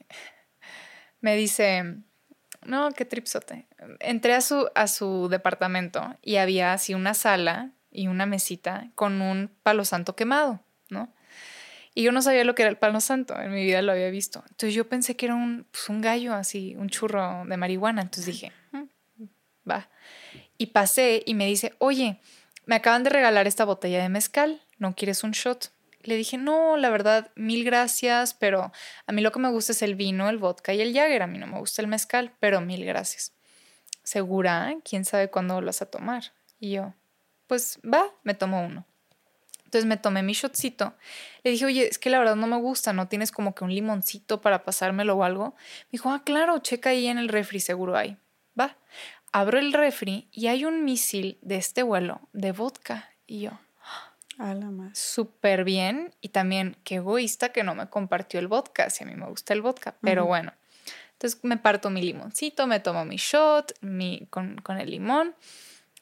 me 1.27 1.35
dice, 1.35 1.97
no, 2.65 2.93
qué 2.93 3.05
tripsote. 3.05 3.67
Entré 3.99 4.35
a 4.35 4.41
su, 4.41 4.71
a 4.77 4.87
su 4.87 5.27
departamento 5.29 6.15
y 6.23 6.37
había 6.37 6.73
así 6.73 6.95
una 6.95 7.15
sala 7.15 7.73
y 7.91 8.07
una 8.07 8.27
mesita 8.27 8.93
con 8.95 9.21
un 9.21 9.51
palo 9.65 9.85
santo 9.85 10.15
quemado, 10.15 10.61
¿no? 10.89 11.13
Y 11.97 12.05
yo 12.05 12.13
no 12.13 12.23
sabía 12.23 12.45
lo 12.45 12.55
que 12.55 12.63
era 12.63 12.71
el 12.71 12.79
palo 12.79 13.01
santo, 13.01 13.37
en 13.41 13.53
mi 13.53 13.65
vida 13.65 13.83
lo 13.83 13.91
había 13.91 14.09
visto. 14.09 14.45
Entonces 14.51 14.73
yo 14.73 14.89
pensé 14.89 15.17
que 15.17 15.27
era 15.27 15.35
un, 15.35 15.67
pues, 15.69 15.89
un 15.89 16.01
gallo 16.01 16.33
así, 16.33 16.77
un 16.77 16.91
churro 16.91 17.45
de 17.45 17.57
marihuana. 17.57 18.03
Entonces 18.03 18.27
dije, 18.27 18.53
mm, 18.71 18.85
va. 19.69 19.89
Y 20.59 20.67
pasé 20.67 21.25
y 21.27 21.35
me 21.35 21.47
dice, 21.47 21.75
oye, 21.79 22.21
me 22.67 22.77
acaban 22.77 23.03
de 23.03 23.11
regalar 23.11 23.49
esta 23.49 23.65
botella 23.65 24.01
de 24.01 24.11
mezcal, 24.11 24.63
¿no 24.79 24.95
quieres 24.95 25.25
un 25.25 25.33
shot? 25.33 25.73
Le 26.07 26.17
dije, 26.17 26.39
no, 26.39 26.77
la 26.77 26.91
verdad, 26.91 27.31
mil 27.35 27.65
gracias, 27.65 28.35
pero 28.35 28.73
a 29.07 29.13
mí 29.13 29.23
lo 29.23 29.33
que 29.33 29.39
me 29.39 29.51
gusta 29.51 29.73
es 29.73 29.83
el 29.83 29.95
vino, 29.95 30.29
el 30.29 30.39
vodka 30.39 30.73
y 30.73 30.81
el 30.81 30.95
Jagger. 30.95 31.23
A 31.23 31.27
mí 31.27 31.39
no 31.39 31.47
me 31.47 31.59
gusta 31.59 31.83
el 31.83 31.89
mezcal, 31.89 32.33
pero 32.41 32.61
mil 32.61 32.85
gracias. 32.85 33.33
¿Segura? 34.03 34.75
¿Quién 34.89 35.05
sabe 35.05 35.31
cuándo 35.31 35.61
lo 35.61 35.67
vas 35.67 35.83
a 35.83 35.91
tomar? 35.91 36.33
Y 36.61 36.73
yo, 36.73 36.95
pues 37.47 37.81
va, 37.85 38.07
me 38.23 38.35
tomo 38.35 38.65
uno. 38.65 38.87
Entonces 39.65 39.85
me 39.85 39.97
tomé 39.97 40.23
mi 40.23 40.33
shotcito. 40.33 40.95
Le 41.43 41.51
dije, 41.51 41.67
oye, 41.67 41.89
es 41.89 41.99
que 41.99 42.09
la 42.09 42.21
verdad 42.21 42.37
no 42.37 42.47
me 42.47 42.57
gusta, 42.57 42.93
¿no 42.93 43.09
tienes 43.09 43.33
como 43.33 43.55
que 43.55 43.65
un 43.65 43.75
limoncito 43.75 44.41
para 44.41 44.65
pasármelo 44.65 45.17
o 45.17 45.25
algo? 45.25 45.57
Me 45.87 45.93
dijo, 45.93 46.11
ah, 46.11 46.23
claro, 46.25 46.61
checa 46.61 46.91
ahí 46.91 47.09
en 47.09 47.19
el 47.19 47.29
refri, 47.29 47.59
seguro 47.59 47.97
hay. 47.97 48.17
Va. 48.59 48.79
Abro 49.33 49.59
el 49.59 49.73
refri 49.73 50.29
y 50.31 50.47
hay 50.47 50.65
un 50.65 50.85
misil 50.85 51.39
de 51.43 51.57
este 51.57 51.83
vuelo 51.83 52.21
de 52.33 52.53
vodka. 52.53 53.11
Y 53.27 53.41
yo. 53.41 53.59
Súper 54.95 55.65
bien. 55.65 56.15
Y 56.21 56.29
también, 56.29 56.77
qué 56.85 56.97
egoísta 56.97 57.51
que 57.51 57.63
no 57.63 57.75
me 57.75 57.89
compartió 57.89 58.41
el 58.41 58.49
vodka, 58.49 58.91
si 58.91 59.05
a 59.05 59.07
mí 59.07 59.15
me 59.15 59.27
gusta 59.29 59.55
el 59.55 59.63
vodka. 59.63 59.97
Pero 60.01 60.27
bueno. 60.27 60.53
Entonces 61.13 61.41
me 61.43 61.57
parto 61.57 61.89
mi 61.89 62.03
limoncito, 62.03 62.67
me 62.67 62.79
tomo 62.79 63.07
mi 63.07 63.17
shot 63.17 63.73
mi, 63.81 64.27
con, 64.29 64.59
con 64.59 64.79
el 64.79 64.91
limón. 64.91 65.35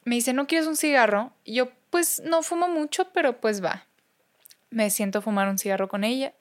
Me 0.03 0.15
dice, 0.15 0.33
¿no 0.33 0.45
quieres 0.45 0.67
un 0.67 0.75
cigarro? 0.75 1.31
Y 1.45 1.55
yo, 1.55 1.71
pues 1.89 2.21
no 2.25 2.43
fumo 2.43 2.67
mucho, 2.67 3.11
pero 3.13 3.39
pues 3.39 3.63
va. 3.63 3.85
Me 4.69 4.89
siento 4.89 5.19
a 5.19 5.21
fumar 5.21 5.47
un 5.47 5.57
cigarro 5.57 5.87
con 5.87 6.03
ella. 6.03 6.33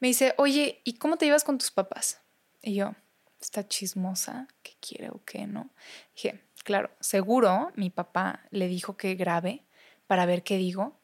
Me 0.00 0.08
dice, 0.08 0.34
oye, 0.36 0.80
¿y 0.84 0.94
cómo 0.94 1.16
te 1.16 1.26
llevas 1.26 1.44
con 1.44 1.58
tus 1.58 1.70
papás? 1.70 2.20
Y 2.60 2.74
yo, 2.74 2.94
está 3.40 3.66
chismosa, 3.66 4.48
¿qué 4.62 4.72
quiere 4.80 5.10
o 5.10 5.22
qué 5.24 5.46
no? 5.46 5.70
Dije, 6.14 6.40
claro, 6.64 6.90
seguro 6.98 7.70
mi 7.76 7.90
papá 7.90 8.40
le 8.50 8.66
dijo 8.66 8.96
que 8.96 9.14
grabe 9.14 9.62
para 10.08 10.26
ver 10.26 10.42
qué 10.42 10.56
digo 10.56 10.97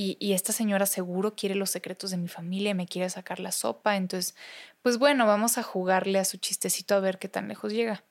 y, 0.00 0.32
esta 0.32 0.52
señora 0.52 0.86
seguro 0.86 1.34
quiere 1.34 1.56
los 1.56 1.70
secretos 1.70 2.12
de 2.12 2.18
mi 2.18 2.28
familia 2.28 2.70
y 2.70 2.74
me 2.74 2.86
quiere 2.86 3.10
sacar 3.10 3.40
la 3.40 3.50
sopa. 3.50 3.96
Entonces, 3.96 4.36
pues 4.80 4.96
bueno, 4.96 5.26
vamos 5.26 5.58
a 5.58 5.64
jugarle 5.64 6.20
a 6.20 6.24
su 6.24 6.36
chistecito 6.36 6.94
a 6.94 7.00
ver 7.00 7.18
qué 7.18 7.28
tan 7.28 7.48
lejos 7.48 7.72
llega. 7.72 8.04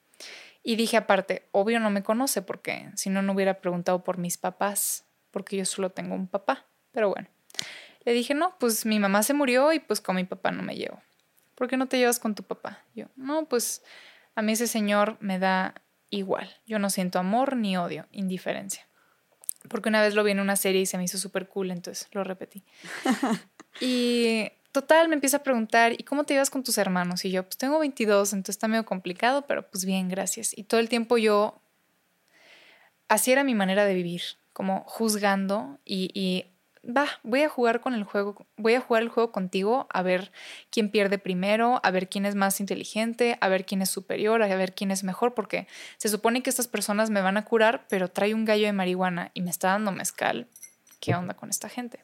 Y 0.64 0.76
dije 0.76 0.98
aparte, 0.98 1.48
obvio 1.54 1.80
no 1.80 1.90
me 1.90 2.04
conoce 2.04 2.42
porque 2.42 2.90
si 2.96 3.10
no, 3.10 3.22
no 3.22 3.32
hubiera 3.32 3.62
preguntado 3.62 4.04
por 4.04 4.18
mis 4.18 4.38
papás, 4.38 5.06
porque 5.32 5.56
yo 5.56 5.64
solo 5.64 5.92
tengo 5.92 6.14
un 6.14 6.28
papá. 6.28 6.66
Pero 6.92 7.10
bueno, 7.10 7.30
le 8.04 8.12
dije, 8.12 8.34
no, 8.34 8.58
pues 8.60 8.86
mi 8.86 9.00
mamá 9.00 9.24
se 9.24 9.34
murió 9.34 9.72
y 9.72 9.80
pues 9.80 10.02
con 10.02 10.18
mi 10.18 10.26
papá 10.26 10.52
no 10.52 10.64
me 10.64 10.76
llevo. 10.76 11.02
¿Por 11.56 11.70
qué 11.70 11.78
no 11.78 11.88
te 11.88 11.98
llevas 11.98 12.20
con 12.20 12.36
tu 12.36 12.44
papá? 12.44 12.84
Yo, 12.96 13.06
no, 13.16 13.46
pues 13.46 13.82
a 14.36 14.42
mí 14.42 14.52
ese 14.52 14.68
señor 14.68 15.16
me 15.22 15.40
da 15.40 15.74
igual. 16.10 16.54
Yo 16.66 16.80
no 16.80 16.90
siento 16.90 17.18
amor 17.18 17.56
ni 17.56 17.78
odio, 17.78 18.08
indiferencia. 18.12 18.87
Porque 19.68 19.90
una 19.90 20.02
vez 20.02 20.16
lo 20.16 20.24
vi 20.24 20.32
en 20.32 20.40
una 20.40 20.56
serie 20.56 20.82
y 20.82 20.86
se 20.86 20.98
me 20.98 21.04
hizo 21.04 21.18
súper 21.18 21.48
cool, 21.48 21.72
entonces 21.72 22.08
lo 22.12 22.24
repetí. 22.24 22.64
y 23.82 24.50
total, 24.72 25.10
me 25.10 25.16
empieza 25.16 25.38
a 25.38 25.44
preguntar, 25.44 25.94
¿y 25.94 26.04
cómo 26.04 26.24
te 26.24 26.34
llevas 26.34 26.50
con 26.50 26.64
tus 26.64 26.78
hermanos? 26.78 27.26
Y 27.26 27.32
yo, 27.32 27.44
pues 27.44 27.58
tengo 27.58 27.80
22, 27.80 28.34
entonces 28.34 28.56
está 28.56 28.68
medio 28.68 28.86
complicado, 28.86 29.46
pero 29.48 29.70
pues 29.70 29.86
bien, 29.86 30.10
gracias. 30.10 30.58
Y 30.58 30.64
todo 30.64 30.80
el 30.80 30.90
tiempo 30.90 31.18
yo, 31.18 31.62
así 33.08 33.32
era 33.32 33.44
mi 33.44 33.56
manera 33.56 33.86
de 33.86 33.94
vivir, 33.94 34.22
como 34.54 34.84
juzgando 34.88 35.80
y, 35.86 36.12
y 36.14 36.46
va, 36.88 37.08
voy 37.24 37.44
a 37.44 37.50
jugar 37.50 37.82
con 37.82 37.94
el 37.94 38.04
juego, 38.04 38.46
voy 38.56 38.76
a 38.76 38.82
jugar 38.82 39.04
el 39.04 39.10
juego 39.10 39.32
contigo 39.32 39.88
a 39.90 40.02
ver 40.02 40.32
quién 40.70 40.90
pierde 40.90 41.18
primero, 41.18 41.80
a 41.84 41.92
ver 41.92 42.08
quién 42.10 42.26
es 42.26 42.36
más 42.36 42.60
inteligente, 42.60 43.38
a 43.42 43.50
ver 43.50 43.66
quién 43.66 43.82
es 43.82 43.90
superior, 43.90 44.42
a 44.42 44.56
ver 44.56 44.74
quién 44.74 44.92
es 44.92 45.04
mejor, 45.04 45.34
porque 45.34 45.68
se 45.98 46.10
supone 46.10 46.42
que 46.42 46.50
estas 46.50 46.68
personas 46.68 47.10
me 47.10 47.22
van 47.22 47.38
a 47.38 47.46
curar, 47.46 47.86
pero 47.90 48.10
trae 48.10 48.34
un 48.34 48.46
gallo 48.46 48.66
de 48.66 48.74
marihuana 48.74 49.32
y 49.34 49.42
me 49.42 49.50
está 49.50 49.70
dando 49.70 49.92
mezcal. 49.92 50.48
¿Qué 51.00 51.14
onda 51.14 51.34
con 51.34 51.50
esta 51.50 51.70
gente? 51.70 52.00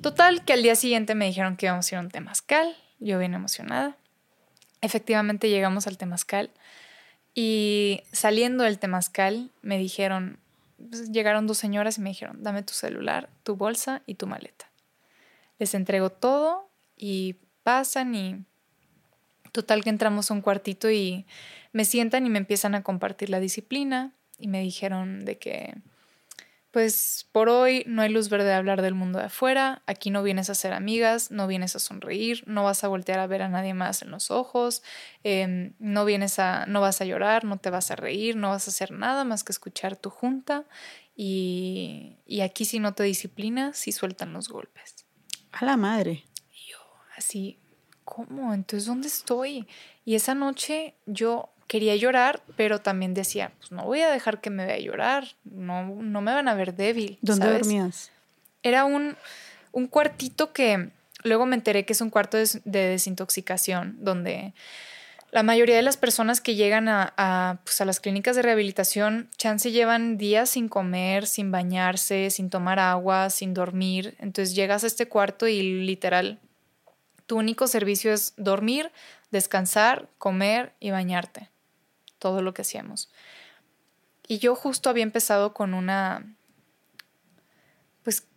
Total, 0.00 0.44
que 0.44 0.52
al 0.52 0.62
día 0.62 0.74
siguiente 0.74 1.14
me 1.14 1.26
dijeron 1.26 1.56
que 1.56 1.66
íbamos 1.66 1.90
a 1.90 1.94
ir 1.94 1.98
a 1.98 2.00
un 2.00 2.10
temazcal. 2.10 2.76
Yo 2.98 3.18
bien 3.18 3.34
emocionada. 3.34 3.96
Efectivamente 4.80 5.48
llegamos 5.48 5.86
al 5.86 5.96
temazcal 5.96 6.50
y 7.34 8.02
saliendo 8.12 8.64
del 8.64 8.78
temazcal 8.78 9.50
me 9.62 9.78
dijeron, 9.78 10.38
llegaron 11.10 11.46
dos 11.46 11.58
señoras 11.58 11.98
y 11.98 12.00
me 12.00 12.10
dijeron, 12.10 12.42
dame 12.42 12.62
tu 12.62 12.72
celular, 12.72 13.28
tu 13.42 13.56
bolsa 13.56 14.02
y 14.06 14.14
tu 14.14 14.26
maleta. 14.26 14.70
Les 15.58 15.74
entrego 15.74 16.10
todo 16.10 16.68
y 16.96 17.36
pasan 17.62 18.14
y 18.14 18.44
total 19.52 19.84
que 19.84 19.90
entramos 19.90 20.30
a 20.30 20.34
un 20.34 20.40
cuartito 20.40 20.90
y 20.90 21.26
me 21.72 21.84
sientan 21.84 22.26
y 22.26 22.30
me 22.30 22.38
empiezan 22.38 22.74
a 22.74 22.82
compartir 22.82 23.30
la 23.30 23.40
disciplina 23.40 24.12
y 24.38 24.48
me 24.48 24.60
dijeron 24.60 25.24
de 25.24 25.38
que 25.38 25.74
pues 26.72 27.28
por 27.32 27.50
hoy 27.50 27.84
no 27.86 28.00
hay 28.00 28.08
luz 28.08 28.30
verde 28.30 28.46
de 28.46 28.54
hablar 28.54 28.80
del 28.80 28.94
mundo 28.94 29.18
de 29.18 29.26
afuera, 29.26 29.82
aquí 29.86 30.10
no 30.10 30.22
vienes 30.22 30.48
a 30.48 30.54
ser 30.54 30.72
amigas, 30.72 31.30
no 31.30 31.46
vienes 31.46 31.76
a 31.76 31.78
sonreír, 31.78 32.42
no 32.46 32.64
vas 32.64 32.82
a 32.82 32.88
voltear 32.88 33.20
a 33.20 33.26
ver 33.26 33.42
a 33.42 33.48
nadie 33.48 33.74
más 33.74 34.00
en 34.00 34.10
los 34.10 34.30
ojos, 34.30 34.82
em, 35.22 35.74
no 35.78 36.06
vienes 36.06 36.38
a, 36.38 36.64
no 36.66 36.80
vas 36.80 37.02
a 37.02 37.04
llorar, 37.04 37.44
no 37.44 37.58
te 37.58 37.68
vas 37.68 37.90
a 37.90 37.96
reír, 37.96 38.36
no 38.36 38.48
vas 38.48 38.66
a 38.66 38.70
hacer 38.70 38.90
nada 38.90 39.24
más 39.24 39.44
que 39.44 39.52
escuchar 39.52 39.96
tu 39.96 40.08
junta 40.08 40.64
y, 41.14 42.16
y 42.26 42.40
aquí 42.40 42.64
si 42.64 42.78
no 42.78 42.94
te 42.94 43.02
disciplinas, 43.02 43.76
sí 43.76 43.92
sueltan 43.92 44.32
los 44.32 44.48
golpes. 44.48 45.04
A 45.52 45.66
la 45.66 45.76
madre. 45.76 46.24
Y 46.54 46.70
yo 46.70 46.78
así, 47.18 47.58
¿cómo? 48.04 48.54
Entonces, 48.54 48.86
¿dónde 48.86 49.08
estoy? 49.08 49.68
Y 50.06 50.14
esa 50.14 50.34
noche 50.34 50.94
yo 51.04 51.50
quería 51.72 51.96
llorar, 51.96 52.42
pero 52.54 52.82
también 52.82 53.14
decía, 53.14 53.50
pues 53.58 53.72
no 53.72 53.84
voy 53.86 54.02
a 54.02 54.10
dejar 54.10 54.42
que 54.42 54.50
me 54.50 54.66
vea 54.66 54.78
llorar, 54.78 55.28
no, 55.44 55.86
no 55.86 56.20
me 56.20 56.30
van 56.34 56.46
a 56.46 56.54
ver 56.54 56.74
débil. 56.74 57.16
¿Dónde 57.22 57.50
dormías? 57.50 58.10
Era 58.62 58.84
un, 58.84 59.16
un, 59.72 59.86
cuartito 59.86 60.52
que 60.52 60.90
luego 61.22 61.46
me 61.46 61.56
enteré 61.56 61.86
que 61.86 61.94
es 61.94 62.02
un 62.02 62.10
cuarto 62.10 62.36
de, 62.36 62.60
desintoxicación, 62.66 63.96
donde 64.00 64.52
la 65.30 65.42
mayoría 65.42 65.74
de 65.74 65.80
las 65.80 65.96
personas 65.96 66.42
que 66.42 66.56
llegan 66.56 66.88
a, 66.88 67.14
a, 67.16 67.60
pues 67.64 67.80
a 67.80 67.86
las 67.86 68.00
clínicas 68.00 68.36
de 68.36 68.42
rehabilitación, 68.42 69.30
chance 69.38 69.70
llevan 69.70 70.18
días 70.18 70.50
sin 70.50 70.68
comer, 70.68 71.26
sin 71.26 71.50
bañarse, 71.52 72.28
sin 72.28 72.50
tomar 72.50 72.80
agua, 72.80 73.30
sin 73.30 73.54
dormir. 73.54 74.14
Entonces 74.18 74.54
llegas 74.54 74.84
a 74.84 74.88
este 74.88 75.08
cuarto 75.08 75.48
y 75.48 75.62
literal, 75.86 76.38
tu 77.24 77.38
único 77.38 77.66
servicio 77.66 78.12
es 78.12 78.34
dormir, 78.36 78.92
descansar, 79.30 80.10
comer 80.18 80.74
y 80.78 80.90
bañarte 80.90 81.51
todo 82.22 82.40
lo 82.40 82.54
que 82.54 82.62
hacíamos. 82.62 83.10
Y 84.28 84.38
yo 84.38 84.54
justo 84.54 84.88
había 84.88 85.02
empezado 85.02 85.52
con 85.52 85.74
una, 85.74 86.24
pues 88.04 88.28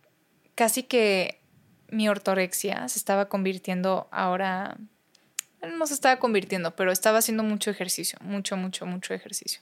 casi 0.56 0.82
que 0.82 1.40
mi 1.88 2.08
ortorexia 2.08 2.88
se 2.88 2.98
estaba 2.98 3.28
convirtiendo 3.28 4.08
ahora, 4.10 4.76
no 5.62 5.86
se 5.86 5.94
estaba 5.94 6.18
convirtiendo, 6.18 6.74
pero 6.74 6.90
estaba 6.90 7.18
haciendo 7.18 7.44
mucho 7.44 7.70
ejercicio, 7.70 8.18
mucho, 8.20 8.56
mucho, 8.56 8.86
mucho 8.86 9.14
ejercicio. 9.14 9.60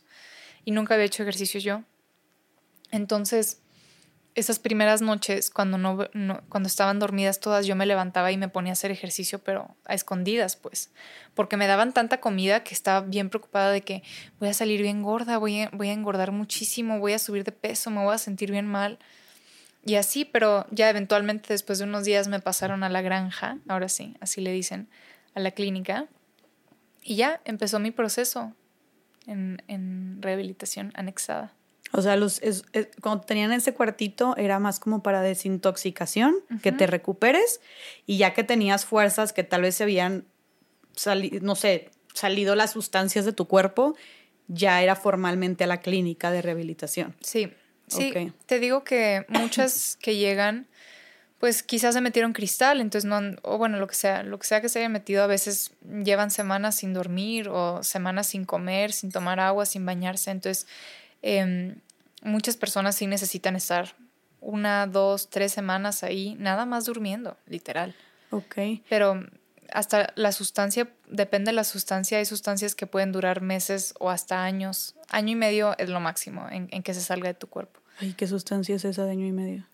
Y 0.64 0.70
nunca 0.70 0.94
había 0.94 1.04
hecho 1.04 1.22
ejercicio 1.22 1.60
yo. 1.60 1.82
Entonces, 2.90 3.60
esas 4.34 4.58
primeras 4.58 5.00
noches, 5.00 5.50
cuando, 5.50 5.78
no, 5.78 6.08
cuando 6.48 6.66
estaban 6.66 6.98
dormidas 6.98 7.38
todas, 7.38 7.66
yo 7.66 7.76
me 7.76 7.86
levantaba 7.86 8.32
y 8.32 8.36
me 8.36 8.48
ponía 8.48 8.72
a 8.72 8.74
hacer 8.74 8.90
ejercicio, 8.90 9.38
pero 9.38 9.76
a 9.84 9.94
escondidas, 9.94 10.56
pues, 10.56 10.90
porque 11.34 11.56
me 11.56 11.68
daban 11.68 11.92
tanta 11.92 12.20
comida 12.20 12.64
que 12.64 12.74
estaba 12.74 13.00
bien 13.06 13.30
preocupada 13.30 13.70
de 13.70 13.82
que 13.82 14.02
voy 14.40 14.48
a 14.48 14.54
salir 14.54 14.82
bien 14.82 15.02
gorda, 15.02 15.38
voy 15.38 15.60
a, 15.60 15.70
voy 15.72 15.88
a 15.88 15.92
engordar 15.92 16.32
muchísimo, 16.32 16.98
voy 16.98 17.12
a 17.12 17.18
subir 17.20 17.44
de 17.44 17.52
peso, 17.52 17.90
me 17.90 18.02
voy 18.02 18.14
a 18.14 18.18
sentir 18.18 18.50
bien 18.50 18.66
mal. 18.66 18.98
Y 19.86 19.96
así, 19.96 20.24
pero 20.24 20.66
ya 20.70 20.90
eventualmente 20.90 21.52
después 21.52 21.78
de 21.78 21.84
unos 21.84 22.04
días 22.04 22.26
me 22.26 22.40
pasaron 22.40 22.82
a 22.82 22.88
la 22.88 23.02
granja, 23.02 23.58
ahora 23.68 23.88
sí, 23.88 24.16
así 24.20 24.40
le 24.40 24.50
dicen, 24.50 24.88
a 25.34 25.40
la 25.40 25.52
clínica, 25.52 26.06
y 27.02 27.16
ya 27.16 27.40
empezó 27.44 27.78
mi 27.78 27.92
proceso 27.92 28.52
en, 29.26 29.62
en 29.68 30.20
rehabilitación 30.22 30.90
anexada. 30.94 31.52
O 31.96 32.02
sea, 32.02 32.16
los, 32.16 32.40
cuando 33.00 33.24
tenían 33.24 33.52
ese 33.52 33.72
cuartito 33.72 34.36
era 34.36 34.58
más 34.58 34.80
como 34.80 35.00
para 35.04 35.22
desintoxicación, 35.22 36.34
que 36.60 36.72
te 36.72 36.88
recuperes 36.88 37.60
y 38.04 38.18
ya 38.18 38.34
que 38.34 38.42
tenías 38.42 38.84
fuerzas 38.84 39.32
que 39.32 39.44
tal 39.44 39.62
vez 39.62 39.76
se 39.76 39.84
habían 39.84 40.24
salido, 40.96 41.38
no 41.42 41.54
sé, 41.54 41.90
salido 42.12 42.56
las 42.56 42.72
sustancias 42.72 43.24
de 43.24 43.32
tu 43.32 43.46
cuerpo, 43.46 43.94
ya 44.48 44.82
era 44.82 44.96
formalmente 44.96 45.62
a 45.62 45.66
la 45.68 45.80
clínica 45.80 46.32
de 46.32 46.42
rehabilitación. 46.42 47.14
Sí, 47.20 47.52
sí. 47.86 48.12
Te 48.46 48.58
digo 48.58 48.82
que 48.82 49.24
muchas 49.28 49.96
que 50.02 50.16
llegan, 50.16 50.66
pues 51.38 51.62
quizás 51.62 51.94
se 51.94 52.00
metieron 52.00 52.32
cristal, 52.32 52.80
entonces 52.80 53.08
no, 53.08 53.20
o 53.42 53.56
bueno, 53.56 53.78
lo 53.78 53.86
que 53.86 53.94
sea, 53.94 54.24
lo 54.24 54.40
que 54.40 54.48
sea 54.48 54.60
que 54.60 54.68
se 54.68 54.80
hayan 54.80 54.90
metido, 54.90 55.22
a 55.22 55.28
veces 55.28 55.70
llevan 56.02 56.32
semanas 56.32 56.74
sin 56.74 56.92
dormir 56.92 57.48
o 57.48 57.84
semanas 57.84 58.26
sin 58.26 58.44
comer, 58.46 58.92
sin 58.92 59.12
tomar 59.12 59.38
agua, 59.38 59.64
sin 59.64 59.86
bañarse, 59.86 60.32
entonces 60.32 60.66
Em, 61.26 61.76
muchas 62.24 62.56
personas 62.56 62.96
sí 62.96 63.06
necesitan 63.06 63.54
estar 63.54 63.94
una, 64.40 64.86
dos, 64.86 65.30
tres 65.30 65.52
semanas 65.52 66.02
ahí, 66.02 66.34
nada 66.38 66.66
más 66.66 66.84
durmiendo, 66.84 67.36
literal. 67.46 67.94
Ok. 68.30 68.56
Pero 68.88 69.24
hasta 69.72 70.12
la 70.16 70.32
sustancia, 70.32 70.90
depende 71.08 71.50
de 71.50 71.54
la 71.54 71.64
sustancia, 71.64 72.18
hay 72.18 72.24
sustancias 72.24 72.74
que 72.74 72.86
pueden 72.86 73.12
durar 73.12 73.40
meses 73.40 73.94
o 73.98 74.10
hasta 74.10 74.44
años. 74.44 74.94
Año 75.08 75.32
y 75.32 75.36
medio 75.36 75.74
es 75.78 75.88
lo 75.88 76.00
máximo 76.00 76.46
en, 76.50 76.68
que 76.82 76.94
se 76.94 77.00
salga 77.00 77.28
de 77.28 77.34
tu 77.34 77.46
cuerpo. 77.46 77.80
¿Y 78.00 78.12
qué 78.14 78.26
sustancia 78.26 78.74
es 78.74 78.84
esa 78.84 79.04
de 79.04 79.12
año 79.12 79.26
y 79.26 79.32
medio? 79.32 79.66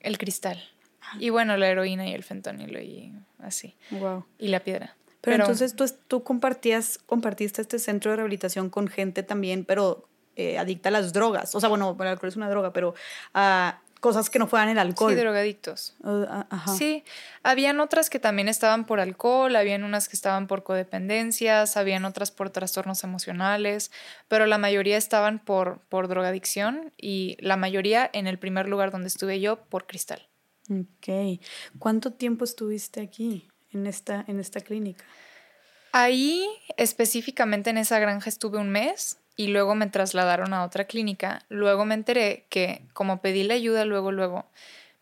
El 0.00 0.18
cristal. 0.18 0.62
Ah. 1.00 1.16
Y 1.18 1.30
bueno, 1.30 1.56
la 1.56 1.68
heroína 1.68 2.08
y 2.08 2.12
el 2.12 2.24
fentanilo 2.24 2.80
y 2.80 3.12
así. 3.38 3.76
Wow. 3.90 4.26
Y 4.38 4.48
la 4.48 4.60
piedra. 4.60 4.96
Pero, 5.20 5.36
entonces 5.36 5.76
tú, 5.76 5.84
tú 6.08 6.24
compartías, 6.24 6.98
compartiste 6.98 7.62
este 7.62 7.78
centro 7.78 8.10
de 8.10 8.16
rehabilitación 8.16 8.70
con 8.70 8.88
gente 8.88 9.22
también, 9.22 9.64
pero 9.64 10.08
eh, 10.36 10.58
adicta 10.58 10.88
a 10.88 10.92
las 10.92 11.12
drogas. 11.12 11.54
O 11.54 11.60
sea, 11.60 11.68
bueno, 11.68 11.96
el 11.98 12.06
alcohol 12.06 12.28
es 12.28 12.36
una 12.36 12.48
droga, 12.48 12.72
pero 12.72 12.94
a 13.34 13.80
cosas 14.02 14.30
que 14.30 14.40
no 14.40 14.48
fueran 14.48 14.68
el 14.68 14.80
alcohol. 14.80 15.12
Sí, 15.12 15.16
drogadictos. 15.16 15.94
Sí, 16.76 17.04
habían 17.44 17.78
otras 17.78 18.10
que 18.10 18.18
también 18.18 18.48
estaban 18.48 18.84
por 18.84 18.98
alcohol, 18.98 19.54
habían 19.54 19.84
unas 19.84 20.08
que 20.08 20.16
estaban 20.16 20.48
por 20.48 20.64
codependencias, 20.64 21.76
habían 21.76 22.04
otras 22.04 22.32
por 22.32 22.50
trastornos 22.50 23.04
emocionales, 23.04 23.92
pero 24.26 24.46
la 24.46 24.58
mayoría 24.58 24.96
estaban 24.96 25.38
por, 25.38 25.82
por 25.88 26.08
drogadicción 26.08 26.92
y 26.96 27.36
la 27.38 27.56
mayoría 27.56 28.10
en 28.12 28.26
el 28.26 28.40
primer 28.40 28.68
lugar 28.68 28.90
donde 28.90 29.06
estuve 29.06 29.38
yo 29.38 29.62
por 29.66 29.86
cristal. 29.86 30.26
Ok. 30.68 31.40
¿Cuánto 31.78 32.12
tiempo 32.12 32.44
estuviste 32.44 33.00
aquí, 33.00 33.48
en 33.70 33.86
esta, 33.86 34.24
en 34.26 34.40
esta 34.40 34.60
clínica? 34.62 35.04
Ahí, 35.92 36.48
específicamente 36.76 37.70
en 37.70 37.78
esa 37.78 38.00
granja, 38.00 38.28
estuve 38.28 38.58
un 38.58 38.70
mes 38.70 39.21
y 39.36 39.48
luego 39.48 39.74
me 39.74 39.86
trasladaron 39.86 40.54
a 40.54 40.64
otra 40.64 40.84
clínica. 40.84 41.44
Luego 41.48 41.84
me 41.84 41.94
enteré 41.94 42.46
que 42.48 42.82
como 42.92 43.20
pedí 43.20 43.44
la 43.44 43.54
ayuda 43.54 43.84
luego, 43.84 44.12
luego, 44.12 44.46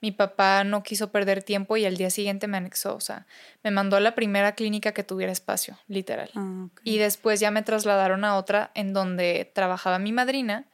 mi 0.00 0.12
papá 0.12 0.64
no 0.64 0.82
quiso 0.82 1.10
perder 1.12 1.42
tiempo 1.42 1.76
y 1.76 1.84
al 1.84 1.96
día 1.96 2.10
siguiente 2.10 2.46
me 2.46 2.56
anexó, 2.56 2.94
o 2.94 3.00
sea, 3.00 3.26
me 3.62 3.70
mandó 3.70 3.96
a 3.96 4.00
la 4.00 4.14
primera 4.14 4.54
clínica 4.54 4.92
que 4.92 5.04
tuviera 5.04 5.30
espacio, 5.30 5.78
literal. 5.88 6.30
Ah, 6.34 6.68
y 6.84 6.98
después 6.98 7.38
ya 7.40 7.50
me 7.50 7.62
trasladaron 7.62 8.24
a 8.24 8.36
otra 8.36 8.70
en 8.74 8.92
donde 8.94 9.50
trabajaba 9.54 9.98
mi 9.98 10.12
madrina 10.12 10.66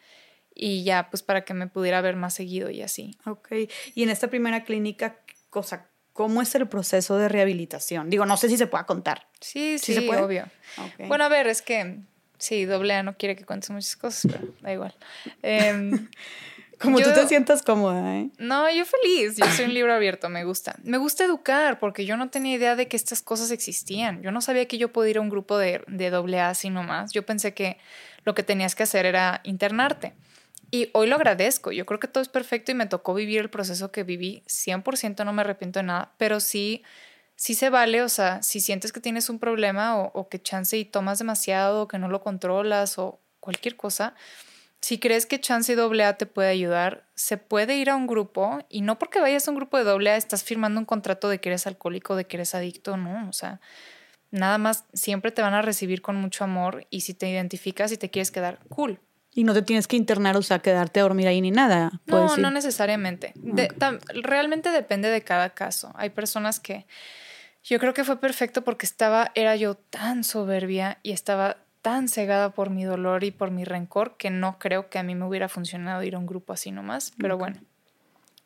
y 0.54 0.84
ya, 0.84 1.10
pues 1.10 1.22
para 1.22 1.44
que 1.44 1.54
me 1.54 1.66
pudiera 1.66 2.00
ver 2.00 2.16
más 2.16 2.34
seguido 2.34 2.70
y 2.70 2.82
así. 2.82 3.18
Ok. 3.26 3.48
Y 3.94 4.02
en 4.02 4.10
esta 4.10 4.28
primera 4.28 4.64
clínica, 4.64 5.18
cosa, 5.50 5.88
¿cómo 6.12 6.40
es 6.40 6.54
el 6.54 6.68
proceso 6.68 7.18
de 7.18 7.28
rehabilitación? 7.28 8.08
Digo, 8.08 8.26
no 8.26 8.36
sé 8.36 8.48
si 8.48 8.56
se 8.56 8.66
pueda 8.66 8.86
contar. 8.86 9.28
Sí, 9.40 9.78
sí, 9.78 9.94
se 9.94 10.08
obvio. 10.08 10.46
Bueno, 11.08 11.24
a 11.24 11.28
ver, 11.28 11.46
es 11.48 11.62
que 11.62 12.00
sí, 12.38 12.64
doble 12.64 12.94
A 12.94 13.02
no 13.02 13.16
quiere 13.16 13.36
que 13.36 13.44
cuentes 13.44 13.70
muchas 13.70 13.96
cosas, 13.96 14.32
pero 14.32 14.52
da 14.60 14.72
igual. 14.72 14.94
Em, 15.42 16.08
Como 16.80 17.00
tú 17.00 17.10
te 17.14 17.26
sientas 17.26 17.62
cómoda, 17.62 18.18
¿eh? 18.18 18.28
No, 18.38 18.70
yo 18.70 18.84
feliz. 18.84 19.36
Yo 19.36 19.46
soy 19.46 19.64
un 19.64 19.74
libro 19.74 19.94
abierto, 19.94 20.28
me 20.28 20.44
gusta. 20.44 20.76
Me 20.82 20.98
gusta 20.98 21.24
educar 21.24 21.78
porque 21.78 22.04
yo 22.04 22.16
no 22.16 22.28
tenía 22.28 22.54
idea 22.54 22.76
de 22.76 22.86
que 22.86 22.96
estas 22.96 23.22
cosas 23.22 23.50
existían. 23.50 24.22
Yo 24.22 24.30
no 24.30 24.42
sabía 24.42 24.66
que 24.68 24.76
yo 24.76 24.92
podía 24.92 25.12
ir 25.12 25.18
a 25.18 25.20
un 25.22 25.30
grupo 25.30 25.56
de, 25.56 25.82
de 25.86 26.10
doble 26.10 26.38
A 26.40 26.50
así 26.50 26.68
nomás. 26.68 27.12
Yo 27.12 27.24
pensé 27.24 27.54
que 27.54 27.78
lo 28.24 28.34
que 28.34 28.42
tenías 28.42 28.74
que 28.74 28.82
hacer 28.82 29.06
era 29.06 29.40
internarte. 29.44 30.12
Y 30.70 30.90
hoy 30.92 31.06
lo 31.06 31.16
agradezco. 31.16 31.72
Yo 31.72 31.86
creo 31.86 32.00
que 32.00 32.08
todo 32.08 32.22
es 32.22 32.28
perfecto 32.28 32.72
y 32.72 32.74
me 32.74 32.86
tocó 32.86 33.14
vivir 33.14 33.40
el 33.40 33.48
proceso 33.48 33.90
que 33.90 34.02
viví. 34.02 34.42
100% 34.46 35.24
no 35.24 35.32
me 35.32 35.42
arrepiento 35.42 35.78
de 35.78 35.84
nada, 35.84 36.12
pero 36.18 36.40
sí, 36.40 36.82
sí 37.36 37.54
se 37.54 37.70
vale. 37.70 38.02
O 38.02 38.08
sea, 38.08 38.42
si 38.42 38.60
sientes 38.60 38.92
que 38.92 39.00
tienes 39.00 39.30
un 39.30 39.38
problema 39.38 39.98
o, 39.98 40.10
o 40.12 40.28
que 40.28 40.42
chance 40.42 40.76
y 40.76 40.84
tomas 40.84 41.18
demasiado 41.18 41.82
o 41.82 41.88
que 41.88 41.98
no 41.98 42.08
lo 42.08 42.22
controlas 42.22 42.98
o 42.98 43.20
cualquier 43.38 43.76
cosa, 43.76 44.14
si 44.80 44.98
crees 44.98 45.26
que 45.26 45.40
Chance 45.40 45.72
y 45.72 45.76
AA 45.76 46.12
te 46.14 46.26
puede 46.26 46.48
ayudar, 46.48 47.08
se 47.14 47.38
puede 47.38 47.76
ir 47.76 47.90
a 47.90 47.96
un 47.96 48.06
grupo 48.06 48.60
y 48.68 48.82
no 48.82 48.98
porque 48.98 49.20
vayas 49.20 49.48
a 49.48 49.50
un 49.50 49.56
grupo 49.56 49.82
de 49.82 49.90
AA 49.90 50.16
estás 50.16 50.44
firmando 50.44 50.78
un 50.78 50.86
contrato 50.86 51.28
de 51.28 51.40
que 51.40 51.48
eres 51.48 51.66
alcohólico, 51.66 52.14
de 52.14 52.26
que 52.26 52.36
eres 52.36 52.54
adicto, 52.54 52.96
no, 52.96 53.28
o 53.28 53.32
sea, 53.32 53.60
nada 54.30 54.58
más 54.58 54.84
siempre 54.92 55.32
te 55.32 55.42
van 55.42 55.54
a 55.54 55.62
recibir 55.62 56.02
con 56.02 56.16
mucho 56.16 56.44
amor 56.44 56.86
y 56.90 57.00
si 57.00 57.14
te 57.14 57.28
identificas 57.28 57.90
y 57.92 57.96
te 57.96 58.10
quieres 58.10 58.30
quedar, 58.30 58.60
cool. 58.68 59.00
Y 59.34 59.44
no 59.44 59.52
te 59.54 59.62
tienes 59.62 59.86
que 59.86 59.96
internar, 59.96 60.36
o 60.36 60.42
sea, 60.42 60.60
quedarte 60.60 61.00
a 61.00 61.02
dormir 61.02 61.26
ahí 61.26 61.40
ni 61.40 61.50
nada. 61.50 62.00
No, 62.06 62.36
no 62.36 62.50
necesariamente. 62.50 63.34
realmente 64.14 64.70
depende 64.70 65.10
de 65.10 65.22
cada 65.22 65.50
caso. 65.50 65.92
Hay 65.94 66.08
personas 66.10 66.58
que 66.58 66.86
yo 67.68 67.80
creo 67.80 67.94
que 67.94 68.04
fue 68.04 68.20
perfecto 68.20 68.62
porque 68.62 68.86
estaba, 68.86 69.32
era 69.34 69.56
yo 69.56 69.74
tan 69.74 70.22
soberbia 70.22 70.98
y 71.02 71.10
estaba 71.10 71.56
tan 71.82 72.08
cegada 72.08 72.50
por 72.50 72.70
mi 72.70 72.84
dolor 72.84 73.24
y 73.24 73.32
por 73.32 73.50
mi 73.50 73.64
rencor 73.64 74.16
que 74.16 74.30
no 74.30 74.58
creo 74.60 74.88
que 74.88 75.00
a 75.00 75.02
mí 75.02 75.16
me 75.16 75.24
hubiera 75.24 75.48
funcionado 75.48 76.04
ir 76.04 76.14
a 76.14 76.18
un 76.18 76.26
grupo 76.26 76.52
así 76.52 76.70
nomás. 76.70 77.12
Pero 77.18 77.36
bueno. 77.36 77.58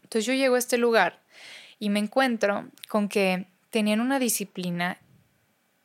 Entonces 0.02 0.24
yo 0.24 0.32
llego 0.32 0.54
a 0.54 0.58
este 0.58 0.78
lugar 0.78 1.20
y 1.78 1.90
me 1.90 1.98
encuentro 1.98 2.68
con 2.88 3.08
que 3.08 3.46
tenían 3.68 4.00
una 4.00 4.18
disciplina 4.18 4.98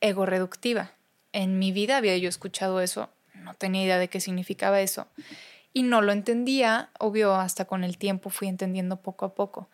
ego-reductiva. 0.00 0.92
En 1.32 1.58
mi 1.58 1.72
vida 1.72 1.98
había 1.98 2.16
yo 2.16 2.30
escuchado 2.30 2.80
eso, 2.80 3.10
no 3.34 3.52
tenía 3.52 3.84
idea 3.84 3.98
de 3.98 4.08
qué 4.08 4.20
significaba 4.20 4.80
eso. 4.80 5.08
Y 5.74 5.82
no 5.82 6.00
lo 6.00 6.12
entendía, 6.12 6.88
obvio, 6.98 7.34
hasta 7.34 7.66
con 7.66 7.84
el 7.84 7.98
tiempo 7.98 8.30
fui 8.30 8.48
entendiendo 8.48 8.96
poco 8.96 9.26
a 9.26 9.34
poco. 9.34 9.68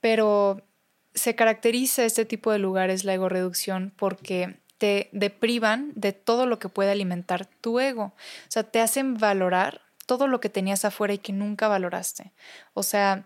Pero 0.00 0.62
se 1.16 1.34
caracteriza 1.34 2.04
este 2.04 2.24
tipo 2.24 2.52
de 2.52 2.58
lugares 2.58 3.04
la 3.04 3.14
ego-reducción 3.14 3.92
porque 3.96 4.58
te 4.78 5.08
deprivan 5.12 5.92
de 5.94 6.12
todo 6.12 6.46
lo 6.46 6.58
que 6.58 6.68
puede 6.68 6.90
alimentar 6.90 7.46
tu 7.46 7.80
ego. 7.80 8.04
O 8.04 8.50
sea, 8.50 8.62
te 8.62 8.80
hacen 8.80 9.16
valorar 9.16 9.80
todo 10.04 10.28
lo 10.28 10.40
que 10.40 10.50
tenías 10.50 10.84
afuera 10.84 11.14
y 11.14 11.18
que 11.18 11.32
nunca 11.32 11.68
valoraste. 11.68 12.32
O 12.74 12.82
sea, 12.82 13.24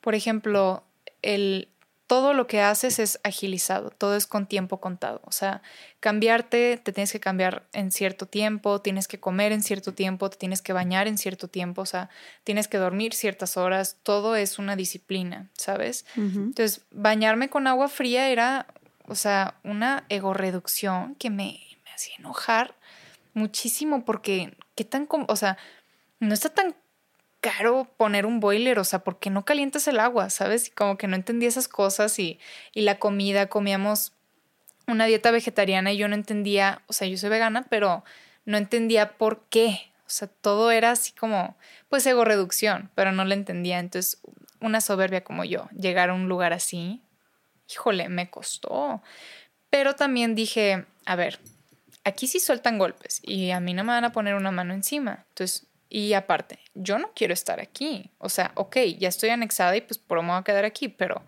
por 0.00 0.14
ejemplo, 0.14 0.84
el 1.22 1.68
todo 2.10 2.34
lo 2.34 2.48
que 2.48 2.60
haces 2.60 2.98
es 2.98 3.20
agilizado, 3.22 3.90
todo 3.90 4.16
es 4.16 4.26
con 4.26 4.46
tiempo 4.46 4.80
contado. 4.80 5.20
O 5.26 5.30
sea, 5.30 5.62
cambiarte, 6.00 6.76
te 6.76 6.92
tienes 6.92 7.12
que 7.12 7.20
cambiar 7.20 7.68
en 7.72 7.92
cierto 7.92 8.26
tiempo, 8.26 8.80
tienes 8.80 9.06
que 9.06 9.20
comer 9.20 9.52
en 9.52 9.62
cierto 9.62 9.94
tiempo, 9.94 10.28
te 10.28 10.36
tienes 10.36 10.60
que 10.60 10.72
bañar 10.72 11.06
en 11.06 11.18
cierto 11.18 11.46
tiempo, 11.46 11.82
o 11.82 11.86
sea, 11.86 12.10
tienes 12.42 12.66
que 12.66 12.78
dormir 12.78 13.14
ciertas 13.14 13.56
horas, 13.56 13.96
todo 14.02 14.34
es 14.34 14.58
una 14.58 14.74
disciplina, 14.74 15.50
¿sabes? 15.56 16.04
Entonces, 16.16 16.82
bañarme 16.90 17.48
con 17.48 17.68
agua 17.68 17.86
fría 17.86 18.28
era 18.28 18.66
o 19.06 19.14
sea, 19.14 19.54
una 19.62 20.04
ego 20.08 20.34
reducción 20.34 21.14
que 21.14 21.30
me, 21.30 21.60
me 21.84 21.92
hacía 21.94 22.16
enojar 22.18 22.74
muchísimo 23.34 24.04
porque 24.04 24.56
qué 24.74 24.84
tan, 24.84 25.06
o 25.08 25.36
sea, 25.36 25.58
no 26.18 26.34
está 26.34 26.48
tan 26.48 26.74
caro 27.40 27.88
poner 27.96 28.26
un 28.26 28.40
boiler, 28.40 28.78
o 28.78 28.84
sea, 28.84 29.00
porque 29.00 29.30
no 29.30 29.44
calientas 29.44 29.88
el 29.88 30.00
agua, 30.00 30.30
¿sabes? 30.30 30.68
Y 30.68 30.70
como 30.70 30.96
que 30.98 31.06
no 31.06 31.16
entendía 31.16 31.48
esas 31.48 31.68
cosas 31.68 32.18
y, 32.18 32.38
y 32.72 32.82
la 32.82 32.98
comida, 32.98 33.48
comíamos 33.48 34.12
una 34.86 35.06
dieta 35.06 35.30
vegetariana 35.30 35.92
y 35.92 35.96
yo 35.96 36.08
no 36.08 36.14
entendía, 36.14 36.82
o 36.86 36.92
sea, 36.92 37.08
yo 37.08 37.16
soy 37.16 37.30
vegana, 37.30 37.66
pero 37.70 38.04
no 38.44 38.58
entendía 38.58 39.16
por 39.16 39.44
qué. 39.48 39.92
O 40.06 40.10
sea, 40.10 40.28
todo 40.28 40.70
era 40.70 40.90
así 40.90 41.12
como, 41.12 41.56
pues, 41.88 42.04
ego 42.06 42.24
reducción, 42.24 42.90
pero 42.94 43.12
no 43.12 43.24
la 43.24 43.34
entendía. 43.34 43.78
Entonces, 43.78 44.20
una 44.60 44.80
soberbia 44.80 45.22
como 45.22 45.44
yo, 45.44 45.68
llegar 45.70 46.10
a 46.10 46.14
un 46.14 46.28
lugar 46.28 46.52
así, 46.52 47.00
híjole, 47.70 48.08
me 48.08 48.28
costó. 48.28 49.02
Pero 49.70 49.94
también 49.94 50.34
dije, 50.34 50.84
a 51.06 51.16
ver, 51.16 51.38
aquí 52.04 52.26
sí 52.26 52.40
sueltan 52.40 52.78
golpes 52.78 53.20
y 53.22 53.52
a 53.52 53.60
mí 53.60 53.72
no 53.72 53.84
me 53.84 53.92
van 53.92 54.04
a 54.04 54.12
poner 54.12 54.34
una 54.34 54.50
mano 54.50 54.74
encima. 54.74 55.24
Entonces, 55.28 55.66
y 55.90 56.14
aparte, 56.14 56.60
yo 56.74 56.98
no 56.98 57.10
quiero 57.14 57.34
estar 57.34 57.60
aquí. 57.60 58.10
O 58.18 58.28
sea, 58.28 58.52
ok, 58.54 58.76
ya 58.96 59.08
estoy 59.08 59.30
anexada 59.30 59.76
y 59.76 59.80
pues 59.80 59.98
por 59.98 60.22
me 60.22 60.28
voy 60.28 60.38
a 60.38 60.44
quedar 60.44 60.64
aquí, 60.64 60.88
pero 60.88 61.26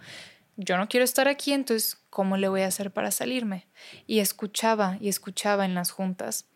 yo 0.56 0.76
no 0.76 0.88
quiero 0.88 1.02
estar 1.04 1.26
aquí, 1.26 1.52
entonces, 1.52 1.98
¿cómo 2.10 2.36
le 2.36 2.48
voy 2.48 2.60
a 2.60 2.68
hacer 2.68 2.92
para 2.92 3.10
salirme? 3.10 3.66
Y 4.06 4.20
escuchaba 4.20 4.98
y 5.00 5.08
escuchaba 5.08 5.64
en 5.64 5.74
las 5.74 5.90
juntas. 5.90 6.46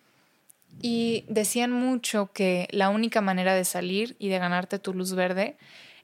Y 0.80 1.24
decían 1.28 1.72
mucho 1.72 2.32
que 2.32 2.68
la 2.70 2.90
única 2.90 3.20
manera 3.20 3.54
de 3.54 3.64
salir 3.64 4.14
y 4.18 4.28
de 4.28 4.38
ganarte 4.38 4.78
tu 4.78 4.94
luz 4.94 5.14
verde 5.14 5.56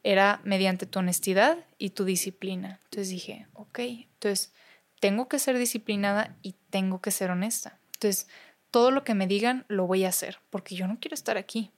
era 0.02 0.40
mediante 0.44 0.86
tu 0.86 0.98
honestidad 0.98 1.58
y 1.78 1.90
tu 1.90 2.04
disciplina. 2.04 2.80
Entonces 2.84 3.10
dije, 3.10 3.46
ok, 3.52 3.78
entonces 3.78 4.52
tengo 4.98 5.28
que 5.28 5.38
ser 5.38 5.56
disciplinada 5.56 6.36
y 6.42 6.56
tengo 6.70 7.00
que 7.00 7.10
ser 7.12 7.30
honesta. 7.30 7.78
Entonces, 7.94 8.26
todo 8.72 8.90
lo 8.90 9.04
que 9.04 9.14
me 9.14 9.26
digan 9.28 9.64
lo 9.68 9.86
voy 9.86 10.04
a 10.04 10.08
hacer, 10.08 10.38
porque 10.50 10.74
yo 10.74 10.88
no 10.88 10.98
quiero 10.98 11.14
estar 11.14 11.36
aquí. 11.36 11.70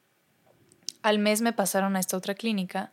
Al 1.05 1.19
mes 1.19 1.43
me 1.43 1.53
pasaron 1.53 1.97
a 1.97 2.01
esta 2.01 2.17
otra 2.17 2.35
clínica 2.35 2.91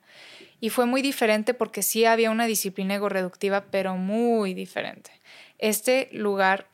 y 0.59 0.67
fue 0.69 0.85
muy 0.85 1.01
diferente 1.01 1.53
porque 1.53 1.81
sí 1.81 2.03
había 2.03 2.29
una 2.29 2.45
disciplina 2.45 2.95
ego 2.95 3.07
reductiva, 3.07 3.67
pero 3.71 3.95
muy 3.95 4.53
diferente. 4.53 5.11
Este 5.59 6.09
lugar 6.11 6.67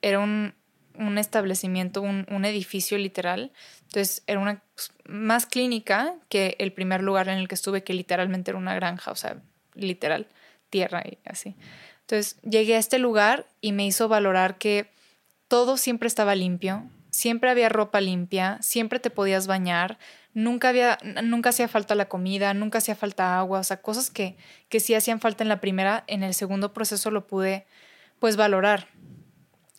era 0.00 0.20
un, 0.20 0.54
un 0.94 1.18
establecimiento, 1.18 2.02
un, 2.02 2.24
un, 2.30 2.44
edificio 2.44 2.98
literal. 2.98 3.50
Entonces 3.86 4.22
era 4.28 4.38
una 4.38 4.62
pues, 4.76 4.92
más 5.08 5.46
clínica 5.46 6.14
que 6.28 6.54
el 6.60 6.72
primer 6.72 7.02
lugar 7.02 7.28
en 7.28 7.38
el 7.38 7.48
que 7.48 7.56
estuve, 7.56 7.82
que 7.82 7.92
literalmente 7.92 8.52
era 8.52 8.58
una 8.58 8.76
granja, 8.76 9.10
o 9.10 9.16
sea, 9.16 9.42
literal, 9.74 10.28
tierra 10.70 11.02
y 11.04 11.18
así. 11.24 11.56
Entonces 12.02 12.40
llegué 12.42 12.76
a 12.76 12.78
este 12.78 13.00
lugar 13.00 13.46
y 13.60 13.72
me 13.72 13.84
hizo 13.84 14.06
valorar 14.06 14.56
que 14.56 14.86
todo 15.48 15.78
siempre 15.78 16.06
estaba 16.06 16.36
limpio, 16.36 16.84
siempre 17.10 17.50
había 17.50 17.68
ropa 17.68 18.00
limpia, 18.00 18.58
siempre 18.60 19.00
te 19.00 19.10
podías 19.10 19.48
bañar, 19.48 19.98
nunca 20.36 20.68
había, 20.68 20.98
nunca 21.24 21.48
hacía 21.48 21.66
falta 21.66 21.94
la 21.94 22.10
comida, 22.10 22.52
nunca 22.52 22.76
hacía 22.78 22.94
falta 22.94 23.38
agua, 23.38 23.60
o 23.60 23.64
sea, 23.64 23.80
cosas 23.80 24.10
que, 24.10 24.36
que 24.68 24.80
sí 24.80 24.94
hacían 24.94 25.18
falta 25.18 25.42
en 25.42 25.48
la 25.48 25.62
primera, 25.62 26.04
en 26.08 26.22
el 26.22 26.34
segundo 26.34 26.74
proceso 26.74 27.10
lo 27.10 27.26
pude 27.26 27.66
pues 28.20 28.36
valorar. 28.36 28.88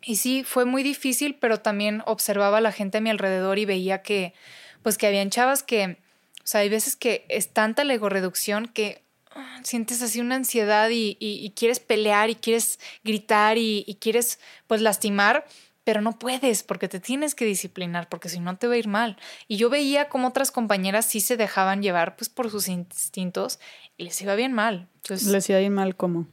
Y 0.03 0.15
sí, 0.15 0.43
fue 0.43 0.65
muy 0.65 0.81
difícil, 0.81 1.35
pero 1.35 1.59
también 1.59 2.01
observaba 2.07 2.57
a 2.57 2.61
la 2.61 2.71
gente 2.71 2.97
a 2.97 3.01
mi 3.01 3.11
alrededor 3.11 3.59
y 3.59 3.65
veía 3.65 4.01
que, 4.01 4.33
pues 4.81 4.97
que 4.97 5.05
habían 5.05 5.29
chavas 5.29 5.61
que, 5.61 5.99
o 6.43 6.47
sea, 6.47 6.61
hay 6.61 6.69
veces 6.69 6.95
que 6.95 7.27
es 7.29 7.53
tanta 7.53 7.83
la 7.83 7.95
reducción 7.95 8.67
que 8.67 9.03
ah, 9.35 9.59
sientes 9.63 10.01
así 10.01 10.21
una 10.21 10.35
ansiedad 10.37 10.89
y, 10.91 11.53
quieres 11.55 11.79
pelear 11.79 12.31
y 12.31 12.35
quieres 12.35 12.79
gritar 13.03 13.59
y, 13.59 13.83
y, 13.85 13.95
quieres 13.95 14.39
pues 14.65 14.81
lastimar, 14.81 15.45
pero 15.87 16.01
no 16.01 16.19
puedes 16.19 16.63
porque 16.63 16.89
te 16.89 16.99
tienes 16.99 17.33
que 17.33 17.45
disciplinar 17.45 18.09
porque 18.09 18.27
si 18.27 18.41
no 18.41 18.57
te 18.57 18.67
va 18.67 18.73
a 18.73 18.77
ir 18.77 18.89
mal. 18.89 19.15
Y 19.47 19.55
yo 19.55 19.69
veía 19.69 20.09
como 20.09 20.27
otras 20.27 20.51
compañeras 20.51 21.05
sí 21.05 21.21
se 21.21 21.37
dejaban 21.37 21.81
llevar 21.81 22.17
pues 22.17 22.27
por 22.27 22.51
sus 22.51 22.67
instintos 22.67 23.57
y 23.95 24.03
les 24.03 24.21
iba 24.21 24.35
bien 24.35 24.51
mal. 24.51 24.89
Entonces, 24.95 25.29
¿Les 25.29 25.49
iba 25.49 25.59
bien 25.59 25.71
mal 25.71 25.95
cómo? 25.95 26.27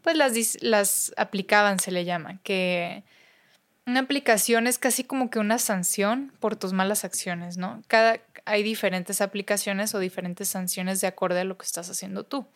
Pues 0.00 0.16
las, 0.16 0.32
las 0.62 1.12
aplicaban, 1.18 1.80
se 1.80 1.90
le 1.90 2.06
llama, 2.06 2.40
que 2.44 3.04
una 3.84 4.00
aplicación 4.00 4.66
es 4.66 4.78
casi 4.78 5.04
como 5.04 5.28
que 5.28 5.38
una 5.38 5.58
sanción 5.58 6.32
por 6.40 6.56
tus 6.56 6.72
malas 6.72 7.04
acciones, 7.04 7.58
¿no? 7.58 7.82
Cada, 7.88 8.20
hay 8.46 8.62
diferentes 8.62 9.20
aplicaciones 9.20 9.94
o 9.94 9.98
diferentes 9.98 10.48
sanciones 10.48 11.02
de 11.02 11.08
acuerdo 11.08 11.40
a 11.40 11.44
lo 11.44 11.58
que 11.58 11.66
estás 11.66 11.90
haciendo 11.90 12.24
tú. 12.24 12.46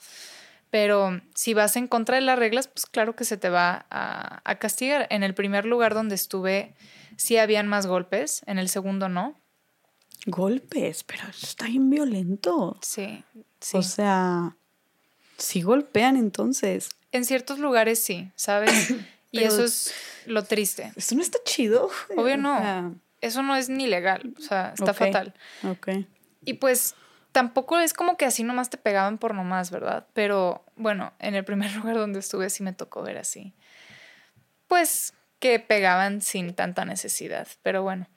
Pero 0.70 1.20
si 1.34 1.55
vas 1.55 1.76
en 1.76 1.86
contra 1.86 2.16
de 2.16 2.22
las 2.22 2.38
reglas, 2.38 2.68
pues 2.68 2.86
claro 2.86 3.16
que 3.16 3.24
se 3.24 3.36
te 3.36 3.48
va 3.48 3.86
a, 3.90 4.42
a 4.44 4.58
castigar. 4.58 5.06
En 5.10 5.22
el 5.22 5.34
primer 5.34 5.64
lugar 5.64 5.94
donde 5.94 6.14
estuve, 6.14 6.74
sí 7.16 7.38
habían 7.38 7.66
más 7.66 7.86
golpes, 7.86 8.42
en 8.47 8.58
el 8.58 8.68
segundo 8.68 9.08
no. 9.08 9.40
Golpes, 10.26 11.05
pero 11.05 11.22
está 11.28 11.66
bien 11.66 11.88
violento. 11.88 12.78
Sí, 12.82 13.24
sí. 13.60 13.76
O 13.76 13.82
sea, 13.82 14.56
sí 15.38 15.62
golpean 15.62 16.16
entonces. 16.16 16.90
En 17.12 17.24
ciertos 17.24 17.58
lugares 17.58 17.98
sí, 17.98 18.30
¿sabes? 18.34 18.94
Y 19.30 19.40
eso 19.40 19.62
es 19.62 19.92
lo 20.24 20.42
triste. 20.44 20.90
Eso 20.97 21.14
no 21.14 21.20
está 21.20 21.38
chido. 21.44 21.90
Obvio 22.16 22.38
no. 22.38 22.98
Eso 23.20 23.42
no 23.42 23.56
es 23.56 23.68
ni 23.68 23.86
legal. 23.86 24.32
O 24.38 24.40
sea, 24.40 24.72
está 24.74 24.94
fatal. 24.94 25.34
Ok. 25.64 25.88
y 26.47 26.55
pues 26.55 26.94
tampoco 27.32 27.78
es 27.78 27.92
como 27.92 28.16
que 28.16 28.24
así 28.24 28.42
nomás 28.42 28.70
te 28.70 28.78
pegaban 28.78 29.18
por 29.18 29.34
nomás, 29.34 29.70
¿verdad? 29.70 30.07
Pero 30.12 30.65
bueno, 30.76 31.12
en 31.18 31.34
el 31.34 31.44
primer 31.44 31.73
lugar 31.76 31.97
donde 31.97 32.18
estuve 32.20 32.50
sí 32.50 32.62
me 32.62 32.73
tocó 32.73 33.02
ver 33.02 33.18
así. 33.18 33.55
Pues 34.66 35.15
que 35.39 35.60
pegaban 35.60 36.20
sin 36.20 36.55
tanta 36.55 36.84
necesidad, 36.84 37.47
pero 37.62 37.82
bueno. 37.82 38.08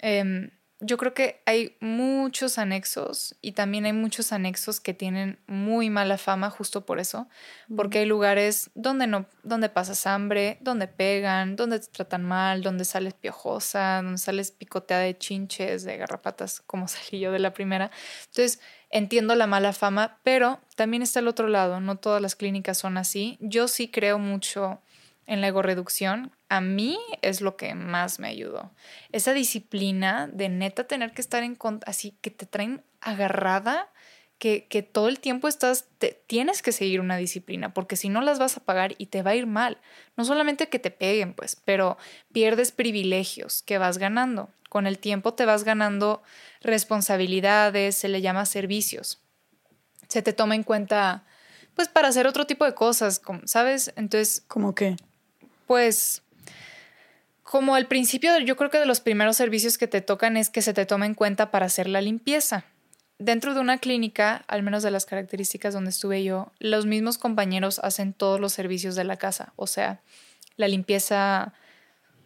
Eh, 0.00 0.50
yo 0.86 0.98
creo 0.98 1.14
que 1.14 1.42
hay 1.46 1.76
muchos 1.80 2.58
anexos 2.58 3.36
y 3.40 3.52
también 3.52 3.86
hay 3.86 3.92
muchos 3.92 4.32
anexos 4.32 4.80
que 4.80 4.92
tienen 4.92 5.38
muy 5.46 5.88
mala 5.88 6.18
fama 6.18 6.50
justo 6.50 6.84
por 6.84 7.00
eso, 7.00 7.28
porque 7.74 8.00
hay 8.00 8.06
lugares 8.06 8.70
donde 8.74 9.06
no 9.06 9.26
donde 9.42 9.68
pasas 9.68 10.06
hambre, 10.06 10.58
donde 10.60 10.86
pegan, 10.86 11.56
donde 11.56 11.80
te 11.80 11.86
tratan 11.86 12.24
mal, 12.24 12.62
donde 12.62 12.84
sales 12.84 13.14
piojosa, 13.14 14.02
donde 14.02 14.18
sales 14.18 14.50
picoteada 14.50 15.02
de 15.02 15.16
chinches, 15.16 15.84
de 15.84 15.96
garrapatas, 15.96 16.60
como 16.60 16.88
salí 16.88 17.20
yo 17.20 17.32
de 17.32 17.38
la 17.38 17.54
primera. 17.54 17.90
Entonces, 18.26 18.60
entiendo 18.90 19.34
la 19.34 19.46
mala 19.46 19.72
fama, 19.72 20.18
pero 20.22 20.60
también 20.76 21.02
está 21.02 21.20
el 21.20 21.28
otro 21.28 21.48
lado, 21.48 21.80
no 21.80 21.96
todas 21.96 22.20
las 22.20 22.36
clínicas 22.36 22.78
son 22.78 22.96
así. 22.96 23.38
Yo 23.40 23.68
sí 23.68 23.88
creo 23.88 24.18
mucho 24.18 24.80
en 25.26 25.40
la 25.40 25.50
reducción 25.50 26.32
a 26.48 26.60
mí 26.60 26.98
es 27.22 27.40
lo 27.40 27.56
que 27.56 27.74
más 27.74 28.18
me 28.18 28.28
ayudó. 28.28 28.72
Esa 29.12 29.32
disciplina 29.32 30.28
de 30.32 30.48
neta 30.48 30.86
tener 30.86 31.12
que 31.12 31.20
estar 31.20 31.42
en 31.42 31.56
así 31.86 32.12
que 32.20 32.30
te 32.30 32.46
traen 32.46 32.84
agarrada, 33.00 33.90
que, 34.38 34.66
que 34.66 34.82
todo 34.82 35.08
el 35.08 35.20
tiempo 35.20 35.48
estás, 35.48 35.86
te, 35.98 36.22
tienes 36.26 36.60
que 36.60 36.72
seguir 36.72 37.00
una 37.00 37.16
disciplina, 37.16 37.72
porque 37.72 37.96
si 37.96 38.08
no 38.08 38.20
las 38.20 38.38
vas 38.38 38.56
a 38.56 38.64
pagar 38.64 38.94
y 38.98 39.06
te 39.06 39.22
va 39.22 39.30
a 39.30 39.36
ir 39.36 39.46
mal. 39.46 39.78
No 40.16 40.24
solamente 40.24 40.68
que 40.68 40.78
te 40.78 40.90
peguen, 40.90 41.34
pues, 41.34 41.56
pero 41.64 41.96
pierdes 42.32 42.72
privilegios 42.72 43.62
que 43.62 43.78
vas 43.78 43.98
ganando. 43.98 44.50
Con 44.68 44.86
el 44.86 44.98
tiempo 44.98 45.34
te 45.34 45.46
vas 45.46 45.64
ganando 45.64 46.22
responsabilidades, 46.60 47.94
se 47.94 48.08
le 48.08 48.20
llama 48.20 48.44
servicios. 48.44 49.22
Se 50.08 50.20
te 50.20 50.32
toma 50.32 50.54
en 50.56 50.64
cuenta, 50.64 51.24
pues, 51.74 51.88
para 51.88 52.08
hacer 52.08 52.26
otro 52.26 52.46
tipo 52.46 52.64
de 52.64 52.74
cosas, 52.74 53.22
¿sabes? 53.46 53.92
Entonces... 53.96 54.44
¿Cómo 54.46 54.74
qué? 54.74 54.96
Pues 55.66 56.22
como 57.54 57.76
al 57.76 57.86
principio, 57.86 58.36
yo 58.40 58.56
creo 58.56 58.68
que 58.68 58.80
de 58.80 58.86
los 58.86 59.00
primeros 59.00 59.36
servicios 59.36 59.78
que 59.78 59.86
te 59.86 60.00
tocan 60.00 60.36
es 60.36 60.50
que 60.50 60.60
se 60.60 60.74
te 60.74 60.86
tome 60.86 61.06
en 61.06 61.14
cuenta 61.14 61.52
para 61.52 61.66
hacer 61.66 61.88
la 61.88 62.00
limpieza. 62.00 62.64
Dentro 63.20 63.54
de 63.54 63.60
una 63.60 63.78
clínica, 63.78 64.44
al 64.48 64.64
menos 64.64 64.82
de 64.82 64.90
las 64.90 65.06
características 65.06 65.72
donde 65.72 65.90
estuve 65.90 66.24
yo, 66.24 66.50
los 66.58 66.84
mismos 66.84 67.16
compañeros 67.16 67.78
hacen 67.84 68.12
todos 68.12 68.40
los 68.40 68.52
servicios 68.52 68.96
de 68.96 69.04
la 69.04 69.18
casa, 69.18 69.52
o 69.54 69.68
sea, 69.68 70.00
la 70.56 70.66
limpieza, 70.66 71.52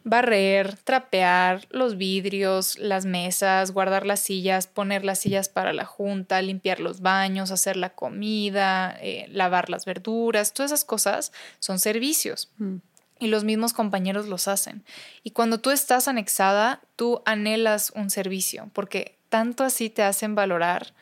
barrer, 0.03 0.79
trapear, 0.79 1.67
los 1.69 1.99
vidrios, 1.99 2.79
las 2.79 3.05
mesas, 3.05 3.73
guardar 3.73 4.07
las 4.07 4.21
sillas, 4.21 4.67
poner 4.67 5.05
las 5.05 5.19
sillas 5.19 5.51
para 5.51 5.75
la 5.75 5.85
junta, 5.85 6.41
limpiar 6.41 6.81
los 6.81 7.03
baños, 7.03 7.51
hacer 7.51 7.77
la 7.77 7.91
comida, 7.91 8.97
eh, 9.03 9.27
lavar 9.29 9.69
las 9.69 9.85
verduras, 9.85 10.55
todas 10.55 10.73
esas 10.73 10.87
cosas 10.87 11.33
son 11.59 11.79
servicios. 11.79 12.51
Mm 12.57 12.79
y 13.19 13.29
los 13.29 13.45
mismos 13.45 13.73
compañeros 13.73 14.27
los 14.27 14.49
hacen. 14.49 14.85
Y 15.23 15.31
cuando 15.31 15.59
tú 15.59 15.71
estás 15.71 16.09
anexada, 16.09 16.81
tú 16.97 17.23
anhelas 17.25 17.93
un 17.95 18.11
servicio, 18.11 18.71
porque 18.73 19.19
tanto 19.29 19.65
así 19.65 19.91
te 19.91 20.03
hacen 20.03 20.35
valorar 20.35 20.95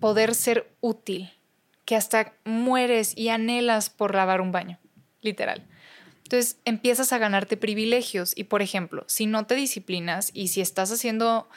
poder 0.00 0.34
ser 0.34 0.70
útil, 0.80 1.32
que 1.84 1.96
hasta 1.96 2.34
mueres 2.44 3.16
y 3.16 3.30
anhelas 3.30 3.90
por 3.90 4.14
lavar 4.14 4.40
un 4.40 4.52
baño, 4.52 4.78
literal. 5.22 5.66
Entonces 6.24 6.58
empiezas 6.64 7.12
a 7.12 7.18
ganarte 7.18 7.56
privilegios 7.56 8.32
y, 8.36 8.44
por 8.44 8.62
ejemplo, 8.62 9.04
si 9.08 9.26
no 9.26 9.46
te 9.46 9.54
disciplinas 9.54 10.30
y 10.34 10.48
si 10.48 10.60
estás 10.60 10.90
haciendo, 10.90 11.38
o 11.38 11.48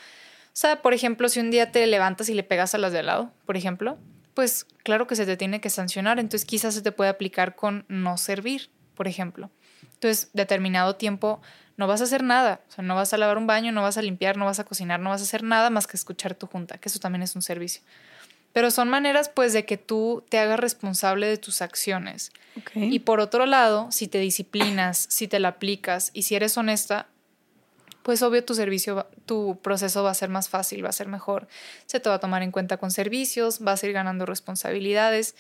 sea, 0.54 0.82
por 0.82 0.94
ejemplo, 0.94 1.30
si 1.30 1.40
un 1.40 1.52
día 1.52 1.72
te 1.72 1.86
levantas 1.88 2.30
y 2.30 2.34
le 2.34 2.44
pegas 2.44 2.76
a 2.76 2.78
las 2.78 2.92
de 2.92 3.00
al 3.00 3.08
lado, 3.08 3.32
por 3.46 3.58
ejemplo, 3.58 3.98
pues 4.38 4.68
claro 4.84 5.08
que 5.08 5.16
se 5.16 5.26
te 5.26 5.36
tiene 5.36 5.60
que 5.60 5.72
sancionar, 5.72 6.20
entonces 6.20 6.46
quizás 6.46 6.76
se 6.76 6.84
te 6.84 6.92
puede 6.92 7.10
aplicar 7.10 7.56
con 7.56 7.86
no 7.88 8.18
servir, 8.18 8.70
por 8.94 9.08
ejemplo. 9.08 9.50
Entonces, 9.96 10.30
determinado 10.34 10.96
tiempo 10.96 11.42
no 11.76 11.88
vas 11.88 12.02
a 12.02 12.04
hacer 12.04 12.22
nada, 12.22 12.62
o 12.70 12.72
sea, 12.72 12.84
no 12.84 12.94
vas 12.94 13.12
a 13.14 13.18
lavar 13.18 13.40
un 13.40 13.48
baño, 13.48 13.72
no 13.72 13.82
vas 13.82 13.98
a 13.98 14.04
limpiar, 14.04 14.38
no 14.38 14.46
vas 14.46 14.60
a 14.60 14.64
cocinar, 14.64 15.00
no 15.00 15.10
vas 15.10 15.22
a 15.22 15.24
hacer 15.24 15.42
nada 15.42 15.72
más 15.72 15.88
que 15.88 15.98
escuchar 15.98 16.36
tu 16.36 16.46
junta, 16.46 16.78
que 16.78 16.88
eso 16.88 17.00
también 17.00 17.24
es 17.24 17.36
un 17.36 17.42
servicio. 17.42 17.82
Pero 18.54 18.70
son 18.70 18.90
maneras 18.90 19.28
pues 19.28 19.54
de 19.54 19.66
que 19.66 19.78
tú 19.78 20.24
te 20.30 20.38
hagas 20.38 20.60
responsable 20.60 21.26
de 21.26 21.38
tus 21.38 21.64
acciones. 21.64 22.32
Y 22.76 23.00
por 23.00 23.20
otro 23.22 23.48
lado, 23.48 23.88
si 23.92 24.08
te 24.08 24.20
disciplinas, 24.20 25.08
si 25.10 25.28
te 25.28 25.40
la 25.40 25.48
aplicas 25.48 26.12
y 26.14 26.22
si 26.22 26.36
eres 26.36 26.56
honesta, 26.60 27.08
pues 28.08 28.22
obvio 28.22 28.42
tu 28.42 28.56
servicio, 28.56 29.06
tu 29.26 29.60
proceso 29.62 30.02
va 30.02 30.12
a 30.12 30.14
ser 30.14 30.30
más 30.30 30.48
fácil, 30.48 30.86
va 30.86 30.88
a 30.88 30.94
ser 30.94 31.10
mejor. 31.10 31.50
Se 31.88 32.00
te 32.00 32.08
va 32.08 32.16
a 32.16 32.20
tomar 32.20 32.42
en 32.42 32.52
cuenta 32.52 32.78
con 32.78 32.90
servicios, 32.90 33.60
vas 33.60 33.84
a 33.84 33.86
ir 33.86 33.92
ganando 33.92 34.26
responsabilidades. 34.26 35.36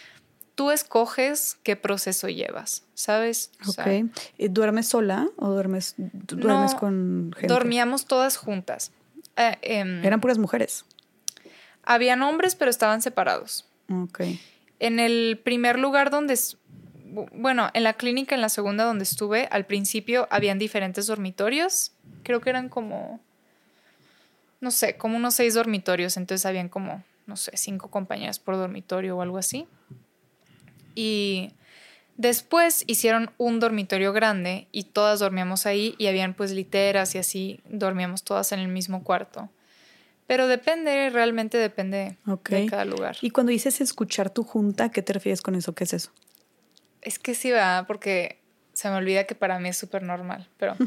Tú 0.53 0.71
escoges 0.71 1.59
qué 1.63 1.77
proceso 1.77 2.27
llevas, 2.27 2.83
¿sabes? 2.93 3.51
ok. 3.65 4.11
¿Duermes 4.49 4.89
sola 4.89 5.29
o 5.37 5.47
duermes, 5.47 5.95
duermes 5.97 6.75
con 6.75 7.31
gente? 7.37 7.53
Dormíamos 7.53 8.05
todas 8.05 8.35
juntas. 8.35 8.91
Eh, 9.37 9.57
em, 9.61 10.03
Eran 10.03 10.19
puras 10.19 10.37
mujeres. 10.37 10.83
Habían 11.83 12.21
hombres, 12.21 12.55
pero 12.55 12.69
estaban 12.69 13.01
separados. 13.01 13.65
Ok. 13.89 14.23
En 14.79 14.99
el 14.99 15.39
primer 15.41 15.79
lugar 15.79 16.09
donde 16.09 16.35
bueno, 17.31 17.69
en 17.73 17.83
la 17.83 17.93
clínica, 17.93 18.35
en 18.35 18.41
la 18.41 18.49
segunda 18.49 18.83
donde 18.83 19.03
estuve, 19.03 19.47
al 19.51 19.65
principio 19.65 20.27
habían 20.29 20.59
diferentes 20.59 21.07
dormitorios. 21.07 21.93
Creo 22.23 22.41
que 22.41 22.49
eran 22.49 22.69
como, 22.69 23.19
no 24.59 24.71
sé, 24.71 24.97
como 24.97 25.17
unos 25.17 25.33
seis 25.33 25.53
dormitorios. 25.53 26.17
Entonces 26.17 26.45
habían 26.45 26.69
como, 26.69 27.03
no 27.25 27.35
sé, 27.35 27.51
cinco 27.55 27.89
compañeras 27.89 28.39
por 28.39 28.55
dormitorio 28.55 29.17
o 29.17 29.21
algo 29.21 29.37
así. 29.37 29.67
Y 30.95 31.51
después 32.15 32.83
hicieron 32.87 33.31
un 33.37 33.59
dormitorio 33.59 34.13
grande 34.13 34.67
y 34.71 34.85
todas 34.85 35.19
dormíamos 35.19 35.65
ahí 35.65 35.95
y 35.97 36.07
habían 36.07 36.33
pues 36.33 36.51
literas 36.51 37.15
y 37.15 37.19
así 37.19 37.61
dormíamos 37.65 38.23
todas 38.23 38.51
en 38.51 38.59
el 38.59 38.67
mismo 38.67 39.03
cuarto. 39.03 39.49
Pero 40.27 40.47
depende, 40.47 41.09
realmente 41.09 41.57
depende 41.57 42.17
de 42.49 42.65
cada 42.65 42.83
lugar. 42.83 43.15
Y 43.21 43.29
cuando 43.29 43.51
dices 43.51 43.79
escuchar 43.79 44.29
tu 44.29 44.43
junta, 44.43 44.89
¿qué 44.89 45.01
te 45.01 45.13
refieres 45.13 45.41
con 45.41 45.55
eso? 45.55 45.73
¿Qué 45.73 45.85
es 45.85 45.93
eso? 45.93 46.11
Es 47.01 47.17
que 47.17 47.33
sí 47.33 47.51
va, 47.51 47.85
porque 47.87 48.41
se 48.77 48.91
me 48.91 48.97
olvida 48.97 49.23
que 49.23 49.33
para 49.33 49.57
mí 49.59 49.69
es 49.69 49.77
súper 49.77 50.03
normal, 50.03 50.47
pero... 50.57 50.75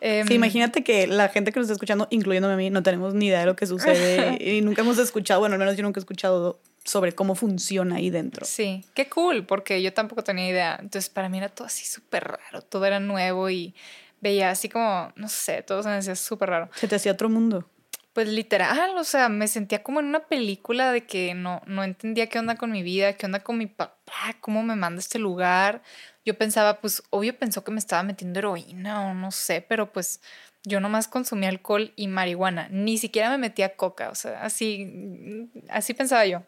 Em, 0.00 0.30
imagínate 0.30 0.84
que 0.84 1.08
la 1.08 1.28
gente 1.28 1.50
que 1.50 1.58
nos 1.58 1.64
está 1.64 1.72
escuchando, 1.72 2.06
incluyéndome 2.10 2.54
a 2.54 2.56
mí, 2.56 2.70
no 2.70 2.84
tenemos 2.84 3.14
ni 3.14 3.26
idea 3.26 3.40
de 3.40 3.46
lo 3.46 3.56
que 3.56 3.66
sucede 3.66 4.38
y 4.40 4.60
nunca 4.60 4.82
hemos 4.82 4.96
escuchado, 4.98 5.40
bueno, 5.40 5.54
al 5.54 5.58
menos 5.58 5.76
yo 5.76 5.82
nunca 5.82 5.98
he 5.98 6.02
escuchado 6.02 6.60
sobre 6.84 7.16
cómo 7.16 7.34
funciona 7.34 7.96
ahí 7.96 8.08
dentro. 8.08 8.46
Sí, 8.46 8.84
qué 8.94 9.08
cool, 9.08 9.44
porque 9.44 9.82
yo 9.82 9.92
tampoco 9.92 10.22
tenía 10.22 10.48
idea. 10.48 10.78
Entonces, 10.80 11.10
para 11.10 11.28
mí 11.28 11.38
era 11.38 11.48
todo 11.48 11.66
así 11.66 11.84
súper 11.84 12.22
raro, 12.22 12.62
todo 12.62 12.84
era 12.84 13.00
nuevo 13.00 13.50
y 13.50 13.74
veía 14.20 14.50
así 14.50 14.68
como, 14.68 15.12
no 15.16 15.28
sé, 15.28 15.62
todo 15.62 15.82
se 15.82 15.88
me 15.88 15.96
hacía 15.96 16.14
súper 16.14 16.50
raro. 16.50 16.70
Se 16.76 16.86
te 16.86 16.94
hacía 16.94 17.10
otro 17.10 17.28
mundo. 17.28 17.68
Pues 18.12 18.28
literal, 18.28 18.96
o 18.96 19.04
sea, 19.04 19.28
me 19.28 19.48
sentía 19.48 19.82
como 19.82 19.98
en 19.98 20.06
una 20.06 20.20
película 20.20 20.92
de 20.92 21.06
que 21.06 21.34
no, 21.34 21.62
no 21.66 21.82
entendía 21.82 22.28
qué 22.28 22.38
onda 22.38 22.54
con 22.54 22.70
mi 22.70 22.84
vida, 22.84 23.14
qué 23.14 23.26
onda 23.26 23.40
con 23.40 23.58
mi 23.58 23.66
papá, 23.66 24.36
cómo 24.40 24.62
me 24.62 24.76
manda 24.76 24.98
a 24.98 25.00
este 25.00 25.18
lugar. 25.18 25.82
Yo 26.28 26.34
pensaba, 26.34 26.82
pues, 26.82 27.02
obvio 27.08 27.38
pensó 27.38 27.64
que 27.64 27.70
me 27.70 27.78
estaba 27.78 28.02
metiendo 28.02 28.38
heroína 28.38 29.08
o 29.08 29.14
no 29.14 29.30
sé, 29.30 29.64
pero 29.66 29.94
pues 29.94 30.20
yo 30.62 30.78
nomás 30.78 31.08
consumía 31.08 31.48
alcohol 31.48 31.94
y 31.96 32.06
marihuana, 32.06 32.68
ni 32.70 32.98
siquiera 32.98 33.30
me 33.30 33.38
metía 33.38 33.76
coca, 33.76 34.10
o 34.10 34.14
sea, 34.14 34.42
así, 34.42 35.48
así 35.70 35.94
pensaba 35.94 36.26
yo. 36.26 36.42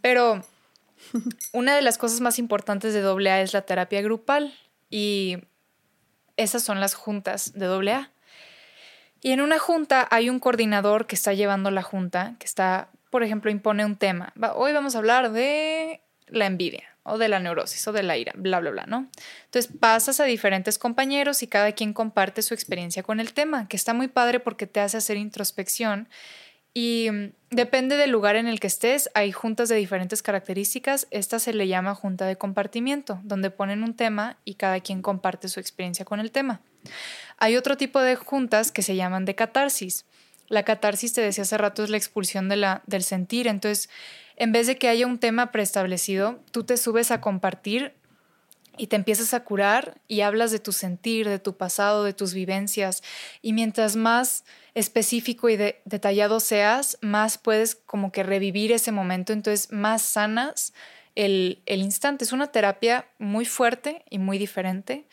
Pero 0.00 0.44
una 1.52 1.74
de 1.74 1.82
las 1.82 1.98
cosas 1.98 2.20
más 2.20 2.38
importantes 2.38 2.94
de 2.94 3.02
AA 3.02 3.40
es 3.40 3.52
la 3.52 3.62
terapia 3.62 4.00
grupal 4.00 4.54
y 4.90 5.38
esas 6.36 6.62
son 6.62 6.78
las 6.78 6.94
juntas 6.94 7.54
de 7.54 7.66
AA. 7.66 8.12
Y 9.22 9.32
en 9.32 9.40
una 9.40 9.58
junta 9.58 10.06
hay 10.12 10.30
un 10.30 10.38
coordinador 10.38 11.08
que 11.08 11.16
está 11.16 11.32
llevando 11.32 11.72
la 11.72 11.82
junta, 11.82 12.36
que 12.38 12.46
está, 12.46 12.90
por 13.10 13.24
ejemplo, 13.24 13.50
impone 13.50 13.84
un 13.84 13.96
tema. 13.96 14.32
Hoy 14.54 14.72
vamos 14.72 14.94
a 14.94 14.98
hablar 14.98 15.32
de 15.32 16.00
la 16.28 16.46
envidia 16.46 16.89
o 17.02 17.18
de 17.18 17.28
la 17.28 17.40
neurosis 17.40 17.86
o 17.88 17.92
de 17.92 18.02
la 18.02 18.16
ira, 18.16 18.32
bla, 18.36 18.60
bla, 18.60 18.70
bla, 18.70 18.86
¿no? 18.86 19.08
Entonces 19.46 19.72
pasas 19.80 20.20
a 20.20 20.24
diferentes 20.24 20.78
compañeros 20.78 21.42
y 21.42 21.46
cada 21.46 21.72
quien 21.72 21.92
comparte 21.92 22.42
su 22.42 22.54
experiencia 22.54 23.02
con 23.02 23.20
el 23.20 23.32
tema, 23.32 23.68
que 23.68 23.76
está 23.76 23.94
muy 23.94 24.08
padre 24.08 24.40
porque 24.40 24.66
te 24.66 24.80
hace 24.80 24.96
hacer 24.96 25.16
introspección 25.16 26.08
y 26.72 27.08
mm, 27.10 27.32
depende 27.50 27.96
del 27.96 28.10
lugar 28.10 28.36
en 28.36 28.46
el 28.46 28.60
que 28.60 28.68
estés, 28.68 29.10
hay 29.14 29.32
juntas 29.32 29.68
de 29.68 29.76
diferentes 29.76 30.22
características. 30.22 31.06
Esta 31.10 31.38
se 31.38 31.52
le 31.52 31.68
llama 31.68 31.94
junta 31.94 32.26
de 32.26 32.36
compartimiento, 32.36 33.20
donde 33.24 33.50
ponen 33.50 33.82
un 33.82 33.94
tema 33.94 34.38
y 34.44 34.54
cada 34.54 34.80
quien 34.80 35.02
comparte 35.02 35.48
su 35.48 35.60
experiencia 35.60 36.04
con 36.04 36.20
el 36.20 36.30
tema. 36.30 36.60
Hay 37.38 37.56
otro 37.56 37.76
tipo 37.76 38.00
de 38.00 38.16
juntas 38.16 38.72
que 38.72 38.82
se 38.82 38.96
llaman 38.96 39.24
de 39.24 39.34
catarsis. 39.34 40.06
La 40.48 40.64
catarsis, 40.64 41.12
te 41.12 41.20
decía 41.20 41.42
hace 41.42 41.58
rato, 41.58 41.84
es 41.84 41.90
la 41.90 41.96
expulsión 41.96 42.48
de 42.48 42.56
la, 42.56 42.82
del 42.86 43.02
sentir. 43.02 43.46
Entonces, 43.46 43.88
en 44.40 44.52
vez 44.52 44.66
de 44.66 44.78
que 44.78 44.88
haya 44.88 45.06
un 45.06 45.18
tema 45.18 45.52
preestablecido, 45.52 46.40
tú 46.50 46.64
te 46.64 46.78
subes 46.78 47.10
a 47.10 47.20
compartir 47.20 47.92
y 48.78 48.86
te 48.86 48.96
empiezas 48.96 49.34
a 49.34 49.44
curar 49.44 50.00
y 50.08 50.22
hablas 50.22 50.50
de 50.50 50.58
tu 50.58 50.72
sentir, 50.72 51.28
de 51.28 51.38
tu 51.38 51.58
pasado, 51.58 52.04
de 52.04 52.14
tus 52.14 52.32
vivencias. 52.32 53.02
Y 53.42 53.52
mientras 53.52 53.96
más 53.96 54.46
específico 54.72 55.50
y 55.50 55.58
detallado 55.84 56.40
seas, 56.40 56.96
más 57.02 57.36
puedes 57.36 57.74
como 57.74 58.12
que 58.12 58.22
revivir 58.22 58.72
ese 58.72 58.92
momento, 58.92 59.34
entonces 59.34 59.70
más 59.72 60.00
sanas 60.00 60.72
el, 61.16 61.60
el 61.66 61.82
instante. 61.82 62.24
Es 62.24 62.32
una 62.32 62.46
terapia 62.46 63.10
muy 63.18 63.44
fuerte 63.44 64.06
y 64.08 64.18
muy 64.18 64.38
diferente. 64.38 65.06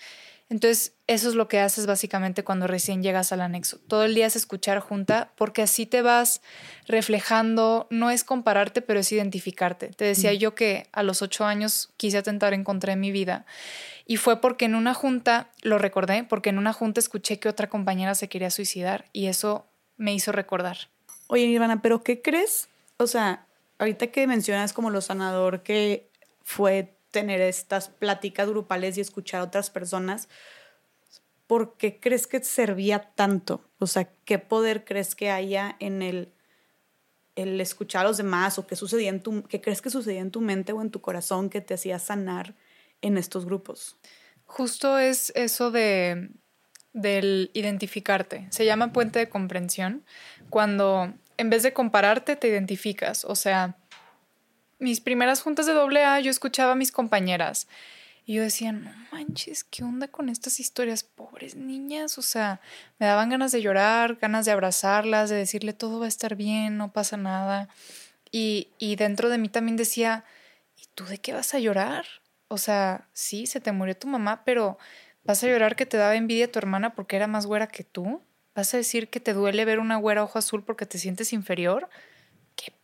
Entonces, 0.49 0.93
eso 1.07 1.27
es 1.27 1.35
lo 1.35 1.49
que 1.49 1.59
haces 1.59 1.85
básicamente 1.85 2.43
cuando 2.43 2.67
recién 2.67 3.03
llegas 3.03 3.33
al 3.33 3.41
anexo. 3.41 3.79
Todo 3.79 4.03
el 4.03 4.15
día 4.15 4.27
es 4.27 4.37
escuchar 4.37 4.79
junta 4.79 5.33
porque 5.35 5.61
así 5.61 5.85
te 5.85 6.01
vas 6.01 6.41
reflejando, 6.87 7.87
no 7.89 8.11
es 8.11 8.23
compararte, 8.23 8.81
pero 8.81 9.01
es 9.01 9.11
identificarte. 9.11 9.89
Te 9.89 10.05
decía 10.05 10.33
yo 10.33 10.55
que 10.55 10.87
a 10.93 11.03
los 11.03 11.21
ocho 11.21 11.43
años 11.43 11.91
quise 11.97 12.17
atentar 12.17 12.53
en 12.53 12.63
contra 12.63 12.93
de 12.93 12.97
mi 12.97 13.11
vida 13.11 13.45
y 14.05 14.17
fue 14.17 14.39
porque 14.39 14.65
en 14.65 14.75
una 14.75 14.93
junta, 14.93 15.51
lo 15.63 15.77
recordé, 15.77 16.23
porque 16.23 16.49
en 16.49 16.57
una 16.57 16.71
junta 16.71 17.01
escuché 17.01 17.39
que 17.39 17.49
otra 17.49 17.67
compañera 17.67 18.15
se 18.15 18.29
quería 18.29 18.49
suicidar 18.49 19.05
y 19.11 19.27
eso 19.27 19.67
me 19.97 20.13
hizo 20.13 20.31
recordar. 20.31 20.77
Oye, 21.27 21.45
Nirvana, 21.45 21.81
¿pero 21.81 22.03
qué 22.03 22.21
crees? 22.21 22.69
O 22.95 23.07
sea, 23.07 23.45
ahorita 23.79 24.07
que 24.07 24.27
mencionas 24.27 24.71
como 24.71 24.91
lo 24.91 25.01
sanador 25.01 25.61
que 25.61 26.09
fue 26.43 26.96
tener 27.17 27.41
estas 27.41 27.89
pláticas 27.89 28.47
grupales 28.47 28.95
y 28.95 29.01
escuchar 29.01 29.41
a 29.41 29.45
otras 29.45 29.71
personas, 29.71 30.29
¿por 31.47 31.75
qué 31.77 31.99
crees 31.99 32.27
que 32.27 32.43
servía 32.43 33.09
tanto? 33.15 33.67
O 33.79 33.87
sea, 33.87 34.07
¿qué 34.23 34.37
poder 34.37 34.85
crees 34.85 35.15
que 35.15 35.31
haya 35.31 35.75
en 35.79 36.03
el, 36.03 36.31
el 37.35 37.59
escuchar 37.59 38.05
a 38.05 38.09
los 38.09 38.17
demás 38.17 38.59
o 38.59 38.67
qué, 38.67 38.75
sucedía 38.75 39.09
en 39.09 39.23
tu, 39.23 39.41
qué 39.45 39.61
crees 39.61 39.81
que 39.81 39.89
sucedía 39.89 40.19
en 40.19 40.29
tu 40.29 40.41
mente 40.41 40.73
o 40.73 40.81
en 40.83 40.91
tu 40.91 41.01
corazón 41.01 41.49
que 41.49 41.59
te 41.59 41.73
hacía 41.73 41.97
sanar 41.97 42.53
en 43.01 43.17
estos 43.17 43.45
grupos? 43.45 43.97
Justo 44.45 44.99
es 44.99 45.31
eso 45.33 45.71
de 45.71 46.29
del 46.93 47.49
identificarte. 47.53 48.47
Se 48.49 48.65
llama 48.65 48.93
puente 48.93 49.17
de 49.17 49.29
comprensión 49.29 50.03
cuando 50.51 51.13
en 51.37 51.49
vez 51.49 51.63
de 51.63 51.73
compararte 51.73 52.35
te 52.35 52.47
identificas, 52.47 53.25
o 53.25 53.35
sea, 53.35 53.75
mis 54.79 55.01
primeras 55.01 55.41
juntas 55.41 55.65
de 55.65 55.73
doble 55.73 56.03
A, 56.05 56.19
yo 56.19 56.31
escuchaba 56.31 56.73
a 56.73 56.75
mis 56.75 56.91
compañeras 56.91 57.67
y 58.27 58.33
yo 58.33 58.43
decía, 58.43 58.73
no 58.73 58.91
manches, 59.11 59.63
¿qué 59.63 59.85
onda 59.85 60.09
con 60.09 60.27
estas 60.27 60.59
historias? 60.59 61.03
Pobres 61.03 61.55
niñas, 61.55 62.17
o 62.17 62.21
sea, 62.21 62.59
me 62.99 63.05
daban 63.05 63.29
ganas 63.29 63.53
de 63.53 63.61
llorar, 63.61 64.15
ganas 64.15 64.45
de 64.45 64.51
abrazarlas, 64.51 65.29
de 65.29 65.37
decirle 65.37 65.71
todo 65.71 65.99
va 65.99 66.05
a 66.05 66.09
estar 66.09 66.35
bien, 66.35 66.75
no 66.75 66.91
pasa 66.91 67.15
nada. 67.15 67.69
Y, 68.29 68.67
y 68.79 68.97
dentro 68.97 69.29
de 69.29 69.37
mí 69.37 69.47
también 69.47 69.77
decía, 69.77 70.25
¿y 70.75 70.87
tú 70.93 71.05
de 71.05 71.19
qué 71.19 71.31
vas 71.31 71.53
a 71.53 71.59
llorar? 71.59 72.05
O 72.49 72.57
sea, 72.57 73.07
sí, 73.13 73.47
se 73.47 73.61
te 73.61 73.71
murió 73.71 73.95
tu 73.95 74.07
mamá, 74.07 74.43
pero 74.43 74.77
¿vas 75.23 75.41
a 75.45 75.47
llorar 75.47 75.77
que 75.77 75.85
te 75.85 75.95
daba 75.95 76.15
envidia 76.15 76.51
tu 76.51 76.59
hermana 76.59 76.95
porque 76.95 77.15
era 77.15 77.27
más 77.27 77.45
güera 77.45 77.67
que 77.67 77.85
tú? 77.85 78.21
¿Vas 78.53 78.73
a 78.73 78.77
decir 78.77 79.07
que 79.09 79.21
te 79.21 79.31
duele 79.31 79.63
ver 79.63 79.79
una 79.79 79.95
güera 79.95 80.23
ojo 80.23 80.37
azul 80.37 80.65
porque 80.65 80.85
te 80.85 80.97
sientes 80.97 81.31
inferior? 81.31 81.89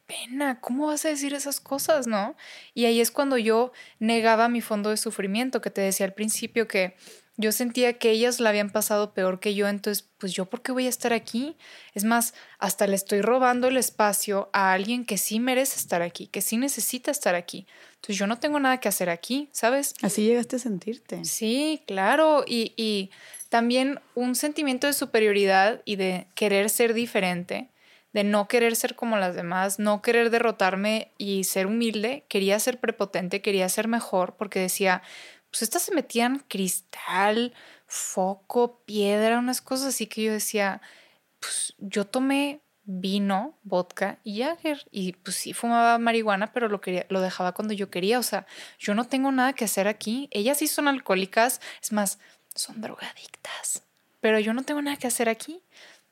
Pena, 0.06 0.60
¿cómo 0.60 0.88
vas 0.88 1.06
a 1.06 1.10
decir 1.10 1.34
esas 1.34 1.60
cosas, 1.60 2.08
no? 2.08 2.36
Y 2.74 2.86
ahí 2.86 3.02
es 3.02 3.12
cuando 3.12 3.38
yo 3.38 3.72
negaba 4.00 4.50
mi 4.50 4.62
fondo 4.62 4.90
de 4.90 4.98
sufrimiento, 4.98 5.62
que 5.62 5.70
te 5.70 5.82
decía 5.82 6.06
al 6.06 6.14
principio 6.14 6.68
que 6.68 6.96
yo 7.36 7.52
sentía 7.52 7.94
que 7.98 8.12
ellas 8.12 8.40
la 8.40 8.50
habían 8.50 8.70
pasado 8.70 9.14
peor 9.14 9.40
que 9.40 9.56
yo, 9.56 9.68
entonces, 9.68 10.08
pues 10.20 10.34
yo, 10.34 10.46
¿por 10.46 10.62
qué 10.62 10.72
voy 10.72 10.86
a 10.86 10.90
estar 10.90 11.14
aquí? 11.14 11.58
Es 11.96 12.04
más, 12.04 12.36
hasta 12.60 12.86
le 12.86 12.96
estoy 12.96 13.22
robando 13.22 13.68
el 13.68 13.78
espacio 13.78 14.50
a 14.54 14.72
alguien 14.72 15.04
que 15.04 15.18
sí 15.18 15.40
merece 15.40 15.80
estar 15.80 16.04
aquí, 16.04 16.28
que 16.28 16.42
sí 16.42 16.58
necesita 16.58 17.10
estar 17.10 17.34
aquí. 17.34 17.66
Entonces, 17.96 18.18
yo 18.18 18.28
no 18.28 18.38
tengo 18.38 18.60
nada 18.60 18.80
que 18.80 18.88
hacer 18.88 19.10
aquí, 19.10 19.50
¿sabes? 19.52 19.96
Así 20.04 20.24
llegaste 20.24 20.58
a 20.58 20.60
sentirte. 20.60 21.26
Sí, 21.26 21.82
claro, 21.88 22.44
y, 22.46 22.74
y 22.78 23.10
también 23.50 24.00
un 24.14 24.36
sentimiento 24.36 24.86
de 24.86 24.94
superioridad 24.94 25.82
y 25.86 25.96
de 25.96 26.28
querer 26.36 26.70
ser 26.70 26.94
diferente 26.94 27.73
de 28.14 28.24
no 28.24 28.48
querer 28.48 28.76
ser 28.76 28.96
como 28.96 29.18
las 29.18 29.36
demás, 29.36 29.80
no 29.80 30.02
querer 30.02 30.30
derrotarme 30.30 31.12
y 31.18 31.44
ser 31.44 31.68
humilde, 31.68 32.26
quería 32.30 32.60
ser 32.60 32.80
prepotente, 32.80 33.42
quería 33.42 33.68
ser 33.70 33.88
mejor, 33.88 34.36
porque 34.36 34.60
decía, 34.60 35.02
pues 35.50 35.64
estas 35.64 35.82
se 35.82 35.94
metían 35.94 36.40
cristal, 36.48 37.54
foco, 37.88 38.82
piedra, 38.86 39.40
unas 39.40 39.62
cosas 39.62 39.88
así 39.88 40.08
que 40.08 40.24
yo 40.24 40.32
decía, 40.32 40.82
pues 41.40 41.76
yo 41.80 42.06
tomé 42.06 42.62
vino, 42.86 43.58
vodka 43.64 44.20
y 44.24 44.42
Jagger. 44.42 44.86
Y 44.92 45.14
pues 45.14 45.36
sí 45.38 45.54
fumaba 45.54 45.98
marihuana, 45.98 46.54
pero 46.54 46.70
lo, 46.70 46.82
quería, 46.82 47.06
lo 47.10 47.22
dejaba 47.22 47.54
cuando 47.54 47.74
yo 47.74 47.90
quería. 47.90 48.20
O 48.20 48.24
sea, 48.24 48.46
yo 48.80 48.96
no 48.96 49.06
tengo 49.06 49.32
nada 49.32 49.54
que 49.54 49.66
hacer 49.66 49.88
aquí. 49.88 50.28
Ellas 50.32 50.58
sí 50.58 50.68
son 50.68 50.88
alcohólicas, 50.88 51.62
es 51.82 51.92
más, 51.92 52.20
son 52.56 52.82
drogadictas. 52.82 53.84
Pero 54.22 54.40
yo 54.40 54.54
no 54.54 54.64
tengo 54.64 54.82
nada 54.82 54.98
que 54.98 55.08
hacer 55.08 55.30
aquí 55.30 55.62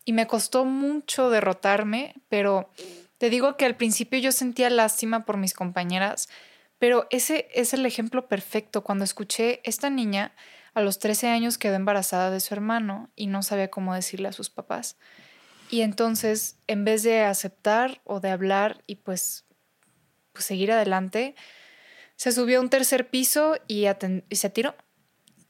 y 0.05 0.13
me 0.13 0.27
costó 0.27 0.65
mucho 0.65 1.29
derrotarme, 1.29 2.15
pero 2.29 2.69
te 3.17 3.29
digo 3.29 3.55
que 3.57 3.65
al 3.65 3.75
principio 3.75 4.19
yo 4.19 4.31
sentía 4.31 4.69
lástima 4.69 5.25
por 5.25 5.37
mis 5.37 5.53
compañeras, 5.53 6.27
pero 6.79 7.05
ese 7.11 7.47
es 7.53 7.73
el 7.73 7.85
ejemplo 7.85 8.27
perfecto. 8.27 8.83
Cuando 8.83 9.03
escuché 9.03 9.61
esta 9.63 9.89
niña 9.89 10.33
a 10.73 10.81
los 10.81 10.99
13 10.99 11.27
años 11.27 11.57
quedó 11.57 11.75
embarazada 11.75 12.31
de 12.31 12.39
su 12.39 12.53
hermano 12.53 13.09
y 13.15 13.27
no 13.27 13.43
sabía 13.43 13.69
cómo 13.69 13.93
decirle 13.93 14.29
a 14.29 14.33
sus 14.33 14.49
papás. 14.49 14.97
Y 15.69 15.81
entonces, 15.81 16.57
en 16.67 16.83
vez 16.83 17.03
de 17.03 17.21
aceptar 17.21 18.01
o 18.03 18.19
de 18.19 18.29
hablar 18.29 18.83
y 18.87 18.95
pues, 18.95 19.45
pues 20.33 20.45
seguir 20.45 20.71
adelante, 20.71 21.35
se 22.15 22.31
subió 22.31 22.57
a 22.57 22.61
un 22.61 22.69
tercer 22.69 23.09
piso 23.09 23.57
y, 23.67 23.85
y 24.29 24.35
se 24.35 24.49
tiró. 24.49 24.75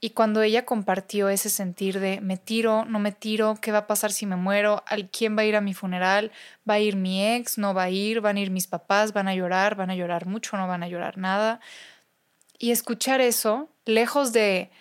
Y 0.04 0.10
cuando 0.10 0.42
ella 0.42 0.66
compartió 0.66 1.30
ese 1.30 1.52
sentir 1.52 2.00
de 2.00 2.22
me 2.22 2.36
tiro, 2.36 2.86
no 2.86 2.98
me 2.98 3.12
tiro, 3.12 3.60
qué 3.62 3.72
va 3.72 3.78
a 3.80 3.88
pasar 3.88 4.12
si 4.12 4.26
me 4.26 4.36
muero, 4.36 4.84
quién 5.12 5.38
va 5.38 5.44
a 5.44 5.46
ir 5.46 5.56
a 5.56 5.62
mi 5.62 5.76
funeral, 5.76 6.32
va 6.68 6.74
a 6.74 6.80
ir 6.80 6.96
mi 6.96 7.24
ex, 7.24 7.60
no 7.60 7.76
va 7.76 7.84
a 7.84 7.90
ir, 7.92 8.20
van 8.20 8.38
a 8.38 8.40
ir 8.40 8.50
mis 8.50 8.66
papás, 8.66 9.14
van 9.14 9.28
a 9.28 9.36
llorar, 9.36 9.76
van 9.76 9.92
a 9.92 9.96
llorar 9.96 10.26
mucho, 10.26 10.58
no 10.58 10.68
van 10.68 10.82
a 10.82 10.88
llorar 10.88 11.20
nada. 11.20 11.60
Y 12.58 12.72
escuchar 12.72 13.22
eso, 13.22 13.70
lejos 13.86 14.34
de 14.34 14.72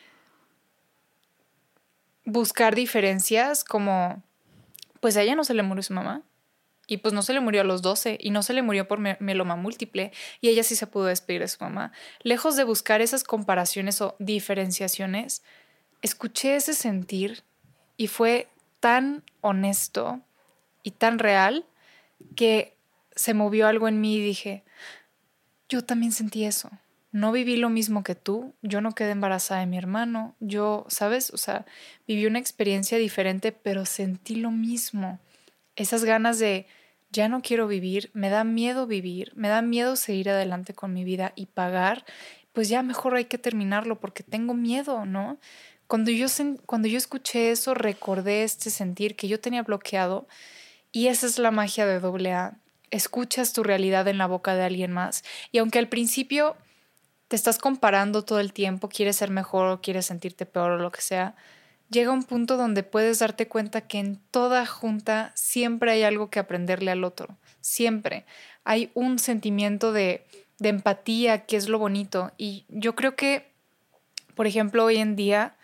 buscar 2.25 2.75
diferencias 2.75 3.63
como, 3.63 4.23
pues 5.01 5.19
a 5.19 5.23
ella 5.23 5.35
no 5.35 5.45
se 5.45 5.53
le 5.53 5.63
murió 5.63 5.83
su 5.83 5.93
mamá, 5.93 6.23
y 6.91 6.97
pues 6.97 7.15
no 7.15 7.23
se 7.23 7.33
le 7.33 7.39
murió 7.39 7.61
a 7.61 7.65
los 7.65 7.83
12 7.83 8.19
y 8.21 8.31
no 8.31 8.43
se 8.43 8.53
le 8.53 8.63
murió 8.63 8.89
por 8.89 8.99
meloma 8.99 9.55
múltiple 9.55 10.11
y 10.41 10.49
ella 10.49 10.65
sí 10.65 10.75
se 10.75 10.89
pudo 10.89 11.05
despedir 11.05 11.41
de 11.41 11.47
su 11.47 11.63
mamá. 11.63 11.93
Lejos 12.25 12.57
de 12.57 12.65
buscar 12.65 13.01
esas 13.01 13.23
comparaciones 13.23 14.01
o 14.01 14.17
diferenciaciones, 14.19 15.45
escuché 16.03 16.57
ese 16.57 16.75
sentir 16.75 17.45
y 17.97 18.09
fue 18.09 18.49
tan 18.81 19.23
honesto 19.41 20.21
y 20.83 20.91
tan 20.91 21.21
real 21.21 21.65
que 22.35 22.77
se 23.15 23.35
movió 23.35 23.69
algo 23.69 23.87
en 23.87 24.01
mí 24.01 24.17
y 24.17 24.21
dije, 24.21 24.65
yo 25.69 25.85
también 25.85 26.11
sentí 26.11 26.45
eso. 26.45 26.71
No 27.13 27.31
viví 27.31 27.57
lo 27.57 27.71
mismo 27.71 28.03
que 28.03 28.17
tú, 28.17 28.53
yo 28.63 28.81
no 28.81 28.97
quedé 28.97 29.13
embarazada 29.13 29.61
de 29.61 29.67
mi 29.67 29.79
hermano, 29.79 30.35
yo, 30.41 30.87
¿sabes? 30.89 31.31
O 31.31 31.37
sea, 31.37 31.67
viví 32.09 32.27
una 32.27 32.41
experiencia 32.41 32.99
diferente, 32.99 33.53
pero 33.53 33.87
sentí 33.87 34.35
lo 34.35 34.51
mismo. 34.51 35.21
Esas 35.77 36.03
ganas 36.03 36.41
de 36.41 36.67
ya 37.11 37.29
no 37.29 37.43
quiero 37.43 37.67
vivir, 37.67 38.11
me 38.15 38.31
da 38.31 38.45
miedo 38.45 38.87
vivir, 38.87 39.33
me 39.35 39.49
da 39.49 39.63
miedo 39.63 39.97
seguir 39.97 40.31
adelante 40.31 40.75
con 40.75 40.93
mi 40.93 41.05
vida 41.05 41.33
y 41.35 41.47
pagar, 41.47 42.05
pues 42.53 42.69
ya 42.69 42.83
mejor 42.83 43.15
hay 43.17 43.25
que 43.27 43.39
terminarlo 43.39 44.01
porque 44.01 44.23
tengo 44.23 44.55
miedo, 44.55 45.05
¿no? 45.07 45.39
Cuando 45.87 46.11
yo, 46.11 46.27
cuando 46.67 46.89
yo 46.89 46.99
escuché 46.99 47.51
eso, 47.51 47.75
recordé 47.75 48.45
este 48.45 48.71
sentir 48.71 49.17
que 49.17 49.29
yo 49.29 49.41
tenía 49.41 49.63
bloqueado 49.63 50.29
y 50.93 51.09
esa 51.09 51.27
es 51.27 51.39
la 51.39 51.51
magia 51.51 51.85
de 51.87 51.99
doble 51.99 52.33
A. 52.33 52.57
Escuchas 52.91 53.53
tu 53.53 53.63
realidad 53.63 54.07
en 54.09 54.19
la 54.19 54.27
boca 54.27 54.55
de 54.55 54.63
alguien 54.63 54.93
más 54.93 55.25
y 55.51 55.59
aunque 55.59 55.79
al 55.81 55.89
principio 55.89 56.57
te 57.29 57.37
estás 57.37 57.59
comparando 57.59 58.25
todo 58.25 58.41
el 58.41 58.53
tiempo, 58.53 58.89
quieres 58.89 59.17
ser 59.17 59.31
mejor 59.31 59.67
o 59.67 59.81
quieres 59.81 60.07
sentirte 60.07 60.47
peor 60.47 60.73
o 60.73 60.79
lo 60.79 60.91
que 60.91 61.01
sea, 61.01 61.37
llega 61.91 62.13
un 62.13 62.23
punto 62.23 62.57
donde 62.57 62.83
puedes 62.83 63.19
darte 63.19 63.49
cuenta 63.49 63.83
que 63.83 63.99
en 63.99 64.17
toda 64.31 64.65
junta 64.65 65.33
siempre 65.35 65.91
hay 65.91 66.03
algo 66.05 66.31
que 66.31 66.39
aprenderle 66.39 66.91
al 66.91 67.05
otro, 67.05 67.37
siempre. 67.61 68.25
Hay 68.65 68.91
un 68.95 69.19
sentimiento 69.19 69.93
de, 69.93 70.25
de 70.59 70.69
empatía 70.69 71.45
que 71.47 71.57
es 71.57 71.69
lo 71.69 71.79
bonito 71.79 72.33
y 72.39 72.65
yo 72.69 72.95
creo 72.95 73.17
que, 73.17 73.51
por 74.35 74.47
ejemplo, 74.47 74.85
hoy 74.85 74.97
en 74.99 75.17
día 75.17 75.57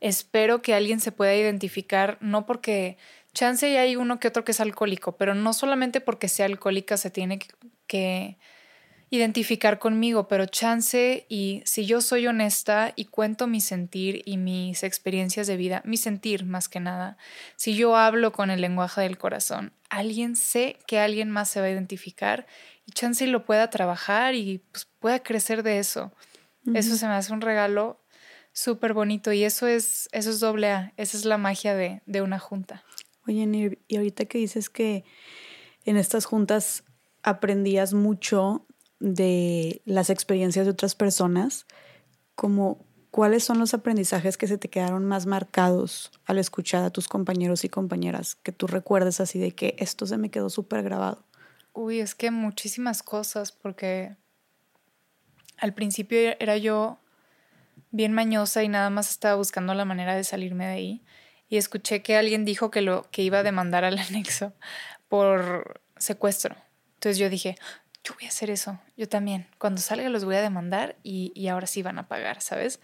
espero 0.00 0.62
que 0.62 0.74
alguien 0.74 1.00
se 1.00 1.12
pueda 1.12 1.34
identificar, 1.34 2.18
no 2.20 2.46
porque 2.46 2.96
chance 3.34 3.68
y 3.68 3.76
hay 3.76 3.96
uno 3.96 4.18
que 4.18 4.28
otro 4.28 4.44
que 4.44 4.52
es 4.52 4.60
alcohólico, 4.60 5.12
pero 5.12 5.34
no 5.34 5.52
solamente 5.52 6.00
porque 6.00 6.28
sea 6.28 6.46
alcohólica 6.46 6.96
se 6.96 7.10
tiene 7.10 7.38
que 7.86 8.38
identificar 9.10 9.78
conmigo, 9.78 10.26
pero 10.28 10.46
chance 10.46 11.26
y 11.28 11.62
si 11.64 11.86
yo 11.86 12.00
soy 12.00 12.26
honesta 12.26 12.92
y 12.96 13.06
cuento 13.06 13.46
mi 13.46 13.60
sentir 13.60 14.22
y 14.24 14.36
mis 14.36 14.82
experiencias 14.82 15.46
de 15.46 15.56
vida, 15.56 15.82
mi 15.84 15.96
sentir 15.96 16.44
más 16.44 16.68
que 16.68 16.80
nada, 16.80 17.16
si 17.56 17.74
yo 17.74 17.96
hablo 17.96 18.32
con 18.32 18.50
el 18.50 18.60
lenguaje 18.60 19.02
del 19.02 19.18
corazón, 19.18 19.72
alguien 19.90 20.34
sé 20.36 20.78
que 20.86 20.98
alguien 20.98 21.30
más 21.30 21.48
se 21.48 21.60
va 21.60 21.66
a 21.66 21.70
identificar 21.70 22.46
y 22.84 22.92
chance 22.92 23.24
y 23.24 23.28
lo 23.28 23.44
pueda 23.44 23.70
trabajar 23.70 24.34
y 24.34 24.58
pues, 24.72 24.88
pueda 24.98 25.22
crecer 25.22 25.62
de 25.62 25.78
eso. 25.78 26.12
Eso 26.74 26.96
se 26.96 27.06
me 27.06 27.12
hace 27.12 27.32
un 27.32 27.42
regalo 27.42 28.00
Súper 28.56 28.94
bonito 28.94 29.34
y 29.34 29.44
eso 29.44 29.66
es, 29.66 30.08
eso 30.12 30.30
es 30.30 30.40
doble 30.40 30.70
A, 30.70 30.94
esa 30.96 31.18
es 31.18 31.26
la 31.26 31.36
magia 31.36 31.74
de, 31.74 32.00
de 32.06 32.22
una 32.22 32.38
junta. 32.38 32.84
Oye, 33.28 33.78
y 33.86 33.96
ahorita 33.96 34.24
que 34.24 34.38
dices 34.38 34.70
que 34.70 35.04
en 35.84 35.98
estas 35.98 36.24
juntas 36.24 36.82
aprendías 37.22 37.92
mucho 37.92 38.66
de 39.00 39.82
las 39.84 40.10
experiencias 40.10 40.66
de 40.66 40.72
otras 40.72 40.94
personas, 40.94 41.66
como 42.34 42.84
cuáles 43.10 43.44
son 43.44 43.58
los 43.58 43.72
aprendizajes 43.72 44.36
que 44.36 44.46
se 44.46 44.58
te 44.58 44.68
quedaron 44.68 45.04
más 45.04 45.26
marcados 45.26 46.10
al 46.26 46.38
escuchar 46.38 46.84
a 46.84 46.90
tus 46.90 47.08
compañeros 47.08 47.64
y 47.64 47.68
compañeras, 47.68 48.34
que 48.34 48.52
tú 48.52 48.66
recuerdes 48.66 49.20
así 49.20 49.38
de 49.38 49.52
que 49.52 49.74
esto 49.78 50.06
se 50.06 50.18
me 50.18 50.30
quedó 50.30 50.50
súper 50.50 50.82
grabado. 50.82 51.24
Uy, 51.72 52.00
es 52.00 52.14
que 52.14 52.30
muchísimas 52.30 53.02
cosas, 53.02 53.52
porque 53.52 54.16
al 55.58 55.74
principio 55.74 56.18
era 56.38 56.56
yo 56.56 56.98
bien 57.90 58.12
mañosa 58.12 58.62
y 58.62 58.68
nada 58.68 58.90
más 58.90 59.10
estaba 59.10 59.36
buscando 59.36 59.74
la 59.74 59.84
manera 59.84 60.14
de 60.14 60.24
salirme 60.24 60.66
de 60.66 60.72
ahí. 60.72 61.02
Y 61.48 61.56
escuché 61.56 62.02
que 62.02 62.16
alguien 62.16 62.44
dijo 62.44 62.70
que 62.70 62.82
lo 62.82 63.08
que 63.10 63.22
iba 63.22 63.38
a 63.38 63.42
demandar 63.42 63.84
al 63.84 63.98
anexo 64.10 64.52
por 65.08 65.80
secuestro. 65.96 66.56
Entonces 66.94 67.18
yo 67.18 67.30
dije, 67.30 67.56
yo 68.06 68.14
voy 68.14 68.26
a 68.26 68.28
hacer 68.28 68.50
eso, 68.50 68.78
yo 68.96 69.08
también. 69.08 69.48
Cuando 69.58 69.80
salga 69.80 70.08
los 70.08 70.24
voy 70.24 70.36
a 70.36 70.42
demandar 70.42 70.96
y, 71.02 71.32
y 71.34 71.48
ahora 71.48 71.66
sí 71.66 71.82
van 71.82 71.98
a 71.98 72.06
pagar, 72.06 72.40
¿sabes? 72.40 72.80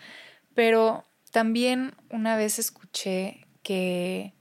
Pero 0.55 1.05
también 1.31 1.95
una 2.11 2.37
vez 2.37 2.59
escuché 2.59 3.47
que 3.63 4.35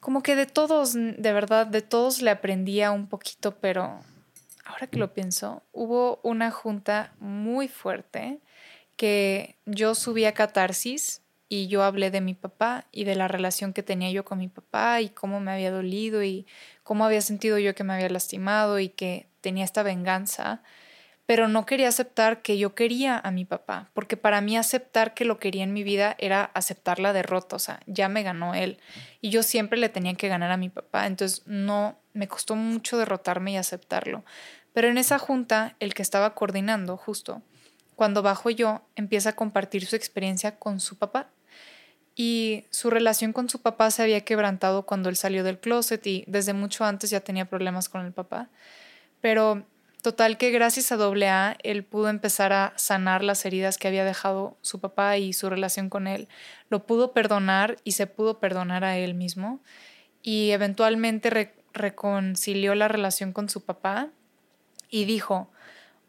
como 0.00 0.22
que 0.22 0.36
de 0.36 0.46
todos, 0.46 0.94
de 0.94 1.32
verdad, 1.32 1.66
de 1.66 1.82
todos 1.82 2.22
le 2.22 2.30
aprendía 2.30 2.92
un 2.92 3.08
poquito, 3.08 3.58
pero 3.58 4.00
ahora 4.64 4.86
que 4.86 4.98
lo 4.98 5.12
pienso, 5.12 5.62
hubo 5.72 6.20
una 6.22 6.50
junta 6.50 7.12
muy 7.20 7.68
fuerte 7.68 8.40
que 8.96 9.56
yo 9.66 9.94
subí 9.94 10.24
a 10.24 10.32
Catarsis 10.32 11.22
y 11.48 11.68
yo 11.68 11.82
hablé 11.82 12.10
de 12.10 12.20
mi 12.20 12.34
papá 12.34 12.86
y 12.90 13.04
de 13.04 13.16
la 13.16 13.28
relación 13.28 13.72
que 13.72 13.82
tenía 13.82 14.10
yo 14.10 14.24
con 14.24 14.38
mi 14.38 14.48
papá 14.48 15.00
y 15.02 15.10
cómo 15.10 15.40
me 15.40 15.52
había 15.52 15.70
dolido 15.70 16.22
y 16.22 16.46
cómo 16.82 17.04
había 17.04 17.20
sentido 17.20 17.58
yo 17.58 17.74
que 17.74 17.84
me 17.84 17.94
había 17.94 18.08
lastimado 18.08 18.78
y 18.78 18.88
que 18.88 19.26
tenía 19.44 19.64
esta 19.64 19.82
venganza, 19.82 20.62
pero 21.26 21.48
no 21.48 21.66
quería 21.66 21.88
aceptar 21.88 22.40
que 22.40 22.56
yo 22.56 22.74
quería 22.74 23.20
a 23.22 23.30
mi 23.30 23.44
papá, 23.44 23.90
porque 23.92 24.16
para 24.16 24.40
mí 24.40 24.56
aceptar 24.56 25.12
que 25.12 25.26
lo 25.26 25.38
quería 25.38 25.64
en 25.64 25.74
mi 25.74 25.82
vida 25.82 26.16
era 26.18 26.44
aceptar 26.54 26.98
la 26.98 27.12
derrota, 27.12 27.56
o 27.56 27.58
sea, 27.58 27.80
ya 27.86 28.08
me 28.08 28.22
ganó 28.22 28.54
él 28.54 28.78
y 29.20 29.28
yo 29.28 29.42
siempre 29.42 29.78
le 29.78 29.90
tenía 29.90 30.14
que 30.14 30.28
ganar 30.28 30.50
a 30.50 30.56
mi 30.56 30.70
papá, 30.70 31.06
entonces 31.06 31.42
no, 31.44 31.98
me 32.14 32.26
costó 32.26 32.56
mucho 32.56 32.96
derrotarme 32.96 33.52
y 33.52 33.56
aceptarlo. 33.58 34.24
Pero 34.72 34.88
en 34.88 34.96
esa 34.96 35.18
junta, 35.18 35.76
el 35.78 35.92
que 35.92 36.02
estaba 36.02 36.34
coordinando 36.34 36.96
justo, 36.96 37.42
cuando 37.96 38.22
bajo 38.22 38.48
yo, 38.48 38.82
empieza 38.96 39.30
a 39.30 39.36
compartir 39.36 39.86
su 39.86 39.94
experiencia 39.96 40.58
con 40.58 40.80
su 40.80 40.96
papá. 40.96 41.28
Y 42.16 42.66
su 42.70 42.90
relación 42.90 43.32
con 43.32 43.48
su 43.48 43.60
papá 43.60 43.90
se 43.90 44.02
había 44.02 44.20
quebrantado 44.20 44.86
cuando 44.86 45.08
él 45.08 45.16
salió 45.16 45.42
del 45.42 45.58
closet 45.58 46.06
y 46.06 46.24
desde 46.28 46.52
mucho 46.52 46.84
antes 46.84 47.10
ya 47.10 47.20
tenía 47.20 47.44
problemas 47.44 47.88
con 47.88 48.04
el 48.06 48.12
papá. 48.12 48.50
Pero 49.24 49.64
total 50.02 50.36
que 50.36 50.50
gracias 50.50 50.92
a 50.92 50.96
AA 50.96 51.56
él 51.62 51.82
pudo 51.82 52.10
empezar 52.10 52.52
a 52.52 52.74
sanar 52.76 53.24
las 53.24 53.46
heridas 53.46 53.78
que 53.78 53.88
había 53.88 54.04
dejado 54.04 54.58
su 54.60 54.80
papá 54.80 55.16
y 55.16 55.32
su 55.32 55.48
relación 55.48 55.88
con 55.88 56.06
él. 56.06 56.28
Lo 56.68 56.84
pudo 56.84 57.14
perdonar 57.14 57.78
y 57.84 57.92
se 57.92 58.06
pudo 58.06 58.38
perdonar 58.38 58.84
a 58.84 58.98
él 58.98 59.14
mismo. 59.14 59.60
Y 60.20 60.50
eventualmente 60.50 61.54
reconcilió 61.72 62.74
la 62.74 62.86
relación 62.86 63.32
con 63.32 63.48
su 63.48 63.64
papá 63.64 64.10
y 64.90 65.06
dijo, 65.06 65.50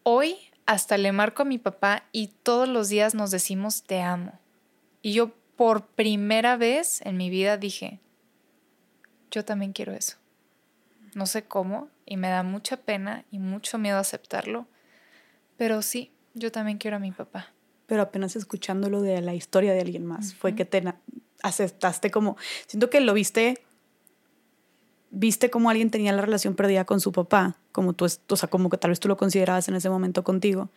hoy 0.03 0.35
hasta 0.65 0.97
le 0.97 1.13
marco 1.13 1.43
a 1.43 1.45
mi 1.45 1.57
papá 1.57 2.03
y 2.11 2.33
todos 2.43 2.67
los 2.67 2.89
días 2.89 3.15
nos 3.15 3.31
decimos 3.31 3.83
te 3.83 4.01
amo. 4.01 4.37
Y 5.01 5.13
yo 5.13 5.31
por 5.55 5.87
primera 5.87 6.57
vez 6.57 6.99
en 7.05 7.15
mi 7.15 7.29
vida 7.29 7.55
dije, 7.55 8.01
yo 9.31 9.45
también 9.45 9.71
quiero 9.71 9.93
eso. 9.93 10.17
No 11.15 11.25
sé 11.25 11.45
cómo 11.45 11.89
y 12.05 12.17
me 12.17 12.29
da 12.29 12.43
mucha 12.43 12.77
pena 12.77 13.25
y 13.31 13.39
mucho 13.39 13.79
miedo 13.79 13.97
aceptarlo, 13.97 14.67
pero 15.57 15.81
sí, 15.81 16.11
yo 16.33 16.51
también 16.51 16.77
quiero 16.77 16.97
a 16.97 16.99
mi 16.99 17.11
papá. 17.11 17.53
Pero 17.87 18.03
apenas 18.03 18.35
escuchándolo 18.35 19.01
de 19.01 19.21
la 19.21 19.33
historia 19.33 19.73
de 19.73 19.81
alguien 19.81 20.05
más, 20.05 20.35
fue 20.35 20.53
que 20.55 20.65
te 20.65 20.83
aceptaste 21.41 22.11
como, 22.11 22.37
siento 22.67 22.89
que 22.89 22.99
lo 22.99 23.13
viste 23.13 23.63
viste 25.15 25.49
cómo 25.49 25.69
alguien 25.69 25.89
tenía 25.89 26.11
la 26.11 26.21
relación 26.21 26.55
perdida 26.55 26.83
con 26.83 26.99
su 26.99 27.13
papá, 27.13 27.55
como 27.71 27.93
tú, 27.93 28.05
o 28.05 28.35
sea, 28.35 28.49
como 28.49 28.69
que 28.69 28.77
tal 28.77 28.91
vez 28.91 28.99
tú 28.99 29.07
lo 29.07 29.15
considerabas 29.15 29.67
en 29.69 29.75
ese 29.75 29.89
momento 29.89 30.25
contigo, 30.25 30.69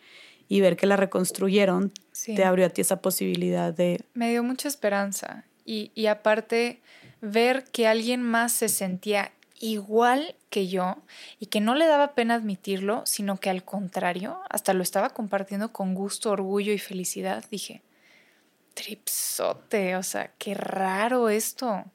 y 0.47 0.61
ver 0.61 0.77
que 0.77 0.87
la 0.87 0.95
reconstruyeron, 0.95 1.91
te 2.25 2.43
abrió 2.45 2.65
a 2.65 2.69
ti 2.69 2.81
esa 2.81 3.01
posibilidad 3.01 3.73
de... 3.73 4.01
Me 4.13 4.31
dio 4.31 4.41
mucha 4.41 4.67
esperanza. 4.67 5.43
Y, 5.65 5.91
y 5.93 6.07
aparte, 6.07 6.81
ver 7.21 7.65
que 7.65 7.87
alguien 7.87 8.23
más 8.23 8.53
se 8.53 8.69
sentía 8.69 9.33
igual 9.59 10.35
que 10.49 10.67
yo 10.67 10.97
y 11.39 11.47
que 11.47 11.61
no 11.61 11.75
le 11.75 11.85
daba 11.85 12.13
pena 12.13 12.35
admitirlo, 12.35 13.03
sino 13.05 13.39
que 13.39 13.49
al 13.49 13.63
contrario, 13.63 14.39
hasta 14.49 14.73
lo 14.73 14.83
estaba 14.83 15.09
compartiendo 15.11 15.71
con 15.71 15.93
gusto, 15.93 16.31
orgullo 16.31 16.73
y 16.73 16.79
felicidad, 16.79 17.43
dije, 17.51 17.81
tripsote, 18.73 19.95
o 19.95 20.03
sea, 20.03 20.31
qué 20.37 20.53
raro 20.53 21.29
esto, 21.29 21.85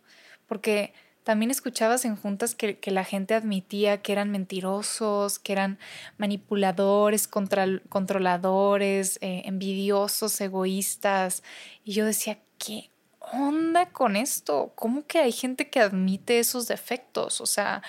porque 0.47 0.93
también 1.25 1.51
escuchabas 1.51 2.05
en 2.05 2.17
juntas 2.17 2.55
que, 2.55 2.79
la 2.85 3.05
gente 3.05 3.35
admitía 3.35 4.03
que 4.03 4.13
eran 4.13 4.31
mentirosos, 4.31 5.39
que 5.39 5.55
eran 5.55 5.79
manipuladores, 6.19 7.27
controladores, 7.27 9.19
eh, 9.23 9.43
envidiosos, 9.47 10.39
egoístas. 10.43 11.43
Y 11.83 11.95
yo 11.95 12.05
decía, 12.05 12.41
¿qué 12.59 12.91
onda 13.33 13.87
con 13.87 14.17
esto? 14.17 14.73
¿Cómo 14.75 15.07
que 15.07 15.19
hay 15.19 15.33
gente 15.33 15.71
que 15.71 15.81
admite 15.81 16.39
esos 16.39 16.67
defectos? 16.69 17.41
O 17.41 17.47
sea, 17.47 17.83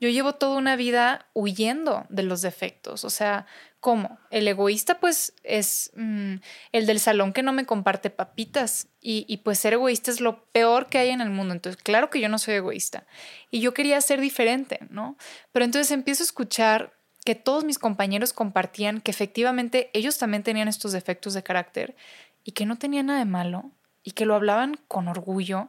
yo 0.00 0.08
llevo 0.08 0.34
toda 0.34 0.56
una 0.56 0.76
vida 0.76 1.26
huyendo 1.32 2.06
de 2.08 2.24
los 2.24 2.42
defectos. 2.42 3.04
O 3.04 3.10
sea, 3.10 3.46
¿cómo? 3.80 4.18
El 4.30 4.48
egoísta 4.48 4.98
pues 4.98 5.34
es 5.44 5.92
mm, 5.94 6.34
el 6.72 6.86
del 6.86 7.00
salón 7.00 7.32
que 7.32 7.42
no 7.42 7.52
me 7.52 7.66
comparte 7.66 8.10
papitas 8.10 8.88
y, 9.00 9.24
y, 9.28 9.38
pues 9.38 9.58
ser 9.58 9.74
egoísta 9.74 10.10
es 10.10 10.20
lo 10.20 10.44
peor 10.46 10.88
que 10.88 10.98
hay 10.98 11.10
en 11.10 11.20
el 11.20 11.30
mundo. 11.30 11.54
Entonces, 11.54 11.80
claro 11.82 12.10
que 12.10 12.20
yo 12.20 12.28
no 12.28 12.38
soy 12.38 12.54
egoísta 12.54 13.06
y 13.50 13.60
yo 13.60 13.74
quería 13.74 14.00
ser 14.00 14.20
diferente, 14.20 14.80
¿no? 14.90 15.16
Pero 15.52 15.64
entonces 15.64 15.90
empiezo 15.90 16.22
a 16.22 16.26
escuchar 16.26 16.92
que 17.24 17.34
todos 17.34 17.64
mis 17.64 17.78
compañeros 17.78 18.32
compartían 18.32 19.00
que 19.00 19.10
efectivamente 19.10 19.90
ellos 19.94 20.18
también 20.18 20.42
tenían 20.42 20.68
estos 20.68 20.92
defectos 20.92 21.34
de 21.34 21.42
carácter 21.42 21.94
y 22.44 22.52
que 22.52 22.66
no 22.66 22.76
tenía 22.76 23.02
nada 23.02 23.20
de 23.20 23.24
malo 23.24 23.70
y 24.02 24.12
que 24.12 24.26
lo 24.26 24.34
hablaban 24.34 24.78
con 24.88 25.08
orgullo 25.08 25.68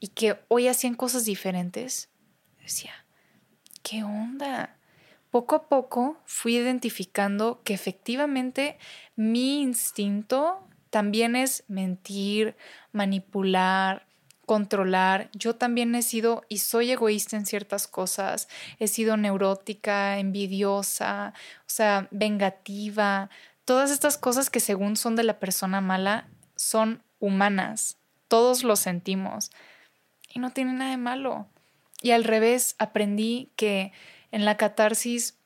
y 0.00 0.08
que 0.08 0.40
hoy 0.48 0.68
hacían 0.68 0.94
cosas 0.94 1.24
diferentes. 1.24 2.10
Decía, 2.60 2.92
¿qué 3.82 4.02
onda? 4.04 4.76
Poco 5.30 5.54
a 5.54 5.68
poco 5.68 6.18
fui 6.26 6.56
identificando 6.56 7.62
que 7.64 7.72
efectivamente 7.72 8.78
mi 9.16 9.62
instinto 9.62 10.68
también 10.90 11.36
es 11.36 11.64
mentir, 11.68 12.54
manipular, 12.92 14.06
controlar. 14.44 15.30
Yo 15.32 15.56
también 15.56 15.94
he 15.94 16.02
sido 16.02 16.44
y 16.48 16.58
soy 16.58 16.90
egoísta 16.90 17.36
en 17.36 17.46
ciertas 17.46 17.88
cosas. 17.88 18.48
He 18.78 18.88
sido 18.88 19.16
neurótica, 19.16 20.18
envidiosa, 20.18 21.32
o 21.60 21.70
sea, 21.70 22.08
vengativa. 22.10 23.30
Todas 23.64 23.90
estas 23.90 24.18
cosas 24.18 24.50
que 24.50 24.60
según 24.60 24.96
son 24.96 25.16
de 25.16 25.22
la 25.22 25.38
persona 25.38 25.80
mala 25.80 26.28
son 26.56 27.02
humanas. 27.22 27.96
Todos 28.28 28.64
lo 28.64 28.76
sentimos. 28.76 29.50
Y 30.28 30.40
no 30.40 30.50
tiene 30.50 30.72
nada 30.72 30.90
de 30.90 30.96
malo. 30.96 31.46
Y 32.02 32.10
al 32.10 32.24
revés, 32.24 32.74
aprendí 32.78 33.50
que 33.56 33.92
en 34.32 34.44
la 34.44 34.56
catarsis, 34.56 35.38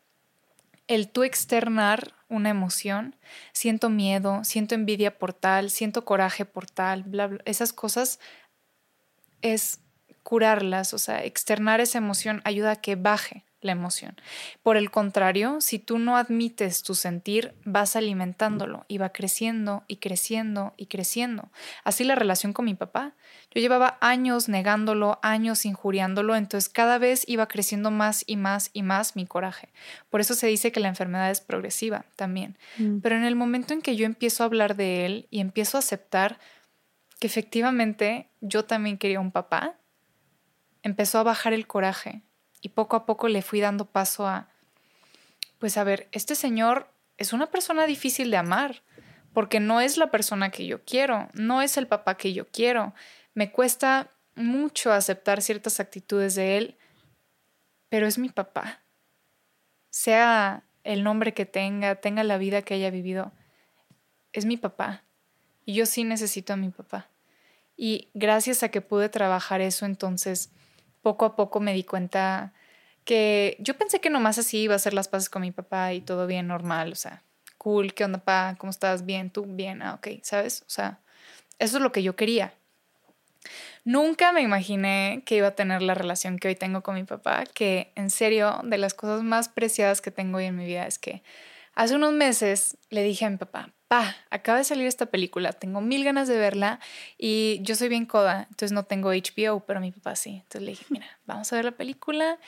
el 0.89 1.09
tú 1.09 1.23
externar 1.23 2.15
una 2.29 2.49
emoción, 2.49 3.15
siento 3.53 3.91
miedo, 3.91 4.43
siento 4.43 4.75
envidia 4.75 5.19
por 5.19 5.33
tal, 5.33 5.71
siento 5.71 6.05
coraje 6.05 6.45
por 6.45 6.67
tal, 6.69 7.03
bla, 7.03 7.27
bla, 7.27 7.43
esas 7.45 7.73
cosas 7.73 8.21
es 9.43 9.81
curarlas, 10.23 10.95
o 10.95 10.99
sea, 10.99 11.25
externar 11.25 11.81
esa 11.81 11.99
emoción 11.99 12.41
ayuda 12.45 12.73
a 12.73 12.81
que 12.81 12.97
baje 12.97 13.46
la 13.61 13.73
emoción. 13.73 14.17
Por 14.63 14.77
el 14.77 14.91
contrario, 14.91 15.61
si 15.61 15.79
tú 15.79 15.99
no 15.99 16.17
admites 16.17 16.83
tu 16.83 16.95
sentir, 16.95 17.55
vas 17.65 17.97
alimentándolo 17.97 18.85
y 18.89 18.99
va 18.99 19.11
creciendo 19.11 19.85
y 19.89 19.97
creciendo 19.97 20.75
y 20.77 20.87
creciendo. 20.87 21.51
Así 21.85 22.05
la 22.05 22.15
relación 22.15 22.53
con 22.53 22.65
mi 22.65 22.75
papá. 22.75 23.15
Yo 23.55 23.61
llevaba 23.61 23.99
años 24.01 24.49
negándolo, 24.49 25.19
años 25.23 25.65
injuriándolo, 25.65 26.37
entonces 26.37 26.69
cada 26.69 26.99
vez 26.99 27.25
iba 27.27 27.49
creciendo 27.49 27.91
más 27.91 28.25
y 28.27 28.37
más 28.37 28.71
y 28.73 28.83
más 28.83 29.17
mi 29.17 29.27
coraje. 29.27 29.73
Por 30.11 30.21
eso 30.21 30.35
se 30.35 30.47
dice 30.47 30.73
que 30.73 30.81
la 30.81 30.89
enfermedad 30.89 31.31
es 31.31 31.41
progresiva 31.41 32.07
también. 32.17 32.59
Mm. 32.79 32.99
Pero 33.01 33.17
en 33.17 33.25
el 33.25 33.37
momento 33.37 33.75
en 33.75 33.83
que 33.83 33.97
yo 33.97 34.07
empiezo 34.07 34.43
a 34.43 34.47
hablar 34.47 34.77
de 34.77 35.07
él 35.07 35.29
y 35.31 35.41
empiezo 35.41 35.79
a 35.79 35.81
aceptar 35.81 36.39
que 37.19 37.27
efectivamente 37.27 38.31
yo 38.41 38.67
también 38.67 38.99
quería 38.99 39.21
un 39.21 39.33
papá, 39.33 39.79
empezó 40.83 41.19
a 41.19 41.23
bajar 41.23 41.55
el 41.55 41.67
coraje 41.67 42.26
y 42.67 42.71
poco 42.71 42.97
a 42.97 43.07
poco 43.07 43.29
le 43.29 43.43
fui 43.43 43.61
dando 43.61 43.85
paso 43.85 44.27
a, 44.27 44.49
pues 45.61 45.77
a 45.77 45.85
ver, 45.85 46.09
este 46.11 46.35
señor 46.35 46.91
es 47.17 47.33
una 47.33 47.47
persona 47.49 47.87
difícil 47.87 48.29
de 48.33 48.39
amar, 48.39 48.83
porque 49.33 49.61
no 49.61 49.81
es 49.81 49.99
la 49.99 50.11
persona 50.11 50.51
que 50.51 50.67
yo 50.67 50.85
quiero, 50.85 51.29
no 51.33 51.63
es 51.63 51.77
el 51.77 51.87
papá 51.87 52.17
que 52.17 52.33
yo 52.33 52.49
quiero. 52.49 52.93
Me 53.35 53.53
cuesta 53.53 54.11
mucho 54.35 54.93
aceptar 54.93 55.43
ciertas 55.43 55.79
actitudes 55.79 56.35
de 56.35 56.59
él, 56.59 56.77
pero 57.89 58.09
es 58.09 58.19
mi 58.19 58.31
papá. 58.31 58.83
Sea 59.91 60.65
el 60.83 61.05
nombre 61.05 61.35
que 61.35 61.47
tenga, 61.47 61.95
tenga 62.01 62.25
la 62.25 62.37
vida 62.37 62.63
que 62.63 62.75
haya 62.75 62.91
vivido, 62.91 63.31
es 64.33 64.45
mi 64.45 64.57
papá. 64.57 65.05
Y 65.65 65.75
yo 65.75 65.87
sí 65.87 66.03
necesito 66.03 66.55
a 66.55 66.57
mi 66.57 66.71
papá. 66.71 67.11
Y 67.77 68.09
gracias 68.13 68.65
a 68.65 68.71
que 68.71 68.81
pude 68.81 69.09
trabajar 69.09 69.61
eso, 69.61 69.87
entonces 69.87 70.51
poco 71.01 71.27
a 71.27 71.37
poco 71.37 71.61
me 71.61 71.73
di 71.73 71.85
cuenta 71.85 72.53
que 73.07 73.57
yo 73.61 73.79
pensé 73.79 74.01
que 74.01 74.11
nomás 74.11 74.37
así 74.37 74.59
iba 74.59 74.75
a 74.75 74.77
hacer 74.77 74.93
las 74.93 75.09
paces 75.09 75.31
con 75.31 75.41
mi 75.43 75.53
papá 75.53 75.95
y 75.95 76.03
todo 76.03 76.27
bien 76.27 76.49
normal, 76.49 76.93
o 76.93 76.97
sea, 76.97 77.23
cool, 77.57 77.95
¿qué 77.95 78.05
onda, 78.05 78.19
pa? 78.19 78.57
¿Cómo 78.59 78.71
estás? 78.71 79.07
Bien, 79.07 79.31
tú, 79.31 79.47
bien, 79.49 79.81
ah, 79.81 79.95
ok, 79.95 80.09
¿sabes? 80.23 80.63
O 80.63 80.71
sea, 80.71 81.01
eso 81.59 81.79
es 81.79 81.83
lo 81.83 81.93
que 81.93 82.03
yo 82.03 82.17
quería. 82.17 82.53
Nunca 83.85 84.33
me 84.33 84.43
imaginé 84.43 85.23
que 85.25 85.37
iba 85.37 85.47
a 85.49 85.55
tener 85.55 85.81
la 85.81 85.95
relación 85.95 86.39
que 86.39 86.49
hoy 86.49 86.57
tengo 86.57 86.83
con 86.83 86.97
mi 86.97 87.05
papá, 87.05 87.45
que 87.47 87.93
en 87.95 88.11
serio, 88.11 88.61
de 88.65 88.77
las 88.77 88.93
cosas 88.93 89.23
más 89.23 89.49
preciadas 89.49 90.01
que 90.01 90.11
tengo 90.11 90.39
hoy 90.39 90.47
en 90.47 90.57
mi 90.57 90.67
vida 90.67 90.87
es 90.87 90.99
que 90.99 91.23
hace 91.75 91.95
unos 91.95 92.13
meses 92.13 92.77
le 92.91 93.05
dije 93.05 93.25
a 93.25 93.31
mi 93.31 93.37
papá, 93.37 93.73
pa, 93.89 94.17
acaba 94.31 94.59
de 94.59 94.65
salir 94.65 94.87
esta 94.87 95.07
película, 95.07 95.53
tengo 95.53 95.81
mil 95.81 96.03
ganas 96.03 96.27
de 96.27 96.37
verla 96.37 96.81
y 97.17 97.61
yo 97.63 97.77
soy 97.77 97.89
bien 97.89 98.07
coda, 98.07 98.47
entonces 98.51 98.73
no 98.73 98.85
tengo 98.85 99.11
HBO, 99.11 99.61
pero 99.61 99.81
mi 99.81 99.93
papá 99.93 100.17
sí. 100.17 100.43
Entonces 100.43 100.63
le 100.63 100.71
dije, 100.71 100.87
mira, 100.89 101.07
vamos 101.25 101.53
a 101.53 101.57
ver 101.57 101.67
la 101.67 101.73
película 101.73 102.39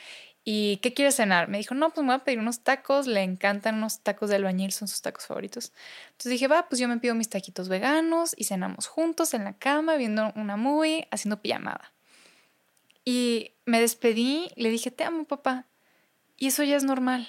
¿Y 0.51 0.77
qué 0.77 0.95
quieres 0.95 1.15
cenar? 1.15 1.47
Me 1.47 1.59
dijo, 1.59 1.75
no, 1.75 1.91
pues 1.91 2.03
me 2.03 2.11
voy 2.11 2.15
a 2.15 2.23
pedir 2.23 2.39
unos 2.39 2.61
tacos, 2.61 3.05
le 3.05 3.21
encantan 3.21 3.75
unos 3.75 3.99
tacos 3.99 4.31
de 4.31 4.37
albañil, 4.37 4.71
son 4.71 4.87
sus 4.87 4.99
tacos 4.99 5.27
favoritos. 5.27 5.71
Entonces 6.07 6.31
dije, 6.31 6.47
va, 6.47 6.67
pues 6.67 6.81
yo 6.81 6.87
me 6.87 6.97
pido 6.97 7.13
mis 7.13 7.29
taquitos 7.29 7.69
veganos 7.69 8.33
y 8.35 8.45
cenamos 8.45 8.87
juntos 8.87 9.35
en 9.35 9.43
la 9.43 9.53
cama, 9.53 9.95
viendo 9.95 10.33
una 10.35 10.57
movie, 10.57 11.07
haciendo 11.11 11.39
pijamada. 11.39 11.93
Y 13.05 13.51
me 13.67 13.79
despedí, 13.79 14.49
le 14.55 14.71
dije, 14.71 14.89
te 14.89 15.03
amo, 15.03 15.25
papá. 15.25 15.67
Y 16.35 16.47
eso 16.47 16.63
ya 16.63 16.77
es 16.77 16.83
normal. 16.83 17.27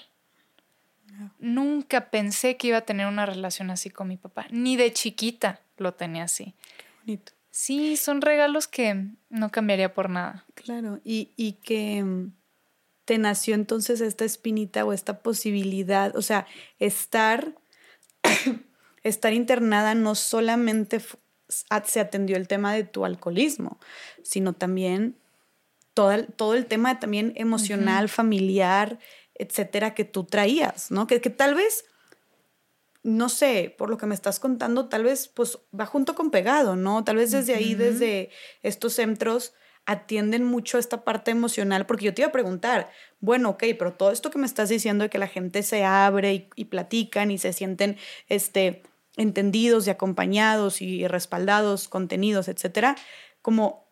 Nunca 1.39 2.09
pensé 2.09 2.57
que 2.57 2.69
iba 2.69 2.79
a 2.79 2.87
tener 2.87 3.07
una 3.07 3.27
relación 3.27 3.71
así 3.71 3.91
con 3.91 4.09
mi 4.09 4.17
papá, 4.17 4.47
ni 4.49 4.79
de 4.79 4.95
chiquita 4.95 5.61
lo 5.77 5.93
tenía 5.93 6.23
así. 6.23 6.55
Qué 6.79 6.85
bonito. 7.05 7.33
Sí, 7.51 7.99
son 7.99 8.23
regalos 8.23 8.67
que 8.67 9.09
no 9.29 9.51
cambiaría 9.51 9.93
por 9.93 10.09
nada. 10.09 10.47
Claro, 10.55 11.01
y, 11.05 11.33
y 11.37 11.55
que 11.55 12.03
mm, 12.03 12.40
te 13.11 13.19
nació 13.19 13.57
entonces 13.57 14.01
esta 14.01 14.25
espinita 14.25 14.85
o 14.85 14.93
esta 14.93 15.19
posibilidad, 15.19 16.15
o 16.15 16.23
sea, 16.23 16.47
estar, 16.79 17.57
estar 19.03 19.33
internada 19.33 19.97
no 19.97 20.15
solamente 20.15 21.03
se 21.49 21.99
atendió 21.99 22.37
el 22.37 22.47
tema 22.47 22.73
de 22.73 22.85
tu 22.85 23.05
alcoholismo, 23.05 23.81
sino 24.23 24.53
también 24.53 25.17
todo 25.93 26.13
el, 26.13 26.29
todo 26.29 26.55
el 26.55 26.67
tema 26.67 27.01
también 27.01 27.33
emocional, 27.35 28.09
familiar, 28.09 29.01
etcétera, 29.35 29.93
que 29.93 30.05
tú 30.05 30.23
traías, 30.23 30.93
¿no? 30.93 31.09
Que, 31.09 31.21
que 31.21 31.31
tal 31.31 31.57
vez, 31.57 31.87
no 33.03 33.29
sé, 33.29 33.75
por 33.77 33.91
lo 33.91 33.99
que 33.99 34.07
me 34.07 34.15
estás 34.15 34.39
contando, 34.39 34.89
tal 34.89 35.03
vez 35.03 35.27
pues 35.27 35.59
va 35.77 35.85
junto 35.85 36.15
con 36.15 36.31
pegado, 36.31 36.77
¿no? 36.77 37.03
Tal 37.03 37.17
vez 37.17 37.33
desde 37.33 37.57
ahí, 37.57 37.75
desde 37.75 38.31
estos 38.63 38.93
centros, 38.93 39.53
atienden 39.91 40.45
mucho 40.45 40.79
esta 40.79 41.03
parte 41.03 41.33
emocional, 41.33 41.85
porque 41.85 42.05
yo 42.05 42.15
te 42.15 42.23
iba 42.23 42.29
a 42.29 42.33
preguntar, 42.33 42.93
bueno, 43.19 43.51
ok, 43.51 43.65
pero 43.77 43.95
todo 43.95 44.13
esto 44.13 44.31
que 44.31 44.39
me 44.39 44.47
estás 44.47 44.69
diciendo 44.69 45.03
de 45.03 45.11
que 45.11 45.19
la 45.19 45.27
gente 45.27 45.65
se 45.65 45.85
abre 45.85 46.49
y, 46.55 46.65
platican 46.67 47.33
y 47.33 47.39
se 47.39 47.53
sienten 47.53 47.97
este, 48.29 48.85
entendidos 49.17 49.89
y 49.89 49.91
acompañados 49.91 50.81
y 50.81 51.09
respaldados, 51.09 51.89
contenidos, 51.89 52.47
etcétera, 52.47 52.95
como, 53.43 53.89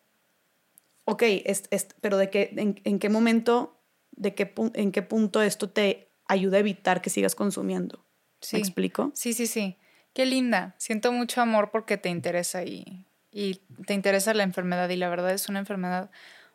ok, 1.03 1.21
es, 1.43 1.67
pero 1.99 2.15
de 2.15 2.29
qué, 2.29 2.53
en, 2.55 2.99
qué 2.99 3.09
momento, 3.09 3.77
de 4.11 4.33
qué, 4.35 4.53
en 4.75 4.93
qué 4.93 5.01
punto 5.01 5.41
esto 5.41 5.69
te 5.69 6.13
ayuda 6.29 6.55
a 6.55 6.59
evitar 6.61 7.01
que 7.01 7.09
sigas 7.09 7.35
consumiendo. 7.35 8.05
¿Me 8.53 8.59
explico? 8.59 9.11
Sí, 9.15 9.33
sí, 9.33 9.47
sí. 9.47 9.75
Qué 10.13 10.25
linda. 10.25 10.75
Siento 10.77 11.11
mucho 11.11 11.41
amor 11.41 11.71
porque 11.71 11.97
te 11.97 12.07
interesa 12.07 12.63
y 12.63 13.05
y 13.39 13.61
te 13.85 13.93
interesa 13.93 14.33
la 14.33 14.43
enfermedad 14.43 14.89
y 14.89 14.97
la 14.97 15.07
verdad 15.07 15.31
es 15.31 15.47
una 15.47 15.59
enfermedad 15.59 16.11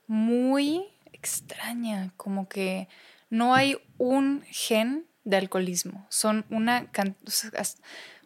muy 0.07 0.85
extraña, 1.13 2.13
como 2.19 2.47
que 2.47 2.89
no 3.31 3.55
hay 3.55 3.79
un 3.97 4.45
gen 4.51 5.07
de 5.25 5.39
alcoholismo, 5.39 6.07
son 6.11 6.45
una, 6.51 6.91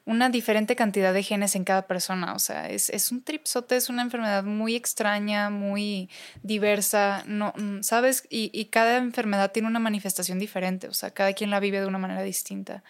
una 0.06 0.28
diferente 0.28 0.74
cantidad 0.74 1.14
de 1.14 1.22
genes 1.22 1.54
en 1.54 1.62
cada 1.62 1.86
persona, 1.86 2.34
o 2.34 2.40
sea, 2.40 2.68
es, 2.68 2.90
es, 2.90 3.12
un 3.12 3.22
tripsote, 3.22 3.76
es 3.76 3.90
una 3.90 4.02
enfermedad 4.02 4.42
muy 4.42 4.74
extraña, 4.74 5.50
muy 5.50 6.10
diversa, 6.42 7.22
no, 7.28 7.54
¿sabes? 7.82 8.26
Y, 8.28 8.50
y 8.52 8.64
cada 8.64 8.96
enfermedad 8.96 9.52
tiene 9.52 9.68
una 9.68 9.78
manifestación 9.78 10.40
diferente, 10.40 10.88
o 10.88 10.94
sea, 10.94 11.12
cada 11.12 11.32
quien 11.32 11.50
la 11.50 11.60
vive 11.60 11.80
de 11.80 11.86
una 11.86 11.98
manera 11.98 12.22
distinta. 12.22 12.82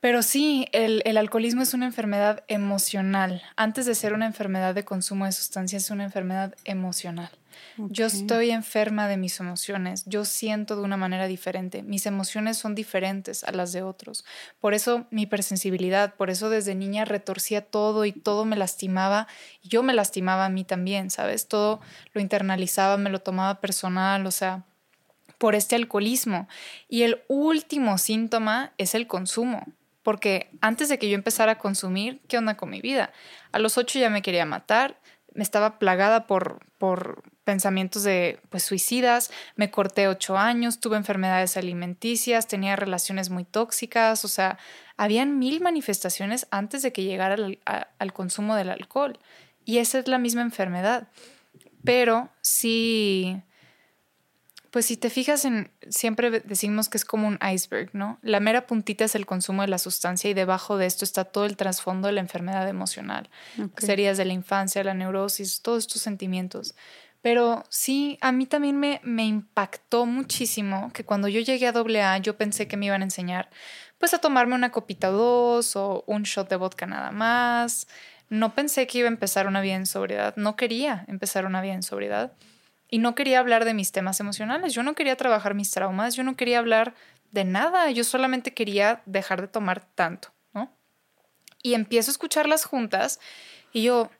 Pero 0.00 0.22
sí, 0.22 0.66
el, 0.72 1.16
alcoholismo 1.18 1.60
es 1.60 1.74
una 1.74 1.84
enfermedad 1.84 2.42
emocional. 2.48 3.42
Antes 3.56 3.84
de 3.84 3.94
ser 3.94 4.14
una 4.14 4.24
enfermedad 4.24 4.74
de 4.74 4.84
consumo 4.84 5.26
de 5.26 5.32
sustancias, 5.32 5.84
es 5.84 5.90
una 5.90 6.04
enfermedad 6.04 6.54
emocional. 6.64 7.30
Yo 7.76 8.06
estoy 8.06 8.50
enferma 8.50 9.06
de 9.08 9.18
mis 9.18 9.38
emociones, 9.40 10.04
yo 10.06 10.24
siento 10.24 10.76
de 10.76 10.82
una 10.82 10.96
manera 10.96 11.26
diferente, 11.26 11.82
mis 11.82 12.06
emociones 12.06 12.56
son 12.56 12.74
diferentes 12.74 13.44
a 13.44 13.52
las 13.52 13.72
de 13.72 13.82
otros. 13.82 14.24
Por 14.60 14.72
eso 14.72 15.06
mi 15.10 15.22
hipersensibilidad, 15.22 16.14
por 16.14 16.30
eso 16.30 16.48
desde 16.48 16.74
niña 16.74 17.04
retorcía 17.04 17.60
todo 17.60 18.06
y 18.06 18.12
todo 18.12 18.46
me 18.46 18.56
lastimaba, 18.56 19.26
y 19.62 19.68
yo 19.68 19.82
me 19.82 19.92
lastimaba 19.92 20.46
a 20.46 20.48
mí 20.48 20.64
también, 20.64 21.10
¿sabes? 21.10 21.48
Todo 21.48 21.80
lo 22.14 22.22
internalizaba, 22.22 22.96
me 22.96 23.10
lo 23.10 23.20
tomaba 23.20 23.60
personal, 23.60 24.26
o 24.26 24.30
sea, 24.30 24.64
por 25.36 25.54
este 25.54 25.76
alcoholismo. 25.76 26.48
Y 26.88 27.02
el 27.02 27.22
último 27.28 27.98
síntoma 27.98 28.72
es 28.78 28.94
el 28.94 29.06
consumo. 29.06 29.66
Porque 30.02 30.50
antes 30.60 30.88
de 30.88 30.98
que 30.98 31.08
yo 31.08 31.14
empezara 31.14 31.52
a 31.52 31.58
consumir, 31.58 32.20
¿qué 32.28 32.38
onda 32.38 32.56
con 32.56 32.70
mi 32.70 32.80
vida? 32.80 33.12
A 33.52 33.58
los 33.58 33.76
ocho 33.76 33.98
ya 33.98 34.10
me 34.10 34.22
quería 34.22 34.46
matar, 34.46 35.00
me 35.34 35.42
estaba 35.42 35.78
plagada 35.78 36.26
por, 36.26 36.60
por 36.78 37.22
pensamientos 37.44 38.02
de 38.02 38.40
pues, 38.48 38.62
suicidas, 38.62 39.30
me 39.56 39.70
corté 39.70 40.08
ocho 40.08 40.36
años, 40.36 40.80
tuve 40.80 40.96
enfermedades 40.96 41.56
alimenticias, 41.56 42.46
tenía 42.46 42.76
relaciones 42.76 43.30
muy 43.30 43.44
tóxicas, 43.44 44.24
o 44.24 44.28
sea, 44.28 44.58
habían 44.96 45.38
mil 45.38 45.60
manifestaciones 45.60 46.46
antes 46.50 46.82
de 46.82 46.92
que 46.92 47.04
llegara 47.04 47.36
al 47.98 48.12
consumo 48.12 48.54
del 48.54 48.70
alcohol. 48.70 49.18
Y 49.64 49.78
esa 49.78 49.98
es 49.98 50.08
la 50.08 50.18
misma 50.18 50.42
enfermedad. 50.42 51.08
Pero 51.84 52.30
sí, 52.40 53.42
pues 54.70 54.86
si 54.86 54.96
te 54.96 55.10
fijas 55.10 55.44
en, 55.44 55.70
siempre 55.88 56.30
decimos 56.30 56.88
que 56.88 56.96
es 56.96 57.04
como 57.04 57.26
un 57.26 57.38
iceberg, 57.42 57.90
¿no? 57.92 58.18
La 58.22 58.38
mera 58.38 58.66
puntita 58.66 59.04
es 59.04 59.14
el 59.14 59.26
consumo 59.26 59.62
de 59.62 59.68
la 59.68 59.78
sustancia 59.78 60.30
y 60.30 60.34
debajo 60.34 60.78
de 60.78 60.86
esto 60.86 61.04
está 61.04 61.24
todo 61.24 61.44
el 61.44 61.56
trasfondo 61.56 62.06
de 62.06 62.12
la 62.12 62.20
enfermedad 62.20 62.68
emocional. 62.68 63.28
Serías 63.76 64.16
de 64.16 64.24
la 64.24 64.32
infancia, 64.32 64.84
la 64.84 64.94
neurosis, 64.94 65.60
todos 65.62 65.84
estos 65.84 66.02
sentimientos. 66.02 66.74
Pero 67.22 67.64
sí, 67.68 68.16
a 68.20 68.32
mí 68.32 68.46
también 68.46 68.78
me, 68.78 69.00
me 69.02 69.26
impactó 69.26 70.06
muchísimo 70.06 70.90
que 70.92 71.04
cuando 71.04 71.28
yo 71.28 71.40
llegué 71.40 71.66
a 71.66 71.72
AA 71.72 72.18
yo 72.18 72.36
pensé 72.36 72.66
que 72.66 72.76
me 72.76 72.86
iban 72.86 73.02
a 73.02 73.04
enseñar 73.04 73.50
pues 73.98 74.14
a 74.14 74.18
tomarme 74.18 74.54
una 74.54 74.72
copita 74.72 75.10
o 75.10 75.12
dos 75.12 75.76
o 75.76 76.04
un 76.06 76.22
shot 76.22 76.48
de 76.48 76.56
vodka 76.56 76.86
nada 76.86 77.10
más. 77.10 77.86
No 78.30 78.54
pensé 78.54 78.86
que 78.86 78.98
iba 78.98 79.08
a 79.08 79.12
empezar 79.12 79.46
una 79.46 79.60
vida 79.60 79.74
en 79.74 79.84
sobriedad, 79.84 80.34
no 80.36 80.56
quería 80.56 81.04
empezar 81.08 81.44
una 81.44 81.60
vida 81.60 81.74
en 81.74 81.82
sobriedad. 81.82 82.32
Y 82.90 82.98
no 82.98 83.14
quería 83.14 83.38
hablar 83.38 83.64
de 83.64 83.74
mis 83.74 83.92
temas 83.92 84.20
emocionales, 84.20 84.74
yo 84.74 84.82
no 84.82 84.94
quería 84.94 85.16
trabajar 85.16 85.54
mis 85.54 85.70
traumas, 85.70 86.14
yo 86.14 86.24
no 86.24 86.36
quería 86.36 86.58
hablar 86.58 86.94
de 87.30 87.44
nada, 87.44 87.90
yo 87.90 88.04
solamente 88.04 88.52
quería 88.52 89.02
dejar 89.06 89.40
de 89.40 89.48
tomar 89.48 89.84
tanto, 89.94 90.32
¿no? 90.52 90.72
Y 91.62 91.74
empiezo 91.74 92.10
a 92.10 92.12
escucharlas 92.12 92.64
juntas 92.64 93.20
y 93.72 93.84
yo, 93.84 94.10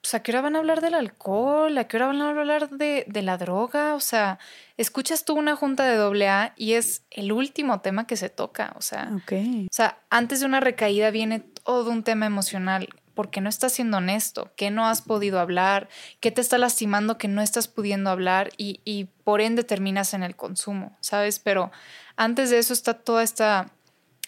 pues 0.00 0.14
a 0.14 0.22
qué 0.22 0.30
hora 0.32 0.40
van 0.40 0.56
a 0.56 0.60
hablar 0.60 0.80
del 0.80 0.94
alcohol, 0.94 1.76
a 1.76 1.88
qué 1.88 1.96
hora 1.96 2.06
van 2.06 2.22
a 2.22 2.30
hablar 2.30 2.70
de, 2.70 3.04
de 3.08 3.22
la 3.22 3.36
droga, 3.36 3.94
o 3.94 4.00
sea, 4.00 4.38
escuchas 4.76 5.24
tú 5.24 5.34
una 5.34 5.56
junta 5.56 5.84
de 5.84 5.96
doble 5.96 6.28
A 6.28 6.54
y 6.56 6.74
es 6.74 7.02
el 7.10 7.32
último 7.32 7.80
tema 7.80 8.06
que 8.06 8.16
se 8.16 8.28
toca, 8.28 8.72
o 8.76 8.82
sea, 8.82 9.10
o 9.10 9.74
sea, 9.74 9.98
antes 10.08 10.40
de 10.40 10.46
una 10.46 10.60
recaída 10.60 11.10
viene 11.10 11.40
todo 11.40 11.90
un 11.90 12.04
tema 12.04 12.26
emocional 12.26 12.88
¿por 13.20 13.28
qué 13.28 13.42
no 13.42 13.50
estás 13.50 13.74
siendo 13.74 13.98
honesto? 13.98 14.50
¿Qué 14.56 14.70
no 14.70 14.86
has 14.86 15.02
podido 15.02 15.40
hablar? 15.40 15.90
¿Qué 16.20 16.30
te 16.30 16.40
está 16.40 16.56
lastimando 16.56 17.18
que 17.18 17.28
no 17.28 17.42
estás 17.42 17.68
pudiendo 17.68 18.08
hablar? 18.08 18.48
Y, 18.56 19.10
por 19.24 19.42
ende 19.42 19.62
terminas 19.62 20.14
en 20.14 20.22
el 20.22 20.36
consumo, 20.36 20.96
¿sabes? 21.02 21.38
Pero 21.38 21.70
antes 22.16 22.48
de 22.48 22.56
eso 22.56 22.72
está 22.72 22.94
toda 22.94 23.22
esta 23.22 23.72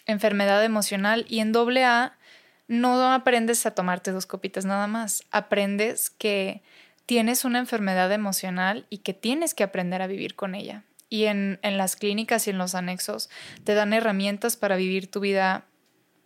enfermedad 0.05 0.63
emocional 0.63 1.25
y 1.27 1.39
en 1.39 1.51
doble 1.51 1.85
A 1.85 2.19
no 2.67 3.11
aprendes 3.11 3.65
a 3.65 3.73
tomarte 3.73 4.11
dos 4.11 4.27
copitas 4.27 4.63
nada 4.63 4.85
más, 4.85 5.23
aprendes 5.31 6.11
que 6.11 6.61
tienes 7.07 7.45
una 7.45 7.57
enfermedad 7.57 8.11
emocional 8.11 8.85
y 8.91 8.99
que 8.99 9.15
tienes 9.15 9.55
que 9.55 9.63
aprender 9.63 10.03
a 10.03 10.07
vivir 10.07 10.35
con 10.35 10.53
ella. 10.53 10.83
Y 11.09 11.25
en 11.25 11.57
las 11.63 11.95
clínicas 11.95 12.45
y 12.45 12.51
en 12.51 12.59
los 12.59 12.75
anexos 12.75 13.31
te 13.63 13.73
dan 13.73 13.91
herramientas 13.91 14.55
para 14.55 14.75
vivir 14.75 15.09
tu 15.09 15.19
vida 15.19 15.65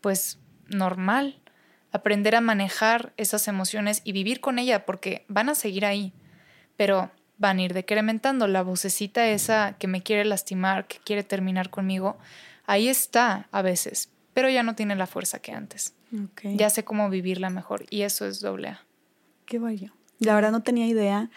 pues 0.01 0.37
normal. 0.67 1.39
Aprender 1.91 2.35
a 2.35 2.41
manejar 2.41 3.14
esas 3.17 3.48
emociones 3.48 4.01
y 4.03 4.11
vivir 4.11 4.40
con 4.40 4.59
ella 4.59 4.85
porque 4.85 5.25
van 5.27 5.49
a 5.49 5.56
seguir 5.56 5.85
ahí. 5.85 6.14
Pero 6.75 7.11
van 7.38 7.59
a 7.59 7.64
ir 7.64 7.74
decrementando. 7.74 8.48
La 8.48 8.64
vocecita 8.64 9.27
esa 9.27 9.77
que 9.80 9.88
me 9.88 10.01
quiere 10.01 10.25
lastimar, 10.25 10.88
que 10.88 10.98
quiere 10.99 11.24
terminar 11.24 11.69
conmigo, 11.69 12.17
ahí 12.66 12.88
está 12.90 13.48
a 13.51 13.61
veces, 13.61 14.09
pero 14.33 14.49
ya 14.49 14.64
no 14.64 14.75
tiene 14.75 14.95
la 14.95 15.07
fuerza 15.07 15.40
que 15.40 15.51
antes. 15.51 15.93
Ya 16.43 16.69
sé 16.69 16.85
cómo 16.85 17.09
vivirla 17.09 17.49
mejor 17.49 17.85
y 17.90 18.03
eso 18.03 18.25
es 18.25 18.40
doble 18.40 18.69
A. 18.69 18.85
Qué 19.45 19.59
vaya. 19.59 19.93
La 20.19 20.35
verdad 20.35 20.51
no 20.51 20.64
tenía 20.64 20.88
idea 20.88 21.30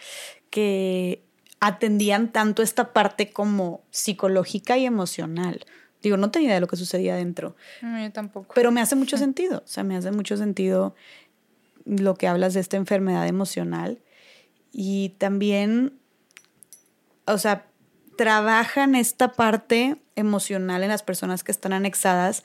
que 0.49 1.23
atendían 1.59 2.31
tanto 2.31 2.63
esta 2.63 2.93
parte 2.93 3.31
como 3.31 3.83
psicológica 3.91 4.77
y 4.77 4.85
emocional. 4.85 5.65
Digo, 6.01 6.17
no 6.17 6.31
tenía 6.31 6.47
idea 6.47 6.55
de 6.55 6.61
lo 6.61 6.67
que 6.67 6.77
sucedía 6.77 7.13
adentro. 7.13 7.55
No, 7.81 8.01
yo 8.01 8.11
tampoco. 8.11 8.53
Pero 8.53 8.71
me 8.71 8.81
hace 8.81 8.95
mucho 8.95 9.17
sentido. 9.17 9.61
O 9.63 9.67
sea, 9.67 9.83
me 9.83 9.95
hace 9.95 10.11
mucho 10.11 10.37
sentido 10.37 10.95
lo 11.85 12.15
que 12.15 12.27
hablas 12.27 12.53
de 12.53 12.59
esta 12.59 12.77
enfermedad 12.77 13.27
emocional. 13.27 13.99
Y 14.71 15.09
también, 15.17 15.99
o 17.25 17.37
sea, 17.37 17.65
trabajan 18.17 18.95
esta 18.95 19.33
parte 19.33 19.97
emocional 20.15 20.83
en 20.83 20.89
las 20.89 21.03
personas 21.03 21.43
que 21.43 21.51
están 21.51 21.73
anexadas 21.73 22.43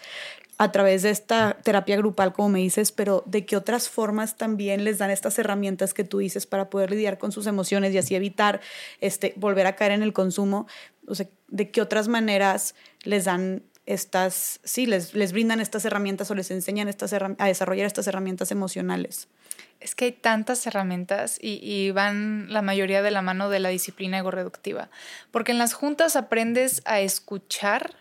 a 0.59 0.73
través 0.73 1.02
de 1.02 1.10
esta 1.10 1.59
terapia 1.62 1.97
grupal, 1.97 2.33
como 2.33 2.49
me 2.49 2.60
dices, 2.60 2.91
pero 2.91 3.23
de 3.26 3.44
qué 3.44 3.57
otras 3.57 3.89
formas 3.89 4.36
también 4.36 4.85
les 4.85 4.99
dan 4.99 5.10
estas 5.10 5.39
herramientas 5.39 5.93
que 5.93 6.02
tú 6.02 6.18
dices 6.18 6.47
para 6.47 6.70
poder 6.70 6.91
lidiar 6.91 7.18
con 7.18 7.31
sus 7.31 7.47
emociones 7.47 7.93
y 7.93 7.99
así 7.99 8.15
evitar 8.15 8.60
este, 9.01 9.35
volver 9.36 9.67
a 9.67 9.76
caer 9.76 9.93
en 9.93 10.02
el 10.02 10.15
consumo. 10.15 10.67
O 11.09 11.15
sea, 11.15 11.26
de 11.49 11.70
qué 11.70 11.81
otras 11.81 12.09
maneras 12.09 12.75
les 13.02 13.25
dan 13.25 13.62
estas, 13.86 14.60
sí, 14.65 14.86
les, 14.86 15.15
les 15.15 15.33
brindan 15.33 15.60
estas 15.60 15.85
herramientas 15.85 16.31
o 16.31 16.35
les 16.35 16.51
enseñan 16.51 16.89
estas 16.89 17.12
a 17.12 17.47
desarrollar 17.47 17.86
estas 17.86 18.07
herramientas 18.09 18.51
emocionales. 18.51 19.28
Es 19.78 19.94
que 19.94 20.07
hay 20.07 20.12
tantas 20.12 20.67
herramientas 20.67 21.39
y, 21.41 21.91
van 21.93 22.52
la 22.52 22.62
mayoría 22.62 23.02
de 23.02 23.10
la 23.10 23.23
mano 23.23 23.49
de 23.49 23.60
la 23.60 23.68
disciplina 23.68 24.18
ego-reductiva. 24.18 24.91
Porque 25.31 25.52
en 25.52 25.59
las 25.59 25.75
juntas 25.75 26.17
aprendes 26.17 26.83
a 26.85 27.01
escuchar 27.01 27.94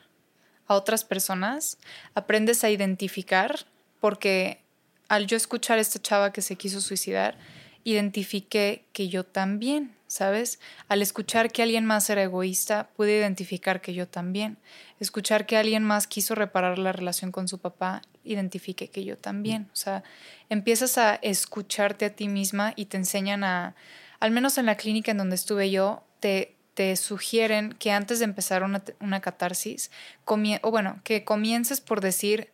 a 0.67 0.75
otras 0.75 1.03
personas, 1.06 1.77
aprendes 2.16 2.64
a 2.64 2.72
identificar, 2.72 3.66
porque 4.00 4.61
al 5.08 5.27
yo 5.27 5.38
escuchar 5.38 5.77
a 5.77 5.82
esta 5.82 6.01
chava 6.01 6.34
que 6.34 6.42
se 6.42 6.56
quiso 6.56 6.82
suicidar, 6.82 7.38
identifiqué 7.85 8.83
que 8.91 9.07
yo 9.07 9.23
también, 9.23 9.95
¿sabes? 10.07 10.59
Al 10.89 11.01
escuchar 11.01 11.51
que 11.51 11.61
alguien 11.61 11.85
más 11.85 12.09
era 12.09 12.23
egoísta, 12.23 12.89
pude 12.97 13.15
identificar 13.15 13.80
que 13.80 13.93
yo 13.93 14.07
también. 14.07 14.57
Escuchar 14.99 15.45
que 15.45 15.55
alguien 15.55 15.83
más 15.83 16.07
quiso 16.07 16.33
reparar 16.35 16.80
la 16.80 16.91
relación 16.91 17.31
con 17.31 17.47
su 17.47 17.59
papá, 17.59 18.01
identifiqué 18.23 18.89
que 18.89 19.05
yo 19.05 19.17
también. 19.17 19.69
O 19.72 19.75
sea, 19.75 20.03
empiezas 20.49 20.97
a 20.97 21.15
escucharte 21.15 22.05
a 22.05 22.09
ti 22.09 22.27
misma 22.27 22.73
y 22.75 22.85
te 22.85 22.97
enseñan 22.97 23.43
a, 23.43 23.75
al 24.19 24.31
menos 24.31 24.57
en 24.57 24.65
la 24.65 24.75
clínica 24.75 25.11
en 25.11 25.19
donde 25.19 25.35
estuve 25.35 25.69
yo, 25.69 26.03
te, 26.19 26.55
te 26.73 26.95
sugieren 26.95 27.73
que 27.73 27.91
antes 27.91 28.17
de 28.17 28.25
empezar 28.25 28.64
una, 28.64 28.83
una 28.99 29.22
catarsis, 29.22 29.91
o 30.25 30.72
bueno, 30.72 30.99
que 31.03 31.23
comiences 31.23 31.81
por 31.81 32.01
decir, 32.01 32.49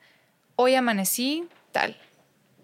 hoy 0.57 0.75
amanecí 0.75 1.47
tal. 1.71 1.95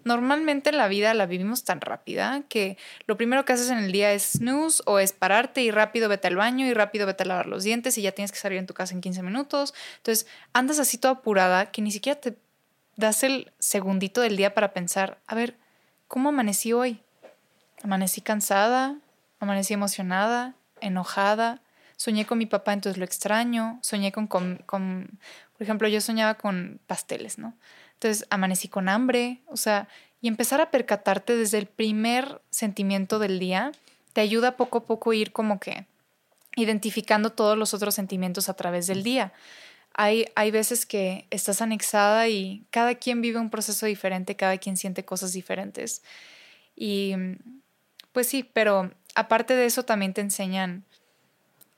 Normalmente 0.08 0.72
la 0.72 0.88
vida 0.88 1.12
la 1.12 1.26
vivimos 1.26 1.64
tan 1.64 1.82
rápida 1.82 2.42
que 2.48 2.78
lo 3.06 3.18
primero 3.18 3.44
que 3.44 3.52
haces 3.52 3.68
en 3.68 3.76
el 3.76 3.92
día 3.92 4.10
es 4.14 4.38
snooze 4.38 4.82
o 4.86 4.98
es 4.98 5.12
pararte 5.12 5.60
y 5.60 5.70
rápido 5.70 6.08
vete 6.08 6.28
al 6.28 6.36
baño 6.36 6.64
y 6.64 6.72
rápido 6.72 7.06
vete 7.06 7.24
a 7.24 7.26
lavar 7.26 7.44
los 7.44 7.62
dientes 7.62 7.98
y 7.98 8.02
ya 8.02 8.12
tienes 8.12 8.32
que 8.32 8.38
salir 8.38 8.56
en 8.56 8.66
tu 8.66 8.72
casa 8.72 8.94
en 8.94 9.02
15 9.02 9.22
minutos. 9.22 9.74
Entonces 9.98 10.26
andas 10.54 10.78
así 10.78 10.96
toda 10.96 11.12
apurada 11.12 11.70
que 11.70 11.82
ni 11.82 11.90
siquiera 11.90 12.18
te 12.18 12.38
das 12.96 13.22
el 13.22 13.52
segundito 13.58 14.22
del 14.22 14.38
día 14.38 14.54
para 14.54 14.72
pensar, 14.72 15.18
a 15.26 15.34
ver, 15.34 15.58
¿cómo 16.06 16.30
amanecí 16.30 16.72
hoy? 16.72 17.02
Amanecí 17.82 18.22
cansada, 18.22 18.96
amanecí 19.40 19.74
emocionada, 19.74 20.54
enojada, 20.80 21.60
soñé 21.96 22.24
con 22.24 22.38
mi 22.38 22.46
papá, 22.46 22.72
entonces 22.72 22.96
lo 22.96 23.04
extraño, 23.04 23.78
soñé 23.82 24.10
con, 24.10 24.26
con, 24.26 24.56
por 24.64 25.62
ejemplo, 25.62 25.86
yo 25.86 26.00
soñaba 26.00 26.34
con 26.34 26.80
pasteles, 26.86 27.36
¿no? 27.36 27.52
Entonces 27.98 28.26
amanecí 28.30 28.68
con 28.68 28.88
hambre, 28.88 29.40
o 29.46 29.56
sea, 29.56 29.88
y 30.20 30.28
empezar 30.28 30.60
a 30.60 30.70
percatarte 30.70 31.34
desde 31.34 31.58
el 31.58 31.66
primer 31.66 32.40
sentimiento 32.48 33.18
del 33.18 33.40
día 33.40 33.72
te 34.12 34.20
ayuda 34.20 34.56
poco 34.56 34.78
a 34.78 34.84
poco 34.84 35.10
a 35.10 35.16
ir 35.16 35.32
como 35.32 35.58
que 35.58 35.86
identificando 36.54 37.30
todos 37.30 37.58
los 37.58 37.74
otros 37.74 37.96
sentimientos 37.96 38.48
a 38.48 38.54
través 38.54 38.86
del 38.86 39.02
día. 39.02 39.32
Hay, 39.94 40.26
hay 40.36 40.52
veces 40.52 40.86
que 40.86 41.26
estás 41.30 41.60
anexada 41.60 42.28
y 42.28 42.64
cada 42.70 42.94
quien 42.94 43.20
vive 43.20 43.40
un 43.40 43.50
proceso 43.50 43.86
diferente, 43.86 44.36
cada 44.36 44.58
quien 44.58 44.76
siente 44.76 45.04
cosas 45.04 45.32
diferentes. 45.32 46.02
Y 46.76 47.14
pues 48.12 48.28
sí, 48.28 48.44
pero 48.44 48.92
aparte 49.16 49.56
de 49.56 49.66
eso 49.66 49.84
también 49.84 50.14
te 50.14 50.20
enseñan 50.20 50.84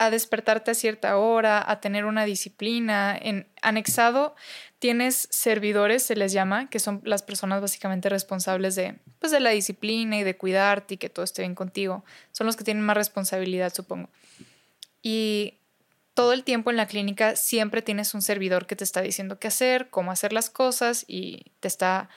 a 0.01 0.09
despertarte 0.09 0.71
a 0.71 0.75
cierta 0.75 1.19
hora, 1.19 1.63
a 1.67 1.81
tener 1.81 2.07
una 2.07 2.25
disciplina. 2.25 3.19
En 3.21 3.47
anexado 3.61 4.35
tienes 4.81 5.29
servidores, 5.31 6.03
se 6.03 6.17
les 6.17 6.33
llama, 6.33 6.69
que 6.69 6.81
son 6.81 7.01
las 7.05 7.23
personas 7.23 7.61
básicamente 7.61 8.09
responsables 8.09 8.75
de, 8.75 8.97
pues, 9.21 9.31
de 9.31 9.39
la 9.39 9.51
disciplina 9.51 10.19
y 10.19 10.25
de 10.25 10.37
cuidarte 10.37 10.95
y 10.95 10.97
que 10.97 11.09
todo 11.09 11.25
esté 11.25 11.43
bien 11.43 11.55
contigo. 11.55 12.05
Son 12.33 12.47
los 12.47 12.57
que 12.57 12.65
tienen 12.65 12.83
más 12.83 12.97
responsabilidad, 12.97 13.73
supongo. 13.73 14.09
Y 15.03 15.59
todo 16.15 16.33
el 16.33 16.43
tiempo 16.43 16.71
en 16.71 16.79
la 16.79 16.87
clínica 16.87 17.37
siempre 17.37 17.83
tienes 17.83 18.15
un 18.15 18.23
servidor 18.23 18.67
que 18.67 18.75
te 18.75 18.85
está 18.85 19.03
diciendo 19.03 19.39
qué 19.39 19.49
hacer, 19.49 19.91
cómo 19.91 20.11
hacer 20.11 20.33
las 20.33 20.51
cosas 20.51 21.05
y 21.07 21.53
te 21.61 21.69
está, 21.69 22.09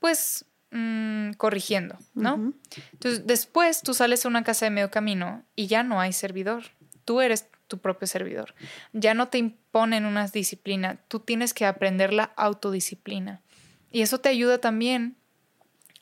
pues, 0.00 0.44
mm, 0.72 1.32
corrigiendo, 1.32 1.96
¿no? 2.14 2.52
Entonces, 2.92 3.26
después 3.26 3.82
tú 3.82 3.94
sales 3.94 4.24
a 4.24 4.28
una 4.28 4.44
casa 4.44 4.66
de 4.66 4.70
medio 4.70 4.90
camino 4.90 5.44
y 5.56 5.68
ya 5.68 5.84
no 5.84 6.00
hay 6.00 6.12
servidor 6.12 6.64
tú 7.10 7.20
eres 7.20 7.46
tu 7.70 7.78
propio 7.78 8.06
servidor. 8.06 8.54
Ya 8.92 9.14
no 9.14 9.28
te 9.28 9.38
imponen 9.38 10.04
una 10.04 10.26
disciplina, 10.26 10.98
tú 11.08 11.20
tienes 11.20 11.54
que 11.54 11.64
aprender 11.64 12.12
la 12.12 12.24
autodisciplina. 12.36 13.40
Y 13.90 14.02
eso 14.02 14.18
te 14.18 14.28
ayuda 14.28 14.58
también 14.58 15.16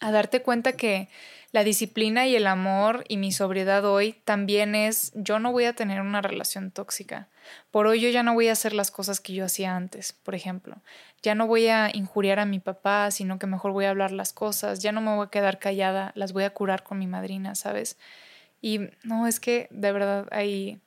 a 0.00 0.10
darte 0.10 0.42
cuenta 0.42 0.72
que 0.72 1.08
la 1.50 1.64
disciplina 1.64 2.26
y 2.26 2.36
el 2.36 2.46
amor 2.46 3.04
y 3.08 3.16
mi 3.16 3.32
sobriedad 3.32 3.84
hoy 3.84 4.14
también 4.24 4.74
es, 4.74 5.12
yo 5.14 5.38
no 5.38 5.50
voy 5.50 5.64
a 5.64 5.72
tener 5.72 6.00
una 6.00 6.20
relación 6.20 6.70
tóxica. 6.70 7.28
Por 7.70 7.86
hoy 7.86 8.00
yo 8.00 8.10
ya 8.10 8.22
no 8.22 8.34
voy 8.34 8.48
a 8.48 8.52
hacer 8.52 8.74
las 8.74 8.90
cosas 8.90 9.20
que 9.20 9.32
yo 9.32 9.44
hacía 9.44 9.74
antes, 9.74 10.12
por 10.12 10.34
ejemplo. 10.34 10.76
Ya 11.22 11.34
no 11.34 11.46
voy 11.46 11.68
a 11.68 11.90
injuriar 11.92 12.38
a 12.38 12.44
mi 12.44 12.60
papá, 12.60 13.10
sino 13.10 13.38
que 13.38 13.46
mejor 13.46 13.72
voy 13.72 13.86
a 13.86 13.90
hablar 13.90 14.12
las 14.12 14.32
cosas. 14.32 14.80
Ya 14.80 14.92
no 14.92 15.00
me 15.00 15.14
voy 15.14 15.26
a 15.26 15.30
quedar 15.30 15.58
callada, 15.58 16.12
las 16.14 16.32
voy 16.32 16.44
a 16.44 16.50
curar 16.50 16.82
con 16.84 16.98
mi 16.98 17.06
madrina, 17.06 17.54
¿sabes? 17.54 17.96
Y 18.60 18.80
no, 19.02 19.26
es 19.26 19.40
que 19.40 19.68
de 19.70 19.92
verdad 19.92 20.26
hay 20.30 20.80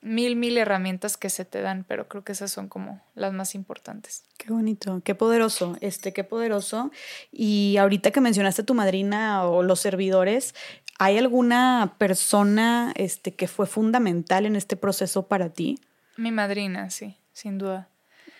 mil, 0.00 0.36
mil 0.36 0.56
herramientas 0.58 1.16
que 1.16 1.30
se 1.30 1.44
te 1.44 1.60
dan, 1.60 1.84
pero 1.84 2.08
creo 2.08 2.24
que 2.24 2.32
esas 2.32 2.50
son 2.50 2.68
como 2.68 3.02
las 3.14 3.32
más 3.32 3.54
importantes. 3.54 4.24
Qué 4.36 4.52
bonito, 4.52 5.02
qué 5.04 5.14
poderoso, 5.14 5.76
este, 5.80 6.12
qué 6.12 6.24
poderoso. 6.24 6.90
Y 7.32 7.76
ahorita 7.78 8.10
que 8.10 8.20
mencionaste 8.20 8.62
tu 8.62 8.74
madrina 8.74 9.44
o 9.44 9.62
los 9.62 9.80
servidores, 9.80 10.54
¿hay 10.98 11.18
alguna 11.18 11.94
persona 11.98 12.92
este, 12.96 13.34
que 13.34 13.48
fue 13.48 13.66
fundamental 13.66 14.46
en 14.46 14.56
este 14.56 14.76
proceso 14.76 15.26
para 15.26 15.50
ti? 15.50 15.78
Mi 16.16 16.32
madrina, 16.32 16.90
sí, 16.90 17.16
sin 17.32 17.58
duda. 17.58 17.88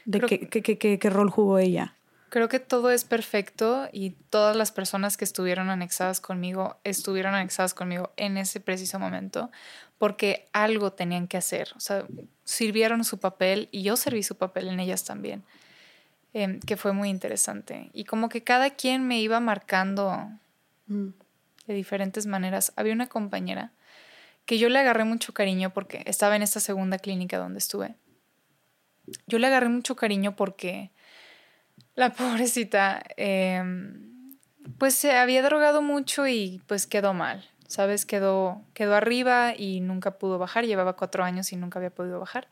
¿De 0.05 0.21
qué, 0.21 0.49
qué, 0.49 0.63
qué, 0.63 0.99
qué 0.99 1.11
rol 1.11 1.31
jugó 1.31 1.59
ella? 1.59 1.95
Creo 2.31 2.49
que 2.51 2.61
todo 2.61 2.91
es 2.91 3.05
perfecto 3.05 3.89
y 3.91 4.11
todas 4.11 4.55
las 4.55 4.71
personas 4.71 5.17
que 5.17 5.25
estuvieron 5.25 5.71
anexadas 5.71 6.21
conmigo 6.21 6.77
estuvieron 6.85 7.35
anexadas 7.35 7.73
conmigo 7.73 8.13
en 8.17 8.37
ese 8.37 8.61
preciso 8.61 8.99
momento 8.99 9.51
porque 9.99 10.49
algo 10.53 10.93
tenían 10.93 11.27
que 11.27 11.37
hacer. 11.37 11.73
O 11.77 11.81
sea, 11.81 12.07
sirvieron 12.45 13.05
su 13.05 13.19
papel 13.19 13.69
y 13.73 13.83
yo 13.83 13.97
serví 13.97 14.23
su 14.23 14.37
papel 14.37 14.69
en 14.69 14.81
ellas 14.81 15.05
también, 15.05 15.45
em, 16.33 16.61
que 16.61 16.77
fue 16.77 16.93
muy 16.93 17.09
interesante. 17.11 17.91
Y 17.93 18.05
como 18.05 18.29
que 18.29 18.43
cada 18.43 18.71
quien 18.71 19.07
me 19.07 19.21
iba 19.21 19.41
marcando 19.41 20.31
mm. 20.87 21.09
de 21.67 21.75
diferentes 21.75 22.27
maneras. 22.27 22.73
Había 22.77 22.93
una 22.93 23.09
compañera 23.09 23.73
que 24.47 24.59
yo 24.59 24.71
le 24.71 24.79
agarré 24.79 25.05
mucho 25.05 25.35
cariño 25.35 25.75
porque 25.75 26.03
estaba 26.07 26.35
en 26.35 26.43
esta 26.43 26.61
segunda 26.61 26.99
clínica 26.99 27.37
donde 27.37 27.59
estuve. 27.59 27.97
Yo 29.27 29.39
le 29.39 29.47
agarré 29.47 29.69
mucho 29.69 29.95
cariño 29.95 30.37
porque 30.37 30.91
la 31.95 32.13
pobrecita, 32.15 33.03
em, 33.17 34.37
pues 34.79 34.95
se 34.95 35.13
había 35.13 35.43
drogado 35.43 35.83
mucho 35.83 36.27
y 36.27 36.63
pues 36.67 36.87
quedó 36.87 37.13
mal, 37.13 37.45
¿sabes? 37.69 38.05
Quedó, 38.05 38.63
quedó 38.75 38.97
arriba 38.97 39.55
y 39.57 39.81
nunca 39.81 40.19
pudo 40.19 40.39
bajar, 40.39 40.67
llevaba 40.67 40.95
cuatro 40.95 41.23
años 41.23 41.53
y 41.53 41.57
nunca 41.57 41.79
había 41.79 41.91
podido 41.91 42.19
bajar. 42.19 42.49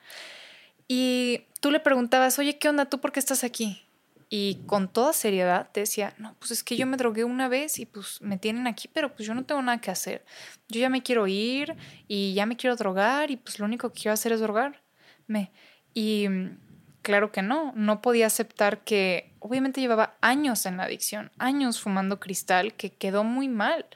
Y 0.86 1.46
tú 1.60 1.72
le 1.72 1.80
preguntabas, 1.80 2.38
oye, 2.38 2.58
¿qué 2.58 2.68
onda? 2.68 2.84
¿Tú 2.84 3.00
por 3.00 3.10
qué 3.10 3.18
estás 3.18 3.42
aquí? 3.42 3.82
Y 4.28 4.62
con 4.66 4.88
toda 4.88 5.12
seriedad 5.12 5.68
te 5.72 5.80
decía, 5.80 6.14
no, 6.18 6.34
pues 6.38 6.50
es 6.50 6.64
que 6.64 6.76
yo 6.76 6.86
me 6.86 6.96
drogué 6.96 7.24
una 7.24 7.48
vez 7.48 7.78
y 7.78 7.86
pues 7.86 8.20
me 8.22 8.38
tienen 8.38 8.66
aquí, 8.66 8.88
pero 8.92 9.14
pues 9.14 9.26
yo 9.26 9.34
no 9.34 9.44
tengo 9.44 9.62
nada 9.62 9.80
que 9.80 9.90
hacer. 9.90 10.24
Yo 10.68 10.80
ya 10.80 10.88
me 10.88 11.02
quiero 11.02 11.26
ir 11.26 11.76
y 12.08 12.34
ya 12.34 12.44
me 12.44 12.56
quiero 12.56 12.76
drogar 12.76 13.30
y 13.30 13.36
pues 13.36 13.58
lo 13.58 13.64
único 13.64 13.92
que 13.92 14.02
quiero 14.02 14.14
hacer 14.14 14.32
es 14.32 14.40
drogarme. 14.40 15.52
Y 15.94 16.26
claro 17.02 17.30
que 17.30 17.40
no, 17.40 17.72
no 17.76 18.02
podía 18.02 18.26
aceptar 18.26 18.82
que 18.82 19.32
obviamente 19.38 19.80
llevaba 19.80 20.16
años 20.20 20.66
en 20.66 20.76
la 20.76 20.84
adicción, 20.84 21.30
años 21.38 21.80
fumando 21.80 22.18
cristal, 22.18 22.74
que 22.74 22.90
quedó 22.92 23.22
muy 23.22 23.48
mal. 23.48 23.86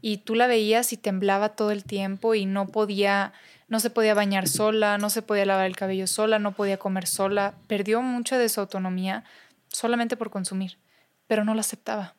Y 0.00 0.18
tú 0.18 0.34
la 0.34 0.46
veías 0.46 0.92
y 0.92 0.96
temblaba 0.96 1.50
todo 1.50 1.70
el 1.70 1.84
tiempo 1.84 2.34
y 2.34 2.46
no 2.46 2.68
podía, 2.68 3.32
no 3.68 3.80
se 3.80 3.90
podía 3.90 4.14
bañar 4.14 4.48
sola, 4.48 4.98
no 4.98 5.10
se 5.10 5.22
podía 5.22 5.46
lavar 5.46 5.66
el 5.66 5.76
cabello 5.76 6.06
sola, 6.06 6.38
no 6.38 6.52
podía 6.52 6.78
comer 6.78 7.06
sola, 7.06 7.54
perdió 7.66 8.02
mucha 8.02 8.38
de 8.38 8.48
su 8.48 8.60
autonomía 8.60 9.24
solamente 9.68 10.16
por 10.16 10.30
consumir, 10.30 10.78
pero 11.26 11.44
no 11.44 11.54
lo 11.54 11.60
aceptaba. 11.60 12.14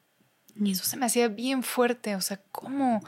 Y 0.56 0.72
eso 0.72 0.84
se 0.84 0.98
me 0.98 1.06
hacía 1.06 1.28
bien 1.28 1.64
fuerte, 1.64 2.16
o 2.16 2.22
sea, 2.22 2.42
¿cómo? 2.52 3.02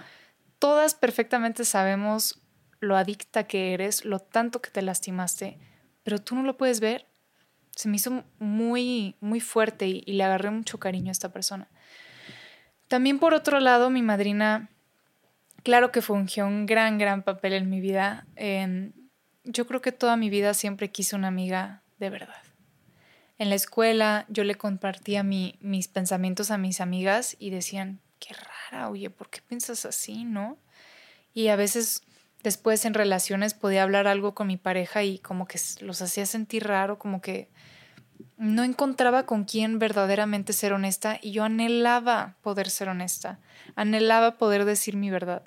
Todas 0.59 0.95
perfectamente 0.95 1.65
sabemos 1.65 2.39
lo 2.79 2.97
adicta 2.97 3.45
que 3.45 3.73
eres, 3.73 4.05
lo 4.05 4.19
tanto 4.19 4.61
que 4.61 4.69
te 4.69 4.81
lastimaste, 4.81 5.57
pero 6.03 6.19
tú 6.19 6.35
no 6.35 6.43
lo 6.43 6.57
puedes 6.57 6.79
ver. 6.79 7.07
Se 7.75 7.89
me 7.89 7.95
hizo 7.95 8.23
muy, 8.39 9.15
muy 9.19 9.39
fuerte 9.39 9.87
y, 9.87 10.01
le 10.01 10.23
agarré 10.23 10.51
mucho 10.51 10.79
cariño 10.79 11.09
a 11.09 11.11
esta 11.11 11.31
persona. 11.31 11.69
También 12.93 13.17
por 13.17 13.33
otro 13.33 13.59
lado, 13.59 13.89
mi 13.89 14.03
madrina, 14.03 14.69
claro 15.63 15.91
que 15.91 16.03
fungió 16.03 16.45
un 16.45 16.67
gran, 16.67 16.99
gran 16.99 17.23
papel 17.23 17.53
en 17.53 17.67
mi 17.67 17.81
vida. 17.81 18.27
yo 19.43 19.65
creo 19.65 19.81
que 19.81 19.91
toda 19.91 20.15
mi 20.15 20.29
vida 20.29 20.53
siempre 20.53 20.91
quise 20.91 21.15
una 21.15 21.29
amiga 21.29 21.81
de 21.97 22.11
verdad. 22.11 22.43
En 23.39 23.49
la 23.49 23.55
escuela 23.55 24.27
yo 24.29 24.43
le 24.43 24.53
compartía 24.53 25.23
mis 25.23 25.87
pensamientos 25.87 26.51
a 26.51 26.59
mis 26.59 26.81
amigas 26.81 27.35
y 27.39 27.49
decían, 27.49 27.99
qué 28.19 28.35
rara, 28.35 28.91
oye, 28.91 29.09
¿por 29.09 29.31
qué 29.31 29.41
piensas 29.41 29.85
así, 29.85 30.23
no? 30.23 30.59
Y 31.33 31.47
a 31.47 31.55
veces 31.55 32.03
después 32.43 32.85
en 32.85 32.93
relaciones 32.93 33.55
podía 33.55 33.81
hablar 33.81 34.05
algo 34.05 34.35
con 34.35 34.45
mi 34.45 34.57
pareja 34.57 35.01
y 35.01 35.17
como 35.17 35.47
que 35.47 35.59
los 35.79 35.99
hacía 36.03 36.27
sentir 36.27 36.67
raro, 36.67 36.99
como 36.99 37.21
que 37.21 37.49
no 38.37 38.63
encontraba 38.63 39.25
con 39.25 39.45
quién 39.45 39.79
verdaderamente 39.79 40.53
ser 40.53 40.73
honesta 40.73 41.19
y 41.21 41.31
yo 41.31 41.43
anhelaba 41.43 42.35
poder 42.41 42.69
ser 42.69 42.89
honesta, 42.89 43.39
anhelaba 43.75 44.37
poder 44.37 44.65
decir 44.65 44.95
mi 44.95 45.09
verdad. 45.09 45.43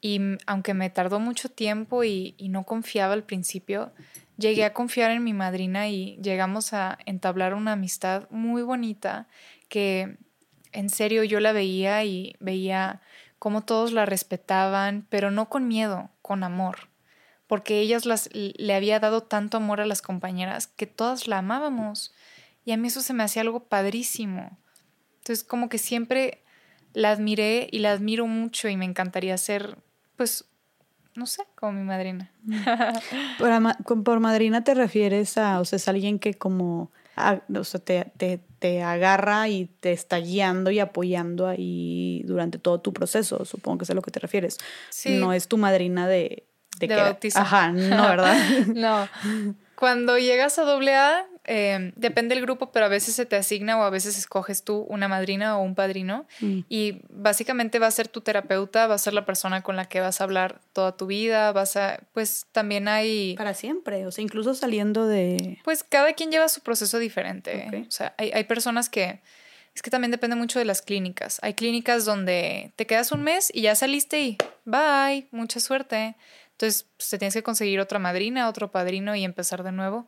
Y 0.00 0.20
aunque 0.46 0.72
me 0.72 0.90
tardó 0.90 1.20
mucho 1.20 1.48
tiempo 1.48 2.04
y, 2.04 2.34
no 2.38 2.64
confiaba 2.64 3.12
al 3.12 3.24
principio, 3.24 3.92
llegué 4.38 4.64
a 4.64 4.72
confiar 4.72 5.10
en 5.10 5.24
mi 5.24 5.34
madrina 5.34 5.88
y 5.88 6.18
llegamos 6.22 6.72
a 6.72 6.98
entablar 7.04 7.52
una 7.52 7.72
amistad 7.72 8.28
muy 8.30 8.62
bonita 8.62 9.26
que 9.68 10.16
en 10.72 10.88
serio 10.88 11.24
yo 11.24 11.40
la 11.40 11.52
veía 11.52 12.04
y 12.04 12.36
veía 12.40 13.00
cómo 13.38 13.62
todos 13.62 13.92
la 13.92 14.06
respetaban, 14.06 15.06
pero 15.10 15.30
no 15.30 15.48
con 15.48 15.68
miedo, 15.68 16.10
con 16.22 16.44
amor, 16.44 16.89
porque 17.50 17.80
ellas 17.80 18.06
las, 18.06 18.30
le 18.32 18.74
había 18.74 19.00
dado 19.00 19.24
tanto 19.24 19.56
amor 19.56 19.80
a 19.80 19.84
las 19.84 20.02
compañeras 20.02 20.68
que 20.68 20.86
todas 20.86 21.26
la 21.26 21.38
amábamos 21.38 22.14
y 22.64 22.70
a 22.70 22.76
mí 22.76 22.86
eso 22.86 23.00
se 23.00 23.12
me 23.12 23.24
hacía 23.24 23.42
algo 23.42 23.64
padrísimo. 23.64 24.56
Entonces 25.18 25.42
como 25.42 25.68
que 25.68 25.78
siempre 25.78 26.44
la 26.94 27.10
admiré 27.10 27.66
y 27.72 27.80
la 27.80 27.90
admiro 27.90 28.28
mucho 28.28 28.68
y 28.68 28.76
me 28.76 28.84
encantaría 28.84 29.36
ser, 29.36 29.78
pues, 30.14 30.44
no 31.16 31.26
sé, 31.26 31.42
como 31.56 31.72
mi 31.72 31.82
madrina. 31.82 32.30
por, 33.40 34.04
por 34.04 34.20
madrina 34.20 34.62
te 34.62 34.74
refieres 34.74 35.36
a, 35.36 35.58
o 35.58 35.64
sea, 35.64 35.78
es 35.78 35.88
alguien 35.88 36.20
que 36.20 36.34
como 36.34 36.92
o 37.56 37.64
sea, 37.64 37.80
te, 37.80 38.82
agarra 38.82 39.48
y 39.48 39.66
te 39.80 39.92
está 39.92 40.18
guiando 40.18 40.70
y 40.70 40.78
apoyando 40.78 41.46
ahí 41.46 42.22
durante 42.26 42.58
todo 42.58 42.80
tu 42.80 42.92
proceso, 42.92 43.44
supongo 43.44 43.78
que 43.78 43.84
es 43.84 43.90
a 43.90 43.94
lo 43.94 44.02
que 44.02 44.10
te 44.10 44.20
refieres. 44.20 44.58
No 45.06 45.32
es 45.32 45.48
tu 45.48 45.58
madrina 45.58 46.06
de... 46.06 46.46
De, 46.78 46.86
de 46.86 47.16
Ajá, 47.34 47.72
no, 47.72 48.08
¿verdad? 48.08 48.36
no. 48.74 49.08
Cuando 49.74 50.18
llegas 50.18 50.58
a 50.58 50.62
doble 50.62 50.94
A, 50.94 51.26
Em, 51.44 51.92
depende 51.96 52.34
del 52.34 52.44
grupo, 52.44 52.70
pero 52.70 52.86
a 52.86 52.88
veces 52.88 53.14
se 53.14 53.24
te 53.24 53.34
asigna 53.34 53.78
o 53.78 53.82
a 53.82 53.90
veces 53.90 54.18
escoges 54.18 54.62
tú 54.62 54.86
una 54.88 55.08
madrina 55.08 55.58
o 55.58 55.62
un 55.62 55.74
padrino 55.74 56.26
mm. 56.40 56.60
y 56.68 57.00
básicamente 57.08 57.78
va 57.78 57.86
a 57.86 57.90
ser 57.90 58.08
tu 58.08 58.20
terapeuta, 58.20 58.86
va 58.86 58.94
a 58.94 58.98
ser 58.98 59.14
la 59.14 59.24
persona 59.24 59.62
con 59.62 59.74
la 59.74 59.86
que 59.86 60.00
vas 60.00 60.20
a 60.20 60.24
hablar 60.24 60.60
toda 60.72 60.96
tu 60.96 61.06
vida, 61.06 61.50
vas 61.52 61.76
a, 61.76 62.00
pues 62.12 62.46
también 62.52 62.88
hay... 62.88 63.34
Para 63.36 63.54
siempre, 63.54 64.06
o 64.06 64.12
sea, 64.12 64.22
incluso 64.22 64.54
saliendo 64.54 65.08
de... 65.08 65.58
Pues 65.64 65.82
cada 65.82 66.12
quien 66.12 66.30
lleva 66.30 66.48
su 66.48 66.60
proceso 66.60 66.98
diferente, 67.00 67.84
o 67.88 67.90
sea, 67.90 68.14
hay, 68.16 68.30
hay 68.32 68.44
personas 68.44 68.88
que... 68.88 69.20
Es 69.74 69.82
que 69.82 69.90
también 69.90 70.10
depende 70.10 70.36
mucho 70.36 70.58
de 70.58 70.64
las 70.64 70.82
clínicas. 70.82 71.38
Hay 71.42 71.54
clínicas 71.54 72.04
donde 72.04 72.72
te 72.76 72.86
quedas 72.86 73.12
un 73.12 73.22
mes 73.22 73.50
y 73.54 73.62
ya 73.62 73.74
saliste 73.76 74.20
y 74.20 74.38
bye, 74.64 75.28
mucha 75.30 75.58
suerte. 75.60 76.16
Entonces, 76.60 76.86
pues, 76.98 77.08
te 77.08 77.16
tienes 77.16 77.32
que 77.32 77.42
conseguir 77.42 77.80
otra 77.80 77.98
madrina, 77.98 78.46
otro 78.46 78.70
padrino 78.70 79.16
y 79.16 79.24
empezar 79.24 79.62
de 79.62 79.72
nuevo. 79.72 80.06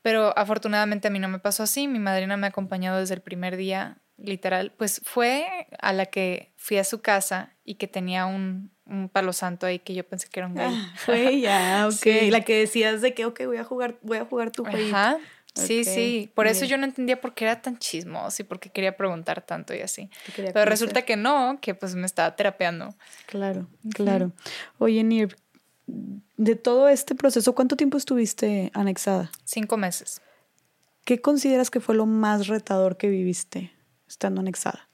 Pero 0.00 0.36
afortunadamente 0.38 1.08
a 1.08 1.10
mí 1.10 1.18
no 1.18 1.28
me 1.28 1.38
pasó 1.38 1.64
así. 1.64 1.86
Mi 1.86 1.98
madrina 1.98 2.38
me 2.38 2.46
ha 2.46 2.48
acompañado 2.48 2.98
desde 2.98 3.12
el 3.14 3.20
primer 3.20 3.58
día, 3.58 3.98
literal. 4.16 4.72
Pues 4.78 5.02
fue 5.04 5.68
a 5.78 5.92
la 5.92 6.06
que 6.06 6.54
fui 6.56 6.78
a 6.78 6.84
su 6.84 7.02
casa 7.02 7.52
y 7.62 7.74
que 7.74 7.88
tenía 7.88 8.24
un, 8.24 8.70
un 8.86 9.10
palo 9.10 9.34
santo 9.34 9.66
ahí 9.66 9.80
que 9.80 9.92
yo 9.92 10.02
pensé 10.08 10.28
que 10.30 10.40
era 10.40 10.46
un. 10.46 10.58
Ah, 10.58 10.92
fue 10.96 11.40
ya, 11.40 11.86
ok. 11.92 12.30
La 12.30 12.40
que 12.40 12.56
decías 12.56 13.02
de 13.02 13.12
que, 13.12 13.26
ok, 13.26 13.44
voy 13.44 13.58
a 13.58 13.64
jugar, 13.64 13.98
voy 14.00 14.16
a 14.16 14.24
jugar 14.24 14.50
tu 14.50 14.64
jueguito. 14.64 14.96
Ajá. 14.96 15.18
Sí, 15.54 15.84
sí. 15.84 16.32
Por 16.34 16.46
eso 16.46 16.64
yo 16.64 16.78
no 16.78 16.86
entendía 16.86 17.20
por 17.20 17.34
qué 17.34 17.44
era 17.44 17.60
tan 17.60 17.78
chismoso 17.78 18.40
y 18.40 18.44
por 18.46 18.58
qué 18.58 18.70
quería 18.70 18.96
preguntar 18.96 19.42
tanto 19.42 19.74
y 19.74 19.80
así. 19.80 20.08
Pero 20.34 20.64
resulta 20.64 21.02
que 21.02 21.16
no, 21.16 21.58
que 21.60 21.74
pues 21.74 21.94
me 21.94 22.06
estaba 22.06 22.34
terapeando. 22.34 22.94
Claro, 23.26 23.68
claro. 23.92 24.32
Oye, 24.78 25.04
Nir, 25.04 25.36
de 25.86 26.56
todo 26.56 26.88
este 26.88 27.14
proceso, 27.14 27.54
¿cuánto 27.54 27.76
tiempo 27.76 27.96
estuviste 27.96 28.70
anexada? 28.74 29.30
Cinco 29.44 29.76
meses. 29.76 30.20
¿Qué 31.04 31.20
consideras 31.20 31.70
que 31.70 31.80
fue 31.80 31.94
lo 31.94 32.06
más 32.06 32.46
retador 32.46 32.96
que 32.96 33.08
viviste 33.08 33.72
estando 34.06 34.40
anexada? 34.40 34.88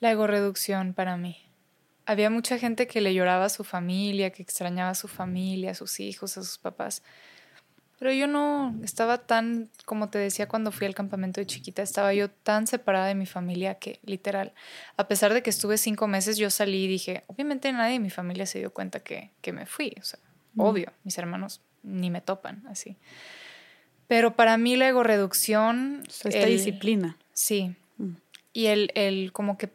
La 0.00 0.10
ego-reducción 0.10 0.92
para 0.92 1.16
mí. 1.16 1.38
Había 2.06 2.28
mucha 2.28 2.58
gente 2.58 2.86
que 2.86 3.00
le 3.00 3.14
lloraba 3.14 3.46
a 3.46 3.48
su 3.48 3.64
familia, 3.64 4.30
que 4.30 4.42
extrañaba 4.42 4.90
a 4.90 4.94
su 4.94 5.08
familia, 5.08 5.70
a 5.70 5.74
sus 5.74 6.00
hijos, 6.00 6.36
a 6.36 6.42
sus 6.42 6.58
papás. 6.58 7.02
Pero 8.04 8.12
yo 8.12 8.26
no 8.26 8.78
estaba 8.82 9.16
tan, 9.16 9.70
como 9.86 10.10
te 10.10 10.18
decía 10.18 10.46
cuando 10.46 10.70
fui 10.72 10.86
al 10.86 10.94
campamento 10.94 11.40
de 11.40 11.46
chiquita, 11.46 11.80
estaba 11.80 12.12
yo 12.12 12.28
tan 12.28 12.66
separada 12.66 13.06
de 13.06 13.14
mi 13.14 13.24
familia 13.24 13.76
que 13.76 13.98
literal, 14.04 14.52
a 14.98 15.08
pesar 15.08 15.32
de 15.32 15.42
que 15.42 15.48
estuve 15.48 15.78
cinco 15.78 16.06
meses, 16.06 16.36
yo 16.36 16.50
salí 16.50 16.84
y 16.84 16.86
dije, 16.86 17.24
obviamente 17.28 17.72
nadie 17.72 17.94
de 17.94 18.00
mi 18.00 18.10
familia 18.10 18.44
se 18.44 18.58
dio 18.58 18.74
cuenta 18.74 19.00
que, 19.00 19.30
que 19.40 19.54
me 19.54 19.64
fui, 19.64 19.94
o 19.98 20.04
sea, 20.04 20.20
mm. 20.52 20.60
obvio, 20.60 20.92
mis 21.02 21.16
hermanos 21.16 21.62
ni 21.82 22.10
me 22.10 22.20
topan 22.20 22.62
así. 22.68 22.98
Pero 24.06 24.36
para 24.36 24.58
mí 24.58 24.76
la 24.76 24.88
ego-reducción... 24.88 26.02
Esta 26.06 26.44
disciplina. 26.44 27.16
Sí. 27.32 27.74
Mm. 27.96 28.16
Y 28.52 28.66
el, 28.66 28.90
el 28.96 29.32
como 29.32 29.56
que, 29.56 29.70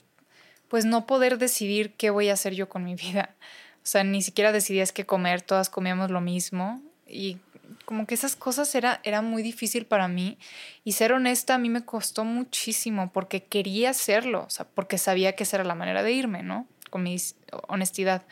pues 0.67 0.85
no 0.85 1.07
poder 1.07 1.39
decidir 1.39 1.93
qué 1.93 2.11
voy 2.11 2.29
a 2.29 2.33
hacer 2.33 2.53
yo 2.53 2.69
con 2.69 2.83
mi 2.83 2.93
vida. 2.93 3.33
O 3.77 3.87
sea, 3.87 4.03
ni 4.03 4.21
siquiera 4.21 4.51
decidías 4.51 4.91
qué 4.91 5.07
comer, 5.07 5.41
todas 5.41 5.71
comíamos 5.71 6.11
lo 6.11 6.21
mismo 6.21 6.79
y 7.07 7.39
como 7.85 8.05
que 8.05 8.15
esas 8.15 8.35
cosas 8.35 8.73
era, 8.75 8.99
era 9.03 9.21
muy 9.21 9.43
difícil 9.43 9.85
para 9.85 10.07
mí 10.07 10.37
y 10.83 10.93
ser 10.93 11.13
honesta 11.13 11.55
a 11.55 11.57
mí 11.57 11.69
me 11.69 11.85
costó 11.85 12.25
muchísimo 12.25 13.11
porque 13.11 13.43
quería 13.43 13.91
hacerlo, 13.91 14.45
o 14.47 14.49
sea, 14.49 14.65
porque 14.65 14.97
sabía 14.97 15.35
que 15.35 15.43
esa 15.43 15.57
era 15.57 15.63
la 15.63 15.75
manera 15.75 16.03
de 16.03 16.11
irme, 16.11 16.43
¿no? 16.43 16.67
Con 16.89 17.03
mi 17.03 17.17
honestidad. 17.67 18.23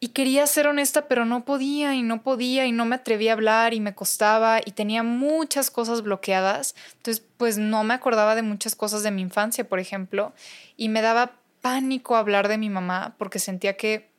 Y 0.00 0.08
quería 0.08 0.46
ser 0.48 0.66
honesta, 0.66 1.06
pero 1.06 1.24
no 1.24 1.44
podía 1.44 1.94
y 1.94 2.02
no 2.02 2.22
podía 2.22 2.66
y 2.66 2.72
no 2.72 2.84
me 2.84 2.96
atrevía 2.96 3.30
a 3.30 3.34
hablar 3.34 3.72
y 3.72 3.78
me 3.78 3.94
costaba 3.94 4.60
y 4.64 4.72
tenía 4.72 5.04
muchas 5.04 5.70
cosas 5.70 6.02
bloqueadas. 6.02 6.74
Entonces, 6.96 7.24
pues 7.36 7.56
no 7.56 7.84
me 7.84 7.94
acordaba 7.94 8.34
de 8.34 8.42
muchas 8.42 8.74
cosas 8.74 9.04
de 9.04 9.12
mi 9.12 9.22
infancia, 9.22 9.68
por 9.68 9.78
ejemplo, 9.78 10.32
y 10.76 10.88
me 10.88 11.02
daba 11.02 11.36
pánico 11.60 12.16
hablar 12.16 12.48
de 12.48 12.58
mi 12.58 12.68
mamá 12.68 13.14
porque 13.16 13.38
sentía 13.38 13.76
que 13.76 14.10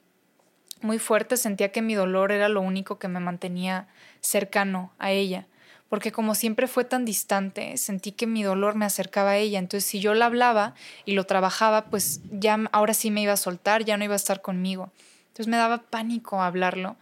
muy 0.84 1.00
fuerte, 1.00 1.38
sentía 1.38 1.72
que 1.72 1.82
mi 1.82 1.96
dolor 1.96 2.32
era 2.32 2.50
lo 2.50 2.62
único 2.62 3.00
que 3.00 3.08
me 3.08 3.20
mantenía 3.20 3.88
cercano 4.24 4.92
a 4.98 5.12
ella, 5.12 5.46
porque 5.90 6.12
como 6.12 6.34
siempre 6.34 6.68
fue 6.68 6.86
tan 6.86 7.06
distante, 7.06 7.78
sentí 7.78 8.14
que 8.14 8.26
mi 8.26 8.42
dolor 8.42 8.74
me 8.74 8.86
acercaba 8.86 9.32
a 9.32 9.38
ella, 9.38 9.60
entonces 9.60 9.88
si 9.88 10.00
yo 10.00 10.16
la 10.16 10.26
hablaba 10.26 10.74
y 11.06 11.14
lo 11.14 11.26
trabajaba, 11.26 11.86
pues 11.86 12.22
ya 12.32 12.60
ahora 12.72 12.96
sí 12.96 13.12
me 13.12 13.22
iba 13.22 13.34
a 13.34 13.38
soltar, 13.38 13.86
ya 13.86 13.98
no 13.98 14.04
iba 14.04 14.14
a 14.14 14.18
estar 14.18 14.42
conmigo. 14.42 14.92
Entonces 15.28 15.48
me 15.48 15.58
daba 15.58 15.84
pánico 15.84 16.42
hablarlo 16.42 16.96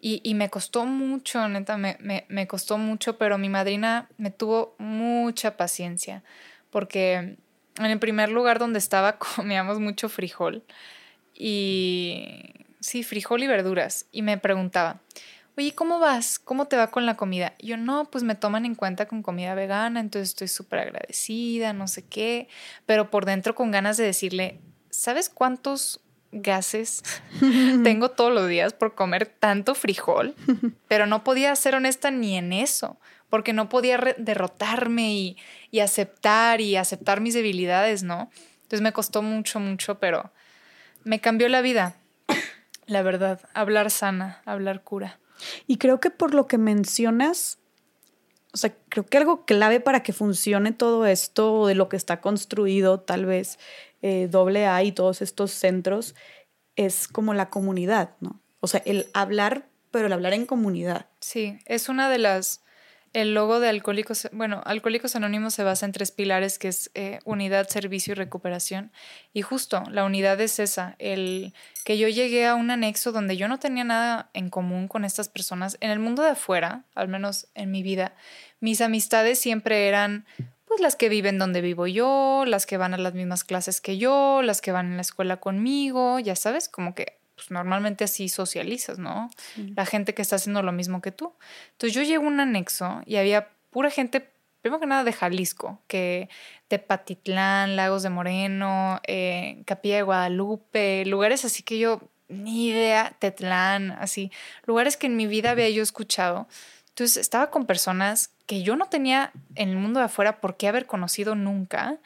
y, 0.00 0.34
me 0.34 0.50
costó 0.50 0.84
mucho, 0.84 1.48
neta, 1.48 1.78
me, 1.78 1.96
me 2.28 2.46
costó 2.46 2.76
mucho, 2.76 3.16
pero 3.16 3.38
mi 3.38 3.48
madrina 3.48 4.08
me 4.18 4.30
tuvo 4.30 4.74
mucha 4.78 5.56
paciencia, 5.56 6.22
porque 6.70 7.36
en 7.78 7.86
el 7.86 7.98
primer 7.98 8.30
lugar 8.30 8.58
donde 8.58 8.78
estaba 8.78 9.18
comíamos 9.36 9.80
mucho 9.80 10.08
frijol 10.08 10.62
y 11.34 12.52
sí, 12.80 13.02
frijol 13.02 13.42
y 13.42 13.46
verduras. 13.46 14.06
Y 14.12 14.22
me 14.22 14.38
preguntaba, 14.38 15.00
oye, 15.56 15.74
¿cómo 15.74 15.98
vas? 15.98 16.38
¿Cómo 16.38 16.66
te 16.66 16.76
va 16.76 16.90
con 16.90 17.06
la 17.06 17.16
comida? 17.16 17.54
Yo, 17.58 17.76
no, 17.76 18.06
pues 18.10 18.24
me 18.24 18.34
toman 18.34 18.64
en 18.64 18.74
cuenta 18.74 19.06
con 19.06 19.22
comida 19.22 19.54
vegana, 19.54 20.00
entonces 20.00 20.30
estoy 20.30 20.48
súper 20.48 20.80
agradecida, 20.80 21.72
no 21.72 21.88
sé 21.88 22.04
qué, 22.04 22.48
pero 22.86 23.10
por 23.10 23.24
dentro 23.24 23.54
con 23.54 23.70
ganas 23.70 23.96
de 23.96 24.04
decirle, 24.04 24.60
¿sabes 24.90 25.28
cuántos 25.28 26.00
gases 26.32 27.02
tengo 27.84 28.10
todos 28.10 28.32
los 28.32 28.48
días 28.48 28.72
por 28.72 28.94
comer 28.94 29.26
tanto 29.26 29.74
frijol? 29.74 30.34
Pero 30.88 31.06
no 31.06 31.24
podía 31.24 31.54
ser 31.56 31.74
honesta 31.76 32.10
ni 32.10 32.36
en 32.36 32.52
eso, 32.52 32.98
porque 33.30 33.52
no 33.52 33.68
podía 33.68 33.98
derrotarme 34.18 35.14
y, 35.14 35.36
y 35.70 35.80
aceptar 35.80 36.60
y 36.60 36.76
aceptar 36.76 37.20
mis 37.20 37.34
debilidades, 37.34 38.02
¿no? 38.02 38.30
Entonces 38.62 38.80
me 38.80 38.92
costó 38.92 39.22
mucho, 39.22 39.60
mucho, 39.60 39.98
pero 39.98 40.32
me 41.04 41.20
cambió 41.20 41.48
la 41.48 41.60
vida, 41.60 41.96
la 42.86 43.02
verdad, 43.02 43.40
hablar 43.54 43.90
sana, 43.90 44.42
hablar 44.44 44.82
cura. 44.82 45.18
Y 45.66 45.76
creo 45.78 46.00
que 46.00 46.10
por 46.10 46.34
lo 46.34 46.46
que 46.46 46.58
mencionas, 46.58 47.58
o 48.52 48.56
sea, 48.56 48.74
creo 48.88 49.04
que 49.06 49.18
algo 49.18 49.44
clave 49.44 49.80
para 49.80 50.02
que 50.02 50.12
funcione 50.12 50.72
todo 50.72 51.06
esto, 51.06 51.66
de 51.66 51.74
lo 51.74 51.88
que 51.88 51.96
está 51.96 52.20
construido 52.20 53.00
tal 53.00 53.26
vez 53.26 53.58
eh, 54.02 54.28
doble 54.30 54.66
A 54.66 54.82
y 54.82 54.92
todos 54.92 55.22
estos 55.22 55.50
centros, 55.50 56.14
es 56.76 57.08
como 57.08 57.34
la 57.34 57.50
comunidad, 57.50 58.16
¿no? 58.20 58.40
O 58.60 58.66
sea, 58.66 58.82
el 58.86 59.06
hablar, 59.12 59.68
pero 59.90 60.06
el 60.06 60.12
hablar 60.12 60.32
en 60.32 60.46
comunidad. 60.46 61.06
Sí, 61.20 61.58
es 61.66 61.88
una 61.88 62.08
de 62.08 62.18
las 62.18 62.63
el 63.14 63.32
logo 63.32 63.60
de 63.60 63.68
Alcohólicos, 63.68 64.28
bueno, 64.32 64.60
Alcohólicos 64.66 65.16
Anónimos 65.16 65.54
se 65.54 65.62
basa 65.62 65.86
en 65.86 65.92
tres 65.92 66.10
pilares, 66.10 66.58
que 66.58 66.68
es 66.68 66.90
eh, 66.94 67.20
unidad, 67.24 67.68
servicio 67.68 68.12
y 68.12 68.14
recuperación. 68.16 68.92
Y 69.32 69.42
justo, 69.42 69.84
la 69.90 70.04
unidad 70.04 70.40
es 70.40 70.58
esa, 70.58 70.96
el 70.98 71.54
que 71.84 71.96
yo 71.96 72.08
llegué 72.08 72.44
a 72.44 72.56
un 72.56 72.70
anexo 72.70 73.12
donde 73.12 73.36
yo 73.36 73.46
no 73.46 73.58
tenía 73.58 73.84
nada 73.84 74.30
en 74.34 74.50
común 74.50 74.88
con 74.88 75.04
estas 75.04 75.28
personas. 75.28 75.78
En 75.80 75.90
el 75.90 76.00
mundo 76.00 76.22
de 76.22 76.30
afuera, 76.30 76.84
al 76.96 77.08
menos 77.08 77.46
en 77.54 77.70
mi 77.70 77.84
vida, 77.84 78.14
mis 78.60 78.80
amistades 78.80 79.38
siempre 79.38 79.86
eran 79.86 80.26
pues 80.66 80.80
las 80.80 80.96
que 80.96 81.08
viven 81.08 81.38
donde 81.38 81.60
vivo 81.60 81.86
yo, 81.86 82.44
las 82.46 82.66
que 82.66 82.78
van 82.78 82.94
a 82.94 82.98
las 82.98 83.14
mismas 83.14 83.44
clases 83.44 83.80
que 83.80 83.96
yo, 83.96 84.42
las 84.42 84.60
que 84.60 84.72
van 84.72 84.86
en 84.86 84.96
la 84.96 85.02
escuela 85.02 85.36
conmigo, 85.36 86.18
ya 86.18 86.34
sabes, 86.34 86.68
como 86.68 86.96
que 86.96 87.18
pues 87.44 87.50
normalmente 87.50 88.04
así 88.04 88.28
socializas, 88.30 88.98
¿no? 88.98 89.30
La 89.76 89.84
gente 89.84 90.14
que 90.14 90.22
está 90.22 90.36
haciendo 90.36 90.62
lo 90.62 90.72
mismo 90.72 91.02
que 91.02 91.12
tú. 91.12 91.34
Entonces 91.72 91.94
yo 91.94 92.02
llego 92.02 92.24
a 92.24 92.28
un 92.28 92.40
anexo 92.40 93.02
y 93.04 93.16
había 93.16 93.50
pura 93.70 93.90
gente, 93.90 94.26
primero 94.62 94.80
que 94.80 94.86
nada 94.86 95.04
de 95.04 95.12
Jalisco, 95.12 95.78
que 95.86 96.30
de 96.70 96.78
Patitlán, 96.78 97.76
Lagos 97.76 98.02
de 98.02 98.08
Moreno, 98.08 99.00
eh, 99.06 99.62
Capilla 99.66 99.96
de 99.96 100.02
Guadalupe, 100.02 101.04
lugares 101.04 101.44
así 101.44 101.62
que 101.62 101.78
yo 101.78 102.00
ni 102.28 102.68
idea, 102.68 103.14
Tetlán, 103.18 103.92
así, 103.92 104.32
lugares 104.64 104.96
que 104.96 105.06
en 105.06 105.16
mi 105.16 105.26
vida 105.26 105.50
había 105.50 105.68
yo 105.68 105.82
escuchado. 105.82 106.48
Entonces 106.88 107.18
estaba 107.18 107.50
con 107.50 107.66
personas 107.66 108.30
que 108.46 108.62
yo 108.62 108.76
no 108.76 108.86
tenía 108.86 109.32
en 109.54 109.68
el 109.68 109.76
mundo 109.76 110.00
de 110.00 110.06
afuera 110.06 110.40
por 110.40 110.56
qué 110.56 110.68
haber 110.68 110.86
conocido 110.86 111.34
nunca 111.34 111.98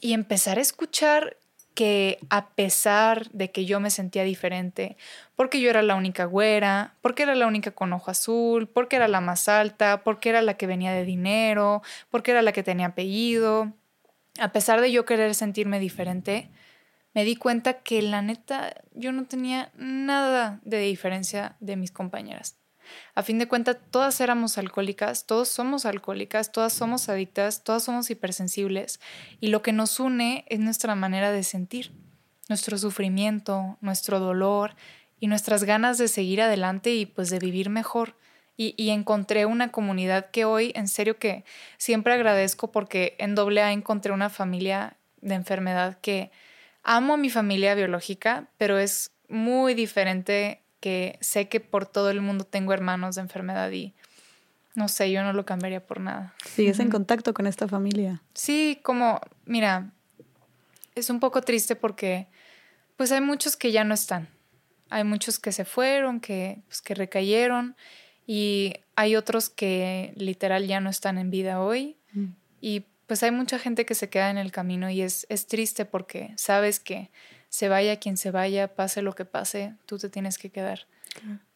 y 0.00 0.12
empezar 0.12 0.58
a 0.58 0.60
escuchar 0.60 1.38
que 1.74 2.18
a 2.30 2.50
pesar 2.50 3.28
de 3.30 3.50
que 3.50 3.64
yo 3.64 3.80
me 3.80 3.90
sentía 3.90 4.22
diferente, 4.22 4.96
porque 5.36 5.60
yo 5.60 5.70
era 5.70 5.82
la 5.82 5.96
única 5.96 6.24
güera, 6.24 6.94
porque 7.02 7.24
era 7.24 7.34
la 7.34 7.46
única 7.46 7.72
con 7.72 7.92
ojo 7.92 8.10
azul, 8.10 8.68
porque 8.68 8.96
era 8.96 9.08
la 9.08 9.20
más 9.20 9.48
alta, 9.48 10.02
porque 10.04 10.28
era 10.28 10.40
la 10.40 10.56
que 10.56 10.68
venía 10.68 10.92
de 10.92 11.04
dinero, 11.04 11.82
porque 12.10 12.30
era 12.30 12.42
la 12.42 12.52
que 12.52 12.62
tenía 12.62 12.86
apellido, 12.86 13.72
a 14.38 14.52
pesar 14.52 14.80
de 14.80 14.92
yo 14.92 15.04
querer 15.04 15.34
sentirme 15.34 15.78
diferente, 15.78 16.48
me 17.14 17.24
di 17.24 17.36
cuenta 17.36 17.74
que 17.82 18.02
la 18.02 18.22
neta 18.22 18.74
yo 18.94 19.12
no 19.12 19.24
tenía 19.24 19.70
nada 19.76 20.60
de 20.64 20.78
diferencia 20.80 21.56
de 21.60 21.76
mis 21.76 21.92
compañeras. 21.92 22.56
A 23.14 23.22
fin 23.22 23.38
de 23.38 23.48
cuentas, 23.48 23.76
todas 23.90 24.20
éramos 24.20 24.58
alcohólicas, 24.58 25.26
todos 25.26 25.48
somos 25.48 25.86
alcohólicas, 25.86 26.52
todas 26.52 26.72
somos 26.72 27.08
adictas, 27.08 27.64
todas 27.64 27.82
somos 27.82 28.10
hipersensibles 28.10 29.00
y 29.40 29.48
lo 29.48 29.62
que 29.62 29.72
nos 29.72 30.00
une 30.00 30.44
es 30.48 30.60
nuestra 30.60 30.94
manera 30.94 31.32
de 31.32 31.42
sentir, 31.42 31.92
nuestro 32.48 32.78
sufrimiento, 32.78 33.78
nuestro 33.80 34.20
dolor 34.20 34.76
y 35.20 35.26
nuestras 35.26 35.64
ganas 35.64 35.98
de 35.98 36.08
seguir 36.08 36.42
adelante 36.42 36.94
y 36.94 37.06
pues 37.06 37.30
de 37.30 37.38
vivir 37.38 37.70
mejor. 37.70 38.16
Y, 38.56 38.90
encontré 38.90 39.46
una 39.46 39.72
comunidad 39.72 40.30
que 40.30 40.44
hoy, 40.44 40.70
en 40.76 40.86
serio 40.86 41.18
que 41.18 41.44
siempre 41.76 42.12
agradezco 42.12 42.70
porque 42.70 43.16
en 43.18 43.36
AA 43.36 43.72
encontré 43.72 44.12
una 44.12 44.30
familia 44.30 44.96
de 45.20 45.34
enfermedad 45.34 45.98
que 46.00 46.30
amo 46.84 47.14
a 47.14 47.16
mi 47.16 47.30
familia 47.30 47.74
biológica, 47.74 48.48
pero 48.56 48.78
es 48.78 49.10
muy 49.28 49.74
diferente 49.74 50.63
que 50.84 51.16
sé 51.22 51.48
que 51.48 51.60
por 51.60 51.86
todo 51.86 52.10
el 52.10 52.20
mundo 52.20 52.44
tengo 52.44 52.74
hermanos 52.74 53.14
de 53.14 53.22
enfermedad 53.22 53.70
y 53.70 53.94
no 54.74 54.88
sé, 54.88 55.10
yo 55.10 55.22
no 55.22 55.32
lo 55.32 55.46
cambiaría 55.46 55.86
por 55.86 55.98
nada. 55.98 56.34
¿Sigues 56.44 56.78
en 56.78 56.90
contacto 56.90 57.32
con 57.32 57.46
esta 57.46 57.66
familia? 57.68 58.20
Sí, 58.34 58.80
como, 58.82 59.18
mira, 59.46 59.92
es 60.94 61.08
un 61.08 61.20
poco 61.20 61.40
triste 61.40 61.74
porque 61.74 62.26
pues 62.98 63.12
hay 63.12 63.22
muchos 63.22 63.56
que 63.56 63.72
ya 63.72 63.82
no 63.82 63.94
están. 63.94 64.28
Hay 64.90 65.04
muchos 65.04 65.38
que 65.38 65.52
se 65.52 65.64
fueron, 65.64 66.20
que, 66.20 66.60
pues, 66.66 66.82
que 66.82 66.94
recayeron 66.94 67.76
y 68.26 68.74
hay 68.94 69.16
otros 69.16 69.48
que 69.48 70.12
literal 70.16 70.66
ya 70.66 70.80
no 70.80 70.90
están 70.90 71.16
en 71.16 71.30
vida 71.30 71.62
hoy. 71.62 71.96
Mm. 72.12 72.26
Y 72.60 72.84
pues 73.06 73.22
hay 73.22 73.30
mucha 73.30 73.58
gente 73.58 73.86
que 73.86 73.94
se 73.94 74.10
queda 74.10 74.28
en 74.28 74.36
el 74.36 74.52
camino 74.52 74.90
y 74.90 75.00
es, 75.00 75.24
es 75.30 75.46
triste 75.46 75.86
porque 75.86 76.34
sabes 76.36 76.78
que 76.78 77.10
se 77.54 77.68
vaya 77.68 78.00
quien 78.00 78.16
se 78.16 78.32
vaya, 78.32 78.74
pase 78.74 79.00
lo 79.00 79.14
que 79.14 79.24
pase, 79.24 79.76
tú 79.86 79.96
te 79.96 80.08
tienes 80.08 80.38
que 80.38 80.50
quedar. 80.50 80.88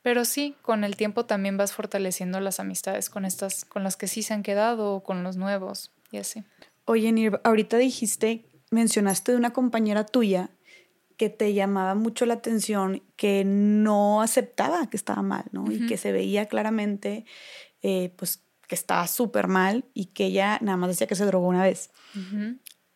Pero 0.01 0.25
sí, 0.25 0.55
con 0.63 0.85
el 0.85 0.95
tiempo 0.95 1.27
también 1.27 1.57
vas 1.57 1.73
fortaleciendo 1.73 2.39
las 2.39 2.61
amistades 2.61 3.11
con 3.11 3.25
estas, 3.25 3.65
con 3.65 3.83
las 3.83 3.97
que 3.97 4.07
sí 4.07 4.23
se 4.23 4.33
han 4.33 4.45
quedado 4.45 4.95
o 4.95 5.03
con 5.03 5.25
los 5.25 5.37
nuevos 5.37 5.91
y 6.13 6.19
así. 6.19 6.45
Oye, 6.85 7.11
Nir, 7.11 7.41
ahorita 7.43 7.79
dijiste, 7.79 8.45
mencionaste 8.71 9.33
de 9.33 9.39
una 9.39 9.53
compañera 9.53 10.07
tuya 10.07 10.51
que 11.17 11.31
te 11.31 11.53
llamaba 11.53 11.97
mucho 11.97 12.27
la 12.27 12.35
atención, 12.35 13.03
que 13.17 13.43
no 13.45 14.23
aceptaba 14.23 14.89
que 14.89 14.97
estaba 14.97 15.23
mal, 15.23 15.47
¿no? 15.51 15.69
Y 15.69 15.89
que 15.89 15.97
se 15.97 16.13
veía 16.13 16.47
claramente, 16.47 17.27
eh, 17.83 18.15
pues, 18.17 18.45
que 18.69 18.77
estaba 18.77 19.09
súper 19.09 19.49
mal 19.49 19.85
y 19.95 20.07
que 20.07 20.27
ella 20.27 20.61
nada 20.63 20.77
más 20.77 20.91
decía 20.91 21.09
que 21.09 21.17
se 21.17 21.27
drogó 21.27 21.49
una 21.49 21.65
vez. 21.65 21.91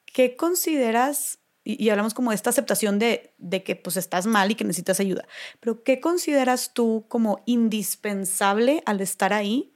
¿Qué 0.04 0.36
consideras 0.36 1.40
y, 1.64 1.90
hablamos 1.90 2.14
como 2.14 2.30
de 2.30 2.36
esta 2.36 2.50
aceptación 2.50 2.98
de, 2.98 3.32
de, 3.38 3.62
que 3.62 3.76
pues 3.76 3.96
estás 3.96 4.26
mal 4.26 4.50
y 4.50 4.54
que 4.54 4.64
necesitas 4.64 4.98
ayuda. 4.98 5.26
Pero 5.60 5.82
¿qué 5.84 6.00
consideras 6.00 6.74
tú 6.74 7.04
como 7.08 7.42
indispensable 7.46 8.82
al 8.84 9.00
estar 9.00 9.32
ahí, 9.32 9.72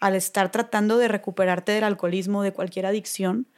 al 0.00 0.14
estar 0.14 0.50
tratando 0.50 0.96
de 0.96 1.08
recuperarte 1.08 1.72
del 1.72 1.84
alcoholismo, 1.84 2.42
de 2.42 2.52
cualquier 2.52 2.86
adicción 2.86 3.48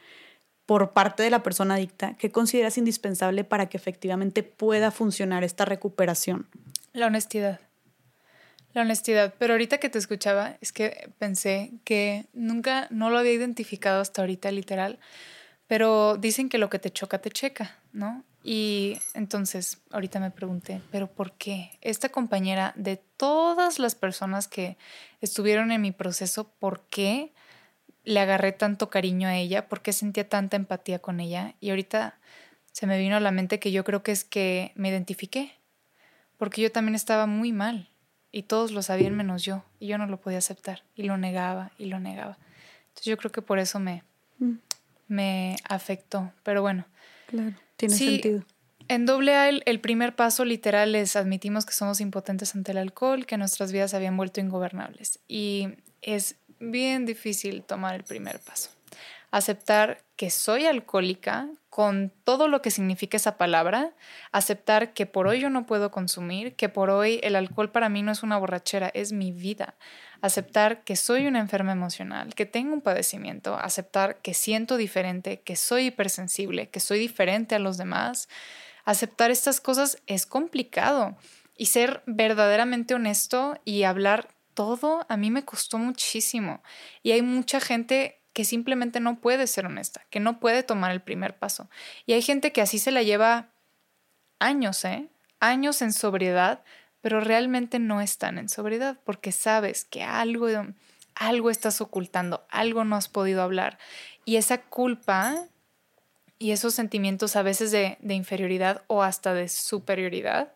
por 0.66 0.92
parte 0.92 1.22
de 1.22 1.30
la 1.30 1.42
persona 1.44 1.74
adicta? 1.74 2.16
¿Qué 2.18 2.30
consideras 2.30 2.78
indispensable 2.78 3.44
para 3.44 3.68
que 3.68 3.76
efectivamente 3.76 4.42
pueda 4.42 4.90
funcionar 4.90 5.44
esta 5.44 5.64
recuperación? 5.64 6.48
La 6.92 7.06
honestidad. 7.06 7.60
La 8.74 8.82
honestidad. 8.82 9.34
Pero 9.38 9.54
ahorita 9.54 9.78
que 9.78 9.88
te 9.88 9.98
escuchaba, 9.98 10.56
es 10.60 10.72
que 10.72 11.10
pensé 11.18 11.72
que 11.84 12.26
nunca, 12.32 12.88
no 12.90 13.08
lo 13.08 13.18
había 13.18 13.32
identificado 13.32 14.00
hasta 14.00 14.22
ahorita 14.22 14.50
literal 14.50 14.98
pero 15.68 16.16
dicen 16.16 16.48
que 16.48 16.58
lo 16.58 16.70
que 16.70 16.78
te 16.78 16.90
choca, 16.90 17.18
te 17.18 17.30
checa, 17.30 17.76
¿no? 17.92 18.24
Y 18.42 18.98
entonces, 19.12 19.82
ahorita 19.90 20.18
me 20.18 20.30
pregunté, 20.30 20.80
¿pero 20.90 21.06
por 21.06 21.32
qué? 21.32 21.70
Esta 21.82 22.08
compañera, 22.08 22.72
de 22.74 22.96
todas 22.96 23.78
las 23.78 23.94
personas 23.94 24.48
que 24.48 24.78
estuvieron 25.20 25.70
en 25.70 25.82
mi 25.82 25.92
proceso, 25.92 26.48
¿por 26.58 26.80
qué 26.88 27.32
le 28.04 28.20
agarré 28.20 28.52
tanto 28.52 28.88
cariño 28.88 29.28
a 29.28 29.36
ella? 29.36 29.68
¿Por 29.68 29.82
qué 29.82 29.92
sentía 29.92 30.26
tanta 30.26 30.56
empatía 30.56 31.00
con 31.00 31.20
ella? 31.20 31.54
Y 31.60 31.68
ahorita 31.68 32.18
se 32.72 32.86
me 32.86 32.98
vino 32.98 33.16
a 33.16 33.20
la 33.20 33.30
mente 33.30 33.58
que 33.58 33.70
yo 33.70 33.84
creo 33.84 34.02
que 34.02 34.12
es 34.12 34.24
que 34.24 34.72
me 34.74 34.88
identifiqué, 34.88 35.52
porque 36.38 36.62
yo 36.62 36.72
también 36.72 36.94
estaba 36.94 37.26
muy 37.26 37.52
mal 37.52 37.90
y 38.32 38.44
todos 38.44 38.70
lo 38.70 38.80
sabían 38.80 39.14
menos 39.14 39.42
yo, 39.42 39.64
y 39.78 39.88
yo 39.88 39.98
no 39.98 40.06
lo 40.06 40.20
podía 40.20 40.38
aceptar, 40.38 40.82
y 40.94 41.02
lo 41.02 41.18
negaba 41.18 41.72
y 41.76 41.86
lo 41.86 41.98
negaba. 41.98 42.38
Entonces 42.88 43.06
yo 43.06 43.16
creo 43.18 43.32
que 43.32 43.42
por 43.42 43.58
eso 43.58 43.78
me, 43.78 44.04
mm 44.38 44.67
me 45.08 45.56
afectó. 45.68 46.32
Pero 46.42 46.62
bueno. 46.62 46.86
Claro, 47.26 47.54
tiene 47.76 47.96
sentido. 47.96 48.44
En 48.88 49.04
doble 49.04 49.34
A 49.34 49.50
el, 49.50 49.80
primer 49.80 50.16
paso 50.16 50.46
literal 50.46 50.94
es 50.94 51.14
admitimos 51.14 51.66
que 51.66 51.74
somos 51.74 52.00
impotentes 52.00 52.54
ante 52.54 52.72
el 52.72 52.78
alcohol, 52.78 53.26
que 53.26 53.36
nuestras 53.36 53.70
vidas 53.70 53.92
habían 53.92 54.16
vuelto 54.16 54.40
ingobernables. 54.40 55.20
Y 55.28 55.68
es 56.00 56.36
bien 56.58 57.04
difícil 57.04 57.62
tomar 57.64 57.94
el 57.94 58.04
primer 58.04 58.40
paso. 58.40 58.70
Aceptar 59.30 60.02
que 60.16 60.30
soy 60.30 60.64
alcohólica 60.64 61.50
con 61.78 62.12
todo 62.24 62.48
lo 62.48 62.60
que 62.60 62.72
significa 62.72 63.18
esa 63.18 63.38
palabra, 63.38 63.94
aceptar 64.32 64.94
que 64.94 65.06
por 65.06 65.28
hoy 65.28 65.38
yo 65.38 65.48
no 65.48 65.64
puedo 65.64 65.92
consumir, 65.92 66.56
que 66.56 66.68
por 66.68 66.90
hoy 66.90 67.20
el 67.22 67.36
alcohol 67.36 67.70
para 67.70 67.88
mí 67.88 68.02
no 68.02 68.10
es 68.10 68.24
una 68.24 68.36
borrachera, 68.36 68.90
es 68.94 69.12
mi 69.12 69.30
vida, 69.30 69.76
aceptar 70.20 70.82
que 70.82 70.96
soy 70.96 71.28
una 71.28 71.38
enferma 71.38 71.70
emocional, 71.70 72.34
que 72.34 72.46
tengo 72.46 72.74
un 72.74 72.80
padecimiento, 72.80 73.56
aceptar 73.56 74.20
que 74.22 74.34
siento 74.34 74.76
diferente, 74.76 75.42
que 75.42 75.54
soy 75.54 75.86
hipersensible, 75.86 76.68
que 76.68 76.80
soy 76.80 76.98
diferente 76.98 77.54
a 77.54 77.60
los 77.60 77.78
demás. 77.78 78.28
Aceptar 78.84 79.30
estas 79.30 79.60
cosas 79.60 80.02
es 80.08 80.26
complicado 80.26 81.16
y 81.56 81.66
ser 81.66 82.02
verdaderamente 82.06 82.94
honesto 82.94 83.56
y 83.64 83.84
hablar 83.84 84.26
todo 84.54 85.06
a 85.08 85.16
mí 85.16 85.30
me 85.30 85.44
costó 85.44 85.78
muchísimo. 85.78 86.60
Y 87.04 87.12
hay 87.12 87.22
mucha 87.22 87.60
gente 87.60 88.17
que 88.32 88.44
simplemente 88.44 89.00
no 89.00 89.20
puede 89.20 89.46
ser 89.46 89.66
honesta, 89.66 90.06
que 90.10 90.20
no 90.20 90.40
puede 90.40 90.62
tomar 90.62 90.92
el 90.92 91.00
primer 91.00 91.36
paso. 91.36 91.68
Y 92.06 92.12
hay 92.12 92.22
gente 92.22 92.52
que 92.52 92.60
así 92.60 92.78
se 92.78 92.92
la 92.92 93.02
lleva 93.02 93.48
años, 94.38 94.84
¿eh? 94.84 95.08
Años 95.40 95.82
en 95.82 95.92
sobriedad 95.92 96.62
pero 97.00 97.20
realmente 97.20 97.78
no 97.78 98.00
están 98.00 98.38
en 98.38 98.48
sobriedad 98.48 98.98
porque 99.04 99.32
sabes 99.32 99.84
que 99.84 100.02
algo, 100.02 100.48
algo 101.14 101.50
estás 101.50 101.80
ocultando, 101.80 102.46
algo 102.50 102.84
no 102.84 102.96
has 102.96 103.08
podido 103.08 103.42
hablar. 103.42 103.78
Y 104.24 104.36
esa 104.36 104.58
culpa 104.58 105.46
y 106.38 106.50
esos 106.50 106.74
sentimientos 106.74 107.36
a 107.36 107.42
veces 107.42 107.70
de, 107.70 107.98
de 108.00 108.14
inferioridad 108.14 108.82
o 108.86 109.02
hasta 109.02 109.34
de 109.34 109.48
superioridad, 109.48 110.52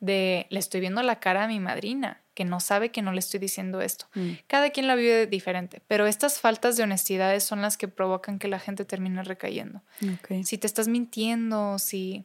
de 0.00 0.46
le 0.50 0.58
estoy 0.58 0.80
viendo 0.80 1.02
la 1.02 1.20
cara 1.20 1.44
a 1.44 1.48
mi 1.48 1.60
madrina, 1.60 2.20
que 2.36 2.44
no 2.44 2.60
sabe 2.60 2.90
que 2.90 3.00
no 3.00 3.12
le 3.12 3.18
estoy 3.18 3.40
diciendo 3.40 3.80
esto. 3.80 4.06
Mm. 4.14 4.32
Cada 4.46 4.68
quien 4.68 4.86
la 4.86 4.94
vive 4.94 5.26
diferente, 5.26 5.80
pero 5.88 6.06
estas 6.06 6.38
faltas 6.38 6.76
de 6.76 6.82
honestidad 6.82 7.40
son 7.40 7.62
las 7.62 7.78
que 7.78 7.88
provocan 7.88 8.38
que 8.38 8.46
la 8.46 8.60
gente 8.60 8.84
termine 8.84 9.22
recayendo. 9.24 9.80
Si 10.44 10.58
te 10.58 10.68
estás 10.68 10.86
mintiendo, 10.86 11.80
si... 11.80 12.24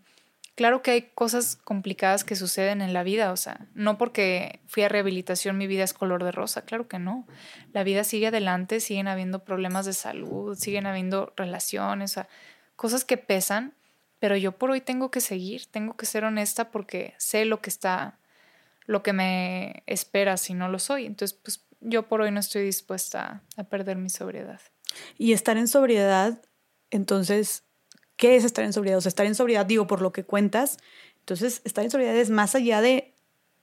Claro 0.56 0.82
que 0.82 0.92
hay 0.92 1.02
cosas 1.16 1.56
complicadas 1.56 2.26
que 2.26 2.36
suceden 2.36 2.82
en 2.82 2.94
la 2.94 3.04
vida, 3.04 3.32
o 3.32 3.38
sea, 3.38 3.68
no 3.74 3.98
porque 3.98 4.60
fui 4.68 4.84
a 4.84 4.90
rehabilitación 4.90 5.58
mi 5.58 5.66
vida 5.66 5.86
es 5.86 5.94
color 5.94 6.26
de 6.26 6.34
rosa, 6.34 6.64
claro 6.64 6.90
que 6.90 7.00
no. 7.00 7.26
La 7.72 7.84
vida 7.84 8.04
sigue 8.04 8.28
adelante, 8.28 8.82
siguen 8.82 9.08
habiendo 9.08 9.46
problemas 9.46 9.86
de 9.86 9.94
salud, 9.94 10.58
siguen 10.58 10.88
habiendo 10.88 11.32
relaciones, 11.38 12.12
o 12.12 12.14
sea, 12.16 12.28
cosas 12.76 13.06
que 13.06 13.16
pesan, 13.16 13.74
pero 14.20 14.36
yo 14.36 14.52
por 14.52 14.72
hoy 14.72 14.82
tengo 14.82 15.10
que 15.10 15.22
seguir, 15.22 15.68
tengo 15.68 15.96
que 15.96 16.06
ser 16.06 16.26
honesta 16.26 16.70
porque 16.70 17.14
sé 17.18 17.46
lo 17.46 17.62
que 17.62 17.70
está 17.70 18.20
lo 18.85 19.03
que 19.03 19.14
me 19.14 19.84
espera 19.88 20.38
si 20.38 20.53
no 20.53 20.69
lo 20.69 20.80
soy. 20.80 21.06
Entonces, 21.06 21.38
pues 21.42 21.66
yo 21.82 22.08
por 22.08 22.22
hoy 22.22 22.32
no 22.32 22.40
estoy 22.40 22.64
dispuesta 22.64 23.43
a 23.58 23.64
perder 23.64 23.98
mi 23.98 24.10
sobriedad. 24.10 24.61
Y 25.18 25.34
estar 25.34 25.58
en 25.58 25.68
sobriedad, 25.68 26.42
entonces, 26.90 27.64
¿qué 28.16 28.35
es 28.35 28.43
estar 28.43 28.64
en 28.64 28.74
sobriedad? 28.74 29.00
O 29.00 29.01
sea, 29.01 29.10
estar 29.10 29.26
en 29.26 29.35
sobriedad, 29.35 29.66
digo, 29.66 29.88
por 29.88 30.01
lo 30.01 30.11
que 30.11 30.24
cuentas, 30.24 30.77
entonces 31.19 31.61
estar 31.64 31.84
en 31.84 31.92
sobriedad 31.92 32.16
es 32.16 32.30
más 32.30 32.56
allá 32.56 32.82
de 32.82 33.14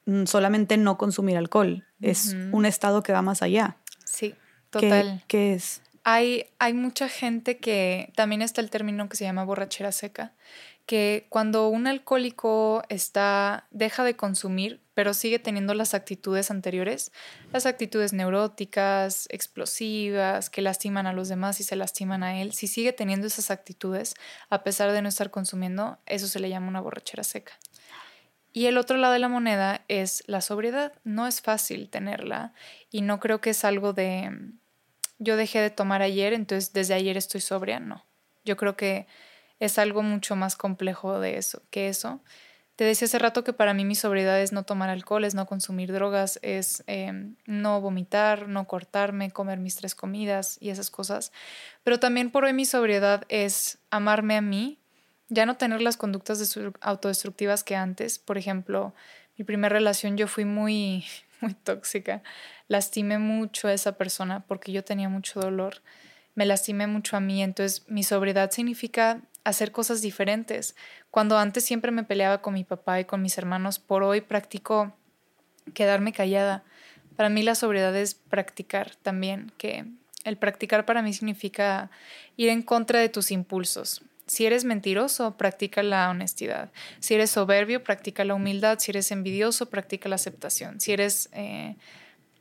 mm, 0.07 0.25
solamente 0.25 0.77
no 0.77 0.99
consumir 0.99 1.37
alcohol, 1.37 1.87
es 2.01 2.35
un 2.53 2.65
estado 2.65 3.03
que 3.03 3.13
va 3.13 3.23
más 3.23 3.43
allá. 3.43 3.77
Sí, 4.05 4.35
total. 4.71 5.23
¿Qué, 5.27 5.55
es? 5.55 5.83
Hay, 6.05 6.47
hay 6.59 6.73
mucha 6.73 7.09
gente 7.09 7.59
que 7.59 8.13
también 8.17 8.41
está 8.43 8.61
el 8.61 8.71
término 8.71 9.09
que 9.09 9.17
se 9.17 9.25
llama 9.25 9.45
borrachera 9.45 9.93
seca, 9.93 10.33
que 10.89 11.27
cuando 11.29 11.69
un 11.69 11.87
alcohólico 11.87 12.83
está 12.89 13.67
deja 13.71 14.05
de 14.05 14.17
consumir, 14.17 14.81
pero 14.95 15.13
sigue 15.13 15.39
teniendo 15.39 15.75
las 15.75 15.93
actitudes 15.93 16.51
anteriores, 16.51 17.13
las 17.53 17.67
actitudes 17.67 18.15
neuróticas, 18.15 19.29
explosivas, 19.31 20.49
que 20.49 20.63
lastiman 20.63 21.07
a 21.07 21.13
los 21.13 21.29
demás 21.29 21.61
y 21.61 21.65
se 21.65 21.77
lastiman 21.77 22.23
a 22.23 22.41
él, 22.41 22.55
si 22.55 22.69
sigue 22.69 22.95
teniendo 22.95 23.27
esas 23.27 23.51
actitudes 23.51 24.15
a 24.49 24.65
pesar 24.65 24.91
de 24.93 25.03
no 25.03 25.11
estar 25.11 25.31
consumiendo, 25.31 25.99
eso 26.07 26.27
se 26.27 26.41
le 26.41 26.49
llama 26.49 26.69
una 26.69 26.81
borrachera 26.81 27.23
seca. 27.23 27.53
Y 28.55 28.65
el 28.65 28.79
otro 28.79 28.97
lado 28.97 29.13
de 29.13 29.19
la 29.19 29.29
moneda 29.29 29.85
es 29.89 30.25
la 30.27 30.41
sobriedad. 30.41 30.95
No 31.05 31.27
es 31.27 31.43
fácil 31.43 31.91
tenerla 31.91 32.55
y 32.91 33.03
no 33.03 33.21
creo 33.21 33.43
que 33.43 33.51
es 33.51 33.63
algo 33.63 33.93
de 33.93 34.33
yo 35.19 35.37
dejé 35.37 35.61
de 35.61 35.71
tomar 35.71 36.01
ayer, 36.01 36.33
entonces 36.33 36.73
desde 36.73 36.95
ayer 36.95 37.19
estoy 37.19 37.43
sobria, 37.43 37.79
no. 37.79 38.07
Yo 38.47 38.57
creo 38.57 38.75
que 38.75 39.07
es 39.61 39.79
algo 39.79 40.03
mucho 40.03 40.37
más 40.37 40.57
complejo 40.57 41.21
de 41.21 41.39
eso, 41.39 41.63
que 41.71 41.89
eso. 41.89 42.21
Te 42.79 42.85
decía 42.85 43.07
hace 43.07 43.19
rato 43.19 43.43
que 43.43 43.53
para 43.53 43.75
mí 43.75 43.85
mi 43.85 43.97
sobriedad 43.97 44.41
es 44.41 44.53
no 44.53 44.63
tomar 44.63 44.89
alcohol, 44.89 45.25
es 45.25 45.35
no 45.35 45.47
consumir 45.47 45.93
drogas, 45.93 46.39
es 46.43 46.85
em, 46.87 47.35
no 47.45 47.81
vomitar, 47.81 48.47
no 48.47 48.69
cortarme, 48.69 49.33
comer 49.33 49.59
mis 49.59 49.75
tres 49.75 49.97
comidas 49.97 50.59
y 50.61 50.71
esas 50.71 50.89
cosas. 50.89 51.33
Pero 51.83 51.99
también 51.99 52.31
por 52.31 52.45
hoy 52.45 52.53
mi 52.53 52.65
sobriedad 52.65 53.25
es 53.29 53.79
amarme 53.91 54.37
a 54.37 54.43
mí, 54.43 54.79
ya 55.29 55.45
no 55.45 55.57
tener 55.57 55.83
las 55.83 55.97
conductas 55.97 56.57
autodestructivas 56.81 57.65
que 57.65 57.75
antes. 57.75 58.21
Por 58.21 58.39
ejemplo, 58.39 58.95
mi 59.37 59.45
primera 59.45 59.73
relación 59.73 60.17
yo 60.17 60.29
fui 60.29 60.45
muy, 60.45 61.05
muy 61.41 61.55
tóxica. 61.55 62.23
Lastimé 62.69 63.19
mucho 63.19 63.67
a 63.67 63.73
esa 63.73 63.99
persona 63.99 64.45
porque 64.47 64.71
yo 64.71 64.85
tenía 64.85 65.09
mucho 65.09 65.41
dolor. 65.41 65.83
Me 66.37 66.47
lastimé 66.47 66.87
mucho 66.87 67.17
a 67.17 67.21
mí. 67.21 67.43
Entonces 67.43 67.85
mi 67.89 68.05
sobriedad 68.05 68.53
significa 68.53 69.21
hacer 69.49 69.73
cosas 69.73 70.03
diferentes. 70.03 70.77
Cuando 71.11 71.39
antes 71.39 71.65
siempre 71.65 71.91
me 71.91 72.05
peleaba 72.05 72.43
con 72.43 72.55
mi 72.55 72.65
papá 72.65 73.01
y 73.01 73.05
con 73.05 73.23
mis 73.23 73.39
hermanos, 73.39 73.79
por 73.79 74.03
hoy 74.03 74.21
practico 74.21 74.93
quedarme 75.75 76.13
callada. 76.13 76.65
Para 77.17 77.29
mí 77.29 77.43
la 77.43 77.55
sobriedad 77.55 77.95
es 77.97 78.15
practicar 78.15 78.95
también, 78.97 79.53
que 79.59 79.85
el 80.25 80.37
practicar 80.37 80.85
para 80.85 81.03
mí 81.03 81.13
significa 81.13 81.91
ir 82.37 82.49
en 82.51 82.63
contra 82.63 83.01
de 83.01 83.09
tus 83.09 83.31
impulsos. 83.31 84.03
Si 84.27 84.45
eres 84.45 84.65
mentiroso, 84.65 85.37
practica 85.39 85.83
la 85.83 86.11
honestidad. 86.11 86.71
Si 87.01 87.15
eres 87.15 87.31
soberbio, 87.31 87.83
practica 87.83 88.25
la 88.25 88.35
humildad. 88.35 88.79
Si 88.79 88.91
eres 88.91 89.11
envidioso, 89.11 89.71
practica 89.71 90.11
la 90.11 90.17
aceptación. 90.17 90.81
Si 90.81 90.93
eres, 90.93 91.31
eh, 91.33 91.77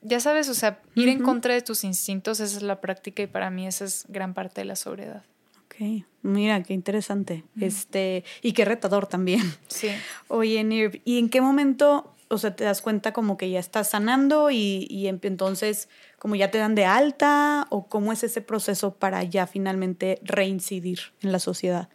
ya 0.01 0.19
sabes, 0.19 0.49
o 0.49 0.53
sea, 0.53 0.81
ir 0.95 1.07
en 1.07 1.23
contra 1.23 1.53
de 1.53 1.61
tus 1.61 1.85
instintos, 1.85 2.41
esa 2.41 2.57
es 2.57 2.63
la 2.63 2.81
práctica 2.81 3.23
y 3.23 3.27
para 3.27 3.49
mí 3.49 3.65
esa 3.65 3.85
es 3.85 4.03
gran 4.09 4.33
parte 4.33 4.59
de 4.61 4.65
la 4.65 4.75
sobriedad. 4.75 5.23
Ok, 5.79 6.05
mira, 6.23 6.63
qué 6.63 6.73
interesante. 6.73 7.43
Este, 7.59 8.23
y 8.41 8.53
qué 8.53 8.65
retador 8.65 9.05
también. 9.05 9.41
Sí. 9.67 9.89
Oye, 10.27 10.63
Nirv, 10.63 11.01
¿y 11.05 11.19
en 11.19 11.29
qué 11.29 11.39
momento, 11.39 12.15
o 12.29 12.39
sea, 12.39 12.55
te 12.55 12.63
das 12.63 12.81
cuenta 12.81 13.13
como 13.13 13.37
que 13.37 13.49
ya 13.51 13.59
estás 13.59 13.89
sanando 13.89 14.49
y, 14.49 14.87
y 14.89 15.07
entonces 15.07 15.87
como 16.17 16.35
ya 16.35 16.49
te 16.49 16.57
dan 16.57 16.73
de 16.73 16.85
alta 16.85 17.67
o 17.69 17.87
cómo 17.87 18.11
es 18.11 18.23
ese 18.23 18.41
proceso 18.41 18.95
para 18.95 19.23
ya 19.23 19.45
finalmente 19.45 20.19
reincidir 20.23 20.99
en 21.21 21.31
la 21.31 21.39
sociedad? 21.39 21.89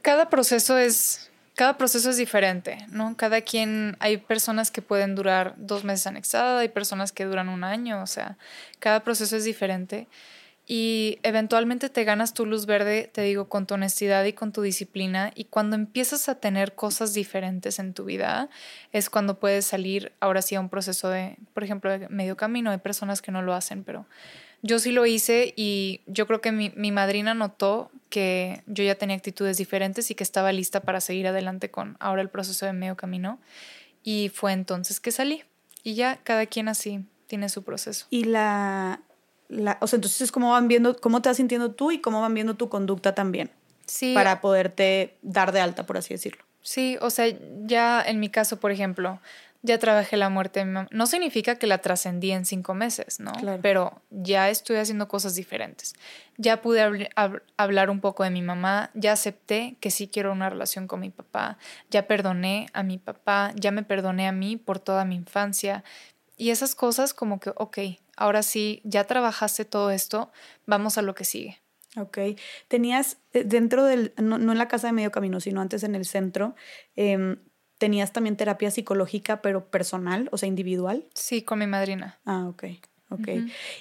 Cada 0.00 0.30
proceso 0.30 0.78
es, 0.78 1.30
cada 1.54 1.76
proceso 1.76 2.08
es 2.08 2.16
diferente, 2.16 2.78
¿no? 2.88 3.16
Cada 3.18 3.42
quien, 3.42 3.96
hay 4.00 4.16
personas 4.16 4.70
que 4.70 4.80
pueden 4.80 5.14
durar 5.14 5.54
dos 5.58 5.84
meses 5.84 6.06
anexada, 6.06 6.60
hay 6.60 6.70
personas 6.70 7.12
que 7.12 7.26
duran 7.26 7.50
un 7.50 7.64
año, 7.64 8.02
o 8.02 8.06
sea, 8.06 8.38
cada 8.78 9.04
proceso 9.04 9.36
es 9.36 9.44
diferente 9.44 10.08
y 10.66 11.18
eventualmente 11.24 11.88
te 11.88 12.04
ganas 12.04 12.34
tu 12.34 12.46
luz 12.46 12.66
verde, 12.66 13.10
te 13.12 13.22
digo, 13.22 13.48
con 13.48 13.66
tu 13.66 13.74
honestidad 13.74 14.24
y 14.24 14.32
con 14.32 14.52
tu 14.52 14.62
disciplina. 14.62 15.32
Y 15.34 15.44
cuando 15.44 15.74
empiezas 15.74 16.28
a 16.28 16.36
tener 16.36 16.74
cosas 16.74 17.14
diferentes 17.14 17.78
en 17.78 17.94
tu 17.94 18.04
vida, 18.04 18.48
es 18.92 19.10
cuando 19.10 19.40
puedes 19.40 19.66
salir 19.66 20.12
ahora 20.20 20.40
sí 20.40 20.54
a 20.54 20.60
un 20.60 20.68
proceso 20.68 21.08
de, 21.08 21.36
por 21.52 21.64
ejemplo, 21.64 21.90
de 21.90 22.08
medio 22.08 22.36
camino. 22.36 22.70
Hay 22.70 22.78
personas 22.78 23.22
que 23.22 23.32
no 23.32 23.42
lo 23.42 23.54
hacen, 23.54 23.82
pero 23.82 24.06
yo 24.62 24.78
sí 24.78 24.92
lo 24.92 25.04
hice 25.04 25.52
y 25.56 26.00
yo 26.06 26.28
creo 26.28 26.40
que 26.40 26.52
mi, 26.52 26.72
mi 26.76 26.92
madrina 26.92 27.34
notó 27.34 27.90
que 28.08 28.62
yo 28.66 28.84
ya 28.84 28.94
tenía 28.94 29.16
actitudes 29.16 29.56
diferentes 29.56 30.12
y 30.12 30.14
que 30.14 30.22
estaba 30.22 30.52
lista 30.52 30.80
para 30.80 31.00
seguir 31.00 31.26
adelante 31.26 31.72
con 31.72 31.96
ahora 31.98 32.22
el 32.22 32.28
proceso 32.28 32.66
de 32.66 32.72
medio 32.72 32.96
camino. 32.96 33.40
Y 34.04 34.30
fue 34.32 34.52
entonces 34.52 35.00
que 35.00 35.10
salí. 35.10 35.42
Y 35.82 35.94
ya 35.94 36.18
cada 36.22 36.46
quien 36.46 36.68
así 36.68 37.04
tiene 37.26 37.48
su 37.48 37.64
proceso. 37.64 38.06
Y 38.10 38.24
la, 38.24 39.00
o 39.80 39.86
sea, 39.86 39.96
entonces 39.96 40.20
es 40.20 40.32
cómo 40.32 40.52
van 40.52 40.68
viendo, 40.68 40.96
cómo 40.96 41.22
te 41.22 41.28
vas 41.28 41.36
sintiendo 41.36 41.72
tú 41.72 41.90
y 41.90 42.00
cómo 42.00 42.20
van 42.20 42.34
viendo 42.34 42.54
tu 42.54 42.68
conducta 42.68 43.14
también. 43.14 43.50
Sí. 43.86 44.14
Para 44.14 44.40
poderte 44.40 45.16
dar 45.22 45.52
de 45.52 45.60
alta, 45.60 45.86
por 45.86 45.96
así 45.96 46.14
decirlo. 46.14 46.44
Sí, 46.62 46.96
o 47.00 47.10
sea, 47.10 47.26
ya 47.64 48.02
en 48.02 48.20
mi 48.20 48.28
caso, 48.28 48.60
por 48.60 48.70
ejemplo, 48.70 49.20
ya 49.62 49.78
trabajé 49.78 50.16
la 50.16 50.28
muerte 50.28 50.60
de 50.60 50.66
mi 50.66 50.72
mamá. 50.72 50.88
No 50.90 51.06
significa 51.06 51.56
que 51.56 51.66
la 51.66 51.78
trascendí 51.78 52.32
en 52.32 52.44
cinco 52.44 52.74
meses, 52.74 53.20
¿no? 53.20 53.32
Claro. 53.32 53.60
Pero 53.62 54.02
ya 54.10 54.50
estoy 54.50 54.76
haciendo 54.76 55.08
cosas 55.08 55.34
diferentes. 55.34 55.94
Ya 56.36 56.62
pude 56.62 57.10
hablar 57.56 57.90
un 57.90 58.00
poco 58.00 58.24
de 58.24 58.30
mi 58.30 58.42
mamá, 58.42 58.90
ya 58.94 59.12
acepté 59.12 59.76
que 59.80 59.90
sí 59.90 60.08
quiero 60.08 60.32
una 60.32 60.50
relación 60.50 60.88
con 60.88 61.00
mi 61.00 61.10
papá, 61.10 61.58
ya 61.90 62.06
perdoné 62.06 62.68
a 62.72 62.82
mi 62.82 62.98
papá, 62.98 63.52
ya 63.54 63.70
me 63.70 63.82
perdoné 63.82 64.26
a 64.26 64.32
mí 64.32 64.56
por 64.56 64.78
toda 64.78 65.04
mi 65.04 65.14
infancia. 65.14 65.84
Y 66.36 66.50
esas 66.50 66.74
cosas 66.74 67.14
como 67.14 67.38
que, 67.38 67.52
ok, 67.54 67.78
ahora 68.16 68.42
sí, 68.42 68.80
ya 68.84 69.04
trabajaste 69.04 69.64
todo 69.64 69.90
esto, 69.90 70.30
vamos 70.66 70.98
a 70.98 71.02
lo 71.02 71.14
que 71.14 71.24
sigue. 71.24 71.62
Ok. 71.96 72.18
Tenías 72.68 73.18
eh, 73.32 73.44
dentro 73.44 73.84
del, 73.84 74.12
no, 74.16 74.36
en 74.36 74.58
la 74.58 74.68
casa 74.68 74.86
de 74.86 74.92
medio 74.92 75.10
camino, 75.10 75.40
sino 75.40 75.60
antes 75.60 75.82
en 75.82 75.94
el 75.94 76.04
centro, 76.04 76.54
em, 76.96 77.36
tenías 77.78 78.12
también 78.12 78.36
terapia 78.36 78.70
psicológica, 78.70 79.42
pero 79.42 79.70
personal, 79.70 80.28
o 80.32 80.38
sea, 80.38 80.48
individual. 80.48 81.04
Sí, 81.14 81.42
con 81.42 81.58
mi 81.58 81.66
madrina. 81.66 82.20
Ah, 82.24 82.46
ok, 82.48 82.64
ok. 83.10 83.28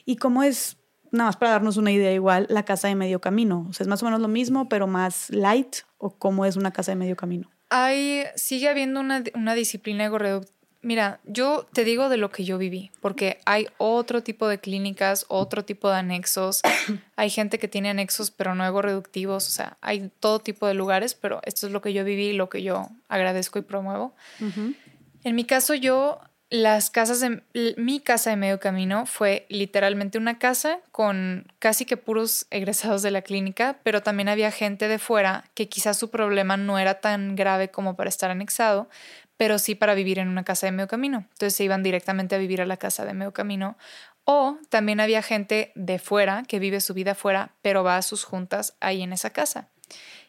¿Y 0.06 0.16
cómo 0.18 0.44
es, 0.44 0.78
nada 1.12 1.30
más 1.30 1.38
para 1.38 1.52
darnos 1.52 1.78
una 1.78 1.92
idea 1.92 2.12
igual, 2.12 2.48
la 2.50 2.66
casa 2.66 2.88
de 2.88 2.96
medio 2.96 3.22
camino? 3.22 3.68
O 3.70 3.74
sea, 3.74 3.84
es 3.84 3.88
más 3.88 4.02
o 4.02 4.06
menos 4.06 4.20
lo 4.20 4.28
mismo, 4.28 4.68
pero 4.68 4.88
más 4.88 5.30
light, 5.30 5.78
o 5.98 6.18
cómo 6.18 6.46
es 6.46 6.56
una 6.56 6.72
casa 6.72 6.92
de 6.92 6.96
medio 6.98 7.16
camino? 7.16 7.50
Hay, 7.70 8.24
sigue 8.36 8.68
habiendo 8.68 9.00
una, 9.00 9.24
una 9.36 9.54
disciplina. 9.54 10.10
Mira, 10.84 11.20
yo 11.26 11.68
te 11.74 11.84
digo 11.84 12.10
de 12.10 12.18
lo 12.18 12.32
que 12.32 12.44
yo 12.44 12.58
viví, 12.58 12.90
porque 13.02 13.40
hay 13.46 13.68
otro 13.78 14.24
tipo 14.24 14.48
de 14.48 14.60
clínicas, 14.60 15.26
otro 15.28 15.64
tipo 15.64 15.90
de 15.90 15.98
anexos. 15.98 16.62
hay 17.16 17.30
gente 17.30 17.60
que 17.60 17.68
tiene 17.68 17.90
anexos, 17.90 18.32
pero 18.32 18.56
no 18.56 18.66
ego 18.66 18.82
reductivos. 18.82 19.48
O 19.48 19.52
sea, 19.52 19.78
hay 19.82 20.12
todo 20.20 20.40
tipo 20.40 20.66
de 20.66 20.74
lugares, 20.74 21.14
pero 21.14 21.40
esto 21.44 21.68
es 21.68 21.74
lo 21.74 21.82
que 21.82 21.94
yo 21.94 22.04
viví 22.04 22.30
y 22.30 22.34
lo 22.34 22.50
que 22.50 22.64
yo 22.64 22.90
agradezco 23.10 23.60
y 23.60 23.62
promuevo. 23.62 24.16
En 25.24 25.36
mi 25.36 25.46
caso, 25.46 25.76
yo, 25.76 26.20
las 26.50 26.90
casas 26.90 27.20
de 27.20 27.44
mi 27.78 28.00
casa 28.00 28.32
de 28.32 28.36
medio 28.36 28.60
camino 28.60 29.06
fue 29.06 29.46
literalmente 29.50 30.18
una 30.18 30.40
casa 30.40 30.80
con 30.92 31.46
casi 31.60 31.86
que 31.86 31.96
puros 31.96 32.48
egresados 32.50 33.04
de 33.04 33.12
la 33.12 33.22
clínica, 33.22 33.78
pero 33.84 34.02
también 34.02 34.30
había 34.30 34.52
gente 34.52 34.88
de 34.88 34.98
fuera 34.98 35.46
que 35.54 35.70
quizás 35.70 35.98
su 35.98 36.10
problema 36.10 36.58
no 36.58 36.80
era 36.80 36.96
tan 36.96 37.36
grave 37.36 37.70
como 37.70 37.96
para 37.96 38.10
estar 38.10 38.32
anexado 38.32 38.90
pero 39.42 39.58
sí 39.58 39.74
para 39.74 39.96
vivir 39.96 40.20
en 40.20 40.28
una 40.28 40.44
casa 40.44 40.68
de 40.68 40.72
medio 40.72 40.88
camino. 40.88 41.26
Entonces 41.32 41.56
se 41.56 41.64
iban 41.64 41.82
directamente 41.82 42.36
a 42.36 42.38
vivir 42.38 42.62
a 42.62 42.68
la 42.68 42.78
casa 42.78 43.06
de 43.06 43.16
medio 43.16 43.34
camino 43.34 43.76
O 44.24 44.60
también 44.70 45.00
había 45.00 45.24
gente 45.24 45.72
de 45.74 45.98
fuera 45.98 46.44
que 46.48 46.60
vive 46.60 46.80
su 46.80 46.94
vida 46.94 47.16
fuera, 47.16 47.56
pero 47.64 47.84
va 47.84 47.98
a 47.98 48.04
sus 48.04 48.24
juntas 48.24 48.76
ahí 48.82 49.02
en 49.02 49.14
esa 49.14 49.32
casa. 49.32 49.68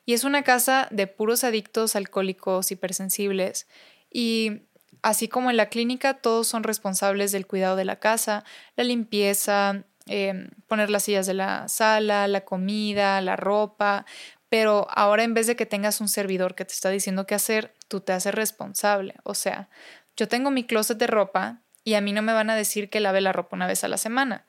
Y 0.07 0.15
es 0.15 0.25
una 0.25 0.45
casa 0.45 0.89
de 0.91 1.09
puros 1.09 1.45
adictos, 1.45 1.95
alcohólicos, 1.95 2.73
hipersensibles. 2.73 3.67
Y 4.11 4.63
así 5.03 5.29
como 5.29 5.51
en 5.51 5.59
la 5.59 5.67
clínica, 5.67 6.15
todos 6.15 6.47
son 6.49 6.63
responsables 6.63 7.33
del 7.33 7.47
cuidado 7.47 7.77
de 7.77 7.85
la 7.85 7.97
casa, 7.97 8.45
la 8.77 8.85
limpieza, 8.85 9.85
em, 10.07 10.49
poner 10.69 10.89
las 10.89 11.03
sillas 11.03 11.27
de 11.27 11.35
la 11.35 11.69
sala, 11.69 12.29
la 12.29 12.47
comida, 12.47 13.21
la 13.21 13.37
ropa. 13.37 14.07
Pero 14.53 14.87
ahora 14.91 15.25
en 15.25 15.33
vez 15.33 15.47
de 15.47 15.57
que 15.57 15.65
tengas 15.65 16.03
un 16.03 16.09
servidor 16.09 16.55
que 16.55 16.67
te 16.67 16.75
está 16.75 16.91
diciendo 16.91 17.27
qué 17.27 17.35
hacer, 17.35 17.73
tú 17.89 18.01
te 18.01 18.13
haces 18.13 18.35
responsable. 18.35 19.15
O 19.23 19.33
sea, 19.33 19.71
yo 20.15 20.29
tengo 20.29 20.51
mi 20.51 20.65
closet 20.65 20.99
de 20.99 21.07
ropa 21.07 21.63
y 21.85 21.95
a 21.95 22.03
mí 22.03 22.13
no 22.13 22.21
me 22.21 22.35
van 22.35 22.51
a 22.51 22.55
decir 22.55 22.91
que 22.91 23.01
lave 23.01 23.23
la 23.23 23.33
ropa 23.33 23.57
una 23.57 23.67
vez 23.67 23.83
a 23.83 23.89
la 23.89 23.97
semana. 23.97 24.45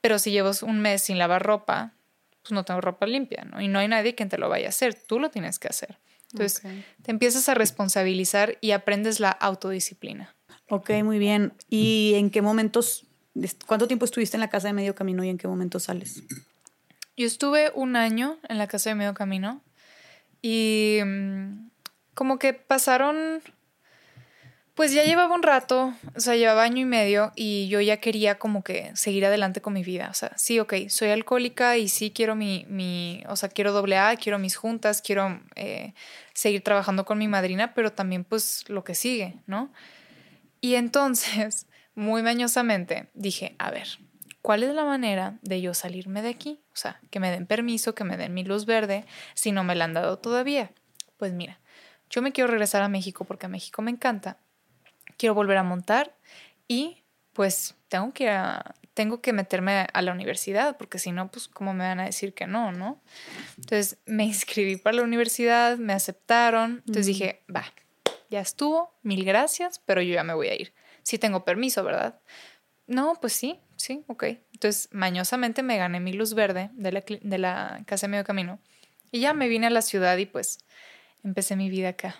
Pero 0.00 0.20
si 0.20 0.30
llevo 0.30 0.52
un 0.62 0.78
mes 0.78 1.02
sin 1.02 1.18
lavar 1.18 1.42
ropa, 1.42 1.96
pues 2.42 2.52
no 2.52 2.64
tengo 2.64 2.80
ropa 2.80 3.04
limpia, 3.08 3.48
¿no? 3.50 3.60
Y 3.60 3.66
no 3.66 3.80
hay 3.80 3.88
nadie 3.88 4.14
quien 4.14 4.28
te 4.28 4.38
lo 4.38 4.48
vaya 4.48 4.66
a 4.66 4.68
hacer, 4.68 4.94
tú 4.94 5.18
lo 5.18 5.28
tienes 5.28 5.58
que 5.58 5.66
hacer. 5.66 5.98
Entonces, 6.30 6.62
te 7.02 7.10
empiezas 7.10 7.48
a 7.48 7.54
responsabilizar 7.54 8.58
y 8.60 8.70
aprendes 8.70 9.18
la 9.18 9.30
autodisciplina. 9.30 10.36
Ok, 10.68 10.90
muy 11.02 11.18
bien. 11.18 11.52
¿Y 11.68 12.12
en 12.14 12.30
qué 12.30 12.42
momentos, 12.42 13.08
cuánto 13.66 13.88
tiempo 13.88 14.04
estuviste 14.04 14.36
en 14.36 14.40
la 14.40 14.50
casa 14.50 14.68
de 14.68 14.74
medio 14.74 14.94
camino 14.94 15.24
y 15.24 15.30
en 15.30 15.36
qué 15.36 15.48
momento 15.48 15.80
sales? 15.80 16.22
Yo 17.18 17.26
estuve 17.26 17.72
un 17.74 17.96
año 17.96 18.38
en 18.48 18.58
la 18.58 18.68
casa 18.68 18.90
de 18.90 18.94
medio 18.94 19.12
camino 19.12 19.60
y 20.40 21.00
mm, 21.04 21.68
como 22.14 22.38
que 22.38 22.52
pasaron 22.54 23.42
pues 24.76 24.92
ya 24.92 25.02
llevaba 25.02 25.34
un 25.34 25.42
rato, 25.42 25.92
o 26.14 26.20
sea, 26.20 26.36
llevaba 26.36 26.62
año 26.62 26.78
y 26.78 26.84
medio 26.84 27.32
y 27.34 27.66
yo 27.66 27.80
ya 27.80 27.96
quería 27.96 28.38
como 28.38 28.62
que 28.62 28.92
seguir 28.94 29.26
adelante 29.26 29.60
con 29.60 29.72
mi 29.72 29.82
vida. 29.82 30.06
O 30.08 30.14
sea, 30.14 30.30
sí, 30.36 30.60
ok, 30.60 30.74
soy 30.88 31.08
alcohólica 31.08 31.76
y 31.76 31.88
sí 31.88 32.12
quiero 32.12 32.36
mi, 32.36 32.64
mi 32.68 33.24
o 33.28 33.34
sea, 33.34 33.48
quiero 33.48 33.72
doble 33.72 33.96
A, 33.96 34.14
quiero 34.14 34.38
mis 34.38 34.54
juntas, 34.54 35.02
quiero 35.02 35.40
eh, 35.56 35.94
seguir 36.34 36.62
trabajando 36.62 37.04
con 37.04 37.18
mi 37.18 37.26
madrina, 37.26 37.74
pero 37.74 37.90
también 37.90 38.22
pues 38.22 38.64
lo 38.68 38.84
que 38.84 38.94
sigue, 38.94 39.34
¿no? 39.46 39.72
Y 40.60 40.76
entonces, 40.76 41.66
muy 41.96 42.22
mañosamente, 42.22 43.08
dije, 43.14 43.56
a 43.58 43.72
ver, 43.72 43.88
¿cuál 44.48 44.62
es 44.62 44.74
la 44.74 44.86
manera 44.86 45.38
de 45.42 45.60
yo 45.60 45.74
salirme 45.74 46.22
de 46.22 46.30
aquí? 46.30 46.62
O 46.72 46.76
sea, 46.76 47.02
que 47.10 47.20
me 47.20 47.30
den 47.30 47.44
permiso, 47.44 47.94
que 47.94 48.04
me 48.04 48.16
den 48.16 48.32
mi 48.32 48.44
luz 48.44 48.64
verde, 48.64 49.04
si 49.34 49.52
no 49.52 49.62
me 49.62 49.74
la 49.74 49.84
han 49.84 49.92
dado 49.92 50.16
todavía. 50.16 50.70
Pues 51.18 51.34
mira, 51.34 51.60
yo 52.08 52.22
me 52.22 52.32
quiero 52.32 52.48
regresar 52.48 52.80
a 52.80 52.88
México 52.88 53.26
porque 53.26 53.44
a 53.44 53.50
México 53.50 53.82
me 53.82 53.90
encanta 53.90 54.38
quiero 55.18 55.34
volver 55.34 55.58
a 55.58 55.62
montar 55.64 56.16
y 56.66 57.02
pues 57.34 57.74
tengo 57.88 58.14
que, 58.14 58.34
tengo 58.94 59.20
que 59.20 59.34
meterme 59.34 59.86
a 59.92 60.00
la 60.00 60.12
universidad 60.12 60.78
porque 60.78 60.98
si 60.98 61.12
no, 61.12 61.30
pues 61.30 61.46
cómo 61.46 61.74
me 61.74 61.84
van 61.84 62.00
a 62.00 62.06
decir 62.06 62.32
que 62.32 62.46
no, 62.46 62.72
¿no? 62.72 63.02
Entonces 63.58 63.98
me 64.06 64.24
inscribí 64.24 64.76
para 64.76 64.96
la 64.96 65.02
universidad, 65.02 65.76
me 65.76 65.92
aceptaron, 65.92 66.82
entonces 66.86 67.04
dije, 67.04 67.42
va, 67.54 67.66
ya 68.30 68.40
estuvo, 68.40 68.94
mil 69.02 69.26
gracias, 69.26 69.78
pero 69.78 70.00
yo 70.00 70.14
ya 70.14 70.24
me 70.24 70.32
voy 70.32 70.48
a 70.48 70.54
ir. 70.54 70.72
Sí 71.02 71.18
tengo 71.18 71.44
permiso, 71.44 71.84
¿verdad? 71.84 72.18
No, 72.86 73.18
pues 73.20 73.34
sí, 73.34 73.60
sí, 73.78 74.04
ok. 74.06 74.24
Entonces, 74.52 74.88
mañosamente 74.92 75.62
me 75.62 75.78
gané 75.78 76.00
mi 76.00 76.12
luz 76.12 76.34
verde 76.34 76.70
de 76.74 76.92
la, 76.92 77.04
de 77.08 77.38
la 77.38 77.82
casa 77.86 78.06
de 78.06 78.10
medio 78.10 78.24
camino 78.24 78.58
y 79.10 79.20
ya 79.20 79.32
me 79.32 79.48
vine 79.48 79.68
a 79.68 79.70
la 79.70 79.80
ciudad 79.80 80.18
y 80.18 80.26
pues 80.26 80.58
empecé 81.24 81.56
mi 81.56 81.70
vida 81.70 81.88
acá 81.88 82.16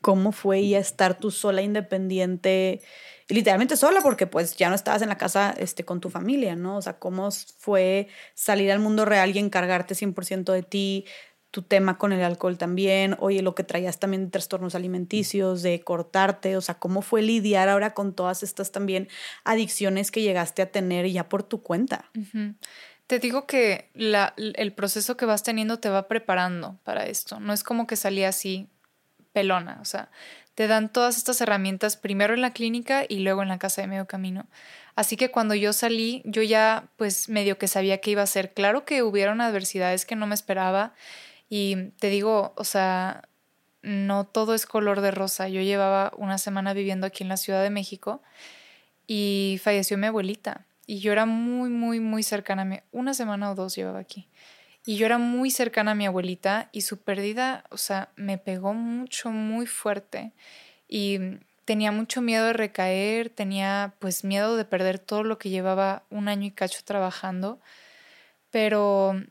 cómo 0.00 0.32
fue 0.32 0.66
ya 0.66 0.78
estar 0.78 1.18
tú 1.18 1.30
sola, 1.30 1.62
independiente, 1.62 2.80
literalmente 3.28 3.76
sola, 3.76 4.00
porque 4.00 4.26
pues 4.26 4.56
ya 4.56 4.68
no 4.68 4.74
estabas 4.74 5.02
en 5.02 5.08
la 5.08 5.18
casa 5.18 5.54
este, 5.58 5.84
con 5.84 6.00
tu 6.00 6.10
familia, 6.10 6.56
¿no? 6.56 6.76
O 6.76 6.82
sea, 6.82 6.98
cómo 6.98 7.28
fue 7.58 8.08
salir 8.34 8.70
al 8.70 8.78
mundo 8.78 9.04
real 9.04 9.34
y 9.34 9.38
encargarte 9.38 9.94
100% 9.94 10.52
de 10.52 10.62
ti, 10.62 11.04
tu 11.50 11.62
tema 11.62 11.96
con 11.96 12.12
el 12.12 12.22
alcohol 12.22 12.58
también, 12.58 13.16
oye, 13.20 13.42
lo 13.42 13.54
que 13.54 13.64
traías 13.64 13.98
también 13.98 14.26
de 14.26 14.30
trastornos 14.30 14.74
alimenticios, 14.74 15.62
de 15.62 15.80
cortarte, 15.80 16.56
o 16.56 16.60
sea, 16.60 16.74
cómo 16.74 17.00
fue 17.00 17.22
lidiar 17.22 17.68
ahora 17.70 17.94
con 17.94 18.14
todas 18.14 18.42
estas 18.42 18.70
también 18.70 19.08
adicciones 19.44 20.10
que 20.10 20.20
llegaste 20.20 20.60
a 20.60 20.70
tener 20.70 21.08
ya 21.08 21.28
por 21.28 21.42
tu 21.42 21.62
cuenta. 21.62 22.10
Te 23.06 23.18
digo 23.18 23.46
que 23.46 23.90
el 23.94 24.72
proceso 24.74 25.16
que 25.16 25.24
vas 25.24 25.42
teniendo 25.42 25.78
te 25.78 25.88
va 25.88 26.06
preparando 26.06 26.78
para 26.84 27.06
esto. 27.06 27.40
No 27.40 27.54
es 27.54 27.64
como 27.64 27.86
que 27.86 27.96
salí 27.96 28.24
así 28.24 28.68
pelona, 29.32 29.78
o 29.80 29.86
sea, 29.86 30.10
te 30.54 30.66
dan 30.66 30.92
todas 30.92 31.16
estas 31.16 31.40
herramientas 31.40 31.96
primero 31.96 32.34
en 32.34 32.42
la 32.42 32.52
clínica 32.52 33.04
y 33.08 33.20
luego 33.20 33.42
en 33.42 33.48
la 33.48 33.58
casa 33.58 33.80
de 33.80 33.86
medio 33.86 34.06
camino. 34.06 34.48
Así 34.96 35.16
que 35.16 35.30
cuando 35.30 35.54
yo 35.54 35.72
salí, 35.72 36.20
yo 36.24 36.42
ya 36.42 36.88
pues 36.96 37.28
medio 37.28 37.56
que 37.56 37.68
sabía 37.68 38.00
que 38.02 38.10
iba 38.10 38.22
a 38.22 38.26
ser. 38.26 38.52
Claro 38.52 38.84
que 38.84 39.02
hubieron 39.02 39.40
adversidades 39.40 40.04
que 40.04 40.16
no 40.16 40.26
me 40.26 40.34
esperaba 40.34 40.92
y 41.48 41.90
te 41.98 42.10
digo, 42.10 42.52
o 42.56 42.64
sea, 42.64 43.28
no 43.82 44.26
todo 44.26 44.54
es 44.54 44.66
color 44.66 45.00
de 45.00 45.10
rosa. 45.10 45.48
Yo 45.48 45.60
llevaba 45.62 46.12
una 46.16 46.38
semana 46.38 46.74
viviendo 46.74 47.06
aquí 47.06 47.22
en 47.22 47.28
la 47.28 47.36
Ciudad 47.36 47.62
de 47.62 47.70
México 47.70 48.22
y 49.06 49.60
falleció 49.62 49.96
mi 49.96 50.06
abuelita 50.06 50.66
y 50.88 51.00
yo 51.00 51.12
era 51.12 51.26
muy, 51.26 51.68
muy, 51.68 52.00
muy 52.00 52.22
cercana 52.22 52.62
a 52.62 52.64
mí. 52.64 52.78
Una 52.92 53.12
semana 53.12 53.50
o 53.50 53.54
dos 53.54 53.76
llevaba 53.76 53.98
aquí. 53.98 54.26
Y 54.86 54.96
yo 54.96 55.04
era 55.04 55.18
muy 55.18 55.50
cercana 55.50 55.90
a 55.90 55.94
mi 55.94 56.06
abuelita 56.06 56.70
y 56.72 56.80
su 56.80 57.02
pérdida, 57.02 57.64
o 57.68 57.76
sea, 57.76 58.08
me 58.16 58.38
pegó 58.38 58.72
mucho, 58.72 59.30
muy 59.30 59.66
fuerte. 59.66 60.32
Y 60.88 61.18
tenía 61.66 61.92
mucho 61.92 62.22
miedo 62.22 62.46
de 62.46 62.54
recaer, 62.54 63.28
tenía 63.28 63.92
pues 63.98 64.24
miedo 64.24 64.56
de 64.56 64.64
perder 64.64 64.98
todo 64.98 65.24
lo 65.24 65.36
que 65.36 65.50
llevaba 65.50 66.04
un 66.08 66.26
año 66.26 66.46
y 66.46 66.52
cacho 66.52 66.80
trabajando, 66.82 67.60
pero 68.50 69.22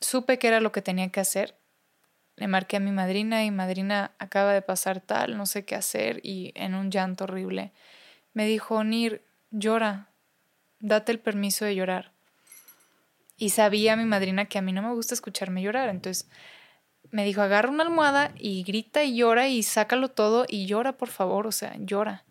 supe 0.00 0.38
que 0.38 0.48
era 0.48 0.60
lo 0.60 0.72
que 0.72 0.82
tenía 0.82 1.10
que 1.10 1.20
hacer. 1.20 1.58
Le 2.36 2.46
marqué 2.46 2.76
a 2.76 2.80
mi 2.80 2.92
madrina 2.92 3.44
y 3.44 3.50
madrina 3.50 4.12
acaba 4.18 4.52
de 4.52 4.62
pasar 4.62 5.00
tal, 5.00 5.36
no 5.36 5.46
sé 5.46 5.64
qué 5.64 5.74
hacer 5.74 6.20
y 6.22 6.52
en 6.54 6.74
un 6.74 6.90
llanto 6.90 7.24
horrible. 7.24 7.72
Me 8.32 8.46
dijo, 8.46 8.84
Nir, 8.84 9.24
llora, 9.50 10.10
date 10.78 11.12
el 11.12 11.18
permiso 11.18 11.64
de 11.64 11.74
llorar. 11.74 12.12
Y 13.36 13.50
sabía 13.50 13.96
mi 13.96 14.04
madrina 14.04 14.46
que 14.46 14.58
a 14.58 14.62
mí 14.62 14.72
no 14.72 14.82
me 14.82 14.92
gusta 14.92 15.14
escucharme 15.14 15.62
llorar. 15.62 15.88
Entonces 15.88 16.28
me 17.10 17.24
dijo, 17.24 17.40
agarra 17.40 17.70
una 17.70 17.84
almohada 17.84 18.32
y 18.36 18.62
grita 18.64 19.04
y 19.04 19.16
llora 19.16 19.48
y 19.48 19.62
sácalo 19.62 20.08
todo 20.08 20.44
y 20.48 20.66
llora, 20.66 20.96
por 20.96 21.08
favor, 21.08 21.46
o 21.46 21.52
sea, 21.52 21.74
llora. 21.78 22.24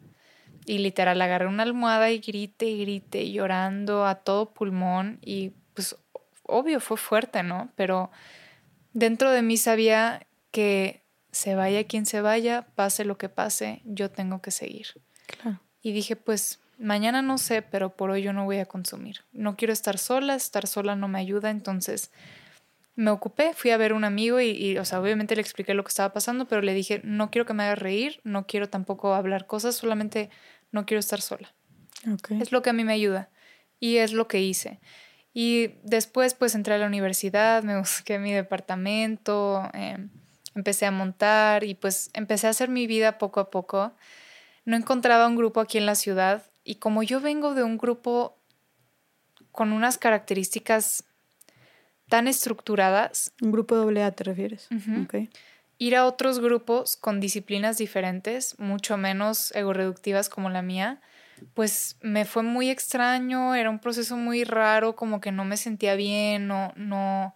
Y 0.66 0.80
literal, 0.80 1.22
agarré 1.22 1.48
una 1.48 1.64
almohada 1.64 2.12
y 2.12 2.20
grite 2.20 2.66
y 2.66 2.82
grite, 2.82 3.32
llorando 3.32 4.06
a 4.06 4.16
todo 4.16 4.54
pulmón 4.54 5.20
y 5.22 5.54
pues 5.74 5.96
obvio 6.48 6.80
fue 6.80 6.98
fuerte, 6.98 7.43
¿no? 7.43 7.69
Pero 7.76 8.11
dentro 8.93 9.32
de 9.32 9.42
mí 9.42 9.58
sabía 9.58 10.26
que 10.51 11.03
se 11.32 11.56
vaya 11.56 11.84
quien 11.84 12.06
se 12.06 12.22
vaya, 12.22 12.67
pase 12.76 13.06
lo 13.06 13.17
que 13.17 13.30
pase, 13.30 13.82
yo 13.85 14.09
tengo 14.09 14.42
que 14.42 14.51
seguir. 14.51 14.88
Claro. 15.27 15.59
Y 15.82 15.92
dije, 15.92 16.16
pues 16.16 16.59
Mañana 16.77 17.24
no 17.24 17.40
sé, 17.40 17.64
pero 17.64 17.90
por 17.90 18.11
hoy 18.11 18.22
yo 18.22 18.34
no 18.34 18.45
voy 18.45 18.59
a 18.59 18.66
consumir. 18.66 19.24
No 19.32 19.56
quiero 19.56 19.74
estar 19.74 19.98
sola, 19.98 20.35
estar 20.35 20.67
sola 20.67 20.95
no 20.95 21.08
me 21.08 21.19
ayuda, 21.19 21.50
entonces 21.50 22.11
me 22.95 23.09
ocupé, 23.09 23.53
fui 23.56 23.72
a 23.72 23.77
ver 23.77 23.92
a 23.92 23.95
un 23.95 24.03
amigo 24.03 24.40
y, 24.40 24.77
o 24.77 24.85
sea, 24.85 25.01
obviamente 25.01 25.35
le 25.35 25.42
expliqué 25.42 25.74
lo 25.74 25.84
que 25.84 25.90
estaba 25.90 26.14
pasando, 26.14 26.48
pero 26.48 26.61
le 26.61 26.74
dije, 26.74 27.01
no 27.03 27.32
quiero 27.32 27.45
que 27.45 27.53
me 27.53 27.64
haga 27.64 27.76
reír, 27.76 28.22
no 28.24 28.45
quiero 28.45 28.69
tampoco 28.69 29.14
hablar 29.14 29.48
cosas, 29.48 29.76
solamente 29.76 30.30
no 30.72 30.85
quiero 30.85 31.00
estar 31.00 31.22
sola. 31.22 31.53
Es 32.30 32.51
lo 32.51 32.61
que 32.61 32.69
a 32.69 32.74
mí 32.74 32.84
me 32.84 32.93
ayuda 32.93 33.30
y 33.80 33.98
es 33.98 34.14
lo 34.14 34.27
que 34.27 34.42
hice. 34.42 34.80
Y 35.40 35.76
después 35.84 36.34
pues 36.34 36.56
entré 36.56 36.74
a 36.74 36.78
la 36.80 36.88
universidad, 36.88 37.62
me 37.62 37.78
busqué 37.78 38.18
mi 38.18 38.34
departamento, 38.34 39.70
em, 39.74 40.10
empecé 40.56 40.88
a 40.88 40.92
montar 40.92 41.64
y 41.64 41.76
pues 41.76 42.10
empecé 42.16 42.48
a 42.48 42.50
hacer 42.50 42.70
mi 42.70 42.88
vida 42.88 43.20
poco 43.20 43.40
a 43.40 43.52
poco. 43.52 43.92
No 44.66 44.76
encontraba 44.76 45.28
un 45.28 45.36
grupo 45.36 45.60
aquí 45.60 45.78
en 45.78 45.86
la 45.86 45.94
ciudad 45.94 46.42
y 46.64 46.78
como 46.78 47.04
yo 47.04 47.22
vengo 47.22 47.54
de 47.54 47.62
un 47.62 47.78
grupo 47.78 48.36
con 49.52 49.74
unas 49.74 50.00
características 50.00 51.04
tan 52.10 52.28
estructuradas. 52.28 53.32
Un 53.40 53.52
grupo 53.52 53.76
doble 53.76 54.02
A 54.02 54.14
te 54.14 54.24
refieres. 54.24 54.68
Ir 55.78 55.96
a 55.98 56.08
otros 56.08 56.40
grupos 56.40 56.98
con 56.98 57.20
disciplinas 57.20 57.78
diferentes, 57.78 58.58
mucho 58.58 58.98
menos 58.98 59.54
egoreductivas 59.56 60.30
como 60.30 60.50
la 60.50 60.64
mía, 60.64 61.00
pues 61.54 61.98
me 62.02 62.26
fue 62.26 62.44
muy 62.44 62.70
extraño, 62.70 63.56
era 63.56 63.70
un 63.70 63.80
proceso 63.80 64.18
muy 64.18 64.44
raro, 64.44 64.96
como 64.96 65.22
que 65.22 65.32
no 65.32 65.46
me 65.46 65.58
sentía 65.58 65.96
bien, 65.96 66.48
no, 66.48 66.74
no, 66.76 67.36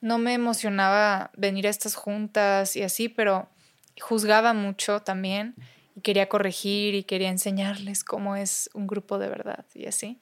no 0.00 0.18
me 0.18 0.34
emocionaba 0.34 1.30
venir 1.36 1.66
a 1.66 1.70
estas 1.70 1.94
juntas 1.94 2.76
y 2.76 2.82
así, 2.82 3.08
pero 3.08 3.48
juzgaba 4.00 4.52
mucho 4.52 5.00
también 5.00 5.54
y 5.94 6.00
quería 6.00 6.28
corregir 6.28 6.94
y 6.94 7.04
quería 7.04 7.30
enseñarles 7.30 8.04
cómo 8.04 8.36
es 8.36 8.70
un 8.74 8.86
grupo 8.86 9.18
de 9.18 9.28
verdad 9.28 9.66
y 9.74 9.86
así. 9.86 10.20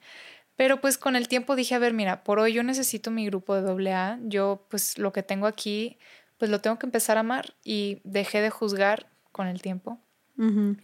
Pero 0.55 0.81
pues 0.81 0.97
con 0.97 1.15
el 1.15 1.27
tiempo 1.27 1.55
dije, 1.55 1.75
a 1.75 1.79
ver, 1.79 1.93
mira, 1.93 2.23
por 2.23 2.39
hoy 2.39 2.53
yo 2.53 2.63
necesito 2.63 3.11
mi 3.11 3.27
grupo 3.27 3.55
de 3.55 3.61
doble 3.61 3.93
A, 3.93 4.17
yo 4.23 4.65
pues 4.69 4.97
lo 4.97 5.13
que 5.13 5.21
tengo 5.21 5.45
aquí, 5.45 5.99
pues 6.37 6.49
lo 6.49 6.61
tengo 6.61 6.79
que 6.79 6.87
empezar 6.87 7.17
a 7.17 7.21
amar 7.21 7.53
y 7.63 8.01
dejé 8.03 8.41
de 8.41 8.49
juzgar 8.49 9.11
con 9.31 9.47
el 9.47 9.61
tiempo. 9.61 9.99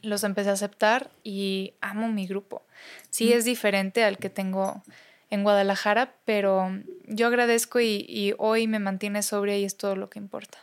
Los 0.01 0.23
empecé 0.23 0.49
a 0.49 0.53
aceptar 0.53 1.11
y 1.23 1.73
amo 1.81 2.07
mi 2.07 2.25
grupo. 2.25 2.63
Sí 3.09 3.33
es 3.33 3.45
diferente 3.45 4.03
al 4.03 4.17
que 4.17 4.29
tengo 4.29 4.81
en 5.29 5.43
Guadalajara, 5.43 6.15
pero 6.25 6.69
yo 7.07 7.27
agradezco 7.27 7.79
y, 7.79 8.33
hoy 8.37 8.67
me 8.67 8.79
mantiene 8.79 9.21
sobria 9.23 9.57
y 9.57 9.63
es 9.63 9.77
todo 9.77 9.95
lo 9.95 10.09
que 10.09 10.19
importa. 10.19 10.59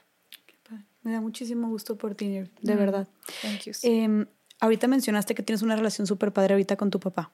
Me 1.02 1.12
da 1.12 1.20
muchísimo 1.20 1.69
gusto 1.69 1.97
por 1.97 2.15
ti, 2.15 2.28
de 2.60 2.75
verdad. 2.75 3.09
Thank 3.41 3.60
you. 3.62 3.73
Em, 3.83 4.27
ahorita 4.60 4.86
mencionaste 4.86 5.35
que 5.35 5.43
tienes 5.43 5.62
una 5.62 5.75
relación 5.75 6.07
súper 6.07 6.33
padre 6.33 6.55
ahorita 6.55 6.77
con 6.77 6.91
tu 6.91 7.01
papá. 7.01 7.33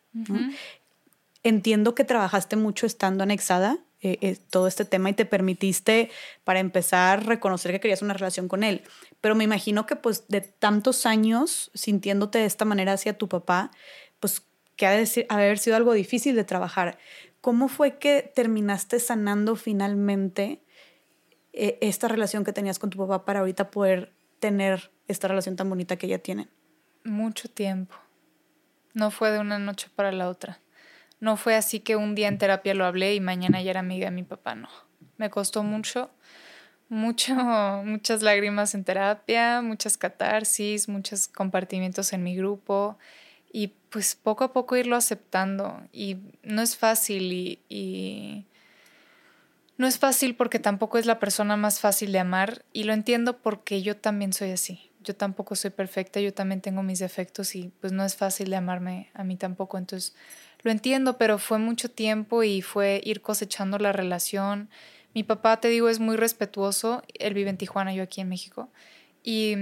Entiendo 1.42 1.94
que 1.94 2.04
trabajaste 2.04 2.56
mucho 2.56 2.86
estando 2.86 3.22
anexada 3.22 3.78
eh, 4.06 4.18
eh, 4.20 4.36
todo 4.50 4.68
este 4.68 4.84
tema 4.84 5.10
y 5.10 5.14
te 5.14 5.26
permitiste, 5.26 6.10
para 6.44 6.60
empezar, 6.60 7.26
reconocer 7.26 7.72
que 7.72 7.80
querías 7.80 8.02
una 8.02 8.14
relación 8.14 8.46
con 8.46 8.62
él. 8.62 8.82
Pero 9.20 9.34
me 9.34 9.42
imagino 9.42 9.84
que 9.84 9.96
pues 9.96 10.28
de 10.28 10.42
tantos 10.42 11.06
años 11.06 11.72
sintiéndote 11.74 12.38
de 12.38 12.44
esta 12.44 12.64
manera 12.64 12.92
hacia 12.92 13.18
tu 13.18 13.28
papá, 13.28 13.72
pues 14.20 14.42
que 14.76 14.86
ha 14.86 14.92
de 14.92 15.26
haber 15.28 15.58
sido 15.58 15.74
algo 15.74 15.92
difícil 15.92 16.36
de 16.36 16.44
trabajar. 16.44 16.98
¿Cómo 17.40 17.66
fue 17.66 17.98
que 17.98 18.30
terminaste 18.32 19.00
sanando 19.00 19.56
finalmente 19.56 20.62
eh, 21.52 21.78
esta 21.80 22.06
relación 22.06 22.44
que 22.44 22.52
tenías 22.52 22.78
con 22.78 22.90
tu 22.90 22.98
papá 22.98 23.24
para 23.24 23.40
ahorita 23.40 23.72
poder 23.72 24.12
tener 24.38 24.92
esta 25.08 25.26
relación 25.26 25.56
tan 25.56 25.68
bonita 25.68 25.96
que 25.96 26.06
ya 26.06 26.18
tienen? 26.18 26.48
Mucho 27.02 27.48
tiempo. 27.48 27.96
No 28.94 29.10
fue 29.10 29.32
de 29.32 29.40
una 29.40 29.58
noche 29.58 29.88
para 29.96 30.12
la 30.12 30.28
otra. 30.28 30.60
No 31.20 31.36
fue 31.36 31.54
así 31.54 31.80
que 31.80 31.96
un 31.96 32.14
día 32.14 32.28
en 32.28 32.38
terapia 32.38 32.74
lo 32.74 32.84
hablé 32.84 33.14
y 33.14 33.20
mañana 33.20 33.62
ya 33.62 33.70
era 33.70 33.80
amiga 33.80 34.06
de 34.06 34.10
mi 34.10 34.22
papá, 34.22 34.54
no. 34.54 34.68
Me 35.16 35.30
costó 35.30 35.62
mucho, 35.62 36.10
mucho, 36.88 37.34
muchas 37.84 38.22
lágrimas 38.22 38.74
en 38.74 38.84
terapia, 38.84 39.62
muchas 39.62 39.96
catarsis, 39.96 40.88
muchos 40.88 41.28
compartimientos 41.28 42.12
en 42.12 42.22
mi 42.22 42.36
grupo 42.36 42.98
y 43.52 43.68
pues 43.88 44.14
poco 44.14 44.44
a 44.44 44.52
poco 44.52 44.76
irlo 44.76 44.96
aceptando. 44.96 45.80
Y 45.92 46.18
no 46.42 46.60
es 46.60 46.76
fácil 46.76 47.32
y, 47.32 47.60
y 47.68 48.44
no 49.78 49.86
es 49.86 49.98
fácil 49.98 50.36
porque 50.36 50.58
tampoco 50.58 50.98
es 50.98 51.06
la 51.06 51.18
persona 51.18 51.56
más 51.56 51.80
fácil 51.80 52.12
de 52.12 52.18
amar 52.18 52.64
y 52.72 52.84
lo 52.84 52.92
entiendo 52.92 53.38
porque 53.38 53.82
yo 53.82 53.96
también 53.96 54.32
soy 54.32 54.50
así. 54.50 54.90
Yo 55.00 55.14
tampoco 55.14 55.54
soy 55.54 55.70
perfecta, 55.70 56.20
yo 56.20 56.34
también 56.34 56.60
tengo 56.60 56.82
mis 56.82 56.98
defectos 56.98 57.54
y 57.54 57.72
pues 57.80 57.92
no 57.92 58.04
es 58.04 58.16
fácil 58.16 58.50
de 58.50 58.56
amarme 58.56 59.10
a 59.14 59.22
mí 59.22 59.36
tampoco. 59.36 59.78
Entonces 59.78 60.14
lo 60.66 60.72
entiendo, 60.72 61.16
pero 61.16 61.38
fue 61.38 61.58
mucho 61.58 61.88
tiempo 61.88 62.42
y 62.42 62.60
fue 62.60 63.00
ir 63.04 63.22
cosechando 63.22 63.78
la 63.78 63.92
relación. 63.92 64.68
Mi 65.14 65.22
papá, 65.22 65.60
te 65.60 65.68
digo, 65.68 65.88
es 65.88 66.00
muy 66.00 66.16
respetuoso. 66.16 67.04
Él 67.20 67.34
vive 67.34 67.50
en 67.50 67.56
Tijuana, 67.56 67.94
yo 67.94 68.02
aquí 68.02 68.20
en 68.20 68.28
México. 68.28 68.68
Y 69.22 69.54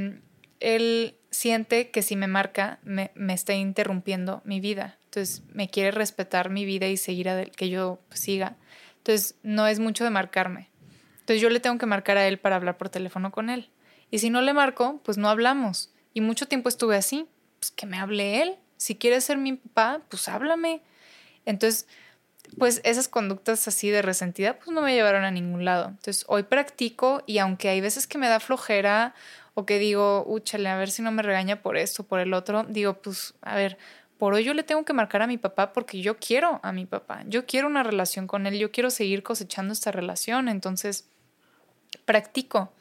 él 0.61 1.15
siente 1.31 1.91
que 1.91 2.01
si 2.01 2.17
me 2.17 2.27
marca, 2.27 2.79
me, 2.85 3.13
está 3.29 3.53
interrumpiendo 3.53 4.41
mi 4.47 4.61
vida. 4.61 4.99
Entonces, 5.05 5.43
me 5.53 5.69
quiere 5.69 5.91
respetar 5.91 6.49
mi 6.49 6.65
vida 6.65 6.89
y 6.89 6.97
seguir 6.97 7.29
a 7.29 7.45
que 7.45 7.69
yo 7.69 8.01
siga. 8.11 8.57
Entonces, 8.97 9.37
no 9.43 9.67
es 9.67 9.81
mucho 9.81 10.05
de 10.05 10.11
marcarme. 10.11 10.71
Entonces, 11.21 11.43
yo 11.43 11.51
le 11.51 11.61
tengo 11.61 11.77
que 11.77 11.85
marcar 11.85 12.17
a 12.17 12.27
él 12.27 12.39
para 12.39 12.57
hablar 12.57 12.79
por 12.79 12.89
teléfono 12.89 13.31
con 13.31 13.51
él. 13.51 13.69
Y 14.11 14.21
si 14.21 14.31
no 14.31 14.41
le 14.41 14.55
marco, 14.55 15.03
pues 15.05 15.19
no 15.19 15.29
hablamos. 15.29 15.93
Y 16.15 16.23
mucho 16.23 16.49
tiempo 16.49 16.71
estuve 16.71 16.97
así. 16.97 17.27
Pues 17.59 17.73
que 17.73 17.85
me 17.85 17.99
hable 17.99 18.41
él. 18.41 18.55
Si 18.79 18.95
quiere 18.95 19.21
ser 19.21 19.37
mi 19.37 19.53
papá, 19.53 20.01
pues 20.09 20.29
háblame. 20.31 20.81
Entonces, 21.47 21.87
pues 22.59 22.81
esas 22.85 23.09
conductas 23.09 23.67
así 23.69 23.91
de 23.91 24.03
resentida, 24.03 24.59
pues 24.59 24.69
no 24.69 24.83
me 24.83 24.95
llevaron 24.95 25.25
a 25.25 25.31
ningún 25.31 25.65
lado. 25.65 25.89
Entonces, 25.89 26.25
hoy 26.29 26.45
practico 26.45 27.23
y 27.27 27.39
aunque 27.39 27.69
hay 27.69 27.81
veces 27.81 28.07
que 28.07 28.19
me 28.19 28.29
da 28.29 28.41
flojera 28.41 29.15
o 29.55 29.67
que 29.67 29.79
digo, 29.79 30.25
úchale, 30.27 30.69
a 30.69 30.77
ver 30.77 30.91
si 30.91 31.03
no 31.03 31.13
me 31.13 31.23
regaña 31.23 31.63
por 31.63 31.77
esto, 31.77 32.05
por 32.05 32.21
el 32.21 32.35
otro, 32.35 32.65
digo, 32.65 32.95
pues, 32.95 33.35
a 33.43 33.55
ver, 33.55 33.79
por 34.19 34.35
hoy 34.35 34.45
yo 34.45 34.55
le 34.55 34.63
tengo 34.63 34.85
que 34.85 34.93
marcar 34.93 35.23
a 35.23 35.27
mi 35.27 35.39
papá 35.39 35.73
porque 35.73 36.01
yo 36.01 36.17
quiero 36.19 36.61
a 36.63 36.73
mi 36.73 36.87
papá, 36.87 37.23
yo 37.27 37.47
quiero 37.47 37.67
una 37.69 37.83
relación 37.83 38.27
con 38.27 38.47
él, 38.47 38.59
yo 38.59 38.71
quiero 38.71 38.91
seguir 38.91 39.23
cosechando 39.23 39.73
esta 39.73 39.91
relación, 39.93 40.49
entonces, 40.49 41.09
practico 42.05 42.73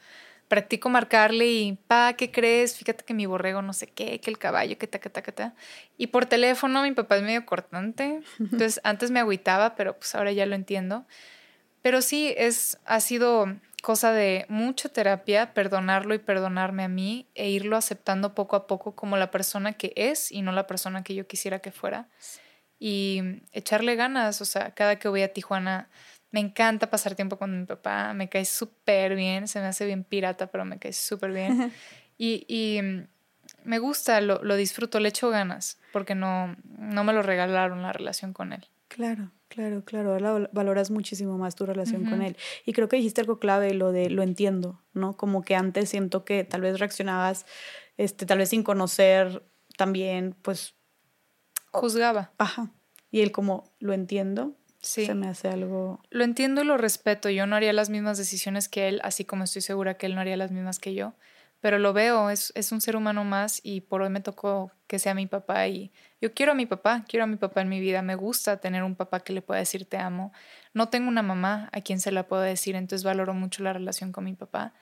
practico 0.48 0.90
marcarle 0.90 1.48
y, 1.48 1.74
pa, 1.88 2.14
¿qué 2.14 2.32
crees? 2.32 2.78
Fíjate 2.78 3.04
que 3.04 3.14
mi 3.14 3.26
borrego 3.26 3.62
no 3.62 3.74
sé 3.74 3.88
qué, 3.88 4.20
que 4.20 4.30
el 4.30 4.38
caballo, 4.38 4.78
que 4.78 4.88
ta, 4.88 5.00
que 5.00 5.10
ta, 5.10 5.22
que 5.22 5.32
ta. 5.32 5.56
Y 5.98 6.08
por 6.08 6.26
teléfono 6.26 6.84
mi 6.84 6.92
papá 6.92 7.18
es 7.18 7.24
medio 7.24 7.46
cortante, 7.46 8.22
entonces 8.40 8.80
antes 8.84 9.12
me 9.12 9.20
agüitaba, 9.20 9.76
pero 9.76 9.98
pues 9.98 10.14
ahora 10.16 10.32
ya 10.32 10.46
lo 10.46 10.56
entiendo. 10.56 11.06
Pero 11.82 12.02
sí, 12.02 12.34
es, 12.38 12.80
ha 12.86 13.00
sido 13.02 13.48
cosa 13.84 14.14
de 14.14 14.46
mucha 14.48 14.88
terapia, 14.88 15.54
perdonarlo 15.54 16.14
y 16.14 16.20
perdonarme 16.20 16.84
a 16.86 16.88
mí 16.88 17.28
e 17.36 17.50
irlo 17.50 17.76
aceptando 17.76 18.34
poco 18.34 18.56
a 18.56 18.66
poco 18.66 18.96
como 18.96 19.18
la 19.18 19.30
persona 19.30 19.74
que 19.74 19.92
es 19.98 20.32
y 20.32 20.42
no 20.42 20.54
la 20.54 20.68
persona 20.68 21.04
que 21.04 21.14
yo 21.14 21.28
quisiera 21.28 21.60
que 21.60 21.72
fuera. 21.72 22.08
Y 22.80 23.42
echarle 23.52 23.96
ganas, 23.96 24.40
o 24.42 24.46
sea, 24.46 24.72
cada 24.72 24.98
que 24.98 25.10
voy 25.10 25.22
a 25.22 25.34
Tijuana 25.34 25.90
me 26.34 26.40
encanta 26.40 26.90
pasar 26.90 27.14
tiempo 27.14 27.38
con 27.38 27.60
mi 27.60 27.66
papá, 27.68 28.14
me 28.16 28.28
cae 28.28 28.44
súper 28.44 29.16
bien, 29.16 29.48
se 29.48 29.60
me 29.60 29.68
hace 29.68 29.86
bien 29.86 30.04
pirata, 30.04 30.48
pero 30.48 30.66
me 30.66 30.80
cae 30.80 30.92
súper 30.92 31.32
bien. 31.32 31.72
y, 32.18 32.44
y, 32.48 32.82
mm, 32.82 33.08
me 33.66 33.78
gusta, 33.78 34.20
lo, 34.20 34.44
lo, 34.44 34.56
disfruto, 34.56 35.00
le 35.00 35.10
echo 35.10 35.30
ganas, 35.30 35.80
porque 35.92 36.16
no, 36.16 36.58
no 36.80 37.04
me 37.04 37.14
lo 37.14 37.22
regalaron 37.22 37.84
la 37.84 37.94
relación 37.94 38.34
con 38.34 38.52
él. 38.52 38.66
Claro, 38.88 39.32
claro, 39.48 39.86
claro. 39.86 40.14
Ahora 40.14 40.50
valoras 40.52 40.90
muchísimo 40.90 41.38
más 41.38 41.54
tu 41.54 41.68
relación 41.68 42.06
con 42.06 42.24
él. 42.24 42.36
Y 42.66 42.74
creo 42.74 42.90
que 42.90 42.98
dijiste 42.98 43.22
algo 43.22 43.38
clave, 43.38 43.76
lo 43.76 43.92
de 43.92 44.10
lo 44.10 44.24
entiendo, 44.24 44.82
¿no? 44.94 45.16
Como 45.16 45.44
que 45.44 45.56
antes 45.56 45.90
siento 45.90 46.26
que 46.26 46.44
tal 46.44 46.62
vez 46.62 46.80
reaccionabas, 46.80 47.46
este, 47.98 48.26
tal 48.26 48.40
vez 48.40 48.50
sin 48.50 48.64
conocer 48.64 49.44
también, 49.78 50.36
pues... 50.42 50.74
Juzgaba. 51.72 52.32
Ajá. 52.40 52.72
Y 53.12 53.22
él 53.22 53.32
como, 53.32 53.72
lo 53.80 53.94
entiendo, 53.94 54.56
Sí. 54.84 55.06
Se 55.06 55.16
me 55.16 55.28
hace 55.28 55.48
algo... 55.48 56.02
Lo 56.10 56.24
entiendo 56.24 56.62
y 56.62 56.66
lo 56.66 56.78
respeto. 56.78 57.30
Yo 57.30 57.48
no 57.48 57.56
haría 57.56 57.74
las 57.74 57.90
mismas 57.90 58.18
decisiones 58.18 58.68
que 58.68 58.90
él, 58.90 59.00
así 59.04 59.26
como 59.26 59.46
estoy 59.46 59.62
segura 59.62 59.96
que 59.96 60.06
él 60.06 60.14
no 60.14 60.22
haría 60.22 60.38
las 60.38 60.52
mismas 60.52 60.78
que 60.78 60.94
yo. 60.94 61.14
Pero 61.62 61.80
lo 61.80 61.94
veo, 61.94 62.30
es, 62.30 62.52
es 62.56 62.74
un 62.74 62.82
ser 62.82 62.98
humano 62.98 63.24
más 63.24 63.62
y 63.64 63.80
por 63.80 64.02
hoy 64.02 64.10
me 64.10 64.20
tocó 64.20 64.72
que 64.86 65.00
sea 65.00 65.14
mi 65.14 65.28
papá 65.28 65.66
y 65.70 65.94
yo 66.20 66.34
quiero 66.34 66.52
a 66.52 66.56
mi 66.56 66.66
papá, 66.66 67.06
quiero 67.08 67.24
a 67.24 67.28
mi 67.28 67.38
papá 67.38 67.62
en 67.62 67.70
mi 67.70 67.80
vida. 67.80 68.02
Me 68.02 68.16
gusta 68.16 68.58
tener 68.58 68.84
un 68.84 68.96
papá 68.96 69.22
que 69.22 69.32
le 69.32 69.42
pueda 69.42 69.60
decir 69.60 69.86
te 69.86 69.98
amo. 69.98 70.34
No 70.74 70.90
tengo 70.90 71.08
una 71.08 71.22
mamá 71.22 71.70
a 71.72 71.80
quien 71.80 72.02
se 72.02 72.12
la 72.12 72.28
pueda 72.28 72.44
decir, 72.44 72.76
entonces 72.76 73.06
valoro 73.06 73.34
mucho 73.34 73.64
la 73.64 73.72
relación 73.72 74.12
con 74.12 74.26
mi 74.26 74.34
papá. 74.34 74.74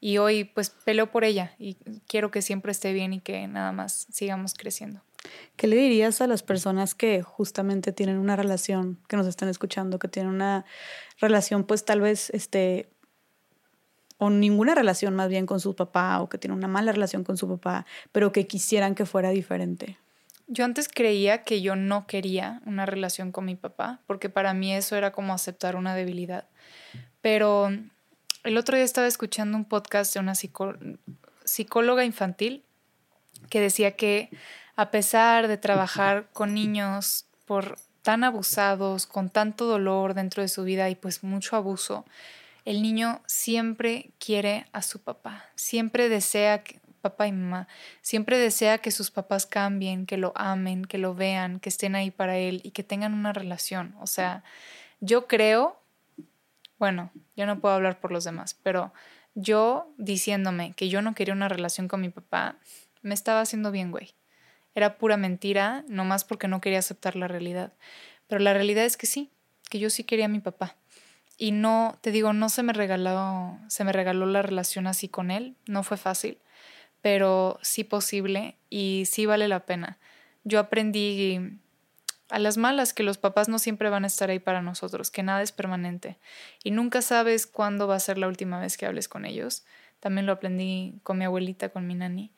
Y 0.00 0.18
hoy 0.18 0.42
pues 0.42 0.70
peleo 0.70 1.12
por 1.12 1.22
ella 1.22 1.54
y 1.56 1.76
quiero 2.08 2.32
que 2.32 2.42
siempre 2.42 2.72
esté 2.72 2.92
bien 2.92 3.12
y 3.12 3.20
que 3.20 3.46
nada 3.46 3.70
más 3.70 4.08
sigamos 4.10 4.54
creciendo. 4.54 5.02
¿Qué 5.56 5.66
le 5.66 5.76
dirías 5.76 6.20
a 6.20 6.26
las 6.26 6.42
personas 6.42 6.94
que 6.94 7.22
justamente 7.22 7.92
tienen 7.92 8.18
una 8.18 8.36
relación, 8.36 8.98
que 9.08 9.16
nos 9.16 9.26
están 9.26 9.48
escuchando, 9.48 9.98
que 9.98 10.08
tienen 10.08 10.32
una 10.32 10.64
relación, 11.20 11.64
pues 11.64 11.84
tal 11.84 12.00
vez, 12.00 12.30
este, 12.30 12.88
o 14.18 14.30
ninguna 14.30 14.74
relación 14.74 15.14
más 15.14 15.28
bien 15.28 15.46
con 15.46 15.60
su 15.60 15.74
papá, 15.76 16.20
o 16.20 16.28
que 16.28 16.38
tienen 16.38 16.58
una 16.58 16.68
mala 16.68 16.92
relación 16.92 17.24
con 17.24 17.36
su 17.36 17.48
papá, 17.48 17.86
pero 18.12 18.32
que 18.32 18.46
quisieran 18.46 18.94
que 18.94 19.06
fuera 19.06 19.30
diferente? 19.30 19.98
Yo 20.46 20.64
antes 20.64 20.88
creía 20.88 21.42
que 21.42 21.62
yo 21.62 21.74
no 21.74 22.06
quería 22.06 22.60
una 22.66 22.84
relación 22.84 23.32
con 23.32 23.46
mi 23.46 23.54
papá, 23.54 24.00
porque 24.06 24.28
para 24.28 24.52
mí 24.52 24.74
eso 24.74 24.96
era 24.96 25.10
como 25.12 25.32
aceptar 25.32 25.74
una 25.74 25.94
debilidad. 25.94 26.48
Pero 27.22 27.70
el 28.42 28.58
otro 28.58 28.76
día 28.76 28.84
estaba 28.84 29.06
escuchando 29.06 29.56
un 29.56 29.64
podcast 29.64 30.12
de 30.12 30.20
una 30.20 30.34
psicóloga 30.34 32.04
infantil 32.04 32.62
que 33.48 33.60
decía 33.60 33.92
que 33.92 34.28
a 34.76 34.90
pesar 34.90 35.48
de 35.48 35.56
trabajar 35.56 36.28
con 36.32 36.54
niños 36.54 37.26
por 37.46 37.78
tan 38.02 38.24
abusados, 38.24 39.06
con 39.06 39.30
tanto 39.30 39.66
dolor 39.66 40.14
dentro 40.14 40.42
de 40.42 40.48
su 40.48 40.64
vida 40.64 40.90
y 40.90 40.94
pues 40.94 41.22
mucho 41.22 41.56
abuso, 41.56 42.04
el 42.64 42.82
niño 42.82 43.22
siempre 43.26 44.10
quiere 44.18 44.66
a 44.72 44.82
su 44.82 45.00
papá, 45.02 45.46
siempre 45.54 46.08
desea 46.08 46.62
que 46.62 46.80
papá 47.00 47.26
y 47.26 47.32
mamá, 47.32 47.68
siempre 48.00 48.38
desea 48.38 48.78
que 48.78 48.90
sus 48.90 49.10
papás 49.10 49.44
cambien, 49.46 50.06
que 50.06 50.16
lo 50.16 50.32
amen, 50.36 50.86
que 50.86 50.96
lo 50.96 51.14
vean, 51.14 51.60
que 51.60 51.68
estén 51.68 51.94
ahí 51.94 52.10
para 52.10 52.38
él 52.38 52.62
y 52.64 52.70
que 52.70 52.82
tengan 52.82 53.12
una 53.12 53.34
relación. 53.34 53.94
O 54.00 54.06
sea, 54.06 54.42
yo 55.00 55.26
creo, 55.26 55.78
bueno, 56.78 57.10
yo 57.36 57.44
no 57.44 57.60
puedo 57.60 57.74
hablar 57.74 58.00
por 58.00 58.10
los 58.10 58.24
demás, 58.24 58.58
pero 58.62 58.94
yo 59.34 59.92
diciéndome 59.98 60.72
que 60.72 60.88
yo 60.88 61.02
no 61.02 61.14
quería 61.14 61.34
una 61.34 61.50
relación 61.50 61.88
con 61.88 62.00
mi 62.00 62.08
papá, 62.08 62.56
me 63.02 63.12
estaba 63.12 63.42
haciendo 63.42 63.70
bien, 63.70 63.90
güey 63.90 64.14
era 64.74 64.98
pura 64.98 65.16
mentira, 65.16 65.84
nomás 65.88 66.24
porque 66.24 66.48
no 66.48 66.60
quería 66.60 66.80
aceptar 66.80 67.16
la 67.16 67.28
realidad. 67.28 67.72
Pero 68.26 68.40
la 68.40 68.52
realidad 68.52 68.84
es 68.84 68.96
que 68.96 69.06
sí, 69.06 69.30
que 69.70 69.78
yo 69.78 69.90
sí 69.90 70.04
quería 70.04 70.26
a 70.26 70.28
mi 70.28 70.40
papá. 70.40 70.76
Y 71.36 71.52
no, 71.52 71.98
te 72.00 72.10
digo, 72.10 72.32
no 72.32 72.48
se 72.48 72.62
me 72.62 72.72
regaló, 72.72 73.58
se 73.68 73.84
me 73.84 73.92
regaló 73.92 74.26
la 74.26 74.42
relación 74.42 74.86
así 74.86 75.08
con 75.08 75.30
él, 75.30 75.56
no 75.66 75.82
fue 75.82 75.96
fácil, 75.96 76.38
pero 77.02 77.58
sí 77.62 77.84
posible 77.84 78.56
y 78.70 79.04
sí 79.06 79.26
vale 79.26 79.48
la 79.48 79.66
pena. 79.66 79.98
Yo 80.44 80.60
aprendí 80.60 81.58
a 82.30 82.38
las 82.38 82.56
malas 82.56 82.94
que 82.94 83.02
los 83.02 83.18
papás 83.18 83.48
no 83.48 83.58
siempre 83.58 83.90
van 83.90 84.04
a 84.04 84.06
estar 84.06 84.30
ahí 84.30 84.38
para 84.38 84.62
nosotros, 84.62 85.10
que 85.10 85.22
nada 85.22 85.42
es 85.42 85.52
permanente 85.52 86.18
y 86.62 86.70
nunca 86.70 87.02
sabes 87.02 87.46
cuándo 87.46 87.86
va 87.86 87.96
a 87.96 88.00
ser 88.00 88.16
la 88.16 88.28
última 88.28 88.60
vez 88.60 88.76
que 88.76 88.86
hables 88.86 89.08
con 89.08 89.24
ellos. 89.24 89.64
También 90.00 90.26
lo 90.26 90.32
aprendí 90.32 90.94
con 91.02 91.18
mi 91.18 91.24
abuelita, 91.24 91.70
con 91.70 91.86
mi 91.86 91.94
nani 91.94 92.32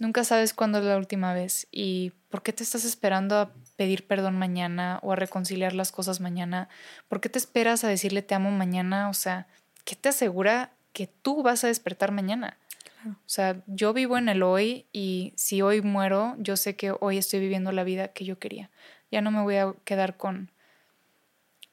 Nunca 0.00 0.24
sabes 0.24 0.54
cuándo 0.54 0.78
es 0.78 0.84
la 0.84 0.96
última 0.96 1.34
vez 1.34 1.68
y 1.70 2.12
por 2.28 2.42
qué 2.42 2.52
te 2.52 2.64
estás 2.64 2.84
esperando 2.84 3.38
a 3.38 3.52
pedir 3.76 4.06
perdón 4.06 4.36
mañana 4.36 4.98
o 5.02 5.12
a 5.12 5.16
reconciliar 5.16 5.72
las 5.72 5.92
cosas 5.92 6.20
mañana. 6.20 6.68
¿Por 7.08 7.20
qué 7.20 7.28
te 7.28 7.38
esperas 7.38 7.84
a 7.84 7.88
decirle 7.88 8.22
te 8.22 8.34
amo 8.34 8.50
mañana? 8.50 9.08
O 9.08 9.14
sea, 9.14 9.46
¿qué 9.84 9.94
te 9.94 10.08
asegura 10.08 10.72
que 10.92 11.06
tú 11.06 11.44
vas 11.44 11.62
a 11.62 11.68
despertar 11.68 12.10
mañana? 12.10 12.58
O 13.06 13.16
sea, 13.26 13.62
yo 13.66 13.92
vivo 13.92 14.16
en 14.16 14.28
el 14.28 14.42
hoy 14.42 14.86
y 14.92 15.34
si 15.36 15.62
hoy 15.62 15.82
muero, 15.82 16.34
yo 16.38 16.56
sé 16.56 16.74
que 16.74 16.94
hoy 16.98 17.18
estoy 17.18 17.40
viviendo 17.40 17.70
la 17.70 17.84
vida 17.84 18.08
que 18.08 18.24
yo 18.24 18.38
quería. 18.38 18.70
Ya 19.10 19.20
no 19.20 19.30
me 19.30 19.42
voy 19.42 19.56
a 19.56 19.74
quedar 19.84 20.16
con, 20.16 20.50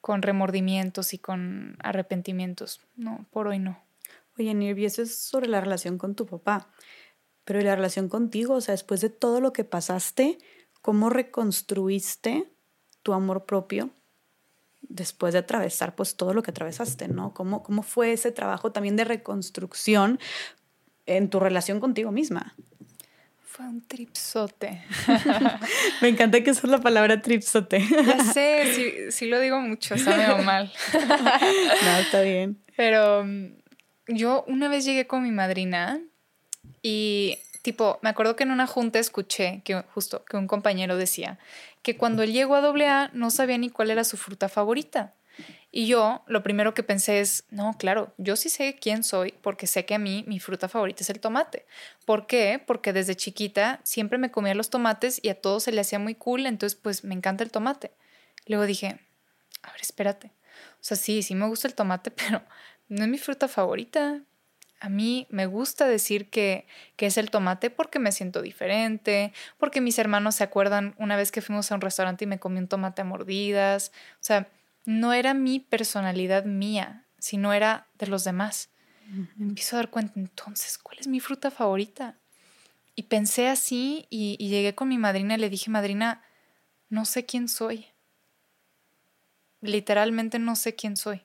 con 0.01 0.21
remordimientos 0.21 1.13
y 1.13 1.17
con 1.17 1.77
arrepentimientos. 1.79 2.81
No, 2.95 3.25
por 3.31 3.47
hoy 3.47 3.59
no. 3.59 3.81
Oye, 4.37 4.53
Nirvi, 4.53 4.85
eso 4.85 5.01
es 5.01 5.15
sobre 5.15 5.47
la 5.47 5.61
relación 5.61 5.97
con 5.97 6.15
tu 6.15 6.25
papá. 6.25 6.67
Pero 7.43 7.59
¿y 7.59 7.63
la 7.63 7.75
relación 7.75 8.09
contigo? 8.09 8.55
O 8.55 8.61
sea, 8.61 8.73
después 8.73 9.01
de 9.01 9.09
todo 9.09 9.41
lo 9.41 9.53
que 9.53 9.63
pasaste, 9.63 10.37
¿cómo 10.81 11.09
reconstruiste 11.09 12.51
tu 13.03 13.13
amor 13.13 13.45
propio 13.45 13.89
después 14.81 15.33
de 15.33 15.39
atravesar 15.39 15.95
pues 15.95 16.15
todo 16.15 16.33
lo 16.33 16.43
que 16.43 16.51
atravesaste, 16.51 17.07
¿no? 17.07 17.33
¿Cómo, 17.33 17.63
cómo 17.63 17.83
fue 17.83 18.13
ese 18.13 18.31
trabajo 18.31 18.71
también 18.71 18.95
de 18.95 19.05
reconstrucción 19.05 20.19
en 21.05 21.29
tu 21.29 21.39
relación 21.39 21.79
contigo 21.79 22.11
misma? 22.11 22.55
Fue 23.43 23.65
un 23.65 23.85
tripsote. 23.85 24.81
Me 26.01 26.07
encanta 26.07 26.41
que 26.41 26.51
usas 26.51 26.69
la 26.69 26.79
palabra 26.79 27.21
tripsote. 27.21 27.85
Ya 28.05 28.23
sé, 28.23 29.11
sí, 29.11 29.27
lo 29.27 29.39
digo 29.39 29.59
mucho, 29.59 29.95
está 29.95 30.37
mal. 30.37 30.71
no, 31.83 31.97
está 31.97 32.21
bien. 32.21 32.63
Pero 32.77 33.25
mm, 33.25 33.47
yo 34.07 34.45
una 34.47 34.69
vez 34.69 34.85
llegué 34.85 35.05
con 35.05 35.23
mi 35.23 35.31
madrina 35.31 36.01
y 36.81 37.37
tipo, 37.61 37.99
me 38.01 38.09
acuerdo 38.09 38.35
que 38.35 38.43
en 38.43 38.51
una 38.51 38.67
junta 38.67 38.99
escuché 38.99 39.61
que 39.63 39.83
justo 39.93 40.25
que 40.25 40.37
un 40.37 40.47
compañero 40.47 40.97
decía 40.97 41.37
que 41.83 41.97
cuando 41.97 42.23
él 42.23 42.33
llegó 42.33 42.55
a 42.55 42.59
AA 42.59 43.11
no 43.13 43.29
sabía 43.31 43.57
ni 43.57 43.69
cuál 43.69 43.91
era 43.91 44.03
su 44.03 44.17
fruta 44.17 44.49
favorita. 44.49 45.13
Y 45.71 45.87
yo 45.87 46.21
lo 46.27 46.43
primero 46.43 46.73
que 46.73 46.83
pensé 46.83 47.21
es, 47.21 47.45
no, 47.49 47.75
claro, 47.77 48.13
yo 48.17 48.35
sí 48.35 48.49
sé 48.49 48.75
quién 48.79 49.03
soy 49.03 49.33
porque 49.41 49.67
sé 49.67 49.85
que 49.85 49.95
a 49.95 49.99
mí 49.99 50.25
mi 50.27 50.39
fruta 50.39 50.67
favorita 50.67 51.03
es 51.03 51.09
el 51.09 51.21
tomate. 51.21 51.65
¿Por 52.05 52.27
qué? 52.27 52.61
Porque 52.65 52.91
desde 52.91 53.15
chiquita 53.15 53.79
siempre 53.83 54.17
me 54.17 54.31
comía 54.31 54.53
los 54.53 54.69
tomates 54.69 55.19
y 55.23 55.29
a 55.29 55.39
todos 55.39 55.63
se 55.63 55.71
le 55.71 55.81
hacía 55.81 55.97
muy 55.97 56.15
cool, 56.15 56.45
entonces 56.45 56.77
pues 56.77 57.05
me 57.05 57.15
encanta 57.15 57.43
el 57.43 57.51
tomate. 57.51 57.91
Luego 58.47 58.65
dije, 58.65 58.99
a 59.63 59.71
ver, 59.71 59.81
espérate. 59.81 60.27
O 60.27 60.83
sea, 60.83 60.97
sí, 60.97 61.23
sí 61.23 61.35
me 61.35 61.47
gusta 61.47 61.69
el 61.69 61.75
tomate, 61.75 62.11
pero 62.11 62.41
no 62.89 63.03
es 63.03 63.09
mi 63.09 63.17
fruta 63.17 63.47
favorita. 63.47 64.21
A 64.81 64.89
mí 64.89 65.27
me 65.29 65.45
gusta 65.45 65.87
decir 65.87 66.31
que, 66.31 66.65
que, 66.95 67.05
es 67.05 67.17
el 67.17 67.29
tomate 67.29 67.69
porque 67.69 67.99
me 67.99 68.11
siento 68.11 68.41
diferente, 68.41 69.31
porque 69.59 69.79
mis 69.79 69.99
hermanos 69.99 70.35
se 70.35 70.43
acuerdan 70.43 70.95
una 70.97 71.15
vez 71.15 71.31
que 71.31 71.43
fuimos 71.43 71.71
a 71.71 71.75
un 71.75 71.81
restaurante 71.81 72.23
y 72.23 72.27
me 72.27 72.39
comí 72.39 72.57
un 72.57 72.67
tomate 72.67 73.03
a 73.03 73.05
mordidas. 73.05 73.91
O 74.15 74.23
sea, 74.23 74.49
no 74.85 75.13
era 75.13 75.35
mi 75.35 75.59
personalidad 75.59 76.45
mía, 76.45 77.05
sino 77.19 77.53
era 77.53 77.89
de 77.99 78.07
los 78.07 78.23
demás. 78.23 78.69
Me 79.35 79.49
empiezo 79.49 79.75
a 79.75 79.79
dar 79.79 79.91
cuenta 79.91 80.13
entonces, 80.19 80.79
¿cuál 80.79 80.97
es 80.99 81.07
mi 81.07 81.19
fruta 81.19 81.51
favorita? 81.51 82.17
Y 82.95 83.03
pensé 83.03 83.49
así 83.49 84.07
y, 84.09 84.35
y 84.39 84.49
llegué 84.49 84.73
con 84.73 84.87
mi 84.87 84.97
madrina 84.97 85.35
y 85.35 85.37
le 85.37 85.49
dije, 85.49 85.69
madrina, 85.69 86.23
no 86.89 87.05
sé 87.05 87.25
quién 87.27 87.47
soy. 87.47 87.85
Literalmente 89.61 90.39
no 90.39 90.55
sé 90.55 90.73
quién 90.73 90.97
soy. 90.97 91.21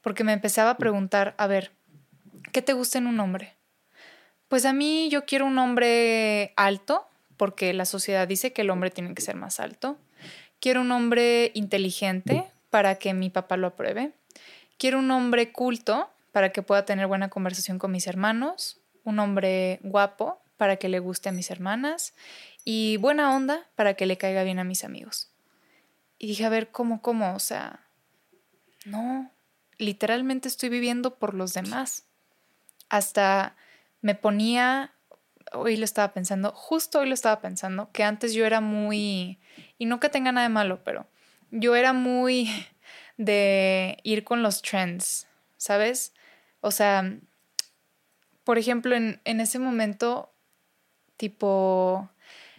Porque 0.00 0.24
me 0.24 0.32
empezaba 0.32 0.70
a 0.70 0.78
preguntar, 0.78 1.34
a 1.36 1.46
ver, 1.46 1.72
¿qué 2.54 2.62
te 2.62 2.72
gusta 2.72 2.98
en 2.98 3.08
un 3.08 3.18
hombre? 3.18 3.56
Pues 4.48 4.64
a 4.64 4.72
mí 4.72 5.10
yo 5.10 5.26
quiero 5.26 5.44
un 5.44 5.58
hombre 5.58 6.54
alto, 6.56 7.06
porque 7.36 7.74
la 7.74 7.84
sociedad 7.84 8.28
dice 8.28 8.52
que 8.52 8.62
el 8.62 8.70
hombre 8.70 8.90
tiene 8.90 9.12
que 9.12 9.22
ser 9.22 9.34
más 9.34 9.58
alto. 9.58 9.98
Quiero 10.60 10.80
un 10.80 10.92
hombre 10.92 11.50
inteligente, 11.54 12.46
para 12.70 12.94
que 12.94 13.12
mi 13.12 13.28
papá 13.28 13.56
lo 13.56 13.66
apruebe. 13.66 14.12
Quiero 14.78 14.98
un 14.98 15.10
hombre 15.10 15.52
culto 15.52 16.10
para 16.32 16.50
que 16.50 16.62
pueda 16.62 16.84
tener 16.84 17.06
buena 17.06 17.28
conversación 17.28 17.78
con 17.78 17.92
mis 17.92 18.06
hermanos. 18.06 18.80
Un 19.04 19.18
hombre 19.18 19.80
guapo 19.82 20.40
para 20.56 20.76
que 20.76 20.88
le 20.88 20.98
guste 20.98 21.28
a 21.28 21.32
mis 21.32 21.50
hermanas. 21.50 22.14
Y 22.64 22.96
buena 22.96 23.34
onda 23.34 23.66
para 23.74 23.94
que 23.94 24.06
le 24.06 24.16
caiga 24.16 24.42
bien 24.42 24.58
a 24.58 24.64
mis 24.64 24.82
amigos. 24.82 25.30
Y 26.18 26.28
dije, 26.28 26.44
a 26.44 26.48
ver, 26.48 26.70
¿cómo, 26.70 27.02
cómo? 27.02 27.34
O 27.34 27.38
sea, 27.38 27.86
no, 28.84 29.30
literalmente 29.78 30.48
estoy 30.48 30.68
viviendo 30.68 31.16
por 31.16 31.34
los 31.34 31.54
demás. 31.54 32.06
Hasta 32.88 33.56
me 34.00 34.14
ponía, 34.14 34.92
hoy 35.52 35.76
lo 35.76 35.84
estaba 35.84 36.12
pensando, 36.12 36.52
justo 36.52 37.00
hoy 37.00 37.08
lo 37.08 37.14
estaba 37.14 37.40
pensando, 37.40 37.90
que 37.92 38.04
antes 38.04 38.34
yo 38.34 38.44
era 38.44 38.60
muy, 38.60 39.38
y 39.78 39.86
no 39.86 40.00
que 40.00 40.08
tenga 40.08 40.32
nada 40.32 40.46
de 40.46 40.52
malo, 40.52 40.84
pero 40.84 41.06
yo 41.50 41.76
era 41.76 41.92
muy 41.92 42.50
de 43.16 43.98
ir 44.02 44.24
con 44.24 44.42
los 44.42 44.62
trends, 44.62 45.26
¿sabes? 45.56 46.12
O 46.60 46.70
sea, 46.70 47.18
por 48.44 48.58
ejemplo, 48.58 48.94
en, 48.94 49.20
ese 49.24 49.58
momento, 49.58 50.30
tipo, 51.16 52.10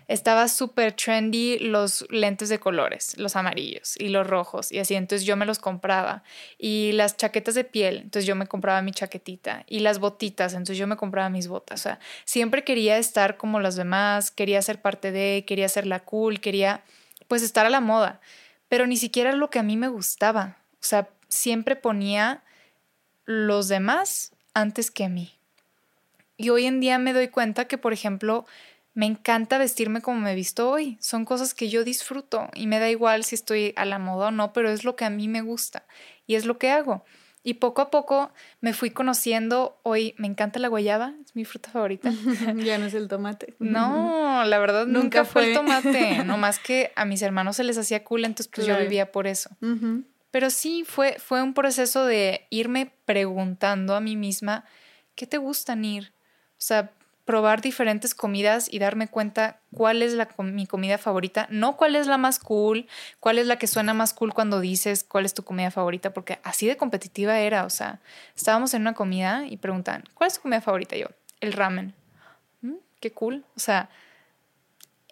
estaba 0.08 0.48
súper 0.48 0.94
trendy 0.94 1.60
los 1.60 2.06
lentes 2.10 2.50
de 2.50 2.60
colores, 2.60 3.18
los 3.18 3.36
amarillos 3.36 3.96
y 3.98 4.10
los 4.10 4.26
rojos, 4.26 4.72
y 4.72 4.80
así, 4.80 4.96
entonces 4.96 5.26
yo 5.26 5.36
me 5.36 5.46
los 5.46 5.60
compraba. 5.60 6.24
Y 6.58 6.92
las 6.94 7.18
chaquetas 7.18 7.56
de 7.56 7.64
piel, 7.64 7.98
entonces 7.98 8.26
yo 8.26 8.36
me 8.36 8.48
compraba 8.48 8.82
mi 8.82 8.92
chaquetita. 8.92 9.64
Y 9.68 9.80
las 9.80 10.00
botitas, 10.00 10.54
entonces 10.54 10.78
yo 10.78 10.88
me 10.88 10.98
compraba 10.98 11.30
mis 11.30 11.48
botas. 11.48 11.82
O 11.82 11.84
sea, 11.84 12.00
siempre 12.26 12.64
quería 12.64 12.98
estar 12.98 13.38
como 13.38 13.60
los 13.60 13.76
demás, 13.76 14.32
quería 14.32 14.62
ser 14.62 14.82
parte 14.82 15.12
de, 15.12 15.44
quería 15.48 15.70
ser 15.70 15.86
la 15.88 16.02
cool, 16.02 16.40
quería 16.40 16.84
pues 17.28 17.42
estar 17.42 17.66
a 17.66 17.70
la 17.70 17.80
moda 17.80 18.22
pero 18.68 18.88
ni 18.88 18.98
siquiera 18.98 19.34
lo 19.34 19.50
que 19.50 19.60
a 19.60 19.64
mí 19.64 19.78
me 19.78 19.88
gustaba. 19.88 20.58
O 20.74 20.84
sea, 20.84 21.10
siempre 21.28 21.76
ponía 21.76 22.44
los 23.26 23.68
demás 23.68 24.34
antes 24.54 24.92
que 24.92 25.06
a 25.06 25.10
mí. 25.10 25.34
Y 26.38 26.50
hoy 26.50 26.66
en 26.66 26.80
día 26.80 27.00
me 27.00 27.14
doy 27.14 27.30
cuenta 27.30 27.66
que, 27.70 27.78
por 27.78 27.94
ejemplo, 27.94 28.46
me 28.96 29.06
encanta 29.06 29.58
vestirme 29.58 30.02
como 30.02 30.22
me 30.22 30.32
he 30.32 30.36
visto 30.36 30.70
hoy. 30.70 30.98
Son 31.02 31.26
cosas 31.26 31.54
que 31.54 31.70
yo 31.70 31.84
disfruto 31.84 32.50
y 32.56 32.66
me 32.66 32.80
da 32.80 32.90
igual 32.90 33.26
si 33.26 33.36
estoy 33.36 33.74
a 33.76 33.86
la 33.86 34.00
moda 34.00 34.30
o 34.30 34.32
no, 34.32 34.54
pero 34.54 34.72
es 34.72 34.84
lo 34.86 34.96
que 34.96 35.06
a 35.06 35.10
mí 35.10 35.28
me 35.28 35.42
gusta 35.42 35.84
y 36.26 36.36
es 36.36 36.46
lo 36.46 36.58
que 36.58 36.72
hago. 36.72 37.06
Y 37.44 37.56
poco 37.56 37.82
a 37.84 37.92
poco 37.92 38.32
me 38.62 38.74
fui 38.74 38.90
conociendo. 38.90 39.80
Hoy 39.84 40.16
me 40.18 40.28
encanta 40.28 40.60
la 40.60 40.70
guayaba, 40.70 41.14
es 41.24 41.36
mi 41.36 41.46
fruta 41.46 41.70
favorita. 41.70 42.10
ya 42.56 42.78
no 42.80 42.86
es 42.86 42.94
el 42.96 43.08
tomate. 43.08 43.54
No, 43.60 44.44
la 44.46 44.58
verdad 44.58 44.88
nunca, 44.88 45.26
fue. 45.26 45.50
el 45.50 45.54
tomate. 45.54 46.24
No 46.26 46.38
más 46.38 46.58
que 46.58 46.92
a 46.96 47.06
mis 47.06 47.22
hermanos 47.22 47.58
se 47.58 47.64
les 47.66 47.78
hacía 47.78 48.04
cool, 48.04 48.24
entonces 48.26 48.48
pues 48.48 48.66
yo 48.66 48.80
vivía 48.80 49.12
por 49.12 49.28
eso. 49.28 49.50
Pero 50.32 50.50
sí, 50.50 50.86
fue, 50.88 51.18
fue 51.20 51.44
un 51.44 51.54
proceso 51.54 52.06
de 52.06 52.48
irme 52.50 52.92
preguntando 53.06 53.94
a 53.94 54.00
mí 54.02 54.16
misma, 54.16 54.66
¿qué 55.16 55.28
te 55.28 55.38
gusta, 55.38 55.76
Nir? 55.76 56.14
O 56.52 56.62
sea, 56.66 56.92
probar 57.26 57.62
diferentes 57.62 58.14
comidas 58.14 58.72
y 58.72 58.80
darme 58.80 59.08
cuenta 59.08 59.60
cuál 59.74 60.04
es 60.04 60.14
la, 60.14 60.30
mi 60.38 60.68
comida 60.68 60.98
favorita, 60.98 61.48
no 61.50 61.76
cuál 61.76 61.96
es 61.96 62.08
la 62.08 62.18
más 62.18 62.40
cool, 62.40 62.88
cuál 63.20 63.40
es 63.40 63.48
la 63.48 63.58
que 63.58 63.68
suena 63.68 63.94
más 63.94 64.14
cool 64.14 64.34
cuando 64.34 64.60
dices 64.60 65.04
cuál 65.04 65.26
es 65.26 65.34
tu 65.34 65.44
comida 65.44 65.72
favorita, 65.72 66.14
porque 66.14 66.40
así 66.44 66.68
de 66.68 66.78
competitiva 66.78 67.40
era, 67.40 67.66
o 67.66 67.70
sea, 67.70 68.00
estábamos 68.36 68.74
en 68.76 68.82
una 68.82 68.94
comida 68.94 69.46
y 69.48 69.58
preguntan, 69.58 70.04
¿cuál 70.14 70.28
es 70.28 70.36
tu 70.36 70.42
comida 70.44 70.62
favorita? 70.62 70.96
yo, 70.96 71.08
el 71.42 71.54
ramen. 71.54 71.96
Mm, 72.62 72.76
qué 73.00 73.12
cool, 73.12 73.44
o 73.56 73.60
sea, 73.60 73.90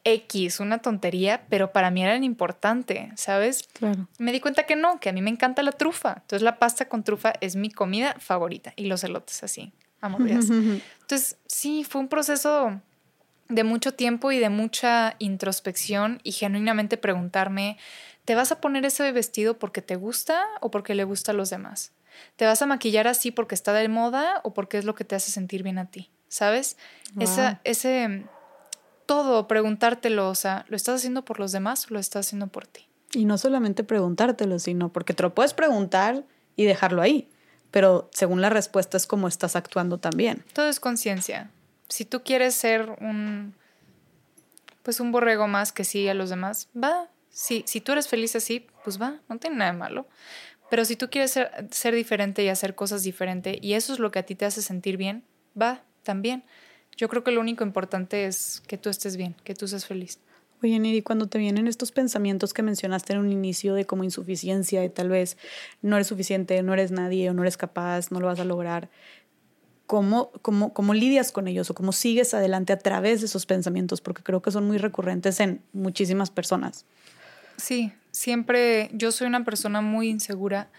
X, 0.04 0.60
una 0.60 0.80
tontería, 0.80 1.46
pero 1.50 1.72
para 1.72 1.90
mí 1.90 2.04
era 2.04 2.16
importante, 2.18 3.12
¿sabes? 3.16 3.68
Claro. 3.74 4.08
Me 4.20 4.32
di 4.32 4.40
cuenta 4.40 4.64
que 4.64 4.76
no, 4.76 5.00
que 5.00 5.10
a 5.10 5.14
mí 5.14 5.22
me 5.22 5.30
encanta 5.30 5.64
la 5.64 5.72
trufa. 5.72 6.16
Entonces 6.18 6.42
la 6.42 6.60
pasta 6.60 6.90
con 6.90 7.04
trufa 7.04 7.34
es 7.40 7.56
mi 7.56 7.72
comida 7.72 8.16
favorita 8.20 8.74
y 8.76 8.86
los 8.86 9.04
elotes 9.06 9.44
así. 9.44 9.72
Entonces, 11.02 11.38
sí, 11.48 11.84
fue 11.84 12.02
un 12.02 12.08
proceso 12.08 12.82
de 13.50 13.64
mucho 13.64 13.94
tiempo 13.94 14.32
y 14.32 14.40
de 14.40 14.50
mucha 14.50 15.16
introspección 15.20 16.20
y 16.24 16.32
genuinamente 16.32 16.98
preguntarme, 16.98 17.78
¿te 18.26 18.36
vas 18.36 18.52
a 18.52 18.62
poner 18.62 18.86
ese 18.86 19.12
vestido 19.12 19.60
porque 19.60 19.82
te 19.82 19.96
gusta 19.96 20.44
o 20.62 20.72
porque 20.72 20.96
le 20.96 21.04
gusta 21.04 21.32
a 21.32 21.36
los 21.36 21.50
demás? 21.50 21.92
¿Te 22.36 22.46
vas 22.46 22.62
a 22.62 22.66
maquillar 22.66 23.08
así 23.08 23.32
porque 23.32 23.56
está 23.56 23.74
de 23.74 23.88
moda 23.90 24.42
o 24.44 24.54
porque 24.54 24.78
es 24.78 24.86
lo 24.86 24.96
que 24.96 25.04
te 25.04 25.16
hace 25.16 25.32
sentir 25.32 25.64
bien 25.64 25.78
a 25.78 25.86
ti? 25.86 26.10
¿Sabes? 26.28 26.78
Esa, 27.20 27.60
ese 27.64 28.26
todo, 29.06 29.48
preguntártelo, 29.48 30.30
o 30.30 30.36
sea, 30.36 30.66
¿lo 30.70 30.76
estás 30.76 30.96
haciendo 30.96 31.26
por 31.26 31.40
los 31.40 31.52
demás 31.52 31.86
o 31.86 31.94
lo 31.94 32.00
estás 32.00 32.28
haciendo 32.28 32.48
por 32.48 32.66
ti? 32.66 32.88
Y 33.14 33.26
no 33.26 33.38
solamente 33.38 33.84
preguntártelo, 33.84 34.58
sino 34.58 34.90
porque 34.90 35.14
te 35.14 35.22
lo 35.22 35.36
puedes 35.36 35.54
preguntar 35.54 36.24
y 36.56 36.66
dejarlo 36.66 37.02
ahí 37.02 37.30
pero 37.74 38.08
según 38.14 38.40
la 38.40 38.52
respuesta 38.52 38.98
es 38.98 39.08
como 39.08 39.28
estás 39.28 39.56
actuando 39.56 39.98
también. 39.98 40.46
Todo 40.54 40.70
es 40.70 40.80
conciencia. 40.80 41.50
Si 41.90 42.06
tú 42.06 42.22
quieres 42.22 42.54
ser 42.54 42.88
un, 43.02 43.56
pues 44.84 45.00
un 45.00 45.12
borrego 45.12 45.48
más 45.48 45.72
que 45.72 45.84
sí 45.84 46.08
a 46.08 46.14
los 46.14 46.30
demás, 46.30 46.70
va. 46.82 47.10
Si, 47.32 47.64
si 47.66 47.82
tú 47.82 47.94
eres 47.94 48.08
feliz 48.08 48.36
así, 48.36 48.68
pues 48.84 49.02
va, 49.02 49.22
no 49.28 49.40
tiene 49.40 49.56
nada 49.56 49.72
de 49.72 49.78
malo. 49.80 50.08
Pero 50.70 50.86
si 50.86 50.96
tú 50.96 51.10
quieres 51.10 51.32
ser, 51.32 51.68
ser 51.72 51.96
diferente 51.96 52.44
y 52.44 52.50
hacer 52.50 52.76
cosas 52.76 53.02
diferentes 53.02 53.58
y 53.60 53.74
eso 53.74 53.92
es 53.92 53.98
lo 53.98 54.12
que 54.12 54.20
a 54.20 54.24
ti 54.24 54.36
te 54.36 54.46
hace 54.46 54.62
sentir 54.62 54.98
bien, 54.98 55.24
va, 55.60 55.82
también. 56.04 56.44
Yo 56.96 57.10
creo 57.10 57.24
que 57.24 57.32
lo 57.32 57.42
único 57.42 57.64
importante 57.64 58.28
es 58.28 58.62
que 58.68 58.78
tú 58.78 58.92
estés 58.92 59.18
bien, 59.18 59.36
que 59.44 59.56
tú 59.56 59.68
seas 59.68 59.88
feliz. 59.88 60.20
Oye, 60.64 60.80
Neri, 60.80 61.02
cuando 61.02 61.28
te 61.28 61.40
vienen 61.40 61.68
estos 61.68 61.92
pensamientos 61.92 62.54
que 62.54 62.64
mencionaste 62.64 63.12
en 63.12 63.20
un 63.20 63.32
inicio 63.34 63.74
de 63.74 63.84
como 63.84 64.06
insuficiencia, 64.06 64.80
de 64.80 64.90
tal 64.90 65.10
vez 65.10 65.38
no 65.82 65.98
eres 65.98 66.08
suficiente, 66.08 66.64
no 66.64 66.74
eres 66.74 66.92
nadie 66.92 67.30
o 67.30 67.34
no 67.34 67.42
eres 67.42 67.58
capaz, 67.58 68.12
no 68.12 68.22
lo 68.22 68.28
vas 68.28 68.40
a 68.40 68.46
lograr, 68.46 68.90
¿cómo, 69.88 70.32
cómo, 70.42 70.74
cómo 70.74 70.94
lidias 70.94 71.34
con 71.34 71.50
ellos 71.50 71.70
o 71.70 71.76
cómo 71.76 71.92
sigues 71.92 72.34
adelante 72.34 72.72
a 72.72 72.80
través 72.80 73.20
de 73.20 73.26
esos 73.26 73.46
pensamientos? 73.46 74.00
Porque 74.00 74.24
creo 74.24 74.42
que 74.42 74.52
son 74.52 74.66
muy 74.66 74.78
recurrentes 74.78 75.42
en 75.42 75.62
muchísimas 75.74 76.32
personas. 76.32 76.86
Sí, 77.58 77.92
siempre 78.12 78.90
yo 78.94 79.12
soy 79.12 79.28
una 79.28 79.44
persona 79.44 79.82
muy 79.82 80.08
insegura 80.08 80.70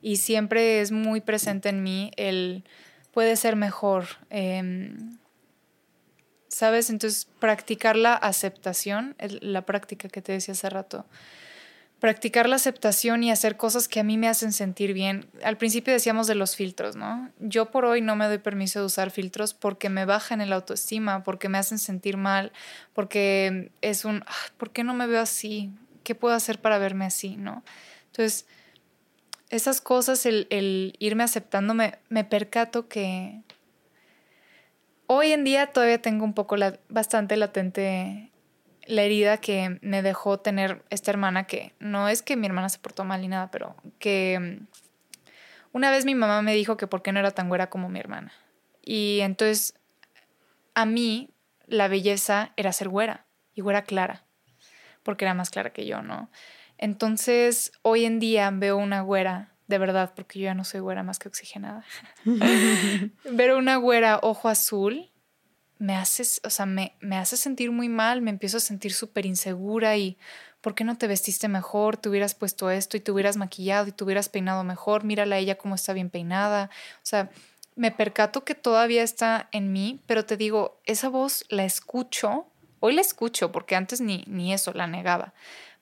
y 0.00 0.16
siempre 0.16 0.80
es 0.80 0.90
muy 0.90 1.20
presente 1.20 1.68
en 1.68 1.82
mí 1.82 2.12
el 2.16 2.64
puede 3.12 3.36
ser 3.36 3.56
mejor. 3.56 4.06
Em, 4.30 5.18
¿Sabes? 6.54 6.88
Entonces, 6.88 7.26
practicar 7.40 7.96
la 7.96 8.14
aceptación, 8.14 9.16
la 9.18 9.66
práctica 9.66 10.08
que 10.08 10.22
te 10.22 10.30
decía 10.30 10.52
hace 10.52 10.70
rato. 10.70 11.04
Practicar 11.98 12.48
la 12.48 12.54
aceptación 12.54 13.24
y 13.24 13.32
hacer 13.32 13.56
cosas 13.56 13.88
que 13.88 13.98
a 13.98 14.04
mí 14.04 14.16
me 14.18 14.28
hacen 14.28 14.52
sentir 14.52 14.92
bien. 14.92 15.26
Al 15.42 15.56
principio 15.56 15.92
decíamos 15.92 16.28
de 16.28 16.36
los 16.36 16.54
filtros, 16.54 16.94
¿no? 16.94 17.28
Yo 17.40 17.72
por 17.72 17.84
hoy 17.86 18.02
no 18.02 18.14
me 18.14 18.28
doy 18.28 18.38
permiso 18.38 18.78
de 18.78 18.86
usar 18.86 19.10
filtros 19.10 19.52
porque 19.52 19.88
me 19.88 20.04
bajan 20.04 20.40
el 20.40 20.52
autoestima, 20.52 21.24
porque 21.24 21.48
me 21.48 21.58
hacen 21.58 21.80
sentir 21.80 22.18
mal, 22.18 22.52
porque 22.92 23.72
es 23.80 24.04
un, 24.04 24.24
¿por 24.56 24.70
qué 24.70 24.84
no 24.84 24.94
me 24.94 25.08
veo 25.08 25.22
así? 25.22 25.72
¿Qué 26.04 26.14
puedo 26.14 26.36
hacer 26.36 26.60
para 26.60 26.78
verme 26.78 27.04
así? 27.04 27.34
¿No? 27.36 27.64
Entonces, 28.12 28.46
esas 29.50 29.80
cosas, 29.80 30.24
el, 30.24 30.94
irme 31.00 31.24
aceptando, 31.24 31.74
me, 31.74 32.24
percato 32.24 32.86
que 32.86 33.40
hoy 35.14 35.32
en 35.32 35.44
día 35.44 35.68
todavía 35.68 36.00
tengo 36.00 36.24
un 36.24 36.34
poco, 36.34 36.56
la, 36.56 36.78
bastante 36.88 37.36
latente 37.36 38.30
la 38.86 39.02
herida 39.02 39.38
que 39.38 39.78
me 39.80 40.02
dejó 40.02 40.38
tener 40.38 40.82
esta 40.90 41.10
hermana, 41.10 41.46
que 41.46 41.72
no 41.78 42.08
es 42.08 42.22
que 42.22 42.36
mi 42.36 42.46
hermana 42.46 42.68
se 42.68 42.78
portó 42.78 43.04
mal 43.04 43.22
ni 43.22 43.28
nada, 43.28 43.50
pero 43.50 43.76
que 43.98 44.38
mm, 44.38 44.66
una 45.72 45.90
vez 45.90 46.04
mi 46.04 46.14
mamá 46.14 46.42
me 46.42 46.54
dijo 46.54 46.76
que 46.76 46.86
por 46.86 47.02
qué 47.02 47.12
no 47.12 47.20
era 47.20 47.30
tan 47.30 47.48
güera 47.48 47.70
como 47.70 47.88
mi 47.88 47.98
hermana. 47.98 48.32
Y 48.82 49.20
entonces 49.22 49.74
a 50.74 50.84
mí 50.84 51.30
la 51.66 51.88
belleza 51.88 52.52
era 52.56 52.72
ser 52.72 52.88
güera 52.88 53.24
y 53.54 53.62
güera 53.62 53.82
clara 53.82 54.24
porque 55.04 55.24
era 55.24 55.34
más 55.34 55.50
clara 55.50 55.70
que 55.70 55.86
yo, 55.86 56.02
¿no? 56.02 56.28
Entonces, 56.78 57.70
hoy 57.82 58.04
en 58.04 58.18
día 58.18 58.50
veo 58.52 58.76
una 58.76 59.02
güera, 59.02 59.53
de 59.66 59.78
verdad, 59.78 60.12
porque 60.14 60.38
yo 60.38 60.44
ya 60.44 60.54
no 60.54 60.64
soy 60.64 60.80
güera 60.80 61.02
más 61.02 61.18
que 61.18 61.28
oxigenada. 61.28 61.84
Ver 63.30 63.54
una 63.54 63.76
güera 63.76 64.18
ojo 64.22 64.48
azul 64.48 65.10
me 65.78 65.96
hace, 65.96 66.22
o 66.44 66.50
sea, 66.50 66.66
me, 66.66 66.96
me 67.00 67.16
hace 67.16 67.36
sentir 67.36 67.70
muy 67.70 67.88
mal, 67.88 68.22
me 68.22 68.30
empiezo 68.30 68.58
a 68.58 68.60
sentir 68.60 68.92
súper 68.92 69.26
insegura 69.26 69.96
y 69.96 70.16
¿por 70.60 70.74
qué 70.74 70.84
no 70.84 70.96
te 70.96 71.06
vestiste 71.06 71.48
mejor? 71.48 71.96
Te 71.96 72.08
hubieras 72.08 72.34
puesto 72.34 72.70
esto 72.70 72.96
y 72.96 73.00
te 73.00 73.10
hubieras 73.10 73.36
maquillado 73.36 73.88
y 73.88 73.92
te 73.92 74.04
hubieras 74.04 74.28
peinado 74.28 74.64
mejor, 74.64 75.04
mírala 75.04 75.36
a 75.36 75.38
ella 75.38 75.56
cómo 75.56 75.74
está 75.74 75.92
bien 75.92 76.10
peinada. 76.10 76.70
O 76.96 77.06
sea, 77.06 77.30
me 77.74 77.90
percato 77.90 78.44
que 78.44 78.54
todavía 78.54 79.02
está 79.02 79.48
en 79.50 79.72
mí, 79.72 80.00
pero 80.06 80.24
te 80.24 80.36
digo, 80.36 80.80
esa 80.84 81.08
voz 81.08 81.44
la 81.48 81.64
escucho 81.64 82.46
Hoy 82.86 82.92
la 82.92 83.00
escucho 83.00 83.50
porque 83.50 83.76
antes 83.76 84.02
ni, 84.02 84.24
ni 84.26 84.52
eso 84.52 84.74
la 84.74 84.86
negaba, 84.86 85.32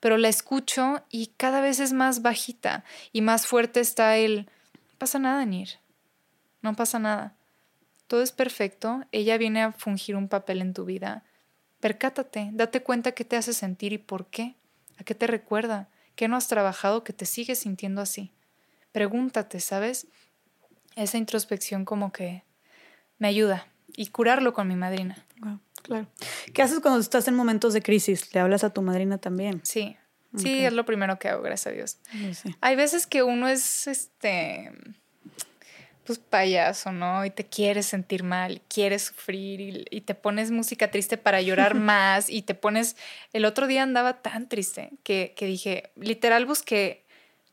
pero 0.02 0.18
la 0.18 0.28
escucho 0.28 1.04
y 1.10 1.28
cada 1.36 1.60
vez 1.60 1.78
es 1.78 1.92
más 1.92 2.22
bajita 2.22 2.82
y 3.12 3.20
más 3.20 3.46
fuerte 3.46 3.78
está 3.78 4.16
el, 4.16 4.46
no 4.74 4.98
pasa 4.98 5.20
nada, 5.20 5.44
Nir, 5.44 5.78
no 6.60 6.74
pasa 6.74 6.98
nada. 6.98 7.36
Todo 8.08 8.20
es 8.20 8.32
perfecto, 8.32 9.04
ella 9.12 9.38
viene 9.38 9.62
a 9.62 9.70
fungir 9.70 10.16
un 10.16 10.26
papel 10.26 10.60
en 10.60 10.74
tu 10.74 10.84
vida. 10.84 11.22
Percátate, 11.78 12.50
date 12.52 12.82
cuenta 12.82 13.12
qué 13.12 13.24
te 13.24 13.36
hace 13.36 13.52
sentir 13.52 13.92
y 13.92 13.98
por 13.98 14.26
qué, 14.26 14.56
a 14.98 15.04
qué 15.04 15.14
te 15.14 15.28
recuerda, 15.28 15.88
qué 16.16 16.26
no 16.26 16.34
has 16.34 16.48
trabajado 16.48 17.04
que 17.04 17.12
te 17.12 17.24
sigues 17.24 17.60
sintiendo 17.60 18.00
así. 18.00 18.32
Pregúntate, 18.90 19.60
¿sabes? 19.60 20.08
Esa 20.96 21.16
introspección 21.16 21.84
como 21.84 22.10
que 22.10 22.42
me 23.18 23.28
ayuda 23.28 23.68
y 23.96 24.08
curarlo 24.08 24.52
con 24.52 24.66
mi 24.66 24.74
madrina. 24.74 25.24
Claro. 25.82 26.06
¿Qué 26.54 26.62
haces 26.62 26.80
cuando 26.80 27.00
estás 27.00 27.28
en 27.28 27.34
momentos 27.34 27.74
de 27.74 27.82
crisis? 27.82 28.32
¿Le 28.34 28.40
hablas 28.40 28.64
a 28.64 28.70
tu 28.70 28.82
madrina 28.82 29.18
también? 29.18 29.60
Sí. 29.64 29.96
Sí, 30.36 30.64
es 30.64 30.72
lo 30.72 30.86
primero 30.86 31.18
que 31.18 31.28
hago, 31.28 31.42
gracias 31.42 31.66
a 31.66 31.76
Dios. 31.76 31.98
Hay 32.62 32.74
veces 32.74 33.06
que 33.06 33.22
uno 33.22 33.48
es 33.48 33.86
este 33.86 34.72
pues 36.04 36.18
payaso, 36.18 36.90
¿no? 36.90 37.24
Y 37.24 37.30
te 37.30 37.46
quieres 37.46 37.86
sentir 37.86 38.24
mal, 38.24 38.60
quieres 38.68 39.02
sufrir 39.02 39.86
y, 39.90 40.00
te 40.00 40.14
pones 40.14 40.50
música 40.50 40.90
triste 40.90 41.16
para 41.16 41.40
llorar 41.40 41.74
más 41.76 42.28
y 42.28 42.42
te 42.42 42.54
pones... 42.54 42.96
El 43.32 43.44
otro 43.44 43.66
día 43.66 43.82
andaba 43.82 44.20
tan 44.20 44.48
triste 44.48 44.90
que, 45.04 45.32
que 45.36 45.46
dije, 45.46 45.92
literal 45.96 46.44
busqué 46.44 47.04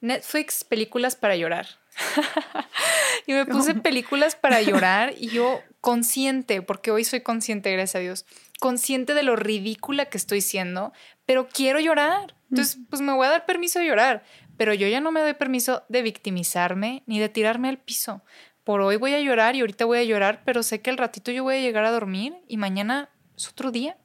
Netflix 0.01 0.64
películas 0.64 1.16
para 1.16 1.35
llorar. 1.35 1.78
y 3.28 3.34
me 3.34 3.45
puse 3.45 3.76
películas 3.76 4.36
para 4.36 4.61
llorar 4.61 5.14
y 5.18 5.30
yo 5.30 5.61
consciente, 5.82 6.61
porque 6.61 6.92
hoy 6.92 7.03
soy 7.03 7.22
consciente, 7.22 7.72
gracias 7.72 7.95
a 7.95 8.00
Dios, 8.00 8.26
consciente 8.60 9.14
de 9.14 9.24
lo 9.24 9.36
ridícula 9.36 10.06
que 10.06 10.18
estoy 10.18 10.42
siendo, 10.42 10.94
pero 11.26 11.48
quiero 11.48 11.80
llorar. 11.80 12.36
Entonces, 12.50 12.80
pues 12.90 13.02
me 13.02 13.14
voy 13.14 13.28
a 13.28 13.30
dar 13.30 13.45
permiso 13.45 13.80
de 13.80 13.86
llorar, 13.86 14.24
pero 14.58 14.74
yo 14.74 14.88
ya 14.88 15.00
no 15.02 15.11
me 15.11 15.22
doy 15.22 15.34
permiso 15.34 15.84
de 15.88 16.02
victimizarme 16.02 17.03
ni 17.06 17.19
de 17.19 17.30
tirarme 17.30 17.69
al 17.69 17.78
piso. 17.78 18.24
Por 18.64 18.82
hoy 18.82 18.98
voy 18.98 19.14
a 19.14 19.22
llorar 19.22 19.56
y 19.56 19.61
ahorita 19.61 19.86
voy 19.86 20.00
a 20.00 20.03
llorar, 20.03 20.42
pero 20.45 20.64
sé 20.64 20.82
que 20.82 20.90
el 20.90 20.98
ratito 20.98 21.32
yo 21.32 21.44
voy 21.44 21.56
a 21.56 21.61
llegar 21.61 21.86
a 21.86 21.92
dormir 21.92 22.36
y 22.48 22.58
mañana 22.58 23.10
es 23.38 23.48
otro 23.48 23.72
día. 23.72 23.98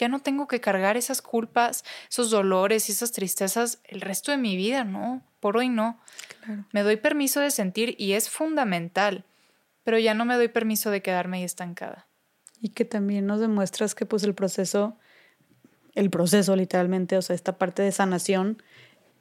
Ya 0.00 0.08
no 0.08 0.18
tengo 0.18 0.48
que 0.48 0.60
cargar 0.60 0.96
esas 0.96 1.22
culpas, 1.22 1.84
esos 2.10 2.30
dolores 2.30 2.88
y 2.88 2.92
esas 2.92 3.12
tristezas 3.12 3.80
el 3.84 4.00
resto 4.00 4.32
de 4.32 4.38
mi 4.38 4.56
vida, 4.56 4.82
no, 4.82 5.22
por 5.38 5.56
hoy 5.56 5.68
no. 5.68 6.00
Me 6.72 6.82
doy 6.82 6.96
permiso 6.96 7.38
de 7.38 7.50
sentir 7.50 7.94
y 7.98 8.14
es 8.14 8.28
fundamental 8.28 9.24
pero 9.84 9.98
ya 9.98 10.14
no 10.14 10.24
me 10.24 10.36
doy 10.36 10.48
permiso 10.48 10.90
de 10.90 11.02
quedarme 11.02 11.38
ahí 11.38 11.44
estancada. 11.44 12.06
Y 12.60 12.70
que 12.70 12.84
también 12.84 13.26
nos 13.26 13.40
demuestras 13.40 13.94
que 13.94 14.06
pues 14.06 14.22
el 14.22 14.34
proceso, 14.34 14.96
el 15.94 16.10
proceso 16.10 16.54
literalmente, 16.56 17.16
o 17.16 17.22
sea, 17.22 17.34
esta 17.34 17.58
parte 17.58 17.82
de 17.82 17.92
sanación 17.92 18.62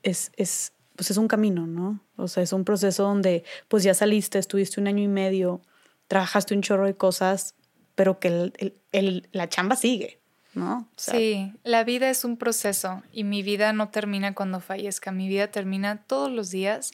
es, 0.03 0.31
es, 0.35 0.73
pues 0.95 1.11
es 1.11 1.17
un 1.17 1.27
camino, 1.27 1.65
¿no? 1.67 2.01
O 2.17 2.27
sea, 2.27 2.43
es 2.43 2.51
un 2.53 2.65
proceso 2.65 3.03
donde 3.03 3.43
pues 3.67 3.83
ya 3.83 3.93
saliste, 3.93 4.39
estuviste 4.39 4.81
un 4.81 4.87
año 4.87 5.03
y 5.03 5.07
medio, 5.07 5.61
trabajaste 6.07 6.53
un 6.53 6.61
chorro 6.61 6.85
de 6.85 6.95
cosas, 6.95 7.55
pero 7.95 8.19
que 8.19 8.27
el, 8.27 8.77
el, 8.91 9.29
la 9.31 9.47
chamba 9.47 9.75
sigue, 9.75 10.18
¿no? 10.59 10.87
sí, 10.97 11.53
la 11.63 11.83
vida 11.83 12.09
es 12.09 12.23
un 12.25 12.37
proceso 12.37 13.01
y 13.11 13.23
mi 13.23 13.41
vida 13.43 13.73
no 13.73 13.89
termina 13.89 14.35
cuando 14.35 14.59
fallezca, 14.59 15.11
mi 15.11 15.27
vida 15.27 15.47
termina 15.47 16.03
todos 16.03 16.31
los 16.31 16.51
días 16.51 16.91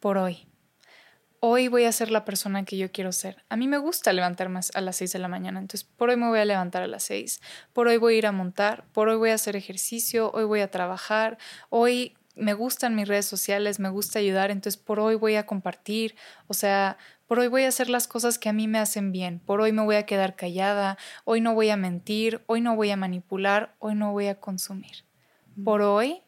por 0.00 0.18
hoy 0.18 0.46
hoy 1.40 1.68
voy 1.68 1.84
a 1.84 1.92
ser 1.92 2.10
la 2.10 2.24
persona 2.24 2.64
que 2.64 2.76
yo 2.76 2.90
quiero 2.90 3.12
ser. 3.12 3.44
A 3.48 3.56
mí 3.56 3.68
me 3.68 3.78
gusta 3.78 4.12
levantarme 4.12 4.60
a 4.74 4.80
las 4.80 4.96
6 4.96 5.12
de 5.12 5.18
la 5.18 5.28
mañana, 5.28 5.60
entonces 5.60 5.84
por 5.84 6.10
hoy 6.10 6.16
me 6.16 6.28
voy 6.28 6.38
a 6.38 6.44
levantar 6.44 6.82
a 6.82 6.86
las 6.86 7.04
6, 7.04 7.40
por 7.72 7.88
hoy 7.88 7.98
voy 7.98 8.14
a 8.14 8.18
ir 8.18 8.26
a 8.26 8.32
montar, 8.32 8.84
por 8.92 9.08
hoy 9.08 9.16
voy 9.16 9.30
a 9.30 9.34
hacer 9.34 9.56
ejercicio, 9.56 10.30
hoy 10.32 10.44
voy 10.44 10.60
a 10.60 10.70
trabajar, 10.70 11.38
hoy 11.68 12.16
me 12.34 12.52
gustan 12.52 12.94
mis 12.94 13.08
redes 13.08 13.26
sociales, 13.26 13.78
me 13.80 13.88
gusta 13.88 14.18
ayudar, 14.18 14.50
entonces 14.50 14.80
por 14.80 15.00
hoy 15.00 15.14
voy 15.14 15.36
a 15.36 15.46
compartir, 15.46 16.16
o 16.48 16.54
sea, 16.54 16.98
por 17.26 17.40
hoy 17.40 17.48
voy 17.48 17.64
a 17.64 17.68
hacer 17.68 17.88
las 17.88 18.08
cosas 18.08 18.38
que 18.38 18.48
a 18.48 18.52
mí 18.52 18.68
me 18.68 18.78
hacen 18.78 19.12
bien, 19.12 19.40
por 19.40 19.60
hoy 19.60 19.72
me 19.72 19.82
voy 19.82 19.96
a 19.96 20.06
quedar 20.06 20.36
callada, 20.36 20.96
hoy 21.24 21.40
no 21.40 21.54
voy 21.54 21.70
a 21.70 21.76
mentir, 21.76 22.42
hoy 22.46 22.60
no 22.60 22.76
voy 22.76 22.90
a 22.90 22.96
manipular, 22.96 23.74
hoy 23.78 23.94
no 23.94 24.12
voy 24.12 24.28
a 24.28 24.40
consumir. 24.40 25.04
Por 25.64 25.82
hoy 25.82 26.22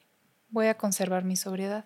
voy 0.49 0.67
a 0.67 0.77
conservar 0.77 1.25
mi 1.25 1.37
sobriedad. 1.37 1.85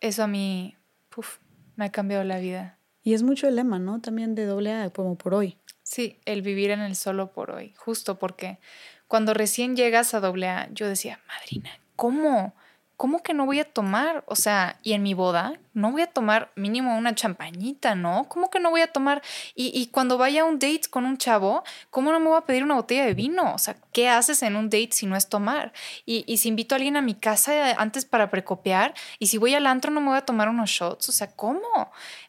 Eso 0.00 0.24
a 0.24 0.26
mí, 0.26 0.76
puf, 1.08 1.38
me 1.76 1.86
ha 1.86 1.92
cambiado 1.92 2.24
la 2.24 2.38
vida. 2.38 2.78
Y 3.02 3.14
es 3.14 3.22
mucho 3.22 3.46
el 3.48 3.56
lema, 3.56 3.78
¿no? 3.78 4.00
También 4.00 4.34
de 4.34 4.46
doble 4.46 4.72
A, 4.72 4.90
como 4.90 5.16
por 5.16 5.32
hoy. 5.34 5.58
Sí, 5.82 6.20
el 6.24 6.42
vivir 6.42 6.70
en 6.70 6.80
el 6.80 6.96
solo 6.96 7.32
por 7.32 7.52
hoy, 7.52 7.72
justo 7.76 8.18
porque 8.18 8.58
cuando 9.06 9.32
recién 9.32 9.76
llegas 9.76 10.14
a 10.14 10.20
doble 10.20 10.48
A, 10.48 10.68
yo 10.72 10.88
decía, 10.88 11.20
madrina, 11.28 11.70
¿cómo? 11.94 12.54
¿Cómo 12.96 13.22
que 13.22 13.34
no 13.34 13.46
voy 13.46 13.60
a 13.60 13.64
tomar? 13.64 14.24
O 14.26 14.36
sea, 14.36 14.78
y 14.82 14.92
en 14.92 15.02
mi 15.02 15.14
boda 15.14 15.58
no 15.74 15.92
voy 15.92 16.02
a 16.02 16.06
tomar 16.06 16.50
mínimo 16.56 16.96
una 16.96 17.14
champañita, 17.14 17.94
¿no? 17.94 18.24
¿Cómo 18.28 18.48
que 18.48 18.58
no 18.58 18.70
voy 18.70 18.80
a 18.80 18.92
tomar? 18.92 19.22
Y, 19.54 19.86
cuando 19.88 20.16
vaya 20.18 20.42
a 20.42 20.44
un 20.44 20.58
date 20.58 20.82
con 20.90 21.04
un 21.04 21.18
chavo, 21.18 21.62
¿cómo 21.90 22.10
no 22.12 22.20
me 22.20 22.28
voy 22.28 22.38
a 22.38 22.42
pedir 22.42 22.64
una 22.64 22.74
botella 22.74 23.04
de 23.04 23.14
vino? 23.14 23.54
O 23.54 23.58
sea, 23.58 23.76
¿qué 23.92 24.08
haces 24.08 24.42
en 24.42 24.56
un 24.56 24.70
date 24.70 24.90
si 24.92 25.06
no 25.06 25.16
es 25.16 25.28
tomar? 25.28 25.72
Y, 26.06 26.24
y 26.26 26.38
si 26.38 26.48
invito 26.48 26.74
a 26.74 26.76
alguien 26.76 26.96
a 26.96 27.02
mi 27.02 27.14
casa 27.14 27.72
antes 27.78 28.04
para 28.06 28.30
precopiar, 28.30 28.94
y 29.18 29.26
si 29.26 29.36
voy 29.38 29.54
al 29.54 29.66
antro 29.66 29.90
no 29.90 30.00
me 30.00 30.08
voy 30.08 30.18
a 30.18 30.24
tomar 30.24 30.48
unos 30.48 30.70
shots, 30.70 31.08
o 31.08 31.12
sea, 31.12 31.30
¿cómo? 31.32 31.60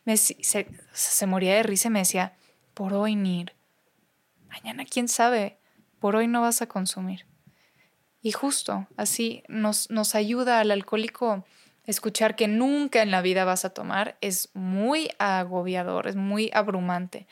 Me, 0.04 0.18
se, 0.18 0.68
se 0.92 1.28
moría 1.28 1.56
de 1.56 1.64
risa 1.64 1.88
y 1.88 1.92
me 1.92 2.00
decía, 2.00 2.34
por 2.74 2.94
hoy, 2.94 3.16
Nir, 3.16 3.54
mañana 4.50 4.84
quién 4.86 5.08
sabe, 5.08 5.58
por 6.00 6.16
hoy 6.16 6.28
no 6.28 6.42
vas 6.42 6.62
a 6.62 6.68
consumir. 6.68 7.26
Y 8.28 8.34
justo 8.34 8.88
así 8.98 9.42
nos, 9.48 9.90
nos 9.90 10.14
ayuda 10.14 10.60
al 10.60 10.72
alcohólico 10.72 11.46
escuchar 11.86 12.36
que 12.36 12.50
nunca 12.50 13.02
en 13.02 13.10
la 13.10 13.22
vida 13.22 13.46
vas 13.46 13.64
a 13.64 13.70
tomar, 13.70 14.18
es 14.20 14.50
muy 14.54 15.10
agobiador, 15.18 16.08
es 16.08 16.18
muy 16.18 16.52
abrumante. 16.54 17.26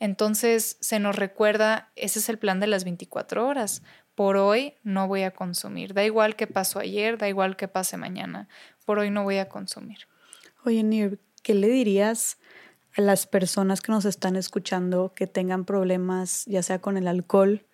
Entonces 0.00 0.76
se 0.80 1.00
nos 1.00 1.16
recuerda, 1.16 1.88
ese 1.96 2.18
es 2.18 2.28
el 2.28 2.36
plan 2.36 2.60
de 2.60 2.66
las 2.66 2.84
24 2.84 3.46
horas. 3.46 3.82
Por 4.14 4.36
hoy 4.36 4.74
no 4.82 5.08
voy 5.08 5.22
a 5.22 5.30
consumir. 5.30 5.94
Da 5.94 6.04
igual 6.04 6.36
que 6.36 6.46
pasó 6.46 6.78
ayer, 6.78 7.16
da 7.16 7.26
igual 7.26 7.56
que 7.56 7.66
pase 7.66 7.96
mañana. 7.96 8.46
Por 8.84 8.98
hoy 8.98 9.08
no 9.08 9.22
voy 9.22 9.38
a 9.38 9.48
consumir. 9.48 10.00
Oye, 10.66 10.82
Nir, 10.82 11.20
¿qué 11.42 11.54
le 11.54 11.68
dirías 11.68 12.36
a 12.94 13.00
las 13.00 13.26
personas 13.26 13.80
que 13.80 13.92
nos 13.92 14.04
están 14.04 14.36
escuchando 14.36 15.14
que 15.16 15.26
tengan 15.26 15.64
problemas, 15.64 16.44
ya 16.44 16.62
sea 16.62 16.82
con 16.82 16.98
el 16.98 17.08
alcohol, 17.08 17.64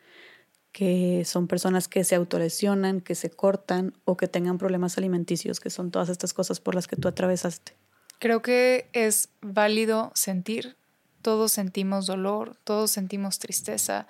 que 0.72 1.24
son 1.24 1.48
personas 1.48 1.88
que 1.88 2.04
se 2.04 2.14
autolesionan, 2.14 3.00
que 3.00 3.14
se 3.14 3.30
cortan 3.30 3.94
o 4.04 4.16
que 4.16 4.28
tengan 4.28 4.58
problemas 4.58 4.98
alimenticios, 4.98 5.60
que 5.60 5.70
son 5.70 5.90
todas 5.90 6.08
estas 6.08 6.32
cosas 6.32 6.60
por 6.60 6.74
las 6.74 6.86
que 6.86 6.96
tú 6.96 7.08
atravesaste? 7.08 7.74
Creo 8.18 8.42
que 8.42 8.88
es 8.92 9.30
válido 9.40 10.12
sentir. 10.14 10.76
Todos 11.22 11.52
sentimos 11.52 12.06
dolor, 12.06 12.56
todos 12.64 12.90
sentimos 12.90 13.38
tristeza 13.38 14.06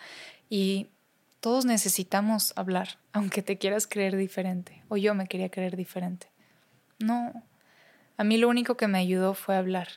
y 0.49 0.89
todos 1.41 1.65
necesitamos 1.65 2.53
hablar, 2.57 2.99
aunque 3.13 3.43
te 3.43 3.59
quieras 3.59 3.87
creer 3.87 4.17
diferente, 4.17 4.85
o 4.89 4.97
yo 4.97 5.15
me 5.15 5.27
quería 5.27 5.51
creer 5.51 5.77
diferente. 5.77 6.31
No, 6.99 7.33
a 8.17 8.25
mí 8.25 8.37
lo 8.37 8.49
único 8.49 8.77
que 8.77 8.87
me 8.87 8.99
ayudó 8.99 9.35
fue 9.35 9.57
hablar. 9.57 9.89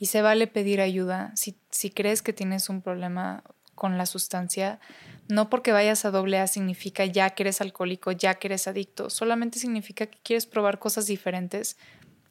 Y 0.00 0.06
se 0.06 0.22
vale 0.22 0.46
pedir 0.46 0.80
ayuda 0.80 1.32
si, 1.34 1.58
si 1.70 1.90
crees 1.90 2.22
que 2.22 2.32
tienes 2.32 2.68
un 2.68 2.82
problema 2.82 3.42
con 3.74 3.96
la 3.96 4.06
sustancia. 4.06 4.80
No 5.28 5.50
porque 5.50 5.72
vayas 5.72 6.04
a 6.04 6.10
doble 6.10 6.38
A 6.38 6.46
significa 6.46 7.04
ya 7.04 7.30
que 7.30 7.42
eres 7.42 7.60
alcohólico, 7.60 8.12
ya 8.12 8.34
que 8.34 8.48
eres 8.48 8.66
adicto. 8.66 9.10
Solamente 9.10 9.58
significa 9.58 10.06
que 10.06 10.18
quieres 10.22 10.46
probar 10.46 10.78
cosas 10.78 11.06
diferentes. 11.06 11.76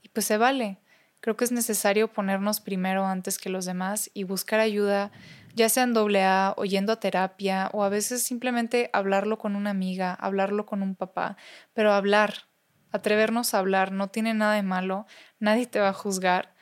Y 0.01 0.09
pues 0.09 0.25
se 0.25 0.37
vale. 0.37 0.79
Creo 1.19 1.37
que 1.37 1.45
es 1.45 1.51
necesario 1.51 2.11
ponernos 2.11 2.59
primero 2.59 3.05
antes 3.05 3.37
que 3.37 3.49
los 3.49 3.65
demás 3.65 4.09
y 4.13 4.23
buscar 4.23 4.59
ayuda, 4.59 5.11
ya 5.55 5.69
sea 5.69 5.83
en 5.83 5.93
doble 5.93 6.23
A 6.23 6.53
o 6.57 6.65
yendo 6.65 6.93
a 6.93 6.99
terapia 6.99 7.69
o 7.73 7.83
a 7.83 7.89
veces 7.89 8.23
simplemente 8.23 8.89
hablarlo 8.93 9.37
con 9.37 9.55
una 9.55 9.71
amiga, 9.71 10.13
hablarlo 10.13 10.65
con 10.65 10.83
un 10.83 10.95
papá, 10.95 11.37
pero 11.73 11.91
hablar, 11.91 12.45
atrevernos 12.91 13.53
a 13.53 13.59
hablar, 13.59 13.91
no 13.91 14.09
tiene 14.09 14.35
nada 14.35 14.53
de 14.53 14.63
malo, 14.63 15.07
nadie 15.39 15.65
te 15.65 15.79
va 15.79 15.89
a 15.89 15.93
juzgar 15.93 16.55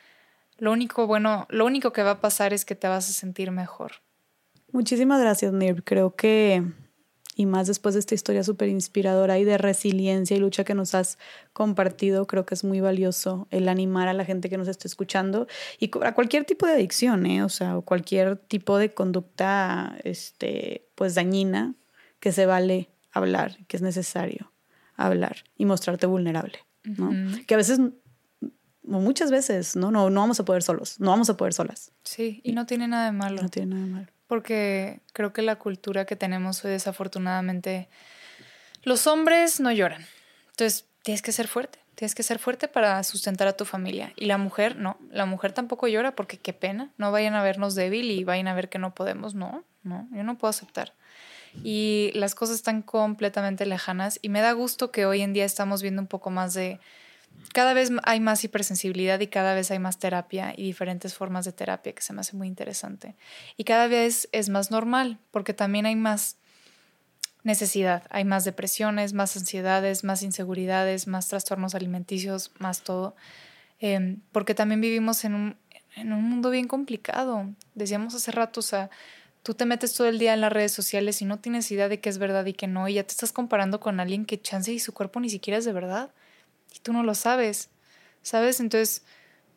lo 0.58 0.72
único 0.72 1.06
bueno, 1.06 1.48
lo 1.50 1.66
único 1.66 1.92
que 1.92 2.04
va 2.04 2.12
a 2.12 2.22
pasar 2.22 2.54
es 2.54 2.64
que 2.64 2.76
te 2.76 2.88
vas 2.88 3.10
a 3.10 3.14
sentir 3.14 3.52
mejor. 3.52 4.05
Muchísimas 4.76 5.22
gracias, 5.22 5.54
Nir. 5.54 5.86
Creo 5.86 6.18
que, 6.18 6.62
y 7.34 7.46
más 7.46 7.66
después 7.66 7.96
de 7.96 8.02
esta 8.02 8.14
historia 8.14 8.44
súper 8.44 8.68
inspiradora 8.68 9.40
y 9.40 9.46
de 9.46 9.58
resiliencia 9.58 10.36
y 10.36 10.40
lucha 10.42 10.66
que 10.66 10.74
nos 10.74 10.94
has 10.96 11.18
compartido, 11.54 12.28
creo 12.28 12.46
que 12.46 12.56
es 12.56 12.66
muy 12.66 12.82
valioso 12.82 13.48
el 13.52 13.70
animar 13.70 14.10
a 14.10 14.14
la 14.14 14.26
gente 14.26 14.50
que 14.50 14.58
nos 14.58 14.68
esté 14.68 14.90
escuchando 14.90 15.48
y 15.80 15.90
a 16.04 16.14
cualquier 16.14 16.44
tipo 16.44 16.68
de 16.68 16.74
adicción, 16.74 17.26
¿eh? 17.26 17.42
o 17.42 17.48
sea, 17.48 17.80
cualquier 17.86 18.36
tipo 18.36 18.78
de 18.78 18.94
conducta, 18.94 19.96
este, 20.04 20.90
pues 20.96 21.16
dañina, 21.16 21.74
que 22.20 22.34
se 22.34 22.46
vale 22.46 22.90
hablar, 23.14 23.56
que 23.70 23.78
es 23.78 23.82
necesario 23.82 24.52
hablar 24.98 25.38
y 25.58 25.64
mostrarte 25.64 26.06
vulnerable, 26.06 26.60
¿no? 26.84 27.12
Que 27.48 27.54
a 27.54 27.58
veces 27.58 27.80
muchas 28.84 29.32
veces, 29.32 29.78
¿no? 29.78 29.90
¿no? 29.90 30.10
No 30.10 30.20
vamos 30.20 30.42
a 30.42 30.44
poder 30.44 30.64
solos, 30.64 31.00
no 31.00 31.12
vamos 31.12 31.30
a 31.30 31.38
poder 31.38 31.54
solas. 31.54 31.94
Sí, 32.04 32.42
y 32.44 32.52
no 32.52 32.66
tiene 32.66 32.90
nada 32.90 33.06
de 33.06 33.14
malo. 33.14 33.42
No 33.42 33.48
tiene 33.48 33.74
nada 33.74 33.86
de 33.86 33.92
malo. 33.94 34.15
Porque 34.28 35.02
creo 35.14 35.34
que 35.34 35.42
la 35.42 35.58
cultura 35.58 36.06
que 36.06 36.16
tenemos 36.16 36.64
hoy 36.66 36.72
desafortunadamente, 36.72 37.90
los 38.84 39.08
hombres 39.08 39.60
no 39.60 39.72
lloran. 39.72 40.06
Entonces, 40.52 40.86
tienes 41.04 41.22
que 41.22 41.32
ser 41.32 41.48
fuerte. 41.48 41.80
Tienes 41.96 42.14
que 42.14 42.24
ser 42.24 42.40
fuerte 42.40 42.68
para 42.68 43.02
sustentar 43.04 43.48
a 43.48 43.54
tu 43.56 43.64
familia. 43.64 44.12
Y 44.18 44.26
la 44.26 44.38
mujer, 44.38 44.76
no. 44.76 44.98
La 45.12 45.26
mujer 45.26 45.54
tampoco 45.54 45.88
llora 45.88 46.16
porque 46.16 46.38
qué 46.38 46.52
pena. 46.52 46.92
No 46.98 47.12
vayan 47.12 47.36
a 47.36 47.44
vernos 47.44 47.74
débil 47.74 48.12
y 48.12 48.24
vayan 48.24 48.48
a 48.48 48.54
ver 48.54 48.68
que 48.68 48.80
no 48.80 48.94
podemos. 48.94 49.34
No, 49.34 49.64
no, 49.84 50.08
yo 50.12 50.24
no 50.24 50.38
puedo 50.38 50.50
aceptar. 50.50 50.94
Y 51.64 52.12
las 52.16 52.36
cosas 52.36 52.58
están 52.58 52.82
completamente 52.82 53.66
lejanas. 53.66 54.20
Y 54.22 54.28
me 54.30 54.42
da 54.42 54.52
gusto 54.52 54.92
que 54.92 55.06
hoy 55.06 55.22
en 55.22 55.32
día 55.32 55.46
estamos 55.46 55.82
viendo 55.82 56.02
un 56.02 56.08
poco 56.08 56.32
más 56.32 56.54
de 56.54 56.80
cada 57.54 57.74
vez 57.74 57.92
hay 58.04 58.20
más 58.20 58.44
hipersensibilidad 58.44 59.20
y 59.20 59.28
cada 59.28 59.54
vez 59.54 59.72
hay 59.72 59.80
más 59.80 60.00
terapia 60.00 60.54
y 60.56 60.64
diferentes 60.64 61.14
formas 61.14 61.46
de 61.46 61.52
terapia 61.52 61.94
que 61.94 62.02
se 62.02 62.14
me 62.14 62.22
hace 62.22 62.36
muy 62.36 62.48
interesante. 62.48 63.16
Y 63.58 63.64
cada 63.64 63.88
vez 63.88 64.30
es 64.32 64.50
más 64.50 64.72
normal 64.72 65.20
porque 65.32 65.54
también 65.54 65.86
hay 65.86 65.96
más 65.96 66.38
necesidad, 67.44 68.04
hay 68.10 68.26
más 68.26 68.44
depresiones, 68.44 69.14
más 69.14 69.38
ansiedades, 69.38 70.04
más 70.04 70.24
inseguridades, 70.24 71.08
más 71.08 71.28
trastornos 71.28 71.76
alimenticios, 71.76 72.52
más 72.60 72.82
todo. 72.82 73.16
Em, 73.80 74.22
porque 74.32 74.56
también 74.56 74.82
vivimos 74.82 75.24
en 75.26 75.36
un, 75.36 75.58
en 75.96 76.14
un 76.14 76.24
mundo 76.24 76.50
bien 76.50 76.68
complicado. 76.68 77.50
Decíamos 77.76 78.16
hace 78.16 78.32
rato, 78.32 78.62
o 78.62 78.64
sea, 78.64 78.90
tú 79.44 79.54
te 79.54 79.66
metes 79.66 79.94
todo 79.94 80.08
el 80.08 80.18
día 80.18 80.34
en 80.34 80.42
las 80.42 80.52
redes 80.52 80.72
sociales 80.72 81.22
y 81.22 81.26
no 81.26 81.40
tienes 81.40 81.70
idea 81.72 81.88
de 81.88 82.00
qué 82.00 82.10
es 82.10 82.18
verdad 82.18 82.46
y 82.46 82.54
qué 82.54 82.68
no, 82.68 82.88
y 82.88 82.96
ya 82.96 83.04
te 83.04 83.12
estás 83.12 83.32
comparando 83.32 83.80
con 83.80 84.00
alguien 84.00 84.26
que 84.26 84.42
chance 84.42 84.74
y 84.74 84.80
su 84.80 84.94
cuerpo 84.94 85.20
ni 85.20 85.30
siquiera 85.30 85.60
es 85.60 85.66
de 85.66 85.74
verdad 85.74 86.12
y 86.76 86.80
tú 86.80 86.94
no 86.94 87.04
lo 87.04 87.16
sabes, 87.16 87.70
¿sabes? 88.22 88.60
Entonces, 88.60 89.04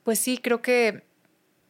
pues 0.05 0.19
sí, 0.19 0.39
creo 0.39 0.63
que 0.63 1.05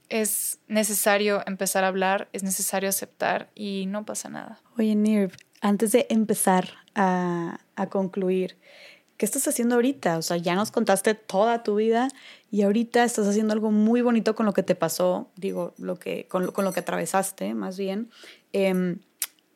es 0.08 0.58
necesario 0.68 1.42
empezar 1.46 1.84
a 1.84 1.88
hablar, 1.88 2.28
es 2.32 2.42
necesario 2.42 2.88
aceptar 2.88 3.50
y 3.54 3.86
no 3.88 4.04
pasa 4.04 4.28
nada. 4.28 4.60
Oye, 4.78 4.94
Nirv, 4.94 5.32
antes 5.60 5.92
de 5.92 6.06
empezar 6.10 6.68
a, 6.94 7.58
concluir, 7.90 8.56
¿qué 9.16 9.26
estás 9.26 9.46
haciendo 9.46 9.76
ahorita? 9.76 10.18
O 10.18 10.22
sea, 10.22 10.36
ya 10.36 10.54
nos 10.54 10.70
contaste 10.70 11.14
toda 11.14 11.62
tu 11.62 11.76
vida 11.76 12.08
y 12.50 12.62
ahorita 12.62 13.04
estás 13.04 13.26
haciendo 13.26 13.52
algo 13.52 13.70
muy 13.70 14.00
bonito 14.00 14.34
con 14.34 14.46
lo 14.46 14.52
que 14.52 14.62
te 14.62 14.74
pasó, 14.74 15.30
digo, 15.36 15.74
lo 15.78 15.98
que, 15.98 16.26
con, 16.28 16.44
lo 16.44 16.72
que 16.72 16.80
atravesaste, 16.80 17.54
más 17.54 17.78
bien. 17.78 18.10
Em, 18.52 18.98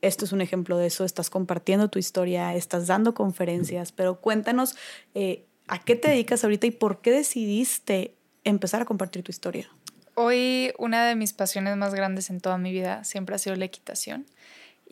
esto 0.02 0.24
es 0.24 0.32
un 0.32 0.40
ejemplo 0.40 0.76
de 0.78 0.86
eso, 0.86 1.04
estás 1.04 1.30
compartiendo 1.30 1.88
tu 1.88 1.98
historia, 1.98 2.54
estás 2.54 2.88
dando 2.88 3.14
conferencias, 3.14 3.92
pero 3.92 4.20
cuéntanos 4.20 4.76
eh, 5.14 5.46
¿A 5.68 5.78
qué 5.78 5.96
te 5.96 6.08
dedicas 6.08 6.44
ahorita 6.44 6.66
y 6.66 6.70
por 6.70 7.00
qué 7.00 7.10
decidiste 7.10 8.14
empezar 8.44 8.82
a 8.82 8.84
compartir 8.84 9.22
tu 9.22 9.30
historia? 9.30 9.68
Hoy 10.14 10.72
una 10.78 11.06
de 11.06 11.14
mis 11.14 11.32
pasiones 11.32 11.76
más 11.76 11.94
grandes 11.94 12.28
en 12.30 12.40
toda 12.40 12.58
mi 12.58 12.72
vida 12.72 13.04
siempre 13.04 13.34
ha 13.34 13.38
sido 13.38 13.56
la 13.56 13.64
equitación 13.64 14.26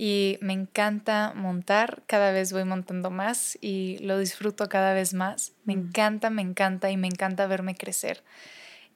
y 0.03 0.39
me 0.41 0.55
encanta 0.55 1.35
montar, 1.37 2.03
cada 2.07 2.33
vez 2.33 2.55
voy 2.55 2.65
montando 2.65 3.11
más 3.11 3.59
y 3.61 3.99
lo 3.99 4.19
disfruto 4.19 4.67
cada 4.71 4.95
vez 4.95 5.13
más. 5.13 5.53
Me 5.65 5.77
mm. 5.77 5.79
encanta, 5.79 6.31
me 6.31 6.41
encanta 6.41 6.91
y 6.91 6.97
me 6.97 7.07
encanta 7.07 7.47
verme 7.47 7.75
crecer. 7.75 8.23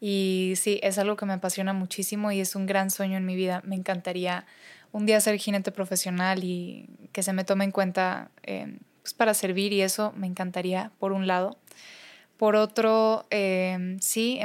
Y 0.01 0.55
sí, 0.57 0.81
es 0.83 0.97
algo 0.97 1.17
que 1.17 1.27
me 1.27 1.35
apasiona 1.35 1.75
muchísimo 1.75 2.33
y 2.33 2.41
es 2.41 2.57
un 2.57 2.65
gran 2.65 2.91
sueño 2.91 3.19
en 3.19 3.27
mi 3.27 3.37
vida. 3.37 3.61
Me 3.67 3.75
encantaría 3.75 4.47
un 4.93 5.05
día 5.05 5.21
ser 5.21 5.37
jinete 5.37 5.73
profesional 5.73 6.43
y 6.43 6.89
que 7.13 7.23
se 7.23 7.35
me 7.35 7.45
tome 7.45 7.65
en 7.65 7.71
cuenta 7.71 8.31
eh, 8.43 8.79
pues 9.05 9.13
para 9.13 9.35
servir 9.35 9.75
y 9.75 9.83
eso 9.83 10.15
me 10.17 10.27
encantaría, 10.27 10.91
por 10.99 11.13
un 11.13 11.27
lado. 11.27 11.59
Por 12.39 12.57
otro, 12.57 13.27
em, 13.29 13.99
sí, 14.01 14.41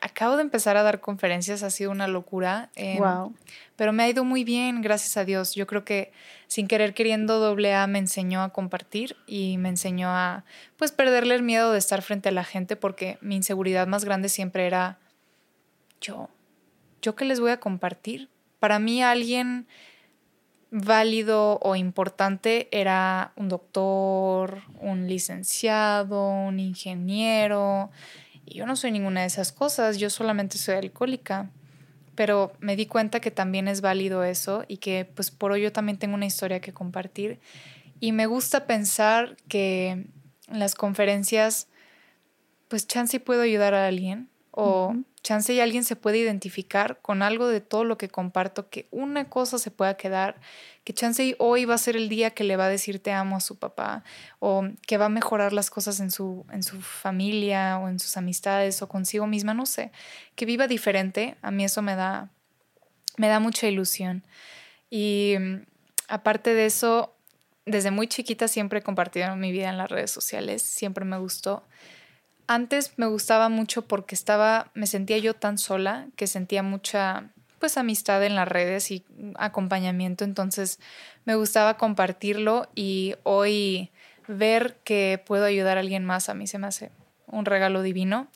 acabo 0.00 0.36
de 0.36 0.42
empezar 0.42 0.76
a 0.76 0.84
dar 0.84 1.00
conferencias, 1.00 1.64
ha 1.64 1.70
sido 1.70 1.90
una 1.90 2.06
locura. 2.06 2.70
wow. 2.76 3.26
Em, 3.26 3.34
pero 3.74 3.92
me 3.92 4.04
ha 4.04 4.08
ido 4.08 4.22
muy 4.22 4.44
bien, 4.44 4.80
gracias 4.80 5.16
a 5.16 5.24
Dios. 5.24 5.56
Yo 5.56 5.66
creo 5.66 5.84
que 5.84 6.12
sin 6.46 6.68
querer 6.68 6.94
queriendo 6.94 7.40
doble 7.40 7.74
A 7.74 7.88
me 7.88 7.98
enseñó 7.98 8.44
a 8.44 8.50
compartir 8.50 9.16
y 9.26 9.58
me 9.58 9.70
enseñó 9.70 10.08
a 10.08 10.44
pues 10.76 10.92
perderle 10.92 11.34
el 11.34 11.42
miedo 11.42 11.72
de 11.72 11.78
estar 11.78 12.00
frente 12.02 12.28
a 12.28 12.32
la 12.32 12.44
gente 12.44 12.76
porque 12.76 13.18
mi 13.20 13.34
inseguridad 13.34 13.88
más 13.88 14.04
grande 14.04 14.28
siempre 14.28 14.66
era 14.68 15.00
yo, 16.00 16.28
yo 17.02 17.16
qué 17.16 17.24
les 17.24 17.40
voy 17.40 17.50
a 17.50 17.58
compartir. 17.58 18.28
Para 18.60 18.78
mí 18.78 19.02
alguien 19.02 19.66
válido 20.70 21.58
o 21.62 21.76
importante 21.76 22.68
era 22.70 23.32
un 23.36 23.48
doctor, 23.48 24.62
un 24.80 25.08
licenciado, 25.08 26.28
un 26.28 26.60
ingeniero. 26.60 27.90
Y 28.46 28.54
yo 28.54 28.66
no 28.66 28.76
soy 28.76 28.92
ninguna 28.92 29.20
de 29.22 29.26
esas 29.26 29.52
cosas, 29.52 29.98
yo 29.98 30.10
solamente 30.10 30.58
soy 30.58 30.76
alcohólica. 30.76 31.50
Pero 32.14 32.52
me 32.60 32.76
di 32.76 32.86
cuenta 32.86 33.20
que 33.20 33.30
también 33.30 33.68
es 33.68 33.80
válido 33.80 34.24
eso 34.24 34.64
y 34.68 34.78
que 34.78 35.04
pues 35.04 35.30
por 35.30 35.52
hoy 35.52 35.62
yo 35.62 35.72
también 35.72 35.98
tengo 35.98 36.14
una 36.14 36.26
historia 36.26 36.60
que 36.60 36.72
compartir. 36.72 37.40
Y 37.98 38.12
me 38.12 38.26
gusta 38.26 38.66
pensar 38.66 39.36
que 39.48 39.90
en 39.90 40.58
las 40.58 40.74
conferencias 40.74 41.68
pues 42.68 42.86
chance 42.86 43.18
puedo 43.20 43.42
ayudar 43.42 43.74
a 43.74 43.86
alguien 43.86 44.28
o 44.52 44.94
chance 45.22 45.60
alguien 45.60 45.84
se 45.84 45.96
puede 45.96 46.18
identificar 46.18 46.98
con 47.02 47.22
algo 47.22 47.48
de 47.48 47.60
todo 47.60 47.84
lo 47.84 47.98
que 47.98 48.08
comparto, 48.08 48.70
que 48.70 48.88
una 48.90 49.28
cosa 49.28 49.58
se 49.58 49.70
pueda 49.70 49.96
quedar, 49.96 50.40
que 50.84 50.94
chance 50.94 51.36
hoy 51.38 51.64
va 51.66 51.74
a 51.74 51.78
ser 51.78 51.96
el 51.96 52.08
día 52.08 52.30
que 52.30 52.44
le 52.44 52.56
va 52.56 52.66
a 52.66 52.68
decir 52.68 53.02
te 53.02 53.12
amo 53.12 53.36
a 53.36 53.40
su 53.40 53.58
papá, 53.58 54.02
o 54.38 54.64
que 54.86 54.96
va 54.96 55.06
a 55.06 55.10
mejorar 55.10 55.52
las 55.52 55.70
cosas 55.70 56.00
en 56.00 56.10
su, 56.10 56.46
en 56.50 56.62
su 56.62 56.80
familia 56.80 57.78
o 57.78 57.88
en 57.88 57.98
sus 57.98 58.16
amistades 58.16 58.80
o 58.82 58.88
consigo 58.88 59.26
misma, 59.26 59.54
no 59.54 59.66
sé, 59.66 59.92
que 60.36 60.46
viva 60.46 60.66
diferente, 60.66 61.36
a 61.42 61.50
mí 61.50 61.64
eso 61.64 61.82
me 61.82 61.96
da, 61.96 62.30
me 63.16 63.28
da 63.28 63.40
mucha 63.40 63.68
ilusión. 63.68 64.24
Y 64.88 65.36
mm, 65.38 65.66
aparte 66.08 66.54
de 66.54 66.66
eso, 66.66 67.14
desde 67.66 67.90
muy 67.90 68.08
chiquita 68.08 68.48
siempre 68.48 68.78
he 68.80 68.82
compartido 68.82 69.36
mi 69.36 69.52
vida 69.52 69.68
en 69.68 69.76
las 69.76 69.90
redes 69.90 70.10
sociales, 70.10 70.62
siempre 70.62 71.04
me 71.04 71.18
gustó 71.18 71.62
antes 72.50 72.94
me 72.96 73.06
gustaba 73.06 73.48
mucho 73.48 73.82
porque 73.82 74.16
estaba, 74.16 74.72
me 74.74 74.88
sentía 74.88 75.18
yo 75.18 75.34
tan 75.34 75.56
sola 75.56 76.08
que 76.16 76.26
sentía 76.26 76.64
mucha 76.64 77.30
pues 77.60 77.76
amistad 77.76 78.24
en 78.24 78.34
las 78.34 78.48
redes 78.48 78.90
y 78.90 79.04
acompañamiento, 79.36 80.24
entonces 80.24 80.80
me 81.24 81.36
gustaba 81.36 81.76
compartirlo 81.76 82.68
y 82.74 83.14
hoy 83.22 83.90
ver 84.26 84.78
que 84.82 85.22
puedo 85.24 85.44
ayudar 85.44 85.76
a 85.76 85.80
alguien 85.80 86.04
más 86.04 86.28
a 86.28 86.34
mí 86.34 86.48
se 86.48 86.58
me 86.58 86.66
hace 86.66 86.90
un 87.28 87.44
regalo 87.44 87.82
divino. 87.82 88.26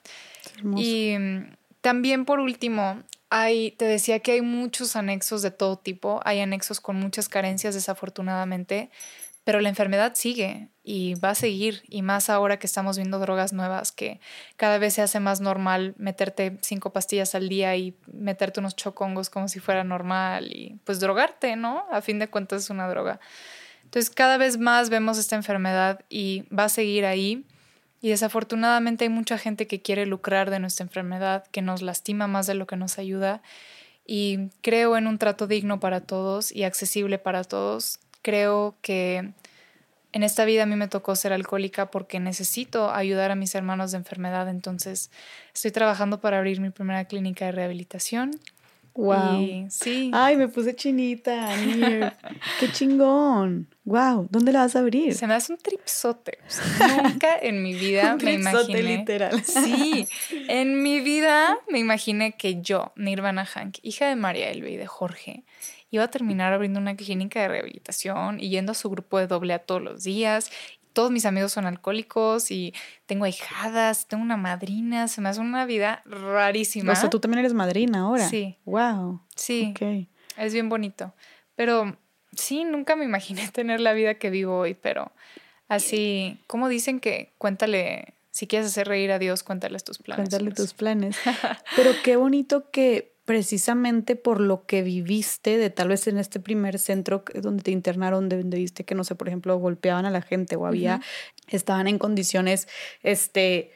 Y 0.76 1.16
también 1.80 2.24
por 2.24 2.38
último, 2.38 3.02
hay, 3.30 3.72
te 3.72 3.84
decía 3.84 4.20
que 4.20 4.32
hay 4.32 4.42
muchos 4.42 4.94
anexos 4.94 5.42
de 5.42 5.50
todo 5.50 5.76
tipo, 5.76 6.20
hay 6.24 6.38
anexos 6.38 6.80
con 6.80 6.94
muchas 6.94 7.28
carencias 7.28 7.74
desafortunadamente, 7.74 8.90
pero 9.42 9.60
la 9.60 9.70
enfermedad 9.70 10.12
sigue 10.14 10.68
y 10.86 11.14
va 11.14 11.30
a 11.30 11.34
seguir, 11.34 11.82
y 11.88 12.02
más 12.02 12.28
ahora 12.28 12.58
que 12.58 12.66
estamos 12.66 12.98
viendo 12.98 13.18
drogas 13.18 13.54
nuevas, 13.54 13.90
que 13.90 14.20
cada 14.56 14.76
vez 14.76 14.92
se 14.92 15.02
hace 15.02 15.18
más 15.18 15.40
normal 15.40 15.94
meterte 15.96 16.58
cinco 16.60 16.92
pastillas 16.92 17.34
al 17.34 17.48
día 17.48 17.74
y 17.74 17.96
meterte 18.12 18.60
unos 18.60 18.76
chocongos 18.76 19.30
como 19.30 19.48
si 19.48 19.60
fuera 19.60 19.82
normal 19.82 20.52
y 20.52 20.78
pues 20.84 21.00
drogarte, 21.00 21.56
¿no? 21.56 21.86
A 21.90 22.02
fin 22.02 22.18
de 22.18 22.28
cuentas 22.28 22.64
es 22.64 22.70
una 22.70 22.86
droga. 22.86 23.18
Entonces 23.84 24.10
cada 24.10 24.36
vez 24.36 24.58
más 24.58 24.90
vemos 24.90 25.16
esta 25.16 25.36
enfermedad 25.36 26.04
y 26.10 26.44
va 26.54 26.64
a 26.64 26.68
seguir 26.68 27.06
ahí. 27.06 27.46
Y 28.02 28.10
desafortunadamente 28.10 29.04
hay 29.04 29.08
mucha 29.08 29.38
gente 29.38 29.66
que 29.66 29.80
quiere 29.80 30.04
lucrar 30.04 30.50
de 30.50 30.58
nuestra 30.58 30.84
enfermedad, 30.84 31.46
que 31.50 31.62
nos 31.62 31.80
lastima 31.80 32.26
más 32.26 32.46
de 32.46 32.52
lo 32.52 32.66
que 32.66 32.76
nos 32.76 32.98
ayuda. 32.98 33.40
Y 34.06 34.50
creo 34.60 34.98
en 34.98 35.06
un 35.06 35.16
trato 35.16 35.46
digno 35.46 35.80
para 35.80 36.02
todos 36.02 36.52
y 36.52 36.64
accesible 36.64 37.18
para 37.18 37.44
todos. 37.44 38.00
Creo 38.20 38.76
que 38.82 39.32
en 40.14 40.22
esta 40.22 40.44
vida 40.44 40.62
a 40.62 40.66
mí 40.66 40.76
me 40.76 40.86
tocó 40.86 41.16
ser 41.16 41.32
alcohólica 41.32 41.90
porque 41.90 42.20
necesito 42.20 42.90
ayudar 42.92 43.32
a 43.32 43.34
mis 43.34 43.52
hermanos 43.56 43.90
de 43.90 43.98
enfermedad. 43.98 44.48
Entonces 44.48 45.10
estoy 45.52 45.72
trabajando 45.72 46.20
para 46.20 46.38
abrir 46.38 46.60
mi 46.60 46.70
primera 46.70 47.04
clínica 47.06 47.46
de 47.46 47.52
rehabilitación. 47.52 48.30
Wow. 48.94 49.66
sí. 49.70 50.12
Ay, 50.14 50.36
me 50.36 50.46
puse 50.46 50.76
chinita. 50.76 51.48
Qué 52.60 52.70
chingón. 52.70 53.66
Wow. 53.84 54.28
¿Dónde 54.30 54.52
la 54.52 54.60
vas 54.60 54.76
a 54.76 54.78
abrir? 54.78 55.16
Se 55.16 55.26
me 55.26 55.34
hace 55.34 55.52
un 55.52 55.58
tripsote. 55.58 56.38
nunca 57.02 57.36
en 57.42 57.64
mi 57.64 57.74
vida 57.74 58.16
me 58.22 58.34
imaginé. 58.34 58.82
literal. 58.84 59.42
Sí. 59.42 60.06
En 60.48 60.80
mi 60.80 61.00
vida 61.00 61.58
me 61.68 61.80
imaginé 61.80 62.36
que 62.36 62.62
yo, 62.62 62.92
Nirvana 62.94 63.44
Hank, 63.44 63.78
hija 63.82 64.06
de 64.06 64.14
María 64.14 64.48
Elbe 64.50 64.70
y 64.70 64.76
de 64.76 64.86
Jorge, 64.86 65.42
iba 65.90 66.04
a 66.04 66.08
terminar 66.08 66.52
abriendo 66.52 66.80
una 66.80 66.96
clínica 66.96 67.40
de 67.42 67.48
rehabilitación 67.48 68.40
y 68.40 68.50
yendo 68.50 68.72
a 68.72 68.74
su 68.74 68.90
grupo 68.90 69.18
de 69.18 69.26
doble 69.26 69.54
a 69.54 69.60
todos 69.60 69.82
los 69.82 70.04
días 70.04 70.50
todos 70.94 71.10
mis 71.10 71.26
amigos 71.26 71.52
son 71.52 71.66
alcohólicos 71.66 72.50
y 72.50 72.72
tengo 73.04 73.26
hijadas, 73.26 74.06
tengo 74.06 74.22
una 74.22 74.38
madrina, 74.38 75.08
se 75.08 75.20
me 75.20 75.28
hace 75.28 75.40
una 75.40 75.66
vida 75.66 76.02
rarísima. 76.06 76.92
O 76.92 76.96
sea, 76.96 77.10
tú 77.10 77.20
también 77.20 77.40
eres 77.40 77.52
madrina 77.52 78.00
ahora. 78.00 78.26
Sí. 78.28 78.56
Wow. 78.64 79.20
Sí. 79.34 79.72
Okay. 79.72 80.08
Es 80.38 80.54
bien 80.54 80.68
bonito. 80.68 81.12
Pero 81.56 81.98
sí, 82.32 82.64
nunca 82.64 82.96
me 82.96 83.04
imaginé 83.04 83.48
tener 83.52 83.80
la 83.80 83.92
vida 83.92 84.14
que 84.14 84.30
vivo 84.30 84.56
hoy, 84.56 84.74
pero 84.74 85.12
así, 85.68 86.38
como 86.46 86.68
dicen 86.68 87.00
que 87.00 87.34
cuéntale, 87.38 88.14
si 88.30 88.46
quieres 88.46 88.68
hacer 88.68 88.88
reír 88.88 89.10
a 89.12 89.18
Dios, 89.18 89.42
cuéntales 89.42 89.84
tus 89.84 89.98
planes. 89.98 90.28
Cuéntale 90.28 90.52
tus 90.52 90.74
planes. 90.74 91.18
pero 91.76 91.90
qué 92.04 92.16
bonito 92.16 92.70
que 92.70 93.13
precisamente 93.24 94.16
por 94.16 94.40
lo 94.40 94.66
que 94.66 94.82
viviste 94.82 95.56
de 95.56 95.70
tal 95.70 95.88
vez 95.88 96.06
en 96.06 96.18
este 96.18 96.40
primer 96.40 96.78
centro 96.78 97.24
donde 97.34 97.62
te 97.62 97.70
internaron, 97.70 98.28
donde 98.28 98.58
viste 98.58 98.84
que, 98.84 98.94
no 98.94 99.04
sé, 99.04 99.14
por 99.14 99.28
ejemplo, 99.28 99.56
golpeaban 99.58 100.06
a 100.06 100.10
la 100.10 100.22
gente 100.22 100.56
o 100.56 100.66
había, 100.66 101.00
estaban 101.48 101.88
en 101.88 101.98
condiciones, 101.98 102.68
este, 103.02 103.70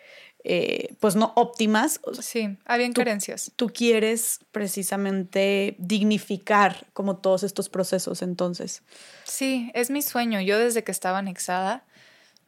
eh, 0.45 0.95
pues 1.01 1.17
no 1.17 1.33
óptimas. 1.37 2.01
Sí, 2.21 2.57
había 2.65 2.91
carencias. 2.93 3.53
Tú 3.57 3.69
quieres 3.69 4.41
precisamente 4.53 5.77
dignificar 5.79 6.87
como 6.93 7.17
todos 7.17 7.43
estos 7.43 7.69
procesos 7.69 8.23
entonces. 8.23 8.83
Sí, 9.25 9.71
es 9.75 9.91
mi 9.91 10.03
sueño. 10.03 10.41
Yo 10.41 10.59
desde 10.59 10.85
que 10.85 10.93
estaba 10.93 11.19
anexada, 11.19 11.85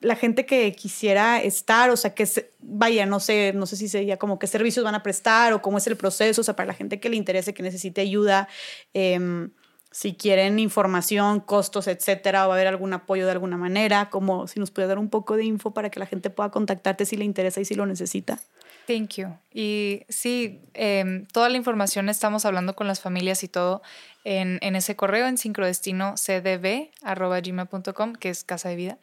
la 0.00 0.16
gente 0.16 0.44
que 0.44 0.72
quisiera 0.72 1.40
estar, 1.40 1.90
o 1.90 1.96
sea, 1.96 2.14
que 2.14 2.28
vaya, 2.60 3.06
no 3.06 3.20
sé, 3.20 3.52
no 3.54 3.66
sé 3.66 3.76
si 3.76 3.88
sería 3.88 4.18
como 4.18 4.38
qué 4.38 4.46
servicios 4.46 4.84
van 4.84 4.94
a 4.94 5.02
prestar 5.02 5.52
o 5.52 5.62
cómo 5.62 5.78
es 5.78 5.86
el 5.86 5.96
proceso, 5.96 6.42
o 6.42 6.44
sea, 6.44 6.54
para 6.54 6.66
la 6.66 6.74
gente 6.74 7.00
que 7.00 7.08
le 7.08 7.16
interese, 7.16 7.54
que 7.54 7.62
necesite 7.62 8.02
ayuda, 8.02 8.48
em, 8.92 9.50
si 9.90 10.14
quieren 10.14 10.58
información, 10.58 11.40
costos, 11.40 11.88
etcétera, 11.88 12.44
o 12.44 12.48
va 12.48 12.54
a 12.54 12.58
haber 12.58 12.66
algún 12.66 12.92
apoyo 12.92 13.24
de 13.24 13.32
alguna 13.32 13.56
manera, 13.56 14.10
como 14.10 14.46
si 14.46 14.60
nos 14.60 14.70
puede 14.70 14.88
dar 14.88 14.98
un 14.98 15.08
poco 15.08 15.36
de 15.36 15.44
info 15.44 15.72
para 15.72 15.88
que 15.88 15.98
la 15.98 16.06
gente 16.06 16.28
pueda 16.28 16.50
contactarte 16.50 17.06
si 17.06 17.16
le 17.16 17.24
interesa 17.24 17.62
y 17.62 17.64
si 17.64 17.74
lo 17.74 17.86
necesita. 17.86 18.38
Thank 18.86 19.14
you. 19.14 19.28
Y 19.52 20.02
sí, 20.10 20.60
em, 20.74 21.24
toda 21.26 21.48
la 21.48 21.56
información 21.56 22.10
estamos 22.10 22.44
hablando 22.44 22.76
con 22.76 22.86
las 22.86 23.00
familias 23.00 23.42
y 23.42 23.48
todo 23.48 23.80
en, 24.22 24.58
en 24.60 24.76
ese 24.76 24.96
correo 24.96 25.26
en 25.26 25.38
sincrodestinocdb.gmail.com, 25.38 28.12
que 28.12 28.28
es 28.28 28.44
Casa 28.44 28.68
de 28.68 28.76
Vida. 28.76 28.98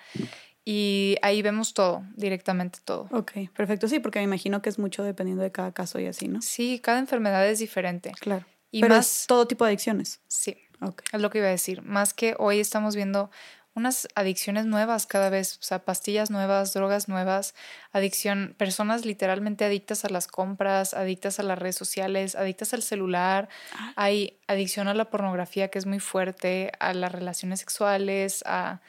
Y 0.66 1.18
ahí 1.22 1.42
vemos 1.42 1.74
todo, 1.74 2.04
directamente 2.16 2.80
todo. 2.84 3.08
Ok, 3.12 3.32
perfecto. 3.56 3.88
Sí, 3.88 4.00
porque 4.00 4.20
me 4.20 4.24
imagino 4.24 4.62
que 4.62 4.70
es 4.70 4.80
mucho 4.80 5.04
dependiendo 5.04 5.44
de 5.44 5.52
cada 5.52 5.74
caso 5.74 6.00
y 6.00 6.06
así, 6.06 6.28
¿no? 6.28 6.42
Sí, 6.42 6.80
cada 6.82 7.00
enfermedad 7.00 7.48
es 7.48 7.60
diferente. 7.60 8.12
Claro. 8.20 8.46
Y 8.72 8.82
Pero 8.82 8.96
más, 8.96 9.22
es 9.22 9.28
todo 9.28 9.46
tipo 9.48 9.66
de 9.66 9.70
adicciones. 9.70 10.22
Sí, 10.28 10.56
okay. 10.80 11.06
es 11.12 11.22
lo 11.22 11.30
que 11.30 11.40
iba 11.40 11.48
a 11.48 11.52
decir. 11.52 11.82
Más 11.82 12.14
que 12.14 12.36
hoy 12.40 12.60
estamos 12.60 12.96
viendo 12.96 13.30
unas 13.76 14.08
adicciones 14.16 14.66
nuevas 14.66 15.06
cada 15.06 15.30
vez, 15.30 15.58
o 15.58 15.64
sea, 15.64 15.80
pastillas 15.80 16.30
nuevas, 16.30 16.74
drogas 16.74 17.08
nuevas, 17.08 17.56
adicción, 17.92 18.56
personas 18.58 19.06
literalmente 19.06 19.66
adictas 19.66 20.06
a 20.06 20.10
las 20.10 20.28
compras, 20.28 20.94
adictas 20.94 21.40
a 21.40 21.44
las 21.44 21.58
redes 21.58 21.76
sociales, 21.76 22.36
adictas 22.36 22.74
al 22.74 22.84
celular, 22.84 23.50
ah. 23.76 23.94
hay 23.96 24.40
adicción 24.48 24.88
a 24.88 24.94
la 24.94 25.10
pornografía 25.10 25.70
que 25.70 25.80
es 25.80 25.86
muy 25.86 26.00
fuerte, 26.00 26.72
a 26.80 26.94
las 26.94 27.12
relaciones 27.12 27.60
sexuales, 27.60 28.44
a 28.46 28.82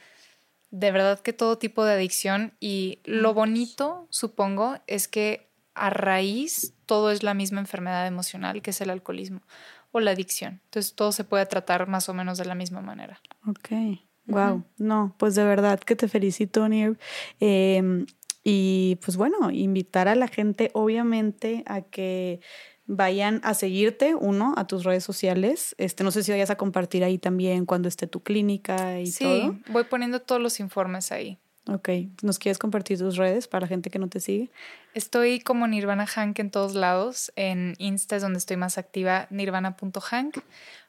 de 0.75 0.91
verdad 0.91 1.20
que 1.20 1.33
todo 1.33 1.57
tipo 1.57 1.85
de 1.85 1.93
adicción 1.93 2.53
y 2.59 2.99
lo 3.05 3.33
bonito, 3.33 4.09
supongo, 4.11 4.75
es 4.89 5.07
que 5.07 5.49
a 5.75 5.89
raíz 5.89 6.75
todo 6.85 7.12
es 7.12 7.23
la 7.23 7.33
misma 7.33 7.61
enfermedad 7.61 8.09
emocional 8.09 8.61
que 8.61 8.70
es 8.70 8.81
el 8.81 8.91
alcoholismo 8.91 9.41
o 9.93 10.01
la 10.01 10.11
adicción. 10.11 10.61
Entonces 10.65 10.94
todo 10.94 11.12
se 11.12 11.23
puede 11.23 11.47
tratar 11.47 11.86
más 11.86 12.09
o 12.09 12.15
menos 12.15 12.39
de 12.39 12.47
la 12.47 12.57
misma 12.57 12.81
manera. 12.81 13.20
Ok. 13.47 14.01
Wow, 14.27 14.65
no, 14.78 15.15
pues 15.19 15.36
de 15.36 15.44
verdad 15.44 15.78
que 15.78 15.94
te 15.94 16.09
felicito, 16.09 16.67
Nir. 16.69 16.99
Em, 17.39 18.07
y 18.43 18.99
pues 19.05 19.17
bueno, 19.17 19.53
invitar 19.53 20.09
a 20.09 20.17
la 20.17 20.27
gente, 20.27 20.70
obviamente, 20.75 21.62
a 21.67 21.83
que 21.83 22.41
vayan 22.87 23.41
a 23.45 23.55
seguirte, 23.55 24.15
uno, 24.15 24.55
a 24.57 24.67
tus 24.67 24.85
redes 24.85 25.05
sociales. 25.05 25.75
Este, 25.79 26.05
no 26.05 26.11
sé 26.11 26.23
si 26.23 26.33
vayas 26.33 26.51
a 26.51 26.57
compartir 26.57 27.05
ahí 27.05 27.19
también 27.19 27.67
cuando 27.67 27.89
esté 27.89 28.07
tu 28.07 28.23
clínica 28.23 29.01
y 29.01 29.11
todo. 29.11 29.53
Sí, 29.53 29.63
voy 29.69 29.85
poniendo 29.85 30.21
todos 30.21 30.41
los 30.41 30.61
informes 30.61 31.13
ahí. 31.13 31.39
Ok, 31.67 31.89
¿nos 32.23 32.39
quieres 32.39 32.59
compartir 32.59 32.99
tus 32.99 33.17
redes 33.17 33.49
para 33.49 33.63
la 33.63 33.69
gente 33.69 33.89
que 33.89 33.99
no 33.99 34.09
te 34.09 34.21
sigue? 34.21 34.51
Estoy 34.93 35.41
como 35.41 35.67
Nirvana 35.67 36.07
Hank 36.07 36.39
en 36.39 36.51
todos 36.51 36.75
lados. 36.75 37.33
En 37.37 37.75
Insta 37.79 38.17
es 38.17 38.23
donde 38.23 38.39
estoy 38.39 38.59
más 38.59 38.77
activa, 38.77 39.27
nirvana.hank. 39.31 40.39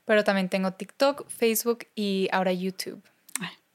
Pero 0.03 0.23
también 0.23 0.49
tengo 0.49 0.71
TikTok, 0.71 1.27
Facebook 1.29 1.87
y 1.95 2.27
ahora 2.31 2.51
YouTube. 2.51 3.01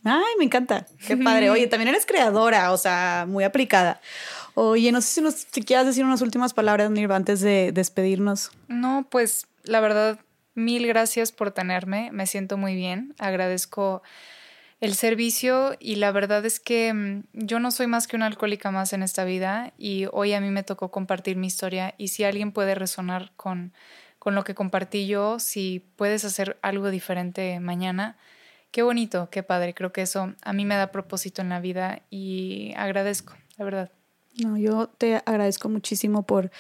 Ay, 0.05 0.35
me 0.39 0.45
encanta. 0.45 0.87
Qué 1.07 1.17
padre. 1.17 1.51
Oye, 1.51 1.67
también 1.67 1.89
eres 1.89 2.07
creadora, 2.07 2.73
o 2.73 2.79
sea, 2.79 3.27
muy 3.29 3.45
aplicada. 3.45 4.01
Oye, 4.55 4.93
no 4.93 5.01
sé 5.01 5.09
si, 5.09 5.21
nos, 5.21 5.47
si 5.51 5.63
quieras 5.63 5.87
decir 5.87 6.05
unas 6.05 6.23
últimas 6.23 6.55
palabras, 6.55 6.91
Nirva, 6.91 7.17
antes 7.17 7.41
de 7.41 7.73
despedirnos. 7.73 8.51
No, 8.69 9.07
pues 9.11 9.47
la 9.65 9.81
verdad, 9.81 10.19
mil 10.55 10.87
gracias 10.87 11.33
por 11.33 11.51
tenerme. 11.51 12.11
Me 12.13 12.27
siento 12.27 12.57
muy 12.57 12.75
bien. 12.75 13.15
Agradezco 13.19 14.03
el 14.81 14.95
servicio 14.95 15.77
y 15.79 15.97
la 15.97 16.11
verdad 16.11 16.45
es 16.47 16.59
que 16.59 16.93
mm, 16.93 17.25
yo 17.33 17.61
no 17.61 17.71
soy 17.71 17.87
más 17.87 18.07
que 18.07 18.17
una 18.17 18.27
alcohólica 18.27 18.71
más 18.71 18.93
en 18.93 19.03
esta 19.03 19.25
vida 19.25 19.73
y 19.77 20.07
hoy 20.13 20.33
a 20.33 20.41
mí 20.41 20.51
me 20.51 20.63
tocó 20.63 20.91
compartir 20.91 21.37
mi 21.37 21.47
historia 21.47 21.95
y 21.99 22.09
si 22.09 22.25
alguien 22.25 22.53
puede 22.53 22.75
resonar 22.75 23.33
con, 23.37 23.75
con 24.19 24.35
lo 24.35 24.43
que 24.43 24.55
compartí 24.55 25.07
yo, 25.07 25.39
si 25.39 25.85
puedes 25.97 26.25
hacer 26.25 26.59
algo 26.63 26.91
diferente 26.91 27.61
mañana, 27.61 28.17
qué 28.71 28.83
bonito, 28.83 29.29
qué 29.31 29.43
padre. 29.43 29.75
Creo 29.75 29.93
que 29.93 30.03
eso 30.03 30.35
a 30.43 30.53
mí 30.53 30.65
me 30.65 30.77
da 30.77 30.93
propósito 30.93 31.43
en 31.43 31.49
la 31.49 31.61
vida 31.61 32.03
y 32.11 32.73
agradezco, 32.77 33.35
la 33.57 33.65
verdad. 33.65 33.91
No, 34.39 34.57
yo 34.57 34.87
te 34.87 35.17
agradezco 35.17 35.69
muchísimo 35.69 36.23
por 36.23 36.53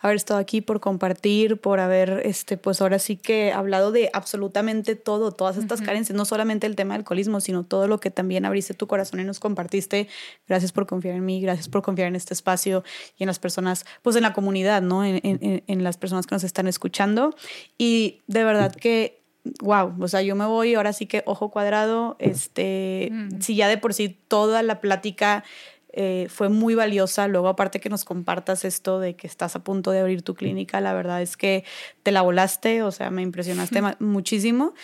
haber 0.00 0.16
estado 0.16 0.40
aquí, 0.40 0.62
por 0.62 0.80
compartir, 0.80 1.60
por 1.60 1.78
haber, 1.78 2.22
este, 2.24 2.56
pues 2.56 2.80
ahora 2.80 2.98
sí 2.98 3.16
que 3.16 3.52
hablado 3.52 3.92
de 3.92 4.08
absolutamente 4.14 4.96
todo, 4.96 5.30
todas 5.30 5.58
estas 5.58 5.82
carencias, 5.82 6.16
no 6.16 6.24
solamente 6.24 6.66
el 6.66 6.74
tema 6.74 6.94
del 6.94 7.02
alcoholismo, 7.02 7.40
sino 7.40 7.64
todo 7.64 7.86
lo 7.86 8.00
que 8.00 8.10
también 8.10 8.46
abriste 8.46 8.72
tu 8.72 8.86
corazón 8.86 9.20
y 9.20 9.24
nos 9.24 9.40
compartiste. 9.40 10.08
Gracias 10.48 10.72
por 10.72 10.86
confiar 10.86 11.16
en 11.16 11.24
mí, 11.26 11.40
gracias 11.42 11.68
por 11.68 11.82
confiar 11.82 12.08
en 12.08 12.16
este 12.16 12.32
espacio 12.32 12.82
y 13.18 13.24
en 13.24 13.26
las 13.26 13.38
personas, 13.38 13.84
pues 14.02 14.16
en 14.16 14.22
la 14.22 14.32
comunidad, 14.32 14.80
¿no? 14.80 15.04
En, 15.04 15.20
en, 15.22 15.62
en 15.66 15.84
las 15.84 15.98
personas 15.98 16.26
que 16.26 16.34
nos 16.34 16.44
están 16.44 16.66
escuchando. 16.66 17.36
Y 17.76 18.22
de 18.26 18.42
verdad 18.42 18.74
que 18.74 19.17
wow, 19.60 19.94
o 20.00 20.08
sea, 20.08 20.22
yo 20.22 20.34
me 20.36 20.46
voy 20.46 20.74
ahora 20.74 20.92
sí 20.92 21.06
que 21.06 21.22
ojo 21.26 21.50
cuadrado, 21.50 22.16
este, 22.18 23.12
si 23.40 23.56
ya 23.56 23.68
de 23.68 23.78
por 23.78 23.94
sí 23.94 24.16
toda 24.28 24.62
la 24.62 24.80
plática 24.80 25.44
eh, 25.92 26.28
fue 26.28 26.48
muy 26.48 26.74
valiosa. 26.74 27.26
Luego, 27.28 27.48
aparte 27.48 27.80
que 27.80 27.88
nos 27.88 28.04
compartas 28.04 28.64
esto 28.64 29.00
de 29.00 29.16
que 29.16 29.26
estás 29.26 29.56
a 29.56 29.64
punto 29.64 29.90
de 29.90 30.00
abrir 30.00 30.22
tu 30.22 30.34
clínica, 30.34 30.80
la 30.80 30.92
verdad 30.92 31.22
es 31.22 31.36
que 31.36 31.64
te 32.02 32.12
la 32.12 32.22
volaste, 32.22 32.82
o 32.82 32.92
sea, 32.92 33.10
me 33.10 33.22
impresionaste 33.22 33.80
muchísimo. 33.98 34.74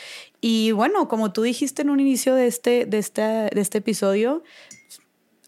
Y 0.41 0.73
bueno, 0.73 1.07
como 1.09 1.33
tú 1.33 1.43
dijiste 1.43 1.83
en 1.83 1.91
un 1.91 2.01
inicio 2.01 2.34
de 2.34 2.47
este, 2.47 2.86
de 2.86 2.99
este, 2.99 3.23
de 3.23 3.60
este 3.60 3.78
episodio, 3.78 4.43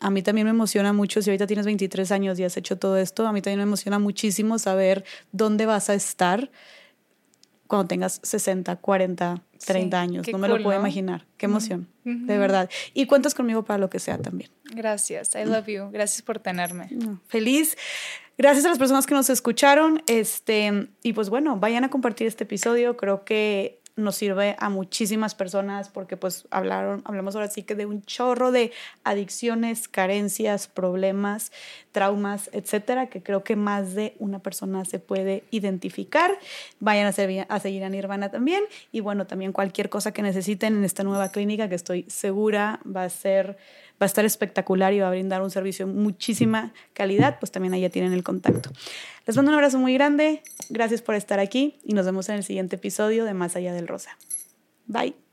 a 0.00 0.10
mí 0.10 0.22
también 0.22 0.46
me 0.46 0.50
emociona 0.50 0.92
mucho, 0.92 1.22
si 1.22 1.30
ahorita 1.30 1.46
tienes 1.46 1.64
23 1.64 2.12
años 2.12 2.38
y 2.38 2.44
has 2.44 2.56
hecho 2.56 2.78
todo 2.78 2.98
esto, 2.98 3.26
a 3.26 3.32
mí 3.32 3.40
también 3.40 3.58
me 3.60 3.64
emociona 3.64 3.98
muchísimo 3.98 4.58
saber 4.58 5.04
dónde 5.32 5.64
vas 5.64 5.88
a 5.88 5.94
estar 5.94 6.50
cuando 7.66 7.88
tengas 7.88 8.20
60, 8.22 8.76
40, 8.76 9.42
30 9.64 10.00
años. 10.00 10.26
No 10.30 10.38
me 10.38 10.48
lo 10.48 10.62
puedo 10.62 10.78
imaginar. 10.78 11.26
Qué 11.36 11.46
emoción, 11.46 11.88
de 12.04 12.38
verdad. 12.38 12.70
Y 12.94 13.06
cuentas 13.06 13.34
conmigo 13.34 13.64
para 13.64 13.78
lo 13.78 13.90
que 13.90 13.98
sea 13.98 14.18
también. 14.18 14.50
Gracias, 14.64 15.34
I 15.34 15.44
love 15.44 15.66
you. 15.66 15.90
Gracias 15.90 16.22
por 16.22 16.38
tenerme. 16.38 16.88
Feliz. 17.26 17.76
Gracias 18.38 18.66
a 18.66 18.68
las 18.68 18.78
personas 18.78 19.06
que 19.06 19.14
nos 19.14 19.30
escucharon. 19.30 20.02
Este, 20.06 20.88
y 21.02 21.14
pues 21.14 21.30
bueno, 21.30 21.56
vayan 21.56 21.84
a 21.84 21.90
compartir 21.90 22.26
este 22.26 22.44
episodio. 22.44 22.96
Creo 22.96 23.24
que 23.24 23.80
nos 23.96 24.16
sirve 24.16 24.56
a 24.58 24.68
muchísimas 24.68 25.34
personas 25.34 25.88
porque 25.88 26.16
pues 26.16 26.46
hablaron, 26.50 27.02
hablamos 27.06 27.34
ahora 27.34 27.48
sí 27.48 27.62
que 27.62 27.74
de 27.74 27.86
un 27.86 28.02
chorro 28.04 28.52
de 28.52 28.72
adicciones, 29.04 29.88
carencias, 29.88 30.68
problemas, 30.68 31.50
traumas, 31.92 32.50
etcétera, 32.52 33.06
que 33.06 33.22
creo 33.22 33.42
que 33.42 33.56
más 33.56 33.94
de 33.94 34.14
una 34.18 34.38
persona 34.38 34.84
se 34.84 34.98
puede 34.98 35.44
identificar. 35.50 36.38
Vayan 36.78 37.06
a, 37.06 37.54
a 37.54 37.60
seguir 37.60 37.84
a 37.84 37.88
Nirvana 37.88 38.30
también 38.30 38.64
y 38.92 39.00
bueno, 39.00 39.26
también 39.26 39.52
cualquier 39.52 39.88
cosa 39.88 40.12
que 40.12 40.22
necesiten 40.22 40.76
en 40.76 40.84
esta 40.84 41.02
nueva 41.02 41.30
clínica 41.30 41.68
que 41.68 41.74
estoy 41.74 42.04
segura 42.08 42.80
va 42.84 43.04
a 43.04 43.08
ser 43.08 43.56
va 44.00 44.04
a 44.04 44.06
estar 44.06 44.24
espectacular 44.24 44.92
y 44.92 45.00
va 45.00 45.08
a 45.08 45.10
brindar 45.10 45.42
un 45.42 45.50
servicio 45.50 45.86
de 45.86 45.92
muchísima 45.92 46.72
calidad, 46.92 47.38
pues 47.38 47.50
también 47.50 47.74
allá 47.74 47.90
tienen 47.90 48.12
el 48.12 48.22
contacto. 48.22 48.70
Les 49.26 49.36
mando 49.36 49.50
un 49.50 49.54
abrazo 49.54 49.78
muy 49.78 49.94
grande, 49.94 50.42
gracias 50.68 51.02
por 51.02 51.14
estar 51.14 51.40
aquí 51.40 51.78
y 51.84 51.94
nos 51.94 52.06
vemos 52.06 52.28
en 52.28 52.36
el 52.36 52.44
siguiente 52.44 52.76
episodio 52.76 53.24
de 53.24 53.34
Más 53.34 53.56
allá 53.56 53.72
del 53.72 53.88
Rosa. 53.88 54.16
Bye. 54.86 55.25